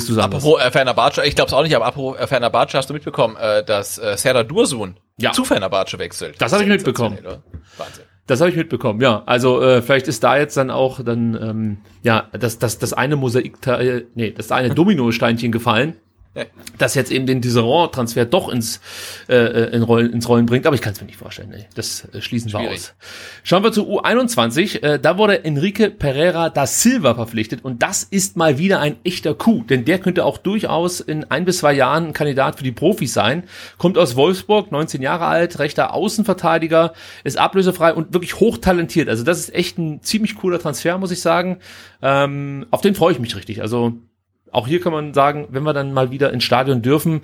Siehst 0.00 0.08
du 0.08 0.20
anders? 0.20 0.42
Apropos 0.42 0.60
äh, 0.60 0.70
Fenerbahce, 0.70 1.24
ich 1.24 1.34
glaube 1.36 1.48
es 1.48 1.54
auch 1.54 1.62
nicht, 1.62 1.76
aber 1.76 1.86
apropos 1.86 2.18
äh, 2.18 2.26
Fenerbahce, 2.26 2.76
hast 2.78 2.90
du 2.90 2.94
mitbekommen, 2.94 3.36
äh, 3.36 3.64
dass 3.64 3.98
äh, 3.98 4.16
Serdar 4.16 4.42
Dursun 4.44 4.96
Ja. 5.18 5.30
zu 5.32 5.44
Fenerbahce 5.44 5.98
wechselt? 6.00 6.40
Das 6.40 6.52
hab 6.52 6.60
ich 6.60 6.66
mitbekommen. 6.66 7.18
Wahnsinn. 7.76 8.04
Das 8.26 8.40
habe 8.40 8.50
ich 8.50 8.56
mitbekommen, 8.56 9.00
ja. 9.02 9.22
Also 9.26 9.60
äh, 9.62 9.82
vielleicht 9.82 10.08
ist 10.08 10.24
da 10.24 10.36
jetzt 10.38 10.56
dann 10.56 10.70
auch 10.70 11.00
dann 11.04 11.34
ähm, 11.40 11.78
ja 12.02 12.28
das 12.32 12.58
das 12.58 12.78
das 12.78 12.92
eine 12.94 13.16
Mosaikteil, 13.16 14.06
nee, 14.14 14.30
das 14.30 14.50
eine 14.50 14.74
Dominosteinchen 14.74 15.52
gefallen. 15.52 15.96
Das 16.78 16.94
jetzt 16.94 17.12
eben 17.12 17.26
den 17.26 17.42
Tisserand-Transfer 17.42 18.24
doch 18.24 18.48
ins 18.48 18.80
äh, 19.28 19.34
äh, 19.36 19.74
in 19.74 19.82
Rollen, 19.82 20.12
ins 20.12 20.28
Rollen 20.28 20.46
bringt. 20.46 20.66
Aber 20.66 20.74
ich 20.74 20.82
kann 20.82 20.92
es 20.92 21.00
mir 21.00 21.06
nicht 21.06 21.18
vorstellen. 21.18 21.50
Nee. 21.50 21.66
Das 21.74 22.08
äh, 22.12 22.20
schließen 22.20 22.52
wir 22.52 22.60
Schwierig. 22.60 22.74
aus. 22.74 22.94
Schauen 23.42 23.62
wir 23.62 23.72
zu 23.72 23.88
U21. 23.88 24.82
Äh, 24.82 24.98
da 24.98 25.18
wurde 25.18 25.44
Enrique 25.44 25.90
Pereira 25.90 26.50
da 26.50 26.66
Silva 26.66 27.14
verpflichtet 27.14 27.64
und 27.64 27.82
das 27.82 28.02
ist 28.02 28.36
mal 28.36 28.58
wieder 28.58 28.80
ein 28.80 28.96
echter 29.04 29.34
Coup, 29.34 29.66
denn 29.66 29.84
der 29.84 29.98
könnte 29.98 30.24
auch 30.24 30.38
durchaus 30.38 31.00
in 31.00 31.24
ein 31.24 31.44
bis 31.44 31.58
zwei 31.58 31.72
Jahren 31.72 32.06
ein 32.08 32.12
Kandidat 32.12 32.58
für 32.58 32.64
die 32.64 32.72
Profis 32.72 33.14
sein. 33.14 33.44
Kommt 33.78 33.96
aus 33.98 34.16
Wolfsburg, 34.16 34.72
19 34.72 35.02
Jahre 35.02 35.26
alt, 35.26 35.58
rechter 35.58 35.94
Außenverteidiger, 35.94 36.94
ist 37.22 37.38
ablösefrei 37.38 37.94
und 37.94 38.12
wirklich 38.12 38.40
hochtalentiert. 38.40 39.08
Also 39.08 39.24
das 39.24 39.38
ist 39.38 39.54
echt 39.54 39.78
ein 39.78 40.02
ziemlich 40.02 40.34
cooler 40.36 40.58
Transfer, 40.58 40.98
muss 40.98 41.10
ich 41.10 41.20
sagen. 41.20 41.58
Ähm, 42.02 42.66
auf 42.70 42.80
den 42.80 42.94
freue 42.94 43.12
ich 43.12 43.18
mich 43.18 43.36
richtig. 43.36 43.62
Also 43.62 43.94
auch 44.54 44.66
hier 44.66 44.80
kann 44.80 44.92
man 44.92 45.14
sagen, 45.14 45.48
wenn 45.50 45.64
wir 45.64 45.72
dann 45.72 45.92
mal 45.92 46.10
wieder 46.10 46.32
ins 46.32 46.44
Stadion 46.44 46.80
dürfen, 46.80 47.22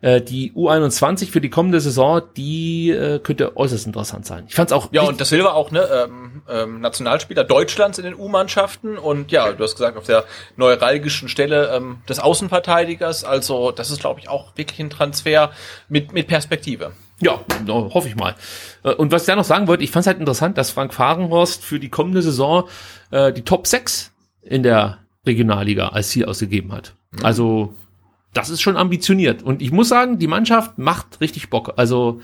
äh, 0.00 0.20
die 0.20 0.52
U21 0.52 1.30
für 1.30 1.40
die 1.40 1.50
kommende 1.50 1.80
Saison, 1.80 2.22
die 2.36 2.90
äh, 2.90 3.18
könnte 3.18 3.56
äußerst 3.56 3.86
interessant 3.86 4.26
sein. 4.26 4.44
Ich 4.48 4.54
fand's 4.54 4.72
auch 4.72 4.88
Ja, 4.92 5.02
und 5.02 5.20
das 5.20 5.30
Silva 5.30 5.52
auch, 5.52 5.70
ne, 5.70 5.88
ähm, 5.92 6.42
ähm, 6.48 6.80
Nationalspieler 6.80 7.44
Deutschlands 7.44 7.98
in 7.98 8.04
den 8.04 8.14
U-Mannschaften 8.14 8.96
und 8.96 9.32
ja, 9.32 9.52
du 9.52 9.64
hast 9.64 9.74
gesagt, 9.74 9.96
auf 9.96 10.06
der 10.06 10.24
neuralgischen 10.56 11.28
Stelle 11.28 11.72
ähm, 11.74 11.98
des 12.08 12.20
Außenverteidigers, 12.20 13.24
also 13.24 13.72
das 13.72 13.90
ist, 13.90 14.00
glaube 14.00 14.20
ich, 14.20 14.28
auch 14.28 14.56
wirklich 14.56 14.78
ein 14.78 14.90
Transfer 14.90 15.50
mit, 15.88 16.12
mit 16.12 16.28
Perspektive. 16.28 16.92
Ja, 17.20 17.40
hoffe 17.66 18.06
ich 18.06 18.14
mal. 18.14 18.36
Äh, 18.84 18.94
Und 18.94 19.10
was 19.10 19.22
ich 19.22 19.26
da 19.26 19.34
noch 19.34 19.44
sagen 19.44 19.66
wollte, 19.66 19.82
ich 19.82 19.90
fand 19.90 20.02
es 20.02 20.06
halt 20.06 20.20
interessant, 20.20 20.56
dass 20.56 20.70
Frank 20.70 20.94
Fahrenhorst 20.94 21.64
für 21.64 21.80
die 21.80 21.88
kommende 21.88 22.22
Saison 22.22 22.68
äh, 23.10 23.32
die 23.32 23.42
Top 23.42 23.66
6 23.66 24.12
in 24.42 24.62
der 24.62 24.98
Regionalliga 25.28 25.88
als 25.88 26.10
Ziel 26.10 26.24
ausgegeben 26.24 26.72
hat. 26.72 26.94
Also, 27.22 27.74
das 28.34 28.50
ist 28.50 28.60
schon 28.60 28.76
ambitioniert. 28.76 29.42
Und 29.42 29.62
ich 29.62 29.70
muss 29.70 29.88
sagen, 29.88 30.18
die 30.18 30.26
Mannschaft 30.26 30.78
macht 30.78 31.20
richtig 31.20 31.48
Bock. 31.50 31.74
Also, 31.76 32.20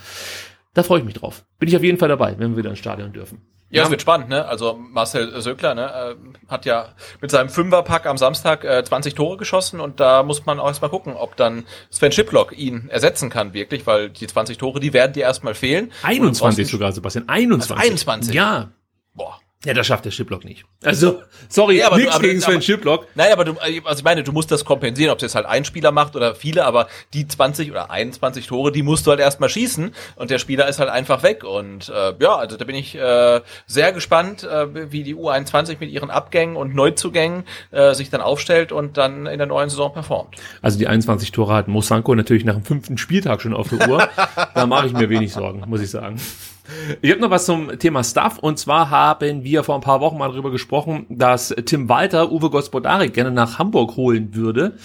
da 0.74 0.82
freue 0.82 0.98
ich 0.98 1.04
mich 1.04 1.14
drauf. 1.14 1.44
Bin 1.58 1.68
ich 1.68 1.76
auf 1.76 1.82
jeden 1.84 1.98
Fall 1.98 2.08
dabei, 2.08 2.34
wenn 2.38 2.50
wir 2.52 2.56
wieder 2.58 2.70
ins 2.70 2.80
Stadion 2.80 3.12
dürfen. 3.12 3.40
Ja, 3.70 3.82
es 3.84 3.90
wird 3.90 4.02
spannend, 4.02 4.28
ne? 4.28 4.44
Also 4.46 4.78
Marcel 4.78 5.40
Söckler, 5.40 5.74
ne, 5.74 5.90
äh, 5.90 6.14
hat 6.48 6.64
ja 6.64 6.90
mit 7.20 7.32
seinem 7.32 7.48
Fünferpack 7.48 8.06
am 8.06 8.16
Samstag 8.16 8.62
äh, 8.62 8.84
20 8.84 9.14
Tore 9.14 9.36
geschossen 9.36 9.80
und 9.80 9.98
da 9.98 10.22
muss 10.22 10.46
man 10.46 10.60
auch 10.60 10.68
erstmal 10.68 10.90
gucken, 10.90 11.14
ob 11.14 11.34
dann 11.34 11.64
Sven 11.90 12.12
Schiplock 12.12 12.56
ihn 12.56 12.88
ersetzen 12.88 13.30
kann 13.30 13.52
wirklich, 13.52 13.84
weil 13.84 14.10
die 14.10 14.28
20 14.28 14.58
Tore, 14.58 14.78
die 14.78 14.92
werden 14.92 15.12
dir 15.14 15.24
erstmal 15.24 15.54
fehlen. 15.54 15.86
Und 15.86 15.92
21 16.04 16.42
ansonsten- 16.44 16.64
sogar, 16.66 16.92
Sebastian. 16.92 17.28
21. 17.28 17.72
Also 17.72 17.82
21? 17.88 18.34
Ja. 18.34 18.70
Boah. 19.14 19.40
Ja, 19.64 19.74
das 19.74 19.86
schafft 19.86 20.04
der 20.04 20.10
Schiplock 20.10 20.44
nicht. 20.44 20.64
Also, 20.82 21.22
sorry, 21.48 21.78
Ja, 21.78 21.86
aber 21.86 21.96
du- 21.96 22.02
nichts 22.02 22.20
gegen 22.20 22.40
Sven 22.40 22.54
aber- 22.54 22.62
Schiplock. 22.62 23.06
Nein, 23.14 23.32
aber 23.32 23.44
du, 23.44 23.52
also 23.58 23.98
ich 23.98 24.04
meine, 24.04 24.22
du 24.22 24.32
musst 24.32 24.50
das 24.50 24.64
kompensieren, 24.64 25.10
ob 25.10 25.18
es 25.18 25.22
jetzt 25.22 25.34
halt 25.34 25.46
ein 25.46 25.64
Spieler 25.64 25.90
macht 25.92 26.16
oder 26.16 26.34
viele, 26.34 26.64
aber 26.64 26.88
die 27.14 27.26
20 27.26 27.70
oder 27.70 27.90
21 27.90 28.46
Tore, 28.46 28.72
die 28.72 28.82
musst 28.82 29.06
du 29.06 29.10
halt 29.10 29.20
erstmal 29.20 29.48
schießen 29.48 29.94
und 30.16 30.30
der 30.30 30.38
Spieler 30.38 30.68
ist 30.68 30.78
halt 30.78 30.90
einfach 30.90 31.22
weg. 31.22 31.44
Und 31.44 31.88
äh, 31.88 32.12
ja, 32.20 32.36
also 32.36 32.56
da 32.56 32.64
bin 32.64 32.74
ich 32.76 32.94
äh, 32.94 33.40
sehr 33.66 33.92
gespannt, 33.92 34.44
äh, 34.44 34.92
wie 34.92 35.02
die 35.02 35.14
U21 35.14 35.76
mit 35.80 35.90
ihren 35.90 36.10
Abgängen 36.10 36.56
und 36.56 36.74
Neuzugängen 36.74 37.44
äh, 37.70 37.94
sich 37.94 38.10
dann 38.10 38.20
aufstellt 38.20 38.72
und 38.72 38.96
dann 38.96 39.26
in 39.26 39.38
der 39.38 39.46
neuen 39.46 39.70
Saison 39.70 39.92
performt. 39.92 40.36
Also 40.62 40.78
die 40.78 40.86
21 40.88 41.32
Tore 41.32 41.54
hat 41.54 41.68
Mosanko 41.68 42.14
natürlich 42.14 42.44
nach 42.44 42.54
dem 42.54 42.64
fünften 42.64 42.98
Spieltag 42.98 43.40
schon 43.42 43.54
auf 43.54 43.68
der 43.70 43.88
Uhr. 43.88 44.08
da 44.54 44.66
mache 44.66 44.86
ich 44.88 44.92
mir 44.92 45.08
wenig 45.08 45.32
Sorgen, 45.32 45.62
muss 45.66 45.80
ich 45.80 45.90
sagen. 45.90 46.20
Ich 47.02 47.10
habe 47.10 47.20
noch 47.20 47.30
was 47.30 47.44
zum 47.46 47.78
Thema 47.78 48.02
Stuff 48.02 48.38
und 48.38 48.58
zwar 48.58 48.90
haben 48.90 49.44
wir 49.44 49.64
vor 49.64 49.74
ein 49.74 49.80
paar 49.80 50.00
Wochen 50.00 50.16
mal 50.16 50.28
darüber 50.28 50.50
gesprochen, 50.50 51.06
dass 51.10 51.54
Tim 51.66 51.88
Walter 51.88 52.32
Uwe 52.32 52.50
Gospodarik 52.50 53.12
gerne 53.12 53.30
nach 53.30 53.58
Hamburg 53.58 53.96
holen 53.96 54.34
würde. 54.34 54.76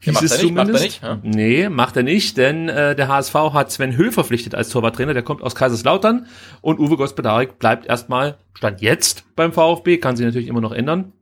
Hieß 0.00 0.14
macht 0.14 0.24
es 0.24 0.38
er 0.38 0.44
nicht, 0.44 0.54
macht 0.54 0.68
er 0.68 0.74
zumindest. 0.74 0.84
nicht, 0.84 1.02
ja? 1.02 1.18
Nee, 1.22 1.68
macht 1.68 1.96
er 1.96 2.02
nicht, 2.02 2.36
denn 2.36 2.68
äh, 2.68 2.96
der 2.96 3.08
HSV 3.08 3.34
hat 3.34 3.70
Sven 3.70 3.96
Höhl 3.96 4.12
verpflichtet 4.12 4.54
als 4.54 4.70
Torwarttrainer, 4.70 5.12
der 5.12 5.22
kommt 5.22 5.42
aus 5.42 5.54
Kaiserslautern 5.54 6.26
und 6.62 6.80
Uwe 6.80 6.96
Gospodarik 6.96 7.58
bleibt 7.58 7.86
erstmal, 7.86 8.38
stand 8.54 8.80
jetzt 8.80 9.24
beim 9.36 9.52
VfB, 9.52 9.98
kann 9.98 10.16
sich 10.16 10.24
natürlich 10.24 10.48
immer 10.48 10.62
noch 10.62 10.72
ändern. 10.72 11.12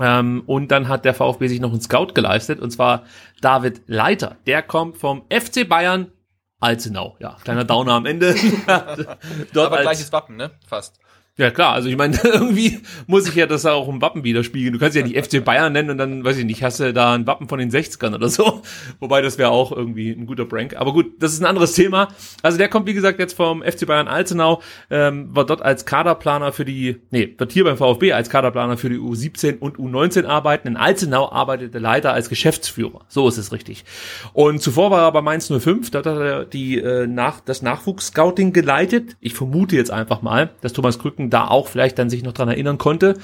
Ähm, 0.00 0.42
und 0.46 0.70
dann 0.70 0.88
hat 0.88 1.04
der 1.04 1.14
VfB 1.14 1.48
sich 1.48 1.60
noch 1.60 1.70
einen 1.70 1.80
Scout 1.80 2.08
geleistet, 2.14 2.60
und 2.60 2.70
zwar 2.70 3.04
David 3.40 3.82
Leiter. 3.86 4.36
Der 4.46 4.62
kommt 4.62 4.98
vom 4.98 5.22
FC 5.30 5.68
Bayern 5.68 6.12
Alzenau. 6.60 7.16
Ja, 7.20 7.36
kleiner 7.42 7.64
Downer 7.64 7.92
am 7.92 8.06
Ende. 8.06 8.34
Dort 9.52 9.72
Aber 9.72 9.80
gleiches 9.82 10.12
Wappen, 10.12 10.36
ne? 10.36 10.50
Fast. 10.66 10.98
Ja 11.38 11.52
klar, 11.52 11.72
also 11.72 11.88
ich 11.88 11.96
meine, 11.96 12.18
irgendwie 12.24 12.80
muss 13.06 13.28
ich 13.28 13.34
ja 13.36 13.46
das 13.46 13.64
auch 13.64 13.88
im 13.88 14.02
Wappen 14.02 14.24
widerspiegeln. 14.24 14.72
Du 14.72 14.78
kannst 14.78 14.96
ja 14.96 15.02
nicht 15.02 15.16
FC 15.16 15.44
Bayern 15.44 15.72
nennen 15.72 15.90
und 15.90 15.98
dann, 15.98 16.24
weiß 16.24 16.36
ich 16.36 16.44
nicht, 16.44 16.62
hast 16.64 16.80
du 16.80 16.92
da 16.92 17.14
ein 17.14 17.26
Wappen 17.26 17.48
von 17.48 17.60
den 17.60 17.70
60ern 17.70 18.14
oder 18.14 18.28
so. 18.28 18.62
Wobei 19.00 19.22
das 19.22 19.38
wäre 19.38 19.50
auch 19.50 19.70
irgendwie 19.70 20.10
ein 20.10 20.26
guter 20.26 20.44
Prank. 20.44 20.76
Aber 20.76 20.92
gut, 20.92 21.22
das 21.22 21.32
ist 21.32 21.40
ein 21.40 21.46
anderes 21.46 21.74
Thema. 21.74 22.08
Also 22.42 22.58
der 22.58 22.68
kommt, 22.68 22.88
wie 22.88 22.94
gesagt, 22.94 23.20
jetzt 23.20 23.34
vom 23.34 23.62
FC 23.62 23.86
Bayern 23.86 24.08
Alzenau, 24.08 24.60
ähm, 24.90 25.28
war 25.34 25.46
dort 25.46 25.62
als 25.62 25.86
Kaderplaner 25.86 26.52
für 26.52 26.64
die, 26.64 26.96
nee, 27.10 27.34
wird 27.38 27.52
hier 27.52 27.64
beim 27.64 27.76
VfB 27.76 28.12
als 28.12 28.30
Kaderplaner 28.30 28.76
für 28.76 28.90
die 28.90 28.98
U17 28.98 29.60
und 29.60 29.76
U19 29.76 30.26
arbeiten. 30.26 30.66
In 30.66 30.76
Alzenau 30.76 31.30
arbeitete 31.30 31.78
Leiter 31.78 32.12
als 32.12 32.28
Geschäftsführer. 32.28 33.02
So 33.06 33.28
ist 33.28 33.38
es 33.38 33.52
richtig. 33.52 33.84
Und 34.32 34.60
zuvor 34.60 34.90
war 34.90 35.04
er 35.04 35.12
bei 35.12 35.22
Mainz 35.22 35.52
05, 35.52 35.92
dort 35.92 36.06
hat 36.06 36.18
er 36.18 36.44
die, 36.44 36.78
äh, 36.78 37.06
nach, 37.06 37.38
das 37.40 37.62
Nachwuchsscouting 37.62 38.52
geleitet. 38.52 39.16
Ich 39.20 39.34
vermute 39.34 39.76
jetzt 39.76 39.92
einfach 39.92 40.20
mal, 40.20 40.50
dass 40.62 40.72
Thomas 40.72 40.98
Krücken 40.98 41.27
da 41.30 41.48
auch 41.48 41.68
vielleicht 41.68 41.98
dann 41.98 42.10
sich 42.10 42.22
noch 42.22 42.32
dran 42.32 42.48
erinnern 42.48 42.78
konnte, 42.78 43.14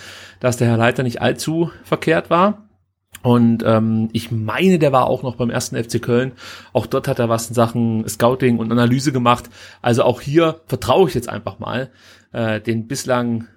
dass 0.40 0.56
der 0.56 0.68
Herr 0.68 0.76
Leiter 0.76 1.02
nicht 1.02 1.22
allzu 1.22 1.70
verkehrt 1.84 2.30
war. 2.30 2.68
Und 3.22 3.62
ähm, 3.64 4.10
ich 4.12 4.30
meine, 4.30 4.78
der 4.78 4.92
war 4.92 5.06
auch 5.06 5.22
noch 5.22 5.36
beim 5.36 5.48
ersten 5.48 5.82
FC 5.82 6.02
Köln. 6.02 6.32
Auch 6.72 6.86
dort 6.86 7.08
hat 7.08 7.18
er 7.18 7.28
was 7.28 7.48
in 7.48 7.54
Sachen 7.54 8.06
Scouting 8.06 8.58
und 8.58 8.70
Analyse 8.70 9.12
gemacht. 9.12 9.48
Also 9.80 10.02
auch 10.02 10.20
hier 10.20 10.60
vertraue 10.66 11.08
ich 11.08 11.14
jetzt 11.14 11.28
einfach 11.28 11.58
mal 11.58 11.90
äh, 12.32 12.60
den 12.60 12.86
bislang 12.86 13.48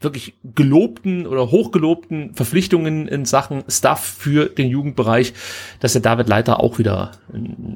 wirklich 0.00 0.34
gelobten 0.42 1.26
oder 1.26 1.50
hochgelobten 1.50 2.34
Verpflichtungen 2.34 3.08
in 3.08 3.24
Sachen 3.24 3.64
Stuff 3.68 4.00
für 4.00 4.46
den 4.46 4.68
Jugendbereich, 4.68 5.32
dass 5.80 5.92
der 5.92 6.02
David 6.02 6.28
Leiter 6.28 6.60
auch 6.60 6.78
wieder 6.78 7.12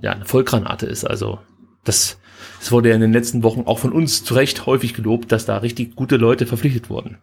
ja, 0.03 0.12
eine 0.12 0.24
Vollgranate 0.24 0.86
ist. 0.86 1.05
Also 1.05 1.39
das, 1.85 2.19
das 2.59 2.72
wurde 2.72 2.89
ja 2.90 2.94
in 2.94 3.01
den 3.01 3.12
letzten 3.12 3.43
Wochen 3.43 3.62
auch 3.66 3.78
von 3.78 3.93
uns 3.93 4.24
zu 4.24 4.35
Recht 4.35 4.66
häufig 4.66 4.94
gelobt, 4.94 5.32
dass 5.32 5.47
da 5.47 5.59
richtig 5.59 5.97
gute 5.97 6.16
Leute 6.16 6.47
verpflichtet 6.47 6.90
wurden. 6.90 7.18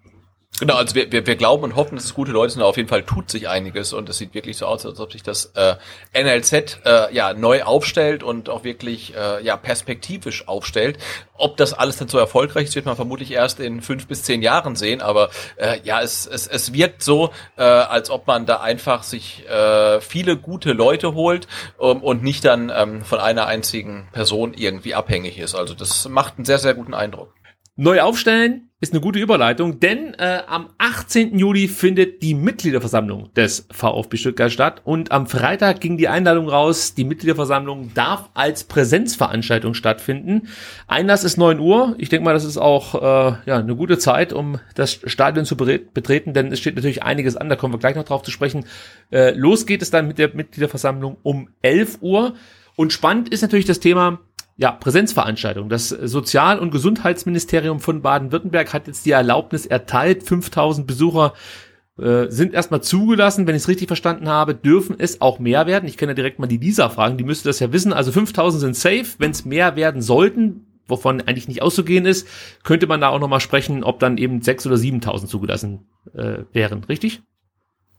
Genau, 0.58 0.76
also 0.76 0.96
wir, 0.96 1.12
wir, 1.12 1.28
wir 1.28 1.36
glauben 1.36 1.64
und 1.64 1.76
hoffen, 1.76 1.96
dass 1.96 2.06
es 2.06 2.14
gute 2.14 2.32
Leute 2.32 2.54
sind. 2.54 2.62
Auf 2.62 2.78
jeden 2.78 2.88
Fall 2.88 3.04
tut 3.04 3.30
sich 3.30 3.50
einiges 3.50 3.92
und 3.92 4.08
es 4.08 4.18
sieht 4.18 4.34
wirklich 4.34 4.56
so 4.56 4.66
aus, 4.68 4.86
als 4.86 5.02
ob 5.02 5.12
sich 5.12 5.22
das 5.22 5.52
äh, 5.56 5.76
NLZ 6.14 6.80
äh, 6.86 7.14
ja 7.14 7.34
neu 7.34 7.64
aufstellt 7.64 8.24
und 8.24 8.48
auch 8.48 8.64
wirklich 8.64 9.14
äh, 9.16 9.44
ja 9.44 9.58
perspektivisch 9.58 10.48
aufstellt. 10.48 10.98
Ob 11.34 11.58
das 11.58 11.74
alles 11.74 11.98
dann 11.98 12.08
so 12.08 12.18
erfolgreich 12.18 12.70
ist, 12.70 12.76
wird 12.76 12.86
man 12.86 12.96
vermutlich 12.96 13.32
erst 13.32 13.60
in 13.60 13.82
fünf 13.82 14.08
bis 14.08 14.24
zehn 14.24 14.42
Jahren 14.42 14.78
sehen. 14.78 15.02
Aber 15.02 15.30
äh, 15.58 15.80
ja, 15.84 16.02
es, 16.02 16.26
es, 16.26 16.48
es 16.48 16.72
wirkt 16.72 17.04
so, 17.04 17.32
äh, 17.58 17.64
als 17.64 18.10
ob 18.10 18.26
man 18.26 18.46
da 18.46 18.62
einfach 18.62 19.04
sich 19.04 19.46
äh, 19.50 20.00
viele 20.00 20.38
gute 20.38 20.72
Leute 20.72 21.16
holt 21.16 21.50
ähm, 21.82 22.02
und 22.02 22.24
nicht 22.24 22.46
dann 22.46 22.72
ähm, 22.74 23.04
von 23.04 23.20
einer 23.20 23.48
einzigen 23.48 24.08
Person 24.14 24.54
irgendwie 24.54 24.96
abhängig 24.96 25.38
ist. 25.38 25.54
Also 25.54 25.74
das 25.74 26.08
macht 26.08 26.38
einen 26.38 26.46
sehr, 26.46 26.60
sehr 26.60 26.76
guten 26.76 26.94
Eindruck. 26.94 27.34
Neu 27.78 28.00
aufstellen 28.00 28.70
ist 28.80 28.94
eine 28.94 29.02
gute 29.02 29.20
Überleitung, 29.20 29.82
denn 29.82 30.14
äh, 30.14 30.44
am 30.48 30.70
18. 30.78 31.38
Juli 31.38 31.68
findet 31.68 32.24
die 32.24 32.34
Mitgliederversammlung 32.34 33.34
des 33.34 33.68
VfB 33.70 34.16
Stuttgart 34.16 34.50
statt 34.50 34.82
und 34.86 35.12
am 35.12 35.28
Freitag 35.28 35.82
ging 35.82 35.98
die 35.98 36.08
Einladung 36.08 36.48
raus, 36.48 36.94
die 36.94 37.04
Mitgliederversammlung 37.04 37.94
darf 37.94 38.30
als 38.34 38.64
Präsenzveranstaltung 38.64 39.74
stattfinden. 39.74 40.48
Einlass 40.88 41.26
ist 41.26 41.36
9 41.36 41.60
Uhr. 41.60 41.96
Ich 41.98 42.08
denke 42.08 42.24
mal, 42.24 42.34
das 42.34 42.46
ist 42.46 42.58
auch 42.58 42.96
äh, 42.96 43.36
ja, 43.46 43.58
eine 43.58 43.76
gute 43.76 43.98
Zeit, 43.98 44.32
um 44.32 44.58
das 44.76 45.02
Stadion 45.04 45.44
zu 45.44 45.58
betreten, 45.58 46.32
denn 46.32 46.54
es 46.54 46.62
steht 46.62 46.76
natürlich 46.76 47.04
einiges 47.04 47.36
an, 47.36 47.50
da 47.50 47.58
kommen 47.58 47.74
wir 47.74 47.80
gleich 47.80 47.98
noch 47.98 48.06
drauf 48.06 48.22
zu 48.22 48.32
sprechen. 48.32 48.64
Äh, 49.12 49.32
los 49.32 49.66
geht 49.66 49.82
es 49.82 49.92
dann 49.92 50.08
mit 50.08 50.18
der 50.18 50.34
Mitgliederversammlung 50.34 51.18
um 51.24 51.50
11 51.62 51.98
Uhr 52.00 52.36
und 52.78 52.94
spannend 52.94 53.30
ist 53.30 53.42
natürlich 53.42 53.66
das 53.66 53.80
Thema, 53.80 54.20
ja, 54.58 54.72
Präsenzveranstaltung. 54.72 55.70
Das 55.70 55.90
Sozial- 55.90 56.60
und 56.60 56.72
Gesundheitsministerium 56.72 57.80
von 57.80 58.02
Baden-Württemberg 58.02 58.74
hat 58.74 58.88
jetzt 58.88 59.06
die 59.06 59.12
Erlaubnis 59.12 59.66
erteilt. 59.66 60.24
5000 60.24 60.88
Besucher 60.88 61.34
äh, 62.00 62.28
sind 62.30 62.54
erstmal 62.54 62.82
zugelassen. 62.82 63.48
Wenn 63.48 63.56
ich 63.56 63.64
es 63.64 63.68
richtig 63.68 63.88
verstanden 63.88 64.30
habe, 64.30 64.56
dürfen 64.56 64.96
es 64.98 65.20
auch 65.20 65.40
mehr 65.40 65.68
werden. 65.68 65.90
Ich 65.90 65.98
kann 65.98 66.08
ja 66.08 66.16
direkt 66.16 66.40
mal 66.40 66.48
die 66.48 66.58
Lisa 66.58 66.90
fragen, 66.90 67.18
die 67.18 67.26
müsste 67.26 67.50
das 67.50 67.60
ja 67.60 67.74
wissen. 67.74 67.92
Also 67.92 68.14
5000 68.14 68.62
sind 68.62 68.76
safe. 68.76 69.18
Wenn 69.18 69.32
es 69.32 69.44
mehr 69.44 69.76
werden 69.76 70.02
sollten, 70.02 70.68
wovon 70.88 71.22
eigentlich 71.22 71.50
nicht 71.50 71.62
auszugehen 71.62 72.06
ist, 72.06 72.28
könnte 72.64 72.88
man 72.88 73.02
da 73.02 73.10
auch 73.10 73.20
nochmal 73.20 73.42
sprechen, 73.42 73.84
ob 73.84 74.00
dann 74.00 74.18
eben 74.18 74.42
6 74.42 74.68
oder 74.68 74.78
7000 74.78 75.30
zugelassen 75.30 75.88
äh, 76.14 76.44
wären. 76.54 76.84
Richtig? 76.86 77.22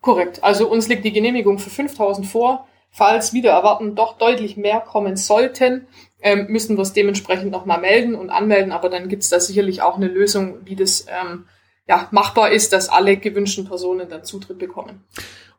Korrekt. 0.00 0.42
Also 0.42 0.70
uns 0.70 0.88
liegt 0.88 1.04
die 1.04 1.12
Genehmigung 1.12 1.58
für 1.58 1.70
5000 1.70 2.26
vor. 2.26 2.66
Falls 2.90 3.34
wieder 3.34 3.50
erwarten 3.50 3.94
doch 3.94 4.16
deutlich 4.16 4.56
mehr 4.56 4.80
kommen 4.80 5.16
sollten, 5.16 5.86
ähm, 6.22 6.46
müssen 6.48 6.76
wir 6.76 6.82
es 6.82 6.92
dementsprechend 6.92 7.50
nochmal 7.50 7.80
melden 7.80 8.14
und 8.14 8.30
anmelden. 8.30 8.72
Aber 8.72 8.88
dann 8.88 9.08
gibt 9.08 9.22
es 9.22 9.28
da 9.28 9.40
sicherlich 9.40 9.82
auch 9.82 9.96
eine 9.96 10.08
Lösung, 10.08 10.58
wie 10.64 10.76
das 10.76 11.06
ähm, 11.08 11.46
ja, 11.88 12.08
machbar 12.10 12.50
ist, 12.50 12.72
dass 12.72 12.88
alle 12.88 13.16
gewünschten 13.16 13.66
Personen 13.66 14.08
dann 14.08 14.24
Zutritt 14.24 14.58
bekommen. 14.58 15.04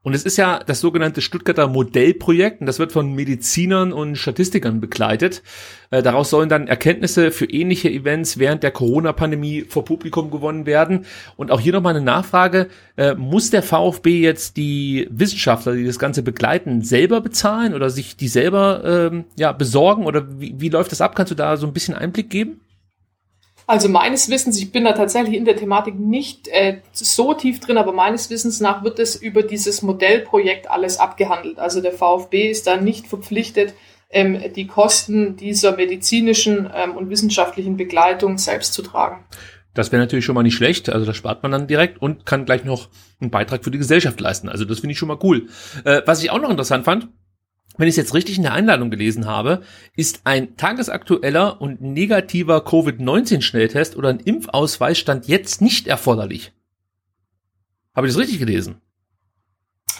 Und 0.03 0.14
es 0.14 0.24
ist 0.24 0.38
ja 0.38 0.60
das 0.65 0.80
sogenannte 0.80 1.22
Stuttgarter 1.22 1.68
Modellprojekt 1.68 2.61
und 2.61 2.68
das 2.68 2.80
wird 2.80 2.91
von 2.91 3.14
Medizinern 3.14 3.91
und 3.91 4.15
Statistikern 4.15 4.80
begleitet. 4.80 5.44
Äh, 5.90 6.02
daraus 6.02 6.30
sollen 6.30 6.49
dann 6.49 6.68
Erkenntnisse 6.68 7.32
für 7.32 7.45
ähnliche 7.45 7.90
Events 7.90 8.38
während 8.38 8.64
der 8.64 8.72
Corona-Pandemie 8.72 9.65
vor 9.68 9.86
Publikum 9.86 10.32
gewonnen 10.32 10.65
werden. 10.65 11.06
Und 11.36 11.52
auch 11.52 11.60
hier 11.60 11.74
nochmal 11.74 11.95
eine 11.95 12.06
Nachfrage. 12.06 12.68
Äh, 12.95 13.15
muss 13.15 13.49
der 13.49 13.64
VfB 13.64 14.22
jetzt 14.22 14.57
die 14.57 15.07
Wissenschaftler, 15.10 15.74
die 15.74 15.86
das 15.86 15.99
Ganze 15.99 16.24
begleiten, 16.24 16.82
selber 16.82 17.22
bezahlen 17.22 17.74
oder 17.74 17.90
sich 17.90 18.15
die 18.15 18.28
selber 18.28 19.10
ähm, 19.11 19.26
ja, 19.38 19.52
besorgen? 19.52 20.06
Oder 20.06 20.40
wie, 20.40 20.56
wie 20.57 20.69
läuft 20.69 20.91
das 20.91 21.02
ab? 21.02 21.15
Kannst 21.15 21.32
du 21.32 21.36
da 21.36 21.57
so 21.57 21.68
ein 21.68 21.74
bisschen 21.74 21.95
Einblick 21.95 22.30
geben? 22.30 22.61
Also 23.69 23.89
meines 23.89 24.30
Wissens, 24.30 24.57
ich 24.57 24.72
bin 24.72 24.85
da 24.85 24.94
tatsächlich 24.94 25.35
in 25.35 25.44
der 25.44 25.57
Thematik 25.57 25.99
nicht 25.99 26.48
äh, 26.48 26.77
so 26.94 27.34
tief 27.34 27.60
drin, 27.60 27.77
aber 27.77 27.91
meines 27.91 28.30
Wissens 28.30 28.61
nach 28.61 28.81
wird 28.85 28.98
es 28.98 29.18
über 29.18 29.44
dieses 29.44 29.81
Modellprojekt 29.81 30.72
alles 30.72 30.99
abgehandelt. 30.99 31.60
Also 31.60 31.81
der 31.81 31.91
VfB 31.91 32.49
ist 32.49 32.65
da 32.65 32.77
nicht 32.77 33.07
verpflichtet, 33.07 33.73
ähm, 34.10 34.41
die 34.56 34.68
Kosten 34.68 35.35
dieser 35.35 35.76
medizinischen 35.76 36.69
ähm, 36.73 36.95
und 36.95 37.10
wissenschaftlichen 37.10 37.76
Begleitung 37.76 38.38
selbst 38.38 38.72
zu 38.72 38.84
tragen. 38.84 39.26
Das 39.73 39.91
wäre 39.91 40.02
natürlich 40.02 40.23
schon 40.23 40.35
mal 40.35 40.44
nicht 40.44 40.56
schlecht. 40.56 40.88
Also 40.88 41.06
das 41.06 41.18
spart 41.18 41.44
man 41.44 41.52
dann 41.52 41.68
direkt 41.68 42.02
und 42.02 42.26
kann 42.26 42.45
gleich 42.45 42.64
noch 42.64 42.88
einen 43.19 43.31
Beitrag 43.31 43.65
für 43.65 43.72
die 43.72 43.77
Gesellschaft 43.77 44.19
leisten. 44.22 44.48
Also 44.48 44.64
das 44.64 44.80
finde 44.80 44.94
ich 44.94 44.98
schon 44.98 45.10
mal 45.10 45.19
cool. 45.23 45.48
Äh, 45.84 46.03
was 46.06 46.23
ich 46.23 46.31
auch 46.31 46.39
noch 46.39 46.49
interessant 46.49 46.85
fand, 46.85 47.10
wenn 47.77 47.87
ich 47.87 47.93
es 47.93 47.97
jetzt 47.97 48.13
richtig 48.13 48.37
in 48.37 48.43
der 48.43 48.53
Einladung 48.53 48.89
gelesen 48.89 49.25
habe, 49.27 49.61
ist 49.95 50.21
ein 50.23 50.57
tagesaktueller 50.57 51.61
und 51.61 51.81
negativer 51.81 52.61
Covid-19-Schnelltest 52.61 53.95
oder 53.95 54.09
ein 54.09 54.19
Impfausweis 54.19 54.97
stand 54.97 55.27
jetzt 55.27 55.61
nicht 55.61 55.87
erforderlich. 55.87 56.53
Habe 57.95 58.07
ich 58.07 58.13
das 58.13 58.21
richtig 58.21 58.39
gelesen? 58.39 58.81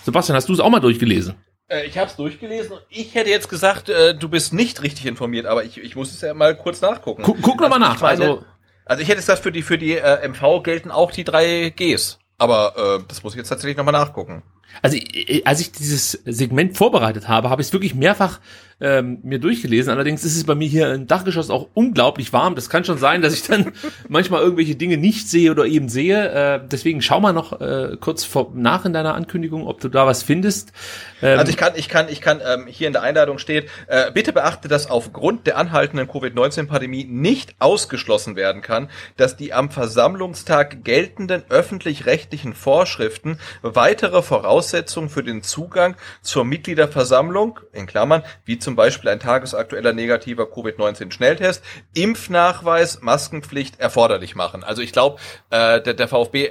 Sebastian, 0.03 0.35
hast 0.35 0.49
du 0.49 0.53
es 0.53 0.59
auch 0.59 0.69
mal 0.69 0.79
durchgelesen? 0.79 1.35
Äh, 1.67 1.85
ich 1.85 1.97
habe 1.97 2.09
es 2.09 2.15
durchgelesen 2.15 2.77
ich 2.89 3.13
hätte 3.15 3.29
jetzt 3.29 3.49
gesagt, 3.49 3.89
äh, 3.89 4.15
du 4.15 4.29
bist 4.29 4.53
nicht 4.53 4.81
richtig 4.83 5.05
informiert, 5.05 5.45
aber 5.45 5.63
ich, 5.63 5.77
ich 5.77 5.95
muss 5.95 6.11
es 6.13 6.21
ja 6.21 6.33
mal 6.33 6.55
kurz 6.55 6.81
nachgucken. 6.81 7.23
Guck, 7.23 7.41
guck 7.41 7.59
noch 7.61 7.69
mal 7.69 7.75
Also 7.75 7.85
nach. 7.85 7.95
ich 7.95 8.01
meine- 8.01 8.23
also 8.31 8.45
Also 8.85 9.01
ich 9.03 9.09
hätte 9.09 9.17
gesagt, 9.19 9.39
für 9.43 9.51
die 9.51 9.63
für 9.63 9.77
die 9.77 9.97
äh, 9.97 10.25
MV 10.27 10.63
gelten 10.63 10.91
auch 10.91 11.11
die 11.11 11.25
drei 11.25 11.73
Gs. 11.75 12.19
Aber 12.37 12.99
äh, 13.01 13.03
das 13.07 13.23
muss 13.23 13.33
ich 13.33 13.37
jetzt 13.39 13.49
tatsächlich 13.49 13.75
nochmal 13.77 13.91
nachgucken. 13.91 14.43
Also 14.81 14.98
äh, 14.98 15.41
als 15.45 15.60
ich 15.60 15.72
dieses 15.72 16.11
Segment 16.26 16.77
vorbereitet 16.77 17.27
habe, 17.27 17.49
habe 17.49 17.61
ich 17.61 17.68
es 17.68 17.73
wirklich 17.73 17.95
mehrfach 17.95 18.39
ähm, 18.79 19.19
mir 19.23 19.39
durchgelesen. 19.39 19.91
Allerdings 19.91 20.23
ist 20.23 20.35
es 20.35 20.43
bei 20.43 20.55
mir 20.55 20.67
hier 20.67 20.93
im 20.93 21.07
Dachgeschoss 21.07 21.49
auch 21.49 21.67
unglaublich 21.73 22.31
warm. 22.33 22.55
Das 22.55 22.69
kann 22.69 22.85
schon 22.85 22.97
sein, 22.97 23.21
dass 23.21 23.33
ich 23.33 23.43
dann 23.43 23.73
manchmal 24.07 24.41
irgendwelche 24.41 24.75
Dinge 24.75 24.97
nicht 24.97 25.29
sehe 25.29 25.51
oder 25.51 25.65
eben 25.65 25.89
sehe. 25.89 26.29
Äh, 26.29 26.59
deswegen 26.71 27.01
schau 27.01 27.19
mal 27.19 27.33
noch 27.33 27.59
äh, 27.59 27.97
kurz 27.99 28.23
vor, 28.23 28.51
nach 28.55 28.85
in 28.85 28.93
deiner 28.93 29.15
Ankündigung, 29.15 29.65
ob 29.65 29.79
du 29.81 29.89
da 29.89 30.05
was 30.05 30.21
findest. 30.23 30.73
Ähm, 31.21 31.39
Also 31.39 31.49
ich 31.49 31.57
kann, 31.57 31.73
ich 31.75 31.89
kann, 31.89 32.07
ich 32.09 32.21
kann, 32.21 32.41
ähm, 32.45 32.67
hier 32.67 32.87
in 32.87 32.93
der 32.93 33.01
Einladung 33.01 33.39
steht, 33.39 33.69
äh, 33.87 34.11
bitte 34.11 34.33
beachte, 34.33 34.67
dass 34.67 34.89
aufgrund 34.89 35.47
der 35.47 35.57
anhaltenden 35.57 36.07
Covid-19-Pandemie 36.07 37.05
nicht 37.05 37.55
ausgeschlossen 37.59 38.35
werden 38.35 38.61
kann, 38.61 38.89
dass 39.15 39.35
die 39.35 39.53
am 39.53 39.71
Versammlungstag 39.71 40.83
geltenden 40.83 41.43
öffentlich-rechtlichen 41.49 42.53
Vorschriften 42.53 43.39
weitere 43.61 44.21
Voraussetzungen 44.21 45.09
für 45.09 45.23
den 45.23 45.41
Zugang 45.41 45.95
zur 46.21 46.45
Mitgliederversammlung, 46.45 47.59
in 47.73 47.87
Klammern, 47.87 48.23
wie 48.45 48.59
zum 48.68 48.76
Beispiel 48.76 49.10
ein 49.10 49.22
tagesaktueller 49.22 49.94
negativer 49.94 50.45
Covid-19-Schnelltest, 50.45 51.64
Impfnachweis, 51.94 53.02
Maskenpflicht 53.02 53.80
erforderlich 53.80 54.35
machen. 54.35 54.61
Also 54.61 54.81
ich 54.81 54.91
glaube, 54.91 55.22
äh, 55.52 55.81
der, 55.81 55.94
der 55.94 56.10
VfB 56.10 56.49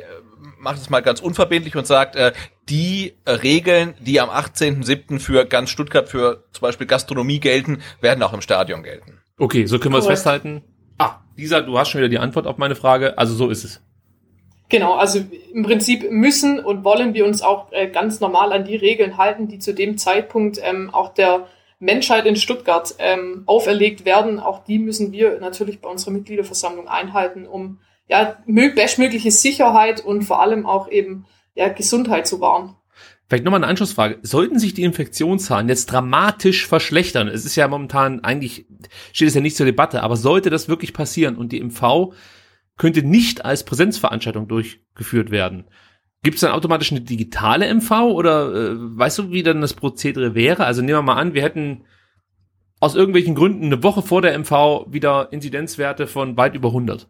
macht 0.59 0.79
es 0.79 0.89
mal 0.89 1.03
ganz 1.03 1.21
unverbindlich 1.21 1.77
und 1.77 1.87
sagt, 1.87 2.17
äh, 2.17 2.33
die 2.71 3.13
äh, 3.27 3.33
Regeln, 3.33 3.93
die 4.01 4.19
am 4.19 4.31
18.07. 4.31 5.21
für 5.21 5.45
ganz 5.45 5.69
Stuttgart 5.69 6.09
für 6.09 6.45
zum 6.53 6.63
Beispiel 6.63 6.87
Gastronomie 6.87 7.39
gelten, 7.39 7.83
werden 8.01 8.23
auch 8.23 8.33
im 8.33 8.41
Stadion 8.41 8.83
gelten. 8.83 9.19
Okay, 9.37 9.67
so 9.67 9.79
können 9.79 9.93
wir 9.93 9.99
es 9.99 10.07
festhalten. 10.07 10.63
Ah, 10.97 11.17
Lisa, 11.37 11.61
du 11.61 11.79
hast 11.79 11.91
schon 11.91 11.99
wieder 11.99 12.09
die 12.09 12.19
Antwort 12.19 12.47
auf 12.47 12.57
meine 12.57 12.77
Frage. 12.77 13.19
Also 13.19 13.35
so 13.35 13.51
ist 13.51 13.63
es. 13.63 13.83
Genau, 14.71 14.95
also 14.95 15.21
im 15.53 15.65
Prinzip 15.65 16.11
müssen 16.11 16.61
und 16.61 16.83
wollen 16.83 17.13
wir 17.13 17.27
uns 17.27 17.43
auch 17.43 17.71
äh, 17.73 17.89
ganz 17.89 18.21
normal 18.21 18.55
an 18.55 18.65
die 18.65 18.77
Regeln 18.77 19.19
halten, 19.19 19.49
die 19.49 19.59
zu 19.59 19.75
dem 19.75 19.99
Zeitpunkt 19.99 20.59
ähm, 20.63 20.89
auch 20.95 21.13
der 21.13 21.47
Menschheit 21.79 22.27
in 22.27 22.37
Stuttgart 22.37 22.95
ähm, 22.99 23.43
auferlegt 23.47 24.05
werden. 24.05 24.41
Auch 24.41 24.65
die 24.65 24.79
müssen 24.79 25.13
wir 25.13 25.39
natürlich 25.41 25.81
bei 25.81 25.89
unserer 25.89 26.13
Mitgliederversammlung 26.13 26.89
einhalten, 26.89 27.47
um 27.47 27.81
ja 28.09 28.39
mö- 28.47 28.75
bestmögliche 28.75 29.31
Sicherheit 29.31 30.05
und 30.05 30.23
vor 30.23 30.41
allem 30.41 30.67
auch 30.67 30.91
eben 30.91 31.27
ja, 31.55 31.69
Gesundheit 31.69 32.27
zu 32.27 32.41
wahren. 32.41 32.77
Vielleicht 33.29 33.45
nochmal 33.45 33.61
eine 33.61 33.69
Anschlussfrage. 33.69 34.19
Sollten 34.23 34.59
sich 34.59 34.75
die 34.75 34.85
Infektionszahlen 34.85 35.69
jetzt 35.69 35.87
dramatisch 35.87 36.69
verschlechtern? 36.69 37.27
Es 37.27 37.45
ist 37.45 37.57
ja 37.57 37.67
momentan 37.67 38.23
eigentlich, 38.23 38.67
steht 39.13 39.29
es 39.29 39.35
ja 39.35 39.41
nicht 39.41 39.57
zur 39.57 39.67
Debatte, 39.67 40.03
aber 40.03 40.17
sollte 40.17 40.49
das 40.49 40.69
wirklich 40.69 40.93
passieren 40.93 41.37
und 41.37 41.51
die 41.51 41.61
MV 41.61 42.13
könnte 42.77 43.03
nicht 43.03 43.45
als 43.45 43.65
Präsenzveranstaltung 43.65 44.47
durchgeführt 44.47 45.31
werden, 45.31 45.65
gibt 46.27 46.39
es 46.39 46.41
dann 46.41 46.51
automatisch 46.51 46.91
eine 46.91 47.03
digitale 47.03 47.73
MV 47.73 47.91
oder 48.11 48.53
äh, 48.53 48.71
weißt 48.75 49.19
du, 49.19 49.31
wie 49.31 49.45
dann 49.45 49.61
das 49.61 49.75
Prozedere 49.75 50.35
wäre? 50.35 50.65
Also 50.65 50.83
nehmen 50.83 50.99
wir 50.99 51.03
mal 51.03 51.15
an, 51.15 51.35
wir 51.35 51.43
hätten 51.43 51.85
aus 52.81 52.97
irgendwelchen 52.97 53.37
Gründen 53.37 53.67
eine 53.67 53.85
Woche 53.85 54.03
vor 54.03 54.23
der 54.23 54.37
MV 54.37 54.87
wieder 54.89 55.29
Inzidenzwerte 55.31 56.09
von 56.09 56.37
weit 56.37 56.57
über 56.57 56.71
100. 56.71 57.07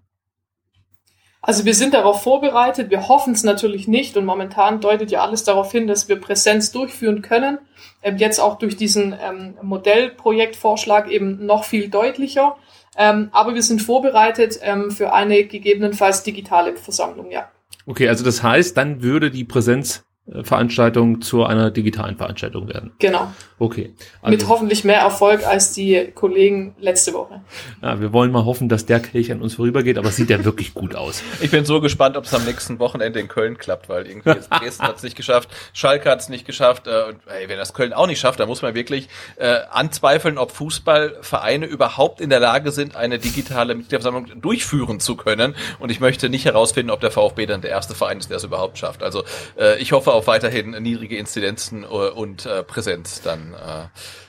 Also 1.40 1.64
wir 1.64 1.72
sind 1.72 1.94
darauf 1.94 2.22
vorbereitet, 2.22 2.90
wir 2.90 3.08
hoffen 3.08 3.32
es 3.32 3.42
natürlich 3.42 3.88
nicht 3.88 4.18
und 4.18 4.26
momentan 4.26 4.82
deutet 4.82 5.10
ja 5.10 5.22
alles 5.22 5.44
darauf 5.44 5.72
hin, 5.72 5.86
dass 5.86 6.10
wir 6.10 6.20
Präsenz 6.20 6.70
durchführen 6.70 7.22
können. 7.22 7.56
Ähm, 8.02 8.18
jetzt 8.18 8.38
auch 8.38 8.58
durch 8.58 8.76
diesen 8.76 9.14
ähm, 9.18 9.56
Modellprojektvorschlag 9.62 11.10
eben 11.10 11.46
noch 11.46 11.64
viel 11.64 11.88
deutlicher. 11.88 12.58
Ähm, 12.98 13.30
aber 13.32 13.54
wir 13.54 13.62
sind 13.62 13.80
vorbereitet 13.80 14.58
ähm, 14.60 14.90
für 14.90 15.14
eine 15.14 15.44
gegebenenfalls 15.44 16.22
digitale 16.22 16.76
Versammlung, 16.76 17.30
ja. 17.30 17.48
Okay, 17.86 18.08
also 18.08 18.24
das 18.24 18.42
heißt, 18.42 18.76
dann 18.76 19.02
würde 19.02 19.30
die 19.30 19.44
Präsenzveranstaltung 19.44 21.20
zu 21.20 21.44
einer 21.44 21.70
digitalen 21.70 22.16
Veranstaltung 22.16 22.68
werden. 22.68 22.92
Genau. 22.98 23.32
Okay. 23.58 23.94
Mit 24.22 24.48
hoffentlich 24.48 24.84
mehr 24.84 25.00
Erfolg 25.00 25.46
als 25.46 25.72
die 25.72 26.12
Kollegen 26.14 26.74
letzte 26.78 27.14
Woche. 27.14 27.40
ja, 27.82 27.98
wir 28.00 28.12
wollen 28.12 28.30
mal 28.30 28.44
hoffen, 28.44 28.68
dass 28.68 28.84
der 28.84 29.00
Kelch 29.00 29.32
an 29.32 29.40
uns 29.40 29.54
vorübergeht, 29.54 29.96
aber 29.96 30.08
es 30.10 30.16
sieht 30.16 30.28
ja 30.28 30.44
wirklich 30.44 30.74
gut 30.74 30.94
aus. 30.94 31.22
Ich 31.40 31.50
bin 31.50 31.64
so 31.64 31.80
gespannt, 31.80 32.18
ob 32.18 32.24
es 32.24 32.34
am 32.34 32.44
nächsten 32.44 32.78
Wochenende 32.80 33.18
in 33.18 33.28
Köln 33.28 33.56
klappt, 33.56 33.88
weil 33.88 34.06
irgendwie 34.06 34.28
jetzt 34.28 34.50
Dresden 34.50 34.82
hat 34.82 34.96
es 34.96 35.02
nicht 35.02 35.16
geschafft, 35.16 35.48
Schalke 35.72 36.10
hat 36.10 36.20
es 36.20 36.28
nicht 36.28 36.44
geschafft. 36.44 36.86
Äh, 36.86 37.04
und 37.08 37.18
ey, 37.28 37.48
wenn 37.48 37.56
das 37.56 37.72
Köln 37.72 37.94
auch 37.94 38.06
nicht 38.06 38.20
schafft, 38.20 38.40
dann 38.40 38.48
muss 38.48 38.60
man 38.60 38.74
wirklich 38.74 39.08
äh, 39.36 39.60
anzweifeln, 39.70 40.36
ob 40.36 40.50
Fußballvereine 40.50 41.64
überhaupt 41.64 42.20
in 42.20 42.28
der 42.28 42.40
Lage 42.40 42.72
sind, 42.72 42.94
eine 42.94 43.18
digitale 43.18 43.74
Mitgliederversammlung 43.74 44.38
durchführen 44.38 45.00
zu 45.00 45.16
können. 45.16 45.54
Und 45.78 45.90
ich 45.90 46.00
möchte 46.00 46.28
nicht 46.28 46.44
herausfinden, 46.44 46.90
ob 46.90 47.00
der 47.00 47.10
VfB 47.10 47.46
dann 47.46 47.62
der 47.62 47.70
erste 47.70 47.94
Verein 47.94 48.18
ist, 48.18 48.28
der 48.28 48.36
es 48.36 48.44
überhaupt 48.44 48.76
schafft. 48.76 49.02
Also 49.02 49.24
äh, 49.58 49.78
ich 49.80 49.92
hoffe 49.92 50.12
auf 50.12 50.26
weiterhin 50.26 50.72
niedrige 50.82 51.16
Inzidenzen 51.16 51.84
äh, 51.84 51.86
und 51.86 52.44
äh, 52.44 52.62
Präsenz 52.62 53.22
dann 53.22 53.45
äh, 53.54 53.88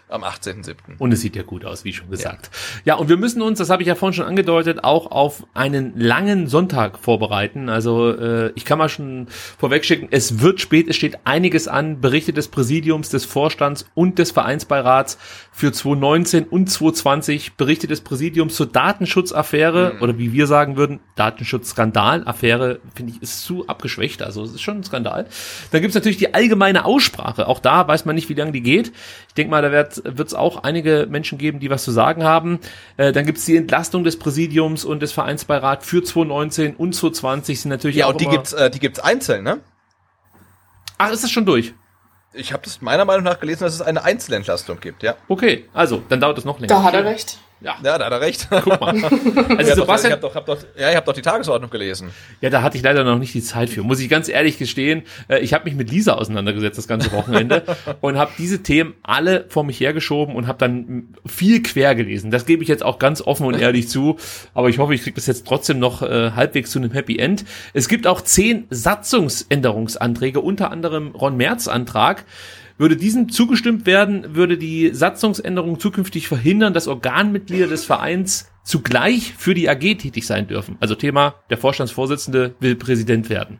am 0.10 0.24
18.07. 0.24 0.76
Und 1.00 1.12
es 1.12 1.22
sieht 1.22 1.36
ja 1.36 1.44
gut 1.44 1.66
aus, 1.66 1.84
wie 1.84 1.92
schon 1.92 2.10
gesagt. 2.10 2.50
Ja, 2.86 2.96
und 2.96 3.10
wir 3.10 3.18
müssen 3.18 3.42
uns, 3.42 3.60
das 3.60 3.70
habe 3.70 3.82
ich 3.82 3.88
ja 3.88 3.96
vorhin 3.96 4.14
schon 4.14 4.26
angedeutet, 4.26 4.84
auch 4.84 5.12
auf 5.12 5.46
einen 5.54 6.00
langen 6.00 6.48
Sonntag 6.48 7.00
vorbereiten. 7.00 7.68
Also 7.68 8.12
äh, 8.12 8.52
ich 8.56 8.64
kann 8.64 8.78
mal 8.78 8.88
schon 8.88 9.28
vorwegschicken, 9.58 10.08
es 10.12 10.40
wird 10.40 10.62
spät, 10.62 10.88
es 10.88 10.96
steht 10.96 11.20
einiges 11.26 11.68
an, 11.68 12.00
Berichte 12.00 12.32
des 12.32 12.48
Präsidiums, 12.48 13.10
des 13.10 13.26
Vorstands 13.26 13.86
und 13.96 14.18
des 14.18 14.32
Vereinsbeirats 14.32 15.18
für 15.52 15.74
2019 15.74 16.46
und 16.46 16.70
2020, 16.70 17.56
Berichte 17.56 17.88
des 17.88 18.02
Präsidiums 18.02 18.56
zur 18.56 18.68
Datenschutzaffäre 18.68 19.98
oder 20.00 20.18
wie 20.18 20.32
wir 20.32 20.48
sagen 20.48 20.78
würden, 20.78 21.00
Datenschutzskandal. 21.16 22.24
Affäre, 22.26 22.80
finde 22.96 23.14
ich, 23.14 23.22
ist 23.22 23.44
zu 23.44 23.68
abgeschwächt, 23.68 24.22
also 24.22 24.44
es 24.44 24.54
ist 24.54 24.62
schon 24.62 24.78
ein 24.78 24.84
Skandal. 24.84 25.26
Dann 25.72 25.82
gibt's 25.82 25.96
natürlich 25.96 26.18
die 26.18 26.34
allgemeine 26.34 26.86
Aussprache. 26.86 27.48
Auch 27.48 27.60
da 27.60 27.88
weiß 27.88 28.06
man 28.06 28.16
nicht, 28.16 28.30
wie 28.30 28.36
lange 28.36 28.54
die 28.54 28.62
geht. 28.62 28.94
Ich 29.28 29.34
denke 29.34 29.52
mal, 29.52 29.62
da 29.62 29.72
wird 29.72 29.97
es 29.99 30.34
auch 30.34 30.64
einige 30.64 31.07
Menschen 31.10 31.38
geben, 31.38 31.60
die 31.60 31.69
was 31.69 31.84
zu 31.84 31.91
sagen 31.91 32.24
haben. 32.24 32.60
Äh, 32.98 33.11
dann 33.11 33.26
gibt's 33.26 33.45
die 33.45 33.56
Entlastung 33.56 34.03
des 34.03 34.19
Präsidiums 34.19 34.86
und 34.86 35.02
des 35.02 35.11
Vereinsbeirats 35.11 35.86
für 35.86 36.03
2019 36.03 36.76
und 36.76 36.94
2020 36.94 37.61
sind 37.61 37.69
natürlich 37.69 37.98
Ja, 37.98 38.07
auch 38.07 38.11
und 38.11 38.22
die 38.22 38.28
gibt's, 38.28 38.53
äh, 38.53 38.69
die 38.69 38.80
gibt's 38.80 38.99
einzeln, 38.99 39.44
ne? 39.44 39.60
Ach, 40.98 41.11
ist 41.11 41.24
das 41.24 41.32
schon 41.32 41.45
durch? 41.45 41.74
Ich 42.34 42.53
habe 42.53 42.64
das 42.64 42.82
meiner 42.82 43.06
Meinung 43.06 43.24
nach 43.24 43.40
gelesen, 43.40 43.64
dass 43.64 43.74
es 43.74 43.82
eine 43.82 44.03
Einzelentlastung 44.03 44.80
gibt, 44.80 45.03
ja. 45.03 45.15
Okay, 45.28 45.65
also, 45.74 46.02
dann 46.10 46.19
dauert 46.19 46.38
das 46.38 46.45
noch 46.45 46.60
länger. 46.60 46.74
Da 46.74 46.84
hat 46.84 46.94
er 46.94 47.06
recht. 47.06 47.40
Ja, 47.60 47.76
Ja, 47.84 47.98
da 47.98 48.06
hat 48.06 48.12
er 48.12 48.22
recht. 48.22 48.48
guck 48.50 48.80
mal. 48.80 48.94
Also 48.94 49.12
Ja, 49.12 49.56
doch, 49.58 49.60
ich 49.60 49.76
Sebastian, 49.76 50.14
hab 50.14 50.22
doch, 50.22 50.36
hab 50.36 50.46
doch, 50.46 50.58
ja, 50.78 50.90
ich 50.92 50.96
habe 50.96 51.06
doch 51.06 51.14
die 51.14 51.22
Tagesordnung 51.22 51.70
gelesen. 51.72 52.12
Ja, 52.42 52.50
da 52.50 52.62
hatte 52.62 52.78
ich 52.78 52.84
leider 52.84 53.04
noch 53.04 53.18
nicht 53.18 53.34
die 53.34 53.42
Zeit 53.42 53.70
für. 53.70 53.82
Muss 53.84 54.00
ich 54.00 54.10
ganz 54.10 54.30
ehrlich 54.30 54.58
gestehen. 54.58 55.04
Äh, 55.28 55.40
Ich 55.40 55.54
habe 55.54 55.66
mich 55.66 55.74
mit 55.76 55.90
Lisa 55.90 56.14
auseinandergesetzt 56.14 56.78
das 56.78 56.88
ganze 56.88 57.12
Wochenende 57.12 57.64
und 58.02 58.18
habe 58.18 58.32
diese 58.38 58.62
Themen 58.62 58.94
alle 59.04 59.46
vor 59.50 59.64
mich 59.64 59.80
hergeschoben 59.80 60.36
und 60.36 60.48
habe 60.48 60.60
dann 60.60 61.10
viel 61.26 61.64
quer 61.64 61.96
gelesen. 61.96 62.30
Das 62.32 62.46
gebe 62.46 62.62
ich 62.64 62.70
jetzt 62.70 62.84
auch 62.84 63.00
ganz 63.00 63.22
offen 63.22 63.46
und 63.48 63.60
ehrlich 63.60 63.90
zu. 63.90 64.18
Aber 64.54 64.70
ich 64.70 64.78
hoffe, 64.78 64.94
ich 64.94 65.02
kriege 65.04 65.16
das 65.16 65.26
jetzt 65.26 65.48
trotzdem 65.48 65.80
noch 65.80 66.02
äh, 66.04 66.32
halbwegs 66.32 66.72
zu 66.72 66.80
einem 66.80 66.92
Happy 66.92 67.18
End. 67.18 67.44
Es 67.74 67.88
gibt 67.88 68.06
auch 68.08 68.22
zehn 68.22 68.66
Satzungsänderungsanträge, 68.70 70.40
unter 70.42 70.72
anderem 70.72 71.12
Ron 71.16 71.38
Merz 71.38 71.68
Antrag. 71.68 72.26
Würde 72.78 72.95
diesem 72.95 73.30
zugestimmt 73.30 73.86
werden, 73.86 74.36
würde 74.36 74.58
die 74.58 74.94
Satzungsänderung 74.94 75.80
zukünftig 75.80 76.28
verhindern, 76.28 76.74
dass 76.74 76.88
Organmitglieder 76.88 77.68
des 77.68 77.86
Vereins 77.86 78.52
zugleich 78.64 79.34
für 79.36 79.56
die 79.56 79.68
AG 79.70 79.80
tätig 79.80 80.28
sein 80.28 80.48
dürfen. 80.48 80.78
Also 80.80 80.94
Thema, 80.94 81.36
der 81.49 81.58
Vorstandsvorsitzende 81.58 82.56
will 82.60 82.76
Präsident 82.76 83.30
werden. 83.30 83.60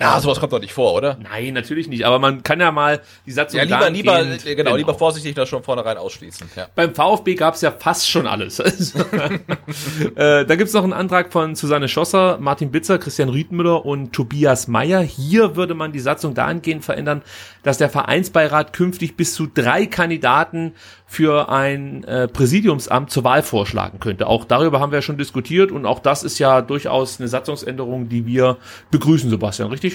Ja, 0.00 0.20
sowas 0.20 0.38
kommt 0.40 0.52
doch 0.52 0.60
nicht 0.60 0.72
vor, 0.72 0.94
oder? 0.94 1.18
Nein, 1.20 1.54
natürlich 1.54 1.88
nicht, 1.88 2.04
aber 2.04 2.18
man 2.18 2.42
kann 2.42 2.60
ja 2.60 2.70
mal 2.70 3.00
die 3.26 3.32
Satzung 3.32 3.58
Ja, 3.58 3.64
lieber, 3.64 3.90
lieber, 3.90 4.20
äh, 4.46 4.54
genau, 4.54 4.76
lieber 4.76 4.94
vorsichtig 4.94 5.34
das 5.34 5.48
schon 5.48 5.62
vornherein 5.62 5.96
ausschließen. 5.96 6.48
Ja. 6.56 6.68
beim 6.74 6.94
VfB 6.94 7.34
gab's 7.34 7.60
ja 7.60 7.70
fast 7.70 8.08
schon 8.08 8.26
alles. 8.26 8.62
Also, 8.78 9.00
äh, 10.14 10.44
da 10.44 10.56
gibt's 10.56 10.72
noch 10.72 10.84
einen 10.84 10.92
Antrag 10.92 11.32
von 11.32 11.54
Susanne 11.54 11.88
Schosser, 11.88 12.38
Martin 12.38 12.70
Bitzer, 12.70 12.98
Christian 12.98 13.28
Riedmüller 13.28 13.84
und 13.84 14.12
Tobias 14.12 14.68
Meyer. 14.68 15.00
Hier 15.00 15.56
würde 15.56 15.74
man 15.74 15.92
die 15.92 16.00
Satzung 16.00 16.34
dahingehend 16.34 16.84
verändern, 16.84 17.22
dass 17.62 17.78
der 17.78 17.88
Vereinsbeirat 17.88 18.72
künftig 18.72 19.16
bis 19.16 19.34
zu 19.34 19.46
drei 19.46 19.86
Kandidaten 19.86 20.74
für 21.06 21.48
ein 21.48 22.04
äh, 22.04 22.28
Präsidiumsamt 22.28 23.10
zur 23.10 23.24
Wahl 23.24 23.42
vorschlagen 23.42 23.98
könnte. 23.98 24.26
Auch 24.26 24.44
darüber 24.44 24.78
haben 24.78 24.92
wir 24.92 24.98
ja 24.98 25.02
schon 25.02 25.16
diskutiert 25.16 25.72
und 25.72 25.86
auch 25.86 26.00
das 26.00 26.22
ist 26.22 26.38
ja 26.38 26.60
durchaus 26.60 27.18
eine 27.18 27.28
Satzungsänderung, 27.28 28.10
die 28.10 28.26
wir 28.26 28.58
begrüßen, 28.90 29.30
Sebastian, 29.30 29.70
richtig? 29.70 29.87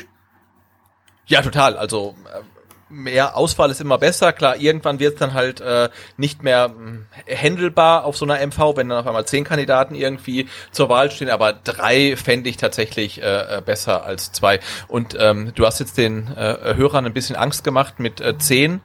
Ja, 1.27 1.41
total. 1.41 1.77
Also 1.77 2.15
äh, 2.33 2.41
mehr 2.89 3.35
Auswahl 3.35 3.71
ist 3.71 3.81
immer 3.81 3.97
besser. 3.97 4.33
Klar, 4.33 4.57
irgendwann 4.57 4.99
wird 4.99 5.13
es 5.13 5.19
dann 5.19 5.33
halt 5.33 5.61
äh, 5.61 5.89
nicht 6.17 6.43
mehr 6.43 6.69
mh, 6.69 7.05
handelbar 7.27 8.05
auf 8.05 8.17
so 8.17 8.25
einer 8.25 8.45
MV, 8.45 8.77
wenn 8.77 8.89
dann 8.89 8.99
auf 8.99 9.07
einmal 9.07 9.25
zehn 9.25 9.43
Kandidaten 9.43 9.95
irgendwie 9.95 10.47
zur 10.71 10.89
Wahl 10.89 11.11
stehen. 11.11 11.29
Aber 11.29 11.53
drei 11.53 12.15
fände 12.15 12.49
ich 12.49 12.57
tatsächlich 12.57 13.21
äh, 13.21 13.57
äh, 13.57 13.61
besser 13.61 14.03
als 14.03 14.31
zwei. 14.31 14.59
Und 14.87 15.17
ähm, 15.19 15.53
du 15.55 15.65
hast 15.65 15.79
jetzt 15.79 15.97
den 15.97 16.27
äh, 16.35 16.75
Hörern 16.75 17.05
ein 17.05 17.13
bisschen 17.13 17.35
Angst 17.35 17.63
gemacht 17.63 17.99
mit 17.99 18.21
äh, 18.21 18.37
zehn 18.37 18.81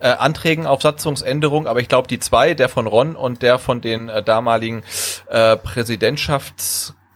äh, 0.00 0.08
Anträgen 0.08 0.66
auf 0.66 0.82
Satzungsänderung, 0.82 1.68
aber 1.68 1.80
ich 1.80 1.88
glaube, 1.88 2.08
die 2.08 2.18
zwei, 2.18 2.54
der 2.54 2.68
von 2.68 2.88
Ron 2.88 3.14
und 3.14 3.42
der 3.42 3.60
von 3.60 3.80
den 3.80 4.08
äh, 4.08 4.22
damaligen 4.22 4.82
äh, 5.28 5.56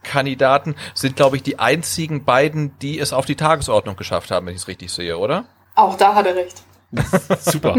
Präsidentschaftskandidaten, 0.07 0.75
sind, 0.95 1.17
glaube 1.17 1.37
ich, 1.37 1.43
die 1.43 1.59
einzigen 1.59 2.25
beiden, 2.25 2.79
die 2.81 2.99
es 2.99 3.13
auf 3.13 3.27
die 3.27 3.37
Tagesordnung 3.37 3.97
geschafft 3.97 4.31
haben, 4.31 4.47
wenn 4.47 4.55
ich 4.55 4.63
es 4.63 4.69
richtig 4.69 4.91
sehe, 4.91 5.19
oder? 5.19 5.45
Auch 5.75 5.97
da 5.97 6.15
hat 6.15 6.27
er 6.27 6.37
recht. 6.37 6.63
Super. 7.41 7.77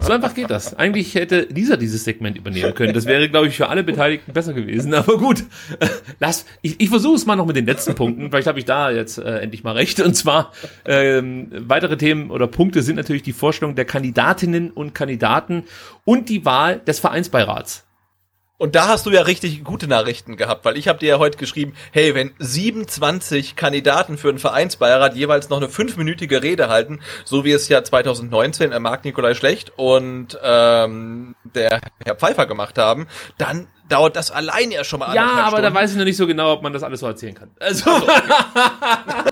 so 0.00 0.12
einfach 0.12 0.34
geht 0.34 0.50
das. 0.50 0.74
Eigentlich 0.74 1.14
hätte 1.14 1.46
Lisa 1.48 1.76
dieses 1.76 2.02
Segment 2.04 2.36
übernehmen 2.36 2.74
können. 2.74 2.92
Das 2.92 3.06
wäre, 3.06 3.28
glaube 3.28 3.46
ich, 3.46 3.56
für 3.56 3.68
alle 3.68 3.84
Beteiligten 3.84 4.32
besser 4.32 4.52
gewesen. 4.52 4.92
Aber 4.94 5.16
gut, 5.16 5.44
lass. 6.18 6.44
Ich, 6.60 6.80
ich 6.80 6.88
versuche 6.88 7.14
es 7.14 7.24
mal 7.24 7.36
noch 7.36 7.46
mit 7.46 7.54
den 7.54 7.66
letzten 7.66 7.94
Punkten. 7.94 8.30
Vielleicht 8.30 8.48
habe 8.48 8.58
ich 8.58 8.64
da 8.64 8.90
jetzt 8.90 9.18
äh, 9.18 9.38
endlich 9.38 9.62
mal 9.62 9.76
recht. 9.76 10.00
Und 10.00 10.14
zwar 10.14 10.52
ähm, 10.84 11.50
weitere 11.52 11.96
Themen 11.96 12.30
oder 12.32 12.48
Punkte 12.48 12.82
sind 12.82 12.96
natürlich 12.96 13.22
die 13.22 13.32
Vorstellung 13.32 13.76
der 13.76 13.84
Kandidatinnen 13.84 14.72
und 14.72 14.92
Kandidaten 14.92 15.64
und 16.04 16.28
die 16.28 16.44
Wahl 16.44 16.80
des 16.80 16.98
Vereinsbeirats. 16.98 17.86
Und 18.62 18.76
da 18.76 18.86
hast 18.86 19.06
du 19.06 19.10
ja 19.10 19.22
richtig 19.22 19.64
gute 19.64 19.88
Nachrichten 19.88 20.36
gehabt, 20.36 20.64
weil 20.64 20.76
ich 20.76 20.86
habe 20.86 21.00
dir 21.00 21.08
ja 21.08 21.18
heute 21.18 21.36
geschrieben, 21.36 21.74
hey, 21.90 22.14
wenn 22.14 22.30
27 22.38 23.56
Kandidaten 23.56 24.16
für 24.16 24.28
einen 24.28 24.38
Vereinsbeirat 24.38 25.16
jeweils 25.16 25.48
noch 25.48 25.56
eine 25.56 25.68
fünfminütige 25.68 26.44
Rede 26.44 26.68
halten, 26.68 27.00
so 27.24 27.44
wie 27.44 27.50
es 27.50 27.66
ja 27.68 27.82
2019 27.82 28.70
äh, 28.70 28.78
Marc 28.78 29.04
Nikolai 29.04 29.34
Schlecht 29.34 29.72
und 29.74 30.38
ähm, 30.44 31.34
der 31.42 31.80
Herr 32.04 32.14
Pfeiffer 32.14 32.46
gemacht 32.46 32.78
haben, 32.78 33.08
dann 33.36 33.66
dauert 33.88 34.14
das 34.14 34.30
allein 34.30 34.70
ja 34.70 34.84
schon 34.84 35.00
mal 35.00 35.12
Ja, 35.12 35.24
aber 35.24 35.56
da 35.56 35.62
Stunden. 35.62 35.74
weiß 35.74 35.90
ich 35.90 35.96
noch 35.98 36.04
nicht 36.04 36.16
so 36.16 36.28
genau, 36.28 36.52
ob 36.52 36.62
man 36.62 36.72
das 36.72 36.84
alles 36.84 37.00
so 37.00 37.06
erzählen 37.08 37.34
kann. 37.34 37.50
Also, 37.58 37.90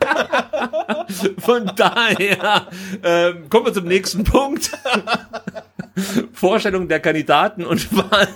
Von 1.39 1.71
daher 1.77 2.69
ähm, 3.03 3.49
kommen 3.49 3.67
wir 3.67 3.73
zum 3.73 3.87
nächsten 3.87 4.25
Punkt. 4.25 4.71
Vorstellung 6.33 6.89
der 6.89 7.01
Kandidaten 7.01 7.65
und 7.65 7.95
Wahl 7.97 8.29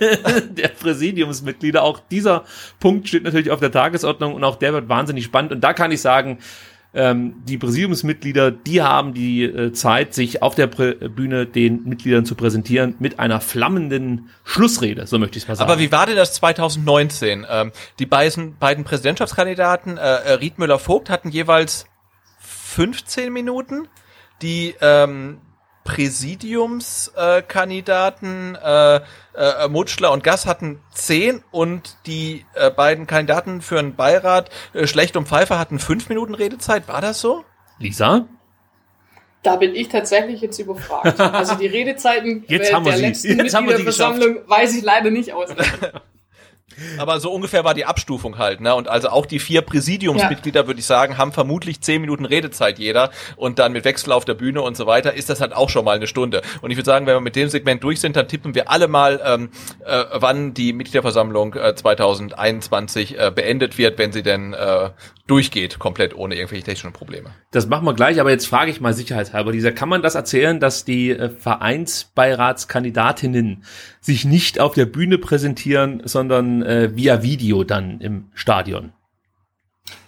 der 0.51 0.69
Präsidiumsmitglieder. 0.69 1.83
Auch 1.83 2.01
dieser 2.11 2.45
Punkt 2.81 3.09
steht 3.09 3.25
natürlich 3.25 3.51
auf 3.51 3.61
der 3.61 3.73
Tagesordnung 3.73 4.35
und 4.35 4.45
auch 4.45 4.57
der 4.57 4.73
wird 4.73 4.89
wahnsinnig 4.89 5.25
spannend. 5.25 5.53
Und 5.53 5.61
da 5.63 5.73
kann 5.73 5.93
ich 5.93 6.01
sagen, 6.01 6.39
ähm, 6.97 7.43
die 7.45 7.59
Präsidiumsmitglieder, 7.59 8.53
die 8.53 8.81
haben 8.81 9.15
die 9.15 9.43
äh, 9.43 9.73
Zeit, 9.73 10.15
sich 10.15 10.43
auf 10.43 10.55
der 10.55 10.69
Prä 10.69 10.95
Bühne 10.95 11.45
den 11.45 11.83
Mitgliedern 11.85 12.25
zu 12.25 12.37
präsentieren 12.37 12.95
mit 13.01 13.19
einer 13.19 13.41
flammenden 13.41 14.31
Schlussrede, 14.45 15.07
so 15.09 15.19
möchte 15.19 15.37
ich 15.37 15.45
es 15.45 15.49
mal 15.49 15.57
sagen. 15.57 15.71
Aber 15.71 15.81
wie 15.81 15.91
war 15.91 16.07
denn 16.07 16.17
das 16.17 16.35
2019? 16.35 17.47
Ähm, 17.51 17.73
die 17.99 18.07
beiden, 18.07 18.57
beiden 18.59 18.85
Präsidentschaftskandidaten, 18.85 19.99
äh, 19.99 20.01
äh, 20.01 20.33
Ried 20.35 20.59
Müller-Vogt, 20.59 21.11
hatten 21.11 21.31
jeweils 21.31 21.87
15 22.75 23.33
Minuten. 23.33 23.89
Die 24.43 24.75
ähm, 24.81 25.41
Präsidiumskandidaten 25.85 28.57
äh, 28.57 29.01
äh, 29.35 29.69
Mutschler 29.69 30.13
und 30.13 30.25
Gass 30.25 30.47
hatten 30.47 30.81
zehn 30.93 31.45
und 31.51 31.97
die 32.07 32.47
äh, 32.55 32.71
beiden 32.71 33.07
Kandidaten 33.07 33.61
für 33.61 33.79
einen 33.79 33.95
Beirat 33.95 34.51
äh, 34.73 34.87
Schlecht 34.87 35.17
und 35.17 35.29
Pfeiffer 35.29 35.59
hatten 35.59 35.79
fünf 35.79 36.09
Minuten 36.09 36.35
Redezeit. 36.35 36.89
War 36.89 37.01
das 37.01 37.21
so? 37.21 37.45
Lisa? 37.79 38.27
Da 39.43 39.57
bin 39.57 39.75
ich 39.75 39.89
tatsächlich 39.89 40.41
jetzt 40.41 40.59
überfragt. 40.59 41.21
Also 41.21 41.57
die 41.57 41.67
Redezeiten 41.67 42.45
Jetzt 42.49 42.73
haben 42.73 42.87
wir 42.87 42.93
der 42.93 42.99
sie. 42.99 43.07
letzten 43.07 43.39
Jetzt 43.39 43.55
haben 43.55 43.67
wir 43.67 43.77
sie 43.77 43.85
Mitgliederversammlung 43.85 44.49
weiß 44.49 44.75
ich 44.75 44.83
leider 44.83 45.11
nicht 45.11 45.35
aus. 45.35 45.51
Aber 46.99 47.21
so 47.21 47.31
ungefähr 47.31 47.63
war 47.65 47.75
die 47.75 47.85
Abstufung 47.85 48.39
halt, 48.39 48.61
ne? 48.61 48.75
Und 48.75 48.89
also 48.89 49.09
auch 49.11 49.27
die 49.27 49.39
vier 49.39 49.63
Präsidiumsmitglieder, 49.63 50.67
würde 50.67 50.81
ich 50.81 50.87
sagen, 50.87 51.19
haben 51.19 51.33
vermutlich 51.33 51.81
zehn 51.81 52.01
Minuten 52.01 52.25
Redezeit 52.25 52.79
jeder 52.79 53.11
und 53.37 53.59
dann 53.59 53.73
mit 53.73 53.85
Wechsel 53.85 54.13
auf 54.13 54.25
der 54.25 54.35
Bühne 54.35 54.63
und 54.63 54.77
so 54.77 54.87
weiter 54.87 55.15
ist 55.15 55.31
das 55.31 55.41
halt 55.41 55.55
auch 55.55 55.69
schon 55.69 55.85
mal 55.85 55.97
eine 55.97 56.07
Stunde. 56.07 56.43
Und 56.63 56.71
ich 56.71 56.77
würde 56.77 56.87
sagen, 56.87 57.07
wenn 57.07 57.15
wir 57.15 57.21
mit 57.21 57.37
dem 57.37 57.49
Segment 57.49 57.85
durch 57.85 58.01
sind, 58.01 58.17
dann 58.17 58.29
tippen 58.29 58.55
wir 58.55 58.71
alle 58.71 58.89
mal, 58.89 59.21
ähm, 59.25 59.51
äh, 59.85 60.05
wann 60.15 60.55
die 60.55 60.73
Mitgliederversammlung 60.73 61.55
äh, 61.55 61.75
2021 61.75 63.19
äh, 63.19 63.31
beendet 63.33 63.79
wird, 63.79 63.99
wenn 63.99 64.13
sie 64.13 64.23
denn 64.23 64.55
äh, 64.55 64.91
durchgeht, 65.27 65.79
komplett 65.79 66.15
ohne 66.15 66.35
irgendwelche 66.35 66.65
technischen 66.65 66.93
Probleme. 66.93 67.31
Das 67.51 67.67
machen 67.67 67.87
wir 67.87 67.95
gleich, 67.95 68.21
aber 68.21 68.29
jetzt 68.31 68.47
frage 68.47 68.71
ich 68.71 68.79
mal 68.81 68.93
sicherheitshalber, 68.93 69.53
dieser, 69.53 69.73
kann 69.73 69.89
man 69.89 70.03
das 70.03 70.15
erzählen, 70.15 70.61
dass 70.61 70.85
die 70.85 71.09
äh, 71.11 71.31
Vereinsbeiratskandidatinnen 71.31 73.65
sich 74.01 74.27
nicht 74.27 74.61
auf 74.61 74.75
der 74.75 74.87
Bühne 74.87 75.19
präsentieren, 75.19 76.03
sondern 76.05 76.63
äh, 76.63 76.95
via 76.95 77.23
Video 77.23 77.65
dann 77.65 78.01
im 78.01 78.31
Stadion? 78.35 78.93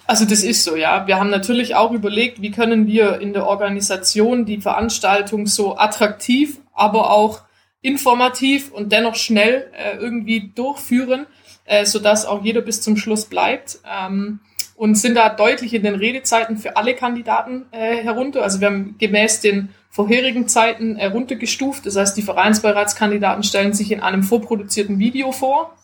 Also 0.07 0.25
das 0.25 0.45
ist 0.45 0.65
so, 0.65 0.77
ja. 0.77 1.07
Wir 1.07 1.19
haben 1.19 1.31
natürlich 1.31 1.75
auch 1.75 1.93
überlegt, 1.93 2.41
wie 2.41 2.51
können 2.51 2.87
wir 2.87 3.21
in 3.21 3.33
der 3.33 3.47
Organisation 3.47 4.45
die 4.45 4.61
Veranstaltung 4.61 5.47
so 5.47 5.77
attraktiv, 5.77 6.61
aber 6.75 7.11
auch 7.11 7.43
informativ 7.81 8.71
und 8.71 8.93
dennoch 8.93 9.17
schnell 9.17 9.71
äh, 9.73 9.97
irgendwie 9.97 10.53
durchführen, 10.55 11.27
äh, 11.65 11.87
sodass 11.87 12.27
auch 12.27 12.45
jeder 12.45 12.61
bis 12.61 12.83
zum 12.83 12.97
Schluss 12.97 13.25
bleibt. 13.25 13.81
Ähm, 13.85 14.41
und 14.77 14.95
sind 14.95 15.15
da 15.15 15.31
deutlich 15.31 15.73
in 15.73 15.83
den 15.83 15.95
Redezeiten 15.95 16.59
für 16.59 16.77
alle 16.77 16.95
Kandidaten 16.95 17.67
äh, 17.73 17.97
herunter. 17.97 18.43
Also 18.43 18.61
wir 18.61 18.69
haben 18.69 18.97
gemäß 18.99 19.41
den 19.41 19.71
vorherigen 19.91 20.49
Zeiten 20.49 20.97
äh, 20.97 21.07
runtergestuft. 21.07 21.87
Das 21.87 21.97
heißt, 21.97 22.17
die 22.17 22.23
Vereinsbeiratskandidaten 22.23 23.43
stellen 23.43 23.73
sich 23.73 23.91
in 23.91 24.01
einem 24.01 24.23
vorproduzierten 24.23 24.99
Video 24.99 25.33
vor, 25.33 25.75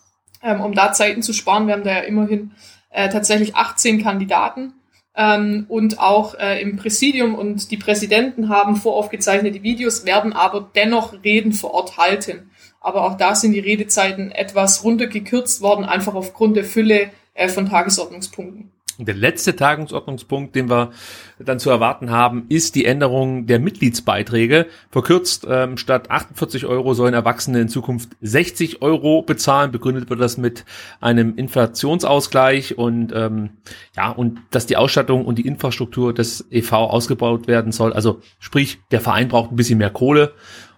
ähm, 0.43 0.61
um 0.61 0.73
da 0.73 0.93
Zeiten 0.93 1.23
zu 1.23 1.33
sparen. 1.33 1.65
Wir 1.65 1.73
haben 1.73 1.83
da 1.83 1.91
ja 1.91 2.01
immerhin 2.01 2.51
äh, 2.91 3.09
tatsächlich 3.09 3.55
18 3.55 4.03
Kandidaten. 4.03 4.73
Ähm, 5.15 5.65
und 5.69 5.99
auch 5.99 6.35
äh, 6.35 6.61
im 6.61 6.75
Präsidium 6.75 7.35
und 7.35 7.69
die 7.69 7.77
Präsidenten 7.77 8.49
haben 8.49 8.75
voraufgezeichnete 8.75 9.61
Videos, 9.61 10.05
werden 10.05 10.33
aber 10.33 10.69
dennoch 10.73 11.13
Reden 11.23 11.53
vor 11.53 11.73
Ort 11.73 11.97
halten. 11.97 12.49
Aber 12.79 13.05
auch 13.05 13.15
da 13.15 13.35
sind 13.35 13.53
die 13.53 13.59
Redezeiten 13.59 14.31
etwas 14.31 14.83
runtergekürzt 14.83 15.61
worden, 15.61 15.85
einfach 15.85 16.15
aufgrund 16.15 16.57
der 16.57 16.65
Fülle 16.65 17.11
äh, 17.33 17.47
von 17.47 17.69
Tagesordnungspunkten. 17.69 18.71
Der 18.99 19.15
letzte 19.15 19.55
Tagesordnungspunkt, 19.55 20.55
den 20.55 20.69
wir 20.69 20.91
dann 21.39 21.59
zu 21.59 21.69
erwarten 21.69 22.11
haben, 22.11 22.45
ist 22.49 22.75
die 22.75 22.85
Änderung 22.85 23.47
der 23.47 23.59
Mitgliedsbeiträge. 23.59 24.67
Verkürzt, 24.91 25.47
ähm, 25.49 25.77
statt 25.77 26.11
48 26.11 26.65
Euro 26.65 26.93
sollen 26.93 27.13
Erwachsene 27.13 27.61
in 27.61 27.69
Zukunft 27.69 28.09
60 28.21 28.81
Euro 28.81 29.23
bezahlen. 29.23 29.71
Begründet 29.71 30.09
wird 30.09 30.21
das 30.21 30.37
mit 30.37 30.65
einem 31.01 31.35
Inflationsausgleich 31.35 32.77
und 32.77 33.11
ähm, 33.15 33.51
ja, 33.95 34.11
und 34.11 34.39
dass 34.51 34.67
die 34.67 34.77
Ausstattung 34.77 35.25
und 35.25 35.37
die 35.39 35.47
Infrastruktur 35.47 36.13
des 36.13 36.45
EV 36.51 36.73
ausgebaut 36.73 37.47
werden 37.47 37.71
soll. 37.71 37.93
Also 37.93 38.21
sprich, 38.39 38.79
der 38.91 39.01
Verein 39.01 39.27
braucht 39.27 39.51
ein 39.51 39.55
bisschen 39.55 39.79
mehr 39.79 39.89
Kohle 39.89 40.33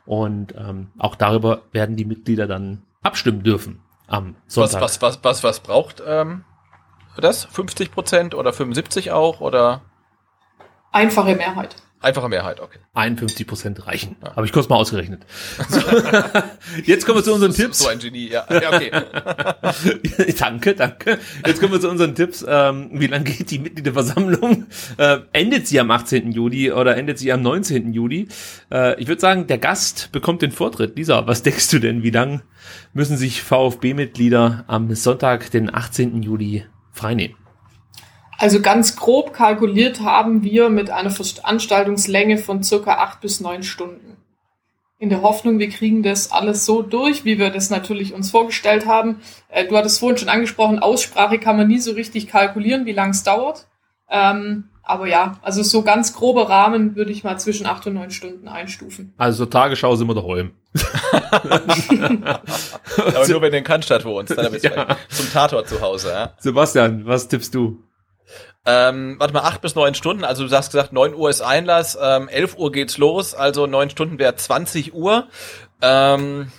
und 0.05 0.53
ähm, 0.57 0.87
auch 0.97 1.15
darüber 1.15 1.63
werden 1.71 1.95
die 1.95 2.05
Mitglieder 2.05 2.47
dann 2.47 2.83
abstimmen 3.01 3.43
dürfen 3.43 3.79
am 4.07 4.35
Sonntag. 4.47 4.81
Was, 4.81 5.01
was, 5.01 5.21
was, 5.21 5.23
was, 5.23 5.43
was 5.43 5.59
braucht 5.59 6.01
ähm, 6.05 6.43
das? 7.21 7.45
50 7.45 7.91
Prozent 7.91 8.35
oder 8.35 8.53
75 8.53 9.11
auch 9.11 9.41
oder 9.41 9.81
Einfache 10.95 11.35
Mehrheit. 11.35 11.75
einfache 11.99 12.29
Mehrheit? 12.29 12.61
Okay. 12.61 12.79
51 12.93 13.45
Prozent 13.45 13.85
reichen. 13.85 14.15
Habe 14.23 14.45
ich 14.45 14.53
kurz 14.53 14.69
mal 14.69 14.77
ausgerechnet. 14.77 15.25
So. 15.67 15.81
Jetzt 16.85 17.05
kommen 17.05 17.17
wir 17.17 17.23
zu 17.25 17.33
unseren 17.33 17.51
Tipps. 17.53 17.79
So 17.79 17.89
ein 17.89 17.99
Genie, 17.99 18.29
ja. 18.29 18.45
ja 18.49 18.73
okay. 18.73 18.91
danke, 20.39 20.73
danke. 20.73 21.19
Jetzt 21.45 21.59
kommen 21.59 21.73
wir 21.73 21.81
zu 21.81 21.89
unseren 21.89 22.15
Tipps. 22.15 22.45
Ähm, 22.47 22.91
wie 22.93 23.07
lange 23.07 23.25
geht 23.25 23.51
die 23.51 23.59
Mitgliederversammlung? 23.59 24.67
Äh, 24.97 25.19
endet 25.33 25.67
sie 25.67 25.79
am 25.79 25.91
18. 25.91 26.31
Juli 26.31 26.71
oder 26.71 26.95
endet 26.95 27.19
sie 27.19 27.33
am 27.33 27.41
19. 27.41 27.91
Juli? 27.91 28.29
Äh, 28.71 29.01
ich 29.01 29.09
würde 29.09 29.19
sagen, 29.19 29.47
der 29.47 29.57
Gast 29.57 30.09
bekommt 30.13 30.41
den 30.41 30.51
Vortritt. 30.51 30.95
Lisa, 30.95 31.27
was 31.27 31.43
denkst 31.43 31.69
du 31.71 31.79
denn? 31.79 32.03
Wie 32.03 32.11
lang 32.11 32.43
müssen 32.93 33.17
sich 33.17 33.41
VfB-Mitglieder 33.41 34.63
am 34.67 34.93
Sonntag, 34.95 35.51
den 35.51 35.73
18. 35.73 36.23
Juli, 36.23 36.65
freinehmen? 36.95 37.37
Also 38.37 38.61
ganz 38.61 38.95
grob 38.95 39.33
kalkuliert 39.33 40.01
haben 40.01 40.43
wir 40.43 40.69
mit 40.69 40.89
einer 40.89 41.09
Veranstaltungslänge 41.09 42.37
von 42.37 42.63
circa 42.63 42.95
acht 42.95 43.21
bis 43.21 43.39
neun 43.39 43.63
Stunden. 43.63 44.17
In 44.97 45.09
der 45.09 45.21
Hoffnung, 45.21 45.59
wir 45.59 45.69
kriegen 45.69 46.03
das 46.03 46.31
alles 46.31 46.65
so 46.65 46.81
durch, 46.81 47.25
wie 47.25 47.37
wir 47.37 47.49
das 47.49 47.69
natürlich 47.69 48.13
uns 48.13 48.31
vorgestellt 48.31 48.85
haben. 48.85 49.21
Äh, 49.49 49.67
du 49.67 49.77
hattest 49.77 49.99
vorhin 49.99 50.17
schon 50.17 50.29
angesprochen, 50.29 50.79
Aussprache 50.79 51.37
kann 51.37 51.57
man 51.57 51.67
nie 51.67 51.79
so 51.79 51.91
richtig 51.91 52.27
kalkulieren, 52.27 52.85
wie 52.85 52.93
lang 52.93 53.09
es 53.09 53.23
dauert. 53.23 53.67
Ähm, 54.09 54.69
aber 54.85 55.07
ja, 55.07 55.37
also 55.41 55.63
so 55.63 55.81
ganz 55.81 56.13
grobe 56.13 56.47
Rahmen 56.47 56.95
würde 56.95 57.11
ich 57.11 57.23
mal 57.23 57.37
zwischen 57.39 57.65
acht 57.65 57.85
und 57.87 57.95
neun 57.95 58.11
Stunden 58.11 58.47
einstufen. 58.47 59.13
Also 59.17 59.45
zur 59.45 59.49
Tagesschau 59.51 59.95
sind 59.95 60.07
wir 60.07 60.15
daheim. 60.15 60.53
Aber 62.25 63.27
nur 63.27 63.41
wenn 63.41 63.51
du 63.51 63.57
in 63.57 63.63
Cannstatt 63.63 64.05
wohnst, 64.05 64.37
dann 64.37 64.51
bist 64.51 64.65
du 64.65 64.69
Ja. 64.75 64.97
zum 65.09 65.31
Tatort 65.31 65.67
zu 65.69 65.81
Hause. 65.81 66.09
Ja? 66.11 66.33
Sebastian, 66.39 67.05
was 67.05 67.27
tippst 67.27 67.53
du? 67.55 67.83
Ähm, 68.65 69.15
warte 69.19 69.33
mal, 69.33 69.41
acht 69.41 69.61
bis 69.61 69.75
neun 69.75 69.93
Stunden. 69.93 70.23
Also 70.23 70.47
du 70.47 70.55
hast 70.55 70.71
gesagt, 70.71 70.91
neun 70.91 71.13
Uhr 71.13 71.29
ist 71.29 71.41
Einlass, 71.41 71.97
ähm, 72.01 72.27
11 72.27 72.57
Uhr 72.57 72.71
geht's 72.71 72.97
los, 72.97 73.35
also 73.35 73.67
neun 73.67 73.89
Stunden 73.89 74.17
wäre 74.17 74.35
20 74.35 74.93
Uhr. 74.95 75.27
Ähm, 75.81 76.51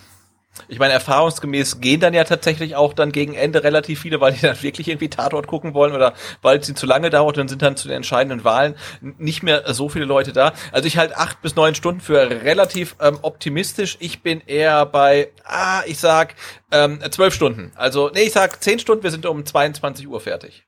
ich 0.69 0.79
meine, 0.79 0.93
erfahrungsgemäß 0.93 1.81
gehen 1.81 2.01
dann 2.01 2.15
ja 2.15 2.25
tatsächlich 2.25 2.77
auch 2.77 2.95
dann 2.95 3.13
gegen 3.13 3.35
Ende 3.35 3.63
relativ 3.63 4.01
viele, 4.01 4.21
weil 4.21 4.33
die 4.33 4.41
dann 4.41 4.61
wirklich 4.63 4.89
irgendwie 4.89 5.09
Tatort 5.09 5.47
gucken 5.47 5.75
wollen 5.75 5.95
oder 5.95 6.15
weil 6.43 6.63
sie 6.63 6.75
zu 6.75 6.87
lange 6.87 7.11
dauert 7.11 7.39
und 7.39 7.49
sind 7.49 7.63
dann 7.63 7.77
zu 7.77 7.89
den 7.89 7.99
entscheidenden 7.99 8.45
Wahlen 8.45 8.75
nicht 9.01 9.43
mehr 9.43 9.73
so 9.75 9.89
viele 9.89 10.05
Leute 10.05 10.33
da. 10.33 10.53
Also 10.73 10.87
ich 10.87 10.97
halte 10.99 11.17
acht 11.17 11.43
bis 11.43 11.57
neun 11.57 11.75
Stunden 11.75 12.01
für 12.01 12.31
relativ 12.31 12.97
ähm, 13.01 13.19
optimistisch. 13.23 13.97
Ich 14.01 14.23
bin 14.23 14.41
eher 14.47 14.87
bei, 14.87 15.31
ah, 15.45 15.83
ich 15.87 15.99
sag 15.99 16.35
ähm, 16.71 17.01
zwölf 17.11 17.35
Stunden. 17.35 17.73
Also, 17.77 18.11
nee, 18.13 18.23
ich 18.23 18.33
sag 18.33 18.63
zehn 18.63 18.79
Stunden, 18.79 19.03
wir 19.03 19.11
sind 19.11 19.27
um 19.27 19.45
22 19.45 20.09
Uhr 20.09 20.21
fertig. 20.21 20.67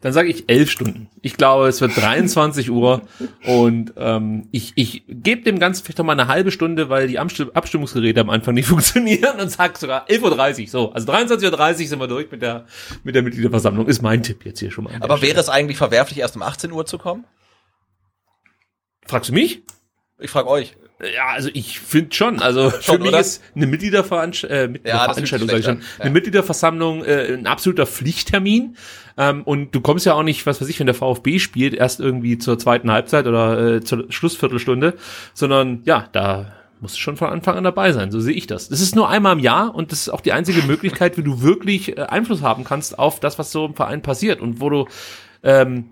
Dann 0.00 0.12
sage 0.12 0.28
ich 0.28 0.48
elf 0.48 0.70
Stunden. 0.70 1.08
Ich 1.20 1.36
glaube, 1.36 1.68
es 1.68 1.80
wird 1.80 1.96
23 1.96 2.70
Uhr 2.70 3.02
und 3.46 3.92
ähm, 3.96 4.48
ich, 4.50 4.72
ich 4.74 5.04
gebe 5.08 5.42
dem 5.42 5.58
Ganzen 5.58 5.84
vielleicht 5.84 5.98
noch 5.98 6.04
mal 6.04 6.12
eine 6.12 6.26
halbe 6.26 6.50
Stunde, 6.50 6.88
weil 6.88 7.06
die 7.06 7.18
Abstimm 7.18 7.50
Abstimmungsgeräte 7.54 8.20
am 8.20 8.30
Anfang 8.30 8.54
nicht 8.54 8.66
funktionieren 8.68 9.40
und 9.40 9.50
sag 9.50 9.78
sogar 9.78 10.08
11.30 10.08 10.62
Uhr. 10.62 10.68
So, 10.68 10.92
also 10.92 11.12
23.30 11.12 11.82
Uhr 11.82 11.86
sind 11.86 12.00
wir 12.00 12.08
durch 12.08 12.30
mit 12.30 12.42
der, 12.42 12.66
mit 13.04 13.14
der 13.14 13.22
Mitgliederversammlung. 13.22 13.86
Ist 13.86 14.02
mein 14.02 14.22
Tipp 14.22 14.44
jetzt 14.44 14.58
hier 14.58 14.70
schon 14.70 14.84
mal. 14.84 14.94
Aber 15.00 15.22
wäre 15.22 15.38
es 15.38 15.48
eigentlich 15.48 15.78
verwerflich, 15.78 16.18
erst 16.18 16.36
um 16.36 16.42
18 16.42 16.72
Uhr 16.72 16.84
zu 16.84 16.98
kommen? 16.98 17.24
Fragst 19.06 19.30
du 19.30 19.34
mich? 19.34 19.62
Ich 20.18 20.30
frage 20.30 20.48
euch. 20.48 20.76
Ja, 21.02 21.26
also 21.34 21.48
ich 21.52 21.80
finde 21.80 22.14
schon. 22.14 22.40
Also 22.40 22.70
Schon, 22.70 22.80
für 22.80 22.98
mich 23.00 23.08
oder? 23.08 23.20
ist 23.20 23.42
eine 23.56 23.66
Mitgliederveranst 23.66 24.44
äh, 24.44 24.68
mit 24.68 24.86
Ja, 24.86 25.04
Veranstaltung, 25.04 25.48
sag 25.48 25.58
ich 25.58 25.64
schon, 25.64 25.78
an. 25.78 25.82
eine 25.98 26.08
Ja. 26.08 26.12
Mitgliederversammlung 26.12 27.04
äh, 27.04 27.34
ein 27.34 27.46
absoluter 27.46 27.86
Pflichttermin. 27.86 28.76
Ähm, 29.18 29.42
und 29.42 29.74
du 29.74 29.80
kommst 29.80 30.06
ja 30.06 30.14
auch 30.14 30.22
nicht, 30.22 30.46
was 30.46 30.60
weiß 30.60 30.68
ich, 30.68 30.78
wenn 30.78 30.86
der 30.86 30.94
VfB 30.94 31.38
spielt, 31.38 31.74
erst 31.74 32.00
irgendwie 32.00 32.38
zur 32.38 32.58
zweiten 32.58 32.90
Halbzeit 32.90 33.26
oder 33.26 33.76
äh, 33.76 33.80
zur 33.82 34.10
Schlussviertelstunde, 34.10 34.94
sondern 35.34 35.82
ja, 35.84 36.08
da 36.12 36.52
musst 36.80 36.96
du 36.96 37.00
schon 37.00 37.16
von 37.16 37.28
Anfang 37.28 37.56
an 37.56 37.64
dabei 37.64 37.92
sein. 37.92 38.10
So 38.10 38.20
sehe 38.20 38.34
ich 38.34 38.46
das. 38.46 38.68
Das 38.68 38.80
ist 38.80 38.94
nur 38.96 39.08
einmal 39.08 39.34
im 39.34 39.38
Jahr 39.40 39.74
und 39.74 39.92
das 39.92 40.00
ist 40.00 40.08
auch 40.08 40.20
die 40.20 40.32
einzige 40.32 40.62
Möglichkeit, 40.66 41.16
wie 41.18 41.22
du 41.22 41.42
wirklich 41.42 41.96
äh, 41.98 42.02
Einfluss 42.02 42.42
haben 42.42 42.64
kannst 42.64 42.98
auf 42.98 43.20
das, 43.20 43.38
was 43.38 43.52
so 43.52 43.66
im 43.66 43.74
Verein 43.74 44.02
passiert 44.02 44.40
und 44.40 44.60
wo 44.60 44.70
du 44.70 44.86
ähm, 45.42 45.90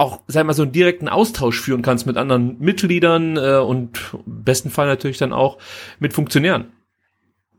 auch, 0.00 0.20
sag 0.28 0.46
mal, 0.46 0.54
so 0.54 0.62
einen 0.62 0.72
direkten 0.72 1.08
Austausch 1.08 1.60
führen 1.60 1.82
kannst 1.82 2.06
mit 2.06 2.16
anderen 2.16 2.58
Mitgliedern 2.58 3.36
äh, 3.36 3.58
und 3.58 3.98
im 4.14 4.44
besten 4.44 4.70
Fall 4.70 4.86
natürlich 4.86 5.18
dann 5.18 5.32
auch 5.32 5.58
mit 5.98 6.14
Funktionären. 6.14 6.72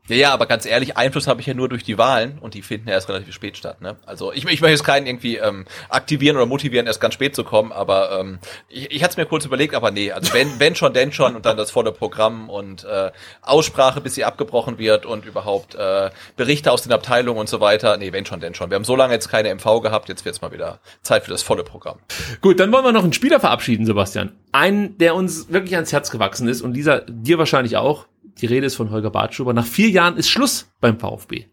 Ja, 0.08 0.16
ja, 0.16 0.32
aber 0.32 0.46
ganz 0.46 0.66
ehrlich, 0.66 0.96
Einfluss 0.96 1.28
habe 1.28 1.40
ich 1.40 1.46
ja 1.46 1.54
nur 1.54 1.68
durch 1.68 1.84
die 1.84 1.96
Wahlen 1.96 2.38
und 2.40 2.54
die 2.54 2.62
finden 2.62 2.88
ja 2.88 2.94
erst 2.94 3.08
relativ 3.08 3.32
spät 3.32 3.56
statt. 3.56 3.80
Ne? 3.80 3.94
Also 4.04 4.32
ich, 4.32 4.38
ich 4.38 4.60
möchte 4.60 4.66
jetzt 4.66 4.82
keinen 4.82 5.06
irgendwie 5.06 5.36
ähm, 5.36 5.64
aktivieren 5.88 6.36
oder 6.36 6.46
motivieren, 6.46 6.88
erst 6.88 7.00
ganz 7.00 7.14
spät 7.14 7.36
zu 7.36 7.44
kommen, 7.44 7.70
aber 7.70 8.18
ähm, 8.18 8.40
ich, 8.68 8.90
ich 8.90 9.04
hatte 9.04 9.12
es 9.12 9.16
mir 9.16 9.26
kurz 9.26 9.44
überlegt, 9.44 9.76
aber 9.76 9.92
nee, 9.92 10.10
also 10.10 10.34
wenn, 10.34 10.58
wenn 10.58 10.74
schon, 10.74 10.92
denn 10.92 11.12
schon 11.12 11.36
und 11.36 11.46
dann 11.46 11.56
das 11.56 11.70
volle 11.70 11.92
Programm 11.92 12.50
und 12.50 12.82
äh, 12.82 13.12
Aussprache, 13.42 14.00
bis 14.00 14.16
sie 14.16 14.24
abgebrochen 14.24 14.76
wird 14.76 15.06
und 15.06 15.24
überhaupt 15.24 15.76
äh, 15.76 16.10
Berichte 16.34 16.72
aus 16.72 16.82
den 16.82 16.90
Abteilungen 16.90 17.38
und 17.38 17.48
so 17.48 17.60
weiter. 17.60 17.96
Nee, 17.96 18.12
wenn 18.12 18.26
schon, 18.26 18.40
denn 18.40 18.56
schon. 18.56 18.70
Wir 18.70 18.74
haben 18.74 18.84
so 18.84 18.96
lange 18.96 19.14
jetzt 19.14 19.28
keine 19.28 19.54
MV 19.54 19.82
gehabt, 19.82 20.08
jetzt 20.08 20.24
wird's 20.24 20.40
mal 20.40 20.50
wieder 20.50 20.80
Zeit 21.02 21.22
für 21.22 21.30
das 21.30 21.44
volle 21.44 21.62
Programm. 21.62 22.00
Gut, 22.40 22.58
dann 22.58 22.72
wollen 22.72 22.84
wir 22.84 22.90
noch 22.90 23.04
einen 23.04 23.12
Spieler 23.12 23.38
verabschieden, 23.38 23.86
Sebastian. 23.86 24.32
Einen, 24.50 24.98
der 24.98 25.14
uns 25.14 25.52
wirklich 25.52 25.76
ans 25.76 25.92
Herz 25.92 26.10
gewachsen 26.10 26.48
ist 26.48 26.60
und 26.60 26.74
Lisa, 26.74 27.02
dir 27.06 27.38
wahrscheinlich 27.38 27.76
auch 27.76 28.06
die 28.40 28.46
Rede 28.46 28.66
ist 28.66 28.76
von 28.76 28.90
Holger 28.90 29.10
Bartschuber. 29.10 29.52
Nach 29.52 29.66
vier 29.66 29.90
Jahren 29.90 30.16
ist 30.16 30.28
Schluss 30.28 30.72
beim 30.80 30.98
VfB. 30.98 31.46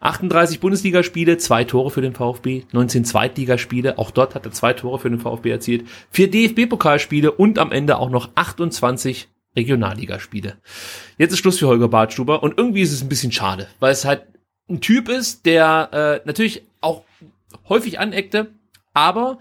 38 0.00 0.60
Bundesligaspiele, 0.60 1.38
zwei 1.38 1.64
Tore 1.64 1.90
für 1.90 2.02
den 2.02 2.14
VfB, 2.14 2.64
19 2.72 3.04
Zweitligaspiele, 3.04 3.98
auch 3.98 4.10
dort 4.10 4.34
hat 4.34 4.46
er 4.46 4.52
zwei 4.52 4.72
Tore 4.72 4.98
für 4.98 5.10
den 5.10 5.18
VfB 5.18 5.50
erzielt, 5.50 5.86
vier 6.10 6.30
DFB-Pokalspiele 6.30 7.32
und 7.32 7.58
am 7.58 7.72
Ende 7.72 7.98
auch 7.98 8.10
noch 8.10 8.30
28 8.34 9.28
Regionalligaspiele. 9.56 10.56
Jetzt 11.16 11.32
ist 11.32 11.38
Schluss 11.38 11.58
für 11.58 11.66
Holger 11.66 11.88
Bartschuber 11.88 12.42
und 12.42 12.58
irgendwie 12.58 12.82
ist 12.82 12.92
es 12.92 13.02
ein 13.02 13.08
bisschen 13.08 13.32
schade, 13.32 13.66
weil 13.80 13.92
es 13.92 14.04
halt 14.04 14.22
ein 14.68 14.80
Typ 14.80 15.08
ist, 15.08 15.46
der 15.46 16.20
äh, 16.22 16.26
natürlich 16.26 16.62
auch 16.80 17.02
häufig 17.68 17.98
aneckte, 17.98 18.52
aber 18.94 19.38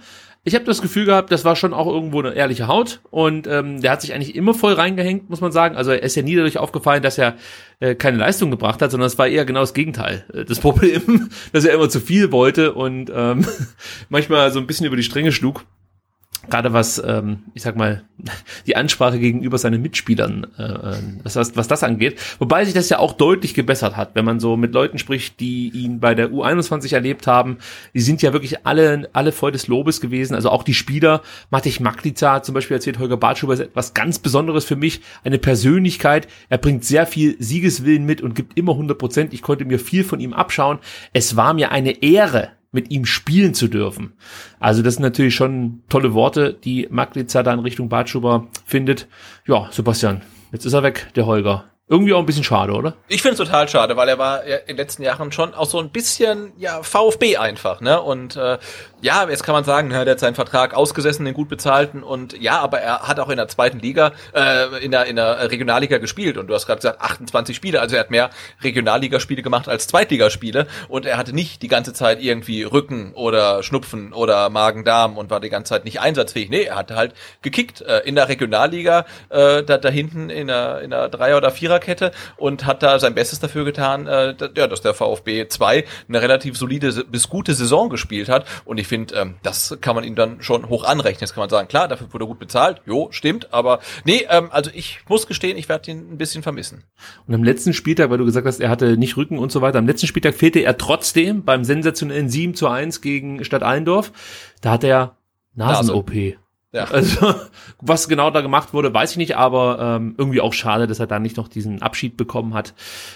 ich 0.48 0.56
habe 0.56 0.64
das 0.64 0.82
Gefühl 0.82 1.04
gehabt, 1.04 1.30
das 1.30 1.44
war 1.44 1.58
schon 1.58 1.74
auch 1.74 1.88
irgendwo 1.88 2.22
eine 2.22 2.34
ehrliche 2.34 2.68
Haut 2.68 3.02
und 3.12 3.48
ähm, 3.48 3.82
der 3.82 3.92
hat 3.92 4.02
sich 4.02 4.14
eigentlich 4.14 4.34
immer 4.34 4.54
voll 4.54 4.72
reingehängt, 4.72 5.30
muss 5.30 5.42
man 5.42 5.52
sagen. 5.52 5.76
Also 5.76 5.92
er 5.92 6.02
ist 6.02 6.16
ja 6.16 6.22
nie 6.22 6.38
dadurch 6.38 6.58
aufgefallen, 6.58 7.04
dass 7.04 7.18
er 7.18 7.36
äh, 7.82 7.96
keine 7.96 8.18
Leistung 8.18 8.50
gebracht 8.50 8.82
hat, 8.82 8.90
sondern 8.90 9.08
es 9.08 9.18
war 9.18 9.28
eher 9.28 9.44
genau 9.44 9.60
das 9.60 9.74
Gegenteil. 9.74 10.24
Äh, 10.34 10.46
das 10.46 10.60
Problem, 10.62 11.30
dass 11.52 11.66
er 11.66 11.74
immer 11.74 11.90
zu 11.90 12.00
viel 12.00 12.32
wollte 12.32 12.74
und 12.74 13.12
ähm, 13.14 13.46
manchmal 14.10 14.50
so 14.52 14.60
ein 14.60 14.68
bisschen 14.68 14.86
über 14.86 14.96
die 14.96 15.04
Stränge 15.04 15.34
schlug 15.34 15.66
gerade 16.50 16.74
was, 16.74 17.02
ähm, 17.06 17.44
ich 17.54 17.62
sag 17.62 17.76
mal, 17.76 18.04
die 18.66 18.76
Ansprache 18.76 19.20
gegenüber 19.20 19.58
seinen 19.58 19.82
Mitspielern, 19.82 20.48
äh, 20.58 20.64
äh, 20.64 20.96
was, 21.24 21.56
was 21.56 21.68
das 21.68 21.84
angeht. 21.84 22.20
Wobei 22.40 22.66
sich 22.66 22.74
das 22.74 22.90
ja 22.90 23.00
auch 23.00 23.14
deutlich 23.14 23.54
gebessert 23.54 23.96
hat, 23.96 24.12
wenn 24.16 24.26
man 24.26 24.40
so 24.40 24.58
mit 24.58 24.74
Leuten 24.74 24.98
spricht, 24.98 25.40
die 25.40 25.70
ihn 25.70 26.00
bei 26.00 26.16
der 26.16 26.32
U21 26.32 26.94
erlebt 26.94 27.28
haben. 27.28 27.58
Die 27.94 28.02
sind 28.02 28.22
ja 28.22 28.34
wirklich 28.34 28.66
alle, 28.66 29.10
alle 29.14 29.32
voll 29.32 29.52
des 29.52 29.68
Lobes 29.68 30.02
gewesen. 30.02 30.36
Also 30.36 30.50
auch 30.50 30.64
die 30.64 30.74
Spieler, 30.74 31.22
Matej 31.50 31.82
Maklica 31.82 32.42
zum 32.42 32.54
Beispiel 32.56 32.76
erzählt 32.76 33.00
Holger 33.00 33.18
Bartschuber, 33.18 33.54
ist 33.54 33.60
etwas 33.60 33.94
ganz 33.94 34.20
Besonderes 34.20 34.66
für 34.66 34.76
mich, 34.76 35.02
eine 35.24 35.38
Persönlichkeit. 35.38 36.28
Er 36.50 36.58
bringt 36.58 36.84
sehr 36.86 37.06
viel 37.06 37.36
Siegeswillen 37.40 38.06
mit 38.06 38.22
und 38.22 38.36
gibt 38.36 38.58
immer 38.58 38.74
100 38.74 38.98
Prozent. 38.98 39.34
Ich 39.34 39.42
konnte 39.42 39.66
mir 39.66 39.80
viel 39.80 40.04
von 40.04 40.20
ihm 40.20 40.34
abschauen. 40.34 40.80
Es 41.14 41.36
war 41.36 41.54
mir 41.54 41.72
eine 41.72 42.02
Ehre, 42.02 42.50
mit 42.78 42.92
ihm 42.92 43.06
spielen 43.06 43.56
zu 43.56 43.68
dürfen. 43.68 44.14
Also 44.60 44.84
das 44.84 44.94
sind 44.94 45.04
natürlich 45.04 45.34
schon 45.34 45.82
tolle 45.90 46.14
Worte, 46.14 46.54
die 46.54 46.88
Maglica 46.92 47.42
da 47.42 47.52
in 47.52 47.60
Richtung 47.60 47.90
Bartschuber 47.90 48.50
findet. 48.66 49.08
Ja, 49.48 49.68
Sebastian, 49.72 50.22
jetzt 50.52 50.68
ist 50.68 50.74
er 50.74 50.84
weg, 50.84 51.08
der 51.16 51.26
Holger. 51.26 51.66
Irgendwie 51.90 52.14
auch 52.14 52.20
ein 52.20 52.26
bisschen 52.26 52.44
schade, 52.44 52.74
oder? 52.74 52.96
Ich 53.08 53.22
finde 53.22 53.42
es 53.42 53.48
total 53.48 53.70
schade, 53.70 53.96
weil 53.96 54.10
er 54.10 54.18
war 54.18 54.46
ja 54.46 54.58
in 54.58 54.68
den 54.68 54.78
letzten 54.78 55.04
Jahren 55.04 55.32
schon 55.32 55.54
auch 55.54 55.68
so 55.68 55.80
ein 55.80 55.90
bisschen 55.90 56.52
ja 56.58 56.84
VfB 56.84 57.38
einfach, 57.38 57.80
ne? 57.80 58.02
Und 58.02 58.36
äh, 58.36 58.58
ja, 59.02 59.30
jetzt 59.30 59.44
kann 59.44 59.54
man 59.54 59.64
sagen, 59.64 59.90
der 59.90 60.06
hat 60.06 60.20
seinen 60.20 60.36
Vertrag 60.36 60.74
ausgesessen, 60.74 61.24
den 61.24 61.34
gut 61.34 61.48
bezahlten 61.48 62.04
und 62.04 62.38
ja, 62.42 62.60
aber 62.60 62.80
er 62.82 63.08
hat 63.08 63.22
auch 63.22 63.30
in 63.30 63.38
der 63.38 63.48
zweiten 63.48 63.80
Liga, 63.80 64.12
äh, 64.34 64.84
in 64.84 64.92
der 64.92 65.06
in 65.06 65.16
der 65.16 65.50
Regionalliga 65.50 65.98
gespielt 65.98 66.38
und 66.38 66.48
du 66.48 66.56
hast 66.56 66.66
gerade 66.66 66.80
gesagt 66.80 67.00
28 67.00 67.56
Spiele, 67.56 67.80
also 67.80 67.96
er 67.96 68.02
hat 68.02 68.12
mehr 68.12 68.32
Regionalligaspiele 68.64 69.42
gemacht 69.42 69.70
als 69.70 69.88
Zweitligaspiele 69.88 70.68
und 70.90 71.06
er 71.06 71.16
hatte 71.16 71.32
nicht 71.32 71.62
die 71.62 71.70
ganze 71.70 71.94
Zeit 71.94 72.22
irgendwie 72.22 72.64
Rücken 72.64 73.14
oder 73.14 73.64
Schnupfen 73.64 74.12
oder 74.12 74.50
Magen-Darm 74.50 75.18
und 75.18 75.30
war 75.30 75.40
die 75.40 75.50
ganze 75.50 75.70
Zeit 75.70 75.86
nicht 75.86 76.02
einsatzfähig. 76.02 76.50
Nee, 76.50 76.64
er 76.64 76.76
hatte 76.76 76.98
halt 76.98 77.14
gekickt 77.44 77.80
äh, 77.80 78.00
in 78.00 78.16
der 78.16 78.28
Regionalliga 78.28 79.06
äh, 79.30 79.64
da, 79.64 79.78
da 79.78 79.88
hinten 79.88 80.30
in 80.30 80.48
der 80.48 80.82
in 80.82 80.90
der 80.90 81.08
Dreier 81.08 81.38
oder 81.38 81.52
Vierer 81.52 81.77
Viererkette 81.78 82.12
und 82.38 82.66
hat 82.66 82.84
da 82.84 83.00
sein 83.00 83.16
Bestes 83.16 83.40
dafür 83.40 83.66
getan, 83.66 84.08
äh, 84.08 84.36
ja, 84.56 84.68
dass 84.68 84.82
der 84.82 84.94
VfB 84.94 85.48
2 85.48 85.86
eine 86.08 86.22
relativ 86.22 86.58
solide 86.58 87.06
bis 87.06 87.30
gute 87.30 87.54
Saison 87.54 87.90
gespielt 87.90 88.30
hat. 88.30 88.46
Und 88.66 88.78
ich 88.80 88.88
finde, 88.88 89.16
ähm, 89.16 89.36
das 89.44 89.78
kann 89.82 89.96
man 89.96 90.04
ihm 90.04 90.16
dann 90.16 90.42
schon 90.42 90.70
hoch 90.70 90.84
anrechnen. 90.84 91.22
Jetzt 91.22 91.34
kann 91.34 91.42
man 91.42 91.50
sagen, 91.50 91.68
klar, 91.68 91.88
dafür 91.88 92.12
wurde 92.12 92.26
er 92.26 92.28
gut 92.28 92.40
bezahlt. 92.40 92.82
Jo, 92.86 93.08
stimmt. 93.12 93.54
Aber 93.54 93.80
nee, 94.04 94.26
ähm, 94.30 94.50
also 94.52 94.72
ich 94.74 95.00
muss 95.08 95.28
gestehen, 95.28 95.58
ich 95.58 95.70
werde 95.70 95.92
ihn 95.92 96.14
ein 96.14 96.18
bisschen 96.18 96.44
vermissen. 96.44 96.84
Und 97.28 97.34
am 97.34 97.44
letzten 97.44 97.74
Spieltag, 97.74 98.10
weil 98.10 98.18
du 98.18 98.26
gesagt 98.26 98.48
hast, 98.48 98.60
er 98.60 98.70
hatte 98.70 98.98
nicht 98.98 99.18
Rücken 99.18 99.40
und 99.40 99.52
so 99.52 99.62
weiter, 99.62 99.80
am 99.80 99.88
letzten 99.88 100.08
Spieltag 100.08 100.36
fehlte 100.36 100.60
er 100.60 100.78
trotzdem 100.78 101.44
beim 101.44 101.64
sensationellen 101.64 102.30
7 102.30 102.56
zu 102.56 102.68
1 102.68 103.02
gegen 103.02 103.44
Stadt 103.44 103.64
Allendorf. 103.64 104.12
Da 104.62 104.72
hat 104.72 104.84
er 104.84 105.18
Nasen-OP. 105.56 106.14
Nase. 106.14 106.47
Ja. 106.78 106.88
Also, 106.98 107.34
was 107.82 108.08
genau 108.08 108.30
da 108.32 108.42
gemacht 108.42 108.74
wurde, 108.74 108.94
weiß 108.94 109.12
ich 109.12 109.18
nicht, 109.18 109.36
aber 109.36 109.98
ähm, 109.98 110.16
irgendwie 110.18 110.42
auch 110.42 110.54
schade, 110.54 110.88
dass 110.88 111.00
er 111.00 111.08
da 111.08 111.20
nicht 111.20 111.38
noch 111.38 111.48
diesen 111.48 111.82
Abschied 111.82 112.18
bekommen 112.18 112.54
hat. 112.54 112.74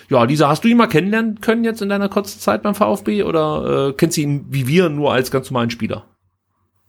Ja, 0.09 0.23
Lisa, 0.23 0.49
hast 0.49 0.63
du 0.63 0.67
ihn 0.67 0.77
mal 0.77 0.87
kennenlernen 0.87 1.41
können 1.41 1.63
jetzt 1.63 1.81
in 1.81 1.89
deiner 1.89 2.09
kurzen 2.09 2.39
Zeit 2.39 2.63
beim 2.63 2.75
VfB 2.75 3.23
oder 3.23 3.89
äh, 3.89 3.93
kennst 3.93 4.17
du 4.17 4.21
ihn 4.21 4.45
wie 4.49 4.67
wir 4.67 4.89
nur 4.89 5.13
als 5.13 5.31
ganz 5.31 5.51
normalen 5.51 5.69
Spieler? 5.69 6.05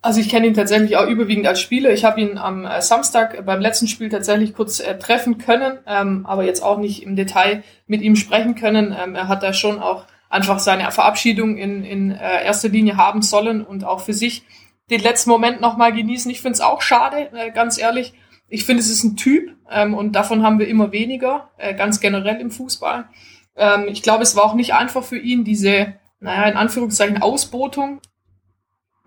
Also 0.00 0.20
ich 0.20 0.28
kenne 0.28 0.48
ihn 0.48 0.54
tatsächlich 0.54 0.96
auch 0.96 1.06
überwiegend 1.06 1.46
als 1.46 1.60
Spieler. 1.60 1.92
Ich 1.92 2.04
habe 2.04 2.20
ihn 2.20 2.38
am 2.38 2.64
äh, 2.64 2.80
Samstag 2.82 3.44
beim 3.46 3.60
letzten 3.60 3.86
Spiel 3.86 4.08
tatsächlich 4.08 4.54
kurz 4.54 4.80
äh, 4.80 4.98
treffen 4.98 5.38
können, 5.38 5.78
ähm, 5.86 6.26
aber 6.26 6.44
jetzt 6.44 6.62
auch 6.62 6.78
nicht 6.78 7.02
im 7.02 7.16
Detail 7.16 7.62
mit 7.86 8.02
ihm 8.02 8.16
sprechen 8.16 8.54
können. 8.54 8.96
Ähm, 8.98 9.14
er 9.14 9.28
hat 9.28 9.42
da 9.42 9.52
schon 9.52 9.78
auch 9.78 10.06
einfach 10.28 10.58
seine 10.58 10.90
Verabschiedung 10.90 11.56
in, 11.58 11.84
in 11.84 12.10
äh, 12.10 12.44
erster 12.44 12.70
Linie 12.70 12.96
haben 12.96 13.22
sollen 13.22 13.62
und 13.62 13.84
auch 13.84 14.00
für 14.00 14.14
sich 14.14 14.42
den 14.90 15.00
letzten 15.00 15.30
Moment 15.30 15.60
nochmal 15.60 15.92
genießen. 15.92 16.30
Ich 16.30 16.40
finde 16.40 16.54
es 16.54 16.60
auch 16.60 16.82
schade, 16.82 17.30
äh, 17.32 17.50
ganz 17.50 17.78
ehrlich. 17.78 18.14
Ich 18.48 18.64
finde, 18.64 18.82
es 18.82 18.90
ist 18.90 19.04
ein 19.04 19.16
Typ 19.16 19.56
ähm, 19.70 19.94
und 19.94 20.12
davon 20.12 20.42
haben 20.42 20.58
wir 20.58 20.68
immer 20.68 20.92
weniger, 20.92 21.50
äh, 21.56 21.74
ganz 21.74 22.00
generell 22.00 22.40
im 22.40 22.50
Fußball. 22.50 23.08
Ähm, 23.56 23.86
ich 23.88 24.02
glaube, 24.02 24.22
es 24.22 24.36
war 24.36 24.44
auch 24.44 24.54
nicht 24.54 24.74
einfach 24.74 25.02
für 25.02 25.18
ihn, 25.18 25.44
diese, 25.44 25.94
naja, 26.20 26.50
in 26.50 26.56
Anführungszeichen 26.56 27.22
Ausbotung 27.22 28.00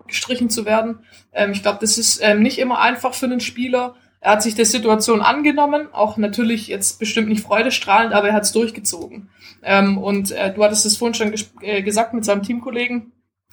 gestrichen 0.06 0.50
zu 0.50 0.64
werden. 0.64 1.00
Ähm, 1.32 1.52
ich 1.52 1.62
glaube, 1.62 1.78
das 1.80 1.98
ist 1.98 2.20
ähm, 2.22 2.42
nicht 2.42 2.58
immer 2.58 2.80
einfach 2.80 3.14
für 3.14 3.26
einen 3.26 3.40
Spieler. 3.40 3.94
Er 4.20 4.32
hat 4.32 4.42
sich 4.42 4.54
der 4.54 4.64
Situation 4.64 5.20
angenommen, 5.20 5.88
auch 5.92 6.16
natürlich 6.16 6.68
jetzt 6.68 6.98
bestimmt 6.98 7.28
nicht 7.28 7.44
freudestrahlend, 7.44 8.12
aber 8.12 8.28
er 8.28 8.34
hat 8.34 8.44
es 8.44 8.52
durchgezogen. 8.52 9.30
Ähm, 9.62 9.98
und 9.98 10.32
äh, 10.32 10.52
du 10.52 10.64
hattest 10.64 10.86
es 10.86 10.96
vorhin 10.96 11.14
schon 11.14 11.34
äh, 11.62 11.82
gesagt 11.82 12.14
mit 12.14 12.24
seinem 12.24 12.42
Teamkollegen. 12.42 13.12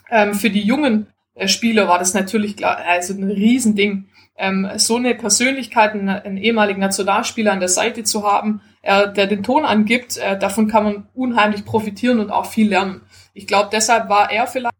Ähm, 0.10 0.34
für 0.34 0.50
die 0.50 0.62
jungen 0.62 1.13
Spieler 1.46 1.88
war 1.88 2.00
das 2.00 2.14
natürlich 2.14 2.58
klar, 2.58 2.78
also 2.88 3.14
ein 3.14 3.24
Riesending. 3.24 4.06
Ähm, 4.36 4.68
so 4.78 4.96
eine 4.96 5.14
Persönlichkeit, 5.14 5.94
einen, 5.94 6.10
einen 6.10 6.38
ehemaligen 6.38 6.80
Nationalspieler 6.80 7.52
an 7.52 7.60
der 7.60 7.70
Seite 7.70 8.04
zu 8.04 8.24
haben, 8.24 8.62
äh, 8.82 9.12
der 9.14 9.28
den 9.28 9.44
Ton 9.44 9.64
angibt, 9.64 10.18
äh, 10.18 10.38
davon 10.38 10.68
kann 10.68 10.84
man 10.84 11.08
unheimlich 11.14 11.66
profitieren 11.66 12.20
und 12.20 12.32
auch 12.32 12.48
viel 12.48 12.70
lernen. 12.70 13.02
Ich 13.34 13.48
glaube, 13.48 13.70
deshalb 13.72 14.10
war 14.10 14.32
er 14.32 14.48
vielleicht 14.48 14.74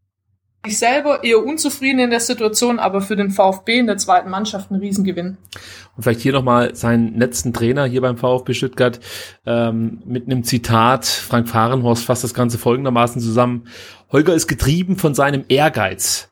ich 0.66 0.78
selber 0.78 1.22
eher 1.22 1.44
unzufrieden 1.44 1.98
in 1.98 2.10
der 2.10 2.20
Situation, 2.20 2.78
aber 2.78 3.02
für 3.02 3.16
den 3.16 3.30
VfB 3.30 3.78
in 3.80 3.86
der 3.86 3.98
zweiten 3.98 4.30
Mannschaft 4.30 4.70
ein 4.70 4.76
Riesengewinn. 4.76 5.36
Und 5.96 6.02
vielleicht 6.02 6.20
hier 6.20 6.32
nochmal 6.32 6.74
seinen 6.74 7.18
letzten 7.18 7.52
Trainer 7.52 7.84
hier 7.84 8.00
beim 8.00 8.16
VfB 8.16 8.54
Stuttgart 8.54 8.98
ähm, 9.44 10.02
mit 10.06 10.24
einem 10.26 10.42
Zitat. 10.42 11.04
Frank 11.04 11.48
Fahrenhorst 11.48 12.04
fasst 12.04 12.24
das 12.24 12.32
Ganze 12.34 12.56
folgendermaßen 12.56 13.20
zusammen. 13.20 13.66
Holger 14.10 14.34
ist 14.34 14.46
getrieben 14.46 14.96
von 14.96 15.14
seinem 15.14 15.44
Ehrgeiz. 15.48 16.30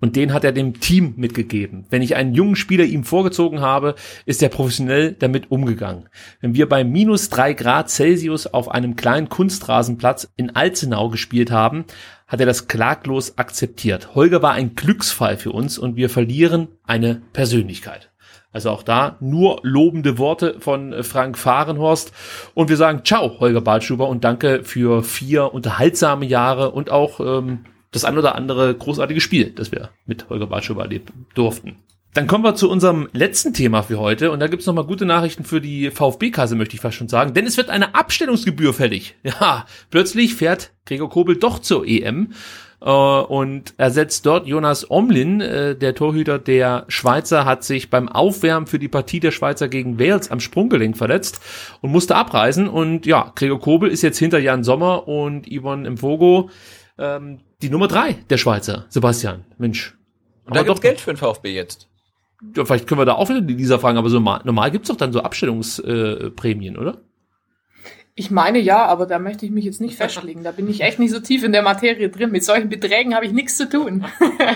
Und 0.00 0.16
den 0.16 0.32
hat 0.32 0.44
er 0.44 0.52
dem 0.52 0.80
Team 0.80 1.14
mitgegeben. 1.16 1.86
Wenn 1.90 2.02
ich 2.02 2.14
einen 2.14 2.34
jungen 2.34 2.56
Spieler 2.56 2.84
ihm 2.84 3.04
vorgezogen 3.04 3.60
habe, 3.60 3.94
ist 4.26 4.42
er 4.42 4.48
professionell 4.48 5.12
damit 5.12 5.50
umgegangen. 5.50 6.08
Wenn 6.40 6.54
wir 6.54 6.68
bei 6.68 6.84
minus 6.84 7.30
drei 7.30 7.52
Grad 7.52 7.90
Celsius 7.90 8.46
auf 8.46 8.68
einem 8.70 8.94
kleinen 8.96 9.28
Kunstrasenplatz 9.28 10.28
in 10.36 10.54
Alzenau 10.54 11.08
gespielt 11.08 11.50
haben, 11.50 11.84
hat 12.28 12.40
er 12.40 12.46
das 12.46 12.68
klaglos 12.68 13.38
akzeptiert. 13.38 14.14
Holger 14.14 14.42
war 14.42 14.52
ein 14.52 14.74
Glücksfall 14.74 15.36
für 15.36 15.50
uns 15.50 15.78
und 15.78 15.96
wir 15.96 16.10
verlieren 16.10 16.68
eine 16.84 17.22
Persönlichkeit. 17.32 18.10
Also 18.52 18.70
auch 18.70 18.82
da 18.82 19.16
nur 19.20 19.60
lobende 19.62 20.16
Worte 20.16 20.56
von 20.58 21.02
Frank 21.02 21.36
Fahrenhorst. 21.36 22.12
Und 22.54 22.68
wir 22.70 22.76
sagen 22.76 23.02
Ciao, 23.04 23.40
Holger 23.40 23.60
Balschuber, 23.60 24.08
und 24.08 24.24
danke 24.24 24.64
für 24.64 25.02
vier 25.02 25.52
unterhaltsame 25.52 26.24
Jahre 26.24 26.70
und 26.70 26.90
auch 26.90 27.20
ähm, 27.20 27.64
das 27.90 28.04
ein 28.04 28.18
oder 28.18 28.34
andere 28.34 28.74
großartige 28.74 29.20
Spiel, 29.20 29.50
das 29.50 29.72
wir 29.72 29.90
mit 30.06 30.28
Holger 30.28 30.46
Bartschuber 30.46 30.82
erleben 30.82 31.26
durften. 31.34 31.76
Dann 32.14 32.26
kommen 32.26 32.42
wir 32.42 32.54
zu 32.54 32.70
unserem 32.70 33.08
letzten 33.12 33.52
Thema 33.52 33.82
für 33.82 33.98
heute 33.98 34.32
und 34.32 34.40
da 34.40 34.48
gibt's 34.48 34.66
noch 34.66 34.74
mal 34.74 34.82
gute 34.82 35.06
Nachrichten 35.06 35.44
für 35.44 35.60
die 35.60 35.90
VfB-Kasse, 35.90 36.56
möchte 36.56 36.74
ich 36.74 36.80
fast 36.80 36.96
schon 36.96 37.08
sagen, 37.08 37.34
denn 37.34 37.46
es 37.46 37.56
wird 37.56 37.70
eine 37.70 37.94
Abstellungsgebühr 37.94 38.74
fällig. 38.74 39.14
Ja, 39.22 39.66
plötzlich 39.90 40.34
fährt 40.34 40.72
Gregor 40.86 41.10
Kobel 41.10 41.36
doch 41.36 41.58
zur 41.58 41.86
EM 41.86 42.32
äh, 42.80 42.90
und 42.90 43.74
ersetzt 43.76 44.24
dort 44.24 44.46
Jonas 44.46 44.90
Omlin, 44.90 45.40
äh, 45.40 45.76
der 45.76 45.94
Torhüter 45.94 46.38
der 46.38 46.86
Schweizer, 46.88 47.44
hat 47.44 47.62
sich 47.62 47.90
beim 47.90 48.08
Aufwärmen 48.08 48.66
für 48.66 48.78
die 48.78 48.88
Partie 48.88 49.20
der 49.20 49.30
Schweizer 49.30 49.68
gegen 49.68 50.00
Wales 50.00 50.30
am 50.30 50.40
Sprunggelenk 50.40 50.96
verletzt 50.96 51.40
und 51.82 51.92
musste 51.92 52.16
abreisen. 52.16 52.68
Und 52.68 53.06
ja, 53.06 53.32
Gregor 53.36 53.60
Kobel 53.60 53.90
ist 53.90 54.02
jetzt 54.02 54.18
hinter 54.18 54.38
Jan 54.38 54.64
Sommer 54.64 55.06
und 55.06 55.46
Yvonne 55.46 55.90
Mvogo 55.90 56.50
ähm, 56.98 57.40
die 57.62 57.70
Nummer 57.70 57.88
drei 57.88 58.12
der 58.30 58.38
Schweizer. 58.38 58.86
Sebastian, 58.88 59.44
Mensch. 59.58 59.96
Und 60.44 60.56
da 60.56 60.62
gibt's 60.62 60.80
Geld 60.80 61.00
für 61.00 61.12
den 61.12 61.16
VfB 61.16 61.54
jetzt. 61.54 61.88
Ja, 62.56 62.64
vielleicht 62.64 62.86
können 62.86 63.00
wir 63.00 63.04
da 63.04 63.14
auch 63.14 63.28
wieder 63.28 63.40
die 63.40 63.54
Lisa 63.54 63.78
fragen, 63.78 63.98
aber 63.98 64.08
so 64.08 64.16
normal, 64.16 64.42
normal 64.44 64.70
gibt's 64.70 64.88
doch 64.88 64.96
dann 64.96 65.12
so 65.12 65.20
Abstellungsprämien, 65.20 66.76
äh, 66.76 66.78
oder? 66.78 67.02
Ich 68.14 68.30
meine 68.30 68.58
ja, 68.58 68.84
aber 68.86 69.06
da 69.06 69.20
möchte 69.20 69.46
ich 69.46 69.52
mich 69.52 69.64
jetzt 69.64 69.80
nicht 69.80 69.96
festlegen. 69.96 70.42
Da 70.42 70.50
bin 70.50 70.68
ich 70.68 70.80
echt 70.80 70.98
nicht 70.98 71.12
so 71.12 71.20
tief 71.20 71.44
in 71.44 71.52
der 71.52 71.62
Materie 71.62 72.08
drin. 72.08 72.32
Mit 72.32 72.42
solchen 72.42 72.68
Beträgen 72.68 73.14
habe 73.14 73.26
ich 73.26 73.32
nichts 73.32 73.56
zu 73.56 73.68
tun. 73.68 74.04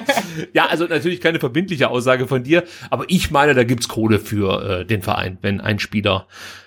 ja, 0.52 0.66
also 0.66 0.86
natürlich 0.86 1.20
keine 1.20 1.38
verbindliche 1.38 1.88
Aussage 1.88 2.26
von 2.26 2.42
dir, 2.42 2.64
aber 2.90 3.04
ich 3.08 3.30
meine, 3.30 3.54
da 3.54 3.62
gibt's 3.62 3.88
Kohle 3.88 4.18
für 4.18 4.80
äh, 4.80 4.84
den 4.84 5.02
Verein, 5.02 5.38
wenn 5.42 5.60
ein 5.60 5.78
Spieler 5.78 6.26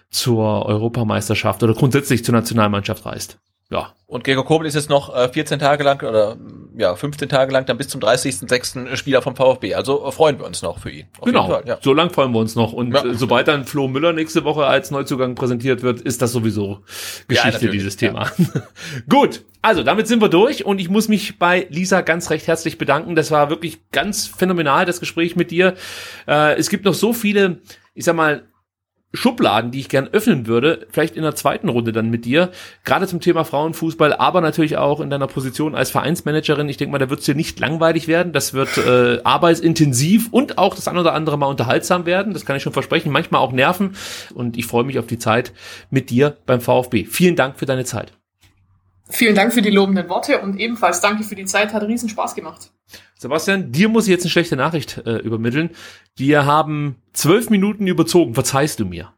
zur 0.09 0.65
Europameisterschaft 0.65 1.63
oder 1.63 1.73
grundsätzlich 1.73 2.23
zur 2.23 2.33
Nationalmannschaft 2.33 3.05
reist 3.05 3.39
ja. 3.71 3.93
Und 4.07 4.23
Gregor 4.23 4.45
Kobel 4.45 4.67
ist 4.67 4.75
jetzt 4.75 4.89
noch 4.89 5.15
äh, 5.15 5.27
14 5.27 5.57
Tage 5.57 5.83
lang 5.83 6.01
oder 6.07 6.37
ja 6.77 6.95
15 6.95 7.27
Tage 7.27 7.51
lang 7.51 7.65
dann 7.65 7.77
bis 7.77 7.87
zum 7.87 7.99
30.06. 7.99 8.95
Spieler 8.95 9.23
vom 9.23 9.35
VfB. 9.35 9.73
Also 9.73 10.05
äh, 10.05 10.11
freuen 10.11 10.37
wir 10.37 10.45
uns 10.45 10.61
noch 10.61 10.77
für 10.77 10.91
ihn. 10.91 11.07
genau, 11.23 11.47
Fall, 11.47 11.63
ja. 11.65 11.79
so 11.81 11.91
lang 11.91 12.11
freuen 12.11 12.31
wir 12.31 12.39
uns 12.39 12.55
noch. 12.55 12.71
Und 12.73 12.93
ja. 12.93 13.03
äh, 13.03 13.15
sobald 13.15 13.47
dann 13.47 13.65
Flo 13.65 13.87
Müller 13.87 14.13
nächste 14.13 14.43
Woche 14.43 14.65
als 14.65 14.91
Neuzugang 14.91 15.33
präsentiert 15.33 15.81
wird, 15.81 16.01
ist 16.01 16.21
das 16.21 16.31
sowieso 16.31 16.81
Geschichte 17.27 17.65
ja, 17.65 17.71
dieses 17.71 17.97
Thema. 17.97 18.31
Gut, 19.09 19.43
also 19.63 19.81
damit 19.81 20.07
sind 20.07 20.21
wir 20.21 20.29
durch 20.29 20.63
und 20.63 20.79
ich 20.79 20.89
muss 20.89 21.07
mich 21.07 21.39
bei 21.39 21.65
Lisa 21.71 22.01
ganz 22.01 22.29
recht 22.29 22.45
herzlich 22.45 22.77
bedanken. 22.77 23.15
Das 23.15 23.31
war 23.31 23.49
wirklich 23.49 23.89
ganz 23.89 24.27
phänomenal, 24.27 24.85
das 24.85 24.99
Gespräch 24.99 25.35
mit 25.35 25.49
dir. 25.49 25.73
Äh, 26.27 26.55
es 26.57 26.69
gibt 26.69 26.85
noch 26.85 26.93
so 26.93 27.13
viele, 27.13 27.61
ich 27.95 28.05
sag 28.05 28.15
mal, 28.15 28.43
Schubladen, 29.13 29.71
die 29.71 29.79
ich 29.79 29.89
gern 29.89 30.09
öffnen 30.11 30.45
würde, 30.47 30.87
vielleicht 30.91 31.15
in 31.15 31.23
der 31.23 31.35
zweiten 31.35 31.69
Runde 31.69 31.91
dann 31.91 32.09
mit 32.09 32.25
dir, 32.25 32.51
gerade 32.83 33.07
zum 33.07 33.21
Thema 33.21 33.45
Frauenfußball, 33.45 34.13
aber 34.13 34.41
natürlich 34.41 34.77
auch 34.77 34.99
in 34.99 35.09
deiner 35.09 35.27
Position 35.27 35.75
als 35.75 35.89
Vereinsmanagerin. 35.89 36.69
Ich 36.69 36.77
denke 36.77 36.91
mal, 36.91 36.97
da 36.97 37.09
wird 37.09 37.21
es 37.21 37.25
dir 37.25 37.35
nicht 37.35 37.59
langweilig 37.59 38.07
werden. 38.07 38.33
Das 38.33 38.53
wird 38.53 38.77
äh, 38.77 39.21
arbeitsintensiv 39.23 40.27
und 40.31 40.57
auch 40.57 40.75
das 40.75 40.87
ein 40.87 40.97
oder 40.97 41.13
andere 41.13 41.37
Mal 41.37 41.47
unterhaltsam 41.47 42.05
werden. 42.05 42.33
Das 42.33 42.45
kann 42.45 42.57
ich 42.57 42.63
schon 42.63 42.73
versprechen. 42.73 43.11
Manchmal 43.11 43.41
auch 43.41 43.51
nerven. 43.51 43.95
Und 44.33 44.57
ich 44.57 44.65
freue 44.65 44.83
mich 44.83 44.99
auf 44.99 45.07
die 45.07 45.19
Zeit 45.19 45.53
mit 45.89 46.09
dir 46.09 46.37
beim 46.45 46.61
VfB. 46.61 47.05
Vielen 47.05 47.35
Dank 47.35 47.57
für 47.57 47.65
deine 47.65 47.85
Zeit. 47.85 48.11
Vielen 49.09 49.35
Dank 49.35 49.53
für 49.53 49.61
die 49.61 49.69
lobenden 49.69 50.09
Worte 50.09 50.39
und 50.39 50.57
ebenfalls 50.57 50.99
danke 50.99 51.23
für 51.23 51.35
die 51.35 51.45
Zeit. 51.45 51.73
Hat 51.73 51.83
riesen 51.83 52.09
Spaß 52.09 52.35
gemacht. 52.35 52.71
Sebastian, 53.17 53.71
dir 53.71 53.89
muss 53.89 54.05
ich 54.05 54.11
jetzt 54.11 54.23
eine 54.23 54.31
schlechte 54.31 54.55
Nachricht 54.55 55.01
äh, 55.05 55.17
übermitteln. 55.17 55.69
Wir 56.15 56.45
haben 56.45 56.97
zwölf 57.13 57.49
Minuten 57.49 57.87
überzogen. 57.87 58.33
Verzeihst 58.33 58.79
du 58.79 58.85
mir? 58.85 59.13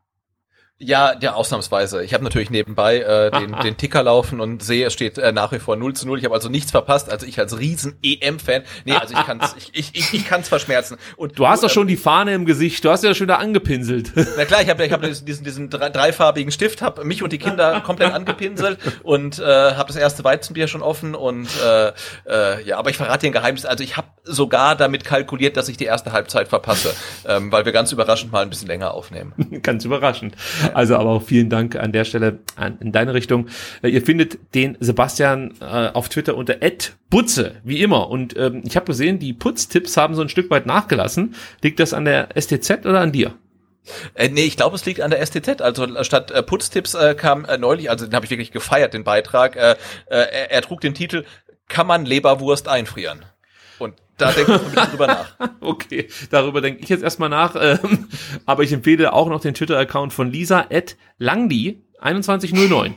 Ja, 0.80 1.16
ja, 1.20 1.34
ausnahmsweise. 1.34 2.04
Ich 2.04 2.14
habe 2.14 2.24
natürlich 2.24 2.52
nebenbei 2.52 3.00
äh, 3.00 3.32
den, 3.40 3.56
den 3.64 3.78
Ticker 3.78 4.04
laufen 4.04 4.40
und 4.40 4.62
sehe, 4.62 4.86
es 4.86 4.94
steht 4.94 5.18
äh, 5.18 5.32
nach 5.32 5.52
wie 5.52 5.58
vor 5.58 5.76
0 5.76 5.94
zu 5.94 6.06
0. 6.06 6.20
Ich 6.20 6.26
habe 6.26 6.36
also 6.36 6.50
nichts 6.50 6.70
verpasst. 6.70 7.10
Also 7.10 7.26
ich 7.26 7.40
als 7.40 7.58
riesen 7.58 7.98
EM-Fan. 8.04 8.62
Nee, 8.86 8.94
also 8.94 9.16
ich 9.16 9.26
kann's, 9.26 9.56
ich, 9.58 9.72
ich, 9.74 9.96
ich, 9.96 10.14
ich 10.14 10.28
kann's 10.28 10.50
verschmerzen. 10.50 10.98
Und 11.16 11.40
du 11.40 11.48
hast 11.48 11.64
doch 11.64 11.70
äh, 11.70 11.74
schon 11.74 11.88
die 11.88 11.98
Fahne 11.98 12.36
im 12.36 12.46
Gesicht. 12.46 12.86
Du 12.86 12.92
hast 12.92 13.04
ja 13.04 13.16
schon 13.16 13.28
da 13.28 13.38
angepinselt. 13.38 14.12
Na 14.38 14.46
klar, 14.46 14.62
ich 14.62 14.70
habe 14.70 14.86
ich 14.86 14.92
hab 14.92 15.02
diesen, 15.02 15.44
diesen 15.44 15.70
dreifarbigen 15.72 16.52
Stift, 16.52 16.84
habe 16.84 17.04
mich 17.06 17.24
und 17.24 17.34
die 17.34 17.40
Kinder 17.40 17.82
komplett 17.82 18.14
angepinselt 18.14 18.78
und 19.02 19.40
äh, 19.40 19.44
habe 19.44 19.88
das 19.88 19.96
erste 19.96 20.24
Weizenbier 20.24 20.68
schon 20.68 20.84
offen 20.84 21.16
und 21.16 21.48
äh, 21.66 21.92
äh, 22.28 22.64
ja, 22.66 22.78
aber 22.78 22.92
ich 22.92 22.98
verrate 22.98 23.26
den 23.26 23.34
Geheimnis. 23.34 23.66
Also 23.66 23.84
ich 23.84 23.98
habe 23.98 24.08
sogar 24.24 24.76
damit 24.76 25.06
kalkuliert, 25.06 25.58
dass 25.58 25.70
ich 25.70 25.78
die 25.78 25.86
erste 25.86 26.12
Halbzeit 26.12 26.48
verpasse, 26.50 26.94
ähm, 27.26 27.52
weil 27.52 27.66
wir 27.66 27.72
ganz 27.72 27.92
überraschend 27.92 28.32
mal 28.32 28.44
ein 28.44 28.50
bisschen 28.50 28.68
länger 28.68 28.94
aufnehmen. 28.94 29.34
ganz 29.64 29.84
überraschend. 29.86 30.36
Also 30.74 30.96
aber 30.96 31.12
auch 31.12 31.24
vielen 31.24 31.50
Dank 31.50 31.76
an 31.76 31.92
der 31.92 32.06
Stelle 32.06 32.40
an, 32.56 32.78
in 32.80 32.92
deine 32.92 33.14
Richtung. 33.14 33.48
Äh, 33.82 33.90
ihr 33.90 34.02
findet 34.02 34.56
den 34.56 34.78
Sebastian 34.80 35.54
äh, 35.62 35.90
auf 35.94 36.10
Twitter 36.10 36.36
unter 36.36 36.58
@butze 37.10 37.56
wie 37.64 37.82
immer. 37.82 38.10
Und 38.10 38.36
ähm, 38.38 38.64
ich 38.66 38.76
habe 38.76 38.86
gesehen, 38.86 39.20
die 39.20 39.34
Putztipps 39.34 39.98
haben 39.98 40.16
so 40.16 40.22
ein 40.22 40.30
Stück 40.30 40.50
weit 40.50 40.66
nachgelassen. 40.66 41.36
Liegt 41.62 41.80
das 41.80 41.94
an 41.94 42.06
der 42.06 42.30
STZ 42.40 42.86
oder 42.86 43.02
an 43.02 43.12
dir? 43.12 43.34
Äh, 44.14 44.30
nee, 44.30 44.44
ich 44.44 44.58
glaube, 44.58 44.76
es 44.76 44.86
liegt 44.86 45.02
an 45.02 45.12
der 45.12 45.26
STZ. 45.26 45.62
Also 45.62 46.04
statt 46.04 46.32
äh, 46.32 46.44
Putztipps 46.44 46.94
äh, 46.94 47.16
kam 47.16 47.46
äh, 47.46 47.58
neulich, 47.58 47.90
also 47.90 48.06
den 48.06 48.16
habe 48.16 48.26
ich 48.26 48.32
wirklich 48.32 48.52
gefeiert, 48.52 48.94
den 48.94 49.04
Beitrag. 49.04 49.56
Äh, 49.56 49.72
äh, 49.72 49.76
er, 50.08 50.52
er 50.52 50.62
trug 50.62 50.82
den 50.82 50.94
Titel 50.94 51.26
Kann 51.68 51.88
man 51.88 52.06
Leberwurst 52.06 52.68
einfrieren? 52.68 53.26
Da 54.18 54.32
denke 54.32 54.56
ich 54.56 54.76
mal 54.76 54.86
drüber 54.86 55.08
nach. 55.08 55.36
okay, 55.62 56.08
darüber 56.32 56.62
denke 56.62 56.82
ich 56.82 56.90
jetzt 56.90 57.04
erstmal 57.04 57.30
nach. 57.30 57.56
Ähm, 57.60 58.08
aber 58.46 58.64
ich 58.64 58.74
empfehle 58.74 59.14
auch 59.14 59.30
noch 59.30 59.42
den 59.42 59.54
Twitter-Account 59.54 60.12
von 60.12 60.32
Lisa 60.32 60.66
at 60.72 60.98
Langdi 61.20 61.84
2109. 62.02 62.96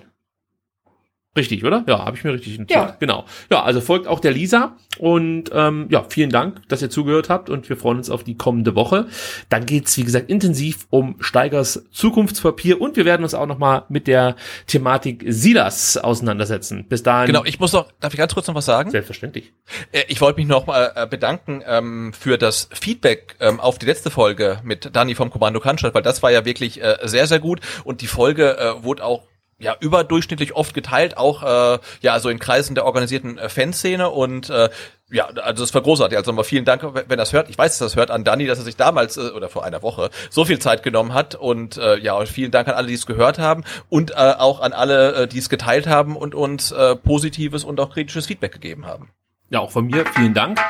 Richtig, 1.36 1.64
oder? 1.64 1.84
Ja, 1.86 2.04
habe 2.04 2.16
ich 2.16 2.24
mir 2.24 2.32
richtig 2.32 2.58
notiert. 2.58 2.76
Ja. 2.76 2.96
Genau. 2.98 3.24
Ja, 3.52 3.62
also 3.62 3.80
folgt 3.80 4.08
auch 4.08 4.18
der 4.18 4.32
Lisa 4.32 4.76
und 4.98 5.44
ähm, 5.54 5.86
ja, 5.88 6.04
vielen 6.08 6.30
Dank, 6.30 6.68
dass 6.68 6.82
ihr 6.82 6.90
zugehört 6.90 7.28
habt 7.28 7.48
und 7.48 7.68
wir 7.68 7.76
freuen 7.76 7.98
uns 7.98 8.10
auf 8.10 8.24
die 8.24 8.36
kommende 8.36 8.74
Woche. 8.74 9.06
Dann 9.48 9.64
geht's 9.64 9.96
wie 9.96 10.02
gesagt 10.02 10.28
intensiv 10.28 10.88
um 10.90 11.14
Steigers 11.20 11.84
Zukunftspapier 11.92 12.80
und 12.80 12.96
wir 12.96 13.04
werden 13.04 13.22
uns 13.22 13.34
auch 13.34 13.46
nochmal 13.46 13.84
mit 13.88 14.08
der 14.08 14.34
Thematik 14.66 15.24
Silas 15.28 15.96
auseinandersetzen. 15.96 16.86
Bis 16.88 17.04
dahin. 17.04 17.28
Genau, 17.28 17.44
ich 17.44 17.60
muss 17.60 17.72
noch, 17.72 17.92
darf 18.00 18.12
ich 18.12 18.18
ganz 18.18 18.34
kurz 18.34 18.48
noch 18.48 18.56
was 18.56 18.64
sagen? 18.64 18.90
Selbstverständlich. 18.90 19.52
Äh, 19.92 20.02
ich 20.08 20.20
wollte 20.20 20.40
mich 20.40 20.48
noch 20.48 20.66
mal 20.66 20.90
äh, 20.96 21.06
bedanken 21.06 21.62
ähm, 21.64 22.12
für 22.12 22.38
das 22.38 22.68
Feedback 22.72 23.36
ähm, 23.38 23.60
auf 23.60 23.78
die 23.78 23.86
letzte 23.86 24.10
Folge 24.10 24.58
mit 24.64 24.96
Dani 24.96 25.14
vom 25.14 25.30
Kommando 25.30 25.60
Cannstatt, 25.60 25.94
weil 25.94 26.02
das 26.02 26.24
war 26.24 26.32
ja 26.32 26.44
wirklich 26.44 26.82
äh, 26.82 26.96
sehr 27.04 27.28
sehr 27.28 27.38
gut 27.38 27.60
und 27.84 28.00
die 28.00 28.08
Folge 28.08 28.58
äh, 28.58 28.82
wurde 28.82 29.04
auch 29.04 29.28
ja 29.60 29.76
überdurchschnittlich 29.78 30.54
oft 30.56 30.74
geteilt, 30.74 31.16
auch 31.16 31.42
äh, 31.42 31.78
ja 32.00 32.18
so 32.18 32.28
in 32.28 32.38
Kreisen 32.38 32.74
der 32.74 32.84
organisierten 32.86 33.38
äh, 33.38 33.48
Fanszene 33.48 34.10
und 34.10 34.50
äh, 34.50 34.70
ja, 35.12 35.26
also 35.26 35.64
das 35.64 35.74
war 35.74 35.82
großartig. 35.82 36.16
Also 36.16 36.30
nochmal 36.30 36.44
vielen 36.44 36.64
Dank, 36.64 36.82
wenn 37.08 37.18
das 37.18 37.32
hört. 37.32 37.50
Ich 37.50 37.58
weiß, 37.58 37.78
dass 37.78 37.92
das 37.92 37.96
hört 37.96 38.10
an 38.10 38.22
Dani, 38.24 38.46
dass 38.46 38.58
er 38.58 38.64
sich 38.64 38.76
damals 38.76 39.16
äh, 39.16 39.30
oder 39.30 39.48
vor 39.48 39.64
einer 39.64 39.82
Woche 39.82 40.10
so 40.30 40.44
viel 40.44 40.58
Zeit 40.58 40.82
genommen 40.82 41.14
hat 41.14 41.34
und 41.34 41.76
äh, 41.76 41.98
ja, 41.98 42.14
und 42.14 42.28
vielen 42.28 42.50
Dank 42.50 42.68
an 42.68 42.74
alle, 42.74 42.88
die 42.88 42.94
es 42.94 43.06
gehört 43.06 43.38
haben 43.38 43.64
und 43.88 44.12
äh, 44.12 44.14
auch 44.14 44.60
an 44.60 44.72
alle, 44.72 45.14
äh, 45.14 45.28
die 45.28 45.38
es 45.38 45.48
geteilt 45.48 45.86
haben 45.86 46.16
und 46.16 46.34
uns 46.34 46.72
äh, 46.72 46.96
positives 46.96 47.64
und 47.64 47.80
auch 47.80 47.92
kritisches 47.92 48.26
Feedback 48.26 48.52
gegeben 48.52 48.86
haben. 48.86 49.10
Ja, 49.50 49.58
auch 49.58 49.72
von 49.72 49.86
mir 49.86 50.04
vielen 50.14 50.32
Dank. 50.32 50.60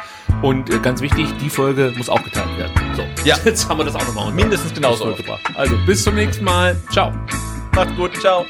Und 0.41 0.71
äh, 0.71 0.79
ganz 0.79 1.03
wichtig, 1.03 1.27
die 1.43 1.51
Folge 1.51 1.93
muss 1.99 2.09
auch 2.09 2.23
geteilt 2.23 2.57
werden. 2.57 2.73
So, 2.97 3.03
ja. 3.25 3.37
jetzt 3.45 3.69
haben 3.69 3.77
wir 3.79 3.85
das 3.85 3.95
auch 3.95 4.07
nochmal. 4.07 4.33
Mindestens 4.33 4.73
genauso. 4.73 5.15
Also 5.55 5.77
bis 5.85 6.03
zum 6.03 6.15
nächsten 6.15 6.45
Mal. 6.45 6.77
Ciao. 6.91 7.13
Macht's 7.75 7.95
gut. 7.97 8.17
Ciao. 8.21 8.47